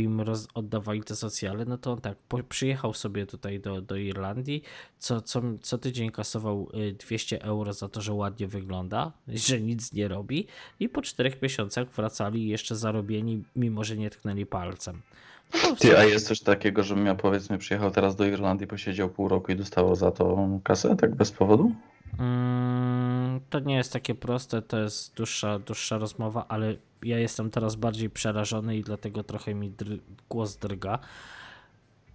im 0.00 0.20
roz, 0.20 0.48
oddawali 0.54 1.02
te 1.02 1.16
socjale, 1.16 1.64
no 1.64 1.78
to 1.78 1.92
on 1.92 2.00
tak 2.00 2.18
po, 2.18 2.42
przyjechał 2.42 2.94
sobie 2.94 3.26
tutaj 3.26 3.60
do, 3.60 3.80
do 3.80 3.96
Irlandii, 3.96 4.62
co, 4.98 5.20
co, 5.20 5.42
co 5.62 5.78
tydzień 5.78 6.10
kasował 6.10 6.68
y, 6.74 6.92
200 6.92 7.42
euro 7.42 7.72
za 7.72 7.88
to, 7.88 8.00
że 8.00 8.12
ładnie 8.12 8.48
wygląda, 8.48 9.12
że 9.28 9.60
nic 9.60 9.92
nie 9.92 10.08
robi 10.08 10.46
i 10.80 10.88
po 10.88 11.02
czterech 11.02 11.42
miesiącach 11.42 11.88
wracali 11.88 12.48
jeszcze 12.48 12.76
zarobieni, 12.76 13.44
mimo 13.56 13.84
że 13.84 13.96
nie 13.96 14.10
tknęli 14.10 14.46
palcem. 14.46 15.02
No 15.54 15.76
Ty, 15.76 15.98
a 15.98 16.04
jest 16.04 16.26
coś 16.26 16.40
takiego, 16.40 16.82
żebym 16.82 17.06
ja 17.06 17.14
powiedzmy 17.14 17.58
przyjechał 17.58 17.90
teraz 17.90 18.16
do 18.16 18.24
Irlandii, 18.24 18.66
posiedział 18.66 19.08
pół 19.08 19.28
roku 19.28 19.52
i 19.52 19.56
dostawał 19.56 19.94
za 19.94 20.10
to 20.10 20.48
kasę, 20.64 20.96
tak 20.96 21.14
bez 21.14 21.32
powodu? 21.32 21.72
Mm, 22.18 23.40
to 23.50 23.60
nie 23.60 23.76
jest 23.76 23.92
takie 23.92 24.14
proste, 24.14 24.62
to 24.62 24.78
jest 24.78 25.14
dłuższa, 25.14 25.58
dłuższa 25.58 25.98
rozmowa, 25.98 26.44
ale 26.48 26.76
ja 27.02 27.18
jestem 27.18 27.50
teraz 27.50 27.76
bardziej 27.76 28.10
przerażony 28.10 28.76
i 28.76 28.82
dlatego 28.82 29.22
trochę 29.22 29.54
mi 29.54 29.70
dr- 29.70 29.98
głos 30.28 30.56
drga. 30.56 30.98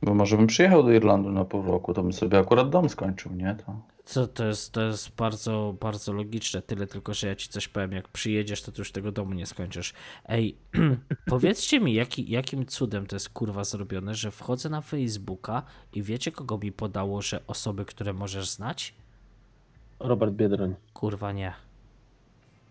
Bo 0.02 0.14
może 0.14 0.38
bym 0.38 0.48
przyjechał 0.48 0.84
do 0.84 0.92
Irlandii 0.92 1.32
na 1.32 1.46
pół 1.46 1.62
roku, 1.62 1.94
to 1.94 2.04
bym 2.04 2.14
sobie 2.14 2.40
akurat 2.40 2.70
dom 2.70 2.90
skończył, 2.90 3.32
nie? 3.34 3.56
To... 3.66 3.76
Co 4.12 4.28
to 4.28 4.46
jest, 4.46 4.72
to 4.72 4.82
jest 4.82 5.16
bardzo, 5.16 5.76
bardzo 5.82 6.14
logiczne, 6.14 6.62
tyle 6.62 6.88
tylko, 6.88 7.14
że 7.14 7.28
ja 7.28 7.36
ci 7.36 7.50
coś 7.50 7.68
powiem, 7.68 7.92
jak 7.92 8.08
przyjedziesz, 8.08 8.62
to 8.62 8.72
ty 8.72 8.82
już 8.82 8.92
tego 8.92 9.12
domu 9.12 9.34
nie 9.34 9.46
skończysz. 9.46 9.94
Ej, 10.26 10.56
powiedzcie 11.26 11.80
mi, 11.80 11.94
jaki, 11.94 12.32
jakim 12.32 12.66
cudem 12.66 13.08
to 13.08 13.16
jest 13.16 13.30
kurwa 13.30 13.64
zrobione, 13.64 14.16
że 14.16 14.32
wchodzę 14.32 14.70
na 14.70 14.82
Facebooka 14.82 15.64
i 15.94 16.04
wiecie 16.04 16.32
kogo 16.32 16.58
mi 16.58 16.72
podało, 16.72 17.22
że 17.22 17.42
osoby, 17.48 17.86
które 17.86 18.14
możesz 18.14 18.50
znać? 18.50 18.94
Robert 20.00 20.34
Biedroń. 20.34 20.76
Kurwa 20.94 21.32
nie. 21.32 21.54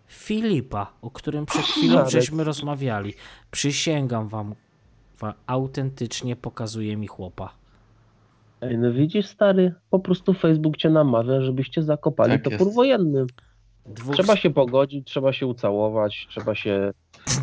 Filipa, 0.09 0.93
o 1.02 1.10
którym 1.10 1.47
przed 1.47 1.62
chwilą 1.62 2.09
żeśmy 2.09 2.44
rozmawiali. 2.44 3.15
Przysięgam 3.51 4.28
wam, 4.28 4.55
wa- 5.19 5.35
autentycznie 5.47 6.36
pokazuje 6.36 6.97
mi 6.97 7.07
chłopa. 7.07 7.59
Ej, 8.60 8.78
no 8.78 8.92
widzisz, 8.92 9.26
stary, 9.26 9.74
po 9.90 9.98
prostu 10.00 10.34
Facebook 10.34 10.76
cię 10.76 10.90
namawia, 10.90 11.40
żebyście 11.40 11.82
zakopali 11.82 12.32
Tak 12.32 12.42
topór 12.44 12.60
jest. 12.60 12.74
wojenny. 12.74 13.26
Dwóch 13.86 14.14
Trzeba 14.14 14.36
się 14.36 14.50
pogodzić, 14.50 15.06
trzeba 15.08 15.32
się 15.32 15.47
ucałować, 15.47 16.26
trzeba 16.30 16.55
się, 16.55 16.90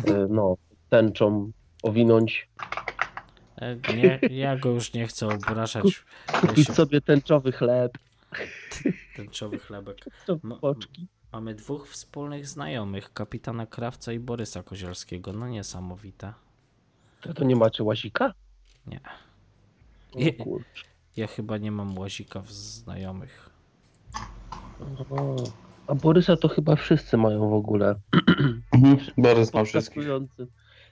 e, 0.08 0.26
no, 0.30 0.56
tęczą 0.88 1.50
owinąć, 1.82 2.48
E, 3.60 3.76
Nie, 3.96 4.20
ja 4.30 4.56
go 4.56 4.68
już 4.68 4.92
nie 4.92 5.06
chcę 5.06 5.28
obrażać. 5.28 6.04
Kupić 6.40 6.66
się- 6.66 6.72
sobie 6.74 7.00
tęczowy 7.00 7.52
chleb, 7.52 7.98
Tęczowy 9.16 9.58
chlebek. 9.58 9.96
Boczki. 10.60 11.06
Mamy 11.32 11.54
dwóch 11.54 11.88
wspólnych 11.88 12.46
znajomych, 12.46 13.12
kapitana 13.12 13.66
Krawca 13.66 14.12
i 14.12 14.18
Borysa 14.18 14.62
Kozielskiego. 14.62 15.32
No 15.32 15.48
niesamowite. 15.48 16.32
To, 17.20 17.34
to 17.34 17.44
nie 17.44 17.56
macie 17.56 17.84
łazika? 17.84 18.34
Nie. 18.86 19.00
O 20.40 20.44
kurczę. 20.44 20.84
Ja 21.18 21.26
chyba 21.26 21.58
nie 21.58 21.70
mam 21.72 21.98
łazika 21.98 22.40
w 22.40 22.52
znajomych. 22.52 23.50
O, 25.10 25.36
A 25.86 25.94
Borysa 25.94 26.36
to 26.36 26.48
chyba 26.48 26.76
wszyscy 26.76 27.16
mają 27.16 27.50
w 27.50 27.52
ogóle. 27.52 27.94
Borys 29.18 29.54
ma 29.54 29.64
wszystkich. 29.64 30.04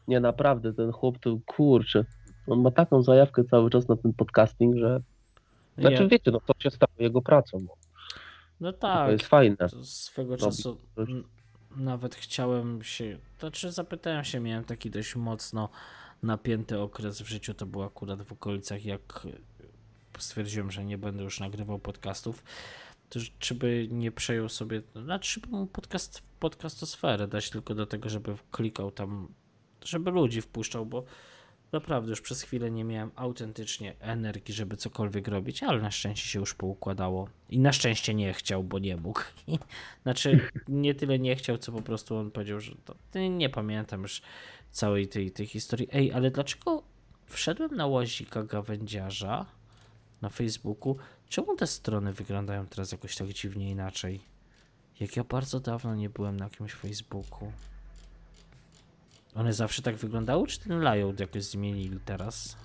Nie, 0.09 0.21
naprawdę, 0.21 0.73
ten 0.73 0.93
chłop 0.93 1.19
to 1.19 1.39
kurczę. 1.47 2.05
On 2.47 2.61
ma 2.61 2.71
taką 2.71 3.03
zajawkę 3.03 3.45
cały 3.45 3.71
czas 3.71 3.89
na 3.89 3.97
ten 3.97 4.13
podcasting, 4.13 4.77
że. 4.77 5.01
Znaczy, 5.79 6.03
Ja, 6.03 6.09
wiecie, 6.09 6.31
no 6.31 6.41
to 6.41 6.53
się 6.59 6.71
stało 6.71 6.93
jego 6.99 7.23
pracą. 7.23 7.59
No. 7.61 7.75
no 8.61 8.73
To 8.73 8.79
tak, 8.79 9.11
jest 9.13 9.27
fajne. 9.27 9.57
to 9.57 9.85
swego 9.85 10.37
czasu 10.37 10.79
nawet 11.77 12.15
chciałem 12.15 12.83
się, 12.83 13.19
to 13.39 13.47
znaczy 13.47 13.73
zapytałem 13.73 14.25
się, 14.25 14.41
miałem 14.41 14.65
taki 14.65 14.91
dość 14.91 15.17
mocno 15.17 15.69
napięty 16.23 16.81
okres 16.81 17.23
w 17.23 17.27
życiu, 17.27 17.55
to 17.55 17.67
był 17.67 17.83
akurat 17.83 18.23
w 18.23 18.33
okolicach, 18.33 18.85
jak 18.85 19.27
stwierdziłem, 20.23 20.71
że 20.71 20.85
nie 20.85 20.99
będę 20.99 21.25
już 21.25 21.41
nagrywał 21.41 21.79
podcastów, 21.79 22.45
to 23.09 23.21
czy 23.39 23.55
by 23.55 23.89
nie 23.91 24.13
przejął 24.13 24.49
sobie, 24.49 24.83
znaczy 25.03 25.41
by 25.41 25.49
mu 25.49 25.67
podcast, 25.67 26.23
podcastosferę 26.41 27.29
dać 27.29 27.51
tylko 27.51 27.75
do 27.75 27.87
tego, 27.87 28.09
żeby 28.09 28.35
klikał 28.51 28.91
tam, 28.91 29.29
żeby 29.85 30.11
ludzi 30.11 30.43
wpuszczał, 30.43 30.87
bo 30.87 31.05
naprawdę 31.73 32.11
już 32.11 32.21
przez 32.21 32.43
chwilę 32.43 32.71
nie 32.71 32.85
miałem 32.85 33.11
autentycznie 33.17 33.95
energii, 34.01 34.55
żeby 34.55 34.77
cokolwiek 34.77 35.29
robić, 35.29 35.63
ale 35.63 35.83
na 35.83 35.91
szczęście 35.91 36.29
się 36.29 36.39
już 36.39 36.55
poukładało. 36.55 37.29
I 37.51 37.59
na 37.59 37.73
szczęście 37.73 38.15
nie 38.15 38.33
chciał, 38.33 38.65
bo 38.65 38.79
nie 38.79 38.97
mógł. 38.97 39.21
Znaczy, 40.03 40.41
nie 40.69 40.95
tyle 40.95 41.19
nie 41.19 41.37
chciał, 41.37 41.59
co 41.59 41.73
po 41.73 41.83
prostu 41.83 42.17
on 42.17 42.31
powiedział, 42.31 42.61
że 42.61 42.73
to, 42.85 43.19
nie 43.19 43.49
pamiętam 43.49 44.03
już 44.03 44.23
całej 44.71 45.09
tej, 45.09 45.31
tej 45.31 45.47
historii. 45.47 45.89
Ej, 45.93 46.13
ale 46.13 46.31
dlaczego 46.31 46.83
wszedłem 47.27 47.77
na 47.77 47.87
łazika 47.87 48.43
gawędziarza 48.43 49.47
na 50.23 50.29
Facebooku? 50.29 50.97
Czemu 51.29 51.57
te 51.57 51.67
strony 51.67 52.13
wyglądają 52.13 52.67
teraz 52.67 52.93
jakoś 52.93 53.17
tak 53.17 53.29
dziwnie 53.29 53.71
inaczej? 53.71 54.21
Jak 55.01 55.17
ja 55.17 55.25
bardzo 55.25 55.61
dawno 55.61 55.95
nie 55.95 56.11
byłem 56.11 56.37
na 56.37 56.45
jakimś 56.45 56.73
Facebooku. 56.73 57.53
One 59.35 59.53
zawsze 59.53 59.83
tak 59.83 59.97
wyglądały, 59.97 60.47
czy 60.47 60.61
ten 60.61 60.81
layout 60.81 61.21
jakoś 61.21 61.43
zmienili 61.45 61.99
teraz? 62.05 62.57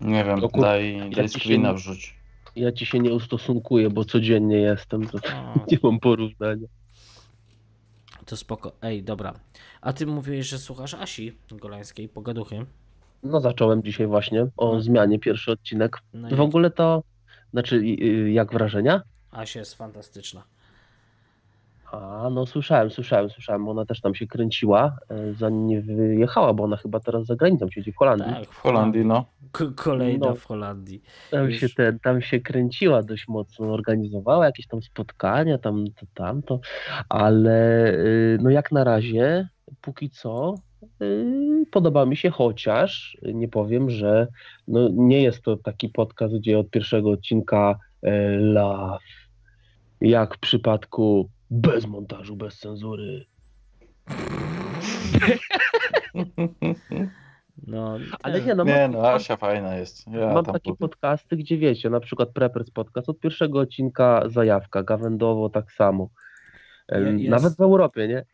Nie 0.00 0.24
wiem, 0.24 0.44
O 0.44 0.48
kur- 0.48 0.62
daj, 0.62 1.10
daj 1.16 1.28
ci 1.28 1.34
się 1.34 1.40
screena 1.40 1.72
wrzuć. 1.74 2.14
Ja 2.56 2.72
ci 2.72 2.86
się 2.86 2.98
nie 2.98 3.14
ustosunkuję, 3.14 3.90
bo 3.90 4.04
codziennie 4.04 4.56
jestem, 4.56 5.06
to 5.08 5.18
O, 5.18 5.54
nie 5.72 5.78
mam 5.82 6.00
porównania. 6.00 6.66
to 8.26 8.36
spoko. 8.36 8.72
Ej, 8.82 9.02
dobra. 9.02 9.34
A 9.80 9.92
ty 9.92 10.06
mówiłeś, 10.06 10.46
że 10.46 10.58
słuchasz 10.58 10.94
Asi 10.94 11.32
Golańskiej, 11.50 12.08
pogaduchy. 12.08 12.66
No 13.22 13.40
zacząłem 13.40 13.82
dzisiaj 13.82 14.06
właśnie 14.06 14.46
o 14.56 14.74
No. 14.74 14.80
zmianie, 14.80 15.18
pierwszy 15.18 15.52
odcinek. 15.52 15.98
No 16.14 16.36
W 16.36 16.40
ogóle 16.40 16.70
to, 16.70 17.02
znaczy 17.52 17.84
jak 18.32 18.52
wrażenia? 18.52 19.02
Asia 19.32 19.58
jest 19.60 19.74
fantastyczna. 19.74 20.42
A, 21.92 22.28
no 22.32 22.46
słyszałem, 22.46 22.90
słyszałem, 22.90 23.30
słyszałem. 23.30 23.68
Ona 23.68 23.84
też 23.86 24.00
tam 24.00 24.14
się 24.14 24.26
kręciła, 24.26 24.96
e, 25.10 25.32
zanim 25.34 25.66
nie 25.66 25.80
wyjechała, 25.80 26.54
bo 26.54 26.64
ona 26.64 26.76
chyba 26.76 27.00
teraz 27.00 27.26
za 27.26 27.36
granicą 27.36 27.70
siedzi 27.70 27.92
w 27.92 27.96
Holandii. 27.96 28.26
Tak, 28.34 28.44
W 28.48 28.58
Holandii, 28.60 29.04
no. 29.04 29.24
K- 29.52 29.64
kolejna 29.76 30.26
No. 30.28 30.34
w 30.34 30.44
Holandii. 30.44 31.02
Tam 31.30 31.50
Już- 31.50 31.60
się, 31.60 31.68
ten, 31.68 31.98
tam 31.98 32.20
się 32.22 32.40
kręciła 32.40 33.02
dość 33.02 33.28
mocno, 33.28 33.72
organizowała 33.72 34.46
jakieś 34.46 34.66
tam 34.66 34.82
spotkania, 34.82 35.58
tam 35.58 35.84
to, 36.00 36.06
tamto, 36.14 36.60
ale 37.08 37.88
y, 37.94 38.38
no 38.42 38.50
jak 38.50 38.72
na 38.72 38.84
razie, 38.84 39.48
póki 39.80 40.10
co, 40.10 40.54
podoba 41.70 42.06
mi 42.06 42.16
się, 42.16 42.30
chociaż 42.30 43.18
nie 43.22 43.48
powiem, 43.48 43.90
że 43.90 44.26
no 44.68 44.88
nie 44.92 45.22
jest 45.22 45.42
to 45.42 45.56
taki 45.56 45.88
podcast, 45.88 46.34
gdzie 46.34 46.58
od 46.58 46.70
pierwszego 46.70 47.10
odcinka 47.10 47.78
love, 48.38 48.98
jak 50.00 50.34
w 50.34 50.38
przypadku 50.38 51.30
bez 51.50 51.86
montażu, 51.86 52.36
bez 52.36 52.58
cenzury. 52.58 53.24
No, 57.66 57.98
Ale 58.22 58.40
nie, 58.40 58.54
no, 58.54 58.64
Nie 58.64 58.72
mam, 58.72 58.92
no, 58.92 59.08
Asia 59.08 59.36
fajna 59.36 59.76
jest. 59.76 60.06
Ja 60.06 60.34
mam 60.34 60.44
takie 60.44 60.70
pod- 60.70 60.78
podcasty, 60.78 61.36
gdzie 61.36 61.58
wiecie, 61.58 61.90
na 61.90 62.00
przykład 62.00 62.30
Preppers 62.30 62.70
Podcast, 62.70 63.08
od 63.08 63.20
pierwszego 63.20 63.60
odcinka 63.60 64.22
zajawka, 64.26 64.82
Gawędowo 64.82 65.48
tak 65.48 65.72
samo. 65.72 66.08
Je- 66.92 66.98
jest- 67.18 67.30
Nawet 67.30 67.56
w 67.56 67.60
Europie, 67.60 68.08
nie? 68.08 68.24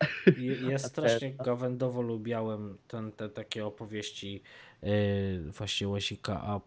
Ja, 0.69 0.77
strasznie 0.89 1.33
gawędowo 1.33 2.01
lubiałem 2.01 2.77
ten, 2.87 3.11
te 3.11 3.29
takie 3.29 3.65
opowieści 3.65 4.41
yy, 4.81 5.51
właśnie 5.51 5.87
Łazika, 5.87 6.41
a 6.43 6.61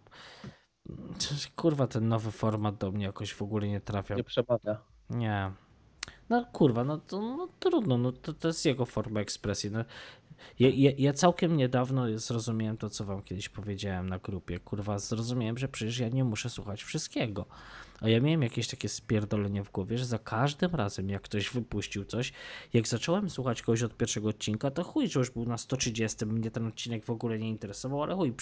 kurwa 1.57 1.87
ten 1.87 2.09
nowy 2.09 2.31
format 2.31 2.77
do 2.77 2.91
mnie 2.91 3.05
jakoś 3.05 3.33
w 3.35 3.43
ogóle 3.43 3.69
nie 3.69 3.81
trafia. 3.81 4.15
Nie 4.15 4.25
przemawia. 4.25 4.79
Nie. 5.11 5.51
No 6.29 6.45
kurwa, 6.53 6.85
no 6.85 6.99
to 6.99 7.21
no, 7.21 7.49
trudno, 7.59 7.99
no 7.99 8.13
to, 8.13 8.33
to 8.33 8.49
jest 8.49 8.67
jego 8.67 8.87
forma 8.87 9.21
ekspresji. 9.21 9.71
No, 9.71 9.85
ja, 10.59 10.69
ja, 10.75 10.91
ja 10.99 11.13
całkiem 11.13 11.57
niedawno 11.57 12.19
zrozumiałem 12.19 12.77
to, 12.77 12.91
co 12.91 13.05
wam 13.05 13.23
kiedyś 13.23 13.49
powiedziałem 13.49 14.09
na 14.09 14.19
grupie. 14.19 14.59
Kurwa, 14.59 14.99
zrozumiałem, 14.99 15.59
że 15.59 15.69
przecież 15.69 15.99
ja 15.99 16.09
nie 16.09 16.25
muszę 16.25 16.51
słuchać 16.51 16.83
wszystkiego. 16.83 17.47
A 18.01 18.09
ja 18.09 18.21
miałem 18.21 18.43
jakieś 18.43 18.69
takie 18.69 18.89
spierdolenie 18.89 19.65
w 19.65 19.71
głowie, 19.71 19.99
że 19.99 20.05
za 20.05 20.19
każdym 20.19 20.75
razem, 20.75 21.09
jak 21.11 21.23
ktoś 21.23 21.51
wypuścił 21.51 22.05
coś, 22.05 22.33
jak 22.73 22.89
zacząłem 22.89 23.31
słuchać 23.31 23.63
kogoś 23.63 23.83
od 23.83 23.97
pierwszego 23.97 24.29
odcinka, 24.29 24.71
to 24.71 24.85
chuj, 24.85 25.09
że 25.09 25.19
już 25.21 25.31
był 25.31 25.45
na 25.45 25.59
130, 25.59 26.27
mnie 26.27 26.51
ten 26.51 26.67
odcinek 26.67 27.05
w 27.05 27.11
ogóle 27.11 27.39
nie 27.39 27.49
interesował, 27.49 28.03
ale 28.03 28.15
chuj, 28.15 28.33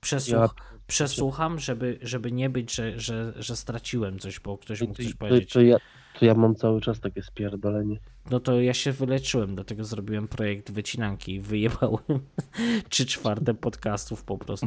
przesłuch, 0.00 0.54
przesłucham, 0.86 1.58
żeby, 1.58 1.98
żeby 2.02 2.32
nie 2.32 2.50
być, 2.50 2.74
że, 2.74 3.00
że, 3.00 3.32
że 3.36 3.56
straciłem 3.56 4.18
coś, 4.18 4.40
bo 4.40 4.58
ktoś 4.58 4.78
To, 4.78 4.84
mógł 4.84 4.96
coś 4.96 5.12
to, 5.12 5.18
powiedzieć. 5.18 5.52
to, 5.52 5.60
ja, 5.60 5.76
to 6.18 6.24
ja 6.24 6.34
mam 6.34 6.54
cały 6.54 6.80
czas 6.80 7.00
takie 7.00 7.22
spierdolenie. 7.22 7.98
No 8.30 8.40
to 8.40 8.60
ja 8.60 8.74
się 8.74 8.92
wyleczyłem, 8.92 9.54
dlatego 9.54 9.84
zrobiłem 9.84 10.28
projekt 10.28 10.70
wycinanki 10.70 11.34
i 11.34 11.40
wyjebałem 11.40 11.98
trzy 12.88 13.06
czwarte 13.06 13.54
podcastów 13.54 14.24
po 14.24 14.38
prostu. 14.38 14.66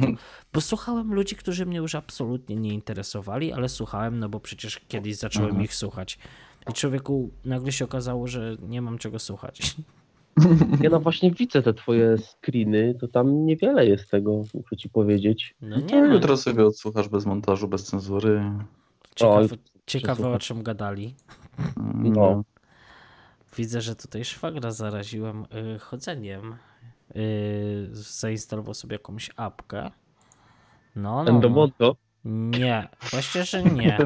Bo 0.52 0.60
słuchałem 0.60 1.14
ludzi, 1.14 1.36
którzy 1.36 1.66
mnie 1.66 1.76
już 1.78 1.94
absolutnie 1.94 2.56
nie 2.56 2.74
interesowali, 2.74 3.52
ale 3.52 3.68
słuchałem, 3.68 4.18
no 4.18 4.28
bo 4.28 4.40
przecież 4.40 4.80
kiedyś 4.88 5.16
zacząłem 5.16 5.48
Mhm. 5.48 5.64
ich 5.64 5.74
słuchać. 5.74 6.18
I 6.70 6.72
człowieku 6.72 7.30
nagle 7.44 7.72
się 7.72 7.84
okazało, 7.84 8.26
że 8.26 8.56
nie 8.68 8.82
mam 8.82 8.98
czego 8.98 9.18
słuchać. 9.18 9.60
Ja 10.82 10.90
no 10.90 11.00
właśnie 11.00 11.30
widzę 11.30 11.62
te 11.62 11.74
twoje 11.74 12.16
screeny, 12.18 12.94
to 13.00 13.08
tam 13.08 13.46
niewiele 13.46 13.86
jest 13.86 14.10
tego, 14.10 14.42
muszę 14.54 14.76
ci 14.76 14.88
powiedzieć. 14.88 15.54
No 15.62 15.76
No, 15.76 15.86
nie, 15.86 16.02
no, 16.02 16.14
jutro 16.14 16.36
sobie 16.36 16.66
odsłuchasz 16.66 17.08
bez 17.08 17.26
montażu, 17.26 17.68
bez 17.68 17.84
cenzury. 17.84 18.42
ciekawe, 19.14 19.42
jutro 19.42 19.56
ciekawe 19.86 20.28
o 20.28 20.38
czym 20.38 20.62
gadali. 20.62 21.14
No. 21.94 22.44
Widzę, 23.56 23.80
że 23.80 23.96
tutaj 23.96 24.24
szwagra 24.24 24.70
zaraziłem 24.70 25.44
y, 25.74 25.78
chodzeniem. 25.78 26.54
Y, 27.16 27.88
zainstalował 27.92 28.74
sobie 28.74 28.94
jakąś 28.94 29.30
apkę. 29.36 29.90
No, 30.96 31.02
no, 31.02 31.24
no. 31.24 31.30
Endomondo. 31.30 31.96
Nie, 32.24 32.88
właśnie, 33.10 33.44
że 33.44 33.62
nie. 33.62 33.98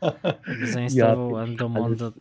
Zainstalował 0.72 1.36
Ja- 1.38 1.44
Endomondo. 1.44 2.12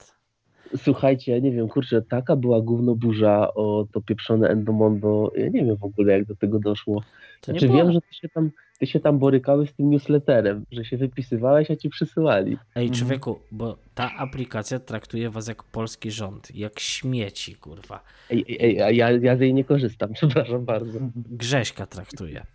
Słuchajcie, 0.78 1.32
ja 1.32 1.40
nie 1.40 1.52
wiem, 1.52 1.68
kurczę, 1.68 2.02
taka 2.02 2.36
była 2.36 2.62
gównoburza 2.62 3.54
o 3.54 3.86
to 3.92 4.02
pieprzone 4.02 4.50
Endomondo. 4.50 5.32
Ja 5.36 5.50
nie 5.50 5.66
wiem 5.66 5.78
w 5.78 5.84
ogóle, 5.84 6.14
jak 6.14 6.26
do 6.26 6.36
tego 6.36 6.60
doszło. 6.60 7.04
To 7.42 7.52
Znaczy 7.52 7.68
wiem, 7.68 7.92
że 7.92 8.02
ty 8.02 8.08
się, 8.16 8.30
tam, 8.30 8.52
ty 8.82 8.88
się 8.88 9.00
tam 9.00 9.20
borykałeś 9.20 9.70
z 9.70 9.74
tym 9.74 9.90
newsletterem, 9.90 10.66
że 10.72 10.86
się 10.86 10.98
wypisywałeś, 10.98 11.72
a 11.72 11.76
ci 11.76 11.90
przysyłali. 11.90 12.58
Ej, 12.76 12.84
Mhm. 12.88 12.92
człowieku, 13.00 13.40
bo 13.52 13.78
ta 13.96 14.12
aplikacja 14.18 14.80
traktuje 14.80 15.30
was 15.30 15.48
jak 15.48 15.64
polski 15.64 16.12
rząd, 16.12 16.56
jak 16.56 16.80
śmieci, 16.80 17.56
kurwa. 17.56 18.04
Ej, 18.30 18.46
ej, 18.50 18.58
ej, 18.62 18.82
a 18.82 18.92
ja, 18.92 19.12
ja 19.12 19.38
z 19.38 19.40
jej 19.40 19.54
nie 19.54 19.64
korzystam, 19.64 20.14
przepraszam 20.20 20.66
bardzo. 20.66 21.00
Grześka 21.16 21.86
traktuje. 21.86 22.46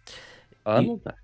A 0.64 0.80
I- 0.80 0.86
no 0.86 0.98
tak, 1.04 1.16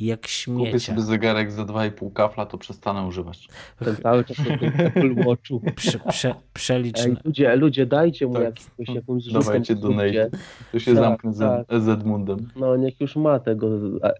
Jak 0.00 0.20
Kupię 0.20 0.28
śmiecia. 0.30 0.78
sobie 0.78 1.00
zegarek 1.02 1.52
za 1.52 1.62
2,5 1.64 2.12
kafla, 2.12 2.46
to 2.46 2.58
przestanę 2.58 3.02
używać. 3.06 3.48
ten 3.78 3.96
cały 3.96 4.24
czas 4.24 4.36
Apple 4.78 5.14
Watchu. 5.24 5.62
Prze, 5.76 5.98
prze, 5.98 6.34
przelicz. 6.54 6.98
Ej, 7.00 7.16
ludzie, 7.24 7.56
ludzie, 7.56 7.86
dajcie 7.86 8.26
mu 8.26 8.34
Tak. 8.34 8.42
jakąś, 8.44 8.96
jakąś 8.96 9.22
zrzutkę. 9.22 9.44
Dawajcie 9.44 9.74
donate. 9.74 10.30
To 10.72 10.78
się 10.78 10.94
Tak, 10.94 11.00
zamknę 11.04 11.32
z, 11.32 11.38
tak. 11.38 11.80
z 11.82 11.88
Edmundem. 11.88 12.48
No 12.56 12.76
niech 12.76 13.00
już 13.00 13.16
ma 13.16 13.38
tego 13.38 13.68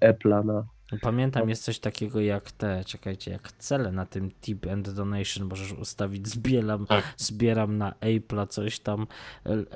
Apple'a 0.05 0.45
na... 0.45 0.65
Pamiętam, 1.03 1.49
jest 1.49 1.65
coś 1.65 1.79
takiego 1.79 2.21
jak 2.21 2.51
te, 2.53 2.85
czekajcie, 2.85 3.31
jak 3.31 3.53
cele 3.53 3.93
na 3.93 4.07
tym 4.07 4.31
tip 4.31 4.67
and 4.73 4.91
donation 4.91 5.49
możesz 5.49 5.73
ustawić. 5.73 6.29
Zbieram, 6.29 6.87
Tak. 6.87 7.15
zbieram 7.17 7.79
na 7.79 7.93
Apple'a 7.93 8.47
coś 8.49 8.81
tam. 8.81 9.07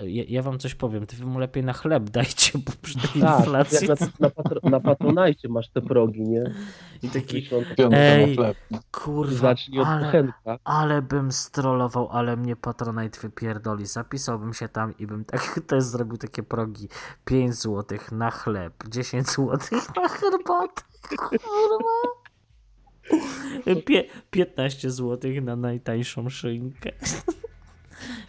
Ja, 0.03 0.25
ja 0.29 0.43
wam 0.43 0.59
coś 0.59 0.75
powiem, 0.75 1.07
ty 1.07 1.25
mu 1.27 1.39
lepiej 1.39 1.65
na 1.65 1.73
chleb 1.73 2.11
dajcie, 2.11 2.59
bo 2.59 2.73
przy 2.83 2.99
tej 2.99 3.23
Tak, 3.23 3.39
inflacji. 3.39 3.89
jak 3.89 4.01
na, 4.01 4.07
na, 4.21 4.31
patro, 4.31 4.61
na 4.71 4.81
Patronite 4.81 5.49
masz 5.49 5.69
te 5.69 5.81
progi, 5.81 6.23
nie? 6.23 6.55
I 7.03 7.09
taki, 7.09 7.49
Ej, 7.93 8.37
kurwa, 8.91 9.55
ale, 9.87 10.33
ale 10.65 11.03
bym 11.03 11.33
strollował, 11.33 12.09
ale 12.11 12.37
mnie 12.37 12.57
Patronite 12.57 13.21
wypierdoli. 13.21 13.87
Zapisałbym 13.87 14.55
się 14.55 14.69
tam 14.69 14.99
i 14.99 15.07
bym 15.07 15.25
tak 15.25 15.61
też 15.67 15.85
zrobił 15.85 16.17
takie 16.17 16.43
progi. 16.43 16.89
5 17.25 17.55
zł 17.55 17.99
na 18.13 18.31
chleb, 18.31 18.75
10 18.89 19.27
zł 19.29 19.59
na 19.97 20.09
herbatę. 20.09 20.83
Pie, 23.87 24.05
15 24.31 24.91
zł 24.91 25.31
na 25.43 25.57
najtańszą 25.57 26.29
szynkę. 26.29 26.93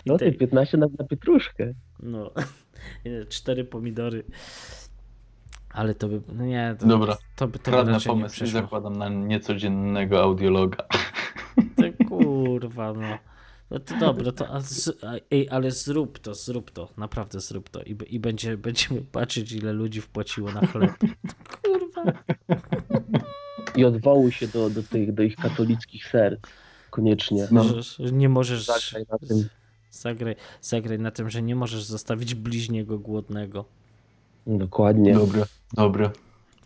No 0.06 0.18
ty 0.18 0.32
15 0.32 0.78
na, 0.78 0.88
na 1.00 1.06
pietruszkę. 1.06 1.74
No, 2.00 2.32
cztery 3.30 3.66
pomidory. 3.66 4.24
Ale 5.70 5.96
to 5.96 6.08
by. 6.08 6.22
No 6.34 6.46
nie, 6.46 6.76
to, 6.80 6.86
Dobra, 6.88 7.18
to 7.36 7.48
by 7.48 7.60
to 7.60 7.72
Kradnę 7.72 7.94
nie 7.94 8.00
pomysł 8.00 8.44
i 8.44 8.48
zakładam 8.48 8.96
na 8.96 9.10
niecodziennego 9.10 10.22
audiologa. 10.24 10.78
To 11.76 12.06
kurwa, 12.08 12.94
no. 12.94 13.18
No 13.72 13.80
to 13.80 13.98
dobra, 14.00 14.32
to 14.32 14.50
a 14.50 14.60
z, 14.62 15.04
a, 15.04 15.14
ej, 15.32 15.50
ale 15.50 15.72
zrób 15.72 16.20
to, 16.20 16.34
zrób 16.34 16.72
to, 16.72 16.90
naprawdę 16.98 17.40
zrób 17.40 17.70
to 17.70 17.84
i, 17.84 17.98
i 18.08 18.20
będzie, 18.20 18.58
będziemy 18.58 19.02
patrzeć 19.02 19.52
ile 19.52 19.74
ludzi 19.74 20.02
wpłaciło 20.02 20.52
na 20.52 20.68
chleb. 20.68 20.92
I 23.76 23.86
odwołuj 23.86 24.32
się 24.32 24.48
do, 24.48 24.70
do, 24.70 24.84
tych, 24.84 25.14
do 25.14 25.24
ich 25.24 25.36
katolickich 25.36 26.08
serc. 26.08 26.40
Koniecznie. 26.90 27.48
No. 27.52 27.64
Nie 28.12 28.30
możesz 28.30 28.66
Zagraj 28.66 29.06
na 29.12 29.18
tym. 29.28 29.48
zagraj, 29.92 30.36
zagraj 30.62 31.00
na 31.00 31.12
tym, 31.12 31.30
że 31.30 31.42
nie 31.42 31.56
możesz 31.56 31.84
zostawić 31.84 32.36
bliźniego 32.36 33.00
głodnego. 33.00 33.66
Dokładnie. 34.48 35.14
Dobra, 35.14 35.46
dobra. 35.74 36.12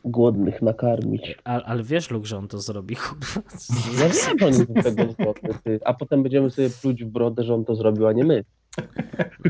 Głodnych 0.05 0.61
nakarmić. 0.61 1.35
Ale, 1.43 1.63
ale 1.63 1.83
wiesz, 1.83 2.11
Luke, 2.11 2.27
że 2.27 2.37
on 2.37 2.47
to 2.47 2.59
zrobi, 2.59 2.95
kurwa. 2.95 3.41
Ja 3.99 4.09
wiem, 4.09 4.53
że 4.53 4.65
on 4.67 4.83
tego 4.83 5.33
ty. 5.63 5.79
A 5.85 5.93
potem 5.93 6.23
będziemy 6.23 6.49
sobie 6.49 6.69
pluć 6.69 7.03
w 7.03 7.07
brodę, 7.07 7.43
że 7.43 7.53
on 7.53 7.65
to 7.65 7.75
zrobił, 7.75 8.07
a 8.07 8.13
nie 8.13 8.23
my. 8.23 8.43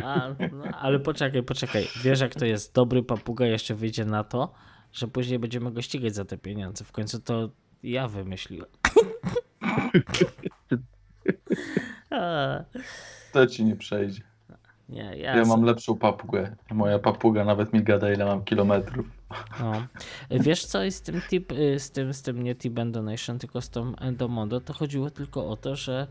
A, 0.04 0.30
no, 0.54 0.64
ale 0.64 1.00
poczekaj, 1.00 1.44
poczekaj. 1.44 1.88
Wiesz, 2.04 2.20
jak 2.22 2.36
to 2.36 2.46
jest? 2.46 2.74
Dobry 2.74 3.04
papuga 3.04 3.46
jeszcze 3.46 3.76
wyjdzie 3.76 4.06
na 4.06 4.24
to, 4.24 4.54
że 4.98 5.08
później 5.08 5.40
będziemy 5.40 5.72
go 5.72 5.82
ścigać 5.82 6.16
za 6.16 6.26
te 6.26 6.38
pieniądze. 6.38 6.86
W 6.86 6.92
końcu 6.92 7.20
to 7.20 7.50
ja 7.84 8.08
wymyśliłem. 8.08 8.70
To 13.34 13.48
ci 13.48 13.66
nie 13.66 13.76
przejdzie. 13.76 14.22
nie, 14.90 15.18
ja, 15.18 15.36
Ja 15.36 15.46
mam 15.46 15.64
lepszą 15.64 15.98
papugę. 15.98 16.56
Moja 16.72 17.00
papuga 17.00 17.46
nawet 17.46 17.74
mi 17.74 17.84
gada, 17.84 18.14
ile 18.14 18.26
mam 18.26 18.44
kilometrów. 18.44 19.06
No. 19.60 19.88
Wiesz 20.32 20.66
co, 20.66 20.84
i 20.84 20.92
z 20.92 21.02
tym 21.02 21.22
tip, 21.30 21.52
y, 21.52 21.80
z 21.80 21.92
tym, 21.92 22.14
z 22.14 22.22
tym 22.22 22.44
nie 22.44 22.56
tip 22.56 22.80
and 22.80 22.94
donation, 22.94 23.40
tylko 23.40 23.62
z 23.62 23.70
tą 23.70 23.96
Endomondo, 23.96 24.62
to 24.62 24.74
chodziło 24.74 25.10
tylko 25.10 25.50
o 25.50 25.56
to, 25.58 25.76
że 25.76 26.08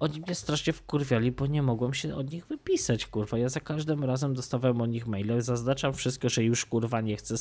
oni 0.00 0.20
mnie 0.20 0.34
strasznie 0.34 0.72
wkurwiali, 0.72 1.32
bo 1.32 1.46
nie 1.46 1.62
mogłem 1.62 1.94
się 1.94 2.14
od 2.14 2.32
nich 2.32 2.46
wypisać, 2.46 3.06
kurwa. 3.06 3.38
Ja 3.38 3.48
za 3.48 3.60
każdym 3.60 4.04
razem 4.04 4.34
dostawałem 4.34 4.80
od 4.80 4.90
nich 4.90 5.06
maile, 5.06 5.40
zaznaczam 5.42 5.94
wszystko, 5.94 6.28
że 6.28 6.44
już 6.44 6.66
kurwa 6.66 7.00
nie 7.00 7.16
chcę, 7.16 7.34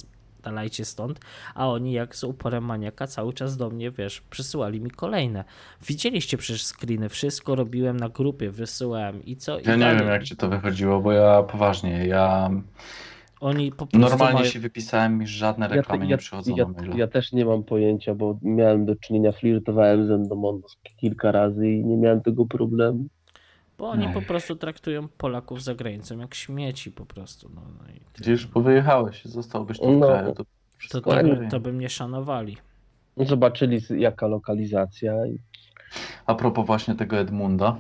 dalajcie 0.44 0.86
stąd, 0.86 1.20
a 1.56 1.70
oni 1.70 1.92
jak 1.92 2.16
z 2.16 2.24
uporem 2.24 2.64
maniaka 2.66 3.08
cały 3.08 3.34
czas 3.34 3.58
do 3.58 3.70
mnie, 3.70 3.92
wiesz, 3.92 4.22
przysyłali 4.30 4.82
mi 4.82 4.92
kolejne. 4.92 5.44
Widzieliście 5.88 6.38
przecież 6.38 6.64
screeny, 6.66 7.10
wszystko 7.10 7.56
robiłem 7.56 7.98
na 7.98 8.10
grupie, 8.10 8.52
wysyłałem 8.52 9.26
i 9.26 9.36
co? 9.36 9.60
I 9.60 9.64
Ja 9.66 9.76
nie 9.76 9.80
dalej. 9.80 10.00
wiem, 10.00 10.08
jak 10.08 10.24
ci 10.24 10.36
to 10.36 10.50
wychodziło, 10.50 11.02
bo 11.02 11.12
ja 11.12 11.44
poważnie, 11.44 12.08
ja 12.08 12.50
Oni 13.40 13.72
po 13.72 13.78
prostu 13.88 14.00
normalnie 14.00 14.40
mają... 14.40 14.52
się 14.52 14.60
wypisałem 14.60 15.22
i 15.24 15.28
żadne 15.28 15.66
Ja, 15.68 15.76
reklamy 15.76 16.06
nie 16.06 16.12
ja, 16.12 16.18
przychodzą 16.18 16.56
ja, 16.56 16.66
na 16.66 16.72
maila. 16.74 16.96
ja 16.98 17.08
też 17.08 17.32
nie 17.32 17.46
mam 17.46 17.64
pojęcia, 17.64 18.16
bo 18.16 18.40
miałem 18.42 18.86
do 18.86 18.96
czynienia, 18.96 19.32
flirtowałem 19.32 20.08
z 20.08 20.12
Endomondos 20.12 20.78
kilka 20.98 21.32
razy 21.32 21.70
i 21.70 21.86
nie 21.86 21.98
miałem 21.98 22.22
tego 22.22 22.46
problemu. 22.46 23.06
Bo 23.80 23.90
oni 23.90 24.06
Ech. 24.06 24.14
po 24.14 24.22
prostu 24.22 24.56
traktują 24.56 25.08
Polaków 25.08 25.64
za 25.64 25.76
granicą 25.76 26.20
jak 26.20 26.36
śmieci 26.36 26.92
po 26.92 27.06
prostu. 27.06 27.50
No, 27.56 27.62
no 27.62 27.88
i 27.90 27.94
tyle. 27.94 28.02
Gdzieś 28.18 28.46
bo 28.46 28.62
wyjechałeś, 28.62 29.26
zostałbyś 29.26 29.80
tu 29.80 29.92
w 29.94 29.98
No. 29.98 30.08
kraju. 30.08 30.34
To 30.34 30.44
to, 30.92 31.02
to, 31.02 31.24
by, 31.24 31.48
to 31.52 31.60
by 31.60 31.74
mnie 31.74 31.90
szanowali. 31.90 32.58
Zobaczyli 33.18 33.80
z- 33.80 33.90
jaka 33.90 34.28
lokalizacja 34.28 35.26
i 35.28 35.40
A 36.26 36.36
propos 36.36 36.66
właśnie 36.68 36.96
tego 36.96 37.18
Edmunda. 37.18 37.76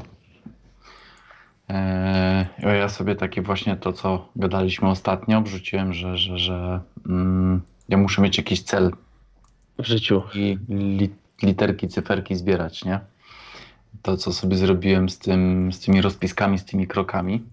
e, 1.69 2.45
ja 2.61 2.89
sobie 2.89 3.15
takie 3.15 3.41
właśnie 3.41 3.75
to, 3.75 3.93
co 3.93 4.29
gadaliśmy 4.35 4.89
ostatnio, 4.89 5.41
wrzuciłem, 5.41 5.93
że, 5.93 6.17
że, 6.17 6.37
że 6.37 6.79
mm, 7.05 7.61
ja 7.89 7.97
muszę 7.97 8.21
mieć 8.21 8.37
jakiś 8.37 8.61
cel 8.63 8.91
w 9.79 9.85
życiu. 9.85 10.21
i 10.35 10.57
li, 10.69 11.09
literki, 11.43 11.87
cyferki 11.87 12.35
zbierać, 12.35 12.85
nie? 12.85 12.99
To, 14.01 14.17
co 14.17 14.33
sobie 14.33 14.57
zrobiłem 14.57 15.09
z, 15.09 15.19
tym, 15.19 15.73
z 15.73 15.79
tymi 15.79 16.01
rozpiskami, 16.01 16.59
z 16.59 16.65
tymi 16.65 16.87
krokami. 16.87 17.43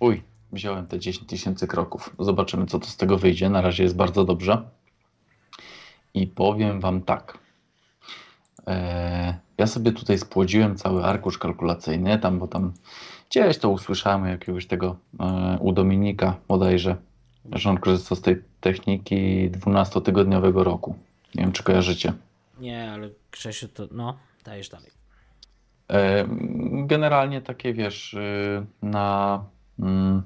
Uj, 0.00 0.22
wziąłem 0.52 0.86
te 0.86 0.98
10 0.98 1.28
tysięcy 1.28 1.66
kroków. 1.66 2.16
Zobaczymy, 2.18 2.66
co 2.66 2.78
to 2.78 2.86
z 2.86 2.96
tego 2.96 3.18
wyjdzie. 3.18 3.50
Na 3.50 3.60
razie 3.60 3.82
jest 3.82 3.96
bardzo 3.96 4.24
dobrze. 4.24 4.62
I 6.14 6.26
powiem 6.26 6.80
Wam 6.80 7.02
tak. 7.02 7.38
E, 8.66 9.38
ja 9.58 9.66
sobie 9.66 9.92
tutaj 9.92 10.18
spłodziłem 10.18 10.76
cały 10.76 11.04
arkusz 11.04 11.38
kalkulacyjny, 11.38 12.18
tam, 12.18 12.38
bo 12.38 12.48
tam 12.48 12.72
gdzieś 13.30 13.58
to 13.58 13.70
usłyszałem 13.70 14.26
jakiegoś 14.26 14.66
tego 14.66 14.96
e, 15.20 15.58
u 15.60 15.72
Dominika 15.72 16.36
bodajże, 16.48 16.96
że 17.52 17.70
on 17.70 17.78
korzysta 17.78 18.14
z 18.14 18.20
tej 18.20 18.42
techniki 18.60 19.50
12-tygodniowego 19.50 20.62
roku. 20.62 20.94
Nie 21.34 21.42
wiem, 21.42 21.52
czy 21.52 21.62
kojarzycie. 21.62 22.12
Nie, 22.60 22.90
ale 22.92 23.10
Grzesiu 23.32 23.68
to, 23.68 23.88
no, 23.90 24.16
dajesz 24.44 24.68
dalej. 24.68 24.95
Generalnie 26.86 27.40
takie, 27.42 27.72
wiesz, 27.74 28.14
y, 28.14 28.66
na 28.82 29.44
mm, 29.78 30.22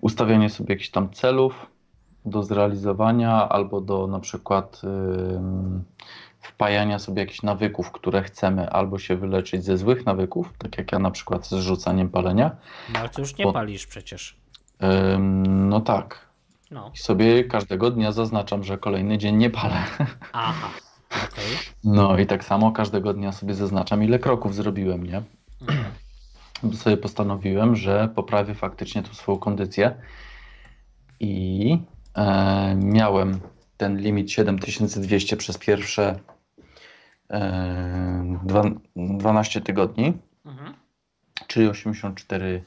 ustawianie 0.00 0.50
sobie 0.50 0.74
jakichś 0.74 0.90
tam 0.90 1.10
celów 1.10 1.66
do 2.24 2.42
zrealizowania 2.42 3.48
albo 3.48 3.80
do 3.80 4.06
na 4.06 4.20
przykład 4.20 4.82
wpajania 6.40 6.98
sobie 6.98 7.20
jakichś 7.22 7.42
nawyków, 7.42 7.92
które 7.92 8.22
chcemy 8.22 8.70
albo 8.70 8.98
się 8.98 9.16
wyleczyć 9.16 9.64
ze 9.64 9.76
złych 9.78 10.06
nawyków, 10.06 10.52
tak 10.58 10.78
jak 10.78 10.92
ja 10.92 10.98
na 10.98 11.10
przykład 11.10 11.46
z 11.46 11.52
rzucaniem 11.52 12.08
palenia. 12.08 12.56
No 12.92 12.98
ale 12.98 13.08
ty 13.08 13.20
już 13.20 13.38
nie 13.38 13.44
Bo- 13.44 13.52
palisz 13.52 13.86
przecież. 13.86 14.36
No 15.48 15.80
tak. 15.80 16.28
No, 16.70 16.90
I 16.94 16.98
sobie 16.98 17.44
każdego 17.44 17.90
dnia 17.90 18.12
zaznaczam, 18.12 18.64
że 18.64 18.78
kolejny 18.78 19.18
dzień 19.18 19.36
nie 19.36 19.50
palę. 19.50 19.76
aha, 20.32 20.68
No 21.84 22.18
i 22.18 22.26
tak 22.26 22.44
samo 22.44 22.72
każdego 22.72 23.14
dnia 23.14 23.32
sobie 23.32 23.54
zaznaczam, 23.54 24.02
ile 24.02 24.18
kroków 24.18 24.54
zrobiłem, 24.54 25.06
nie? 25.06 25.22
Mhm. 25.60 26.76
Sobie 26.76 26.96
postanowiłem, 26.96 27.76
że 27.76 28.08
poprawię 28.14 28.54
faktycznie 28.54 29.02
tą 29.02 29.14
swoją 29.14 29.38
kondycję 29.38 29.94
i 31.20 31.78
e, 32.14 32.74
miałem 32.76 33.40
ten 33.76 33.98
limit 34.00 34.32
7200 34.32 35.36
przez 35.36 35.58
pierwsze 35.58 36.18
e, 37.30 38.38
dwa, 38.44 38.62
12 38.96 39.60
tygodni, 39.60 40.12
Mhm. 40.44 40.74
czyli 41.46 41.68
84 41.68 42.64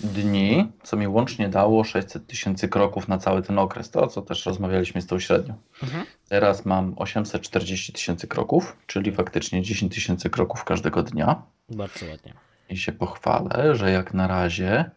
dni, 0.00 0.72
co 0.82 0.96
mi 0.96 1.08
łącznie 1.08 1.48
dało 1.48 1.84
600 1.84 2.26
tysięcy 2.26 2.68
kroków 2.68 3.08
na 3.08 3.18
cały 3.18 3.42
ten 3.42 3.58
okres, 3.58 3.90
to 3.90 4.06
co 4.06 4.22
też 4.22 4.46
rozmawialiśmy 4.46 5.02
z 5.02 5.06
tą 5.06 5.18
średnią. 5.18 5.54
Mhm. 5.82 6.04
Teraz 6.28 6.66
mam 6.66 6.94
840 6.96 7.92
tysięcy 7.92 8.28
kroków, 8.28 8.76
czyli 8.86 9.12
faktycznie 9.12 9.62
10 9.62 9.94
tysięcy 9.94 10.30
kroków 10.30 10.64
każdego 10.64 11.02
dnia. 11.02 11.42
Bardzo 11.68 12.06
ładnie. 12.06 12.34
I 12.70 12.76
się 12.76 12.92
pochwalę, 12.92 13.74
że 13.74 13.90
jak 13.90 14.14
na 14.14 14.26
razie 14.26 14.90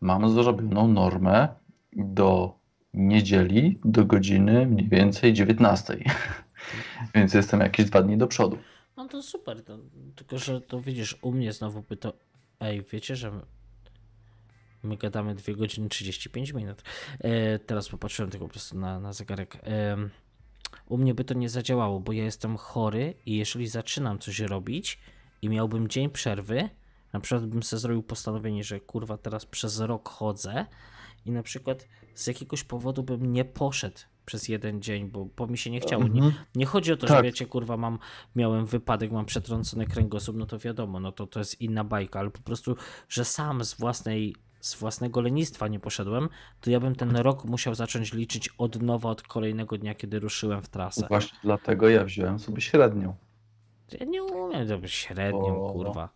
mam 0.00 0.30
zrobioną 0.30 0.88
normę 0.88 1.48
do 1.92 2.54
niedzieli 2.94 3.78
do 3.84 4.04
godziny 4.04 4.66
mniej 4.66 4.88
więcej 4.88 5.32
19. 5.32 5.98
Więc 7.14 7.34
jestem 7.34 7.60
jakieś 7.60 7.86
dwa 7.86 8.02
dni 8.02 8.16
do 8.16 8.26
przodu. 8.26 8.58
No 8.96 9.08
to 9.08 9.22
super, 9.22 9.64
to, 9.64 9.78
tylko 10.16 10.38
że 10.38 10.60
to 10.60 10.80
widzisz, 10.80 11.16
u 11.22 11.32
mnie 11.32 11.52
znowu 11.52 11.82
by 11.82 11.96
to, 11.96 12.12
ej, 12.60 12.82
wiecie, 12.92 13.16
że 13.16 13.32
my, 14.82 14.88
my 14.88 14.96
gadamy 14.96 15.34
2 15.34 15.52
godziny 15.54 15.88
35 15.88 16.52
minut. 16.52 16.82
E, 17.20 17.58
teraz 17.58 17.88
popatrzyłem 17.88 18.30
tylko 18.30 18.46
po 18.46 18.52
prostu 18.52 18.78
na, 18.78 19.00
na 19.00 19.12
zegarek. 19.12 19.58
Em, 19.62 20.10
u 20.88 20.98
mnie 20.98 21.14
by 21.14 21.24
to 21.24 21.34
nie 21.34 21.48
zadziałało, 21.48 22.00
bo 22.00 22.12
ja 22.12 22.24
jestem 22.24 22.56
chory 22.56 23.14
i 23.26 23.36
jeżeli 23.36 23.66
zaczynam 23.66 24.18
coś 24.18 24.40
robić 24.40 24.98
i 25.42 25.48
miałbym 25.48 25.88
dzień 25.88 26.10
przerwy, 26.10 26.68
na 27.12 27.20
przykład 27.20 27.46
bym 27.46 27.62
sobie 27.62 27.80
zrobił 27.80 28.02
postanowienie, 28.02 28.64
że 28.64 28.80
kurwa 28.80 29.16
teraz 29.18 29.46
przez 29.46 29.80
rok 29.80 30.08
chodzę 30.08 30.66
i 31.26 31.30
na 31.30 31.42
przykład 31.42 31.88
z 32.14 32.26
jakiegoś 32.26 32.64
powodu 32.64 33.02
bym 33.02 33.32
nie 33.32 33.44
poszedł 33.44 33.98
przez 34.26 34.48
jeden 34.48 34.82
dzień, 34.82 35.10
bo, 35.10 35.24
bo 35.36 35.46
mi 35.46 35.58
się 35.58 35.70
nie 35.70 35.80
chciało. 35.80 36.02
Nie, 36.08 36.22
Mhm. 36.22 36.32
nie 36.54 36.66
chodzi 36.66 36.92
o 36.92 36.96
to, 36.96 37.06
że 37.06 37.14
Tak. 37.14 37.24
wiecie, 37.24 37.46
kurwa, 37.46 37.76
mam, 37.76 37.98
miałem 38.36 38.66
wypadek, 38.66 39.12
mam 39.12 39.24
przetrącony 39.26 39.86
kręgosłup, 39.86 40.36
no 40.36 40.46
to 40.46 40.58
wiadomo, 40.58 41.00
no 41.00 41.12
to 41.12 41.26
to 41.26 41.38
jest 41.38 41.60
inna 41.60 41.84
bajka, 41.84 42.18
ale 42.20 42.30
po 42.30 42.40
prostu, 42.42 42.76
że 43.08 43.24
sam 43.24 43.64
z 43.64 43.74
własnej, 43.74 44.36
z 44.62 44.74
własnego 44.74 45.20
lenistwa 45.20 45.68
nie 45.68 45.80
poszedłem, 45.80 46.28
to 46.60 46.70
ja 46.70 46.80
bym 46.80 46.94
ten 46.94 47.16
rok 47.16 47.44
musiał 47.44 47.74
zacząć 47.74 48.12
liczyć 48.12 48.48
od 48.58 48.82
nowa 48.82 49.10
od 49.10 49.22
kolejnego 49.22 49.78
dnia, 49.78 49.94
kiedy 49.94 50.18
ruszyłem 50.18 50.62
w 50.62 50.68
trasę. 50.68 51.06
Właśnie 51.08 51.38
dlatego 51.42 51.88
ja 51.88 52.04
wziąłem 52.04 52.38
sobie 52.38 52.60
średnią. 52.60 53.14
Ja 54.00 54.06
nie 54.06 54.22
umiem 54.22 54.68
robić 54.68 54.92
średnią, 54.92 55.66
O. 55.66 55.72
kurwa. 55.72 56.08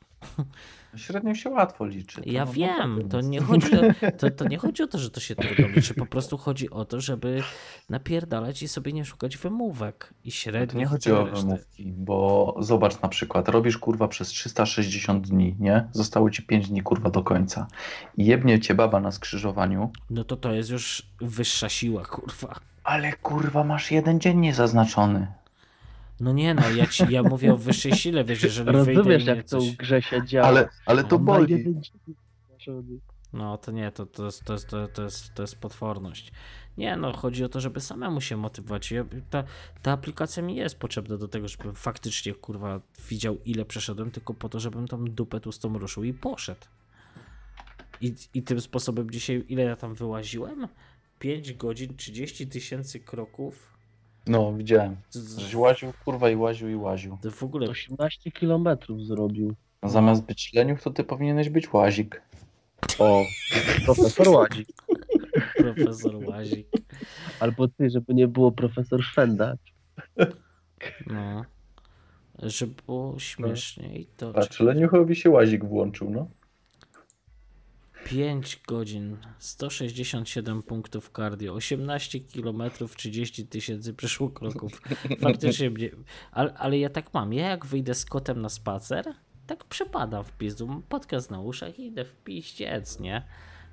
Średnio 0.96 1.34
się 1.34 1.50
łatwo 1.50 1.86
liczy. 1.86 2.22
To 2.22 2.30
Ja 2.30 2.44
no, 2.44 2.52
wiem, 2.52 2.68
naprawdę 2.96 3.08
to 3.08 3.20
nie, 3.20 3.40
chodzi 3.40 3.70
o, 3.78 3.80
to, 4.18 4.30
to 4.30 4.48
nie 4.48 4.58
chodzi 4.58 4.82
o 4.82 4.86
to, 4.86 4.98
że 4.98 5.10
to 5.10 5.20
się 5.20 5.34
trudno 5.36 5.68
liczy, 5.76 5.94
po 5.94 6.06
prostu 6.06 6.38
chodzi 6.38 6.70
o 6.70 6.84
to, 6.84 7.00
żeby 7.00 7.42
napierdalać 7.90 8.62
i 8.62 8.68
sobie 8.68 8.92
nie 8.92 9.04
szukać 9.04 9.36
wymówek 9.36 10.14
i 10.24 10.30
To 10.30 10.36
średnich 10.36 10.74
nie 10.80 10.86
chodzi 10.86 11.12
o 11.12 11.24
reszty. 11.26 11.46
wymówki, 11.46 11.92
bo 11.92 12.54
zobacz 12.60 13.00
na 13.02 13.08
przykład, 13.08 13.48
robisz 13.48 13.78
kurwa 13.78 14.08
przez 14.08 14.28
360 14.28 15.28
dni, 15.28 15.56
nie? 15.60 15.88
Zostało 15.92 16.30
ci 16.30 16.42
5 16.42 16.68
dni 16.68 16.82
kurwa 16.82 17.10
do 17.10 17.22
końca. 17.22 17.66
I 18.16 18.26
jebnie 18.26 18.60
cię 18.60 18.74
baba 18.74 19.00
na 19.00 19.12
skrzyżowaniu, 19.12 19.90
No 20.10 20.24
to 20.24 20.36
to 20.36 20.52
jest 20.52 20.70
już 20.70 21.02
wyższa 21.20 21.68
siła, 21.68 22.04
kurwa. 22.04 22.54
ale 22.84 23.12
kurwa 23.12 23.64
masz 23.64 23.90
jeden 23.90 24.20
dzień 24.20 24.38
niezaznaczony. 24.38 25.26
No 26.20 26.32
nie 26.32 26.54
no, 26.54 26.70
ja, 26.70 26.86
ci, 26.86 27.04
ja 27.10 27.22
mówię 27.22 27.52
o 27.52 27.56
wyższej 27.56 27.92
sile, 27.92 28.24
wiesz, 28.24 28.42
jeżeli 28.42 28.72
wyjdę 28.72 28.92
Rozumiesz, 28.92 29.24
jak 29.26 29.42
to 29.42 29.48
coś... 29.48 29.70
w 29.70 29.76
grze 29.76 30.02
się 30.02 30.26
działo. 30.26 30.48
Ale, 30.48 30.68
ale 30.86 31.04
to 31.04 31.18
boli. 31.18 31.64
No 33.32 33.58
to 33.58 33.72
nie, 33.72 33.92
to, 33.92 34.06
to, 34.06 34.24
jest, 34.24 34.44
to, 34.44 34.52
jest, 34.52 34.68
to, 34.68 34.88
to, 34.88 35.02
jest, 35.02 35.34
to 35.34 35.42
jest 35.42 35.56
potworność. 35.56 36.32
Nie 36.78 36.96
no, 36.96 37.12
chodzi 37.12 37.44
o 37.44 37.48
to, 37.48 37.60
żeby 37.60 37.80
samemu 37.80 38.20
się 38.20 38.36
motywować. 38.36 38.90
Ja, 38.90 39.04
ta, 39.30 39.44
ta 39.82 39.92
aplikacja 39.92 40.42
mi 40.42 40.56
jest 40.56 40.78
potrzebna 40.78 41.16
do 41.16 41.28
tego, 41.28 41.48
żebym 41.48 41.74
faktycznie, 41.74 42.34
kurwa, 42.34 42.80
widział 43.08 43.38
ile 43.44 43.64
przeszedłem, 43.64 44.10
tylko 44.10 44.34
po 44.34 44.48
to, 44.48 44.60
żebym 44.60 44.88
tam 44.88 45.10
dupę 45.10 45.40
tłustą 45.40 45.78
ruszył 45.78 46.04
i 46.04 46.14
poszedł. 46.14 46.60
I, 48.00 48.14
I 48.34 48.42
tym 48.42 48.60
sposobem 48.60 49.10
dzisiaj, 49.10 49.44
ile 49.48 49.62
ja 49.62 49.76
tam 49.76 49.94
wyłaziłem? 49.94 50.68
5 51.18 51.52
godzin, 51.52 51.96
30 51.96 52.46
tysięcy 52.46 53.00
kroków. 53.00 53.75
No, 54.26 54.52
widziałem. 54.52 54.96
Żeś 55.38 55.54
łaził, 55.54 55.92
kurwa, 56.04 56.30
i 56.30 56.36
łaził, 56.36 56.68
i 56.68 56.76
łaził. 56.76 57.18
to 57.22 57.30
w 57.30 57.42
ogóle 57.42 57.68
18 57.68 58.30
kilometrów 58.30 59.02
zrobił. 59.02 59.54
A 59.80 59.88
zamiast 59.88 60.22
być 60.24 60.52
leniuch, 60.54 60.82
to 60.82 60.90
ty 60.90 61.04
powinieneś 61.04 61.48
być 61.48 61.72
łazik. 61.72 62.22
O, 62.98 63.24
profesor 63.84 64.28
Ładzik. 64.28 64.68
profesor 65.56 66.14
łazik. 66.28 66.66
Albo 67.40 67.68
ty, 67.68 67.90
żeby 67.90 68.14
nie 68.14 68.28
było 68.28 68.52
profesor 68.52 69.02
Szwendacz. 69.02 69.74
No. 71.06 71.44
Żeby 72.42 72.74
było 72.86 73.18
śmieszniej, 73.18 74.06
to 74.16 74.32
Patrz, 74.32 74.60
leniuchowi 74.60 75.16
się 75.16 75.30
łazik 75.30 75.64
włączył, 75.64 76.10
no. 76.10 76.28
5 78.06 78.60
godzin, 78.66 79.16
167 79.38 80.62
punktów 80.62 81.10
cardio, 81.16 81.54
18 81.54 82.20
km, 82.20 82.62
30 82.96 83.46
tysięcy 83.46 83.94
przeszło 83.94 84.30
kroków. 84.30 84.82
Faktycznie 85.22 85.70
mnie. 85.70 85.90
Ale, 86.32 86.54
ale 86.54 86.78
ja 86.78 86.90
tak 86.90 87.14
mam. 87.14 87.32
Ja 87.32 87.48
jak 87.48 87.66
wyjdę 87.66 87.94
z 87.94 88.04
kotem 88.04 88.42
na 88.42 88.48
spacer, 88.48 89.04
tak 89.46 89.64
przepadam 89.64 90.24
w 90.24 90.32
pizdu. 90.32 90.82
Podcast 90.88 91.30
na 91.30 91.40
uszach 91.40 91.78
i 91.78 91.86
idę 91.86 92.04
w 92.04 92.14
piździec, 92.14 93.00
nie? 93.00 93.22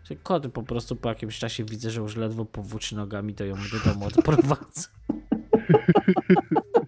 Że 0.04 0.16
kot 0.16 0.48
po 0.48 0.64
prostu 0.64 0.96
po 0.96 1.10
jakimś 1.10 1.40
czasie 1.40 1.64
widzę, 1.64 1.92
że 1.92 2.02
już 2.02 2.16
ledwo 2.16 2.46
powłóczy 2.46 2.96
nogami, 2.96 3.34
to 3.34 3.46
ją 3.46 3.56
do 3.56 3.92
domu 3.94 4.06
odprowadzę. 4.06 4.88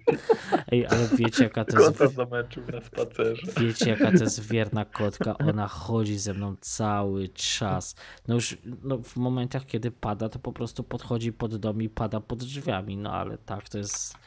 Ej, 0.72 0.88
ale 0.88 1.08
wiecie 1.18 1.44
jaka 1.44 1.66
to 1.66 1.80
jest... 1.80 2.16
zamęczył 2.16 2.64
na 2.74 2.82
spacerze. 2.82 3.42
Wiecie, 3.60 3.90
jaka 3.90 4.11
to 4.11 4.24
jest 4.24 4.48
wierna 4.52 4.85
kotka? 4.85 5.38
Ona 5.38 5.68
chodzi 5.68 6.18
ze 6.18 6.34
mną 6.34 6.56
cały 6.61 7.30
czas. 7.30 7.95
No 8.27 8.35
już 8.35 8.58
no, 8.84 8.98
w 8.98 9.16
momentach, 9.16 9.66
kiedy 9.66 9.92
pada, 9.92 10.30
to 10.30 10.40
po 10.40 10.53
prostu 10.53 10.84
podchodzi 10.84 11.34
pod 11.34 11.56
dom 11.56 11.82
i 11.82 11.90
pada 11.90 12.19
pod 12.19 12.40
drzwiami. 12.40 12.98
No 12.98 13.11
ale 13.14 13.38
tak, 13.38 13.69
to 13.69 13.77
jest 13.77 14.18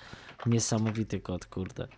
niesamowity 0.46 1.20
kot, 1.20 1.46
kurde. 1.46 1.88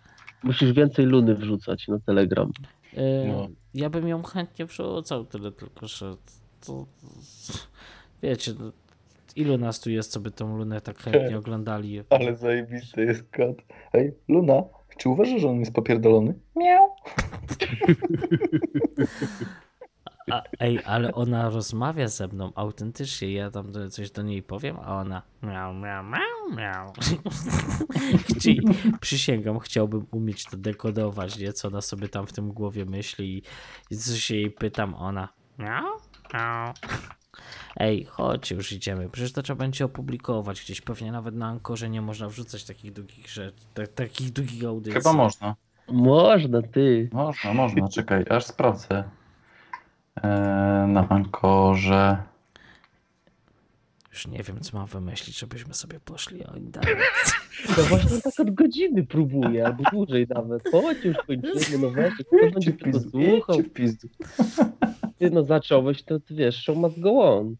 Musisz 0.43 0.73
więcej 0.73 1.05
luny 1.05 1.35
wrzucać 1.35 1.87
na 1.87 1.99
Telegram. 1.99 2.51
Yy, 2.93 3.01
No. 3.27 3.47
Ja 3.73 3.89
bym 3.89 4.07
ją 4.07 4.23
chętnie 4.23 4.65
wrzucał, 4.65 5.25
tyle 5.25 5.51
tylko, 5.51 5.87
że 5.87 6.15
to, 6.65 6.85
wiecie, 8.23 8.53
no, 8.59 8.71
ilu 9.37 9.57
nas 9.57 9.79
tu 9.79 9.89
jest, 9.89 10.11
co 10.11 10.19
by 10.19 10.31
tą 10.31 10.57
lunę 10.57 10.81
tak 10.81 10.97
chętnie 11.03 11.37
oglądali? 11.37 12.03
Ale 12.09 12.35
zajebisty 12.35 13.05
jest 13.05 13.23
kot. 13.31 13.57
Ej, 13.93 14.13
Luna, 14.27 14.63
czy 14.97 15.09
uważasz, 15.09 15.41
że 15.41 15.49
on 15.49 15.59
jest 15.59 15.73
popierdolony? 15.73 16.33
Miau. 16.55 16.89
A, 20.31 20.43
ej, 20.59 20.79
ale 20.85 21.13
ona 21.13 21.49
rozmawia 21.49 22.07
ze 22.07 22.27
mną 22.27 22.51
autentycznie. 22.55 23.33
Ja 23.33 23.51
tam 23.51 23.71
coś 23.89 24.11
do 24.11 24.21
niej 24.21 24.43
powiem, 24.43 24.77
a 24.79 24.95
ona 24.95 25.21
miał, 25.43 25.73
miał, 25.73 26.03
miał, 26.03 26.55
miał. 26.57 26.93
Chci, 28.29 28.61
przysięgam, 29.01 29.59
chciałbym 29.59 30.05
umieć 30.11 30.45
to 30.45 30.57
dekodować, 30.57 31.39
nie? 31.39 31.53
Co 31.53 31.67
ona 31.67 31.81
sobie 31.81 32.09
tam 32.09 32.27
w 32.27 32.33
tym 32.33 32.51
głowie 32.51 32.85
myśli 32.85 33.37
i, 33.37 33.43
i 33.93 33.97
coś 33.97 34.23
się 34.23 34.35
jej 34.35 34.51
pytam, 34.51 34.95
ona 34.95 35.29
miał, 35.59 35.85
miał. 36.33 36.73
Ej, 37.77 38.05
chodź, 38.05 38.51
już 38.51 38.71
idziemy. 38.71 39.09
Przecież 39.09 39.33
to 39.33 39.41
trzeba 39.41 39.59
będzie 39.59 39.85
opublikować 39.85 40.61
gdzieś. 40.61 40.81
Pewnie 40.81 41.11
nawet 41.11 41.35
na 41.35 41.47
Ankorze 41.47 41.89
nie 41.89 42.01
można 42.01 42.29
wrzucać 42.29 42.63
takich 42.63 42.93
długich 42.93 43.29
rzeczy, 43.29 43.65
ta, 43.73 43.87
takich 43.87 44.31
długich 44.31 44.65
audycji. 44.65 44.93
Chyba 44.93 45.13
można. 45.13 45.55
Można, 45.87 46.61
ty. 46.61 47.09
Można, 47.13 47.53
można. 47.53 47.89
Czekaj, 47.89 48.25
aż 48.29 48.45
sprawdzę. 48.45 49.03
Eee, 50.23 50.87
na 50.87 51.09
Ankorze. 51.09 52.23
Już 54.11 54.27
nie 54.27 54.43
wiem, 54.43 54.59
co 54.59 54.77
mam 54.77 54.87
wymyślić, 54.87 55.39
żebyśmy 55.39 55.73
sobie 55.73 55.99
poszli 55.99 56.45
o 56.45 56.55
internet. 56.55 56.97
To 57.75 57.83
właśnie 57.83 58.21
tak 58.21 58.39
od 58.39 58.51
godziny 58.51 59.05
próbuję, 59.05 59.65
albo 59.65 59.83
dłużej 59.91 60.27
nawet. 60.29 60.71
Chodź 60.71 61.05
już 61.05 61.17
kończymy, 61.17 61.77
no 61.81 61.89
weź, 61.89 62.13
kto 62.13 62.51
będzie 62.53 62.73
tego 62.73 62.99
słuchał? 62.99 63.57
Ty 65.21 65.31
no 65.31 65.43
zacząłeś, 65.43 66.03
to 66.03 66.19
ty 66.19 66.35
wiesz, 66.35 66.63
show 66.63 66.77
must 66.77 66.99
go 66.99 67.11
on. 67.37 67.55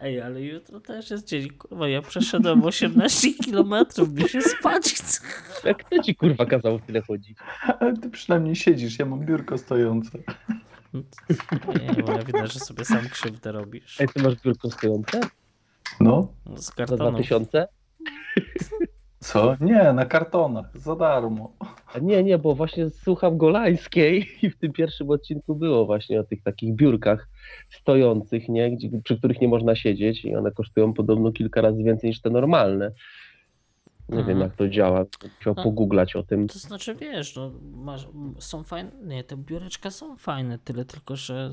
Ej, 0.00 0.20
ale 0.20 0.42
jutro 0.42 0.80
też 0.80 1.10
jest 1.10 1.26
dzień, 1.26 1.50
kurwa, 1.50 1.88
ja 1.88 2.02
przeszedłem 2.02 2.64
18 2.66 3.34
kilometrów, 3.34 4.12
mi 4.12 4.28
się 4.28 4.42
spać 4.42 4.84
chce. 4.84 5.20
Jak 5.64 5.84
kto 5.84 6.02
ci 6.02 6.14
kurwa 6.14 6.46
kazał 6.46 6.80
tyle 6.80 7.02
chodzić? 7.02 7.38
Ale 7.80 7.96
ty 7.96 8.10
przynajmniej 8.10 8.56
siedzisz, 8.56 8.98
ja 8.98 9.06
mam 9.06 9.20
biurko 9.20 9.58
stojące. 9.58 10.18
Nie, 11.96 12.02
bo 12.02 12.12
ja 12.12 12.22
widać, 12.24 12.52
że 12.52 12.60
sobie 12.60 12.84
sam 12.84 13.08
krzywdę 13.08 13.52
robisz. 13.52 14.00
Ej, 14.00 14.08
ty 14.08 14.22
masz 14.22 14.34
biurko 14.36 14.70
stojące? 14.70 15.20
No, 16.00 16.28
Z 16.56 16.64
Za 16.64 16.72
kartonu. 16.72 17.10
2000? 17.10 17.66
Co? 19.22 19.56
Nie, 19.60 19.92
na 19.92 20.04
kartonach, 20.06 20.66
za 20.78 20.96
darmo. 20.96 21.52
Nie, 22.02 22.22
nie, 22.24 22.38
bo 22.38 22.54
właśnie 22.54 22.90
słucham 22.90 23.38
Golańskiej 23.38 24.28
i 24.42 24.50
w 24.50 24.58
tym 24.58 24.72
pierwszym 24.72 25.10
odcinku 25.10 25.54
było 25.54 25.86
właśnie 25.86 26.20
o 26.20 26.24
tych 26.24 26.42
takich 26.42 26.74
biurkach 26.74 27.28
stojących, 27.70 28.48
nie, 28.48 28.76
Gdzie, 28.76 28.88
przy 29.04 29.18
których 29.18 29.40
nie 29.40 29.48
można 29.48 29.76
siedzieć 29.76 30.24
i 30.24 30.36
one 30.36 30.50
kosztują 30.50 30.92
podobno 30.94 31.32
kilka 31.32 31.60
razy 31.60 31.82
więcej 31.82 32.10
niż 32.10 32.20
te 32.20 32.30
normalne. 32.30 32.92
Nie 34.08 34.18
Mhm. 34.18 34.26
wiem 34.26 34.40
jak 34.40 34.56
to 34.56 34.68
działa, 34.68 35.04
trzeba 35.40 35.54
No. 35.56 35.62
pogooglać 35.64 36.16
o 36.16 36.22
tym. 36.22 36.48
To 36.48 36.58
znaczy, 36.58 36.94
wiesz, 36.94 37.36
no, 37.36 37.50
masz, 37.74 38.06
są 38.38 38.62
fajne, 38.62 38.90
nie, 39.04 39.24
te 39.24 39.36
biureczka 39.36 39.90
są 39.90 40.16
fajne, 40.16 40.58
tyle 40.58 40.84
tylko, 40.84 41.16
że 41.16 41.50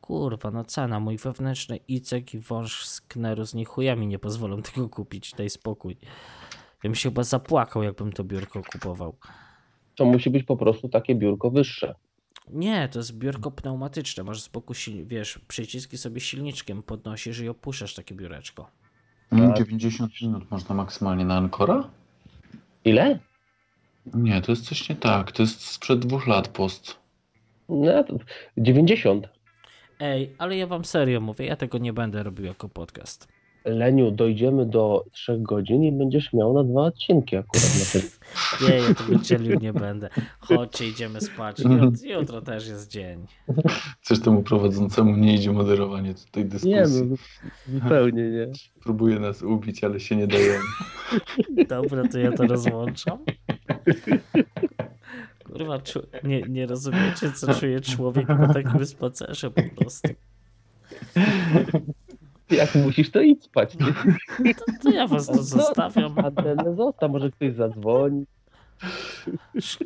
kurwa, 0.00 0.50
no 0.50 0.64
cena, 0.64 1.00
mój 1.00 1.16
wewnętrzny 1.16 1.76
icek 1.88 2.34
i 2.34 2.38
wąż 2.38 2.84
z 2.86 3.00
kneru 3.00 3.44
z 3.44 3.54
chujami 3.66 4.06
nie 4.06 4.18
pozwolą 4.18 4.62
tego 4.62 4.88
kupić, 4.88 5.32
daj 5.32 5.50
spokój. 5.50 5.96
Ja 6.82 6.88
bym 6.90 6.94
się 6.94 7.08
chyba 7.08 7.22
zapłakał, 7.22 7.82
jakbym 7.82 8.12
to 8.12 8.24
biurko 8.24 8.62
kupował. 8.72 9.16
To 9.94 10.04
musi 10.04 10.30
być 10.30 10.42
po 10.44 10.56
prostu 10.56 10.88
takie 10.88 11.14
biurko 11.14 11.50
wyższe. 11.50 11.94
Nie, 12.48 12.88
to 12.88 12.98
jest 12.98 13.18
biurko 13.18 13.50
pneumatyczne. 13.50 14.24
Masz 14.24 14.42
z 14.42 14.48
boku, 14.48 14.72
sil- 14.82 15.04
wiesz, 15.06 15.38
przyciski 15.48 15.98
sobie 15.98 16.20
silniczkiem 16.20 16.82
podnosisz 16.82 17.40
i 17.40 17.48
opuszczasz 17.48 17.94
takie 17.94 18.14
biureczko. 18.14 18.70
Mm, 19.32 19.54
90 19.56 20.20
minut 20.22 20.50
można 20.50 20.74
maksymalnie 20.74 21.24
na 21.24 21.36
Ankora? 21.36 21.88
Ile? 22.84 23.18
Nie, 24.14 24.42
to 24.42 24.52
jest 24.52 24.64
coś 24.64 24.88
nie 24.88 24.96
tak. 24.96 25.32
To 25.32 25.42
jest 25.42 25.60
sprzed 25.66 25.98
dwóch 25.98 26.26
lat 26.26 26.48
post. 26.48 26.96
No, 27.68 28.04
to 28.04 28.16
90. 28.58 29.28
Ej, 30.00 30.34
ale 30.38 30.56
ja 30.56 30.66
wam 30.66 30.84
serio 30.84 31.20
mówię, 31.20 31.46
ja 31.46 31.56
tego 31.56 31.78
nie 31.78 31.92
będę 31.92 32.22
robił 32.22 32.44
jako 32.46 32.68
podcast. 32.68 33.28
Leniu, 33.64 34.10
dojdziemy 34.10 34.66
do 34.66 35.04
3 35.12 35.38
godzin 35.38 35.82
i 35.82 35.92
będziesz 35.92 36.32
miał 36.32 36.54
na 36.54 36.64
dwa 36.64 36.82
odcinki 36.82 37.36
akurat 37.36 37.64
na 37.78 38.00
tym. 38.00 38.10
Nie, 38.68 38.74
ja 38.76 38.94
tego 38.94 39.16
dzielił 39.22 39.60
nie 39.60 39.72
będę. 39.72 40.08
Chodźcie, 40.38 40.88
idziemy 40.88 41.20
spać. 41.20 41.58
Jut, 41.60 42.02
jutro 42.02 42.42
też 42.42 42.68
jest 42.68 42.90
dzień. 42.90 43.26
Coś 44.02 44.20
temu 44.20 44.42
prowadzącemu 44.42 45.16
nie 45.16 45.34
idzie 45.34 45.52
moderowanie 45.52 46.14
tej 46.30 46.44
dyskusji. 46.44 46.70
Nie, 46.70 46.82
no, 46.82 47.16
zupełnie 47.80 48.30
nie. 48.30 48.46
Próbuje 48.82 49.18
nas 49.18 49.42
ubić, 49.42 49.84
ale 49.84 50.00
się 50.00 50.16
nie 50.16 50.26
dajemy. 50.26 50.64
Dobra, 51.68 52.08
to 52.08 52.18
ja 52.18 52.32
to 52.32 52.46
rozłączam. 52.46 53.18
Kurwa, 55.44 55.78
czu- 55.78 56.06
nie, 56.24 56.42
nie 56.42 56.66
rozumiecie, 56.66 57.32
co 57.34 57.54
czuje 57.54 57.80
człowiek 57.80 58.26
po 58.26 58.54
takim 58.54 58.86
spacerze 58.86 59.50
po 59.50 59.62
prostu. 59.76 60.08
Jak 62.50 62.74
musisz, 62.74 63.10
to 63.10 63.20
idź 63.20 63.44
spać. 63.44 63.76
Nie? 63.78 64.54
To, 64.54 64.64
to 64.82 64.90
ja 64.90 65.06
was 65.06 65.26
tu 65.26 65.42
zostawiam. 65.42 66.18
Antenę 66.18 66.74
zostaw, 66.76 67.10
może 67.10 67.30
ktoś 67.30 67.54
zadzwoni. 67.54 68.24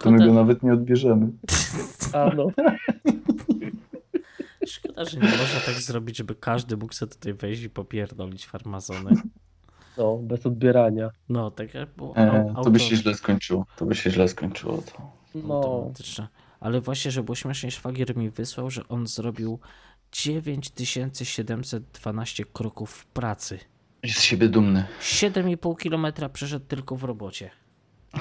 To 0.00 0.10
my 0.10 0.26
go 0.26 0.34
nawet 0.34 0.62
nie 0.62 0.72
odbierzemy. 0.72 1.28
A 2.12 2.30
no. 2.34 2.46
szkoda, 4.66 5.04
że 5.04 5.16
nie 5.16 5.28
można 5.28 5.60
tak 5.66 5.74
zrobić, 5.74 6.16
żeby 6.16 6.34
każdy 6.34 6.76
mógł 6.76 6.94
sobie 6.94 7.12
tutaj 7.12 7.34
wejść 7.34 7.62
i 7.62 7.70
popierdolić 7.70 8.46
farmazony. 8.46 9.10
No, 9.98 10.16
bez 10.16 10.46
odbierania. 10.46 11.10
No, 11.28 11.50
tak 11.50 11.74
jak 11.74 11.94
było 11.96 12.16
E, 12.16 12.54
to 12.64 12.70
by 12.70 12.80
się 12.80 12.96
źle 12.96 13.14
skończyło. 13.14 13.66
To 13.76 13.86
by 13.86 13.94
się 13.94 14.10
źle 14.10 14.28
skończyło. 14.28 14.82
To. 14.82 15.12
No. 15.34 15.92
Ale 16.60 16.80
właśnie, 16.80 17.10
że 17.10 17.22
było 17.22 17.34
śmiesznie, 17.34 17.70
szwagier 17.70 18.16
mi 18.16 18.30
wysłał, 18.30 18.70
że 18.70 18.88
on 18.88 19.06
zrobił 19.06 19.58
9712 20.14 22.44
kroków 22.52 22.90
w 22.90 23.06
pracy. 23.06 23.58
Jest 24.02 24.18
z 24.18 24.22
siebie 24.22 24.48
dumny. 24.48 24.86
7,5 25.00 25.76
km 25.76 26.06
przeszedł 26.32 26.66
tylko 26.66 26.96
w 26.96 27.04
robocie. 27.04 27.50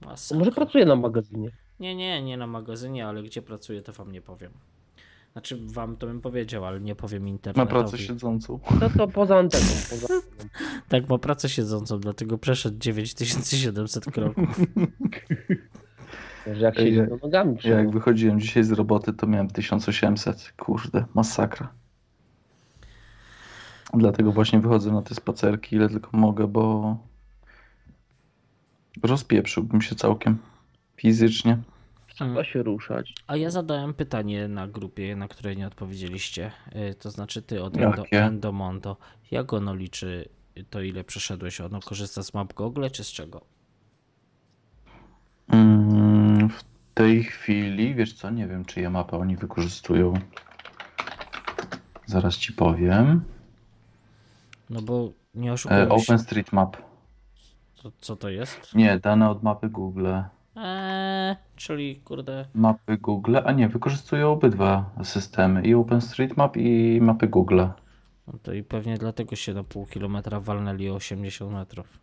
Masakra. 0.00 0.38
może 0.38 0.52
pracuje 0.52 0.86
na 0.86 0.96
magazynie. 0.96 1.50
Nie, 1.80 1.94
nie, 1.94 2.22
nie 2.22 2.36
na 2.36 2.46
magazynie, 2.46 3.06
ale 3.06 3.22
gdzie 3.22 3.42
pracuję, 3.42 3.82
to 3.82 3.92
wam 3.92 4.12
nie 4.12 4.22
powiem. 4.22 4.52
Znaczy, 5.32 5.58
wam 5.66 5.96
to 5.96 6.06
bym 6.06 6.20
powiedział, 6.20 6.64
ale 6.64 6.80
nie 6.80 6.94
powiem 6.94 7.22
Ma 7.22 7.28
internetowi. 7.28 7.70
pracę 7.70 7.98
siedzącą. 7.98 8.60
No 8.80 8.90
to 8.90 9.08
poza 9.08 9.38
anteną. 9.38 9.64
Poza 9.90 10.14
anteną. 10.14 10.50
Tak, 10.88 11.08
ma 11.08 11.18
pracę 11.18 11.48
siedzącą, 11.48 12.00
dlatego 12.00 12.38
przeszedł 12.38 12.78
9700 12.78 14.04
kroków. 14.04 14.58
Może 16.46 16.60
jak 16.64 16.78
ja- 16.78 17.06
to 17.06 17.16
nogami 17.22 17.56
Ja 17.64 17.78
jak 17.78 17.90
wychodziłem 17.90 18.40
dzisiaj 18.40 18.64
z 18.64 18.70
roboty, 18.72 19.12
to 19.12 19.26
miałem 19.26 19.48
1800. 19.50 20.52
Kurde, 20.56 21.04
masakra. 21.14 21.72
Dlatego 23.94 24.32
właśnie 24.32 24.60
wychodzę 24.60 24.92
na 24.92 25.02
te 25.02 25.14
spacerki, 25.14 25.76
ile 25.76 25.88
tylko 25.88 26.16
mogę, 26.16 26.46
bo 26.46 26.96
rozpieprzyłbym 29.02 29.82
się 29.82 29.94
całkiem 29.94 30.38
fizycznie. 30.96 31.58
Trzeba 32.14 32.44
się 32.44 32.62
ruszać. 32.62 33.14
A 33.26 33.36
ja 33.36 33.50
zadałem 33.50 33.94
pytanie 33.94 34.48
na 34.48 34.68
grupie, 34.68 35.16
na 35.16 35.28
które 35.28 35.56
nie 35.56 35.66
odpowiedzieliście. 35.66 36.52
Y, 36.90 36.94
To 36.94 37.10
znaczy 37.10 37.42
ty 37.42 37.62
od 37.62 37.76
Endo? 37.76 38.04
Endomondo. 38.10 38.96
Jak 39.30 39.52
ono 39.52 39.74
liczy 39.74 40.28
to, 40.70 40.80
ile 40.82 41.04
przeszedłeś? 41.04 41.60
Ono 41.60 41.80
korzysta 41.80 42.22
z 42.22 42.34
map 42.34 42.52
Google, 42.54 42.86
czy 42.92 43.04
z 43.04 43.08
czego? 43.12 43.40
Mm, 45.48 45.99
tej 47.00 47.24
chwili, 47.24 47.94
wiesz 47.94 48.12
co, 48.14 48.30
nie 48.30 48.46
wiem, 48.48 48.64
czyje 48.64 48.90
mapy 48.90 49.16
oni 49.16 49.36
wykorzystują. 49.36 50.14
Zaraz 52.06 52.36
ci 52.36 52.52
powiem. 52.52 53.24
No 54.70 54.82
bo 54.82 55.08
nie 55.34 55.50
E, 55.50 55.52
oszukujmy 55.52 55.84
się. 55.86 55.90
OpenStreetMap. 55.90 56.76
To, 57.82 57.92
co 58.00 58.16
to 58.16 58.28
jest? 58.28 58.74
Nie, 58.74 58.98
dane 58.98 59.30
od 59.30 59.42
mapy 59.42 59.68
Google. 59.68 60.08
Eee, 60.56 61.36
czyli 61.56 61.96
kurde. 61.96 62.46
Mapy 62.54 62.96
Google, 62.96 63.36
a 63.44 63.52
nie, 63.52 63.68
wykorzystują 63.68 64.32
obydwa 64.32 64.90
systemy, 65.02 65.62
i 65.62 65.74
OpenStreetMap 65.74 66.56
i 66.56 66.98
mapy 67.02 67.28
Google. 67.28 67.62
No 68.26 68.38
to 68.42 68.52
i 68.52 68.62
pewnie 68.62 68.98
dlatego 68.98 69.36
się 69.36 69.54
na 69.54 69.64
pół 69.64 69.86
kilometra 69.86 70.40
walnęli 70.40 70.90
o 70.90 70.94
80 70.94 71.52
metrów. 71.52 71.98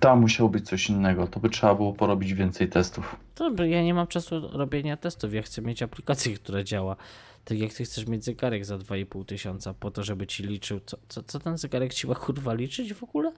Tam 0.00 0.20
musiało 0.20 0.48
być 0.50 0.66
coś 0.68 0.88
innego, 0.88 1.26
to 1.26 1.40
by 1.40 1.48
trzeba 1.50 1.74
było 1.74 1.92
porobić 1.92 2.34
więcej 2.34 2.68
testów. 2.68 3.16
Dobra, 3.36 3.66
ja 3.66 3.82
nie 3.82 3.94
mam 3.94 4.06
czasu 4.06 4.48
robienia 4.52 4.96
testów. 4.96 5.34
Ja 5.34 5.42
chcę 5.42 5.62
mieć 5.62 5.82
aplikację, 5.82 6.34
która 6.34 6.62
działa. 6.62 6.96
Tak 7.44 7.58
jak 7.58 7.72
ty 7.74 7.84
chcesz 7.84 8.06
mieć 8.06 8.24
zegarek 8.24 8.64
za 8.64 8.78
2,5 8.78 9.24
tysiąca 9.24 9.74
po 9.74 9.90
to, 9.90 10.02
żeby 10.04 10.26
ci 10.26 10.42
liczył. 10.42 10.80
Co, 10.86 10.98
co, 11.08 11.22
co 11.22 11.38
ten 11.38 11.58
zegarek 11.58 11.94
ci 11.94 12.06
ma 12.06 12.14
kurwa 12.14 12.54
liczyć 12.54 12.94
w 12.94 13.02
ogóle? 13.02 13.32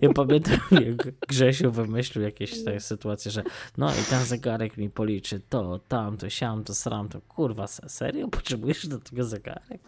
Ja 0.00 0.12
pamiętam, 0.12 0.58
jak 0.70 1.18
Grzesiu 1.28 1.72
wymyślił 1.72 2.24
jakieś 2.24 2.64
takie 2.64 2.80
sytuacje, 2.80 3.30
że 3.30 3.42
no 3.78 3.90
i 3.92 4.04
ten 4.10 4.24
zegarek 4.24 4.76
mi 4.76 4.90
policzy 4.90 5.40
to, 5.48 5.78
tamto, 5.88 6.30
siam, 6.30 6.64
to, 6.64 6.74
sram, 6.74 7.08
to 7.08 7.20
kurwa, 7.20 7.66
se- 7.66 7.88
serio? 7.88 8.28
Potrzebujesz 8.28 8.86
do 8.86 8.98
tego 8.98 9.24
zegarek? 9.24 9.80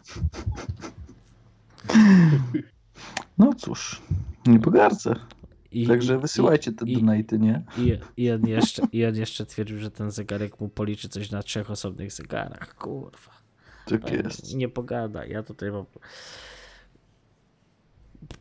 No 3.38 3.54
cóż, 3.54 4.02
nie 4.46 4.58
pogardzę. 4.58 5.14
I, 5.72 5.86
Także 5.86 6.14
i- 6.14 6.18
wysyłajcie 6.18 6.72
te 6.72 6.84
donaty, 6.86 7.38
nie? 7.38 7.62
I, 7.78 7.98
i, 8.16 8.30
on 8.30 8.46
jeszcze, 8.46 8.82
I 8.92 9.04
on 9.06 9.14
jeszcze 9.16 9.46
twierdził, 9.46 9.78
że 9.78 9.90
ten 9.90 10.10
zegarek 10.10 10.60
mu 10.60 10.68
policzy 10.68 11.08
coś 11.08 11.30
na 11.30 11.42
trzech 11.42 11.70
osobnych 11.70 12.12
zegarach. 12.12 12.74
Kurwa. 12.74 13.32
Tak 13.86 14.02
No, 14.02 14.08
jest. 14.08 14.54
Nie 14.54 14.68
pogada. 14.68 15.26
Ja 15.26 15.42
tutaj 15.42 15.70
mam 15.70 15.84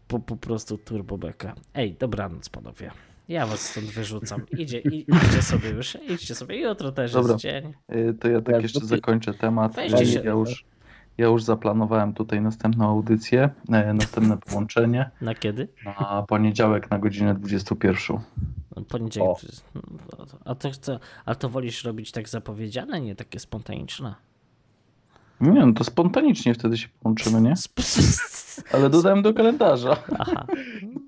po, 0.07 0.19
po 0.19 0.35
prostu 0.35 0.77
turbobekę. 0.77 1.53
Ej, 1.73 1.93
dobranoc 1.99 2.49
panowie. 2.49 2.91
Ja 3.27 3.45
was 3.45 3.59
stąd 3.69 3.85
wyrzucam. 3.87 4.41
Idzie, 4.57 4.79
idźcie 4.79 5.41
sobie 5.41 5.69
już. 5.69 5.97
Idźcie 6.09 6.35
sobie. 6.35 6.61
Jutro 6.61 6.91
też 6.91 7.13
Dobra. 7.13 7.31
jest 7.33 7.43
dzień. 7.43 7.73
Y, 7.95 8.13
To 8.19 8.27
ja 8.27 8.41
tak 8.41 8.55
Ja 8.55 8.61
jeszcze 8.61 8.85
zakończę 8.85 9.33
temat. 9.33 9.75
Weźcie 9.75 10.05
się. 10.05 10.19
Ja 10.19 10.31
już, 10.31 10.65
ja 11.21 11.27
już 11.27 11.43
zaplanowałem 11.43 12.13
tutaj 12.13 12.41
następną 12.41 12.89
audycję, 12.89 13.49
e, 13.71 13.93
następne 13.93 14.37
połączenie 14.49 15.09
Na 15.21 15.35
kiedy? 15.35 15.67
na 15.85 16.23
poniedziałek 16.27 16.91
na 16.91 16.99
godzinę 16.99 17.35
21. 17.35 18.17
No, 18.75 18.81
Poniedziałek. 18.83 19.37
O. 19.75 19.79
No, 20.19 20.25
to- 20.25 20.37
A 20.45 20.55
to 20.55 20.71
chcę. 20.71 20.99
A 21.25 21.35
to 21.35 21.49
wolisz 21.49 21.83
robić 21.83 22.11
tak 22.11 22.29
zapowiedziane, 22.29 23.01
nie 23.01 23.15
takie 23.15 23.39
spontaniczne? 23.39 24.15
Nie, 25.41 25.65
no 25.65 25.73
to 25.73 25.83
spontanicznie 25.83 26.53
wtedy 26.53 26.77
się 26.77 26.87
połączymy, 26.99 27.41
nie? 27.41 27.51
Sp- 27.65 27.81
Ale 28.73 28.89
dodałem 28.89 29.21
do 29.21 29.33
kalendarza. 29.33 29.97
Aha. 30.19 30.45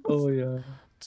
O 0.03 0.29
ja. 0.29 0.47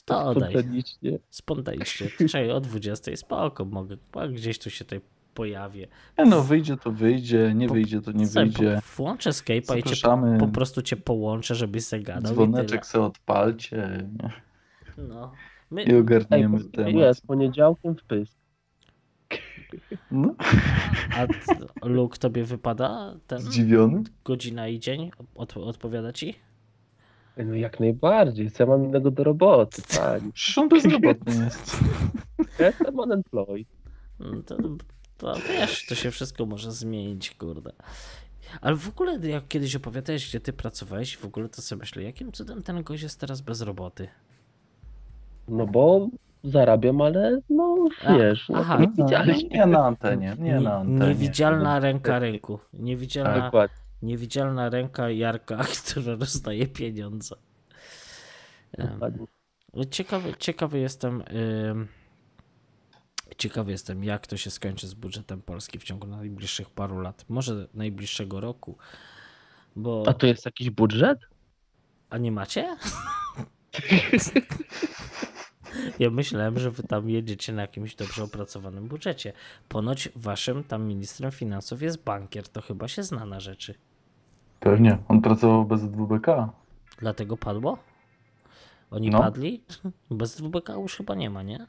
To 0.05 0.33
dodaj. 0.33 0.51
Spontanicznie. 0.53 1.19
Spontanicznie. 1.29 2.07
Czyli 2.29 2.51
o 2.51 2.59
20 2.61 3.15
spoko, 3.15 3.65
mogę. 3.65 3.97
Gdzieś 4.33 4.59
tu 4.59 4.69
się 4.69 4.85
tutaj 4.85 5.01
pojawię. 5.37 5.87
Nie 6.17 6.25
no, 6.25 6.41
wyjdzie 6.41 6.77
to 6.77 6.91
wyjdzie, 6.91 7.51
nie 7.55 7.67
Po- 7.67 7.73
wyjdzie 7.73 8.01
to 8.01 8.11
nie 8.11 8.27
Sobie 8.27 8.45
wyjdzie. 8.45 8.75
po- 8.75 9.03
Włączę 9.03 9.29
Skype'a 9.29 9.77
i 9.79 9.83
cię 9.83 10.07
po 10.39 10.47
prostu 10.47 10.81
cię 10.81 10.95
połączę, 10.97 11.55
żebyś 11.55 11.83
zagadał. 11.83 12.33
Dzwoneczek 12.33 12.85
se 12.85 13.01
odpalcie 13.01 14.07
nie? 14.23 14.31
No. 14.97 15.31
My, 15.71 15.83
i 15.83 15.95
ogarniemy 15.95 16.57
Ej, 16.57 16.69
temat. 16.69 16.93
jest, 16.93 17.27
poniedziałkiem 17.27 17.95
w 17.95 18.03
pysk. 18.03 18.37
No, 20.11 20.35
a 21.81 21.87
Luke, 21.87 22.17
tobie 22.17 22.43
wypada 22.43 23.15
ten 23.27 23.39
zdziwiony? 23.39 24.03
godzina 24.25 24.67
i 24.67 24.79
dzień? 24.79 25.11
Od, 25.35 25.57
odpowiada 25.57 26.13
ci? 26.13 26.35
No 27.45 27.53
jak 27.55 27.79
najbardziej, 27.79 28.51
co 28.51 28.63
ja 28.63 28.69
mam 28.69 28.83
innego 28.85 29.11
do 29.11 29.23
roboty, 29.23 29.81
pani. 29.97 30.31
Przecież 30.31 30.57
on 30.57 30.69
bezrobotny 30.69 31.43
jest. 31.45 31.79
Ja 32.59 32.65
jestem 32.67 32.99
unemployed. 32.99 33.67
No 34.19 34.41
To, 34.45 34.57
to 35.17 35.35
wiesz, 35.49 35.85
to 35.85 35.95
się 35.95 36.11
wszystko 36.11 36.45
może 36.45 36.71
zmienić, 36.71 37.31
kurde. 37.31 37.71
Ale 38.61 38.75
w 38.75 38.87
ogóle, 38.89 39.19
jak 39.29 39.47
kiedyś 39.47 39.75
opowiadałeś, 39.75 40.29
gdzie 40.29 40.39
ty 40.39 40.53
pracowałeś, 40.53 41.17
w 41.17 41.25
ogóle 41.25 41.49
to 41.49 41.61
sobie 41.61 41.79
myślę, 41.79 42.03
jakim 42.03 42.31
cudem 42.31 42.63
ten 42.63 42.83
gość 42.83 43.03
jest 43.03 43.19
teraz 43.19 43.41
bez 43.41 43.61
roboty? 43.61 44.07
No 45.47 45.67
bo 45.67 46.09
zarabiam, 46.43 47.01
ale 47.01 47.41
no 47.49 47.87
A, 48.05 48.13
wiesz, 48.17 48.49
no, 48.49 48.57
aha. 48.59 48.77
nie 48.79 48.87
widziałeś. 48.87 49.43
Nie 49.43 49.65
na 49.65 49.85
antenie, 49.85 50.35
nie 50.39 50.59
na 50.59 50.75
antenie. 50.77 51.07
Niewidzialna 51.07 51.79
ręka 51.79 52.19
rynku. 52.19 52.59
Niewidzialna, 52.73 53.41
Dokładnie. 53.45 53.77
niewidzialna 54.01 54.69
ręka 54.69 55.09
Jarka, 55.09 55.57
która 55.91 56.15
rozdaje 56.15 56.67
pieniądze. 56.67 57.35
Dokładnie. 58.77 59.25
Ciekawy, 59.91 60.33
ciekawy 60.39 60.79
jestem. 60.79 61.23
ym, 61.69 61.87
Ciekawy 63.37 63.71
jestem, 63.71 64.03
jak 64.03 64.27
to 64.27 64.37
się 64.37 64.51
skończy 64.51 64.87
z 64.87 64.93
budżetem 64.93 65.41
Polski 65.41 65.79
w 65.79 65.83
ciągu 65.83 66.07
najbliższych 66.07 66.69
paru 66.69 66.99
lat. 66.99 67.25
Może 67.29 67.67
najbliższego 67.73 68.39
roku. 68.39 68.77
Bo. 69.75 70.03
A 70.07 70.13
to 70.13 70.27
jest 70.27 70.45
jakiś 70.45 70.69
budżet? 70.69 71.19
A 72.09 72.17
nie 72.17 72.31
macie? 72.31 72.77
Ja 75.99 76.09
myślałem, 76.09 76.59
że 76.59 76.71
wy 76.71 76.83
tam 76.83 77.09
jedziecie 77.09 77.53
na 77.53 77.61
jakimś 77.61 77.95
dobrze 77.95 78.23
opracowanym 78.23 78.87
budżecie. 78.87 79.33
Ponoć 79.69 80.09
waszym 80.15 80.63
tam 80.63 80.85
ministrem 80.87 81.31
finansów 81.31 81.81
jest 81.81 82.03
bankier, 82.03 82.47
to 82.49 82.61
chyba 82.61 82.87
się 82.87 83.03
zna 83.03 83.25
na 83.25 83.39
rzeczy. 83.39 83.75
Pewnie, 84.59 84.97
on 85.07 85.21
pracował 85.21 85.65
bez 85.65 85.85
WBK. 85.85 86.49
Dlatego 86.99 87.37
padło? 87.37 87.77
Oni 88.91 89.09
No. 89.09 89.19
padli? 89.19 89.63
Bez 90.11 90.41
WBK 90.41 90.69
już 90.73 90.95
chyba 90.95 91.15
nie 91.15 91.29
ma, 91.29 91.43
nie? 91.43 91.67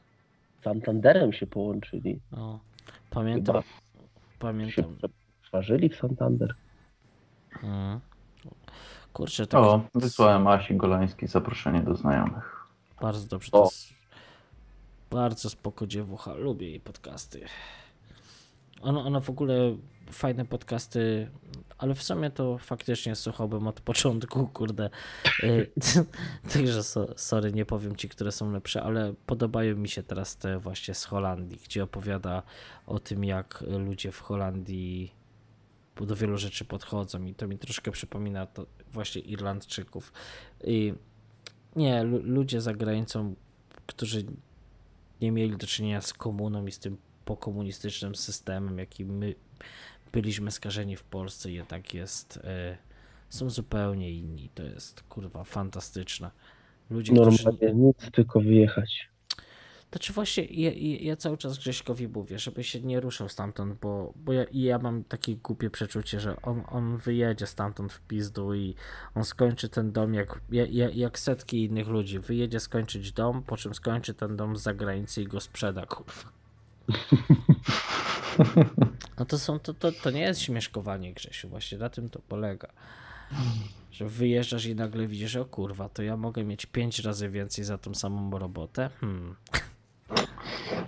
Z 0.59 0.63
Santanderem 0.63 1.33
się 1.33 1.47
połączyli. 1.47 2.19
No. 2.31 2.59
Pamiętam. 3.09 3.55
Chyba 3.55 3.61
się 3.61 3.69
Pamiętam. 4.39 4.95
przetwarzyli 5.41 5.89
w 5.89 5.95
Santander. 5.95 6.55
Mm. 7.63 7.99
Kurczę, 9.13 9.47
tak 9.47 9.61
O, 9.61 9.81
wysłałem 9.95 10.47
Asi 10.47 10.75
Golańskiej 10.77 11.27
zaproszenie 11.29 11.81
do 11.81 11.95
znajomych. 11.95 12.65
bardzo 13.01 13.27
dobrze. 13.27 13.51
To 13.51 13.61
O. 13.61 13.65
jest 13.65 13.93
bardzo 15.11 15.49
spoko 15.49 15.87
dziewucha. 15.87 16.33
Lubię 16.33 16.69
jej 16.69 16.79
podcasty. 16.79 17.45
Ona, 18.81 18.99
ona 18.99 19.19
w 19.19 19.29
ogóle 19.29 19.77
fajne 20.11 20.45
podcasty, 20.45 21.29
ale 21.77 21.95
w 21.95 22.03
sumie 22.03 22.29
to 22.29 22.57
faktycznie 22.57 23.15
słuchałbym 23.15 23.67
od 23.67 23.81
początku, 23.89 24.47
kurde. 24.47 24.89
Y, 25.43 25.71
Także 26.53 26.83
so, 26.83 27.07
sorry, 27.15 27.53
nie 27.53 27.65
powiem 27.65 27.95
ci, 27.95 28.09
które 28.09 28.31
są 28.31 28.51
lepsze, 28.51 28.83
ale 28.83 29.13
podobają 29.25 29.75
mi 29.75 29.89
się 29.89 30.03
teraz 30.03 30.37
te 30.37 30.59
właśnie 30.59 30.93
z 30.93 31.05
Holandii, 31.05 31.59
gdzie 31.65 31.83
opowiada 31.83 32.43
o 32.87 32.99
tym, 32.99 33.23
jak 33.23 33.63
ludzie 33.67 34.11
w 34.11 34.19
Holandii 34.19 35.19
do 35.95 36.15
wielu 36.15 36.37
rzeczy 36.37 36.65
podchodzą 36.65 37.25
i 37.25 37.35
to 37.35 37.47
mi 37.47 37.57
troszkę 37.57 37.91
przypomina 37.91 38.45
to 38.45 38.65
właśnie 38.93 39.21
Irlandczyków. 39.21 40.13
I 40.63 40.93
nie, 41.75 42.03
lu- 42.03 42.21
ludzie 42.23 42.61
za 42.61 42.73
granicą, 42.73 43.35
którzy 43.85 44.25
nie 45.21 45.31
mieli 45.31 45.57
do 45.57 45.67
czynienia 45.67 46.01
z 46.01 46.13
komuną 46.13 46.65
i 46.65 46.71
z 46.71 46.79
tym 46.79 46.97
pokomunistycznym 47.29 48.15
systemem, 48.15 48.77
jaki 48.77 49.05
my 49.05 49.35
byliśmy 50.11 50.51
skażeni 50.51 50.95
w 50.95 51.03
Polsce, 51.03 51.51
jednak 51.51 51.93
jest, 51.93 52.37
e, 52.43 52.77
są 53.29 53.49
zupełnie 53.49 54.11
inni. 54.11 54.49
To 54.55 54.63
jest 54.63 55.03
kurwa 55.03 55.43
fantastyczne. 55.43 56.31
Ludzie, 56.89 57.13
którzy. 57.13 57.45
Normalnie 57.45 57.85
nic, 57.85 58.11
tylko 58.11 58.41
wyjechać. 58.41 59.09
To 59.89 59.99
czy 59.99 60.13
właśnie 60.13 60.43
ja, 60.43 60.71
ja, 61.01 61.15
cały 61.15 61.37
czas 61.37 61.57
Grześkowi 61.57 62.07
mówię, 62.07 62.39
żeby 62.39 62.63
się 62.63 62.81
nie 62.81 62.99
ruszał 62.99 63.29
stamtąd, 63.29 63.79
bo, 63.81 64.13
bo 64.15 64.33
ja, 64.33 64.45
ja 64.51 64.79
mam 64.79 65.03
takie 65.03 65.35
głupie 65.35 65.69
przeczucie, 65.69 66.19
że 66.19 66.41
on, 66.41 66.63
on 66.69 66.97
wyjedzie 66.97 67.47
stamtąd 67.47 67.93
w 67.93 68.01
pizdu 68.01 68.53
i 68.53 68.75
on 69.15 69.23
skończy 69.23 69.69
ten 69.69 69.91
dom 69.91 70.13
jak, 70.13 70.41
jak, 70.49 70.95
jak 70.95 71.19
setki 71.19 71.63
innych 71.63 71.87
ludzi. 71.87 72.19
Wyjedzie 72.19 72.59
skończyć 72.59 73.11
dom, 73.11 73.43
po 73.43 73.57
czym 73.57 73.73
skończy 73.73 74.13
ten 74.13 74.37
dom 74.37 74.57
z 74.57 74.61
zagranicy 74.61 75.21
i 75.21 75.27
go 75.27 75.39
sprzeda, 75.39 75.85
kurwa. 75.85 76.38
No 79.19 79.25
to 79.25 79.39
są, 79.39 79.59
to, 79.59 79.73
to, 79.73 79.91
to 79.91 80.11
nie 80.11 80.21
jest 80.21 80.41
śmieszkowanie 80.41 81.13
Grzesiu, 81.13 81.49
właśnie 81.49 81.77
na 81.77 81.89
tym 81.89 82.09
to 82.09 82.19
polega. 82.27 82.67
Że 83.91 84.05
wyjeżdżasz 84.05 84.65
i 84.65 84.75
nagle 84.75 85.07
widzisz, 85.07 85.35
o 85.35 85.45
kurwa, 85.45 85.89
to 85.89 86.03
ja 86.03 86.17
mogę 86.17 86.43
mieć 86.43 86.65
pięć 86.65 86.99
razy 86.99 87.29
więcej 87.29 87.65
za 87.65 87.77
tą 87.77 87.95
samą 87.95 88.39
robotę. 88.39 88.89
Hmm. 89.01 89.35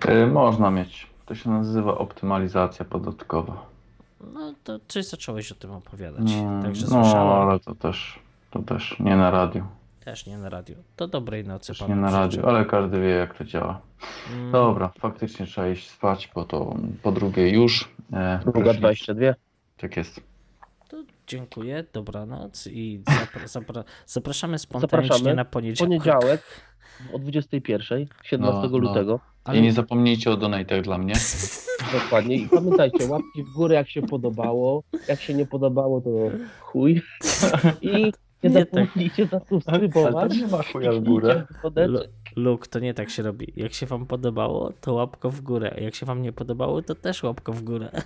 Y, 0.10 0.28
Można 0.28 0.72
mieć. 0.72 1.08
To 1.26 1.36
się 1.36 1.50
nazywa 1.50 1.98
optymalizacja 1.98 2.86
podatkowa. 2.86 3.66
No 4.34 4.54
to 4.64 4.80
coś 4.88 5.06
zacząłeś 5.06 5.52
o 5.52 5.56
tym 5.56 5.72
opowiadać. 5.72 6.32
Mm, 6.32 6.64
Także 6.64 6.88
no, 6.90 7.04
słyszałem. 7.04 7.50
ale 7.50 7.60
to 7.60 7.76
też, 7.76 8.20
to 8.52 8.60
też 8.60 8.96
nie 9.00 9.16
na 9.18 9.32
radiu. 9.32 9.66
Też 10.06 10.26
nie 10.26 10.38
na 10.38 10.50
radio. 10.50 10.76
To 10.96 11.08
dobrej 11.08 11.44
nocy 11.46 11.68
Też 11.68 11.88
nie 11.88 11.96
na 11.96 12.12
radiu, 12.12 12.46
ale 12.46 12.66
każdy 12.66 13.00
wie 13.02 13.10
jak 13.10 13.38
to 13.38 13.46
działa. 13.46 13.82
Mm, 14.34 14.52
Dobra, 14.52 14.92
faktycznie 15.00 15.46
trzeba 15.46 15.68
iść 15.70 15.90
spać, 15.90 16.30
bo 16.36 16.46
to 16.46 16.76
po 17.04 17.12
drugie 17.12 17.50
już. 17.50 17.90
E, 18.14 18.40
Druga 18.44 18.72
weszli- 18.72 18.78
22. 18.80 19.34
Tak 19.78 19.98
jest. 19.98 20.22
To 20.90 21.04
dziękuję, 21.28 21.84
dobranoc 21.94 22.68
i 22.68 23.02
zapra 23.20 23.48
zapra 23.48 23.84
zapraszamy 24.06 24.60
spontanicznie 24.60 25.08
Zapraszamy. 25.08 25.36
na 25.36 25.46
poniedziałek. 25.46 25.90
Poniedziałek 25.90 26.42
o 27.14 27.20
21, 27.20 28.06
17 28.24 28.62
No, 28.62 28.70
no. 28.70 28.78
lutego. 28.78 29.20
Ale 29.44 29.58
I 29.58 29.62
nie 29.62 29.74
zapomnijcie 29.74 30.32
o 30.32 30.38
donatach 30.38 30.82
dla 30.82 30.98
mnie. 30.98 31.14
Dokładnie. 32.04 32.36
I 32.36 32.50
pamiętajcie, 32.50 33.06
łapki 33.08 33.44
w 33.44 33.54
górę 33.54 33.76
jak 33.76 33.90
się 33.90 34.02
podobało. 34.02 34.84
Jak 35.08 35.22
się 35.22 35.34
nie 35.34 35.46
podobało, 35.46 36.02
to 36.02 36.10
chuj. 36.60 37.02
I 37.82 38.12
nie 38.44 38.50
Nie 38.50 38.66
tak. 38.66 38.86
zapomnijcie 38.86 39.26
zasubskrybować. 39.28 40.38
nie 40.38 40.48
ma 40.48 40.64
chuja 40.64 40.92
w 40.92 41.00
górę. 41.00 41.46
Luke, 42.36 42.68
to 42.68 42.80
nie 42.80 42.94
tak 42.94 43.10
się 43.10 43.24
robi. 43.24 43.54
Jak 43.56 43.74
się 43.74 43.86
wam 43.86 44.06
podobało, 44.06 44.74
to 44.82 44.94
łapko 44.94 45.30
w 45.30 45.42
górę. 45.42 45.74
A 45.78 45.80
jak 45.80 45.96
się 45.96 46.06
wam 46.06 46.22
nie 46.22 46.32
podobało, 46.32 46.82
to 46.82 46.96
też 46.96 47.24
łapko 47.24 47.54
w 47.54 47.64
górę. 47.64 47.92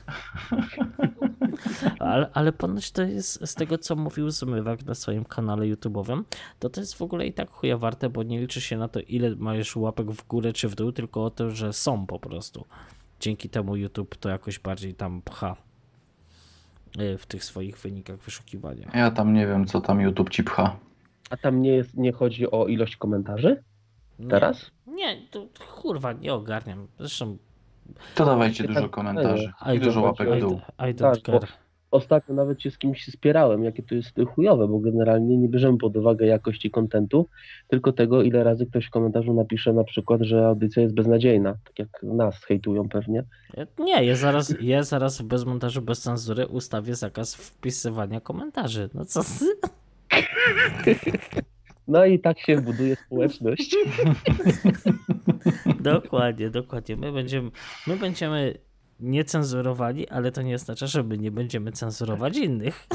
ale, 2.00 2.30
ale 2.34 2.52
ponoć 2.54 2.92
to 2.92 3.02
jest 3.04 3.48
z 3.48 3.56
tego, 3.56 3.78
co 3.78 3.96
mówił 3.96 4.30
Zmywak 4.30 4.86
na 4.86 4.96
swoim 4.96 5.26
kanale 5.26 5.66
YouTube'owym, 5.66 6.24
to 6.60 6.70
to 6.70 6.82
jest 6.82 6.96
w 6.96 7.02
ogóle 7.02 7.28
i 7.28 7.34
tak 7.34 7.50
chuja 7.52 7.78
warte, 7.78 8.10
bo 8.10 8.24
nie 8.24 8.40
liczy 8.40 8.62
się 8.62 8.78
na 8.78 8.88
to, 8.88 9.00
ile 9.00 9.36
masz 9.36 9.76
łapek 9.76 10.12
w 10.12 10.28
górę 10.28 10.54
czy 10.54 10.68
w 10.70 10.76
dół, 10.76 10.92
tylko 10.92 11.26
o 11.26 11.30
to, 11.30 11.50
że 11.50 11.74
są 11.74 12.06
po 12.06 12.20
prostu. 12.20 12.66
Dzięki 13.20 13.50
temu 13.50 13.76
YouTube 13.76 14.16
to 14.16 14.30
jakoś 14.30 14.60
bardziej 14.60 14.94
tam 14.94 15.22
pcha 15.22 15.56
w 17.18 17.26
tych 17.26 17.44
swoich 17.44 17.78
wynikach 17.78 18.18
wyszukiwania. 18.18 18.92
Ja 18.94 19.12
tam 19.12 19.34
nie 19.34 19.48
wiem, 19.48 19.66
co 19.66 19.82
tam 19.82 20.02
YouTube 20.02 20.30
ci 20.30 20.44
pcha. 20.44 20.76
A 21.30 21.38
tam 21.38 21.62
nie, 21.62 21.70
jest, 21.72 21.98
nie 21.98 22.12
chodzi 22.12 22.52
o 22.52 22.68
ilość 22.68 22.96
komentarzy 22.98 23.64
Nie, 24.20 24.28
teraz? 24.30 24.72
Nie, 24.88 25.22
to 25.32 25.48
kurwa, 25.76 26.14
nie 26.14 26.34
ogarniam. 26.34 26.88
Zresztą 27.00 27.38
To 28.16 28.26
dawajcie 28.26 28.68
dużo 28.68 28.82
tak- 28.82 28.92
komentarzy 28.92 29.52
I 29.76 29.80
dużo 29.80 30.02
łapek 30.02 30.30
w 30.30 30.40
dół. 30.40 30.62
I 30.80 30.82
don't 30.96 31.14
Tak, 31.14 31.22
care. 31.22 31.48
Ostatnio 31.92 32.36
nawet 32.36 32.62
się 32.62 32.72
z 32.72 32.78
kimś 32.78 33.06
spierałem, 33.06 33.64
jakie 33.64 33.84
to 33.84 33.96
jest 33.96 34.20
chujowe, 34.36 34.68
bo 34.68 34.80
generalnie 34.80 35.38
nie 35.38 35.50
bierzemy 35.50 35.78
pod 35.78 35.98
uwagę 35.98 36.26
jakości 36.26 36.72
kontentu, 36.72 37.28
tylko 37.68 37.92
tego, 37.92 38.22
ile 38.22 38.44
razy 38.44 38.66
ktoś 38.66 38.86
w 38.86 38.90
komentarzu 38.90 39.34
napisze 39.34 39.74
na 39.74 39.84
przykład, 39.84 40.22
że 40.22 40.48
audycja 40.48 40.82
jest 40.82 40.96
beznadziejna, 40.96 41.56
tak 41.64 41.80
jak 41.80 42.04
nas 42.04 42.44
hejtują 42.44 42.90
pewnie. 42.90 43.24
Nie, 43.80 44.06
ja 44.06 44.16
zaraz, 44.16 44.54
ja 44.62 44.84
zaraz 44.84 45.22
bez 45.22 45.46
montażu, 45.46 45.82
bez 45.82 46.02
cenzury 46.02 46.48
ustawię 46.48 46.96
zakaz 46.96 47.36
wpisywania 47.36 48.22
komentarzy. 48.22 48.90
No 48.94 49.06
co? 49.06 49.22
No 51.88 52.06
i 52.06 52.20
tak 52.20 52.40
się 52.40 52.62
buduje 52.62 52.96
społeczność. 52.96 53.76
Dokładnie, 55.80 56.50
dokładnie. 56.50 56.96
My 56.96 57.12
będziemy, 57.12 57.52
my 57.88 57.98
będziemy 57.98 58.58
niecenzurowani, 59.00 60.10
ale 60.10 60.32
to 60.32 60.42
nie 60.42 60.56
oznacza, 60.56 60.88
że 60.88 61.04
my 61.04 61.18
nie 61.18 61.32
będziemy 61.32 61.72
cenzurować 61.72 62.38
innych. 62.38 62.88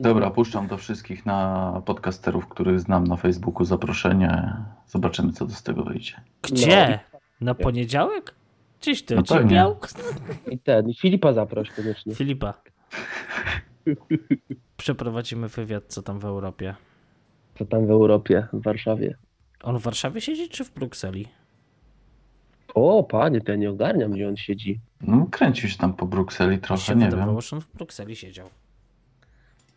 Dobra, 0.00 0.30
puszczam 0.30 0.66
do 0.66 0.76
wszystkich 0.76 1.26
na 1.26 1.82
podcasterów, 1.86 2.48
których 2.48 2.80
znam 2.80 3.04
na 3.04 3.16
Facebooku 3.16 3.64
zaproszenie. 3.64 4.56
Zobaczymy, 4.86 5.32
co 5.32 5.48
z 5.48 5.62
tego 5.62 5.84
wyjdzie. 5.84 6.12
Gdzie? 6.42 7.00
Na 7.40 7.54
poniedziałek? 7.54 8.34
Czyś 8.80 9.02
ty 9.02 9.14
No 9.14 9.20
ocipiał? 9.20 9.76
I 10.50 10.58
ten, 10.58 10.88
i 10.88 10.94
Filipa 10.94 11.32
zaproś 11.32 11.70
koniecznie. 11.70 12.14
Filipa. 12.14 12.54
Przeprowadzimy 14.76 15.48
wywiad, 15.48 15.84
co 15.88 16.02
tam 16.02 16.18
w 16.18 16.24
Europie. 16.24 16.74
Co 17.58 17.64
tam 17.64 17.86
w 17.86 17.90
Europie, 17.90 18.46
w 18.52 18.62
Warszawie. 18.62 19.16
On 19.62 19.78
w 19.78 19.82
Warszawie 19.82 20.20
siedzi, 20.20 20.48
czy 20.48 20.64
w 20.64 20.74
Brukseli? 20.74 21.28
O, 22.74 23.04
panie, 23.04 23.40
to 23.40 23.52
ja 23.52 23.58
nie 23.58 23.70
ogarniam, 23.70 24.12
gdzie 24.12 24.28
on 24.28 24.36
siedzi. 24.36 24.80
No, 25.00 25.26
kręcił 25.30 25.68
się 25.68 25.78
tam 25.78 25.94
po 25.94 26.06
Brukseli 26.06 26.58
trochę, 26.58 26.82
się 26.82 26.94
nie 26.94 27.04
wydawało, 27.04 27.32
wiem. 27.32 27.40
że 27.40 27.56
on 27.56 27.62
w 27.62 27.72
Brukseli 27.72 28.16
siedział. 28.16 28.48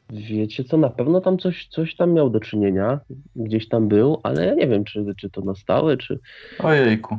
Wiecie 0.10 0.64
co, 0.64 0.78
na 0.78 0.90
pewno 0.90 1.22
tam 1.22 1.38
coś, 1.38 1.68
coś 1.68 1.96
tam 1.96 2.14
miał 2.14 2.30
do 2.30 2.40
czynienia, 2.40 3.00
gdzieś 3.36 3.70
tam 3.70 3.88
był, 3.88 4.20
ale 4.24 4.46
ja 4.46 4.54
nie 4.54 4.68
wiem, 4.68 4.84
czy, 4.84 5.06
czy 5.18 5.30
to 5.30 5.42
na 5.42 5.56
stałe, 5.56 5.98
czy... 5.98 6.20
Ojejku. 6.60 7.18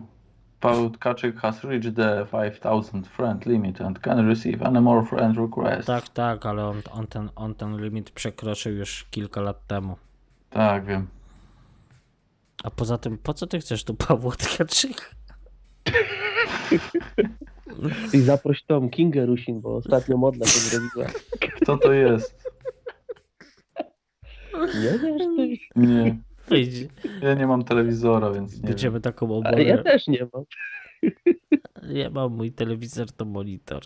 Paweł 0.61 0.91
Tkaczyk 0.91 1.37
has 1.37 1.65
reached 1.65 1.97
the 1.97 2.27
5000 2.31 3.09
friend 3.09 3.47
limit 3.47 3.81
and 3.81 3.99
can 3.99 4.29
receive 4.29 4.63
any 4.63 4.81
more 4.81 5.07
friend 5.07 5.37
requests. 5.37 5.87
Tak, 5.87 6.09
tak, 6.09 6.47
ale 6.47 6.67
on, 6.67 6.83
on, 6.93 7.07
ten, 7.07 7.31
on 7.37 7.55
ten 7.55 7.81
limit 7.85 8.11
przekroczył 8.11 8.73
już 8.73 9.07
kilka 9.11 9.41
lat 9.41 9.67
temu. 9.67 9.97
Tak, 10.51 10.85
wiem. 10.87 11.07
A 12.65 12.71
poza 12.71 12.99
tym, 12.99 13.19
po 13.19 13.35
co 13.35 13.47
ty 13.47 13.59
chcesz 13.59 13.85
tu 13.85 13.95
Pawła 13.95 14.33
Tkaczyk? 14.37 15.15
I 18.15 18.19
zaproś 18.21 18.63
tą 18.65 18.91
Kingę 18.91 19.27
Rusin, 19.27 19.61
bo 19.61 19.77
ostatnio 19.77 20.17
modna 20.17 20.45
to 20.47 20.51
zrobiła. 20.51 21.07
Kto 21.57 21.77
to 21.79 21.93
jest? 21.93 22.49
Nie 24.55 24.99
wiesz 24.99 25.23
ty? 25.37 25.57
Nie. 25.77 26.19
Ja 27.23 27.35
nie 27.35 27.47
mam 27.47 27.65
telewizora, 27.65 28.31
więc 28.33 28.53
nie 28.53 28.59
wiem. 28.61 28.69
będziemy 28.69 29.01
taką 29.01 29.27
Ale 29.27 29.37
oborę. 29.37 29.65
ja 29.65 29.83
też 29.83 30.07
nie 30.07 30.27
mam. 30.33 30.45
Ja 31.89 32.11
mam 32.11 32.33
mój 32.33 32.53
telewizor, 32.53 33.13
to 33.13 33.25
monitor. 33.25 33.83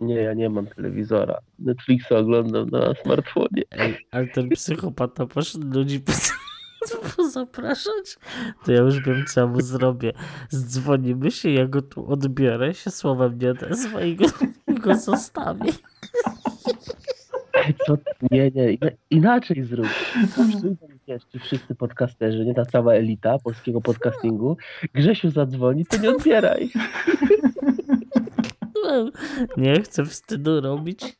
Nie, 0.00 0.14
ja 0.14 0.34
nie 0.34 0.50
mam 0.50 0.66
telewizora. 0.66 1.38
Netflixa 1.58 2.12
oglądam 2.12 2.68
na 2.70 2.94
smartfonie. 2.94 3.62
Ej, 3.70 4.06
ale 4.10 4.26
ten 4.26 4.48
psychopata 4.48 5.26
poszedł 5.26 5.66
ludzi 5.78 6.00
po- 6.00 6.12
zapraszać, 7.32 8.18
to 8.64 8.72
ja 8.72 8.80
już 8.80 9.00
wiem, 9.00 9.24
co 9.26 9.48
mu 9.48 9.60
zrobię. 9.60 10.12
Zdzwonimy 10.50 11.30
się, 11.30 11.50
ja 11.50 11.66
go 11.66 11.82
tu 11.82 12.12
odbiorę, 12.12 12.74
się 12.74 12.90
słowem 12.90 13.38
nie 13.38 13.50
odezwę 13.50 14.08
i 14.08 14.16
go, 14.16 14.26
go 14.68 14.94
zostawię. 14.94 15.72
Co? 17.86 17.96
Nie, 18.30 18.50
nie, 18.50 18.72
ina- 18.72 18.90
inaczej 19.10 19.64
zrób. 19.64 19.86
Ci 21.32 21.38
wszyscy 21.38 21.74
podcasterzy, 21.74 22.44
nie 22.44 22.54
ta 22.54 22.64
cała 22.64 22.94
elita 22.94 23.38
polskiego 23.38 23.80
podcastingu. 23.80 24.56
Grzesiu 24.94 25.30
zadzwoni, 25.30 25.86
to 25.86 25.96
nie 25.96 26.10
odbieraj. 26.10 26.70
Nie 29.56 29.82
chcę 29.82 30.04
wstydu 30.04 30.60
robić. 30.60 31.16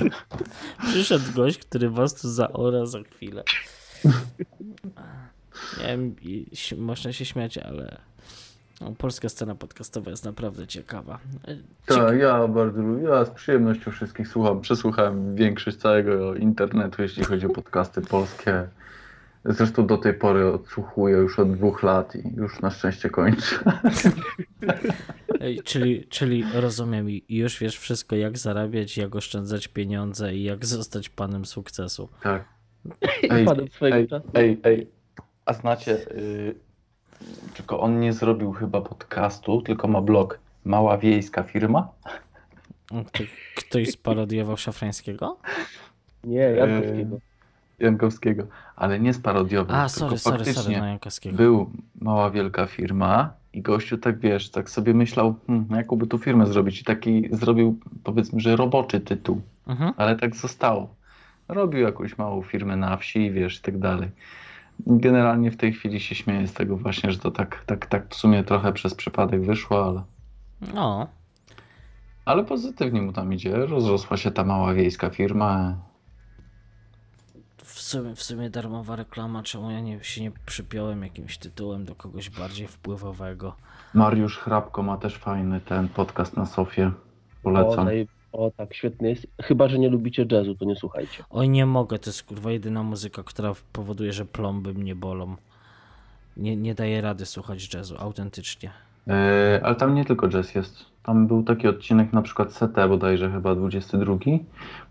Przyszedł 0.88 1.24
gość, 1.34 1.58
który 1.58 1.90
was 1.90 2.14
tu 2.14 2.30
zaora 2.30 2.86
za 2.86 3.02
chwilę. 3.02 3.42
Nie 5.78 5.86
wiem, 5.86 6.14
można 6.76 7.12
się 7.12 7.24
śmiać, 7.24 7.58
ale 7.58 8.00
No, 8.82 8.92
polska 8.98 9.28
scena 9.28 9.54
podcastowa 9.54 10.10
jest 10.10 10.24
naprawdę 10.24 10.66
ciekawa. 10.66 11.18
Tak, 11.86 12.18
ja 12.18 12.48
bardzo 12.48 12.82
lubię. 12.82 13.04
Ja 13.04 13.24
z 13.24 13.30
przyjemnością 13.30 13.90
wszystkich 13.90 14.28
słucham. 14.28 14.60
Przesłuchałem 14.60 15.36
większość 15.36 15.76
całego 15.76 16.34
internetu, 16.34 17.02
jeśli 17.02 17.24
chodzi 17.24 17.46
o 17.46 17.50
podcasty 17.50 18.00
polskie. 18.00 18.68
Zresztą 19.44 19.86
do 19.86 19.98
tej 19.98 20.14
pory 20.14 20.52
odsłuchuję 20.52 21.16
już 21.16 21.38
od 21.38 21.52
dwóch 21.56 21.82
lat 21.82 22.16
i 22.16 22.34
już 22.36 22.60
na 22.60 22.70
szczęście 22.70 23.10
kończę. 23.10 23.56
Ej, 25.40 25.62
Czyli, 25.62 26.06
czyli 26.08 26.44
rozumiem 26.54 27.06
już 27.28 27.58
wiesz 27.58 27.78
wszystko, 27.78 28.16
jak 28.16 28.38
zarabiać, 28.38 28.96
jak 28.96 29.16
oszczędzać 29.16 29.68
pieniądze 29.68 30.34
i 30.34 30.42
jak 30.42 30.66
zostać 30.66 31.08
panem 31.08 31.44
sukcesu. 31.44 32.08
Tak. 32.22 32.44
Padł 33.44 33.66
swojego 33.68 33.96
ej, 33.98 34.08
czasu. 34.08 34.28
ej, 34.34 34.60
ej. 34.62 34.86
A 35.44 35.52
znacie, 35.52 36.10
y, 36.10 36.54
tylko 37.54 37.80
on 37.80 38.00
nie 38.00 38.12
zrobił 38.12 38.52
chyba 38.52 38.80
podcastu, 38.80 39.62
tylko 39.62 39.88
ma 39.88 40.00
blog 40.00 40.38
Mała 40.64 40.98
Wiejska 40.98 41.42
Firma. 41.42 41.88
Ktoś 43.56 43.90
sparodiował 43.98 44.56
Szafrańskiego? 44.56 45.38
Nie, 46.24 46.40
Jankowskiego. 46.40 47.18
Jankowskiego, 47.82 48.46
ale 48.76 49.00
nie 49.00 49.14
sparodiował, 49.14 49.76
A, 49.76 49.88
tylko 49.88 50.18
sorry, 50.18 50.44
sorry, 50.44 50.52
sorry, 50.54 50.78
no 50.78 50.86
Jankowskiego. 50.86 51.36
był 51.36 51.70
mała 52.00 52.30
wielka 52.30 52.66
firma 52.66 53.30
i 53.52 53.62
gościu 53.62 53.98
tak 53.98 54.18
wiesz, 54.18 54.50
tak 54.50 54.70
sobie 54.70 54.94
myślał, 54.94 55.34
hmm, 55.46 55.66
jaką 55.70 55.96
by 55.96 56.06
tu 56.06 56.18
firmę 56.18 56.46
zrobić 56.46 56.80
i 56.80 56.84
taki 56.84 57.28
zrobił 57.32 57.78
powiedzmy, 58.04 58.40
że 58.40 58.56
roboczy 58.56 59.00
tytuł, 59.00 59.40
Mhm. 59.66 59.92
ale 59.96 60.16
tak 60.16 60.36
zostało. 60.36 60.94
Robił 61.48 61.80
jakąś 61.80 62.18
małą 62.18 62.42
firmę 62.42 62.76
na 62.76 62.96
wsi, 62.96 63.30
wiesz, 63.30 63.58
i 63.58 63.60
tak 63.62 63.78
dalej. 63.78 64.08
Generalnie 64.86 65.50
w 65.50 65.56
tej 65.56 65.72
chwili 65.72 66.00
się 66.00 66.14
śmieję 66.14 66.46
z 66.48 66.52
tego 66.52 66.76
właśnie, 66.76 67.12
że 67.12 67.18
to 67.18 67.30
tak, 67.30 67.62
tak, 67.66 67.86
tak 67.86 68.08
w 68.08 68.14
sumie 68.14 68.44
trochę 68.44 68.72
przez 68.72 68.94
przypadek 68.94 69.42
wyszło, 69.42 69.86
ale, 69.86 70.02
No, 70.74 71.06
ale 72.24 72.44
pozytywnie 72.44 73.02
mu 73.02 73.12
tam 73.12 73.32
idzie. 73.32 73.56
Rozrosła 73.66 74.16
się 74.16 74.30
ta 74.30 74.44
mała 74.44 74.74
wiejska 74.74 75.10
firma. 75.10 75.74
W 77.92 77.94
sumie, 77.94 78.14
w 78.14 78.22
sumie 78.22 78.50
darmowa 78.50 78.96
reklama, 78.96 79.42
czemu 79.42 79.70
ja 79.70 79.80
nie, 79.80 80.04
się 80.04 80.22
nie 80.22 80.30
przypiąłem 80.46 81.02
jakimś 81.02 81.38
tytułem 81.38 81.84
do 81.84 81.94
kogoś 81.94 82.30
bardziej 82.30 82.66
wpływowego. 82.68 83.54
Mariusz 83.94 84.38
Hrabko 84.38 84.82
ma 84.82 84.96
też 84.96 85.16
fajny 85.16 85.60
ten 85.60 85.88
podcast 85.88 86.36
na 86.36 86.46
Sofie. 86.46 86.86
O, 86.86 86.92
Polecam. 87.42 87.84
naj... 87.84 88.08
o, 88.32 88.50
tak, 88.56 88.74
świetny 88.74 89.08
jest. 89.08 89.26
Chyba, 89.42 89.68
że 89.68 89.78
nie 89.78 89.88
lubicie 89.88 90.26
jazzu, 90.30 90.54
to 90.54 90.64
nie 90.64 90.76
słuchajcie. 90.76 91.24
Oj, 91.30 91.48
nie 91.48 91.66
mogę, 91.66 91.98
to 91.98 92.10
jest 92.10 92.22
kurwa 92.22 92.52
jedyna 92.52 92.82
muzyka, 92.82 93.22
która 93.22 93.52
powoduje, 93.72 94.12
że 94.12 94.24
plomby 94.24 94.74
mnie 94.74 94.94
bolą. 94.94 95.36
Nie, 96.36 96.56
nie 96.56 96.74
daję 96.74 97.00
rady 97.00 97.26
słuchać 97.26 97.74
jazzu, 97.74 97.96
autentycznie. 97.98 98.70
E, 99.08 99.60
ale 99.62 99.74
tam 99.74 99.94
nie 99.94 100.04
tylko 100.04 100.28
jazz 100.28 100.54
jest. 100.54 100.91
Tam 101.02 101.26
był 101.26 101.42
taki 101.42 101.68
odcinek, 101.68 102.12
na 102.12 102.22
przykład 102.22 102.52
CT 102.52 102.88
bodajże 102.88 103.30
chyba 103.30 103.54
22. 103.54 104.16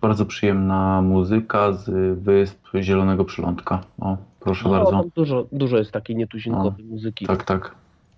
Bardzo 0.02 0.26
przyjemna 0.26 1.02
muzyka 1.02 1.74
z 1.74 1.90
Wysp 2.20 2.68
Zielonego 2.82 3.26
Przylądka. 3.26 3.82
O, 4.00 4.18
proszę 4.40 4.70
No, 4.70 4.72
bardzo. 4.72 5.04
dużo, 5.16 5.48
dużo 5.52 5.78
jest 5.78 5.92
takiej 5.92 6.16
nietuzinkowej 6.16 6.86
muzyki. 6.86 7.26
Tak, 7.26 7.44
tak, 7.44 7.76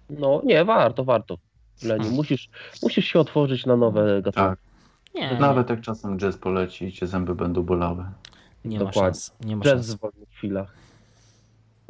No, 0.10 0.42
nie, 0.46 0.66
warto, 0.66 1.04
warto. 1.04 1.38
Leniu, 1.84 2.12
musisz, 2.20 2.50
musisz 2.84 3.06
się 3.06 3.20
otworzyć 3.20 3.66
na 3.66 3.78
nowe 3.78 4.06
gatunki. 4.22 4.36
tak. 4.50 4.60
Nie, 5.16 5.38
Nawet 5.40 5.70
jak 5.70 5.82
czasem 5.82 6.18
jazz 6.20 6.38
poleci 6.38 6.86
i 6.86 6.92
cię 6.92 7.08
zęby 7.08 7.36
będą 7.36 7.64
bolały. 7.64 8.04
nie 8.66 8.80
ma 8.80 8.86
dokładnie. 8.86 9.02
szans. 9.14 9.34
Nie 9.46 9.56
ma 9.56 9.64
Jazz 9.64 9.72
szans. 9.74 9.94
w 9.96 10.00
wolnych 10.00 10.30
chwilach. 10.30 10.74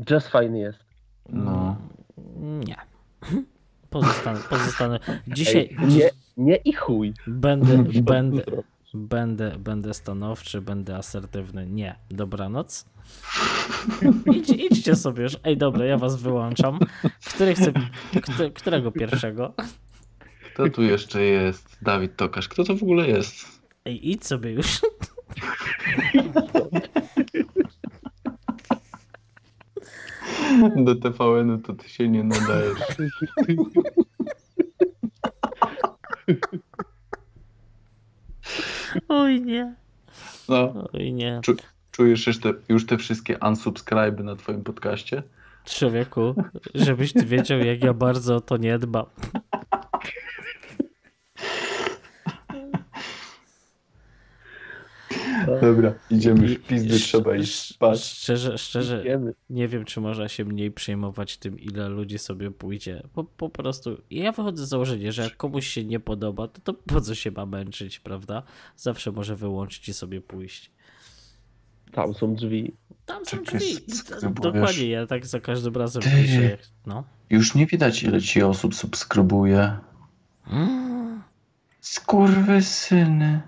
Jazz 0.05 0.27
fajny 0.27 0.59
jest. 0.59 0.79
No. 1.29 1.75
Nie. 2.37 2.75
Pozostanę, 3.93 4.39
pozostanę. 4.49 4.99
Dzisiaj 5.27 5.69
Ej, 5.79 5.87
nie, 5.87 6.09
nie 6.37 6.55
i 6.55 6.73
chuj. 6.73 7.13
będę, 7.27 7.83
będę, 8.01 8.43
będę, 8.93 9.55
będę 9.59 9.93
stanowczy, 9.93 10.61
będę 10.61 10.95
asertywny. 10.95 11.67
Nie. 11.67 11.95
Dobranoc. 12.11 12.85
Idź, 14.33 14.49
idźcie 14.49 14.95
sobie 14.95 15.23
już. 15.23 15.37
Ej, 15.43 15.57
dobra, 15.57 15.85
ja 15.85 15.97
was 15.97 16.21
wyłączam. 16.21 16.79
Który 17.35 17.55
chce, 17.55 17.73
kto, 18.21 18.51
którego 18.53 18.91
pierwszego? 18.91 19.53
Kto 20.53 20.69
tu 20.69 20.83
jeszcze 20.83 21.23
jest? 21.23 21.77
Dawid 21.81 22.15
Tokarz. 22.15 22.47
Kto 22.47 22.63
to 22.63 22.75
w 22.75 22.83
ogóle 22.83 23.07
jest? 23.07 23.45
Ej, 23.85 24.09
idź 24.11 24.25
sobie 24.25 24.51
już. 24.51 24.81
Do 30.75 30.95
TVN-u 30.95 31.57
to 31.57 31.73
ty 31.73 31.89
się 31.89 32.09
nie 32.09 32.23
nadajesz. 32.23 32.79
Oj 39.09 39.41
nie. 39.41 39.73
No, 40.49 40.73
Oj 40.93 41.13
nie. 41.13 41.41
czujesz 41.91 42.27
już 42.27 42.39
te, 42.39 42.53
już 42.69 42.85
te 42.85 42.97
wszystkie 42.97 43.37
unsubscribe 43.39 44.23
na 44.23 44.35
twoim 44.35 44.63
podcaście? 44.63 45.23
Człowieku, 45.65 46.35
żebyś 46.75 47.13
ty 47.13 47.25
wiedział, 47.25 47.59
jak 47.59 47.83
ja 47.83 47.93
bardzo 47.93 48.35
o 48.35 48.41
to 48.41 48.57
nie 48.57 48.79
dbam. 48.79 49.05
Dobra, 55.61 55.93
idziemy 56.11 56.47
w 56.47 56.67
pizdy, 56.67 56.93
sz- 56.95 57.01
trzeba 57.03 57.35
iść 57.35 57.69
spać. 57.73 58.03
Szczerze, 58.03 58.57
szczerze, 58.57 59.03
nie 59.49 59.67
wiem, 59.67 59.85
czy 59.85 60.01
można 60.01 60.27
się 60.29 60.45
mniej 60.45 60.71
przejmować 60.71 61.37
tym, 61.37 61.59
ile 61.59 61.89
ludzi 61.89 62.19
sobie 62.19 62.51
pójdzie. 62.51 63.03
Po, 63.13 63.23
po 63.23 63.49
prostu, 63.49 63.97
ja 64.11 64.31
wychodzę 64.31 64.65
z 64.65 64.69
założenia, 64.69 65.11
że 65.11 65.21
jak 65.23 65.37
komuś 65.37 65.67
się 65.67 65.83
nie 65.83 65.99
podoba, 65.99 66.47
to, 66.47 66.61
to 66.61 66.73
po 66.73 67.01
co 67.01 67.15
się 67.15 67.31
ma 67.31 67.45
męczyć, 67.45 67.99
prawda? 67.99 68.43
Zawsze 68.77 69.11
może 69.11 69.35
wyłączyć 69.35 69.89
i 69.89 69.93
sobie 69.93 70.21
pójść. 70.21 70.71
Tam 71.91 72.13
są 72.13 72.35
drzwi. 72.35 72.73
Tam 73.05 73.25
są 73.25 73.37
Czekaj, 73.37 73.59
drzwi. 73.59 74.33
Dokładnie, 74.41 74.87
ja 74.89 75.07
tak 75.07 75.25
za 75.25 75.39
każdym 75.39 75.75
razem 75.75 76.01
Ty. 76.03 76.09
piszę. 76.09 76.57
No. 76.85 77.03
Już 77.29 77.55
nie 77.55 77.65
widać 77.65 78.03
ile 78.03 78.21
ci 78.21 78.43
osób 78.43 78.75
subskrybuje. 78.75 79.77
Skurwysyny. 81.81 83.41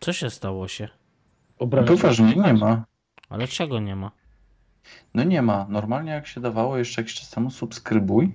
Co 0.00 0.12
się 0.12 0.30
stało 0.30 0.68
się? 0.68 0.88
Poważnie, 1.86 2.34
nie 2.36 2.54
ma. 2.54 2.84
Ale 3.28 3.48
czego 3.48 3.80
nie 3.80 3.96
ma? 3.96 4.10
No 5.14 5.24
nie 5.24 5.42
ma. 5.42 5.66
Normalnie 5.68 6.10
jak 6.12 6.26
się 6.26 6.40
dawało 6.40 6.76
jeszcze 6.78 7.00
jakiś 7.02 7.14
czas 7.14 7.30
temu 7.30 7.50
subskrybuj, 7.50 8.34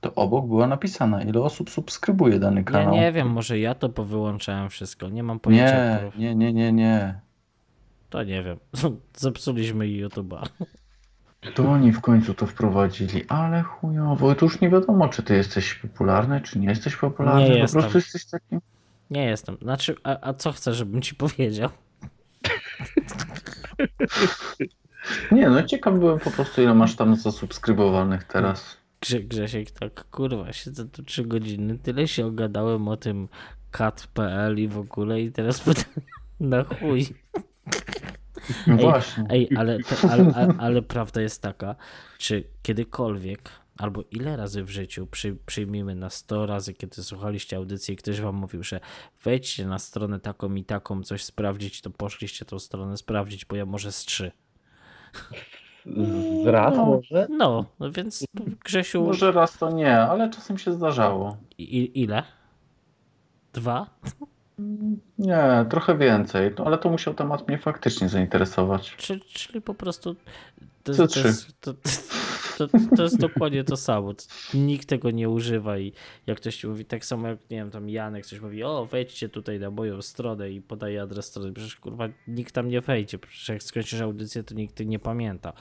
to 0.00 0.14
obok 0.14 0.46
była 0.46 0.66
napisana 0.66 1.22
ile 1.22 1.40
osób 1.42 1.70
subskrybuje 1.70 2.38
dany 2.38 2.60
Ja 2.60 2.64
kanał. 2.64 2.94
nie 2.94 3.12
wiem, 3.12 3.28
może 3.30 3.58
ja 3.58 3.74
to 3.74 3.88
powyłączałem 3.88 4.70
wszystko. 4.70 5.08
Nie 5.08 5.22
mam 5.22 5.40
pojęcia. 5.40 6.00
nie, 6.16 6.34
nie, 6.34 6.34
nie, 6.34 6.52
nie, 6.52 6.72
nie. 6.72 7.20
To 8.10 8.22
nie 8.22 8.42
wiem. 8.42 8.58
Zepsuliśmy 9.16 9.84
YouTube'a. 9.84 10.42
To 11.54 11.70
oni 11.70 11.92
w 11.92 12.00
końcu 12.00 12.34
to 12.34 12.46
wprowadzili, 12.46 13.24
ale 13.28 13.62
chujowo. 13.62 14.34
To 14.34 14.46
już 14.46 14.60
nie 14.60 14.70
wiadomo, 14.70 15.08
czy 15.08 15.22
ty 15.22 15.36
jesteś 15.36 15.74
popularny, 15.74 16.40
czy 16.40 16.58
nie 16.58 16.68
jesteś 16.68 16.96
popularny. 16.96 17.42
Nie 17.42 17.50
po 17.50 17.56
jestem. 17.56 17.80
prostu 17.82 17.98
jesteś 17.98 18.26
takim. 18.26 18.60
Nie 19.10 19.24
jestem. 19.24 19.56
Znaczy, 19.62 19.96
a, 20.04 20.28
a 20.28 20.34
co 20.34 20.52
chcesz, 20.52 20.76
żebym 20.76 21.02
ci 21.02 21.14
powiedział? 21.14 21.70
Nie, 25.32 25.48
no 25.50 25.62
ciekaw 25.62 25.94
byłem 25.94 26.18
po 26.18 26.30
prostu, 26.30 26.62
ile 26.62 26.74
masz 26.74 26.96
tam 26.96 27.16
zasubskrybowanych 27.16 28.24
teraz. 28.24 28.76
Grze, 29.00 29.20
Grzesiek, 29.20 29.70
tak, 29.70 30.04
kurwa, 30.10 30.52
siedzę 30.52 30.88
tu 30.88 31.02
trzy 31.02 31.24
godziny, 31.24 31.78
tyle 31.78 32.08
się 32.08 32.26
ogadałem 32.26 32.88
o 32.88 32.96
tym 32.96 33.28
kat.pl 33.70 34.58
i 34.58 34.68
w 34.68 34.78
ogóle 34.78 35.20
i 35.20 35.32
teraz 35.32 35.60
pytam, 35.64 35.84
na 36.40 36.64
chuj. 36.64 37.06
No 38.66 38.74
Ej, 38.74 38.80
właśnie. 38.80 39.24
Ej, 39.30 39.48
ale, 39.56 39.78
ale, 40.10 40.32
ale, 40.34 40.54
ale 40.58 40.82
prawda 40.82 41.20
jest 41.20 41.42
taka, 41.42 41.76
czy 42.18 42.44
kiedykolwiek, 42.62 43.50
albo 43.78 44.02
ile 44.10 44.36
razy 44.36 44.64
w 44.64 44.70
życiu, 44.70 45.06
przy, 45.06 45.36
przyjmijmy 45.46 45.94
na 45.94 46.10
100 46.10 46.46
razy, 46.46 46.74
kiedy 46.74 47.02
słuchaliście 47.02 47.56
audycji 47.56 47.94
i 47.94 47.96
ktoś 47.96 48.20
wam 48.20 48.34
mówił, 48.34 48.62
że 48.62 48.80
wejdźcie 49.24 49.66
na 49.66 49.78
stronę 49.78 50.20
taką 50.20 50.54
i 50.54 50.64
taką, 50.64 51.02
coś 51.02 51.24
sprawdzić, 51.24 51.80
to 51.80 51.90
poszliście 51.90 52.44
tą 52.44 52.58
stronę 52.58 52.96
sprawdzić, 52.96 53.44
bo 53.44 53.56
ja 53.56 53.66
może 53.66 53.92
z 53.92 54.04
trzy. 54.04 54.32
Z 56.44 56.46
raz 56.46 56.76
No. 56.76 56.86
może? 56.86 57.26
No, 57.30 57.64
no 57.80 57.90
więc 57.92 58.24
Grzesiu, 58.64 59.04
Może 59.04 59.32
raz 59.32 59.58
to 59.58 59.70
nie, 59.70 59.98
ale 60.00 60.30
czasem 60.30 60.58
się 60.58 60.72
zdarzało. 60.72 61.36
i, 61.58 62.00
ile? 62.02 62.22
Dwa? 63.52 63.86
Nie, 65.18 65.66
trochę 65.70 65.98
więcej, 65.98 66.50
no, 66.58 66.64
ale 66.66 66.78
to 66.78 66.90
musiał 66.90 67.14
temat 67.14 67.48
mnie 67.48 67.58
faktycznie 67.58 68.08
zainteresować. 68.08 68.94
Czy, 68.96 69.20
czyli 69.20 69.60
po 69.60 69.74
prostu 69.74 70.16
to, 70.84 70.94
to, 70.94 71.06
trzy? 71.06 71.26
jest, 71.26 71.60
to, 71.60 71.74
to, 72.58 72.68
to 72.96 73.02
jest 73.02 73.18
dokładnie 73.18 73.64
to 73.64 73.76
samo. 73.76 74.14
Nikt 74.54 74.88
tego 74.88 75.10
nie 75.10 75.28
używa 75.28 75.78
i 75.78 75.92
jak 76.26 76.36
ktoś 76.36 76.56
ci 76.56 76.66
mówi, 76.66 76.84
tak 76.84 77.04
samo 77.04 77.28
jak, 77.28 77.38
nie 77.50 77.56
wiem, 77.56 77.70
tam 77.70 77.88
Janek 77.88 78.26
coś 78.26 78.40
mówi, 78.40 78.62
o 78.62 78.86
wejdźcie 78.86 79.28
tutaj 79.28 79.60
na 79.60 79.70
moją 79.70 80.02
stronę 80.02 80.50
i 80.50 80.62
podaje 80.62 81.02
adres 81.02 81.26
strony, 81.26 81.52
przecież 81.52 81.76
kurwa 81.76 82.08
nikt 82.28 82.54
tam 82.54 82.68
nie 82.68 82.80
wejdzie, 82.80 83.18
przecież 83.18 83.48
jak 83.48 83.62
skończysz 83.62 84.00
audycję, 84.00 84.42
to 84.42 84.54
nikt 84.54 84.80
nie 84.80 84.98
pamięta. 84.98 85.52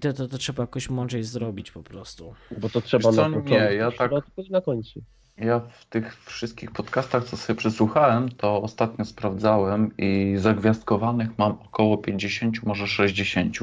To, 0.00 0.12
to, 0.12 0.28
to 0.28 0.38
trzeba 0.38 0.62
jakoś 0.62 0.90
mądrzej 0.90 1.24
zrobić 1.24 1.70
po 1.70 1.82
prostu. 1.82 2.34
Bo 2.60 2.68
to 2.68 2.80
trzeba 2.80 3.08
Wiesz 3.08 3.16
co, 3.16 3.28
na 3.28 3.38
nie, 3.38 3.56
ja 3.56 3.90
w 3.90 3.96
tak- 3.96 4.10
na 4.50 4.60
końcu. 4.60 5.02
Ja 5.36 5.60
w 5.60 5.84
tych 5.86 6.24
wszystkich 6.24 6.72
podcastach, 6.72 7.24
co 7.24 7.36
sobie 7.36 7.56
przesłuchałem, 7.56 8.28
to 8.28 8.62
ostatnio 8.62 9.04
sprawdzałem 9.04 9.96
i 9.98 10.34
zagwiazdkowanych 10.36 11.38
mam 11.38 11.52
około 11.52 11.98
50, 11.98 12.62
może 12.62 12.86
60. 12.86 13.58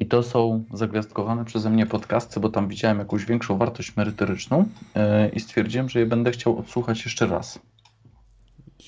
I 0.00 0.06
to 0.06 0.22
są 0.22 0.64
zagwiazdkowane 0.72 1.44
przeze 1.44 1.70
mnie 1.70 1.86
podcasty, 1.86 2.40
bo 2.40 2.48
tam 2.48 2.68
widziałem 2.68 2.98
jakąś 2.98 3.24
większą 3.24 3.58
wartość 3.58 3.96
merytoryczną 3.96 4.68
yy, 4.94 5.28
i 5.28 5.40
stwierdziłem, 5.40 5.88
że 5.88 5.98
je 6.00 6.06
będę 6.06 6.30
chciał 6.30 6.58
odsłuchać 6.58 7.04
jeszcze 7.04 7.26
raz. 7.26 7.58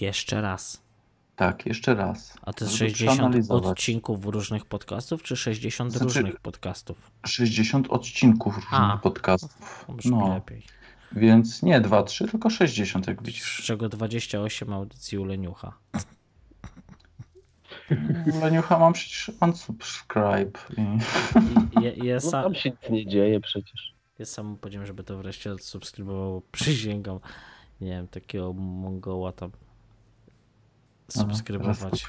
Jeszcze 0.00 0.40
raz. 0.40 0.80
Tak, 1.36 1.66
jeszcze 1.66 1.94
raz. 1.94 2.34
A 2.42 2.52
to 2.52 2.64
jest 2.64 2.76
żeby 2.76 2.90
60 2.90 3.16
przeanalizować. 3.18 3.64
odcinków 3.70 4.24
różnych 4.26 4.64
podcastów, 4.66 5.22
czy 5.22 5.36
60 5.36 5.92
Znaczy- 5.92 6.04
różnych 6.04 6.40
podcastów? 6.40 7.10
60 7.26 7.86
odcinków 7.90 8.54
różnych 8.54 8.72
A. 8.80 8.98
podcastów. 9.02 9.84
No. 10.04 10.34
lepiej. 10.34 10.62
Więc 11.12 11.62
nie 11.62 11.80
2, 11.80 12.02
3, 12.02 12.28
tylko 12.28 12.50
60, 12.50 13.06
jak 13.06 13.22
Z 13.22 13.26
widzisz. 13.26 13.62
czego 13.64 13.88
28 13.88 14.72
audycji 14.72 15.18
u 15.18 15.24
Leniucha. 15.24 15.72
Leniucha 18.42 18.78
mam 18.78 18.92
przecież 18.92 19.30
unsubscribe. 19.40 20.58
I... 20.76 20.80
I, 21.80 21.84
ja, 21.84 21.92
ja, 22.04 22.14
No, 22.14 22.20
sam, 22.20 22.42
tam 22.42 22.54
się 22.54 22.70
nic 22.70 22.90
nie 22.90 23.06
dzieje 23.06 23.40
przecież. 23.40 23.94
ja 24.18 24.24
sam 24.26 24.56
powiedziałem, 24.56 24.86
żeby 24.86 25.04
to 25.04 25.18
wreszcie 25.18 25.52
odsubskrybował. 25.52 26.42
Przysięgam. 26.52 27.18
Nie 27.80 27.90
wiem, 27.90 28.08
takiego 28.08 28.52
mongoła 28.52 29.32
tam 29.32 29.50
subskrybować. 31.08 32.06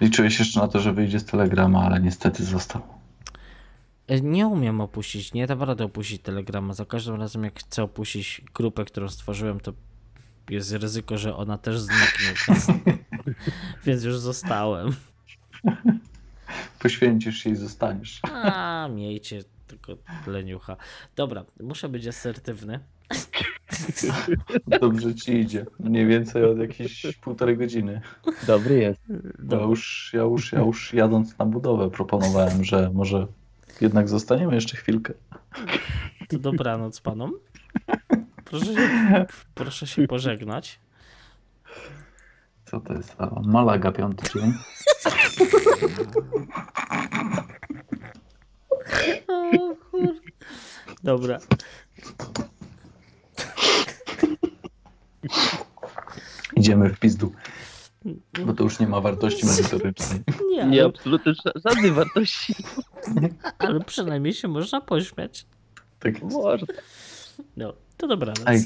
Liczyłeś 0.00 0.38
jeszcze 0.38 0.60
na 0.60 0.68
to, 0.68 0.80
że 0.80 0.92
wyjdzie 0.92 1.20
z 1.20 1.24
Telegrama, 1.24 1.84
ale 1.86 2.00
niestety 2.00 2.44
został. 2.44 2.82
E, 4.06 4.20
Nie 4.20 4.46
umiem 4.46 4.80
opuścić, 4.80 5.32
nie 5.34 5.46
dam 5.46 5.62
rady 5.62 5.84
opuścić 5.84 6.22
Telegrama. 6.22 6.74
Za 6.74 6.84
każdym 6.84 7.14
razem, 7.14 7.44
jak 7.44 7.60
chcę 7.60 7.82
opuścić 7.82 8.42
grupę, 8.54 8.84
którą 8.84 9.08
stworzyłem, 9.08 9.60
to 9.60 9.72
jest 10.50 10.72
ryzyko, 10.72 11.18
że 11.18 11.36
ona 11.36 11.58
też 11.58 11.80
zniknie. 11.80 12.34
Więc, 13.86 14.04
już 14.04 14.18
zostałem. 14.18 14.92
Poświęcisz 16.78 17.38
się 17.38 17.50
i 17.50 17.56
zostaniesz. 17.56 18.20
A, 18.22 18.88
miejcie 18.94 19.42
tylko 19.66 19.96
leniucha. 20.26 20.76
Dobra, 21.16 21.44
muszę 21.60 21.88
być 21.88 22.06
asertywny. 22.06 22.80
Dobrze 24.80 25.14
ci 25.14 25.32
idzie. 25.32 25.66
Mniej 25.80 26.06
więcej 26.06 26.44
od 26.44 26.58
jakiejś 26.58 27.06
półtorej 27.20 27.56
godziny. 27.56 28.00
Dobry 28.46 28.78
jest. 28.78 29.00
Ja 29.08 29.16
Dobra. 29.38 29.66
już, 29.66 30.10
ja, 30.14 30.22
już, 30.22 30.52
ja 30.52 30.60
już 30.60 30.94
jadąc 30.94 31.38
na 31.38 31.44
budowę 31.44 31.90
proponowałem, 31.90 32.64
że 32.64 32.90
może 32.94 33.26
jednak 33.80 34.08
zostaniemy 34.08 34.54
jeszcze 34.54 34.76
chwilkę. 34.76 35.14
To 36.28 36.38
dobranoc 36.38 37.00
panom. 37.00 37.32
Proszę 38.44 38.74
się, 38.74 39.26
proszę 39.54 39.86
się 39.86 40.06
pożegnać. 40.06 40.80
Co 42.70 42.80
to 42.80 42.94
jest? 42.94 43.14
A, 43.18 43.40
Malaga 43.44 43.92
piąty 43.92 44.26
dzień. 44.34 44.52
O, 49.28 49.74
kur... 49.90 50.14
Dobra. 51.02 51.38
Idziemy 56.56 56.88
w 56.94 56.98
pizdu, 56.98 57.32
bo 58.46 58.52
to 58.54 58.62
już 58.64 58.78
nie 58.78 58.86
ma 58.86 59.00
wartości 59.00 59.46
merytorycznej. 59.46 60.20
Nie, 60.50 60.56
Nie, 60.66 60.80
ale, 60.82 60.84
absolutnie 60.88 61.32
ża- 61.32 61.60
żadnej 61.68 61.92
wartości. 61.92 62.54
ale 63.58 63.80
przynajmniej 63.80 64.34
się 64.34 64.48
można 64.48 64.80
pośmiać. 64.80 65.46
Tak 65.98 66.22
jest. 66.22 66.36
No, 67.56 67.72
to 67.96 68.06
dobranoc. 68.06 68.42
Ej. 68.46 68.64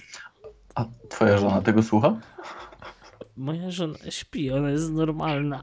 A 0.74 0.84
twoja 1.08 1.39
żona 1.39 1.62
tego 1.62 1.82
słucha? 1.82 2.16
Moja 3.42 3.70
żona 3.70 3.98
śpi, 4.10 4.50
ona 4.50 4.70
jest 4.70 4.92
normalna. 4.92 5.62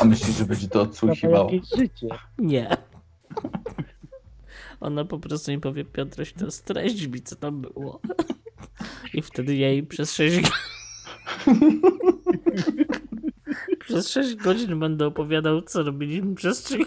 A 0.00 0.04
myślisz, 0.04 0.36
że 0.36 0.44
będzie 0.44 0.68
to 0.68 0.88
jakieś 1.02 1.68
życie. 1.76 2.08
Nie. 2.38 2.76
Ona 4.80 5.04
po 5.04 5.18
prostu 5.18 5.50
mi 5.50 5.60
powie, 5.60 5.84
Piotruś, 5.84 6.32
to 6.32 6.50
streść 6.50 7.06
mi, 7.06 7.22
co 7.22 7.36
tam 7.36 7.60
było. 7.60 8.00
I 9.14 9.22
wtedy 9.22 9.56
ja 9.56 9.68
jej 9.68 9.82
przez 9.82 10.12
6 10.14 10.50
Przez 13.80 14.08
6 14.08 14.34
godzin 14.34 14.78
będę 14.78 15.06
opowiadał, 15.06 15.62
co 15.62 15.82
robiliśmy 15.82 16.34
przez 16.34 16.62
3 16.62 16.78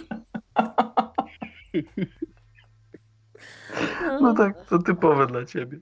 No 4.21 4.33
tak, 4.33 4.65
to 4.65 4.79
typowe 4.79 5.27
dla 5.27 5.45
ciebie. 5.45 5.77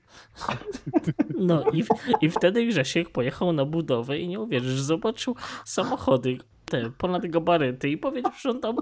No 1.39 1.63
i, 1.73 1.83
i 2.21 2.29
wtedy 2.29 2.65
Grzesiek 2.65 3.09
pojechał 3.09 3.53
na 3.53 3.65
budowę 3.65 4.17
i 4.17 4.27
nie 4.27 4.39
uwierzysz, 4.39 4.81
zobaczył 4.81 5.35
samochody, 5.65 6.37
te 6.65 6.89
ponad 6.97 7.27
gabaryty 7.27 7.89
i 7.89 7.97
powiedział, 7.97 8.31
że 8.41 8.49
on 8.49 8.59
tam... 8.61 8.75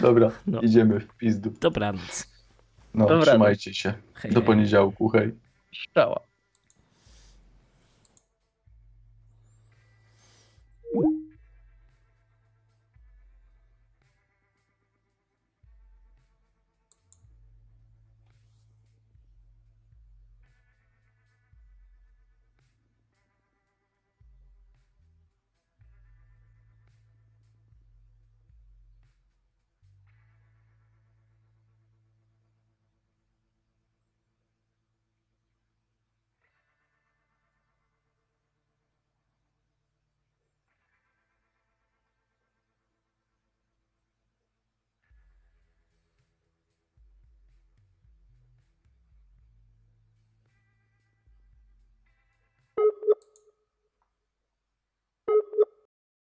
Dobra, 0.00 0.30
No. 0.46 0.60
idziemy 0.60 1.00
w 1.00 1.08
pizdu. 1.16 1.52
Dobranoc. 1.60 2.26
No, 2.94 3.04
Dobranoc. 3.04 3.28
trzymajcie 3.28 3.74
się. 3.74 3.94
Hej, 4.14 4.32
Do 4.32 4.42
poniedziałku, 4.42 5.08
hej. 5.08 5.32
Szczała. 5.72 6.20